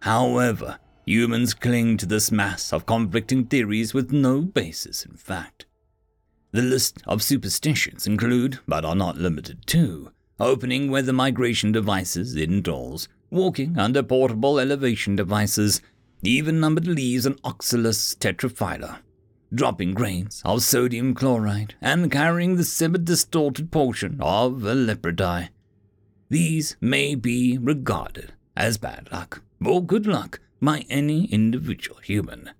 However, 0.00 0.78
humans 1.06 1.54
cling 1.54 1.96
to 1.98 2.06
this 2.06 2.30
mass 2.30 2.72
of 2.72 2.84
conflicting 2.84 3.46
theories 3.46 3.94
with 3.94 4.12
no 4.12 4.42
basis 4.42 5.06
in 5.06 5.16
fact. 5.16 5.64
The 6.52 6.60
list 6.60 6.98
of 7.06 7.22
superstitions 7.22 8.06
include, 8.06 8.58
but 8.68 8.84
are 8.84 8.94
not 8.94 9.16
limited 9.16 9.66
to, 9.68 10.10
opening 10.38 10.90
weather 10.90 11.14
migration 11.14 11.72
devices 11.72 12.36
indoors, 12.36 13.08
walking 13.30 13.78
under 13.78 14.02
portable 14.02 14.58
elevation 14.58 15.16
devices, 15.16 15.80
even 16.22 16.60
numbered 16.60 16.86
leaves 16.86 17.24
and 17.24 17.40
oxalis 17.42 18.14
tetraphylla, 18.16 18.98
dropping 19.54 19.94
grains 19.94 20.42
of 20.44 20.62
sodium 20.62 21.14
chloride, 21.14 21.74
and 21.80 22.12
carrying 22.12 22.56
the 22.56 22.64
semi-distorted 22.64 23.70
portion 23.70 24.18
of 24.20 24.64
a 24.64 24.74
leopard 24.74 25.16
these 26.30 26.76
may 26.80 27.16
be 27.16 27.58
regarded 27.58 28.32
as 28.56 28.78
bad 28.78 29.08
luck 29.12 29.42
or 29.64 29.84
good 29.84 30.06
luck 30.06 30.40
by 30.62 30.86
any 30.88 31.24
individual 31.26 31.98
human. 31.98 32.50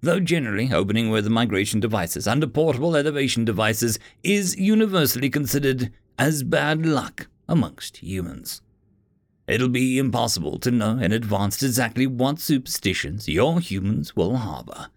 Though 0.00 0.20
generally 0.20 0.72
opening 0.72 1.10
weather 1.10 1.30
migration 1.30 1.80
devices 1.80 2.26
under 2.26 2.46
portable 2.46 2.96
elevation 2.96 3.44
devices 3.44 3.98
is 4.22 4.56
universally 4.56 5.28
considered 5.28 5.92
as 6.18 6.42
bad 6.42 6.86
luck 6.86 7.28
amongst 7.46 7.98
humans. 7.98 8.62
It'll 9.46 9.68
be 9.68 9.98
impossible 9.98 10.58
to 10.60 10.70
know 10.70 10.98
in 10.98 11.12
advance 11.12 11.62
exactly 11.62 12.06
what 12.06 12.40
superstitions 12.40 13.28
your 13.28 13.60
humans 13.60 14.16
will 14.16 14.36
harbor. 14.36 14.88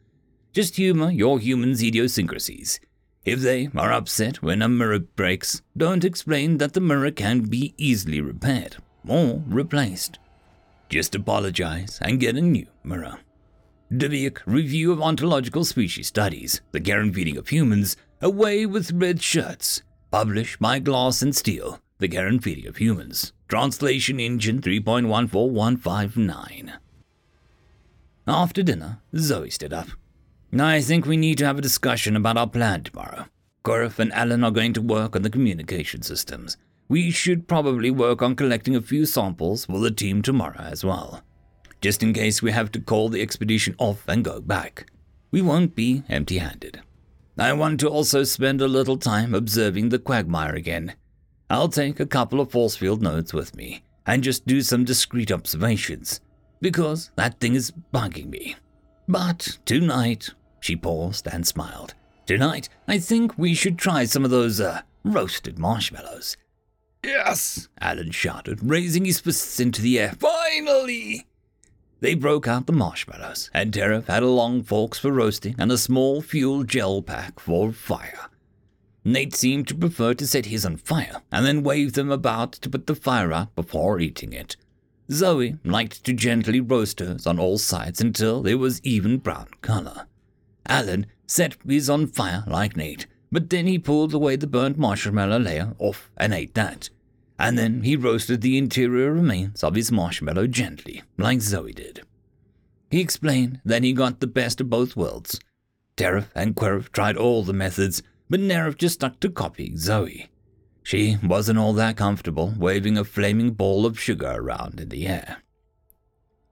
Just 0.53 0.77
humor 0.77 1.11
your 1.11 1.39
humans' 1.39 1.83
idiosyncrasies 1.83 2.79
if 3.27 3.41
they 3.41 3.69
are 3.75 3.91
upset 3.91 4.41
when 4.41 4.61
a 4.61 4.69
mirror 4.69 4.99
breaks, 4.99 5.61
don't 5.75 6.05
explain 6.05 6.59
that 6.59 6.71
the 6.71 6.79
mirror 6.79 7.11
can 7.11 7.41
be 7.41 7.73
easily 7.77 8.21
repaired 8.21 8.77
or 9.05 9.43
replaced. 9.47 10.17
Just 10.87 11.13
apologize 11.13 11.99
and 12.01 12.21
get 12.21 12.37
a 12.37 12.41
new 12.41 12.65
mirror. 12.85 13.19
Dubuque 13.95 14.41
Review 14.45 14.91
of 14.93 15.01
Ontological 15.01 15.65
Species 15.65 16.07
Studies, 16.07 16.61
The 16.71 16.79
Care 16.79 17.01
and 17.01 17.13
Feeding 17.13 17.35
of 17.35 17.49
Humans, 17.49 17.97
Away 18.21 18.65
with 18.65 18.93
Red 18.93 19.21
Shirts, 19.21 19.81
published 20.09 20.61
by 20.61 20.79
Glass 20.79 21.21
and 21.21 21.35
Steel, 21.35 21.81
The 21.97 22.07
Care 22.07 22.27
and 22.27 22.41
Feeding 22.41 22.67
of 22.67 22.77
Humans, 22.77 23.33
Translation 23.49 24.21
Engine 24.21 24.61
3.14159. 24.61 26.71
After 28.25 28.63
dinner, 28.63 29.01
Zoe 29.17 29.49
stood 29.49 29.73
up. 29.73 29.89
I 30.53 30.81
think 30.81 31.05
we 31.05 31.17
need 31.17 31.37
to 31.39 31.45
have 31.45 31.57
a 31.57 31.61
discussion 31.61 32.15
about 32.15 32.37
our 32.37 32.47
plan 32.47 32.83
tomorrow. 32.83 33.25
Gareth 33.65 33.99
and 33.99 34.13
Alan 34.13 34.43
are 34.43 34.51
going 34.51 34.73
to 34.73 34.81
work 34.81 35.15
on 35.15 35.21
the 35.21 35.29
communication 35.29 36.01
systems. 36.01 36.57
We 36.87 37.11
should 37.11 37.47
probably 37.47 37.91
work 37.91 38.21
on 38.21 38.35
collecting 38.35 38.75
a 38.75 38.81
few 38.81 39.05
samples 39.05 39.65
for 39.65 39.79
the 39.79 39.91
team 39.91 40.21
tomorrow 40.21 40.61
as 40.61 40.85
well. 40.85 41.21
Just 41.81 42.01
in 42.01 42.13
case 42.13 42.41
we 42.41 42.51
have 42.51 42.71
to 42.71 42.79
call 42.79 43.09
the 43.09 43.21
expedition 43.21 43.75
off 43.77 44.07
and 44.07 44.23
go 44.23 44.39
back. 44.39 44.89
We 45.31 45.41
won't 45.41 45.75
be 45.75 46.03
empty 46.09 46.37
handed. 46.37 46.81
I 47.37 47.53
want 47.53 47.81
to 47.81 47.89
also 47.89 48.23
spend 48.23 48.61
a 48.61 48.67
little 48.67 48.97
time 48.97 49.35
observing 49.35 49.89
the 49.89 49.99
quagmire 49.99 50.55
again. 50.55 50.95
I'll 51.49 51.69
take 51.69 51.99
a 51.99 52.05
couple 52.05 52.39
of 52.39 52.51
force 52.51 52.75
field 52.75 53.01
nodes 53.01 53.33
with 53.33 53.55
me 53.55 53.83
and 54.05 54.23
just 54.23 54.47
do 54.47 54.61
some 54.61 54.85
discreet 54.85 55.31
observations, 55.31 56.21
because 56.61 57.11
that 57.15 57.39
thing 57.39 57.53
is 57.53 57.73
bugging 57.93 58.29
me. 58.29 58.55
But 59.09 59.57
tonight, 59.65 60.29
she 60.67 60.75
paused 60.75 61.25
and 61.31 61.47
smiled. 61.47 61.93
Tonight, 62.25 62.67
I 62.89 62.99
think 62.99 63.37
we 63.37 63.53
should 63.53 63.77
try 63.77 64.03
some 64.03 64.25
of 64.25 64.31
those, 64.31 64.59
uh, 64.59 64.81
roasted 65.05 65.57
marshmallows. 65.57 66.35
Yes, 67.01 67.69
Alan 67.79 68.11
shouted, 68.11 68.59
raising 68.61 69.05
his 69.05 69.21
fists 69.21 69.61
into 69.61 69.81
the 69.81 69.97
air. 69.97 70.11
Finally! 70.19 71.25
They 72.01 72.15
broke 72.15 72.49
out 72.49 72.67
the 72.67 72.73
marshmallows, 72.73 73.49
and 73.53 73.71
Tarif 73.71 74.07
had 74.07 74.23
a 74.23 74.27
long 74.27 74.61
forks 74.61 74.99
for 74.99 75.09
roasting 75.13 75.55
and 75.57 75.71
a 75.71 75.77
small 75.77 76.21
fuel 76.21 76.65
gel 76.65 77.01
pack 77.01 77.39
for 77.39 77.71
fire. 77.71 78.27
Nate 79.05 79.33
seemed 79.33 79.69
to 79.69 79.75
prefer 79.75 80.13
to 80.15 80.27
set 80.27 80.47
his 80.47 80.65
on 80.65 80.75
fire 80.75 81.21
and 81.31 81.45
then 81.45 81.63
wave 81.63 81.93
them 81.93 82.11
about 82.11 82.51
to 82.51 82.69
put 82.69 82.87
the 82.87 82.95
fire 82.95 83.31
out 83.31 83.55
before 83.55 84.01
eating 84.01 84.33
it. 84.33 84.57
Zoe 85.09 85.55
liked 85.63 86.03
to 86.03 86.11
gently 86.11 86.59
roast 86.59 86.99
hers 86.99 87.25
on 87.25 87.39
all 87.39 87.57
sides 87.57 88.01
until 88.01 88.43
there 88.43 88.57
was 88.57 88.81
even 88.83 89.19
brown 89.19 89.47
color. 89.61 90.07
Alan 90.67 91.07
set 91.25 91.57
his 91.67 91.89
on 91.89 92.07
fire 92.07 92.43
like 92.47 92.77
Nate, 92.77 93.07
but 93.31 93.49
then 93.49 93.67
he 93.67 93.79
pulled 93.79 94.13
away 94.13 94.35
the 94.35 94.47
burnt 94.47 94.77
marshmallow 94.77 95.39
layer 95.39 95.73
off 95.79 96.09
and 96.17 96.33
ate 96.33 96.53
that 96.53 96.89
and 97.39 97.57
then 97.57 97.83
he 97.83 97.95
roasted 97.95 98.41
the 98.41 98.57
interior 98.57 99.11
remains 99.11 99.63
of 99.63 99.75
his 99.75 99.91
marshmallow 99.91 100.47
gently, 100.47 101.03
like 101.17 101.41
Zoe 101.41 101.73
did. 101.73 102.01
He 102.89 102.99
explained 102.99 103.61
that 103.65 103.83
he 103.83 103.93
got 103.93 104.19
the 104.19 104.27
best 104.27 104.61
of 104.61 104.69
both 104.69 104.95
worlds. 104.95 105.39
Tarif 105.95 106.29
and 106.33 106.55
Querif 106.55 106.91
tried 106.91 107.17
all 107.17 107.43
the 107.43 107.53
methods, 107.53 108.01
but 108.29 108.39
Nerif 108.39 108.77
just 108.77 108.95
stuck 108.95 109.19
to 109.19 109.29
copying 109.29 109.77
Zoe. 109.77 110.29
She 110.83 111.17
wasn't 111.21 111.59
all 111.59 111.73
that 111.73 111.97
comfortable 111.97 112.53
waving 112.57 112.97
a 112.97 113.03
flaming 113.03 113.51
ball 113.51 113.85
of 113.85 113.99
sugar 113.99 114.31
around 114.33 114.79
in 114.79 114.89
the 114.89 115.05
air. 115.05 115.37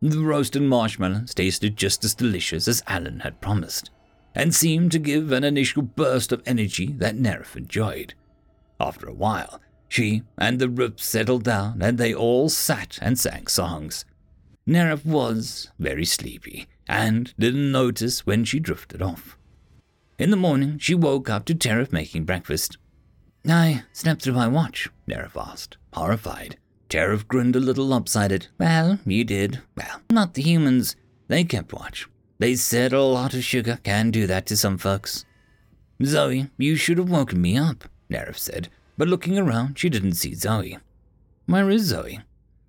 The 0.02 0.20
roasted 0.20 0.62
marshmallows 0.62 1.34
tasted 1.34 1.78
just 1.78 2.04
as 2.04 2.14
delicious 2.14 2.68
as 2.68 2.84
Alan 2.86 3.22
had 3.22 3.42
promised, 3.42 3.92
and 4.36 4.54
seemed 4.54 4.92
to 4.92 5.00
give 5.00 5.32
an 5.32 5.44
initial 5.44 5.82
burst 5.82 6.32
of 6.32 6.44
energy 6.46 6.88
that 6.98 7.16
Nerif 7.16 7.56
enjoyed. 7.56 8.14
After 8.80 9.08
a 9.08 9.14
while, 9.14 9.62
she 9.88 10.24
and 10.38 10.60
the 10.60 10.70
Rup 10.70 11.00
settled 11.00 11.44
down, 11.46 11.82
and 11.82 11.98
they 11.98 12.14
all 12.14 12.50
sat 12.50 13.00
and 13.02 13.18
sang 13.18 13.48
songs. 13.48 14.04
Nerif 14.68 15.06
was 15.06 15.72
very 15.80 16.06
sleepy, 16.06 16.68
and 16.88 17.34
didn't 17.40 17.72
notice 17.72 18.26
when 18.26 18.44
she 18.44 18.60
drifted 18.60 19.02
off. 19.02 19.38
In 20.20 20.32
the 20.32 20.38
morning, 20.38 20.78
she 20.80 20.96
woke 20.96 21.30
up 21.30 21.46
to 21.46 21.56
Tarif 21.56 21.92
making 21.92 22.26
breakfast. 22.26 22.78
I 23.48 23.84
slept 23.94 24.22
through 24.22 24.34
my 24.34 24.48
watch, 24.48 24.90
Nerif 25.08 25.36
asked, 25.36 25.78
horrified. 25.94 26.58
Tarif 26.90 27.28
grinned 27.28 27.56
a 27.56 27.60
little 27.60 27.86
lopsided. 27.86 28.48
Well, 28.58 29.00
you 29.06 29.24
did. 29.24 29.62
Well, 29.76 30.02
not 30.10 30.34
the 30.34 30.42
humans. 30.42 30.96
They 31.28 31.44
kept 31.44 31.74
watch. 31.74 32.08
They 32.38 32.56
said 32.56 32.92
a 32.92 33.02
lot 33.02 33.34
of 33.34 33.44
sugar 33.44 33.80
can 33.84 34.12
do 34.12 34.28
that 34.28 34.46
to 34.48 34.58
some 34.58 34.78
folks. 34.78 35.26
Zoe, 36.04 36.50
you 36.58 36.76
should 36.76 36.98
have 36.98 37.10
woken 37.10 37.42
me 37.42 37.58
up, 37.58 37.86
Nerif 38.10 38.38
said, 38.38 38.70
but 38.98 39.08
looking 39.08 39.38
around, 39.38 39.80
she 39.80 39.90
didn't 39.90 40.14
see 40.14 40.34
Zoe. 40.36 40.78
Where 41.46 41.70
is 41.70 41.84
Zoe? 41.84 42.20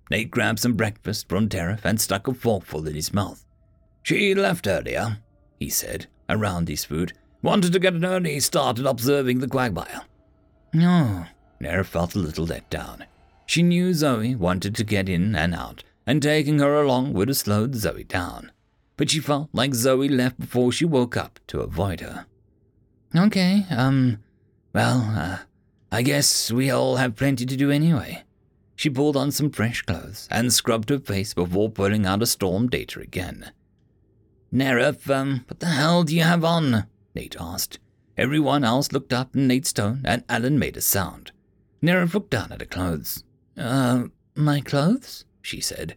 Nate 0.09 0.31
grabbed 0.31 0.59
some 0.59 0.73
breakfast 0.73 1.27
from 1.27 1.49
Tarif 1.49 1.83
and 1.83 1.99
stuck 1.99 2.27
a 2.27 2.33
forkful 2.33 2.87
in 2.87 2.95
his 2.95 3.13
mouth. 3.13 3.45
She 4.03 4.33
left 4.33 4.67
earlier, 4.67 5.17
he 5.59 5.69
said, 5.69 6.07
around 6.29 6.69
his 6.69 6.85
food. 6.85 7.13
Wanted 7.41 7.73
to 7.73 7.79
get 7.79 7.93
an 7.93 8.05
early 8.05 8.39
start 8.39 8.79
at 8.79 8.85
observing 8.85 9.39
the 9.39 9.47
quagmire. 9.47 10.01
Oh, 10.03 10.77
no, 10.77 11.25
Nera 11.59 11.83
felt 11.83 12.15
a 12.15 12.19
little 12.19 12.45
let 12.45 12.69
down. 12.69 13.05
She 13.45 13.63
knew 13.63 13.93
Zoe 13.93 14.35
wanted 14.35 14.75
to 14.75 14.83
get 14.83 15.09
in 15.09 15.35
and 15.35 15.53
out, 15.53 15.83
and 16.05 16.21
taking 16.21 16.59
her 16.59 16.75
along 16.75 17.13
would 17.13 17.27
have 17.27 17.37
slowed 17.37 17.75
Zoe 17.75 18.03
down. 18.03 18.51
But 18.97 19.11
she 19.11 19.19
felt 19.19 19.49
like 19.53 19.73
Zoe 19.75 20.09
left 20.09 20.39
before 20.39 20.71
she 20.71 20.83
woke 20.83 21.15
up 21.15 21.39
to 21.47 21.61
avoid 21.61 22.01
her. 22.01 22.25
Okay, 23.15 23.65
um, 23.69 24.17
well, 24.73 25.13
uh, 25.15 25.37
I 25.91 26.01
guess 26.01 26.51
we 26.51 26.69
all 26.69 26.97
have 26.97 27.15
plenty 27.15 27.45
to 27.45 27.55
do 27.55 27.71
anyway. 27.71 28.23
She 28.75 28.89
pulled 28.89 29.15
on 29.15 29.31
some 29.31 29.49
fresh 29.49 29.81
clothes 29.81 30.27
and 30.29 30.51
scrubbed 30.51 30.89
her 30.89 30.99
face 30.99 31.33
before 31.33 31.69
pulling 31.69 32.05
out 32.05 32.21
a 32.21 32.25
storm 32.25 32.67
data 32.67 32.99
again. 32.99 33.51
Nerif, 34.53 35.09
um, 35.09 35.45
what 35.47 35.59
the 35.59 35.67
hell 35.67 36.03
do 36.03 36.15
you 36.15 36.23
have 36.23 36.43
on? 36.43 36.85
Nate 37.15 37.35
asked. 37.39 37.79
Everyone 38.17 38.63
else 38.63 38.91
looked 38.91 39.13
up 39.13 39.35
in 39.35 39.47
Nate's 39.47 39.73
tone, 39.73 40.01
and 40.05 40.23
Alan 40.29 40.57
made 40.57 40.77
a 40.77 40.81
sound. 40.81 41.31
Nerif 41.81 42.13
looked 42.13 42.31
down 42.31 42.51
at 42.51 42.61
her 42.61 42.65
clothes. 42.65 43.23
Uh, 43.57 44.05
my 44.35 44.61
clothes? 44.61 45.25
she 45.41 45.59
said. 45.61 45.95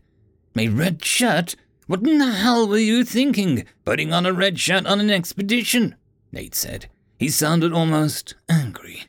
My 0.54 0.66
red 0.66 1.04
shirt? 1.04 1.56
What 1.90 2.06
in 2.06 2.18
the 2.18 2.30
hell 2.30 2.68
were 2.68 2.78
you 2.78 3.04
thinking, 3.04 3.64
putting 3.84 4.12
on 4.12 4.24
a 4.24 4.32
red 4.32 4.60
shirt 4.60 4.86
on 4.86 5.00
an 5.00 5.10
expedition? 5.10 5.96
Nate 6.30 6.54
said. 6.54 6.88
He 7.18 7.28
sounded 7.28 7.72
almost 7.72 8.36
angry. 8.48 9.06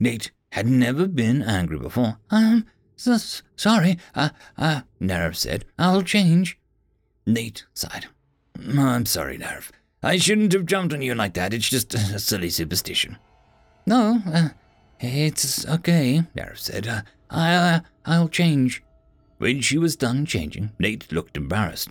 Nate 0.00 0.32
had 0.50 0.66
never 0.66 1.06
been 1.06 1.40
angry 1.40 1.78
before. 1.78 2.18
I'm 2.28 2.66
so 2.96 3.16
sorry, 3.54 3.98
uh, 4.16 4.30
uh, 4.58 4.80
Nerif 5.00 5.36
said. 5.36 5.66
I'll 5.78 6.02
change. 6.02 6.58
Nate 7.26 7.64
sighed. 7.74 8.06
I'm 8.76 9.06
sorry, 9.06 9.38
Nerif. 9.38 9.70
I 10.02 10.16
shouldn't 10.16 10.52
have 10.52 10.66
jumped 10.66 10.94
on 10.94 11.02
you 11.02 11.14
like 11.14 11.34
that. 11.34 11.54
It's 11.54 11.68
just 11.68 11.94
a 11.94 12.18
silly 12.18 12.50
superstition. 12.50 13.18
No, 13.86 14.20
uh, 14.26 14.48
it's 14.98 15.64
okay, 15.68 16.24
Nerif 16.36 16.58
said. 16.58 16.88
Uh, 16.88 17.02
I, 17.30 17.54
uh, 17.54 17.80
I'll 18.04 18.28
change. 18.28 18.82
When 19.38 19.60
she 19.60 19.78
was 19.78 19.94
done 19.94 20.26
changing, 20.26 20.72
Nate 20.80 21.12
looked 21.12 21.36
embarrassed. 21.36 21.90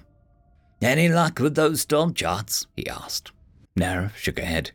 Any 0.86 1.10
luck 1.10 1.40
with 1.40 1.56
those 1.56 1.82
storm 1.82 2.14
charts? 2.14 2.68
he 2.76 2.88
asked. 2.88 3.32
Nerif 3.76 4.16
shook 4.18 4.38
her 4.38 4.46
head. 4.46 4.70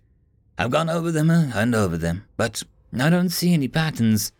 I've 0.58 0.72
gone 0.72 0.90
over 0.90 1.12
them 1.12 1.30
uh, 1.30 1.52
and 1.54 1.72
over 1.72 1.96
them, 1.96 2.24
but 2.36 2.64
I 2.98 3.10
don't 3.10 3.28
see 3.28 3.54
any 3.54 3.68
patterns. 3.68 4.32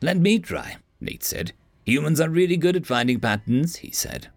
Let 0.00 0.18
me 0.18 0.38
try, 0.38 0.76
Nate 1.00 1.24
said. 1.24 1.52
Humans 1.84 2.20
are 2.20 2.28
really 2.28 2.56
good 2.56 2.76
at 2.76 2.86
finding 2.86 3.18
patterns, 3.18 3.78
he 3.78 3.90
said. 3.90 4.28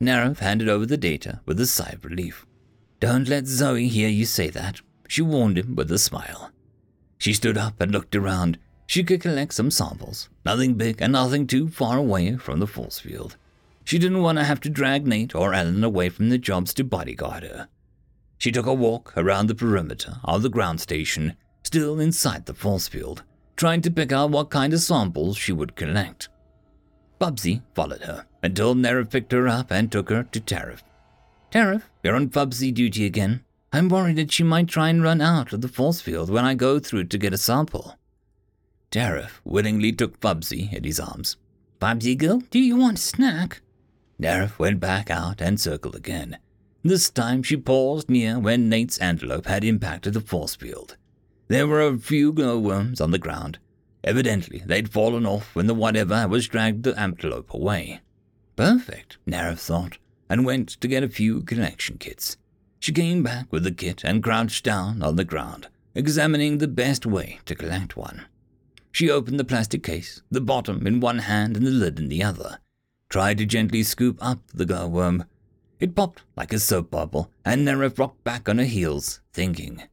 Nerif 0.00 0.40
handed 0.40 0.68
over 0.68 0.84
the 0.84 0.96
data 0.96 1.40
with 1.46 1.60
a 1.60 1.66
sigh 1.66 1.90
of 1.90 2.04
relief. 2.04 2.44
Don't 2.98 3.28
let 3.28 3.46
Zoe 3.46 3.86
hear 3.86 4.08
you 4.08 4.26
say 4.26 4.50
that, 4.50 4.80
she 5.06 5.22
warned 5.22 5.56
him 5.56 5.76
with 5.76 5.92
a 5.92 5.98
smile. 5.98 6.50
She 7.16 7.32
stood 7.32 7.56
up 7.56 7.80
and 7.80 7.92
looked 7.92 8.16
around. 8.16 8.58
She 8.88 9.04
could 9.04 9.20
collect 9.20 9.54
some 9.54 9.70
samples, 9.70 10.28
nothing 10.44 10.74
big 10.74 11.00
and 11.00 11.12
nothing 11.12 11.46
too 11.46 11.68
far 11.68 11.96
away 11.96 12.36
from 12.38 12.58
the 12.58 12.66
force 12.66 12.98
field. 12.98 13.36
She 13.84 13.98
didn't 13.98 14.22
want 14.22 14.38
to 14.38 14.44
have 14.44 14.60
to 14.60 14.70
drag 14.70 15.06
Nate 15.06 15.34
or 15.34 15.52
Alan 15.52 15.84
away 15.84 16.08
from 16.08 16.28
their 16.28 16.38
jobs 16.38 16.72
to 16.74 16.84
bodyguard 16.84 17.42
her. 17.42 17.68
She 18.38 18.50
took 18.50 18.66
a 18.66 18.74
walk 18.74 19.12
around 19.16 19.46
the 19.46 19.54
perimeter 19.54 20.16
of 20.24 20.42
the 20.42 20.50
ground 20.50 20.80
station 20.80 21.36
still 21.62 21.98
inside 21.98 22.46
the 22.46 22.54
force 22.54 22.88
field, 22.88 23.22
trying 23.56 23.80
to 23.82 23.90
pick 23.90 24.12
out 24.12 24.30
what 24.30 24.50
kind 24.50 24.72
of 24.72 24.80
samples 24.80 25.36
she 25.36 25.52
would 25.52 25.76
collect. 25.76 26.28
Bubsby 27.18 27.62
followed 27.74 28.02
her 28.02 28.26
until 28.42 28.74
Nerif 28.74 29.10
picked 29.10 29.32
her 29.32 29.48
up 29.48 29.70
and 29.70 29.90
took 29.90 30.10
her 30.10 30.24
to 30.24 30.40
Tarif. 30.40 30.82
Tarif, 31.50 31.82
you're 32.02 32.16
on 32.16 32.26
Bubsby 32.26 32.72
duty 32.72 33.06
again. 33.06 33.44
I'm 33.72 33.88
worried 33.88 34.16
that 34.16 34.32
she 34.32 34.42
might 34.42 34.68
try 34.68 34.88
and 34.88 35.02
run 35.02 35.20
out 35.20 35.52
of 35.52 35.60
the 35.60 35.68
force 35.68 36.00
field 36.00 36.30
when 36.30 36.44
I 36.44 36.54
go 36.54 36.78
through 36.78 37.04
to 37.04 37.18
get 37.18 37.32
a 37.32 37.38
sample. 37.38 37.96
Tarif 38.90 39.40
willingly 39.44 39.92
took 39.92 40.20
Bubsby 40.20 40.70
in 40.72 40.84
his 40.84 41.00
arms. 41.00 41.36
Bubsby 41.80 42.14
girl, 42.14 42.42
do 42.50 42.58
you 42.58 42.76
want 42.76 42.98
a 42.98 43.02
snack? 43.02 43.60
Nerif 44.18 44.58
went 44.58 44.80
back 44.80 45.10
out 45.10 45.40
and 45.40 45.60
circled 45.60 45.96
again. 45.96 46.38
This 46.82 47.10
time 47.10 47.42
she 47.42 47.56
paused 47.56 48.10
near 48.10 48.38
where 48.38 48.58
Nate's 48.58 48.98
antelope 48.98 49.46
had 49.46 49.64
impacted 49.64 50.12
the 50.14 50.20
force 50.20 50.54
field. 50.54 50.96
There 51.48 51.66
were 51.66 51.82
a 51.82 51.98
few 51.98 52.32
glowworms 52.32 53.00
on 53.00 53.10
the 53.10 53.18
ground. 53.18 53.58
Evidently, 54.02 54.62
they'd 54.66 54.90
fallen 54.92 55.24
off 55.24 55.54
when 55.54 55.66
the 55.66 55.74
whatever 55.74 56.28
was 56.28 56.46
dragged 56.46 56.82
the 56.82 56.98
antelope 56.98 57.52
away. 57.52 58.00
Perfect, 58.56 59.18
Nerif 59.26 59.58
thought, 59.58 59.98
and 60.28 60.44
went 60.44 60.68
to 60.68 60.88
get 60.88 61.02
a 61.02 61.08
few 61.08 61.42
collection 61.42 61.98
kits. 61.98 62.36
She 62.78 62.92
came 62.92 63.22
back 63.22 63.50
with 63.50 63.64
the 63.64 63.72
kit 63.72 64.02
and 64.04 64.22
crouched 64.22 64.64
down 64.64 65.02
on 65.02 65.16
the 65.16 65.24
ground, 65.24 65.68
examining 65.94 66.58
the 66.58 66.68
best 66.68 67.06
way 67.06 67.40
to 67.46 67.54
collect 67.54 67.96
one. 67.96 68.26
She 68.92 69.10
opened 69.10 69.40
the 69.40 69.44
plastic 69.44 69.82
case, 69.82 70.22
the 70.30 70.40
bottom 70.40 70.86
in 70.86 71.00
one 71.00 71.20
hand 71.20 71.56
and 71.56 71.66
the 71.66 71.70
lid 71.70 71.98
in 71.98 72.08
the 72.08 72.22
other, 72.22 72.58
tried 73.14 73.38
to 73.38 73.46
gently 73.46 73.84
scoop 73.84 74.18
up 74.20 74.40
the 74.52 74.66
glowworm. 74.66 75.24
It 75.78 75.94
popped 75.94 76.22
like 76.34 76.52
a 76.52 76.58
soap 76.58 76.90
bubble, 76.90 77.30
and 77.44 77.64
Nerif 77.64 77.96
rocked 77.96 78.24
back 78.24 78.48
on 78.48 78.58
her 78.58 78.64
heels, 78.64 79.20
thinking. 79.32 79.84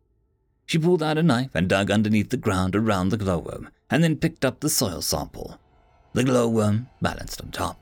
She 0.65 0.79
pulled 0.79 1.03
out 1.03 1.19
a 1.19 1.21
knife 1.21 1.51
and 1.53 1.69
dug 1.69 1.91
underneath 1.91 2.31
the 2.31 2.37
ground 2.37 2.75
around 2.75 3.09
the 3.09 3.17
glowworm, 3.17 3.69
and 3.91 4.03
then 4.03 4.15
picked 4.15 4.43
up 4.43 4.59
the 4.59 4.71
soil 4.71 5.03
sample. 5.03 5.59
The 6.13 6.23
glowworm 6.23 6.87
balanced 6.99 7.39
on 7.43 7.51
top. 7.51 7.79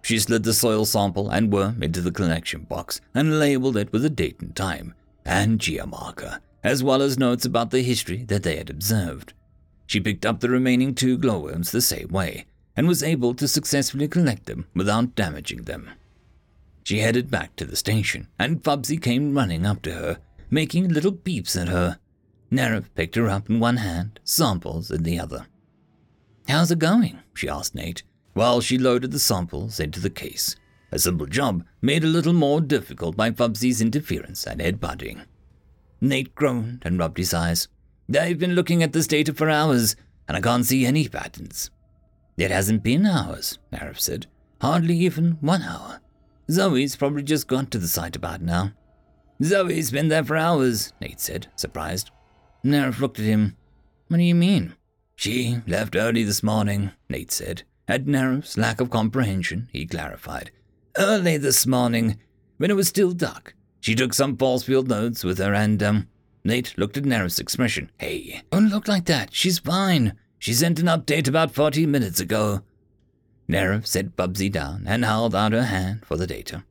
She 0.00 0.16
slid 0.20 0.44
the 0.44 0.54
soil 0.54 0.84
sample 0.84 1.28
and 1.28 1.52
worm 1.52 1.82
into 1.82 2.00
the 2.00 2.12
collection 2.12 2.60
box 2.60 3.00
and 3.12 3.40
labeled 3.40 3.76
it 3.76 3.92
with 3.92 4.04
a 4.04 4.10
date 4.10 4.38
and 4.40 4.54
time 4.54 4.94
and 5.24 5.58
geomarker, 5.58 6.38
as 6.62 6.84
well 6.84 7.02
as 7.02 7.18
notes 7.18 7.44
about 7.44 7.72
the 7.72 7.82
history 7.82 8.22
that 8.26 8.44
they 8.44 8.54
had 8.54 8.70
observed. 8.70 9.32
She 9.88 9.98
picked 9.98 10.24
up 10.24 10.38
the 10.38 10.48
remaining 10.48 10.94
two 10.94 11.18
glowworms 11.18 11.72
the 11.72 11.80
same 11.80 12.10
way 12.12 12.46
and 12.78 12.86
was 12.86 13.02
able 13.02 13.34
to 13.34 13.48
successfully 13.48 14.06
collect 14.06 14.46
them 14.46 14.64
without 14.72 15.16
damaging 15.16 15.64
them. 15.64 15.90
She 16.84 17.00
headed 17.00 17.28
back 17.28 17.56
to 17.56 17.64
the 17.64 17.74
station, 17.74 18.28
and 18.38 18.62
Bubsby 18.62 18.98
came 18.98 19.36
running 19.36 19.66
up 19.66 19.82
to 19.82 19.94
her, 19.94 20.18
making 20.48 20.88
little 20.88 21.10
peeps 21.10 21.56
at 21.56 21.66
her. 21.66 21.98
Nerif 22.52 22.84
picked 22.94 23.16
her 23.16 23.28
up 23.28 23.50
in 23.50 23.58
one 23.58 23.78
hand, 23.78 24.20
samples 24.22 24.92
in 24.92 25.02
the 25.02 25.18
other. 25.18 25.48
How's 26.46 26.70
it 26.70 26.78
going? 26.78 27.18
she 27.34 27.48
asked 27.48 27.74
Nate, 27.74 28.04
while 28.34 28.60
she 28.60 28.78
loaded 28.78 29.10
the 29.10 29.18
samples 29.18 29.80
into 29.80 29.98
the 29.98 30.08
case. 30.08 30.54
A 30.92 31.00
simple 31.00 31.26
job 31.26 31.64
made 31.82 32.04
a 32.04 32.06
little 32.06 32.32
more 32.32 32.60
difficult 32.60 33.16
by 33.16 33.30
Bubsby's 33.30 33.80
interference 33.80 34.46
and 34.46 34.60
headbutting. 34.60 35.24
Nate 36.00 36.32
groaned 36.36 36.82
and 36.84 36.96
rubbed 36.96 37.18
his 37.18 37.34
eyes. 37.34 37.66
I've 38.16 38.38
been 38.38 38.54
looking 38.54 38.84
at 38.84 38.92
this 38.92 39.08
data 39.08 39.34
for 39.34 39.50
hours, 39.50 39.96
and 40.28 40.36
I 40.36 40.40
can't 40.40 40.64
see 40.64 40.86
any 40.86 41.08
patterns. 41.08 41.72
It 42.38 42.52
hasn't 42.52 42.84
been 42.84 43.04
hours, 43.04 43.58
Nerif 43.72 43.98
said. 43.98 44.28
Hardly 44.62 44.96
even 44.96 45.38
one 45.40 45.62
hour. 45.62 46.00
Zoe's 46.48 46.94
probably 46.94 47.24
just 47.24 47.48
got 47.48 47.72
to 47.72 47.78
the 47.78 47.88
site 47.88 48.14
about 48.14 48.40
now. 48.40 48.72
Zoe's 49.42 49.90
been 49.90 50.06
there 50.06 50.24
for 50.24 50.36
hours, 50.36 50.92
Nate 51.00 51.20
said, 51.20 51.48
surprised. 51.56 52.12
Nerif 52.64 53.00
looked 53.00 53.18
at 53.18 53.24
him. 53.24 53.56
What 54.06 54.18
do 54.18 54.22
you 54.22 54.36
mean? 54.36 54.74
She 55.16 55.58
left 55.66 55.96
early 55.96 56.22
this 56.22 56.44
morning, 56.44 56.92
Nate 57.08 57.32
said. 57.32 57.64
At 57.88 58.06
Nerif's 58.06 58.56
lack 58.56 58.80
of 58.80 58.88
comprehension, 58.88 59.68
he 59.72 59.84
clarified. 59.84 60.52
Early 60.96 61.38
this 61.38 61.66
morning, 61.66 62.20
when 62.58 62.70
it 62.70 62.76
was 62.76 62.86
still 62.86 63.10
dark. 63.12 63.56
She 63.80 63.96
took 63.96 64.14
some 64.14 64.36
force 64.36 64.62
field 64.62 64.88
nodes 64.88 65.24
with 65.24 65.38
her 65.38 65.54
and, 65.54 65.82
um, 65.82 66.08
Nate 66.44 66.78
looked 66.78 66.96
at 66.96 67.02
Nerif's 67.02 67.40
expression. 67.40 67.90
Hey, 67.98 68.42
don't 68.52 68.68
look 68.68 68.86
like 68.86 69.06
that. 69.06 69.34
She's 69.34 69.58
fine. 69.58 70.16
She 70.38 70.54
sent 70.54 70.78
an 70.78 70.86
update 70.86 71.28
about 71.28 71.50
40 71.50 71.86
minutes 71.86 72.20
ago. 72.20 72.62
Nerif 73.48 73.86
set 73.86 74.16
Bubsby 74.16 74.48
down 74.48 74.84
and 74.86 75.04
held 75.04 75.34
out 75.34 75.52
her 75.52 75.64
hand 75.64 76.04
for 76.04 76.16
the 76.16 76.26
data. 76.26 76.64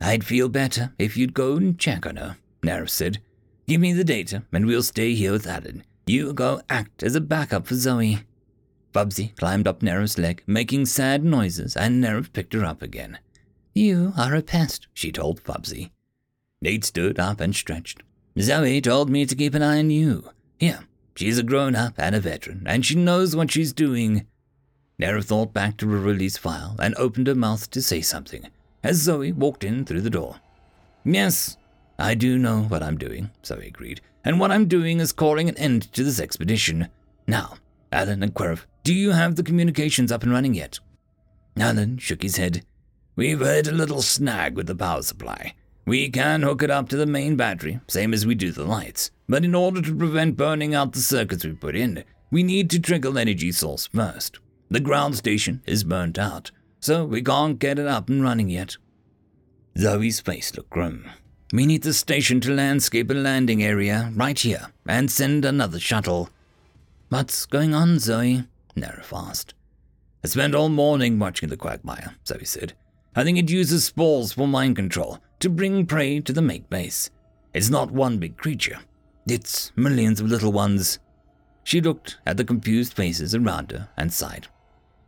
I'd 0.00 0.24
feel 0.24 0.48
better 0.48 0.92
if 0.98 1.16
you'd 1.16 1.34
go 1.34 1.56
and 1.56 1.78
check 1.78 2.06
on 2.06 2.16
her, 2.16 2.36
Nerif 2.62 2.90
said. 2.90 3.18
Give 3.66 3.80
me 3.80 3.92
the 3.92 4.04
data 4.04 4.42
and 4.52 4.66
we'll 4.66 4.82
stay 4.82 5.14
here 5.14 5.32
with 5.32 5.46
Alan. 5.46 5.84
You 6.06 6.32
go 6.32 6.60
act 6.70 7.02
as 7.02 7.14
a 7.14 7.20
backup 7.20 7.66
for 7.66 7.74
Zoe. 7.74 8.20
Bubsby 8.92 9.34
climbed 9.36 9.68
up 9.68 9.80
Nerif's 9.80 10.18
leg, 10.18 10.42
making 10.46 10.86
sad 10.86 11.22
noises, 11.22 11.76
and 11.76 12.02
Nerif 12.02 12.32
picked 12.32 12.54
her 12.54 12.64
up 12.64 12.82
again. 12.82 13.18
You 13.74 14.12
are 14.16 14.34
a 14.34 14.42
pest, 14.42 14.88
she 14.94 15.12
told 15.12 15.44
Bubsby. 15.44 15.92
Nate 16.60 16.84
stood 16.84 17.20
up 17.20 17.40
and 17.40 17.54
stretched. 17.54 18.02
Zoe 18.40 18.80
told 18.80 19.10
me 19.10 19.26
to 19.26 19.36
keep 19.36 19.54
an 19.54 19.62
eye 19.62 19.78
on 19.78 19.90
you. 19.90 20.30
Here, 20.58 20.80
she's 21.18 21.36
a 21.36 21.42
grown 21.42 21.74
up 21.74 21.94
and 21.98 22.14
a 22.14 22.20
veteran, 22.20 22.62
and 22.64 22.86
she 22.86 22.94
knows 22.94 23.34
what 23.34 23.50
she's 23.50 23.72
doing. 23.72 24.24
Nerif 25.00 25.24
thought 25.24 25.52
back 25.52 25.76
to 25.76 25.88
her 25.90 25.98
release 25.98 26.36
file 26.36 26.76
and 26.78 26.94
opened 26.94 27.26
her 27.26 27.34
mouth 27.34 27.68
to 27.72 27.82
say 27.82 28.00
something 28.00 28.46
as 28.84 28.98
Zoe 28.98 29.32
walked 29.32 29.64
in 29.64 29.84
through 29.84 30.02
the 30.02 30.10
door. 30.10 30.36
Yes, 31.04 31.56
I 31.98 32.14
do 32.14 32.38
know 32.38 32.62
what 32.62 32.84
I'm 32.84 32.96
doing, 32.96 33.30
Zoe 33.44 33.66
agreed, 33.66 34.00
and 34.24 34.38
what 34.38 34.52
I'm 34.52 34.68
doing 34.68 35.00
is 35.00 35.10
calling 35.10 35.48
an 35.48 35.58
end 35.58 35.92
to 35.94 36.04
this 36.04 36.20
expedition. 36.20 36.88
Now, 37.26 37.54
Alan 37.90 38.22
and 38.22 38.32
Querif, 38.32 38.66
do 38.84 38.94
you 38.94 39.10
have 39.10 39.34
the 39.34 39.42
communications 39.42 40.12
up 40.12 40.22
and 40.22 40.30
running 40.30 40.54
yet? 40.54 40.78
Alan 41.56 41.98
shook 41.98 42.22
his 42.22 42.36
head. 42.36 42.64
We've 43.16 43.40
had 43.40 43.66
a 43.66 43.72
little 43.72 44.02
snag 44.02 44.54
with 44.54 44.68
the 44.68 44.76
power 44.76 45.02
supply. 45.02 45.54
We 45.84 46.10
can 46.10 46.42
hook 46.42 46.62
it 46.62 46.70
up 46.70 46.88
to 46.90 46.96
the 46.96 47.06
main 47.06 47.34
battery, 47.34 47.80
same 47.88 48.14
as 48.14 48.24
we 48.24 48.36
do 48.36 48.52
the 48.52 48.64
lights, 48.64 49.10
but 49.28 49.44
in 49.44 49.54
order 49.54 49.82
to 49.82 49.94
prevent 49.94 50.36
burning 50.36 50.74
out 50.74 50.92
the 50.92 51.00
circuits 51.00 51.44
we 51.44 51.52
put 51.52 51.76
in, 51.76 52.04
we 52.30 52.42
need 52.42 52.70
to 52.70 52.78
trigger 52.78 53.16
energy 53.18 53.52
source 53.52 53.86
first. 53.86 54.38
The 54.70 54.80
ground 54.80 55.16
station 55.16 55.62
is 55.66 55.84
burnt 55.84 56.18
out, 56.18 56.50
so 56.80 57.04
we 57.04 57.22
can't 57.22 57.58
get 57.58 57.78
it 57.78 57.86
up 57.86 58.08
and 58.08 58.22
running 58.22 58.48
yet. 58.48 58.76
Zoe's 59.78 60.20
face 60.20 60.56
looked 60.56 60.70
grim. 60.70 61.08
We 61.52 61.64
need 61.64 61.82
the 61.82 61.94
station 61.94 62.40
to 62.42 62.54
landscape 62.54 63.10
a 63.10 63.14
landing 63.14 63.62
area 63.62 64.12
right 64.14 64.38
here 64.38 64.68
and 64.86 65.10
send 65.10 65.44
another 65.44 65.80
shuttle. 65.80 66.28
What's 67.08 67.46
going 67.46 67.74
on, 67.74 67.98
Zoe? 67.98 68.44
Nerif 68.76 69.16
asked. 69.16 69.54
I 70.22 70.28
spent 70.28 70.54
all 70.54 70.68
morning 70.68 71.18
watching 71.18 71.48
the 71.48 71.56
quagmire, 71.56 72.16
Zoe 72.26 72.44
said. 72.44 72.74
I 73.16 73.24
think 73.24 73.38
it 73.38 73.50
uses 73.50 73.84
spores 73.84 74.32
for 74.32 74.46
mind 74.46 74.76
control 74.76 75.18
to 75.40 75.48
bring 75.48 75.86
prey 75.86 76.20
to 76.20 76.32
the 76.32 76.42
make 76.42 76.68
base. 76.68 77.08
It's 77.54 77.70
not 77.70 77.90
one 77.90 78.18
big 78.18 78.36
creature, 78.36 78.80
it's 79.30 79.72
millions 79.76 80.20
of 80.20 80.28
little 80.28 80.52
ones. 80.52 80.98
She 81.64 81.80
looked 81.80 82.18
at 82.26 82.36
the 82.36 82.44
confused 82.44 82.94
faces 82.94 83.34
around 83.34 83.72
her 83.72 83.88
and 83.96 84.12
sighed. 84.12 84.48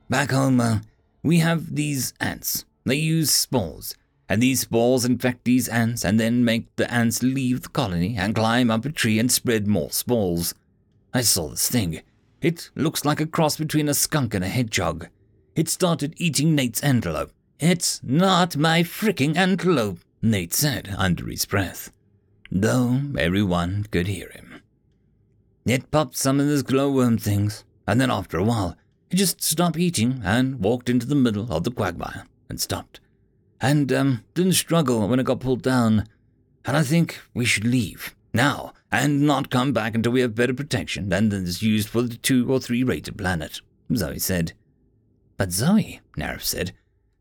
Back 0.09 0.31
home, 0.31 0.61
uh, 0.61 0.81
we 1.23 1.39
have 1.39 1.75
these 1.75 2.13
ants. 2.21 2.65
They 2.85 2.97
use 2.97 3.31
spores, 3.31 3.95
and 4.29 4.43
these 4.43 4.61
spores 4.61 5.05
infect 5.05 5.45
these 5.45 5.69
ants 5.69 6.05
and 6.05 6.19
then 6.19 6.45
make 6.45 6.75
the 6.77 6.93
ants 6.93 7.23
leave 7.23 7.63
the 7.63 7.69
colony 7.69 8.17
and 8.17 8.35
climb 8.35 8.71
up 8.71 8.85
a 8.85 8.91
tree 8.91 9.19
and 9.19 9.31
spread 9.31 9.67
more 9.67 9.91
spores. 9.91 10.55
I 11.13 11.23
saw 11.23 11.49
this 11.49 11.69
thing. 11.69 12.03
It 12.41 12.71
looks 12.75 13.05
like 13.05 13.21
a 13.21 13.27
cross 13.27 13.57
between 13.57 13.89
a 13.89 13.95
skunk 13.95 14.35
and 14.35 14.45
a 14.45 14.49
hedgehog. 14.49 15.09
It 15.55 15.69
started 15.69 16.15
eating 16.17 16.55
Nate's 16.55 16.83
antelope. 16.83 17.33
It's 17.59 18.01
not 18.03 18.57
my 18.57 18.83
fricking 18.83 19.37
antelope, 19.37 19.99
Nate 20.23 20.55
said 20.55 20.95
under 20.97 21.27
his 21.27 21.45
breath, 21.45 21.93
though 22.51 23.01
everyone 23.19 23.87
could 23.91 24.07
hear 24.07 24.31
him. 24.31 24.63
It 25.67 25.91
popped 25.91 26.17
some 26.17 26.41
of 26.41 26.47
those 26.47 26.63
glowworm 26.63 27.19
things, 27.19 27.65
and 27.87 28.01
then 28.01 28.11
after 28.11 28.39
a 28.39 28.45
while, 28.45 28.77
he 29.09 29.17
just 29.17 29.43
stopped 29.43 29.79
eating 29.79 30.21
and 30.25 30.61
walked 30.61 30.89
into 30.89 31.07
the 31.07 31.15
middle 31.15 31.53
of 31.53 31.65
the 31.65 31.71
quagmire 31.71 32.25
and 32.49 32.61
stopped. 32.61 33.01
And, 33.61 33.93
um, 33.93 34.25
didn't 34.35 34.55
struggle 34.55 35.07
when 35.09 35.21
it 35.21 35.27
got 35.27 35.41
pulled 35.41 35.63
down. 35.63 36.07
And 36.65 36.77
I 36.77 36.83
think 36.83 37.21
we 37.35 37.45
should 37.45 37.65
leave 37.65 38.15
now 38.33 38.73
and 38.93 39.27
not 39.27 39.51
come 39.51 39.73
back 39.73 39.95
until 39.95 40.13
we 40.13 40.21
have 40.21 40.35
better 40.35 40.55
protection 40.55 41.09
than 41.09 41.33
is 41.33 41.63
used 41.63 41.89
for 41.89 42.03
the 42.03 42.17
two 42.17 42.51
or 42.51 42.61
three 42.61 42.85
rated 42.85 43.19
planet, 43.19 43.61
Zoe 43.95 44.19
said. 44.19 44.53
But 45.37 45.53
Zoe, 45.53 46.01
Nerif 46.17 46.43
said, 46.43 46.73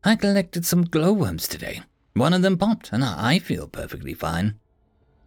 I 0.04 0.16
collected 0.16 0.64
some 0.64 0.84
glowworms 0.84 1.48
today. 1.48 1.82
One 2.14 2.32
of 2.32 2.42
them 2.42 2.58
popped, 2.58 2.90
and 2.92 3.04
I 3.04 3.38
feel 3.38 3.66
perfectly 3.66 4.14
fine. 4.14 4.59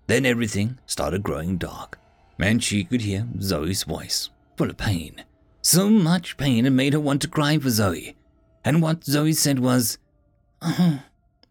Then 0.08 0.26
everything 0.26 0.80
started 0.86 1.24
growing 1.24 1.58
dark, 1.58 1.98
and 2.40 2.64
she 2.64 2.84
could 2.84 3.02
hear 3.02 3.28
Zoe's 3.40 3.84
voice, 3.84 4.30
full 4.58 4.70
of 4.70 4.78
pain. 4.78 5.24
So 5.62 5.90
much 5.90 6.36
pain 6.38 6.66
it 6.66 6.72
made 6.72 6.94
her 6.94 7.00
want 7.00 7.22
to 7.22 7.28
cry 7.30 7.58
for 7.58 7.70
Zoe. 7.70 8.16
And 8.66 8.82
what 8.82 9.06
Zoe 9.06 9.34
said 9.34 9.60
was, 9.60 9.98
Oh, 10.62 11.04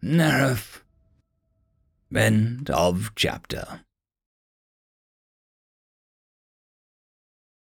Nerif. 0.03 0.81
End 2.15 2.69
of 2.69 3.11
chapter. 3.15 3.81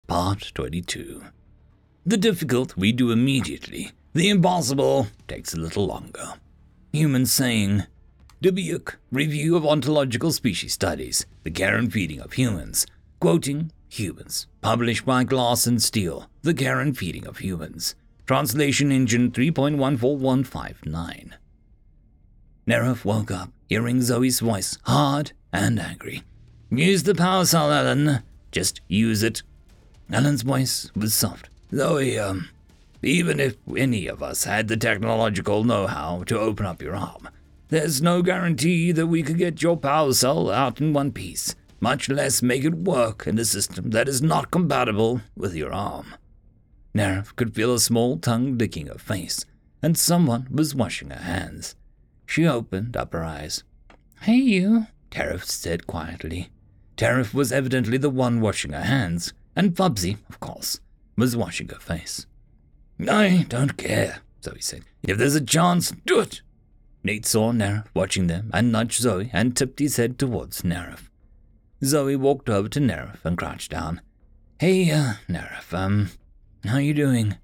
Part 0.07 0.53
22. 0.55 1.23
The 2.07 2.17
difficult 2.17 2.77
we 2.77 2.93
do 2.93 3.11
immediately. 3.11 3.93
The 4.15 4.31
impossible 4.31 5.09
takes 5.27 5.53
a 5.53 5.61
little 5.61 5.87
longer. 5.87 6.35
Human 6.93 7.27
saying. 7.27 7.85
Dubuque, 8.41 9.01
Review 9.11 9.57
of 9.57 9.67
Ontological 9.67 10.31
Species 10.31 10.73
Studies, 10.73 11.27
The 11.43 11.51
Care 11.51 11.77
and 11.77 11.93
Feeding 11.93 12.21
of 12.21 12.35
Humans. 12.35 12.87
Quoting 13.19 13.73
Humans, 13.89 14.47
published 14.61 15.05
by 15.05 15.25
Glass 15.25 15.67
and 15.67 15.83
Steel, 15.83 16.31
The 16.43 16.55
Care 16.55 16.79
and 16.79 16.97
Feeding 16.97 17.27
of 17.27 17.39
Humans. 17.39 17.97
Translation 18.29 18.93
Engine 18.93 19.33
3.14159. 19.33 21.33
Nerif 22.69 23.05
woke 23.05 23.33
up, 23.33 23.51
hearing 23.69 24.03
Zoe's 24.03 24.39
voice, 24.39 24.79
hard 24.85 25.33
and 25.53 25.81
angry. 25.81 26.23
Use 26.71 27.03
the 27.03 27.17
power 27.17 27.45
cell, 27.45 27.73
Alan. 27.73 28.23
Just 28.53 28.83
use 28.87 29.25
it. 29.25 29.43
Alan's 30.13 30.43
voice 30.43 30.93
was 30.95 31.13
soft. 31.13 31.51
Zoe, 31.75 32.17
um, 32.21 32.51
even 33.03 33.41
if 33.41 33.57
any 33.77 34.07
of 34.07 34.23
us 34.23 34.45
had 34.45 34.69
the 34.69 34.77
technological 34.77 35.65
know 35.65 35.89
how 35.89 36.23
to 36.27 36.39
open 36.39 36.67
up 36.67 36.81
your 36.81 36.95
arm, 36.95 37.29
there's 37.69 38.03
no 38.03 38.23
guarantee 38.23 38.93
that 38.93 39.07
we 39.07 39.23
could 39.23 39.39
get 39.39 39.63
your 39.63 39.77
power 39.77 40.13
cell 40.13 40.51
out 40.51 40.81
in 40.81 40.93
one 40.93 41.13
piece 41.13 41.55
much 41.81 42.09
less 42.09 42.43
make 42.43 42.65
it 42.65 42.75
work 42.75 43.27
in 43.27 43.39
a 43.39 43.45
system 43.45 43.91
that 43.91 44.09
is 44.09 44.21
not 44.23 44.51
compatible 44.51 45.21
with 45.37 45.55
your 45.55 45.73
arm. 45.73 46.15
Neref 46.95 47.35
could 47.37 47.55
feel 47.55 47.75
a 47.75 47.81
small 47.81 48.19
tongue 48.19 48.59
licking 48.59 48.87
her 48.89 48.99
face, 48.99 49.45
and 49.83 49.97
someone 49.97 50.49
was 50.51 50.75
washing 50.75 51.11
her 51.11 51.23
hands. 51.23 51.77
She 52.27 52.47
opened 52.47 52.97
up 52.97 53.13
her 53.13 53.25
eyes. 53.25 53.63
Hey, 54.23 54.37
you, 54.37 54.87
Tarif 55.11 55.45
said 55.45 55.87
quietly. 55.87 56.51
Tarif 56.97 57.33
was 57.33 57.53
evidently 57.53 57.99
the 57.99 58.11
one 58.11 58.41
washing 58.41 58.73
her 58.73 58.83
hands, 58.83 59.33
and 59.55 59.75
Bubsby, 59.75 60.17
of 60.29 60.41
course, 60.41 60.81
was 61.17 61.37
washing 61.37 61.69
her 61.69 61.79
face. 61.79 62.27
I 63.09 63.47
don't 63.49 63.77
care, 63.77 64.21
Zoe 64.43 64.61
said. 64.61 64.83
If 65.05 65.19
there's 65.19 65.37
a 65.37 65.41
chance, 65.41 65.93
do 66.05 66.19
it. 66.19 66.43
Nate 67.09 67.25
saw 67.25 67.53
Nerif 67.53 67.87
watching 67.95 68.27
them 68.27 68.51
and 68.53 68.71
nudged 68.71 69.01
Zoe 69.01 69.31
and 69.33 69.57
tipped 69.57 69.79
his 69.79 69.97
head 69.97 70.19
towards 70.19 70.61
Nerif. 70.61 71.09
Zoe 71.83 72.17
walked 72.17 72.51
over 72.51 72.69
to 72.69 72.81
Nerif 72.81 73.25
and 73.25 73.39
crouched 73.39 73.71
down. 73.71 74.03
Hey, 74.61 74.91
uh, 74.91 75.15
Nerif, 75.27 75.73
um, 75.73 76.11
how 76.67 76.77
you 76.77 76.93
doing? 76.93 77.39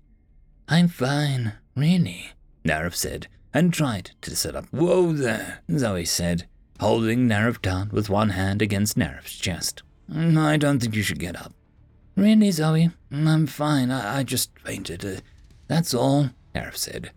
I'm 0.69 0.89
fine, 0.89 1.55
really, 1.75 2.33
Nerif 2.63 2.95
said, 2.95 3.29
and 3.55 3.73
tried 3.73 4.11
to 4.21 4.37
sit 4.37 4.55
up. 4.55 4.67
Whoa 4.71 5.15
there, 5.15 5.63
Zoe 5.75 6.05
said, 6.05 6.47
holding 6.79 7.27
Nerif 7.27 7.63
down 7.63 7.89
with 7.91 8.11
one 8.11 8.31
hand 8.31 8.61
against 8.61 8.99
Nerif's 8.99 9.39
chest. 9.39 9.83
Mm, 10.13 10.37
I 10.37 10.59
don't 10.59 10.79
think 10.79 10.95
you 10.95 11.03
should 11.03 11.19
get 11.19 11.41
up. 11.41 11.55
Really, 12.17 12.51
Zoe? 12.51 12.91
I'm 13.11 13.47
fine. 13.47 13.91
I, 13.91 14.19
I 14.19 14.23
just 14.25 14.51
fainted. 14.59 15.07
Uh, 15.07 15.21
that's 15.69 15.95
all, 15.95 16.29
Nerif 16.55 16.77
said. 16.77 17.13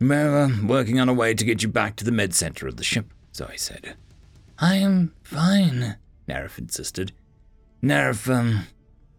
We're 0.00 0.36
uh, 0.36 0.50
working 0.66 0.98
on 0.98 1.08
a 1.08 1.14
way 1.14 1.34
to 1.34 1.44
get 1.44 1.62
you 1.62 1.68
back 1.68 1.96
to 1.96 2.04
the 2.04 2.12
med 2.12 2.34
center 2.34 2.66
of 2.66 2.76
the 2.76 2.84
ship, 2.84 3.06
Zoe 3.34 3.56
said. 3.56 3.94
I 4.58 4.76
am 4.76 5.12
fine, 5.22 5.96
Nerif 6.28 6.58
insisted. 6.58 7.12
Nerif, 7.82 8.28
um, 8.28 8.66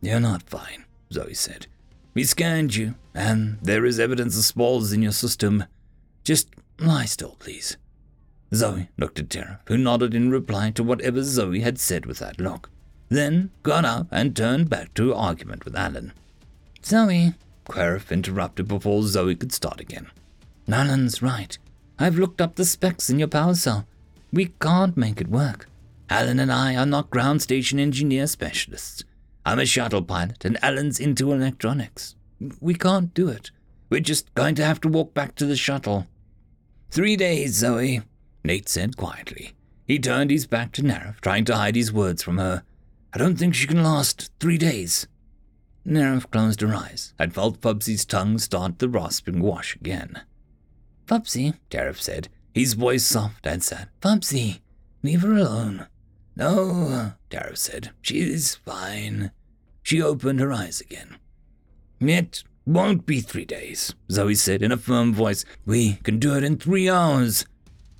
you're 0.01 0.19
not 0.19 0.43
fine, 0.43 0.85
Zoe 1.11 1.33
said. 1.33 1.67
We 2.13 2.23
scanned 2.23 2.75
you, 2.75 2.95
and 3.13 3.57
there 3.61 3.85
is 3.85 3.99
evidence 3.99 4.37
of 4.37 4.45
spores 4.45 4.93
in 4.93 5.01
your 5.01 5.11
system. 5.11 5.65
Just 6.23 6.49
lie 6.79 7.05
still, 7.05 7.35
please. 7.39 7.77
Zoe 8.53 8.89
looked 8.97 9.19
at 9.19 9.29
Tara, 9.29 9.59
who 9.67 9.77
nodded 9.77 10.13
in 10.13 10.29
reply 10.29 10.71
to 10.71 10.83
whatever 10.83 11.23
Zoe 11.23 11.61
had 11.61 11.79
said 11.79 12.05
with 12.05 12.19
that 12.19 12.39
look, 12.39 12.69
then 13.09 13.51
got 13.63 13.85
up 13.85 14.07
and 14.11 14.35
turned 14.35 14.69
back 14.69 14.93
to 14.95 15.13
argument 15.13 15.65
with 15.65 15.75
Alan. 15.75 16.13
Zoe, 16.83 17.33
Querif 17.65 18.11
interrupted 18.11 18.67
before 18.67 19.03
Zoe 19.03 19.35
could 19.35 19.51
start 19.53 19.79
again. 19.79 20.09
Alan's 20.73 21.21
right. 21.21 21.57
I've 21.99 22.17
looked 22.17 22.41
up 22.41 22.55
the 22.55 22.65
specs 22.65 23.09
in 23.09 23.19
your 23.19 23.27
power 23.27 23.55
cell. 23.55 23.87
We 24.33 24.51
can't 24.59 24.97
make 24.97 25.21
it 25.21 25.29
work. 25.29 25.69
Alan 26.09 26.39
and 26.39 26.51
I 26.51 26.75
are 26.75 26.85
not 26.85 27.09
ground 27.09 27.41
station 27.41 27.79
engineer 27.79 28.27
specialists. 28.27 29.03
I'm 29.45 29.59
a 29.59 29.65
shuttle 29.65 30.01
pilot, 30.01 30.43
and 30.43 30.57
Alan's 30.63 30.99
into 30.99 31.31
electronics. 31.31 32.15
We 32.59 32.73
can't 32.73 33.13
do 33.13 33.29
it. 33.29 33.51
We're 33.89 34.01
just 34.01 34.33
going 34.33 34.55
to 34.55 34.65
have 34.65 34.81
to 34.81 34.89
walk 34.89 35.13
back 35.13 35.35
to 35.35 35.45
the 35.45 35.55
shuttle. 35.55 36.07
Three 36.89 37.15
days, 37.15 37.55
Zoe, 37.55 38.01
Nate 38.43 38.69
said 38.69 38.97
quietly. 38.97 39.53
He 39.85 39.99
turned 39.99 40.31
his 40.31 40.47
back 40.47 40.71
to 40.73 40.81
Nerif, 40.81 41.21
trying 41.21 41.45
to 41.45 41.55
hide 41.55 41.75
his 41.75 41.93
words 41.93 42.23
from 42.23 42.37
her. 42.37 42.63
I 43.13 43.17
don't 43.17 43.37
think 43.37 43.53
she 43.53 43.67
can 43.67 43.83
last 43.83 44.31
three 44.39 44.57
days. 44.57 45.07
Nerif 45.85 46.29
closed 46.31 46.61
her 46.61 46.73
eyes 46.73 47.13
and 47.19 47.33
felt 47.33 47.61
Bubsby's 47.61 48.05
tongue 48.05 48.39
start 48.39 48.79
the 48.79 48.89
rasping 48.89 49.39
wash 49.39 49.75
again. 49.75 50.21
Bubsby, 51.07 51.53
Tarif 51.69 52.01
said, 52.01 52.29
his 52.53 52.73
voice 52.73 53.03
soft 53.03 53.45
and 53.45 53.63
sad. 53.63 53.89
Bubsby, 54.01 54.61
leave 55.03 55.21
her 55.21 55.35
alone. 55.35 55.87
No, 56.35 57.13
Tarif 57.29 57.57
said, 57.57 57.91
she's 58.01 58.55
fine. 58.55 59.31
She 59.83 60.01
opened 60.01 60.39
her 60.39 60.51
eyes 60.51 60.81
again. 60.81 61.17
It 61.99 62.43
won't 62.65 63.05
be 63.05 63.21
three 63.21 63.45
days, 63.45 63.93
Zoe 64.11 64.35
said 64.35 64.61
in 64.61 64.71
a 64.71 64.77
firm 64.77 65.13
voice. 65.13 65.45
We 65.65 65.99
can 66.03 66.17
do 66.17 66.35
it 66.35 66.43
in 66.43 66.57
three 66.57 66.89
hours. 66.89 67.45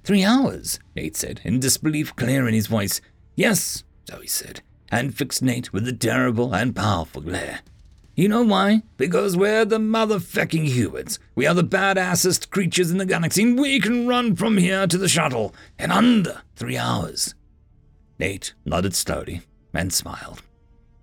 Three 0.04 0.24
hours, 0.24 0.80
Nate 0.96 1.16
said, 1.16 1.42
in 1.44 1.60
disbelief 1.60 2.16
clear 2.16 2.48
in 2.48 2.54
his 2.54 2.68
voice. 2.68 3.02
Yes, 3.36 3.84
Zoe 4.10 4.28
said, 4.28 4.62
and 4.90 5.16
fixed 5.16 5.42
Nate 5.42 5.72
with 5.74 5.88
a 5.88 5.94
terrible 5.94 6.54
and 6.56 6.76
powerful 6.76 7.22
glare. 7.22 7.62
You 8.16 8.30
know 8.30 8.44
why? 8.44 8.84
Because 8.96 9.36
we're 9.36 9.66
the 9.66 9.78
motherfucking 9.78 10.68
humans. 10.68 11.20
We 11.36 11.46
are 11.48 11.54
the 11.54 11.66
badassest 11.66 12.50
creatures 12.50 12.90
in 12.90 12.98
the 12.98 13.06
galaxy, 13.06 13.44
and 13.44 13.60
we 13.60 13.82
can 13.82 14.08
run 14.08 14.38
from 14.38 14.56
here 14.58 14.88
to 14.88 14.98
the 14.98 15.10
shuttle 15.10 15.54
in 15.78 15.92
under 15.92 16.42
three 16.56 16.78
hours. 16.78 17.36
Nate 18.18 18.54
nodded 18.64 18.96
slowly 18.96 19.42
and 19.74 19.92
smiled. 19.92 20.42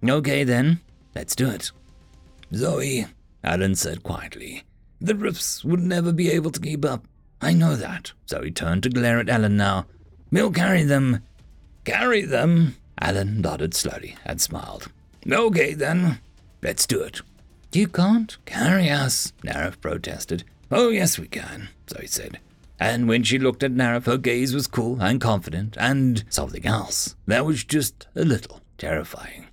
Okay 0.08 0.42
then, 0.42 0.80
let's 1.14 1.36
do 1.36 1.50
it. 1.50 1.70
Zoe, 2.54 3.04
Alan 3.44 3.74
said 3.74 4.02
quietly, 4.02 4.64
the 4.98 5.12
Riffs 5.12 5.64
would 5.64 5.80
never 5.80 6.12
be 6.12 6.30
able 6.30 6.50
to 6.50 6.60
keep 6.60 6.82
up. 6.82 7.06
I 7.42 7.52
know 7.52 7.76
that. 7.76 8.12
Zoe 8.26 8.50
turned 8.50 8.84
to 8.84 8.88
glare 8.88 9.18
at 9.18 9.28
Alan 9.28 9.58
now. 9.58 9.84
We'll 10.30 10.50
carry 10.50 10.84
them. 10.84 11.22
Carry 11.84 12.22
them? 12.22 12.76
Alan 12.98 13.42
nodded 13.42 13.74
slowly 13.74 14.16
and 14.24 14.40
smiled. 14.40 14.90
Okay 15.30 15.74
then, 15.74 16.20
Let's 16.62 16.86
do 16.86 17.02
it. 17.02 17.22
You 17.72 17.88
can't 17.88 18.36
carry 18.44 18.88
us, 18.88 19.32
Nerif 19.42 19.80
protested. 19.80 20.44
Oh, 20.70 20.90
yes, 20.90 21.18
we 21.18 21.26
can, 21.26 21.70
Zoe 21.90 22.06
said. 22.06 22.38
And 22.78 23.08
when 23.08 23.22
she 23.22 23.38
looked 23.38 23.62
at 23.62 23.72
Nerif, 23.72 24.06
her 24.06 24.16
gaze 24.16 24.54
was 24.54 24.66
cool 24.66 25.00
and 25.00 25.20
confident, 25.20 25.76
and 25.78 26.24
something 26.28 26.66
else 26.66 27.16
that 27.26 27.44
was 27.44 27.64
just 27.64 28.06
a 28.14 28.24
little 28.24 28.60
terrifying. 28.78 29.46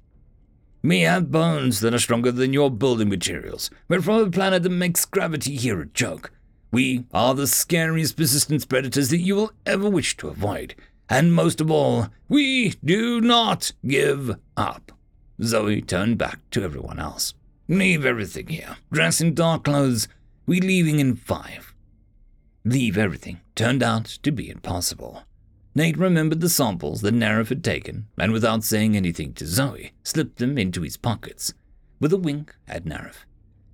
We 0.81 1.01
have 1.01 1.31
bones 1.31 1.81
that 1.81 1.93
are 1.93 1.99
stronger 1.99 2.31
than 2.31 2.53
your 2.53 2.71
building 2.71 3.09
materials. 3.09 3.69
We're 3.87 4.01
from 4.01 4.23
a 4.23 4.31
planet 4.31 4.63
that 4.63 4.69
makes 4.69 5.05
gravity 5.05 5.55
here 5.55 5.81
a 5.81 5.85
joke. 5.85 6.31
We 6.71 7.05
are 7.13 7.33
the 7.33 7.47
scariest 7.47 8.15
persistence 8.15 8.65
predators 8.65 9.09
that 9.09 9.19
you 9.19 9.35
will 9.35 9.51
ever 9.65 9.89
wish 9.89 10.15
to 10.17 10.29
avoid. 10.29 10.75
And 11.09 11.33
most 11.33 11.59
of 11.59 11.71
all, 11.71 12.09
we 12.27 12.75
do 12.85 13.19
not 13.19 13.71
give 13.85 14.35
up. 14.55 14.91
Zoe 15.41 15.81
turned 15.81 16.17
back 16.17 16.39
to 16.51 16.63
everyone 16.63 16.99
else. 16.99 17.33
Leave 17.67 18.05
everything 18.05 18.47
here. 18.47 18.77
Dress 18.91 19.21
in 19.21 19.33
dark 19.33 19.63
clothes. 19.63 20.07
We're 20.45 20.61
leaving 20.61 20.99
in 20.99 21.15
five. 21.15 21.73
Leave 22.65 22.97
everything 22.97 23.39
turned 23.55 23.81
out 23.81 24.05
to 24.05 24.31
be 24.31 24.49
impossible. 24.49 25.23
Nate 25.75 25.97
remembered 25.97 26.41
the 26.41 26.49
samples 26.49 27.01
that 27.01 27.13
Nerif 27.13 27.49
had 27.49 27.63
taken, 27.63 28.07
and 28.17 28.33
without 28.33 28.63
saying 28.63 28.97
anything 28.97 29.33
to 29.33 29.45
Zoe, 29.45 29.91
slipped 30.03 30.39
them 30.39 30.57
into 30.57 30.81
his 30.81 30.97
pockets, 30.97 31.53
with 31.99 32.11
a 32.11 32.17
wink 32.17 32.55
at 32.67 32.85
Nerif. 32.85 33.25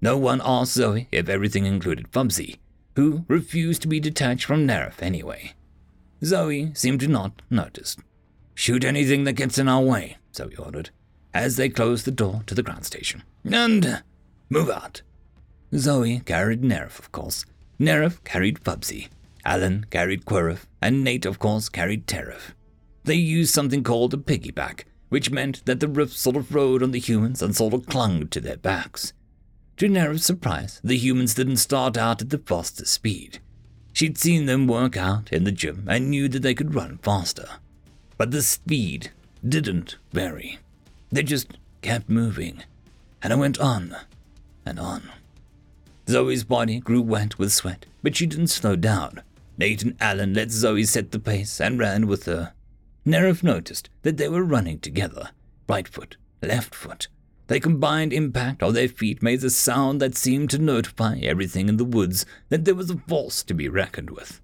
No 0.02 0.18
one 0.18 0.42
asked 0.44 0.74
Zoe 0.74 1.08
if 1.11 1.30
everything 1.30 1.66
included 1.66 2.11
Bubsby, 2.11 2.60
who 2.95 3.26
refused 3.27 3.82
to 3.84 3.88
be 3.88 4.00
detached 4.00 4.45
from 4.45 4.68
Nerif 4.68 5.02
anyway. 5.02 5.53
Zoe 6.24 6.74
seemed 6.76 7.00
to 7.00 7.08
not 7.08 7.42
notice. 7.50 7.95
Shoot 8.53 8.84
anything 8.84 9.24
that 9.24 9.34
gets 9.34 9.58
in 9.58 9.68
our 9.68 9.82
way, 9.82 10.18
Zoe 10.34 10.56
ordered 10.58 10.92
as 11.35 11.57
they 11.57 11.67
closed 11.67 12.05
the 12.05 12.11
door 12.11 12.41
to 12.47 12.55
the 12.55 12.64
ground 12.64 12.85
station. 12.85 13.22
And 13.43 13.85
uh, 13.85 13.97
move 14.49 14.69
out. 14.69 15.01
Zoe 15.75 16.22
carried 16.22 16.61
Nerif, 16.61 16.97
of 16.97 17.11
course. 17.11 17.45
Nerif 17.77 18.23
carried 18.23 18.64
Bubsby. 18.64 19.09
Alan 19.43 19.85
carried 19.91 20.25
Querif, 20.25 20.65
and 20.81 21.03
Nate, 21.03 21.25
of 21.25 21.38
course, 21.38 21.67
carried 21.67 22.07
Tarif. 22.07 22.53
They 23.03 23.15
used 23.15 23.53
something 23.53 23.83
called 23.83 24.14
a 24.14 24.17
piggyback, 24.17 24.85
which 25.09 25.30
meant 25.30 25.64
that 25.65 25.81
the 25.81 25.89
rift 25.89 26.14
sort 26.14 26.38
of 26.38 26.55
rode 26.55 26.81
on 26.81 26.91
the 26.91 26.99
humans 26.99 27.41
and 27.41 27.55
sort 27.55 27.73
of 27.73 27.85
clung 27.85 28.30
to 28.30 28.39
their 28.39 28.57
backs. 28.57 29.14
To 29.77 29.88
Nerif's 29.88 30.25
surprise, 30.25 30.80
the 30.83 30.97
humans 30.97 31.35
didn't 31.35 31.57
start 31.57 31.97
out 31.97 32.22
at 32.22 32.30
the 32.30 32.38
fastest 32.38 32.93
speed. 32.93 33.39
She'd 33.91 34.17
seen 34.17 34.45
them 34.45 34.67
work 34.67 34.95
out 34.95 35.31
in 35.33 35.43
the 35.43 35.51
gym 35.51 35.85
and 35.88 36.09
knew 36.09 36.30
that 36.30 36.41
they 36.41 36.55
could 36.55 36.73
run 36.73 36.97
faster. 37.03 37.47
But 38.17 38.31
the 38.31 38.41
speed 38.41 39.11
didn't 39.47 39.97
vary. 40.14 40.59
They 41.11 41.24
just 41.24 41.58
kept 41.82 42.09
moving, 42.09 42.64
and 43.22 43.32
I 43.32 43.35
went 43.35 43.59
on 43.59 43.95
and 44.66 44.80
on. 44.80 45.11
Zoe's 46.08 46.43
body 46.43 46.80
grew 46.80 47.01
wet 47.01 47.40
with 47.40 47.53
sweat, 47.53 47.85
but 48.03 48.16
she 48.16 48.25
didn't 48.25 48.48
slow 48.48 48.75
down. 48.75 49.22
Nate 49.58 49.84
and 49.84 49.95
Alan 50.00 50.34
let 50.34 50.51
Zoe 50.51 50.84
set 50.84 51.11
the 51.11 51.19
pace 51.19 51.61
and 51.61 51.80
ran 51.80 52.08
with 52.08 52.25
her. 52.25 52.53
Nerif 53.06 53.43
noticed 53.43 53.90
that 54.01 54.17
they 54.17 54.27
were 54.27 54.43
running 54.43 54.80
together, 54.80 55.30
right 55.69 55.88
foot, 55.88 56.17
left 56.42 56.75
foot. 56.75 57.08
The 57.48 57.59
combined 57.59 58.11
impact 58.11 58.64
of 58.64 58.74
their 58.74 58.90
feet 58.90 59.22
made 59.22 59.43
a 59.43 59.50
sound 59.50 60.01
that 60.01 60.17
seemed 60.17 60.50
to 60.50 60.58
notify 60.58 61.19
everything 61.19 61.69
in 61.69 61.77
the 61.77 61.85
woods 61.85 62.25
that 62.50 62.66
there 62.66 62.75
was 62.75 62.90
a 62.90 62.98
force 62.98 63.43
to 63.43 63.53
be 63.53 63.69
reckoned 63.69 64.09
with. 64.09 64.42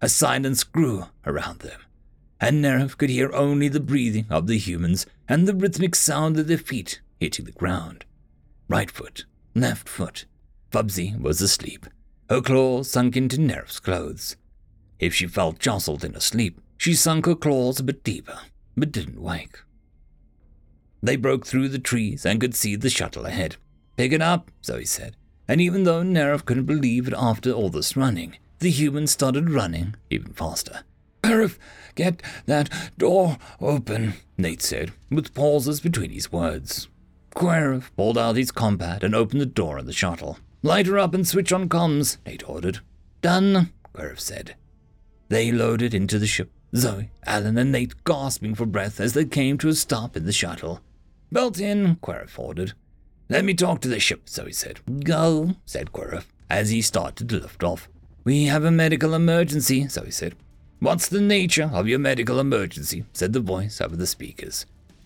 A 0.00 0.08
silence 0.08 0.64
grew 0.64 1.06
around 1.26 1.60
them 1.60 1.80
and 2.40 2.64
Nerif 2.64 2.96
could 2.96 3.10
hear 3.10 3.32
only 3.32 3.68
the 3.68 3.80
breathing 3.80 4.26
of 4.30 4.46
the 4.46 4.58
humans 4.58 5.06
and 5.28 5.46
the 5.46 5.54
rhythmic 5.54 5.94
sound 5.94 6.38
of 6.38 6.46
their 6.46 6.58
feet 6.58 7.00
hitting 7.20 7.44
the 7.44 7.52
ground. 7.52 8.04
Right 8.68 8.90
foot, 8.90 9.24
left 9.54 9.88
foot. 9.88 10.24
Bubsby 10.70 11.14
was 11.18 11.40
asleep, 11.40 11.86
her 12.28 12.40
claws 12.40 12.90
sunk 12.90 13.16
into 13.16 13.38
Nerif's 13.38 13.80
clothes. 13.80 14.36
If 14.98 15.14
she 15.14 15.26
felt 15.26 15.58
jostled 15.58 16.04
in 16.04 16.14
her 16.14 16.20
sleep, 16.20 16.60
she 16.76 16.94
sunk 16.94 17.26
her 17.26 17.34
claws 17.34 17.80
a 17.80 17.84
bit 17.84 18.04
deeper, 18.04 18.38
but 18.76 18.92
didn't 18.92 19.22
wake. 19.22 19.58
They 21.02 21.16
broke 21.16 21.46
through 21.46 21.68
the 21.68 21.78
trees 21.78 22.26
and 22.26 22.40
could 22.40 22.54
see 22.54 22.76
the 22.76 22.90
shuttle 22.90 23.24
ahead. 23.24 23.56
Pick 23.96 24.12
it 24.12 24.20
up, 24.20 24.50
Zoe 24.64 24.84
said, 24.84 25.16
and 25.46 25.60
even 25.60 25.84
though 25.84 26.02
Nerif 26.02 26.44
couldn't 26.44 26.66
believe 26.66 27.08
it 27.08 27.14
after 27.16 27.52
all 27.52 27.70
this 27.70 27.96
running, 27.96 28.36
The 28.60 28.70
human 28.70 29.06
started 29.06 29.50
running 29.50 29.94
even 30.10 30.32
faster. 30.32 30.80
Sheriff, 31.24 31.58
get 31.94 32.22
that 32.46 32.70
door 32.96 33.38
open, 33.60 34.14
Nate 34.36 34.62
said, 34.62 34.92
with 35.10 35.34
pauses 35.34 35.80
between 35.80 36.10
his 36.10 36.32
words. 36.32 36.88
Querif 37.34 37.90
pulled 37.96 38.18
out 38.18 38.36
his 38.36 38.50
compad 38.50 39.04
and 39.04 39.14
opened 39.14 39.40
the 39.40 39.46
door 39.46 39.78
of 39.78 39.86
the 39.86 39.92
shuttle. 39.92 40.38
Light 40.62 40.86
her 40.86 40.98
up 40.98 41.14
and 41.14 41.26
switch 41.26 41.52
on 41.52 41.68
comms, 41.68 42.18
Nate 42.26 42.48
ordered. 42.48 42.80
Done, 43.20 43.72
Querif 43.94 44.20
said. 44.20 44.56
They 45.28 45.52
loaded 45.52 45.94
into 45.94 46.18
the 46.18 46.26
ship, 46.26 46.50
Zoe, 46.74 47.10
Alan, 47.26 47.58
and 47.58 47.72
Nate 47.72 48.02
gasping 48.04 48.54
for 48.54 48.66
breath 48.66 48.98
as 49.00 49.12
they 49.12 49.24
came 49.24 49.58
to 49.58 49.68
a 49.68 49.74
stop 49.74 50.16
in 50.16 50.24
the 50.24 50.32
shuttle. 50.32 50.80
Belt 51.30 51.60
in, 51.60 51.96
Querif 51.96 52.38
ordered. 52.38 52.72
Let 53.28 53.44
me 53.44 53.52
talk 53.52 53.80
to 53.82 53.88
the 53.88 54.00
ship, 54.00 54.28
Zoe 54.28 54.52
said. 54.52 54.80
Go, 55.04 55.56
said 55.66 55.92
Querif, 55.92 56.24
as 56.48 56.70
he 56.70 56.80
started 56.80 57.28
to 57.28 57.40
lift 57.40 57.62
off. 57.62 57.88
We 58.24 58.44
have 58.44 58.64
a 58.64 58.70
medical 58.70 59.14
emergency, 59.14 59.86
Zoe 59.88 60.10
said. 60.10 60.34
What's 60.80 61.08
the 61.08 61.20
nature 61.20 61.70
of 61.72 61.88
your 61.88 61.98
medical 61.98 62.38
emergency? 62.38 63.04
said 63.12 63.32
the 63.32 63.40
voice 63.40 63.80
over 63.80 63.96
the 63.96 64.06
speakers. 64.06 64.64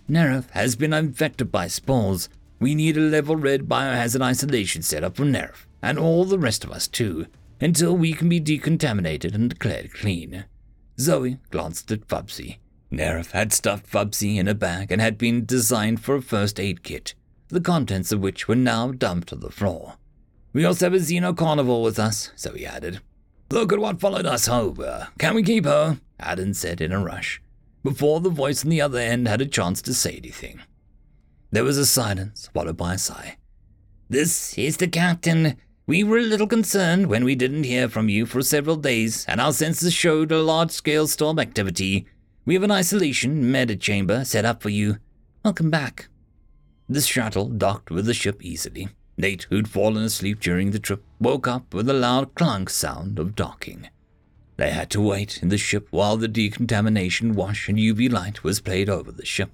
Nerif 0.08 0.50
has 0.50 0.76
been 0.76 0.92
infected 0.92 1.50
by 1.50 1.66
spores. 1.66 2.28
We 2.60 2.74
need 2.74 2.98
a 2.98 3.00
level 3.00 3.36
red 3.36 3.62
biohazard 3.62 4.20
isolation 4.20 4.82
setup 4.82 5.16
for 5.16 5.24
Nerif, 5.24 5.64
and 5.80 5.98
all 5.98 6.26
the 6.26 6.38
rest 6.38 6.62
of 6.62 6.70
us 6.70 6.86
too, 6.86 7.26
until 7.58 7.96
we 7.96 8.12
can 8.12 8.28
be 8.28 8.38
decontaminated 8.38 9.34
and 9.34 9.48
declared 9.48 9.94
clean. 9.94 10.44
Zoe 11.00 11.38
glanced 11.50 11.90
at 11.90 12.06
Bubsby. 12.06 12.58
Nerif 12.92 13.30
had 13.30 13.54
stuffed 13.54 13.90
Bubsby 13.90 14.36
in 14.36 14.48
a 14.48 14.54
bag 14.54 14.92
and 14.92 15.00
had 15.00 15.16
been 15.16 15.46
designed 15.46 16.02
for 16.02 16.16
a 16.16 16.22
first 16.22 16.60
aid 16.60 16.82
kit, 16.82 17.14
the 17.48 17.62
contents 17.62 18.12
of 18.12 18.20
which 18.20 18.46
were 18.46 18.54
now 18.54 18.92
dumped 18.92 19.32
on 19.32 19.40
the 19.40 19.50
floor. 19.50 19.94
We 20.52 20.66
also 20.66 20.84
have 20.86 20.94
a 20.94 20.98
Xeno 20.98 21.34
carnivore 21.34 21.82
with 21.82 21.98
us, 21.98 22.30
Zoe 22.36 22.66
added. 22.66 23.00
Look 23.52 23.70
at 23.70 23.80
what 23.80 24.00
followed 24.00 24.24
us 24.24 24.48
over. 24.48 25.08
Can 25.18 25.34
we 25.34 25.42
keep 25.42 25.66
her? 25.66 26.00
Adam 26.18 26.54
said 26.54 26.80
in 26.80 26.90
a 26.90 26.98
rush, 26.98 27.42
before 27.82 28.18
the 28.18 28.30
voice 28.30 28.64
on 28.64 28.70
the 28.70 28.80
other 28.80 28.98
end 28.98 29.28
had 29.28 29.42
a 29.42 29.46
chance 29.46 29.82
to 29.82 29.92
say 29.92 30.12
anything. 30.16 30.62
There 31.50 31.62
was 31.62 31.76
a 31.76 31.84
silence, 31.84 32.48
followed 32.54 32.78
by 32.78 32.94
a 32.94 32.98
sigh. 32.98 33.36
This 34.08 34.56
is 34.56 34.78
the 34.78 34.88
captain. 34.88 35.58
We 35.86 36.02
were 36.02 36.16
a 36.16 36.22
little 36.22 36.46
concerned 36.46 37.08
when 37.08 37.24
we 37.24 37.34
didn't 37.34 37.64
hear 37.64 37.90
from 37.90 38.08
you 38.08 38.24
for 38.24 38.40
several 38.40 38.76
days, 38.76 39.26
and 39.28 39.38
our 39.38 39.50
sensors 39.50 39.94
showed 39.94 40.32
a 40.32 40.40
large 40.40 40.70
scale 40.70 41.06
storm 41.06 41.38
activity. 41.38 42.06
We 42.46 42.54
have 42.54 42.62
an 42.62 42.70
isolation 42.70 43.52
med 43.52 43.78
chamber 43.82 44.24
set 44.24 44.46
up 44.46 44.62
for 44.62 44.70
you. 44.70 44.96
Welcome 45.44 45.68
back. 45.68 46.08
The 46.88 47.02
shuttle 47.02 47.48
docked 47.48 47.90
with 47.90 48.06
the 48.06 48.14
ship 48.14 48.42
easily. 48.42 48.88
Nate, 49.22 49.46
who'd 49.50 49.68
fallen 49.68 50.02
asleep 50.02 50.40
during 50.40 50.72
the 50.72 50.80
trip, 50.80 51.04
woke 51.20 51.46
up 51.46 51.72
with 51.72 51.88
a 51.88 51.92
loud 51.94 52.34
clunk 52.34 52.68
sound 52.68 53.20
of 53.20 53.36
docking. 53.36 53.88
They 54.56 54.70
had 54.70 54.90
to 54.90 55.00
wait 55.00 55.40
in 55.40 55.48
the 55.48 55.56
ship 55.56 55.86
while 55.92 56.16
the 56.16 56.26
decontamination 56.26 57.34
wash 57.34 57.68
and 57.68 57.78
UV 57.78 58.10
light 58.10 58.42
was 58.42 58.60
played 58.60 58.88
over 58.88 59.12
the 59.12 59.24
ship. 59.24 59.52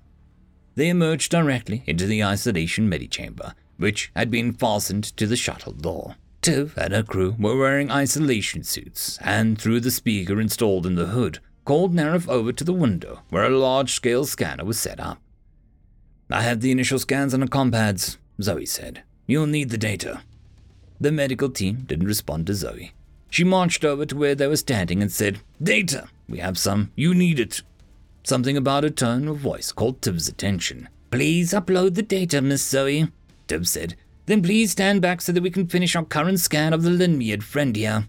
They 0.75 0.89
emerged 0.89 1.31
directly 1.31 1.83
into 1.87 2.07
the 2.07 2.25
isolation 2.25 2.91
medichamber, 2.91 3.53
which 3.77 4.11
had 4.17 4.31
been 4.31 4.55
fastened 4.55 5.05
to 5.19 5.27
the 5.27 5.37
shuttle 5.37 5.73
door. 5.73 6.17
Tiv 6.41 6.73
and 6.79 6.95
her 6.95 7.03
crew 7.03 7.37
were 7.39 7.59
wearing 7.59 7.91
isolation 7.91 8.65
suits, 8.65 9.19
and 9.21 9.61
through 9.61 9.81
the 9.81 9.91
speaker 9.91 10.41
installed 10.41 10.87
in 10.87 10.95
the 10.95 11.07
hood, 11.07 11.41
called 11.67 11.95
Nerif 11.95 12.27
over 12.27 12.53
to 12.53 12.65
the 12.65 12.73
window 12.73 13.21
where 13.29 13.45
a 13.45 13.51
large 13.51 13.93
scale 13.93 14.25
scanner 14.25 14.65
was 14.65 14.79
set 14.79 14.99
up. 14.99 15.21
I 16.31 16.41
have 16.41 16.63
the 16.63 16.71
initial 16.71 16.99
scans 16.99 17.35
on 17.35 17.41
the 17.41 17.49
compads, 17.49 18.17
Zoe 18.41 18.65
said. 18.65 19.03
You'll 19.29 19.47
need 19.47 19.69
the 19.69 19.79
data. 19.79 20.23
The 20.99 21.13
medical 21.13 21.51
team 21.51 21.85
didn't 21.87 22.07
respond 22.07 22.47
to 22.47 22.55
Zoe. 22.55 22.93
She 23.29 23.45
marched 23.45 23.85
over 23.85 24.07
to 24.07 24.17
where 24.17 24.35
they 24.35 24.47
were 24.47 24.57
standing 24.57 25.03
and 25.03 25.13
said, 25.13 25.41
Data! 25.63 26.09
We 26.29 26.39
have 26.39 26.59
some. 26.59 26.93
You 26.97 27.15
need 27.15 27.39
it. 27.39 27.61
Something 28.25 28.57
about 28.57 28.85
her 28.85 28.91
tone 28.91 29.29
of 29.29 29.37
voice 29.37 29.71
called 29.71 30.01
Tiv's 30.01 30.29
attention. 30.29 30.89
Please 31.11 31.53
upload 31.53 31.95
the 31.95 32.03
data, 32.03 32.41
Miss 32.41 32.67
Zoe, 32.67 33.09
Tiv 33.47 33.69
said. 33.69 33.97
Then 34.25 34.43
please 34.43 34.73
stand 34.73 35.03
back 35.03 35.21
so 35.21 35.33
that 35.33 35.43
we 35.43 35.51
can 35.51 35.67
finish 35.67 35.95
our 35.95 36.05
current 36.05 36.41
scan 36.41 36.73
of 36.73 36.83
the 36.83 36.91
Linmiad 36.91 37.43
friend 37.43 37.77
here. 37.77 38.09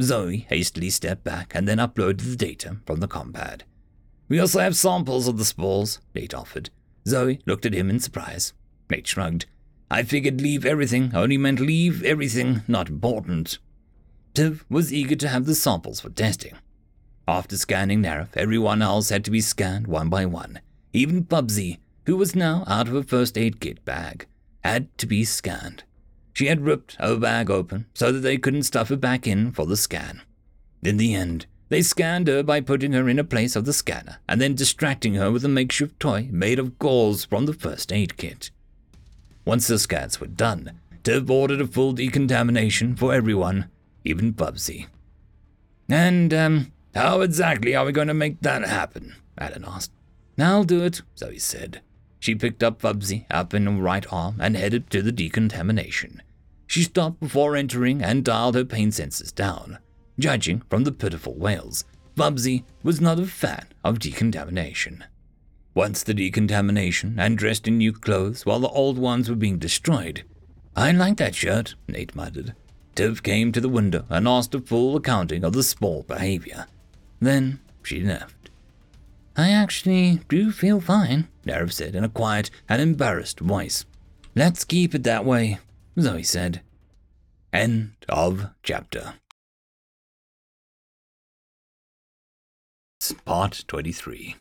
Zoe 0.00 0.46
hastily 0.48 0.90
stepped 0.90 1.22
back 1.22 1.54
and 1.54 1.68
then 1.68 1.78
uploaded 1.78 2.30
the 2.30 2.36
data 2.36 2.78
from 2.84 2.98
the 2.98 3.08
compad. 3.08 3.62
We 4.28 4.40
also 4.40 4.58
have 4.58 4.76
samples 4.76 5.28
of 5.28 5.38
the 5.38 5.44
spores, 5.44 6.00
Nate 6.14 6.34
offered. 6.34 6.70
Zoe 7.06 7.40
looked 7.46 7.66
at 7.66 7.74
him 7.74 7.90
in 7.90 8.00
surprise. 8.00 8.54
Nate 8.90 9.06
shrugged. 9.06 9.46
I 9.92 10.04
figured 10.04 10.40
leave 10.40 10.64
everything 10.64 11.14
only 11.14 11.36
meant 11.36 11.60
leave 11.60 12.02
everything 12.02 12.62
not 12.66 12.88
important. 12.88 13.58
Tiv 14.32 14.64
was 14.70 14.90
eager 14.90 15.16
to 15.16 15.28
have 15.28 15.44
the 15.44 15.54
samples 15.54 16.00
for 16.00 16.08
testing. 16.08 16.54
After 17.28 17.58
scanning 17.58 18.02
Nerif, 18.02 18.34
everyone 18.34 18.80
else 18.80 19.10
had 19.10 19.22
to 19.26 19.30
be 19.30 19.42
scanned 19.42 19.86
one 19.86 20.08
by 20.08 20.24
one. 20.24 20.60
Even 20.94 21.20
Bubsby, 21.20 21.78
who 22.06 22.16
was 22.16 22.34
now 22.34 22.64
out 22.66 22.88
of 22.88 22.94
her 22.94 23.02
first 23.02 23.36
aid 23.36 23.60
kit 23.60 23.84
bag, 23.84 24.26
had 24.64 24.96
to 24.96 25.04
be 25.04 25.26
scanned. 25.26 25.84
She 26.32 26.46
had 26.46 26.62
ripped 26.62 26.96
her 26.98 27.18
bag 27.18 27.50
open 27.50 27.84
so 27.92 28.12
that 28.12 28.20
they 28.20 28.38
couldn't 28.38 28.62
stuff 28.62 28.88
her 28.88 28.96
back 28.96 29.26
in 29.26 29.52
for 29.52 29.66
the 29.66 29.76
scan. 29.76 30.22
In 30.82 30.96
the 30.96 31.14
end, 31.14 31.44
they 31.68 31.82
scanned 31.82 32.28
her 32.28 32.42
by 32.42 32.62
putting 32.62 32.94
her 32.94 33.10
in 33.10 33.18
a 33.18 33.24
place 33.24 33.56
of 33.56 33.66
the 33.66 33.74
scanner 33.74 34.20
and 34.26 34.40
then 34.40 34.54
distracting 34.54 35.16
her 35.16 35.30
with 35.30 35.44
a 35.44 35.48
makeshift 35.48 36.00
toy 36.00 36.30
made 36.32 36.58
of 36.58 36.78
gauze 36.78 37.26
from 37.26 37.44
the 37.44 37.52
first 37.52 37.92
aid 37.92 38.16
kit. 38.16 38.50
Once 39.44 39.66
the 39.66 39.78
scans 39.78 40.20
were 40.20 40.26
done, 40.26 40.80
Tiv 41.02 41.30
ordered 41.30 41.60
a 41.60 41.66
full 41.66 41.92
decontamination 41.92 42.94
for 42.94 43.12
everyone, 43.12 43.68
even 44.04 44.30
Bubsby. 44.30 44.86
And, 45.88 46.32
um, 46.32 46.72
how 46.94 47.22
exactly 47.22 47.74
are 47.74 47.84
we 47.84 47.92
going 47.92 48.08
to 48.08 48.14
make 48.14 48.40
that 48.42 48.62
happen? 48.62 49.16
Alan 49.38 49.64
asked. 49.66 49.90
I'll 50.38 50.64
do 50.64 50.82
it, 50.82 51.02
Zoe 51.16 51.38
said. 51.38 51.80
She 52.20 52.34
picked 52.34 52.62
up 52.62 52.82
Bubsby 52.82 53.26
up 53.30 53.52
in 53.52 53.66
her 53.66 53.72
right 53.72 54.06
arm 54.12 54.36
and 54.40 54.56
headed 54.56 54.90
to 54.90 55.02
the 55.02 55.12
decontamination. 55.12 56.22
She 56.66 56.84
stopped 56.84 57.20
before 57.20 57.56
entering 57.56 58.02
and 58.02 58.24
dialed 58.24 58.54
her 58.54 58.64
pain 58.64 58.90
sensors 58.90 59.34
down. 59.34 59.78
Judging 60.18 60.62
from 60.70 60.84
the 60.84 60.92
pitiful 60.92 61.34
wails, 61.34 61.84
Bubsby 62.14 62.64
was 62.82 63.00
not 63.00 63.18
a 63.18 63.26
fan 63.26 63.66
of 63.82 63.98
decontamination. 63.98 65.04
Once 65.74 66.02
the 66.02 66.12
decontamination 66.12 67.18
and 67.18 67.38
dressed 67.38 67.66
in 67.66 67.78
new 67.78 67.92
clothes 67.92 68.44
while 68.44 68.60
the 68.60 68.68
old 68.68 68.98
ones 68.98 69.30
were 69.30 69.36
being 69.36 69.58
destroyed. 69.58 70.22
I 70.76 70.92
like 70.92 71.16
that 71.16 71.34
shirt, 71.34 71.74
Nate 71.88 72.14
muttered. 72.14 72.54
Tiv 72.94 73.22
came 73.22 73.52
to 73.52 73.60
the 73.60 73.70
window 73.70 74.04
and 74.10 74.28
asked 74.28 74.54
a 74.54 74.60
full 74.60 74.96
accounting 74.96 75.44
of 75.44 75.54
the 75.54 75.62
spore 75.62 76.04
behavior. 76.04 76.66
Then 77.20 77.60
she 77.82 78.00
left. 78.00 78.50
I 79.34 79.50
actually 79.50 80.20
do 80.28 80.52
feel 80.52 80.80
fine, 80.80 81.28
Nerif 81.46 81.72
said 81.72 81.94
in 81.94 82.04
a 82.04 82.08
quiet 82.10 82.50
and 82.68 82.82
embarrassed 82.82 83.40
voice. 83.40 83.86
Let's 84.34 84.64
keep 84.64 84.94
it 84.94 85.04
that 85.04 85.24
way, 85.24 85.58
Zoe 85.98 86.22
said. 86.22 86.60
End 87.50 87.92
of 88.10 88.50
chapter. 88.62 89.14
Part 93.24 93.64
23 93.66 94.36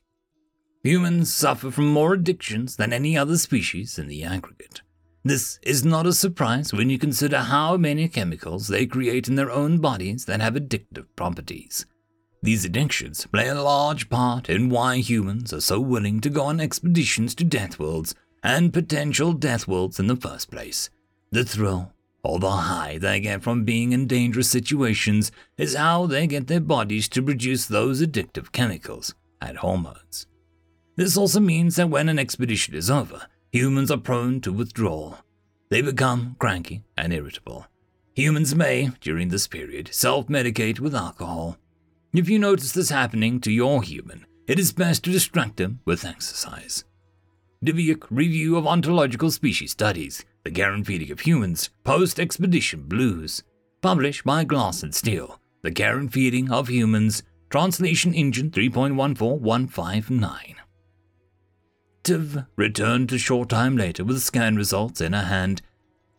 Humans 0.84 1.32
suffer 1.32 1.70
from 1.70 1.88
more 1.88 2.14
addictions 2.14 2.76
than 2.76 2.92
any 2.92 3.16
other 3.16 3.38
species 3.38 4.00
in 4.00 4.08
the 4.08 4.24
aggregate. 4.24 4.82
This 5.24 5.60
is 5.62 5.86
not 5.86 6.08
a 6.08 6.14
surprise 6.14 6.74
when 6.74 6.90
you 6.90 6.98
consider 6.98 7.38
how 7.38 7.78
many 7.78 8.08
chemicals 8.08 8.68
they 8.68 8.88
create 8.88 9.28
in 9.28 9.36
their 9.36 9.52
own 9.52 9.78
bodies 9.78 10.26
that 10.26 10.42
have 10.42 10.56
addictive 10.56 11.06
properties. 11.16 11.86
These 12.42 12.66
addictions 12.66 13.28
play 13.28 13.48
a 13.48 13.62
large 13.62 14.10
part 14.10 14.50
in 14.50 14.70
why 14.70 14.98
humans 14.98 15.54
are 15.54 15.62
so 15.62 15.80
willing 15.80 16.20
to 16.22 16.32
go 16.32 16.46
on 16.46 16.60
expeditions 16.60 17.36
to 17.36 17.44
death 17.44 17.78
worlds 17.78 18.16
and 18.42 18.74
potential 18.74 19.34
death 19.34 19.68
worlds 19.68 20.00
in 20.00 20.08
the 20.08 20.16
first 20.16 20.50
place. 20.50 20.90
The 21.30 21.46
thrill 21.46 21.94
or 22.24 22.40
the 22.40 22.50
high 22.50 22.98
they 22.98 23.20
get 23.20 23.44
from 23.44 23.66
being 23.66 23.92
in 23.92 24.08
dangerous 24.08 24.50
situations 24.50 25.32
is 25.60 25.76
how 25.76 26.08
they 26.08 26.26
get 26.26 26.48
their 26.48 26.60
bodies 26.60 27.08
to 27.10 27.22
produce 27.22 27.68
those 27.68 28.02
addictive 28.02 28.52
chemicals 28.52 29.14
and 29.40 29.60
hormones. 29.60 30.26
This 30.96 31.18
also 31.18 31.40
means 31.40 31.78
that 31.78 31.90
when 31.90 32.10
an 32.10 32.20
expedition 32.20 32.76
is 32.76 32.92
over, 32.92 33.28
humans 33.52 33.92
are 33.92 33.98
prone 33.98 34.42
to 34.42 34.52
withdrawal. 34.52 35.18
They 35.70 35.82
become 35.82 36.36
cranky 36.38 36.84
and 36.98 37.14
irritable. 37.14 37.66
Humans 38.16 38.56
may, 38.56 38.92
during 39.00 39.30
this 39.30 39.48
period, 39.48 39.90
self 39.94 40.28
medicate 40.28 40.80
with 40.80 40.94
alcohol. 40.94 41.58
If 42.14 42.30
you 42.30 42.40
notice 42.40 42.74
this 42.74 42.90
happening 42.90 43.40
to 43.42 43.52
your 43.52 43.84
human, 43.84 44.26
it 44.48 44.60
is 44.60 44.74
best 44.74 45.04
to 45.06 45.12
distract 45.12 45.58
them 45.58 45.80
with 45.86 46.04
exercise. 46.04 46.84
Dubuque 47.64 48.08
Review 48.10 48.58
of 48.58 48.68
Ontological 48.68 49.32
Species 49.32 49.72
Studies, 49.72 50.26
The 50.44 50.52
Feeding 50.84 51.12
of 51.12 51.22
Humans, 51.22 51.70
Post 51.86 52.20
Expedition 52.20 52.82
Blues, 52.84 53.44
published 53.82 54.26
by 54.26 54.44
Glass 54.44 54.84
and 54.84 54.94
Steel, 54.94 55.40
The 55.62 56.10
Feeding 56.12 56.52
of 56.52 56.68
Humans, 56.68 57.24
Translation 57.50 58.14
Engine 58.14 58.52
3.14159. 58.52 60.56
Tiv 62.04 62.46
returned 62.56 63.12
a 63.12 63.18
short 63.18 63.50
time 63.50 63.78
later 63.78 64.04
with 64.04 64.22
scan 64.22 64.56
results 64.56 65.02
in 65.02 65.14
her 65.14 65.26
hand. 65.26 65.62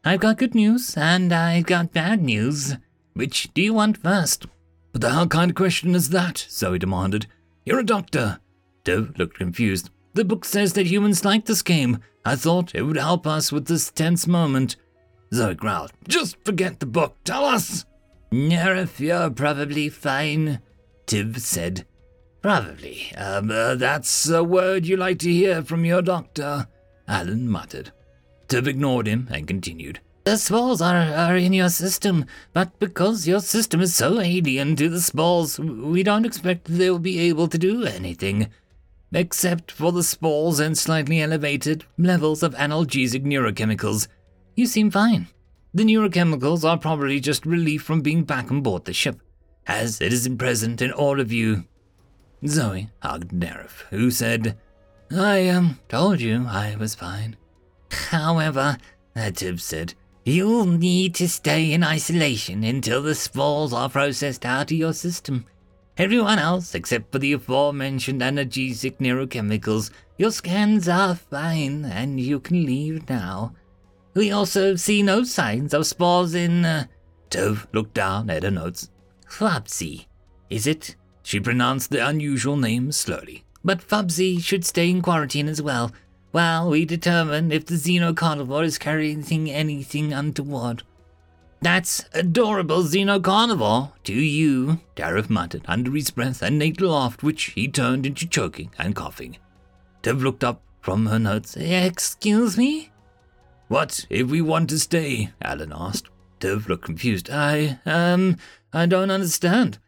I've 0.04 0.20
got 0.20 0.38
good 0.38 0.54
news, 0.54 0.96
and 0.96 1.32
I've 1.32 1.66
got 1.66 1.92
bad 1.92 2.22
news. 2.22 2.76
Which 3.14 3.52
do 3.54 3.62
you 3.62 3.74
want 3.74 3.98
first? 3.98 4.46
But 4.92 5.00
the 5.00 5.10
hell 5.10 5.26
kind 5.26 5.50
of 5.50 5.56
question 5.56 5.94
is 5.94 6.10
that? 6.10 6.46
Zoe 6.50 6.78
demanded. 6.78 7.26
You're 7.64 7.80
a 7.80 7.84
doctor. 7.84 8.40
Dove 8.84 9.18
looked 9.18 9.38
confused. 9.38 9.90
The 10.14 10.24
book 10.24 10.44
says 10.44 10.72
that 10.74 10.86
humans 10.86 11.24
like 11.24 11.46
this 11.46 11.62
game. 11.62 11.98
I 12.24 12.36
thought 12.36 12.74
it 12.74 12.82
would 12.82 12.96
help 12.96 13.26
us 13.26 13.50
with 13.50 13.66
this 13.66 13.90
tense 13.90 14.26
moment. 14.26 14.76
Zoe 15.32 15.54
growled. 15.54 15.92
Just 16.06 16.36
forget 16.44 16.80
the 16.80 16.86
book. 16.86 17.16
Tell 17.24 17.44
us. 17.44 17.84
Nerif, 18.30 18.98
you're 18.98 19.30
probably 19.30 19.88
fine, 19.88 20.60
Tiv 21.06 21.40
said. 21.40 21.86
Probably. 22.42 23.14
Um, 23.16 23.50
uh, 23.50 23.76
that's 23.76 24.28
a 24.28 24.42
word 24.42 24.84
you 24.84 24.96
like 24.96 25.20
to 25.20 25.32
hear 25.32 25.62
from 25.62 25.84
your 25.84 26.02
doctor, 26.02 26.66
Alan 27.06 27.48
muttered. 27.48 27.92
Tiv 28.48 28.66
ignored 28.66 29.06
him 29.06 29.28
and 29.30 29.46
continued. 29.46 30.00
The 30.24 30.36
spores 30.36 30.80
are, 30.80 30.96
are 30.96 31.36
in 31.36 31.52
your 31.52 31.68
system, 31.68 32.26
but 32.52 32.78
because 32.78 33.26
your 33.26 33.40
system 33.40 33.80
is 33.80 33.94
so 33.94 34.20
alien 34.20 34.76
to 34.76 34.88
the 34.88 35.00
spores, 35.00 35.58
we 35.58 36.02
don't 36.02 36.26
expect 36.26 36.66
they'll 36.66 36.98
be 36.98 37.18
able 37.20 37.48
to 37.48 37.58
do 37.58 37.84
anything. 37.84 38.48
Except 39.12 39.70
for 39.70 39.92
the 39.92 40.02
spores 40.02 40.58
and 40.58 40.76
slightly 40.76 41.20
elevated 41.20 41.84
levels 41.98 42.42
of 42.42 42.54
analgesic 42.54 43.24
neurochemicals. 43.24 44.08
You 44.54 44.66
seem 44.66 44.90
fine. 44.90 45.28
The 45.74 45.84
neurochemicals 45.84 46.68
are 46.68 46.78
probably 46.78 47.18
just 47.20 47.46
relief 47.46 47.82
from 47.82 48.00
being 48.00 48.24
back 48.24 48.50
on 48.50 48.62
board 48.62 48.84
the 48.84 48.92
ship, 48.92 49.20
as 49.66 50.00
it 50.00 50.12
isn't 50.12 50.38
present 50.38 50.82
in 50.82 50.92
all 50.92 51.20
of 51.20 51.32
you. 51.32 51.64
Zoe 52.46 52.88
hugged 53.02 53.30
Nerif, 53.30 53.82
who 53.90 54.10
said, 54.10 54.58
I 55.10 55.48
um 55.48 55.78
told 55.88 56.20
you 56.20 56.46
I 56.48 56.76
was 56.76 56.94
fine. 56.94 57.36
However, 57.90 58.78
Atib 59.14 59.60
said, 59.60 59.94
you'll 60.24 60.66
need 60.66 61.14
to 61.16 61.28
stay 61.28 61.72
in 61.72 61.84
isolation 61.84 62.64
until 62.64 63.02
the 63.02 63.14
spores 63.14 63.72
are 63.72 63.88
processed 63.88 64.44
out 64.44 64.70
of 64.70 64.76
your 64.76 64.92
system. 64.92 65.44
Everyone 65.98 66.38
else, 66.38 66.74
except 66.74 67.12
for 67.12 67.18
the 67.18 67.34
aforementioned 67.34 68.22
analgesic 68.22 68.96
neurochemicals, 68.96 69.90
your 70.16 70.30
scans 70.30 70.88
are 70.88 71.14
fine 71.14 71.84
and 71.84 72.18
you 72.18 72.40
can 72.40 72.64
leave 72.64 73.08
now. 73.10 73.54
We 74.14 74.30
also 74.30 74.74
see 74.76 75.02
no 75.02 75.24
signs 75.24 75.74
of 75.74 75.86
spores 75.86 76.34
in. 76.34 76.64
Uh, 76.64 76.86
Tove 77.30 77.66
looked 77.72 77.94
down 77.94 78.30
at 78.30 78.42
her 78.42 78.50
notes. 78.50 78.90
Bubsby, 79.38 80.06
is 80.50 80.66
it? 80.66 80.96
She 81.32 81.40
pronounced 81.40 81.88
the 81.88 82.06
unusual 82.06 82.58
name 82.58 82.92
slowly. 82.92 83.42
But 83.64 83.88
Bubsby 83.88 84.38
should 84.38 84.66
stay 84.66 84.90
in 84.90 85.00
quarantine 85.00 85.48
as 85.48 85.62
well, 85.62 85.90
while 86.30 86.68
we 86.68 86.84
determine 86.84 87.50
if 87.50 87.64
the 87.64 87.76
Xenocarnivore 87.76 88.66
is 88.66 88.76
carrying 88.76 89.24
anything 89.50 90.12
untoward. 90.12 90.82
That's 91.62 92.04
adorable 92.12 92.82
Xenocarnivore 92.82 93.92
to 94.04 94.12
you, 94.12 94.80
Dareth 94.94 95.30
muttered 95.30 95.64
under 95.66 95.92
his 95.92 96.10
breath, 96.10 96.42
and 96.42 96.58
Nate 96.58 96.82
laughed, 96.82 97.22
which 97.22 97.44
he 97.44 97.66
turned 97.66 98.04
into 98.04 98.28
choking 98.28 98.70
and 98.76 98.94
coughing. 98.94 99.38
Dev 100.02 100.22
looked 100.22 100.44
up 100.44 100.60
from 100.82 101.06
her 101.06 101.18
notes. 101.18 101.56
Excuse 101.56 102.58
me? 102.58 102.90
What 103.68 104.04
if 104.10 104.28
we 104.28 104.42
want 104.42 104.68
to 104.68 104.78
stay? 104.78 105.30
Alan 105.40 105.72
asked. 105.74 106.10
Dev 106.40 106.68
looked 106.68 106.84
confused. 106.84 107.30
I, 107.30 107.80
um, 107.86 108.36
I 108.74 108.84
don't 108.84 109.10
understand. 109.10 109.78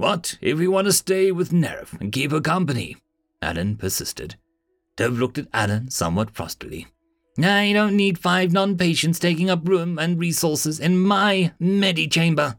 What 0.00 0.38
if 0.40 0.58
we 0.58 0.66
want 0.66 0.86
to 0.86 0.94
stay 0.94 1.30
with 1.30 1.52
Nerif 1.52 2.00
and 2.00 2.10
keep 2.10 2.30
her 2.30 2.40
company? 2.40 2.96
Alan 3.42 3.76
persisted. 3.76 4.36
Dev 4.96 5.18
looked 5.18 5.36
at 5.36 5.48
Alan 5.52 5.90
somewhat 5.90 6.32
frostily. 6.32 6.86
I 7.38 7.74
don't 7.74 7.98
need 7.98 8.18
five 8.18 8.50
non 8.50 8.78
patients 8.78 9.18
taking 9.18 9.50
up 9.50 9.68
room 9.68 9.98
and 9.98 10.18
resources 10.18 10.80
in 10.80 10.98
my 10.98 11.52
medi 11.60 12.08
chamber. 12.08 12.56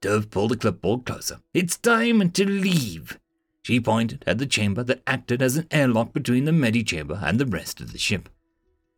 Dev 0.00 0.30
pulled 0.30 0.52
the 0.52 0.56
clipboard 0.56 1.04
closer. 1.04 1.40
It's 1.52 1.76
time 1.76 2.30
to 2.30 2.48
leave. 2.48 3.18
She 3.62 3.80
pointed 3.80 4.22
at 4.24 4.38
the 4.38 4.46
chamber 4.46 4.84
that 4.84 5.02
acted 5.04 5.42
as 5.42 5.56
an 5.56 5.66
airlock 5.72 6.12
between 6.12 6.44
the 6.44 6.52
medi 6.52 6.84
chamber 6.84 7.18
and 7.24 7.40
the 7.40 7.46
rest 7.46 7.80
of 7.80 7.90
the 7.90 7.98
ship. 7.98 8.28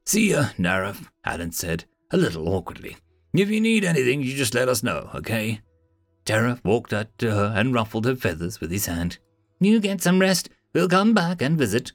See 0.04 0.32
ya, 0.32 0.50
Nerif, 0.58 1.08
Alan 1.24 1.52
said, 1.52 1.86
a 2.10 2.18
little 2.18 2.46
awkwardly. 2.46 2.98
If 3.32 3.48
you 3.48 3.62
need 3.62 3.86
anything, 3.86 4.20
you 4.20 4.36
just 4.36 4.52
let 4.52 4.68
us 4.68 4.82
know, 4.82 5.08
okay? 5.14 5.62
Terra 6.30 6.60
walked 6.62 6.92
up 6.92 7.08
to 7.18 7.32
her 7.32 7.52
and 7.56 7.74
ruffled 7.74 8.04
her 8.04 8.14
feathers 8.14 8.60
with 8.60 8.70
his 8.70 8.86
hand. 8.86 9.18
You 9.58 9.80
get 9.80 10.00
some 10.00 10.20
rest. 10.20 10.48
We'll 10.72 10.88
come 10.88 11.12
back 11.12 11.42
and 11.42 11.58
visit. 11.58 11.90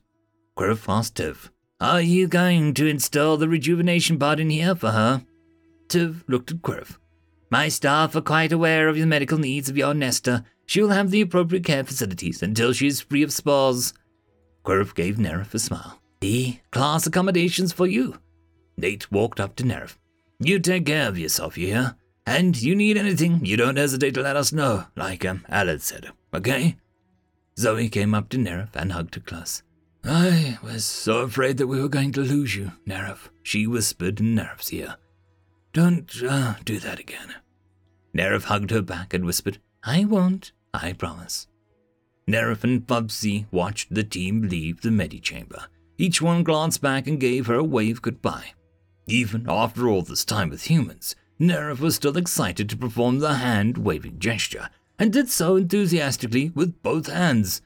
Griff 0.57 0.89
asked 0.89 1.15
Tiv. 1.15 1.51
Are 1.79 2.01
you 2.01 2.27
going 2.27 2.73
to 2.73 2.85
install 2.85 3.37
the 3.37 3.47
rejuvenation 3.47 4.19
pod 4.19 4.41
in 4.41 4.49
here 4.49 4.75
for 4.75 4.91
her? 4.91 5.23
Tiv 5.87 6.25
looked 6.27 6.51
at 6.51 6.61
Griff. 6.61 6.99
My 7.49 7.69
staff 7.69 8.13
are 8.13 8.21
quite 8.21 8.51
aware 8.51 8.89
of 8.89 8.97
the 8.97 9.05
medical 9.05 9.37
needs 9.37 9.69
of 9.69 9.77
your 9.77 9.93
Nesta. 9.93 10.43
She 10.65 10.81
will 10.81 10.89
have 10.89 11.11
the 11.11 11.21
appropriate 11.21 11.63
care 11.63 11.85
facilities 11.85 12.43
until 12.43 12.73
she 12.73 12.87
is 12.87 12.99
free 12.99 13.23
of 13.23 13.31
spores. 13.31 13.93
Griff 14.63 14.93
gave 14.93 15.15
Nerif 15.15 15.53
a 15.53 15.59
smile. 15.59 16.01
The 16.19 16.59
class 16.73 17.07
accommodations 17.07 17.71
for 17.71 17.87
you. 17.87 18.19
Nate 18.75 19.09
walked 19.09 19.39
up 19.39 19.55
to 19.55 19.63
Nerif. 19.63 19.97
You 20.39 20.59
take 20.59 20.87
care 20.87 21.07
of 21.07 21.17
yourself, 21.17 21.57
you 21.57 21.67
hear? 21.67 21.95
And 22.25 22.59
you 22.59 22.75
need 22.75 22.97
anything, 22.97 23.45
you 23.45 23.55
don't 23.55 23.77
hesitate 23.77 24.15
to 24.15 24.21
let 24.21 24.35
us 24.35 24.51
know, 24.51 24.85
like 24.95 25.23
um, 25.25 25.45
Alice 25.47 25.83
said, 25.83 26.11
okay? 26.33 26.75
Zoe 27.57 27.87
came 27.87 28.15
up 28.15 28.29
to 28.29 28.37
Nerif 28.37 28.75
and 28.75 28.91
hugged 28.91 29.15
her 29.15 29.21
close. 29.21 29.61
I 30.03 30.57
was 30.63 30.85
so 30.85 31.19
afraid 31.19 31.57
that 31.57 31.67
we 31.67 31.81
were 31.81 31.87
going 31.87 32.11
to 32.13 32.21
lose 32.21 32.55
you, 32.55 32.71
Nerif, 32.87 33.29
she 33.43 33.67
whispered 33.67 34.19
in 34.19 34.35
Nerif's 34.35 34.73
ear. 34.73 34.97
Don't 35.73 36.11
uh, 36.27 36.55
do 36.63 36.79
that 36.79 36.99
again. 36.99 37.35
Nerif 38.15 38.45
hugged 38.45 38.71
her 38.71 38.81
back 38.81 39.13
and 39.13 39.25
whispered, 39.25 39.59
I 39.83 40.05
won't, 40.05 40.51
I 40.73 40.93
promise. 40.93 41.47
Nerif 42.27 42.63
and 42.63 42.85
Bubsby 42.85 43.45
watched 43.51 43.93
the 43.93 44.03
team 44.03 44.43
leave 44.43 44.81
the 44.81 44.89
medichamber. 44.89 45.65
Each 45.97 46.21
one 46.21 46.43
glanced 46.43 46.81
back 46.81 47.07
and 47.07 47.19
gave 47.19 47.45
her 47.47 47.55
a 47.55 47.63
wave 47.63 48.01
goodbye. 48.01 48.53
Even 49.07 49.45
after 49.47 49.87
all 49.87 50.01
this 50.01 50.25
time 50.25 50.49
with 50.49 50.63
humans, 50.63 51.15
Nerif 51.39 51.79
was 51.79 51.95
still 51.95 52.17
excited 52.17 52.69
to 52.69 52.77
perform 52.77 53.19
the 53.19 53.35
hand 53.35 53.77
waving 53.77 54.19
gesture, 54.19 54.69
and 54.97 55.11
did 55.11 55.29
so 55.29 55.57
enthusiastically 55.57 56.51
with 56.55 56.81
both 56.81 57.07
hands. 57.07 57.61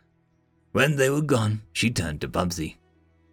When 0.72 0.95
they 0.95 1.09
were 1.09 1.22
gone, 1.22 1.61
she 1.72 1.91
turned 1.91 2.22
to 2.22 2.27
Bubsby. 2.27 2.77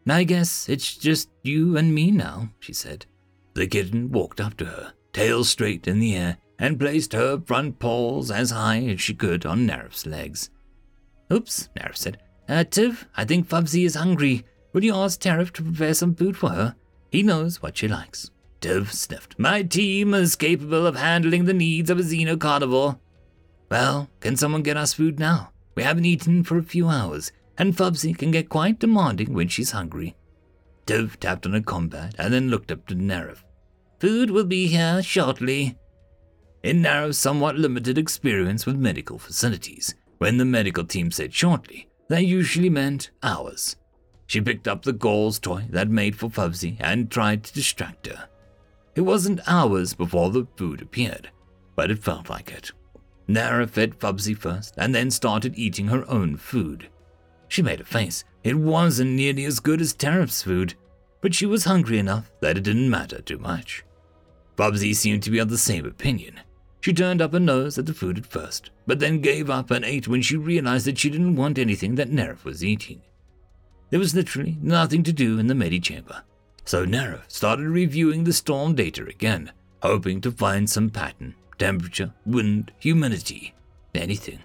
I 0.09 0.25
guess 0.25 0.69
it's 0.69 0.97
just 0.97 1.31
you 1.43 1.77
and 1.77 1.95
me 1.95 2.11
now, 2.11 2.51
she 2.61 2.73
said. 2.73 3.07
The 3.55 3.67
kitten 3.67 4.13
walked 4.13 4.41
up 4.41 4.57
to 4.59 4.67
her, 4.67 4.93
tail 5.13 5.43
straight 5.45 5.89
in 5.89 5.99
the 5.99 6.15
air, 6.15 6.37
and 6.59 6.79
placed 6.79 7.13
her 7.13 7.41
front 7.41 7.79
paws 7.79 8.31
as 8.31 8.51
high 8.51 8.83
as 8.85 9.01
she 9.01 9.15
could 9.15 9.45
on 9.45 9.67
Nerif's 9.67 10.07
legs. 10.07 10.51
Oops, 11.33 11.69
Nerif 11.77 11.97
said. 11.97 12.19
Uh, 12.49 12.65
Tiv, 12.65 13.09
I 13.17 13.25
think 13.25 13.49
Bubsby 13.49 13.85
is 13.85 13.97
hungry. 13.97 14.45
Will 14.73 14.85
you 14.85 14.95
ask 14.95 15.21
Tarif 15.21 15.53
to 15.53 15.63
prepare 15.63 15.95
some 15.95 16.15
food 16.15 16.37
for 16.37 16.51
her? 16.51 16.77
He 17.11 17.23
knows 17.23 17.61
what 17.61 17.77
she 17.77 17.89
likes. 17.89 18.31
Dev 18.61 18.93
sniffed. 18.93 19.39
My 19.39 19.63
team 19.63 20.15
is 20.15 20.37
capable 20.37 20.87
of 20.87 20.97
handling 20.97 21.45
the 21.45 21.55
needs 21.55 21.91
of 21.91 21.99
a 21.99 22.03
xenocarnivore. 22.03 22.99
Well, 23.71 24.09
can 24.21 24.37
someone 24.37 24.63
get 24.63 24.77
us 24.77 24.95
food 24.95 25.19
now? 25.19 25.53
We 25.75 25.83
haven't 25.83 26.07
eaten 26.07 26.43
for 26.43 26.57
a 26.57 26.63
few 26.63 26.89
hours, 26.89 27.33
and 27.59 27.77
Bubsby 27.77 28.15
can 28.15 28.31
get 28.31 28.49
quite 28.49 28.79
demanding 28.79 29.35
when 29.35 29.49
she's 29.49 29.73
hungry. 29.73 30.17
Dev 30.87 31.19
tapped 31.21 31.47
on 31.47 31.55
a 31.55 31.63
compad 31.63 32.15
and 32.19 32.33
then 32.33 32.49
looked 32.49 32.71
up 32.71 32.87
to 32.87 32.95
Nerif. 32.95 33.43
Food 33.99 34.31
will 34.31 34.45
be 34.45 34.69
here 34.69 35.03
shortly. 35.03 35.77
In 36.63 36.83
Nerif's 36.83 37.19
somewhat 37.19 37.57
limited 37.57 37.99
experience 37.99 38.67
with 38.67 38.77
medical 38.77 39.19
facilities, 39.19 39.95
when 40.19 40.39
the 40.39 40.45
medical 40.45 40.85
team 40.85 41.11
said 41.11 41.35
shortly, 41.35 41.89
that 42.09 42.25
usually 42.25 42.71
meant 42.71 43.11
hours. 43.23 43.77
She 44.27 44.41
picked 44.41 44.67
up 44.67 44.83
the 44.83 44.93
Gauls 44.93 45.39
toy 45.39 45.67
that 45.71 45.89
made 45.89 46.17
for 46.17 46.31
Bubsby 46.31 46.77
and 46.81 47.11
tried 47.11 47.45
to 47.45 47.55
distract 47.55 48.07
her. 48.07 48.29
It 48.97 49.03
wasn't 49.03 49.47
hours 49.47 49.93
before 49.93 50.31
the 50.31 50.47
food 50.57 50.81
appeared, 50.81 51.29
but 51.77 51.91
it 51.91 52.03
felt 52.03 52.31
like 52.31 52.51
it. 52.51 52.73
Nara 53.29 53.67
fed 53.67 53.99
Bubsby 53.99 54.33
first 54.33 54.73
and 54.79 54.95
then 54.95 55.11
started 55.11 55.59
eating 55.59 55.89
her 55.89 56.09
own 56.09 56.39
food. 56.39 56.89
She 57.49 57.61
made 57.61 57.81
a 57.81 57.85
face. 57.85 58.25
It 58.43 58.55
wasn't 58.55 59.11
nearly 59.11 59.45
as 59.45 59.61
good 59.61 59.83
as 59.83 59.95
Tarif's 59.95 60.43
food, 60.43 60.75
but 61.21 61.35
she 61.35 61.45
was 61.45 61.65
hungry 61.65 61.99
enough 61.99 62.31
that 62.41 62.57
it 62.57 62.63
didn't 62.63 62.89
matter 62.89 63.21
too 63.21 63.39
much. 63.39 63.85
Bubsby 64.57 64.95
seemed 64.95 65.23
to 65.25 65.31
be 65.31 65.39
of 65.41 65.51
the 65.51 65.59
same 65.59 65.85
opinion. 65.85 66.41
She 66.81 66.95
turned 66.95 67.21
up 67.21 67.33
her 67.33 67.41
nose 67.41 67.77
at 67.77 67.85
the 67.85 67.93
food 67.93 68.17
at 68.17 68.25
first, 68.25 68.71
but 68.87 68.99
then 68.99 69.21
gave 69.21 69.51
up 69.51 69.71
and 69.71 69.85
ate 69.85 70.09
when 70.09 70.23
she 70.23 70.37
realized 70.37 70.87
that 70.87 70.99
she 70.99 71.11
didn't 71.11 71.37
want 71.37 71.59
anything 71.59 71.97
that 71.97 72.11
Nerif 72.11 72.45
was 72.45 72.65
eating. 72.65 73.03
There 73.91 74.01
was 74.01 74.15
literally 74.15 74.57
nothing 74.63 75.03
to 75.03 75.13
do 75.13 75.39
in 75.39 75.49
the 75.49 75.55
medichamber, 75.55 76.23
so 76.67 76.85
Nara 76.85 77.23
started 77.29 77.69
reviewing 77.69 78.25
the 78.25 78.33
storm 78.33 78.75
data 78.75 79.07
again, 79.07 79.53
hoping 79.83 80.21
to 80.21 80.31
find 80.31 80.69
some 80.69 80.91
pattern 80.91 81.35
temperature, 81.59 82.13
wind, 82.27 82.71
humidity, 82.79 83.55
anything. 83.95 84.41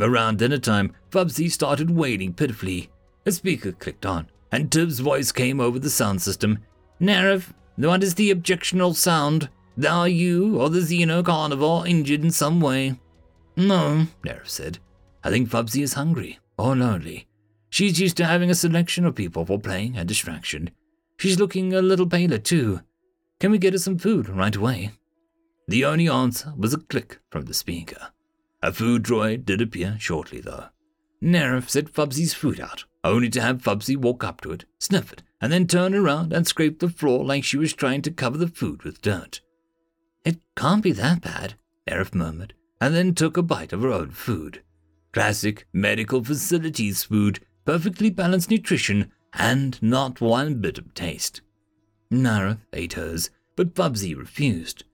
Around 0.00 0.38
dinner 0.38 0.58
time, 0.58 0.92
Bubsby 1.10 1.48
started 1.48 1.90
wailing 1.90 2.32
pitifully. 2.34 2.88
A 3.26 3.32
speaker 3.32 3.72
clicked 3.72 4.06
on, 4.06 4.28
and 4.52 4.70
Tib's 4.70 5.00
voice 5.00 5.32
came 5.32 5.60
over 5.60 5.80
the 5.80 5.90
sound 5.90 6.22
system. 6.22 6.60
Nerif, 7.00 7.52
what 7.76 8.04
is 8.04 8.14
the 8.14 8.32
objectional 8.32 8.94
sound? 8.94 9.48
Are 9.88 10.08
you 10.08 10.60
or 10.60 10.70
the 10.70 10.80
Xeno 10.80 11.24
carnivore 11.24 11.86
injured 11.86 12.22
in 12.22 12.30
some 12.30 12.60
way? 12.60 13.00
No, 13.56 14.06
Nerif 14.24 14.48
said. 14.48 14.78
I 15.24 15.30
think 15.30 15.50
Bubsby 15.50 15.82
is 15.82 15.94
hungry 15.94 16.38
or 16.56 16.76
lonely. 16.76 17.26
She's 17.70 17.98
used 17.98 18.16
to 18.18 18.24
having 18.24 18.50
a 18.50 18.54
selection 18.54 19.04
of 19.04 19.16
people 19.16 19.44
for 19.44 19.58
playing 19.58 19.96
and 19.96 20.06
distraction. 20.06 20.70
She's 21.18 21.38
looking 21.38 21.72
a 21.72 21.82
little 21.82 22.08
paler, 22.08 22.38
too. 22.38 22.80
Can 23.40 23.50
we 23.50 23.58
get 23.58 23.72
her 23.72 23.78
some 23.78 23.98
food 23.98 24.28
right 24.28 24.54
away? 24.54 24.90
The 25.68 25.84
only 25.84 26.08
answer 26.08 26.52
was 26.56 26.74
a 26.74 26.78
click 26.78 27.20
from 27.30 27.46
the 27.46 27.54
speaker. 27.54 28.10
A 28.62 28.72
food 28.72 29.02
droid 29.02 29.44
did 29.44 29.60
appear 29.60 29.96
shortly, 29.98 30.40
though. 30.40 30.66
Nerif 31.22 31.70
set 31.70 31.92
Bubsby's 31.92 32.34
food 32.34 32.60
out, 32.60 32.84
only 33.02 33.30
to 33.30 33.40
have 33.40 33.62
Fubsy 33.62 33.96
walk 33.96 34.24
up 34.24 34.40
to 34.42 34.52
it, 34.52 34.64
sniff 34.78 35.12
it, 35.12 35.22
and 35.40 35.52
then 35.52 35.66
turn 35.66 35.94
around 35.94 36.32
and 36.32 36.46
scrape 36.46 36.80
the 36.80 36.88
floor 36.88 37.24
like 37.24 37.44
she 37.44 37.56
was 37.56 37.72
trying 37.72 38.02
to 38.02 38.10
cover 38.10 38.36
the 38.36 38.48
food 38.48 38.82
with 38.82 39.00
dirt. 39.02 39.40
It 40.24 40.40
can't 40.56 40.82
be 40.82 40.92
that 40.92 41.22
bad, 41.22 41.54
Nerif 41.88 42.14
murmured, 42.14 42.54
and 42.80 42.94
then 42.94 43.14
took 43.14 43.36
a 43.36 43.42
bite 43.42 43.72
of 43.72 43.82
her 43.82 43.90
own 43.90 44.10
food. 44.10 44.62
Classic 45.12 45.66
medical 45.72 46.24
facilities 46.24 47.04
food, 47.04 47.40
perfectly 47.64 48.10
balanced 48.10 48.50
nutrition, 48.50 49.12
and 49.34 49.82
not 49.82 50.20
one 50.20 50.60
bit 50.60 50.78
of 50.78 50.94
taste. 50.94 51.40
Nerif 52.10 52.58
ate 52.72 52.94
hers, 52.94 53.30
but 53.56 53.74
Bubsby 53.74 54.14
refused. 54.14 54.84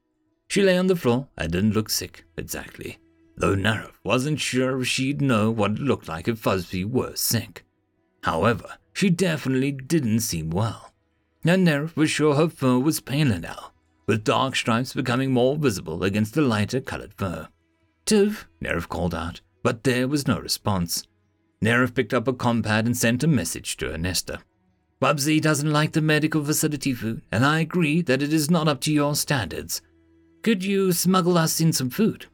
She 0.49 0.63
lay 0.63 0.77
on 0.77 0.87
the 0.87 0.97
floor 0.97 1.29
and 1.37 1.53
didn't 1.53 1.75
look 1.75 1.91
sick, 1.91 2.25
exactly, 2.37 2.99
though 3.37 3.55
Nerif 3.55 3.93
wasn't 4.03 4.41
sure 4.41 4.81
if 4.81 4.89
she'd 4.89 5.21
know 5.21 5.51
what 5.51 5.73
it 5.73 5.79
looked 5.79 6.09
like 6.09 6.29
if 6.29 6.43
Bubsby 6.43 6.85
were 6.85 7.15
sick. 7.15 7.65
However, 8.25 8.79
she 8.93 9.11
definitely 9.11 9.73
didn't 9.73 10.21
seem 10.21 10.51
well. 10.51 10.93
And 11.45 11.67
Nerif 11.67 11.97
was 11.97 12.11
sure 12.11 12.35
her 12.35 12.49
fur 12.49 12.79
was 12.79 13.01
paler 13.01 13.39
now, 13.39 13.73
with 14.07 14.25
dark 14.25 14.57
stripes 14.57 14.93
becoming 14.93 15.33
more 15.33 15.57
visible 15.57 16.03
against 16.03 16.35
the 16.35 16.43
lighter 16.43 16.81
colored 16.81 17.15
fur. 17.15 17.49
Tiv, 18.05 18.49
Nerif 18.61 18.89
called 18.89 19.15
out, 19.15 19.41
but 19.63 19.85
there 19.85 20.09
was 20.09 20.27
no 20.27 20.39
response. 20.39 21.07
Nerif 21.63 21.95
picked 21.95 22.15
up 22.15 22.27
a 22.27 22.33
compad 22.33 22.87
and 22.87 22.97
sent 22.97 23.23
a 23.23 23.27
message 23.27 23.77
to 23.77 23.87
Ernesta. 23.87 24.41
Bubsby 24.99 25.41
doesn't 25.41 25.71
like 25.71 25.93
the 25.93 26.01
medical 26.01 26.45
facility 26.45 26.95
food, 26.95 27.23
and 27.31 27.45
I 27.45 27.61
agree 27.61 28.03
that 28.03 28.23
it 28.23 28.33
is 28.33 28.51
not 28.51 28.69
up 28.69 28.81
to 28.83 28.93
your 28.93 29.15
standards. 29.15 29.83
Could 30.43 30.65
you 30.65 30.93
smuggle 30.93 31.37
us 31.37 31.61
in 31.61 31.73
some 31.73 31.91
food? 31.91 32.27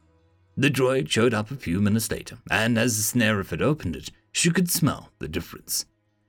The 0.55 0.69
droid 0.69 1.09
showed 1.09 1.33
up 1.33 1.51
a 1.51 1.55
few 1.55 1.81
minutes 1.81 2.09
later, 2.09 2.37
and 2.49 2.77
as 2.77 3.13
Nerif 3.13 3.51
had 3.51 3.61
opened 3.61 3.95
it, 3.95 4.11
she 4.31 4.49
could 4.49 4.71
smell 4.71 5.11
the 5.19 5.27
difference. 5.27 5.85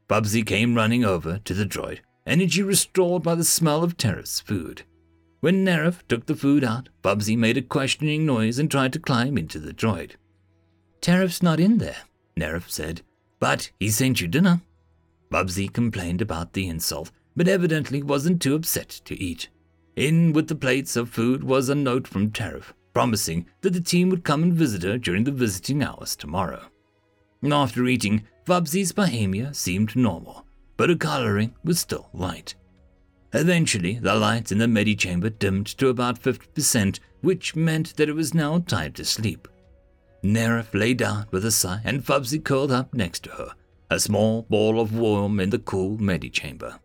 Bubsby 0.09 0.43
came 0.43 0.75
running 0.75 1.05
over 1.05 1.39
to 1.39 1.55
the 1.55 1.67
droid, 1.67 2.01
energy 2.27 2.62
restored 2.62 3.23
by 3.23 3.35
the 3.35 3.44
smell 3.44 3.85
of 3.85 3.97
Terra's 3.97 4.41
food. 4.41 4.83
When 5.41 5.65
Nerif 5.65 6.02
took 6.09 6.27
the 6.27 6.35
food 6.35 6.65
out, 6.65 6.89
Bubsby 7.02 7.36
made 7.36 7.57
a 7.57 7.62
questioning 7.62 8.27
noise 8.27 8.59
and 8.59 8.70
tried 8.70 8.93
to 8.94 8.99
climb 8.99 9.39
into 9.39 9.60
the 9.60 9.73
droid. 9.73 10.12
Tarif's 11.01 11.43
not 11.43 11.60
in 11.60 11.78
there, 11.78 12.08
Nerif 12.39 12.68
said, 12.70 13.02
but 13.39 13.70
he 13.78 13.91
sent 13.91 14.20
you 14.20 14.28
dinner. 14.28 14.60
Bubsby 15.31 15.68
complained 15.68 16.23
about 16.23 16.52
the 16.52 16.67
insult, 16.67 17.10
but 17.36 17.49
evidently 17.49 18.02
wasn't 18.02 18.42
too 18.42 18.55
upset 18.55 18.89
to 19.05 19.20
eat. 19.20 19.49
In 19.97 20.33
with 20.33 20.49
the 20.49 20.55
plates 20.55 20.97
of 20.97 21.10
food 21.10 21.44
was 21.44 21.68
a 21.68 21.75
note 21.75 22.07
from 22.07 22.31
Tarif, 22.31 22.73
promising 22.94 23.47
that 23.60 23.73
the 23.73 23.81
team 23.81 24.08
would 24.10 24.25
come 24.25 24.42
and 24.42 24.55
visit 24.55 24.83
her 24.83 24.99
during 24.99 25.25
the 25.25 25.33
visiting 25.33 25.83
hours 25.83 26.17
tomorrow. 26.17 26.62
After 27.44 27.86
eating, 27.86 28.25
Bubsby's 28.44 28.92
Bohemia 28.92 29.55
seemed 29.55 29.94
normal, 29.94 30.47
but 30.76 30.89
her 30.89 30.97
coloring 30.97 31.55
was 31.62 31.78
still 31.78 32.08
light. 32.12 32.55
Eventually, 33.33 33.99
the 33.99 34.15
lights 34.15 34.50
in 34.50 34.58
the 34.58 34.67
medi 34.67 34.97
chamber 34.97 35.28
dimmed 35.28 35.67
to 35.78 35.89
about 35.89 36.23
50%, 36.23 36.99
which 37.20 37.55
meant 37.55 37.97
that 37.97 38.08
it 38.08 38.15
was 38.15 38.34
now 38.34 38.58
time 38.60 38.92
to 38.94 39.05
sleep. 39.05 39.47
Nerif 40.23 40.75
lay 40.75 40.95
down 40.95 41.27
with 41.31 41.45
a 41.45 41.51
sigh, 41.51 41.81
and 41.85 42.05
Bubsby 42.05 42.41
curled 42.41 42.73
up 42.73 42.93
next 42.93 43.23
to 43.25 43.31
her, 43.31 43.55
a 43.89 44.01
small 44.01 44.43
ball 44.43 44.81
of 44.81 44.95
warmth 44.97 45.41
in 45.41 45.51
the 45.51 45.59
cool 45.59 45.97
medi 45.99 46.29
chamber. 46.29 46.81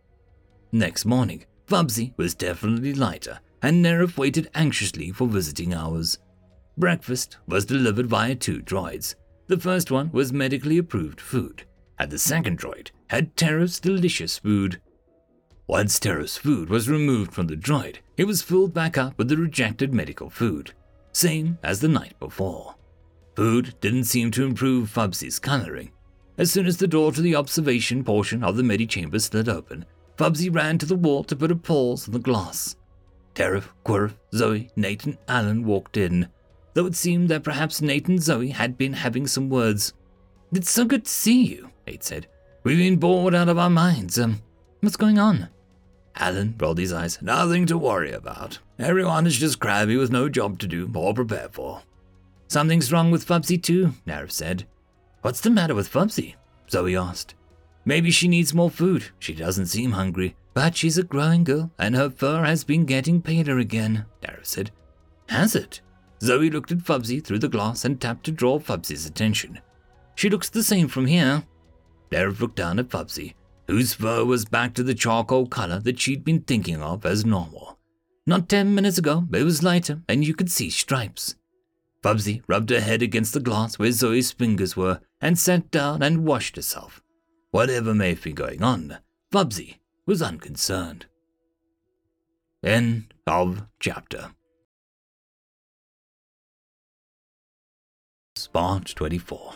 Next 0.70 1.04
morning, 1.04 1.44
Bubsby 1.66 2.14
was 2.16 2.34
definitely 2.34 2.94
lighter, 2.94 3.40
and 3.62 3.84
Nerif 3.84 4.16
waited 4.16 4.50
anxiously 4.54 5.10
for 5.10 5.26
visiting 5.26 5.74
hours. 5.74 6.18
Breakfast 6.76 7.38
was 7.46 7.64
delivered 7.64 8.06
via 8.06 8.34
two 8.34 8.60
droids. 8.60 9.14
The 9.46 9.58
first 9.58 9.90
one 9.90 10.10
was 10.12 10.32
medically 10.32 10.78
approved 10.78 11.20
food, 11.20 11.64
and 11.98 12.10
the 12.10 12.18
second 12.18 12.58
droid 12.58 12.90
had 13.08 13.36
Terra's 13.36 13.80
delicious 13.80 14.38
food. 14.38 14.80
Once 15.66 15.98
Terra's 15.98 16.36
food 16.36 16.68
was 16.68 16.88
removed 16.88 17.32
from 17.32 17.46
the 17.46 17.56
droid, 17.56 17.96
it 18.16 18.24
was 18.24 18.42
filled 18.42 18.74
back 18.74 18.98
up 18.98 19.16
with 19.16 19.28
the 19.28 19.36
rejected 19.36 19.94
medical 19.94 20.30
food, 20.30 20.72
same 21.12 21.58
as 21.62 21.80
the 21.80 21.88
night 21.88 22.18
before. 22.20 22.74
Food 23.36 23.74
didn't 23.80 24.04
seem 24.04 24.30
to 24.32 24.44
improve 24.44 24.94
Bubsby's 24.94 25.38
coloring. 25.38 25.90
As 26.38 26.50
soon 26.50 26.66
as 26.66 26.76
the 26.76 26.86
door 26.86 27.12
to 27.12 27.20
the 27.20 27.34
observation 27.34 28.04
portion 28.04 28.44
of 28.44 28.56
the 28.56 28.62
medichamber 28.62 29.20
slid 29.20 29.48
open, 29.48 29.84
Bubsby 30.16 30.50
ran 30.50 30.78
to 30.78 30.86
the 30.86 30.94
wall 30.94 31.24
to 31.24 31.36
put 31.36 31.50
her 31.50 31.56
paws 31.56 32.06
on 32.08 32.12
the 32.12 32.20
glass. 32.20 32.76
Tarif, 33.34 33.68
Querif, 33.84 34.14
Zoe, 34.32 34.70
Nate, 34.76 35.04
and 35.04 35.18
Alan 35.26 35.64
walked 35.64 35.96
in, 35.96 36.28
though 36.74 36.86
it 36.86 36.94
seemed 36.94 37.28
that 37.28 37.42
perhaps 37.42 37.82
Nate 37.82 38.06
and 38.06 38.22
Zoe 38.22 38.50
had 38.50 38.78
been 38.78 38.92
having 38.92 39.26
some 39.26 39.48
words. 39.48 39.92
It's 40.52 40.70
so 40.70 40.84
good 40.84 41.04
to 41.04 41.10
see 41.10 41.44
you, 41.44 41.70
Nate 41.86 42.04
said. 42.04 42.28
We've 42.62 42.78
been 42.78 42.96
bored 42.96 43.34
out 43.34 43.48
of 43.48 43.58
our 43.58 43.70
minds. 43.70 44.18
Um, 44.18 44.40
what's 44.80 44.96
going 44.96 45.18
on? 45.18 45.48
Alan 46.16 46.54
rolled 46.58 46.78
his 46.78 46.92
eyes. 46.92 47.20
Nothing 47.20 47.66
to 47.66 47.76
worry 47.76 48.12
about. 48.12 48.60
Everyone 48.78 49.26
is 49.26 49.36
just 49.36 49.58
crabby 49.58 49.96
with 49.96 50.12
no 50.12 50.28
job 50.28 50.60
to 50.60 50.68
do 50.68 50.88
or 50.94 51.12
prepare 51.12 51.48
for. 51.50 51.82
Something's 52.54 52.92
wrong 52.92 53.10
with 53.10 53.26
Bubsby 53.26 53.58
too, 53.58 53.94
Nerif 54.06 54.30
said. 54.30 54.64
What's 55.22 55.40
the 55.40 55.50
matter 55.50 55.74
with 55.74 55.92
Bubsby? 55.92 56.36
Zoe 56.70 56.94
asked. 56.94 57.34
Maybe 57.84 58.12
she 58.12 58.28
needs 58.28 58.54
more 58.54 58.70
food. 58.70 59.06
She 59.18 59.34
doesn't 59.34 59.66
seem 59.66 59.90
hungry. 59.90 60.36
But 60.54 60.76
she's 60.76 60.96
a 60.96 61.02
growing 61.02 61.42
girl, 61.42 61.72
and 61.80 61.96
her 61.96 62.08
fur 62.08 62.44
has 62.44 62.62
been 62.62 62.84
getting 62.84 63.20
paler 63.20 63.58
again, 63.58 64.06
Nerif 64.22 64.46
said. 64.46 64.70
Has 65.28 65.56
it? 65.56 65.80
Zoe 66.22 66.48
looked 66.48 66.70
at 66.70 66.84
Bubsby 66.84 67.18
through 67.18 67.40
the 67.40 67.48
glass 67.48 67.84
and 67.84 68.00
tapped 68.00 68.22
to 68.26 68.30
draw 68.30 68.60
Bubsby's 68.60 69.04
attention. 69.04 69.58
She 70.14 70.30
looks 70.30 70.48
the 70.48 70.62
same 70.62 70.86
from 70.86 71.06
here. 71.06 71.42
Nerif 72.12 72.38
looked 72.38 72.54
down 72.54 72.78
at 72.78 72.88
Bubsby 72.88 73.34
whose 73.66 73.94
fur 73.94 74.24
was 74.24 74.44
back 74.44 74.74
to 74.74 74.84
the 74.84 74.94
charcoal 74.94 75.48
color 75.48 75.80
that 75.80 75.98
she'd 75.98 76.24
been 76.24 76.42
thinking 76.42 76.80
of 76.80 77.04
as 77.04 77.26
normal. 77.26 77.80
Not 78.28 78.48
ten 78.48 78.76
minutes 78.76 78.98
ago, 78.98 79.24
it 79.32 79.42
was 79.42 79.64
lighter, 79.64 80.02
and 80.08 80.24
you 80.24 80.34
could 80.34 80.52
see 80.52 80.70
stripes. 80.70 81.34
Bubsby 82.04 82.42
rubbed 82.46 82.68
her 82.68 82.82
head 82.82 83.00
against 83.00 83.32
the 83.32 83.40
glass 83.40 83.78
where 83.78 83.90
Zoe's 83.90 84.30
fingers 84.30 84.76
were 84.76 85.00
and 85.22 85.38
sat 85.38 85.70
down 85.70 86.02
and 86.02 86.26
washed 86.26 86.54
herself. 86.54 87.02
Whatever 87.50 87.94
may 87.94 88.10
have 88.10 88.22
been 88.22 88.34
going 88.34 88.62
on, 88.62 88.98
Bubsby 89.30 89.78
was 90.04 90.20
unconcerned. 90.20 91.06
End 92.62 93.14
of 93.26 93.62
chapter. 93.80 94.32
Spot 98.36 98.84
24. 98.84 99.54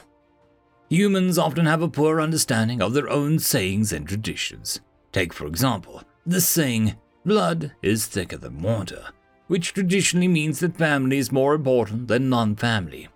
Humans 0.88 1.36
often 1.36 1.66
have 1.66 1.82
a 1.82 1.88
poor 1.88 2.18
understanding 2.18 2.80
of 2.80 2.94
their 2.94 3.10
own 3.10 3.38
sayings 3.38 3.92
and 3.92 4.08
traditions. 4.08 4.80
Take, 5.12 5.34
for 5.34 5.46
example, 5.46 6.02
the 6.24 6.40
saying, 6.40 6.96
blood 7.26 7.72
is 7.82 8.06
thicker 8.06 8.38
than 8.38 8.62
water, 8.62 9.04
which 9.48 9.74
traditionally 9.74 10.28
means 10.28 10.60
that 10.60 10.76
family 10.76 11.18
is 11.18 11.32
more 11.32 11.54
important 11.54 12.08
than 12.08 12.28
non 12.28 12.54
family. 12.56 13.08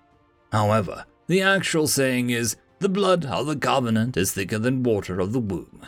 However, 0.51 1.05
the 1.28 1.41
actual 1.41 1.86
saying 1.86 2.31
is, 2.31 2.57
the 2.81 2.89
blood 2.89 3.25
of 3.25 3.47
the 3.47 3.57
covenant 3.57 4.17
is 4.17 4.33
thicker 4.33 4.59
than 4.59 4.83
water 4.83 5.20
of 5.20 5.33
the 5.33 5.41
womb. 5.41 5.86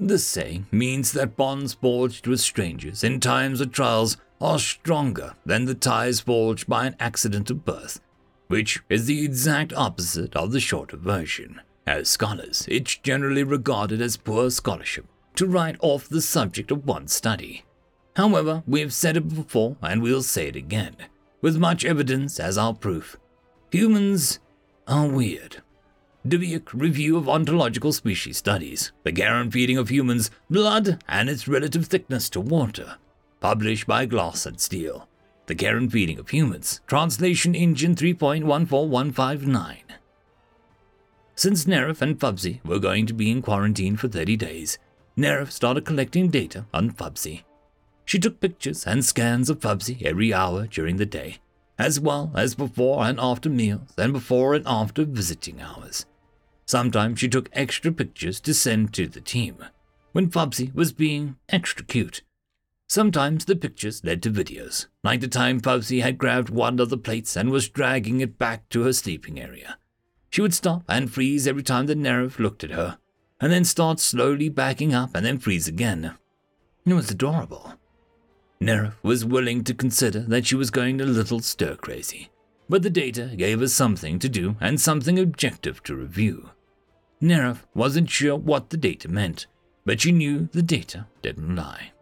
This 0.00 0.26
saying 0.26 0.66
means 0.72 1.12
that 1.12 1.36
bonds 1.36 1.74
forged 1.74 2.26
with 2.26 2.40
strangers 2.40 3.04
in 3.04 3.20
times 3.20 3.60
of 3.60 3.72
trials 3.72 4.16
are 4.40 4.58
stronger 4.58 5.34
than 5.46 5.64
the 5.64 5.74
ties 5.74 6.20
forged 6.20 6.66
by 6.66 6.86
an 6.86 6.96
accident 6.98 7.50
of 7.50 7.64
birth 7.64 8.00
which 8.48 8.82
is 8.88 9.06
the 9.06 9.24
exact 9.24 9.72
opposite 9.74 10.34
of 10.36 10.52
the 10.52 10.60
shorter 10.60 10.96
version. 10.96 11.60
As 11.86 12.08
scholars, 12.08 12.66
it's 12.68 12.96
generally 12.96 13.44
regarded 13.44 14.00
as 14.00 14.16
poor 14.16 14.50
scholarship 14.50 15.06
to 15.36 15.46
write 15.46 15.76
off 15.80 16.08
the 16.08 16.22
subject 16.22 16.70
of 16.70 16.86
one's 16.86 17.12
study. 17.12 17.64
However, 18.16 18.62
we've 18.66 18.94
said 18.94 19.18
it 19.18 19.28
before 19.28 19.76
and 19.82 20.02
we'll 20.02 20.22
say 20.22 20.48
it 20.48 20.56
again, 20.56 20.96
with 21.42 21.58
much 21.58 21.84
evidence 21.84 22.40
as 22.40 22.56
our 22.56 22.72
proof. 22.72 23.16
Humans 23.70 24.38
are 24.88 25.06
weird. 25.06 25.62
Dweck 26.26 26.72
Review 26.72 27.18
of 27.18 27.28
Ontological 27.28 27.92
Species 27.92 28.38
Studies, 28.38 28.90
The 29.04 29.12
Care 29.12 29.36
and 29.36 29.52
Feeding 29.52 29.76
of 29.76 29.90
Humans, 29.90 30.30
Blood 30.48 31.04
and 31.06 31.28
its 31.28 31.46
Relative 31.46 31.86
Thickness 31.86 32.30
to 32.30 32.40
Water, 32.40 32.96
published 33.40 33.86
by 33.86 34.06
Glass 34.06 34.46
and 34.46 34.58
Steel. 34.58 35.08
The 35.44 35.54
Care 35.54 35.76
and 35.76 35.92
Feeding 35.92 36.18
of 36.18 36.30
Humans, 36.30 36.80
Translation 36.86 37.54
Engine 37.54 37.94
3.14159. 37.94 39.76
Since 41.34 41.66
Nerif 41.66 42.00
and 42.00 42.18
Bubsby 42.18 42.62
were 42.64 42.78
going 42.78 43.04
to 43.06 43.12
be 43.12 43.30
in 43.30 43.42
quarantine 43.42 43.96
for 43.96 44.08
30 44.08 44.38
days, 44.38 44.78
Nerif 45.18 45.52
started 45.52 45.84
collecting 45.84 46.30
data 46.30 46.64
on 46.72 46.88
Bubsby. 46.88 47.44
She 48.06 48.20
took 48.20 48.40
pictures 48.40 48.86
and 48.86 49.04
scans 49.04 49.50
of 49.50 49.60
Bubsby 49.60 50.06
every 50.06 50.32
hour 50.32 50.68
during 50.68 50.96
the 50.96 51.04
day, 51.04 51.38
as 51.76 51.98
well 51.98 52.30
as 52.36 52.54
before 52.54 53.04
and 53.04 53.18
after 53.20 53.50
meals 53.50 53.92
and 53.98 54.12
before 54.12 54.54
and 54.54 54.64
after 54.66 55.04
visiting 55.04 55.60
hours. 55.60 56.06
Sometimes 56.66 57.18
she 57.18 57.28
took 57.28 57.50
extra 57.52 57.90
pictures 57.90 58.40
to 58.40 58.54
send 58.54 58.94
to 58.94 59.08
the 59.08 59.20
team 59.20 59.56
when 60.12 60.26
Bubsby 60.26 60.70
was 60.72 60.92
being 60.92 61.36
extra 61.48 61.84
cute. 61.84 62.22
Sometimes 62.88 63.44
the 63.44 63.56
pictures 63.56 64.04
led 64.04 64.22
to 64.22 64.30
videos, 64.30 64.86
like 65.02 65.20
the 65.20 65.26
time 65.26 65.58
Bubsby 65.58 66.00
had 66.00 66.16
grabbed 66.16 66.48
one 66.48 66.78
of 66.78 66.90
the 66.90 66.96
plates 66.96 67.36
and 67.36 67.50
was 67.50 67.68
dragging 67.68 68.20
it 68.20 68.38
back 68.38 68.68
to 68.68 68.82
her 68.82 68.92
sleeping 68.92 69.40
area. 69.40 69.78
She 70.30 70.40
would 70.40 70.54
stop 70.54 70.84
and 70.88 71.12
freeze 71.12 71.48
every 71.48 71.64
time 71.64 71.86
the 71.86 71.96
Nerif 71.96 72.38
looked 72.38 72.62
at 72.62 72.70
her, 72.70 72.98
and 73.40 73.50
then 73.50 73.64
start 73.64 73.98
slowly 73.98 74.48
backing 74.48 74.94
up 74.94 75.10
and 75.14 75.26
then 75.26 75.38
freeze 75.38 75.66
again. 75.66 76.14
It 76.84 76.94
was 76.94 77.10
adorable. 77.10 77.74
Nerif 78.60 78.94
was 79.02 79.24
willing 79.24 79.64
to 79.64 79.74
consider 79.74 80.20
that 80.20 80.46
she 80.46 80.54
was 80.54 80.70
going 80.70 81.00
a 81.00 81.04
little 81.04 81.40
stir 81.40 81.76
crazy, 81.76 82.30
but 82.68 82.82
the 82.82 82.90
data 82.90 83.32
gave 83.36 83.60
her 83.60 83.68
something 83.68 84.18
to 84.18 84.28
do 84.28 84.56
and 84.60 84.80
something 84.80 85.18
objective 85.18 85.82
to 85.84 85.94
review. 85.94 86.50
Nerif 87.20 87.58
wasn't 87.74 88.10
sure 88.10 88.36
what 88.36 88.70
the 88.70 88.76
data 88.76 89.08
meant, 89.08 89.46
but 89.84 90.00
she 90.00 90.12
knew 90.12 90.48
the 90.52 90.62
data 90.62 91.06
didn't 91.22 91.54
lie. 91.54 91.92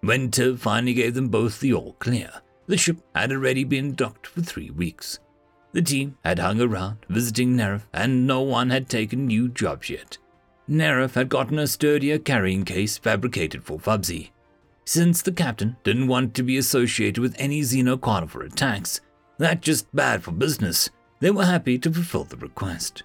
When 0.00 0.30
Tiv 0.30 0.60
finally 0.60 0.94
gave 0.94 1.14
them 1.14 1.28
both 1.28 1.60
the 1.60 1.74
all 1.74 1.94
clear, 1.98 2.30
the 2.66 2.76
ship 2.76 2.98
had 3.14 3.32
already 3.32 3.64
been 3.64 3.94
docked 3.94 4.26
for 4.26 4.42
three 4.42 4.70
weeks. 4.70 5.18
The 5.72 5.82
team 5.82 6.16
had 6.24 6.38
hung 6.38 6.60
around, 6.60 6.98
visiting 7.08 7.56
Nerif, 7.56 7.82
and 7.92 8.26
no 8.26 8.40
one 8.40 8.70
had 8.70 8.88
taken 8.88 9.26
new 9.26 9.48
jobs 9.48 9.90
yet. 9.90 10.18
Nerif 10.68 11.14
had 11.14 11.28
gotten 11.28 11.58
a 11.58 11.66
sturdier 11.66 12.18
carrying 12.18 12.64
case 12.64 12.98
fabricated 12.98 13.64
for 13.64 13.78
Bubsby. 13.78 14.32
Since 14.88 15.20
the 15.20 15.32
captain 15.32 15.76
didn't 15.84 16.06
want 16.06 16.32
to 16.32 16.42
be 16.42 16.56
associated 16.56 17.18
with 17.20 17.36
any 17.38 17.60
xenocarnivore 17.60 18.50
attacks, 18.50 19.02
that 19.36 19.60
just 19.60 19.94
bad 19.94 20.22
for 20.22 20.32
business, 20.32 20.88
they 21.20 21.30
were 21.30 21.44
happy 21.44 21.78
to 21.78 21.92
fulfill 21.92 22.24
the 22.24 22.38
request. 22.38 23.02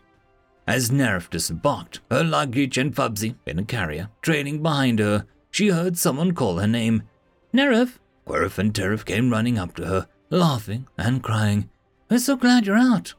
As 0.66 0.92
Nerif 0.92 1.30
disembarked, 1.30 2.00
her 2.10 2.24
luggage 2.24 2.78
and 2.78 2.95
Fubsy 2.95 3.36
in 3.45 3.60
a 3.60 3.66
carrier 3.66 4.10
trailing 4.22 4.64
behind 4.64 5.00
her, 5.00 5.26
she 5.52 5.68
heard 5.68 5.98
someone 5.98 6.34
call 6.34 6.58
her 6.60 6.68
name. 6.68 7.03
Nerif! 7.53 8.00
Querif 8.26 8.58
and 8.58 8.74
Tarif 8.74 9.03
came 9.03 9.30
running 9.30 9.58
up 9.60 9.76
to 9.76 9.86
her, 9.86 10.08
laughing 10.30 10.88
and 10.98 11.22
crying. 11.22 11.70
We're 12.10 12.20
so 12.20 12.38
glad 12.38 12.66
you're 12.66 12.78
out. 12.78 13.14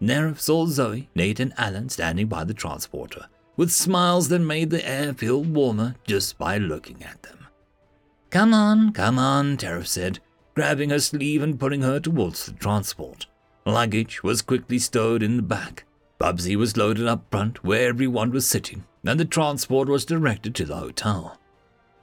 Nerif 0.00 0.40
saw 0.40 0.64
Zoe, 0.64 1.10
Nate, 1.14 1.40
and 1.40 1.52
Alan 1.58 1.90
standing 1.90 2.28
by 2.28 2.44
the 2.44 2.54
transporter, 2.54 3.26
with 3.58 3.70
smiles 3.70 4.30
that 4.30 4.38
made 4.38 4.70
the 4.70 4.88
air 4.88 5.12
feel 5.12 5.44
warmer 5.44 5.94
just 6.06 6.38
by 6.38 6.56
looking 6.56 7.02
at 7.02 7.22
them. 7.22 7.37
Come 8.30 8.52
on, 8.52 8.92
come 8.92 9.18
on, 9.18 9.56
Tarif 9.56 9.86
said, 9.86 10.18
grabbing 10.54 10.90
her 10.90 11.00
sleeve 11.00 11.42
and 11.42 11.58
pulling 11.58 11.82
her 11.82 11.98
towards 11.98 12.44
the 12.46 12.52
transport. 12.52 13.26
Luggage 13.64 14.22
was 14.22 14.42
quickly 14.42 14.78
stowed 14.78 15.22
in 15.22 15.36
the 15.36 15.42
back. 15.42 15.84
Bubsby 16.18 16.56
was 16.56 16.76
loaded 16.76 17.06
up 17.06 17.24
front 17.30 17.64
where 17.64 17.88
everyone 17.88 18.30
was 18.30 18.46
sitting, 18.46 18.84
and 19.04 19.18
the 19.18 19.24
transport 19.24 19.88
was 19.88 20.04
directed 20.04 20.54
to 20.56 20.64
the 20.64 20.76
hotel. 20.76 21.38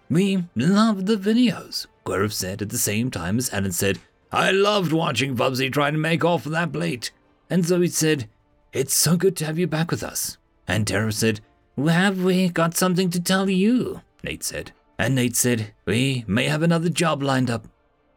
We 0.09 0.45
loved 0.55 1.07
the 1.07 1.17
videos, 1.17 1.87
Querif 2.05 2.31
said 2.31 2.61
at 2.61 2.69
the 2.69 2.77
same 2.77 3.11
time 3.11 3.37
as 3.37 3.51
Alan 3.51 3.71
said, 3.71 3.99
I 4.31 4.51
loved 4.51 4.91
watching 4.91 5.35
Bubsby 5.35 5.69
trying 5.69 5.93
to 5.93 5.99
make 5.99 6.23
off 6.23 6.45
with 6.45 6.53
that 6.53 6.73
plate. 6.73 7.11
And 7.49 7.65
Zoe 7.65 7.87
said, 7.87 8.27
It's 8.73 8.93
so 8.93 9.15
good 9.15 9.35
to 9.37 9.45
have 9.45 9.57
you 9.57 9.67
back 9.67 9.91
with 9.91 10.03
us. 10.03 10.37
And 10.67 10.85
Tarif 10.85 11.13
said, 11.13 11.41
well, 11.75 11.93
Have 11.93 12.23
we 12.23 12.49
got 12.49 12.75
something 12.75 13.09
to 13.11 13.19
tell 13.19 13.49
you? 13.49 14.01
Nate 14.23 14.43
said. 14.43 14.71
And 14.97 15.15
Nate 15.15 15.35
said, 15.35 15.73
We 15.85 16.23
may 16.27 16.45
have 16.45 16.61
another 16.61 16.89
job 16.89 17.21
lined 17.21 17.49
up. 17.49 17.67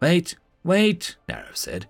Wait, 0.01 0.37
wait, 0.65 1.17
Nerif 1.29 1.57
said. 1.57 1.87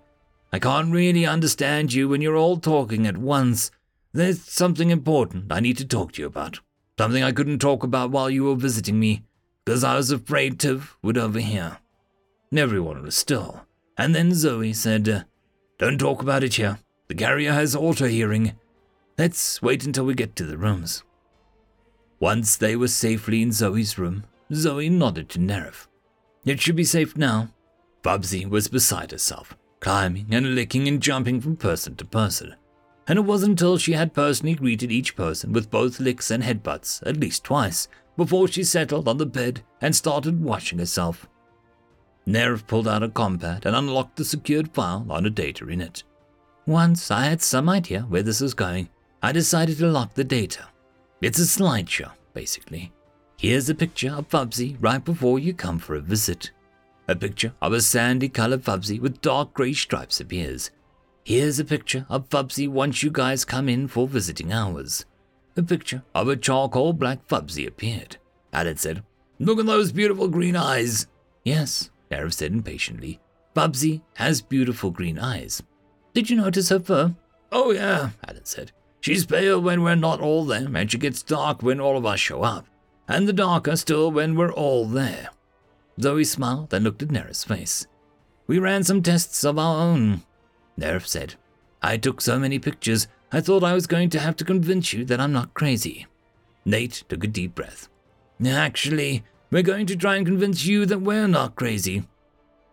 I 0.51 0.59
can't 0.59 0.91
really 0.91 1.25
understand 1.25 1.93
you 1.93 2.09
when 2.09 2.21
you're 2.21 2.37
all 2.37 2.57
talking 2.57 3.05
at 3.05 3.17
once. 3.17 3.69
There's 4.13 4.41
something 4.43 4.89
important 4.89 5.51
I 5.51 5.59
need 5.59 5.77
to 5.77 5.85
talk 5.85 6.13
to 6.13 6.21
you 6.21 6.27
about. 6.27 6.59
Something 6.97 7.23
I 7.23 7.31
couldn't 7.31 7.59
talk 7.59 7.83
about 7.83 8.09
while 8.09 8.29
you 8.29 8.45
were 8.45 8.55
visiting 8.55 8.99
me 8.99 9.23
because 9.63 9.83
I 9.83 9.95
was 9.95 10.09
afraid 10.09 10.59
Tiv 10.59 10.97
would 11.03 11.17
overhear. 11.17 11.77
Everyone 12.55 13.03
was 13.03 13.15
still, 13.15 13.67
and 13.95 14.15
then 14.15 14.33
Zoe 14.33 14.73
said, 14.73 15.07
uh, 15.07 15.23
Don't 15.77 15.99
talk 15.99 16.23
about 16.23 16.43
it 16.43 16.55
here. 16.55 16.79
The 17.07 17.13
carrier 17.13 17.53
has 17.53 17.75
auto 17.75 18.07
hearing. 18.07 18.53
Let's 19.19 19.61
wait 19.61 19.85
until 19.85 20.05
we 20.05 20.15
get 20.15 20.35
to 20.37 20.45
the 20.45 20.57
rooms. 20.57 21.03
Once 22.19 22.57
they 22.57 22.75
were 22.75 22.87
safely 22.87 23.43
in 23.43 23.51
Zoe's 23.51 23.99
room, 23.99 24.23
Zoe 24.53 24.89
nodded 24.89 25.29
to 25.29 25.39
Nerif. 25.39 25.87
It 26.45 26.59
should 26.59 26.75
be 26.75 26.83
safe 26.83 27.15
now. 27.15 27.49
Bubsby 28.01 28.45
was 28.45 28.67
beside 28.67 29.11
herself, 29.11 29.55
climbing 29.79 30.27
and 30.31 30.55
licking 30.55 30.87
and 30.87 31.01
jumping 31.01 31.41
from 31.41 31.55
person 31.55 31.95
to 31.97 32.05
person. 32.05 32.55
And 33.07 33.19
it 33.19 33.23
wasn't 33.23 33.51
until 33.51 33.77
she 33.77 33.93
had 33.93 34.13
personally 34.13 34.55
greeted 34.55 34.91
each 34.91 35.15
person 35.15 35.51
with 35.51 35.71
both 35.71 35.99
licks 35.99 36.31
and 36.31 36.43
headbutts 36.43 37.05
at 37.05 37.17
least 37.17 37.43
twice 37.43 37.87
before 38.17 38.47
she 38.47 38.63
settled 38.63 39.07
on 39.07 39.17
the 39.17 39.25
bed 39.25 39.61
and 39.81 39.95
started 39.95 40.43
washing 40.43 40.79
herself. 40.79 41.27
Nerif 42.27 42.67
pulled 42.67 42.87
out 42.87 43.03
a 43.03 43.09
compad 43.09 43.65
and 43.65 43.75
unlocked 43.75 44.17
the 44.17 44.25
secured 44.25 44.73
file 44.73 45.05
on 45.09 45.23
the 45.23 45.29
data 45.29 45.67
in 45.67 45.81
it. 45.81 46.03
Once 46.65 47.09
I 47.09 47.25
had 47.25 47.41
some 47.41 47.69
idea 47.69 48.01
where 48.01 48.23
this 48.23 48.41
was 48.41 48.53
going, 48.53 48.89
I 49.23 49.31
decided 49.31 49.77
to 49.79 49.87
lock 49.87 50.13
the 50.13 50.23
data. 50.23 50.67
It's 51.21 51.39
a 51.39 51.43
slideshow, 51.43 52.11
basically. 52.33 52.91
Here's 53.39 53.69
a 53.69 53.73
picture 53.73 54.11
of 54.11 54.29
Bubsby 54.29 54.75
right 54.81 55.03
before 55.03 55.39
you 55.39 55.53
come 55.53 55.79
for 55.79 55.95
a 55.95 56.01
visit. 56.01 56.51
A 57.07 57.15
picture 57.15 57.53
of 57.61 57.71
a 57.71 57.79
sandy 57.79 58.27
colored 58.27 58.65
Bubsby 58.65 58.99
with 58.99 59.21
dark 59.21 59.53
grey 59.53 59.71
stripes 59.71 60.19
appears. 60.19 60.71
Here's 61.23 61.57
a 61.57 61.63
picture 61.63 62.05
of 62.09 62.29
Bubsby 62.29 62.67
once 62.67 63.01
you 63.01 63.09
guys 63.09 63.45
come 63.45 63.69
in 63.69 63.87
for 63.87 64.09
visiting 64.09 64.51
hours 64.51 65.05
a 65.55 65.63
picture 65.63 66.03
of 66.13 66.27
a 66.27 66.35
charcoal 66.35 66.93
black 66.93 67.27
Bubsby 67.27 67.65
appeared. 67.65 68.17
Alan 68.51 68.77
said, 68.77 69.03
Look 69.39 69.59
at 69.59 69.65
those 69.65 69.91
beautiful 69.91 70.27
green 70.27 70.55
eyes. 70.55 71.07
Yes, 71.43 71.91
Gareth 72.09 72.33
said 72.33 72.51
impatiently. 72.51 73.19
Bubsby 73.53 74.01
has 74.15 74.41
beautiful 74.41 74.91
green 74.91 75.17
eyes. 75.17 75.61
Did 76.13 76.29
you 76.29 76.35
notice 76.37 76.69
her 76.69 76.79
fur? 76.79 77.15
Oh, 77.51 77.71
yeah, 77.71 78.11
Alan 78.27 78.45
said. 78.45 78.71
She's 79.01 79.25
pale 79.25 79.61
when 79.61 79.81
we're 79.81 79.95
not 79.95 80.19
all 80.19 80.45
there, 80.45 80.67
and 80.75 80.91
she 80.91 80.97
gets 80.97 81.23
dark 81.23 81.63
when 81.63 81.79
all 81.79 81.97
of 81.97 82.05
us 82.05 82.19
show 82.19 82.41
up, 82.43 82.65
and 83.09 83.27
the 83.27 83.33
darker 83.33 83.75
still 83.75 84.11
when 84.11 84.35
we're 84.35 84.53
all 84.53 84.85
there. 84.85 85.29
Zoe 85.99 86.23
smiled 86.23 86.73
and 86.73 86.85
looked 86.85 87.01
at 87.01 87.09
Nerif's 87.09 87.43
face. 87.43 87.87
We 88.47 88.59
ran 88.59 88.83
some 88.83 89.01
tests 89.01 89.43
of 89.43 89.59
our 89.59 89.81
own, 89.81 90.21
Nerif 90.79 91.05
said. 91.05 91.35
I 91.81 91.97
took 91.97 92.21
so 92.21 92.39
many 92.39 92.59
pictures, 92.59 93.07
I 93.31 93.41
thought 93.41 93.63
I 93.63 93.73
was 93.73 93.87
going 93.87 94.09
to 94.11 94.19
have 94.19 94.35
to 94.37 94.45
convince 94.45 94.93
you 94.93 95.03
that 95.05 95.19
I'm 95.19 95.33
not 95.33 95.53
crazy. 95.53 96.07
Nate 96.65 97.03
took 97.09 97.23
a 97.23 97.27
deep 97.27 97.55
breath. 97.55 97.89
Actually, 98.45 99.23
we're 99.51 99.63
going 99.63 99.85
to 99.87 99.95
try 99.95 100.15
and 100.15 100.25
convince 100.25 100.65
you 100.65 100.85
that 100.85 101.01
we're 101.01 101.27
not 101.27 101.55
crazy. 101.55 102.03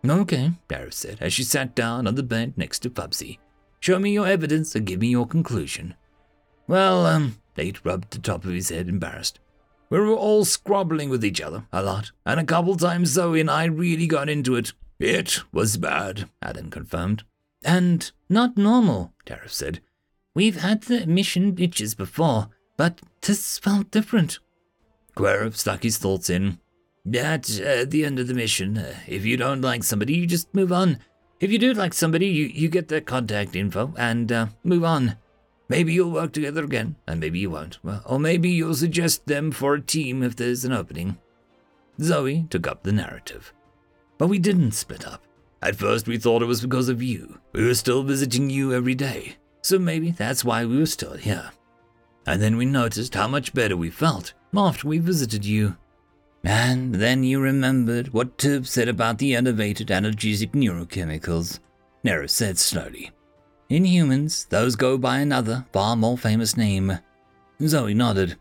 Okay, 0.07 0.51
Gareth 0.67 0.93
said 0.93 1.17
as 1.19 1.33
she 1.33 1.43
sat 1.43 1.75
down 1.75 2.07
on 2.07 2.15
the 2.15 2.23
bed 2.23 2.53
next 2.55 2.79
to 2.79 2.89
Bubsby. 2.89 3.39
Show 3.79 3.99
me 3.99 4.11
your 4.11 4.27
evidence 4.27 4.75
and 4.75 4.85
give 4.85 5.01
me 5.01 5.07
your 5.07 5.27
conclusion. 5.27 5.95
Well, 6.67 7.05
um, 7.05 7.37
Nate 7.57 7.83
rubbed 7.83 8.11
the 8.11 8.19
top 8.19 8.45
of 8.45 8.51
his 8.51 8.69
head, 8.69 8.87
embarrassed. 8.87 9.39
We 9.89 9.99
were 9.99 10.15
all 10.15 10.43
squabbling 10.43 11.09
with 11.09 11.23
each 11.23 11.39
other 11.39 11.65
a 11.71 11.81
lot, 11.81 12.11
and 12.25 12.39
a 12.39 12.45
couple 12.45 12.75
times 12.75 13.09
Zoe 13.09 13.39
and 13.39 13.49
I 13.49 13.65
really 13.65 14.07
got 14.07 14.29
into 14.29 14.55
it. 14.55 14.73
It 14.99 15.43
was 15.53 15.77
bad, 15.77 16.29
Adam 16.41 16.69
confirmed. 16.69 17.23
And 17.63 18.11
not 18.29 18.57
normal, 18.57 19.13
Tarif 19.25 19.51
said. 19.51 19.81
We've 20.35 20.61
had 20.61 20.83
the 20.83 21.05
mission 21.05 21.55
bitches 21.55 21.95
before, 21.95 22.49
but 22.75 23.01
this 23.21 23.57
felt 23.59 23.91
different. 23.91 24.39
Querif 25.15 25.55
stuck 25.55 25.83
his 25.83 25.97
thoughts 25.97 26.29
in. 26.29 26.59
At 27.13 27.49
uh, 27.61 27.85
the 27.87 28.03
end 28.03 28.19
of 28.19 28.27
the 28.27 28.33
mission, 28.33 28.77
uh, 28.77 28.95
if 29.07 29.25
you 29.25 29.37
don't 29.37 29.61
like 29.61 29.83
somebody, 29.83 30.15
you 30.15 30.27
just 30.27 30.53
move 30.53 30.73
on. 30.73 30.99
If 31.39 31.51
you 31.51 31.57
do 31.57 31.73
like 31.73 31.93
somebody, 31.93 32.27
you, 32.27 32.45
you 32.45 32.67
get 32.67 32.89
their 32.89 33.01
contact 33.01 33.55
info 33.55 33.93
and 33.97 34.31
uh, 34.31 34.47
move 34.63 34.83
on. 34.83 35.15
Maybe 35.69 35.93
you'll 35.93 36.11
work 36.11 36.31
together 36.31 36.63
again, 36.63 36.95
and 37.07 37.19
maybe 37.19 37.39
you 37.39 37.49
won't. 37.49 37.83
Well, 37.83 38.01
or 38.05 38.19
maybe 38.19 38.49
you'll 38.49 38.75
suggest 38.75 39.25
them 39.25 39.51
for 39.51 39.73
a 39.73 39.81
team 39.81 40.23
if 40.23 40.35
there's 40.35 40.63
an 40.63 40.71
opening. 40.71 41.17
Zoe 42.01 42.45
took 42.49 42.67
up 42.67 42.83
the 42.83 42.91
narrative. 42.91 43.53
But 44.17 44.27
we 44.27 44.39
didn't 44.39 44.71
split 44.71 45.05
up. 45.05 45.23
At 45.61 45.75
first, 45.75 46.07
we 46.07 46.17
thought 46.17 46.41
it 46.41 46.45
was 46.45 46.61
because 46.61 46.87
of 46.87 47.01
you. 47.01 47.39
We 47.53 47.65
were 47.65 47.73
still 47.73 48.03
visiting 48.03 48.49
you 48.49 48.73
every 48.73 48.95
day 48.95 49.37
so 49.67 49.77
maybe 49.77 50.11
that's 50.11 50.45
why 50.45 50.63
we 50.63 50.77
were 50.77 50.85
still 50.85 51.15
here. 51.15 51.51
And 52.25 52.41
then 52.41 52.55
we 52.55 52.65
noticed 52.65 53.13
how 53.13 53.27
much 53.27 53.53
better 53.53 53.75
we 53.75 53.89
felt 53.89 54.33
after 54.55 54.87
we 54.87 54.99
visited 54.99 55.43
you. 55.43 55.75
And 56.43 56.95
then 56.95 57.23
you 57.23 57.41
remembered 57.41 58.13
what 58.13 58.37
Tiv 58.37 58.65
said 58.67 58.87
about 58.87 59.17
the 59.17 59.35
elevated 59.35 59.87
analgesic 59.87 60.51
neurochemicals. 60.51 61.59
Nerif 62.05 62.29
said 62.29 62.57
slowly. 62.57 63.11
In 63.69 63.83
humans, 63.83 64.45
those 64.49 64.77
go 64.77 64.97
by 64.97 65.19
another, 65.19 65.65
far 65.73 65.97
more 65.97 66.17
famous 66.17 66.55
name. 66.55 66.99
Zoe 67.61 67.93
nodded. 67.93 68.37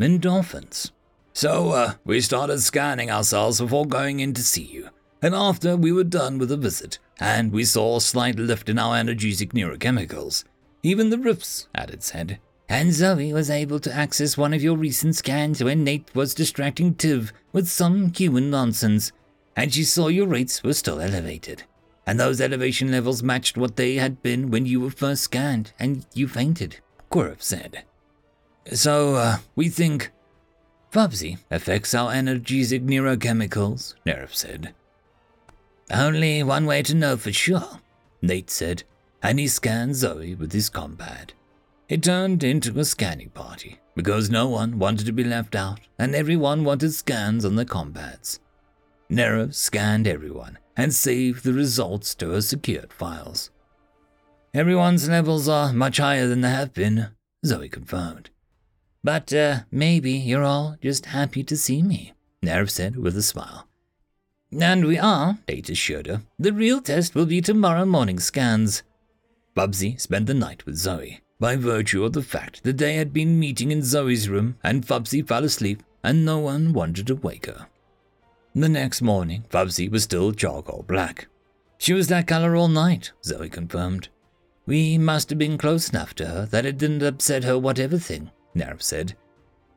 Endorphins. 0.00 0.90
So, 1.34 1.72
uh, 1.72 1.94
we 2.04 2.20
started 2.22 2.60
scanning 2.60 3.10
ourselves 3.10 3.60
before 3.60 3.86
going 3.86 4.20
in 4.20 4.32
to 4.34 4.42
see 4.42 4.62
you. 4.62 4.88
And 5.20 5.34
after 5.34 5.76
we 5.76 5.92
were 5.92 6.04
done 6.04 6.38
with 6.38 6.48
the 6.48 6.56
visit, 6.56 6.98
and 7.20 7.52
we 7.52 7.64
saw 7.64 7.96
a 7.96 8.00
slight 8.00 8.36
lift 8.38 8.68
in 8.68 8.78
our 8.78 8.96
analgesic 8.96 9.52
neurochemicals, 9.52 10.44
even 10.82 11.10
the 11.10 11.18
rifts, 11.18 11.68
added 11.74 12.02
said. 12.02 12.38
And 12.68 12.92
Zoe 12.92 13.32
was 13.32 13.50
able 13.50 13.80
to 13.80 13.94
access 13.94 14.38
one 14.38 14.54
of 14.54 14.62
your 14.62 14.76
recent 14.76 15.16
scans 15.16 15.62
when 15.62 15.84
Nate 15.84 16.14
was 16.14 16.34
distracting 16.34 16.94
Tiv 16.94 17.32
with 17.52 17.68
some 17.68 18.12
human 18.12 18.48
nonsense, 18.48 19.12
and 19.56 19.72
she 19.72 19.84
saw 19.84 20.08
your 20.08 20.26
rates 20.26 20.62
were 20.62 20.72
still 20.72 21.00
elevated. 21.00 21.64
And 22.06 22.20
those 22.20 22.40
elevation 22.40 22.90
levels 22.90 23.22
matched 23.22 23.56
what 23.56 23.76
they 23.76 23.94
had 23.94 24.22
been 24.22 24.50
when 24.50 24.66
you 24.66 24.80
were 24.80 24.90
first 24.90 25.22
scanned, 25.22 25.72
and 25.78 26.04
you 26.12 26.28
fainted, 26.28 26.80
Querif 27.10 27.42
said. 27.42 27.84
So, 28.72 29.14
uh, 29.14 29.36
we 29.56 29.68
think. 29.68 30.10
Bubsby 30.92 31.38
affects 31.50 31.94
our 31.94 32.12
analgesic 32.12 32.84
neurochemicals, 32.86 33.94
Nerif 34.06 34.34
said. 34.34 34.74
Only 35.90 36.42
one 36.42 36.66
way 36.66 36.82
to 36.82 36.94
know 36.94 37.16
for 37.16 37.32
sure, 37.32 37.80
Nate 38.22 38.48
said, 38.48 38.84
and 39.22 39.38
he 39.38 39.48
scanned 39.48 39.96
Zoe 39.96 40.34
with 40.34 40.52
his 40.52 40.68
compad. 40.68 41.32
It 41.88 42.02
turned 42.02 42.44
into 42.44 42.78
a 42.78 42.84
scanning 42.84 43.30
party 43.30 43.80
because 43.96 44.30
no 44.30 44.48
one 44.48 44.78
wanted 44.78 45.06
to 45.06 45.12
be 45.12 45.24
left 45.24 45.54
out 45.54 45.80
and 45.98 46.14
everyone 46.14 46.64
wanted 46.64 46.94
scans 46.94 47.44
on 47.44 47.56
their 47.56 47.64
compads. 47.64 48.38
Nerif 49.10 49.54
scanned 49.54 50.06
everyone 50.06 50.58
and 50.76 50.94
saved 50.94 51.44
the 51.44 51.52
results 51.52 52.14
to 52.16 52.30
her 52.30 52.40
secured 52.40 52.92
files. 52.92 53.50
Everyone's 54.52 55.08
levels 55.08 55.48
are 55.48 55.72
much 55.72 55.98
higher 55.98 56.26
than 56.26 56.40
they 56.40 56.50
have 56.50 56.72
been, 56.72 57.08
Zoe 57.44 57.68
confirmed. 57.68 58.30
But 59.02 59.32
uh, 59.32 59.60
maybe 59.70 60.12
you're 60.12 60.44
all 60.44 60.76
just 60.80 61.06
happy 61.06 61.42
to 61.44 61.56
see 61.56 61.82
me, 61.82 62.12
Nerif 62.42 62.70
said 62.70 62.96
with 62.96 63.16
a 63.16 63.22
smile. 63.22 63.68
And 64.60 64.84
we 64.84 64.98
are, 64.98 65.38
Nate 65.48 65.70
assured 65.70 66.06
her. 66.06 66.22
The 66.38 66.52
real 66.52 66.80
test 66.80 67.14
will 67.14 67.26
be 67.26 67.40
tomorrow 67.40 67.84
morning 67.84 68.20
scans. 68.20 68.82
Bubsby 69.54 69.96
spent 69.96 70.26
the 70.26 70.34
night 70.34 70.64
with 70.64 70.76
Zoe, 70.76 71.20
by 71.40 71.56
virtue 71.56 72.04
of 72.04 72.12
the 72.12 72.22
fact 72.22 72.62
that 72.62 72.78
they 72.78 72.94
had 72.94 73.12
been 73.12 73.38
meeting 73.38 73.70
in 73.70 73.82
Zoe's 73.82 74.28
room 74.28 74.56
and 74.62 74.86
Bubsby 74.86 75.22
fell 75.22 75.44
asleep 75.44 75.82
and 76.02 76.24
no 76.24 76.38
one 76.38 76.72
wanted 76.72 77.06
to 77.08 77.16
wake 77.16 77.46
her. 77.46 77.66
The 78.56 78.68
next 78.68 79.02
morning, 79.02 79.44
Bubsby 79.50 79.88
was 79.88 80.04
still 80.04 80.32
charcoal 80.32 80.84
black. 80.86 81.26
She 81.78 81.92
was 81.92 82.06
that 82.06 82.28
color 82.28 82.54
all 82.54 82.68
night, 82.68 83.10
Zoe 83.24 83.48
confirmed. 83.48 84.08
We 84.64 84.96
must 84.96 85.28
have 85.30 85.38
been 85.40 85.58
close 85.58 85.88
enough 85.90 86.14
to 86.14 86.26
her 86.26 86.46
that 86.46 86.64
it 86.64 86.78
didn't 86.78 87.02
upset 87.02 87.42
her 87.42 87.58
whatever 87.58 87.98
thing, 87.98 88.30
Nerif 88.54 88.80
said. 88.80 89.16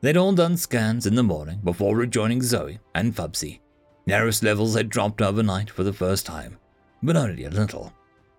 They'd 0.00 0.16
all 0.16 0.32
done 0.32 0.56
scans 0.56 1.06
in 1.06 1.16
the 1.16 1.24
morning 1.24 1.58
before 1.64 1.96
rejoining 1.96 2.40
Zoe 2.40 2.78
and 2.94 3.14
Bubsby. 3.14 3.60
Nerif's 4.06 4.44
levels 4.44 4.76
had 4.76 4.88
dropped 4.88 5.20
overnight 5.20 5.70
for 5.70 5.82
the 5.82 5.92
first 5.92 6.24
time, 6.24 6.56
but 7.02 7.16
only 7.16 7.44
a 7.44 7.50
little. 7.50 7.92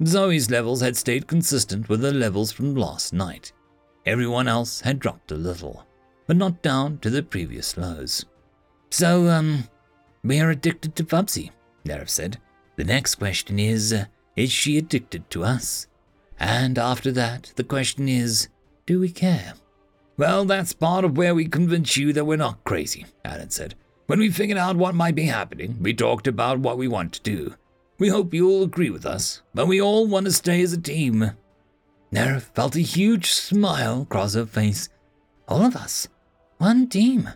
Zoe's 0.05 0.49
levels 0.49 0.79
had 0.81 0.95
stayed 0.95 1.27
consistent 1.27 1.89
with 1.89 1.99
the 1.99 2.13
levels 2.13 2.53
from 2.53 2.75
last 2.75 3.11
night. 3.11 3.51
Everyone 4.05 4.47
else 4.47 4.79
had 4.79 4.99
dropped 4.99 5.33
a 5.33 5.35
little, 5.35 5.85
but 6.27 6.37
not 6.37 6.61
down 6.61 6.97
to 6.99 7.09
the 7.09 7.21
previous 7.21 7.75
lows. 7.75 8.23
So, 8.89 9.27
um, 9.27 9.65
we 10.23 10.39
are 10.39 10.49
addicted 10.49 10.95
to 10.95 11.03
Bubsby, 11.03 11.51
Nerif 11.85 12.09
said. 12.09 12.37
The 12.75 12.83
next 12.83 13.15
question 13.15 13.59
is, 13.59 13.93
uh, 13.93 14.05
is 14.35 14.51
she 14.51 14.77
addicted 14.77 15.29
to 15.31 15.43
us? 15.43 15.87
And 16.39 16.77
after 16.77 17.11
that, 17.11 17.51
the 17.55 17.63
question 17.63 18.07
is, 18.07 18.47
do 18.85 18.99
we 18.99 19.09
care? 19.09 19.53
Well, 20.17 20.45
that's 20.45 20.73
part 20.73 21.05
of 21.05 21.17
where 21.17 21.35
we 21.35 21.47
convince 21.47 21.97
you 21.97 22.13
that 22.13 22.25
we're 22.25 22.37
not 22.37 22.63
crazy, 22.63 23.05
Alan 23.23 23.49
said. 23.49 23.75
When 24.07 24.19
we 24.19 24.31
figured 24.31 24.57
out 24.57 24.75
what 24.75 24.95
might 24.95 25.15
be 25.15 25.25
happening, 25.25 25.77
we 25.79 25.93
talked 25.93 26.27
about 26.27 26.59
what 26.59 26.77
we 26.77 26.87
want 26.87 27.13
to 27.13 27.21
do. 27.21 27.55
We 27.99 28.07
hope 28.09 28.33
you'll 28.33 28.63
agree 28.63 28.89
with 28.89 29.05
us, 29.05 29.41
but 29.53 29.67
we 29.67 29.81
all 29.81 30.07
want 30.07 30.25
to 30.25 30.31
stay 30.31 30.61
as 30.61 30.73
a 30.73 30.81
team. 30.81 31.31
Nerif 32.11 32.43
felt 32.55 32.75
a 32.75 32.79
huge 32.81 33.29
smile 33.31 34.05
cross 34.05 34.33
her 34.33 34.45
face. 34.45 34.89
All 35.47 35.65
of 35.65 35.75
us. 35.75 36.07
One 36.57 36.87
team. 36.87 37.29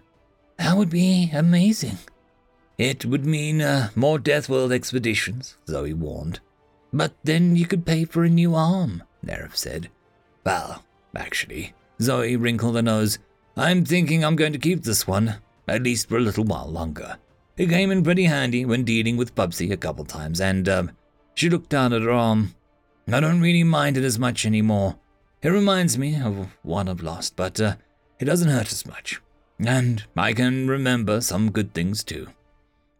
That 0.57 0.77
would 0.77 0.89
be 0.89 1.29
amazing. 1.33 1.97
It 2.77 3.06
would 3.06 3.26
mean 3.26 3.61
uh, 3.61 3.90
more 3.95 4.18
Deathworld 4.18 4.74
expeditions, 4.74 5.58
Zoe 5.68 5.93
warned. 5.93 6.40
But 6.92 7.14
then 7.24 7.56
you 7.56 7.66
could 7.66 7.85
pay 7.85 8.06
for 8.06 8.24
a 8.24 8.30
new 8.30 8.56
arm, 8.56 9.03
Nerif 9.26 9.56
said. 9.56 9.90
Well, 10.45 10.84
actually, 11.16 11.74
Zoe 12.02 12.35
wrinkled 12.35 12.76
her 12.76 12.82
nose. 12.82 13.19
I'm 13.56 13.85
thinking 13.85 14.24
I'm 14.24 14.35
going 14.35 14.53
to 14.53 14.60
keep 14.60 14.84
this 14.84 15.08
one, 15.08 15.35
at 15.68 15.84
least 15.84 16.10
for 16.10 16.18
a 16.18 16.22
little 16.22 16.43
while 16.43 16.68
longer. 16.68 17.18
It 17.58 17.69
came 17.69 17.92
in 17.92 18.03
pretty 18.03 18.26
handy 18.26 18.66
when 18.66 18.84
dealing 18.84 19.18
with 19.18 19.35
Bubsby 19.35 19.72
a 19.72 19.77
couple 19.77 20.06
times, 20.06 20.42
and, 20.42 20.68
um, 20.68 20.92
she 21.35 21.50
looked 21.50 21.69
down 21.69 21.93
at 21.93 22.02
her 22.02 22.11
arm. 22.11 22.56
I 23.08 23.19
don't 23.19 23.42
really 23.42 23.64
mind 23.64 23.98
it 23.98 24.03
as 24.03 24.18
much 24.18 24.45
anymore. 24.45 24.95
It 25.43 25.50
reminds 25.50 25.98
me 25.98 26.19
of 26.19 26.48
one 26.64 26.90
I've 26.90 27.03
lost, 27.03 27.35
but, 27.35 27.61
uh, 27.61 27.76
it 28.19 28.26
doesn't 28.26 28.50
hurt 28.50 28.72
as 28.72 28.85
much. 28.85 29.22
And 29.60 30.03
I 30.18 30.34
can 30.34 30.68
remember 30.68 31.22
some 31.22 31.52
good 31.52 31.74
things 31.74 32.03
too. 32.03 32.30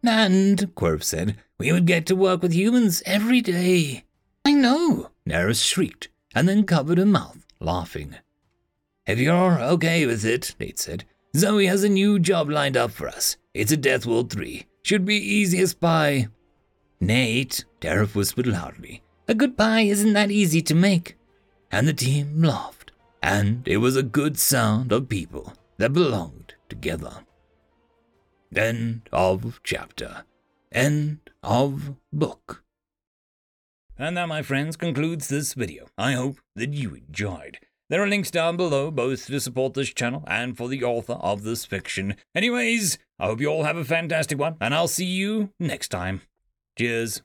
And, 0.06 0.74
Querif 0.74 1.02
said, 1.02 1.36
we 1.58 1.72
would 1.72 1.86
get 1.86 2.04
to 2.06 2.16
work 2.16 2.42
with 2.42 2.52
humans 2.52 3.02
every 3.06 3.40
day. 3.40 4.04
I 4.44 4.52
know, 4.52 5.10
Nerif 5.26 5.62
shrieked, 5.64 6.08
and 6.34 6.48
then 6.48 6.64
covered 6.64 6.98
her 6.98 7.06
mouth, 7.06 7.46
laughing. 7.58 8.16
If 9.06 9.18
you're 9.18 9.58
okay 9.60 10.04
with 10.04 10.24
it, 10.24 10.54
Nate 10.60 10.78
said, 10.78 11.04
Zoe 11.36 11.66
has 11.66 11.84
a 11.84 11.88
new 11.88 12.18
job 12.18 12.50
lined 12.50 12.76
up 12.76 12.90
for 12.90 13.08
us. 13.08 13.36
It's 13.54 13.72
a 13.72 13.76
Death 13.76 14.04
World 14.04 14.30
3. 14.30 14.66
Should 14.82 15.06
be 15.06 15.16
easy 15.16 15.60
as 15.60 15.72
pie. 15.72 16.28
Nate, 17.00 17.64
Tarif 17.80 18.14
whispered 18.14 18.46
loudly. 18.46 19.02
A 19.26 19.34
good 19.34 19.56
pie 19.56 19.82
isn't 19.82 20.12
that 20.12 20.30
easy 20.30 20.60
to 20.62 20.74
make. 20.74 21.16
And 21.72 21.88
the 21.88 21.94
team 21.94 22.42
laughed, 22.42 22.92
and 23.22 23.66
it 23.66 23.78
was 23.78 23.96
a 23.96 24.02
good 24.02 24.38
sound 24.38 24.92
of 24.92 25.08
people 25.08 25.54
that 25.78 25.94
belonged 25.94 26.54
together. 26.68 27.24
End 28.56 29.08
of 29.12 29.60
chapter. 29.64 30.24
End 30.70 31.18
of 31.42 31.94
book. 32.12 32.62
And 33.98 34.16
that, 34.16 34.28
my 34.28 34.42
friends, 34.42 34.76
concludes 34.76 35.28
this 35.28 35.54
video. 35.54 35.86
I 35.98 36.12
hope 36.12 36.36
that 36.54 36.72
you 36.72 36.94
enjoyed. 36.94 37.58
There 37.90 38.02
are 38.02 38.08
links 38.08 38.30
down 38.30 38.56
below 38.56 38.90
both 38.90 39.26
to 39.26 39.40
support 39.40 39.74
this 39.74 39.92
channel 39.92 40.24
and 40.26 40.56
for 40.56 40.68
the 40.68 40.82
author 40.84 41.14
of 41.14 41.42
this 41.42 41.64
fiction. 41.64 42.16
Anyways, 42.34 42.98
I 43.18 43.26
hope 43.26 43.40
you 43.40 43.48
all 43.48 43.64
have 43.64 43.76
a 43.76 43.84
fantastic 43.84 44.38
one, 44.38 44.56
and 44.60 44.74
I'll 44.74 44.88
see 44.88 45.04
you 45.04 45.50
next 45.58 45.88
time. 45.88 46.22
Cheers. 46.78 47.22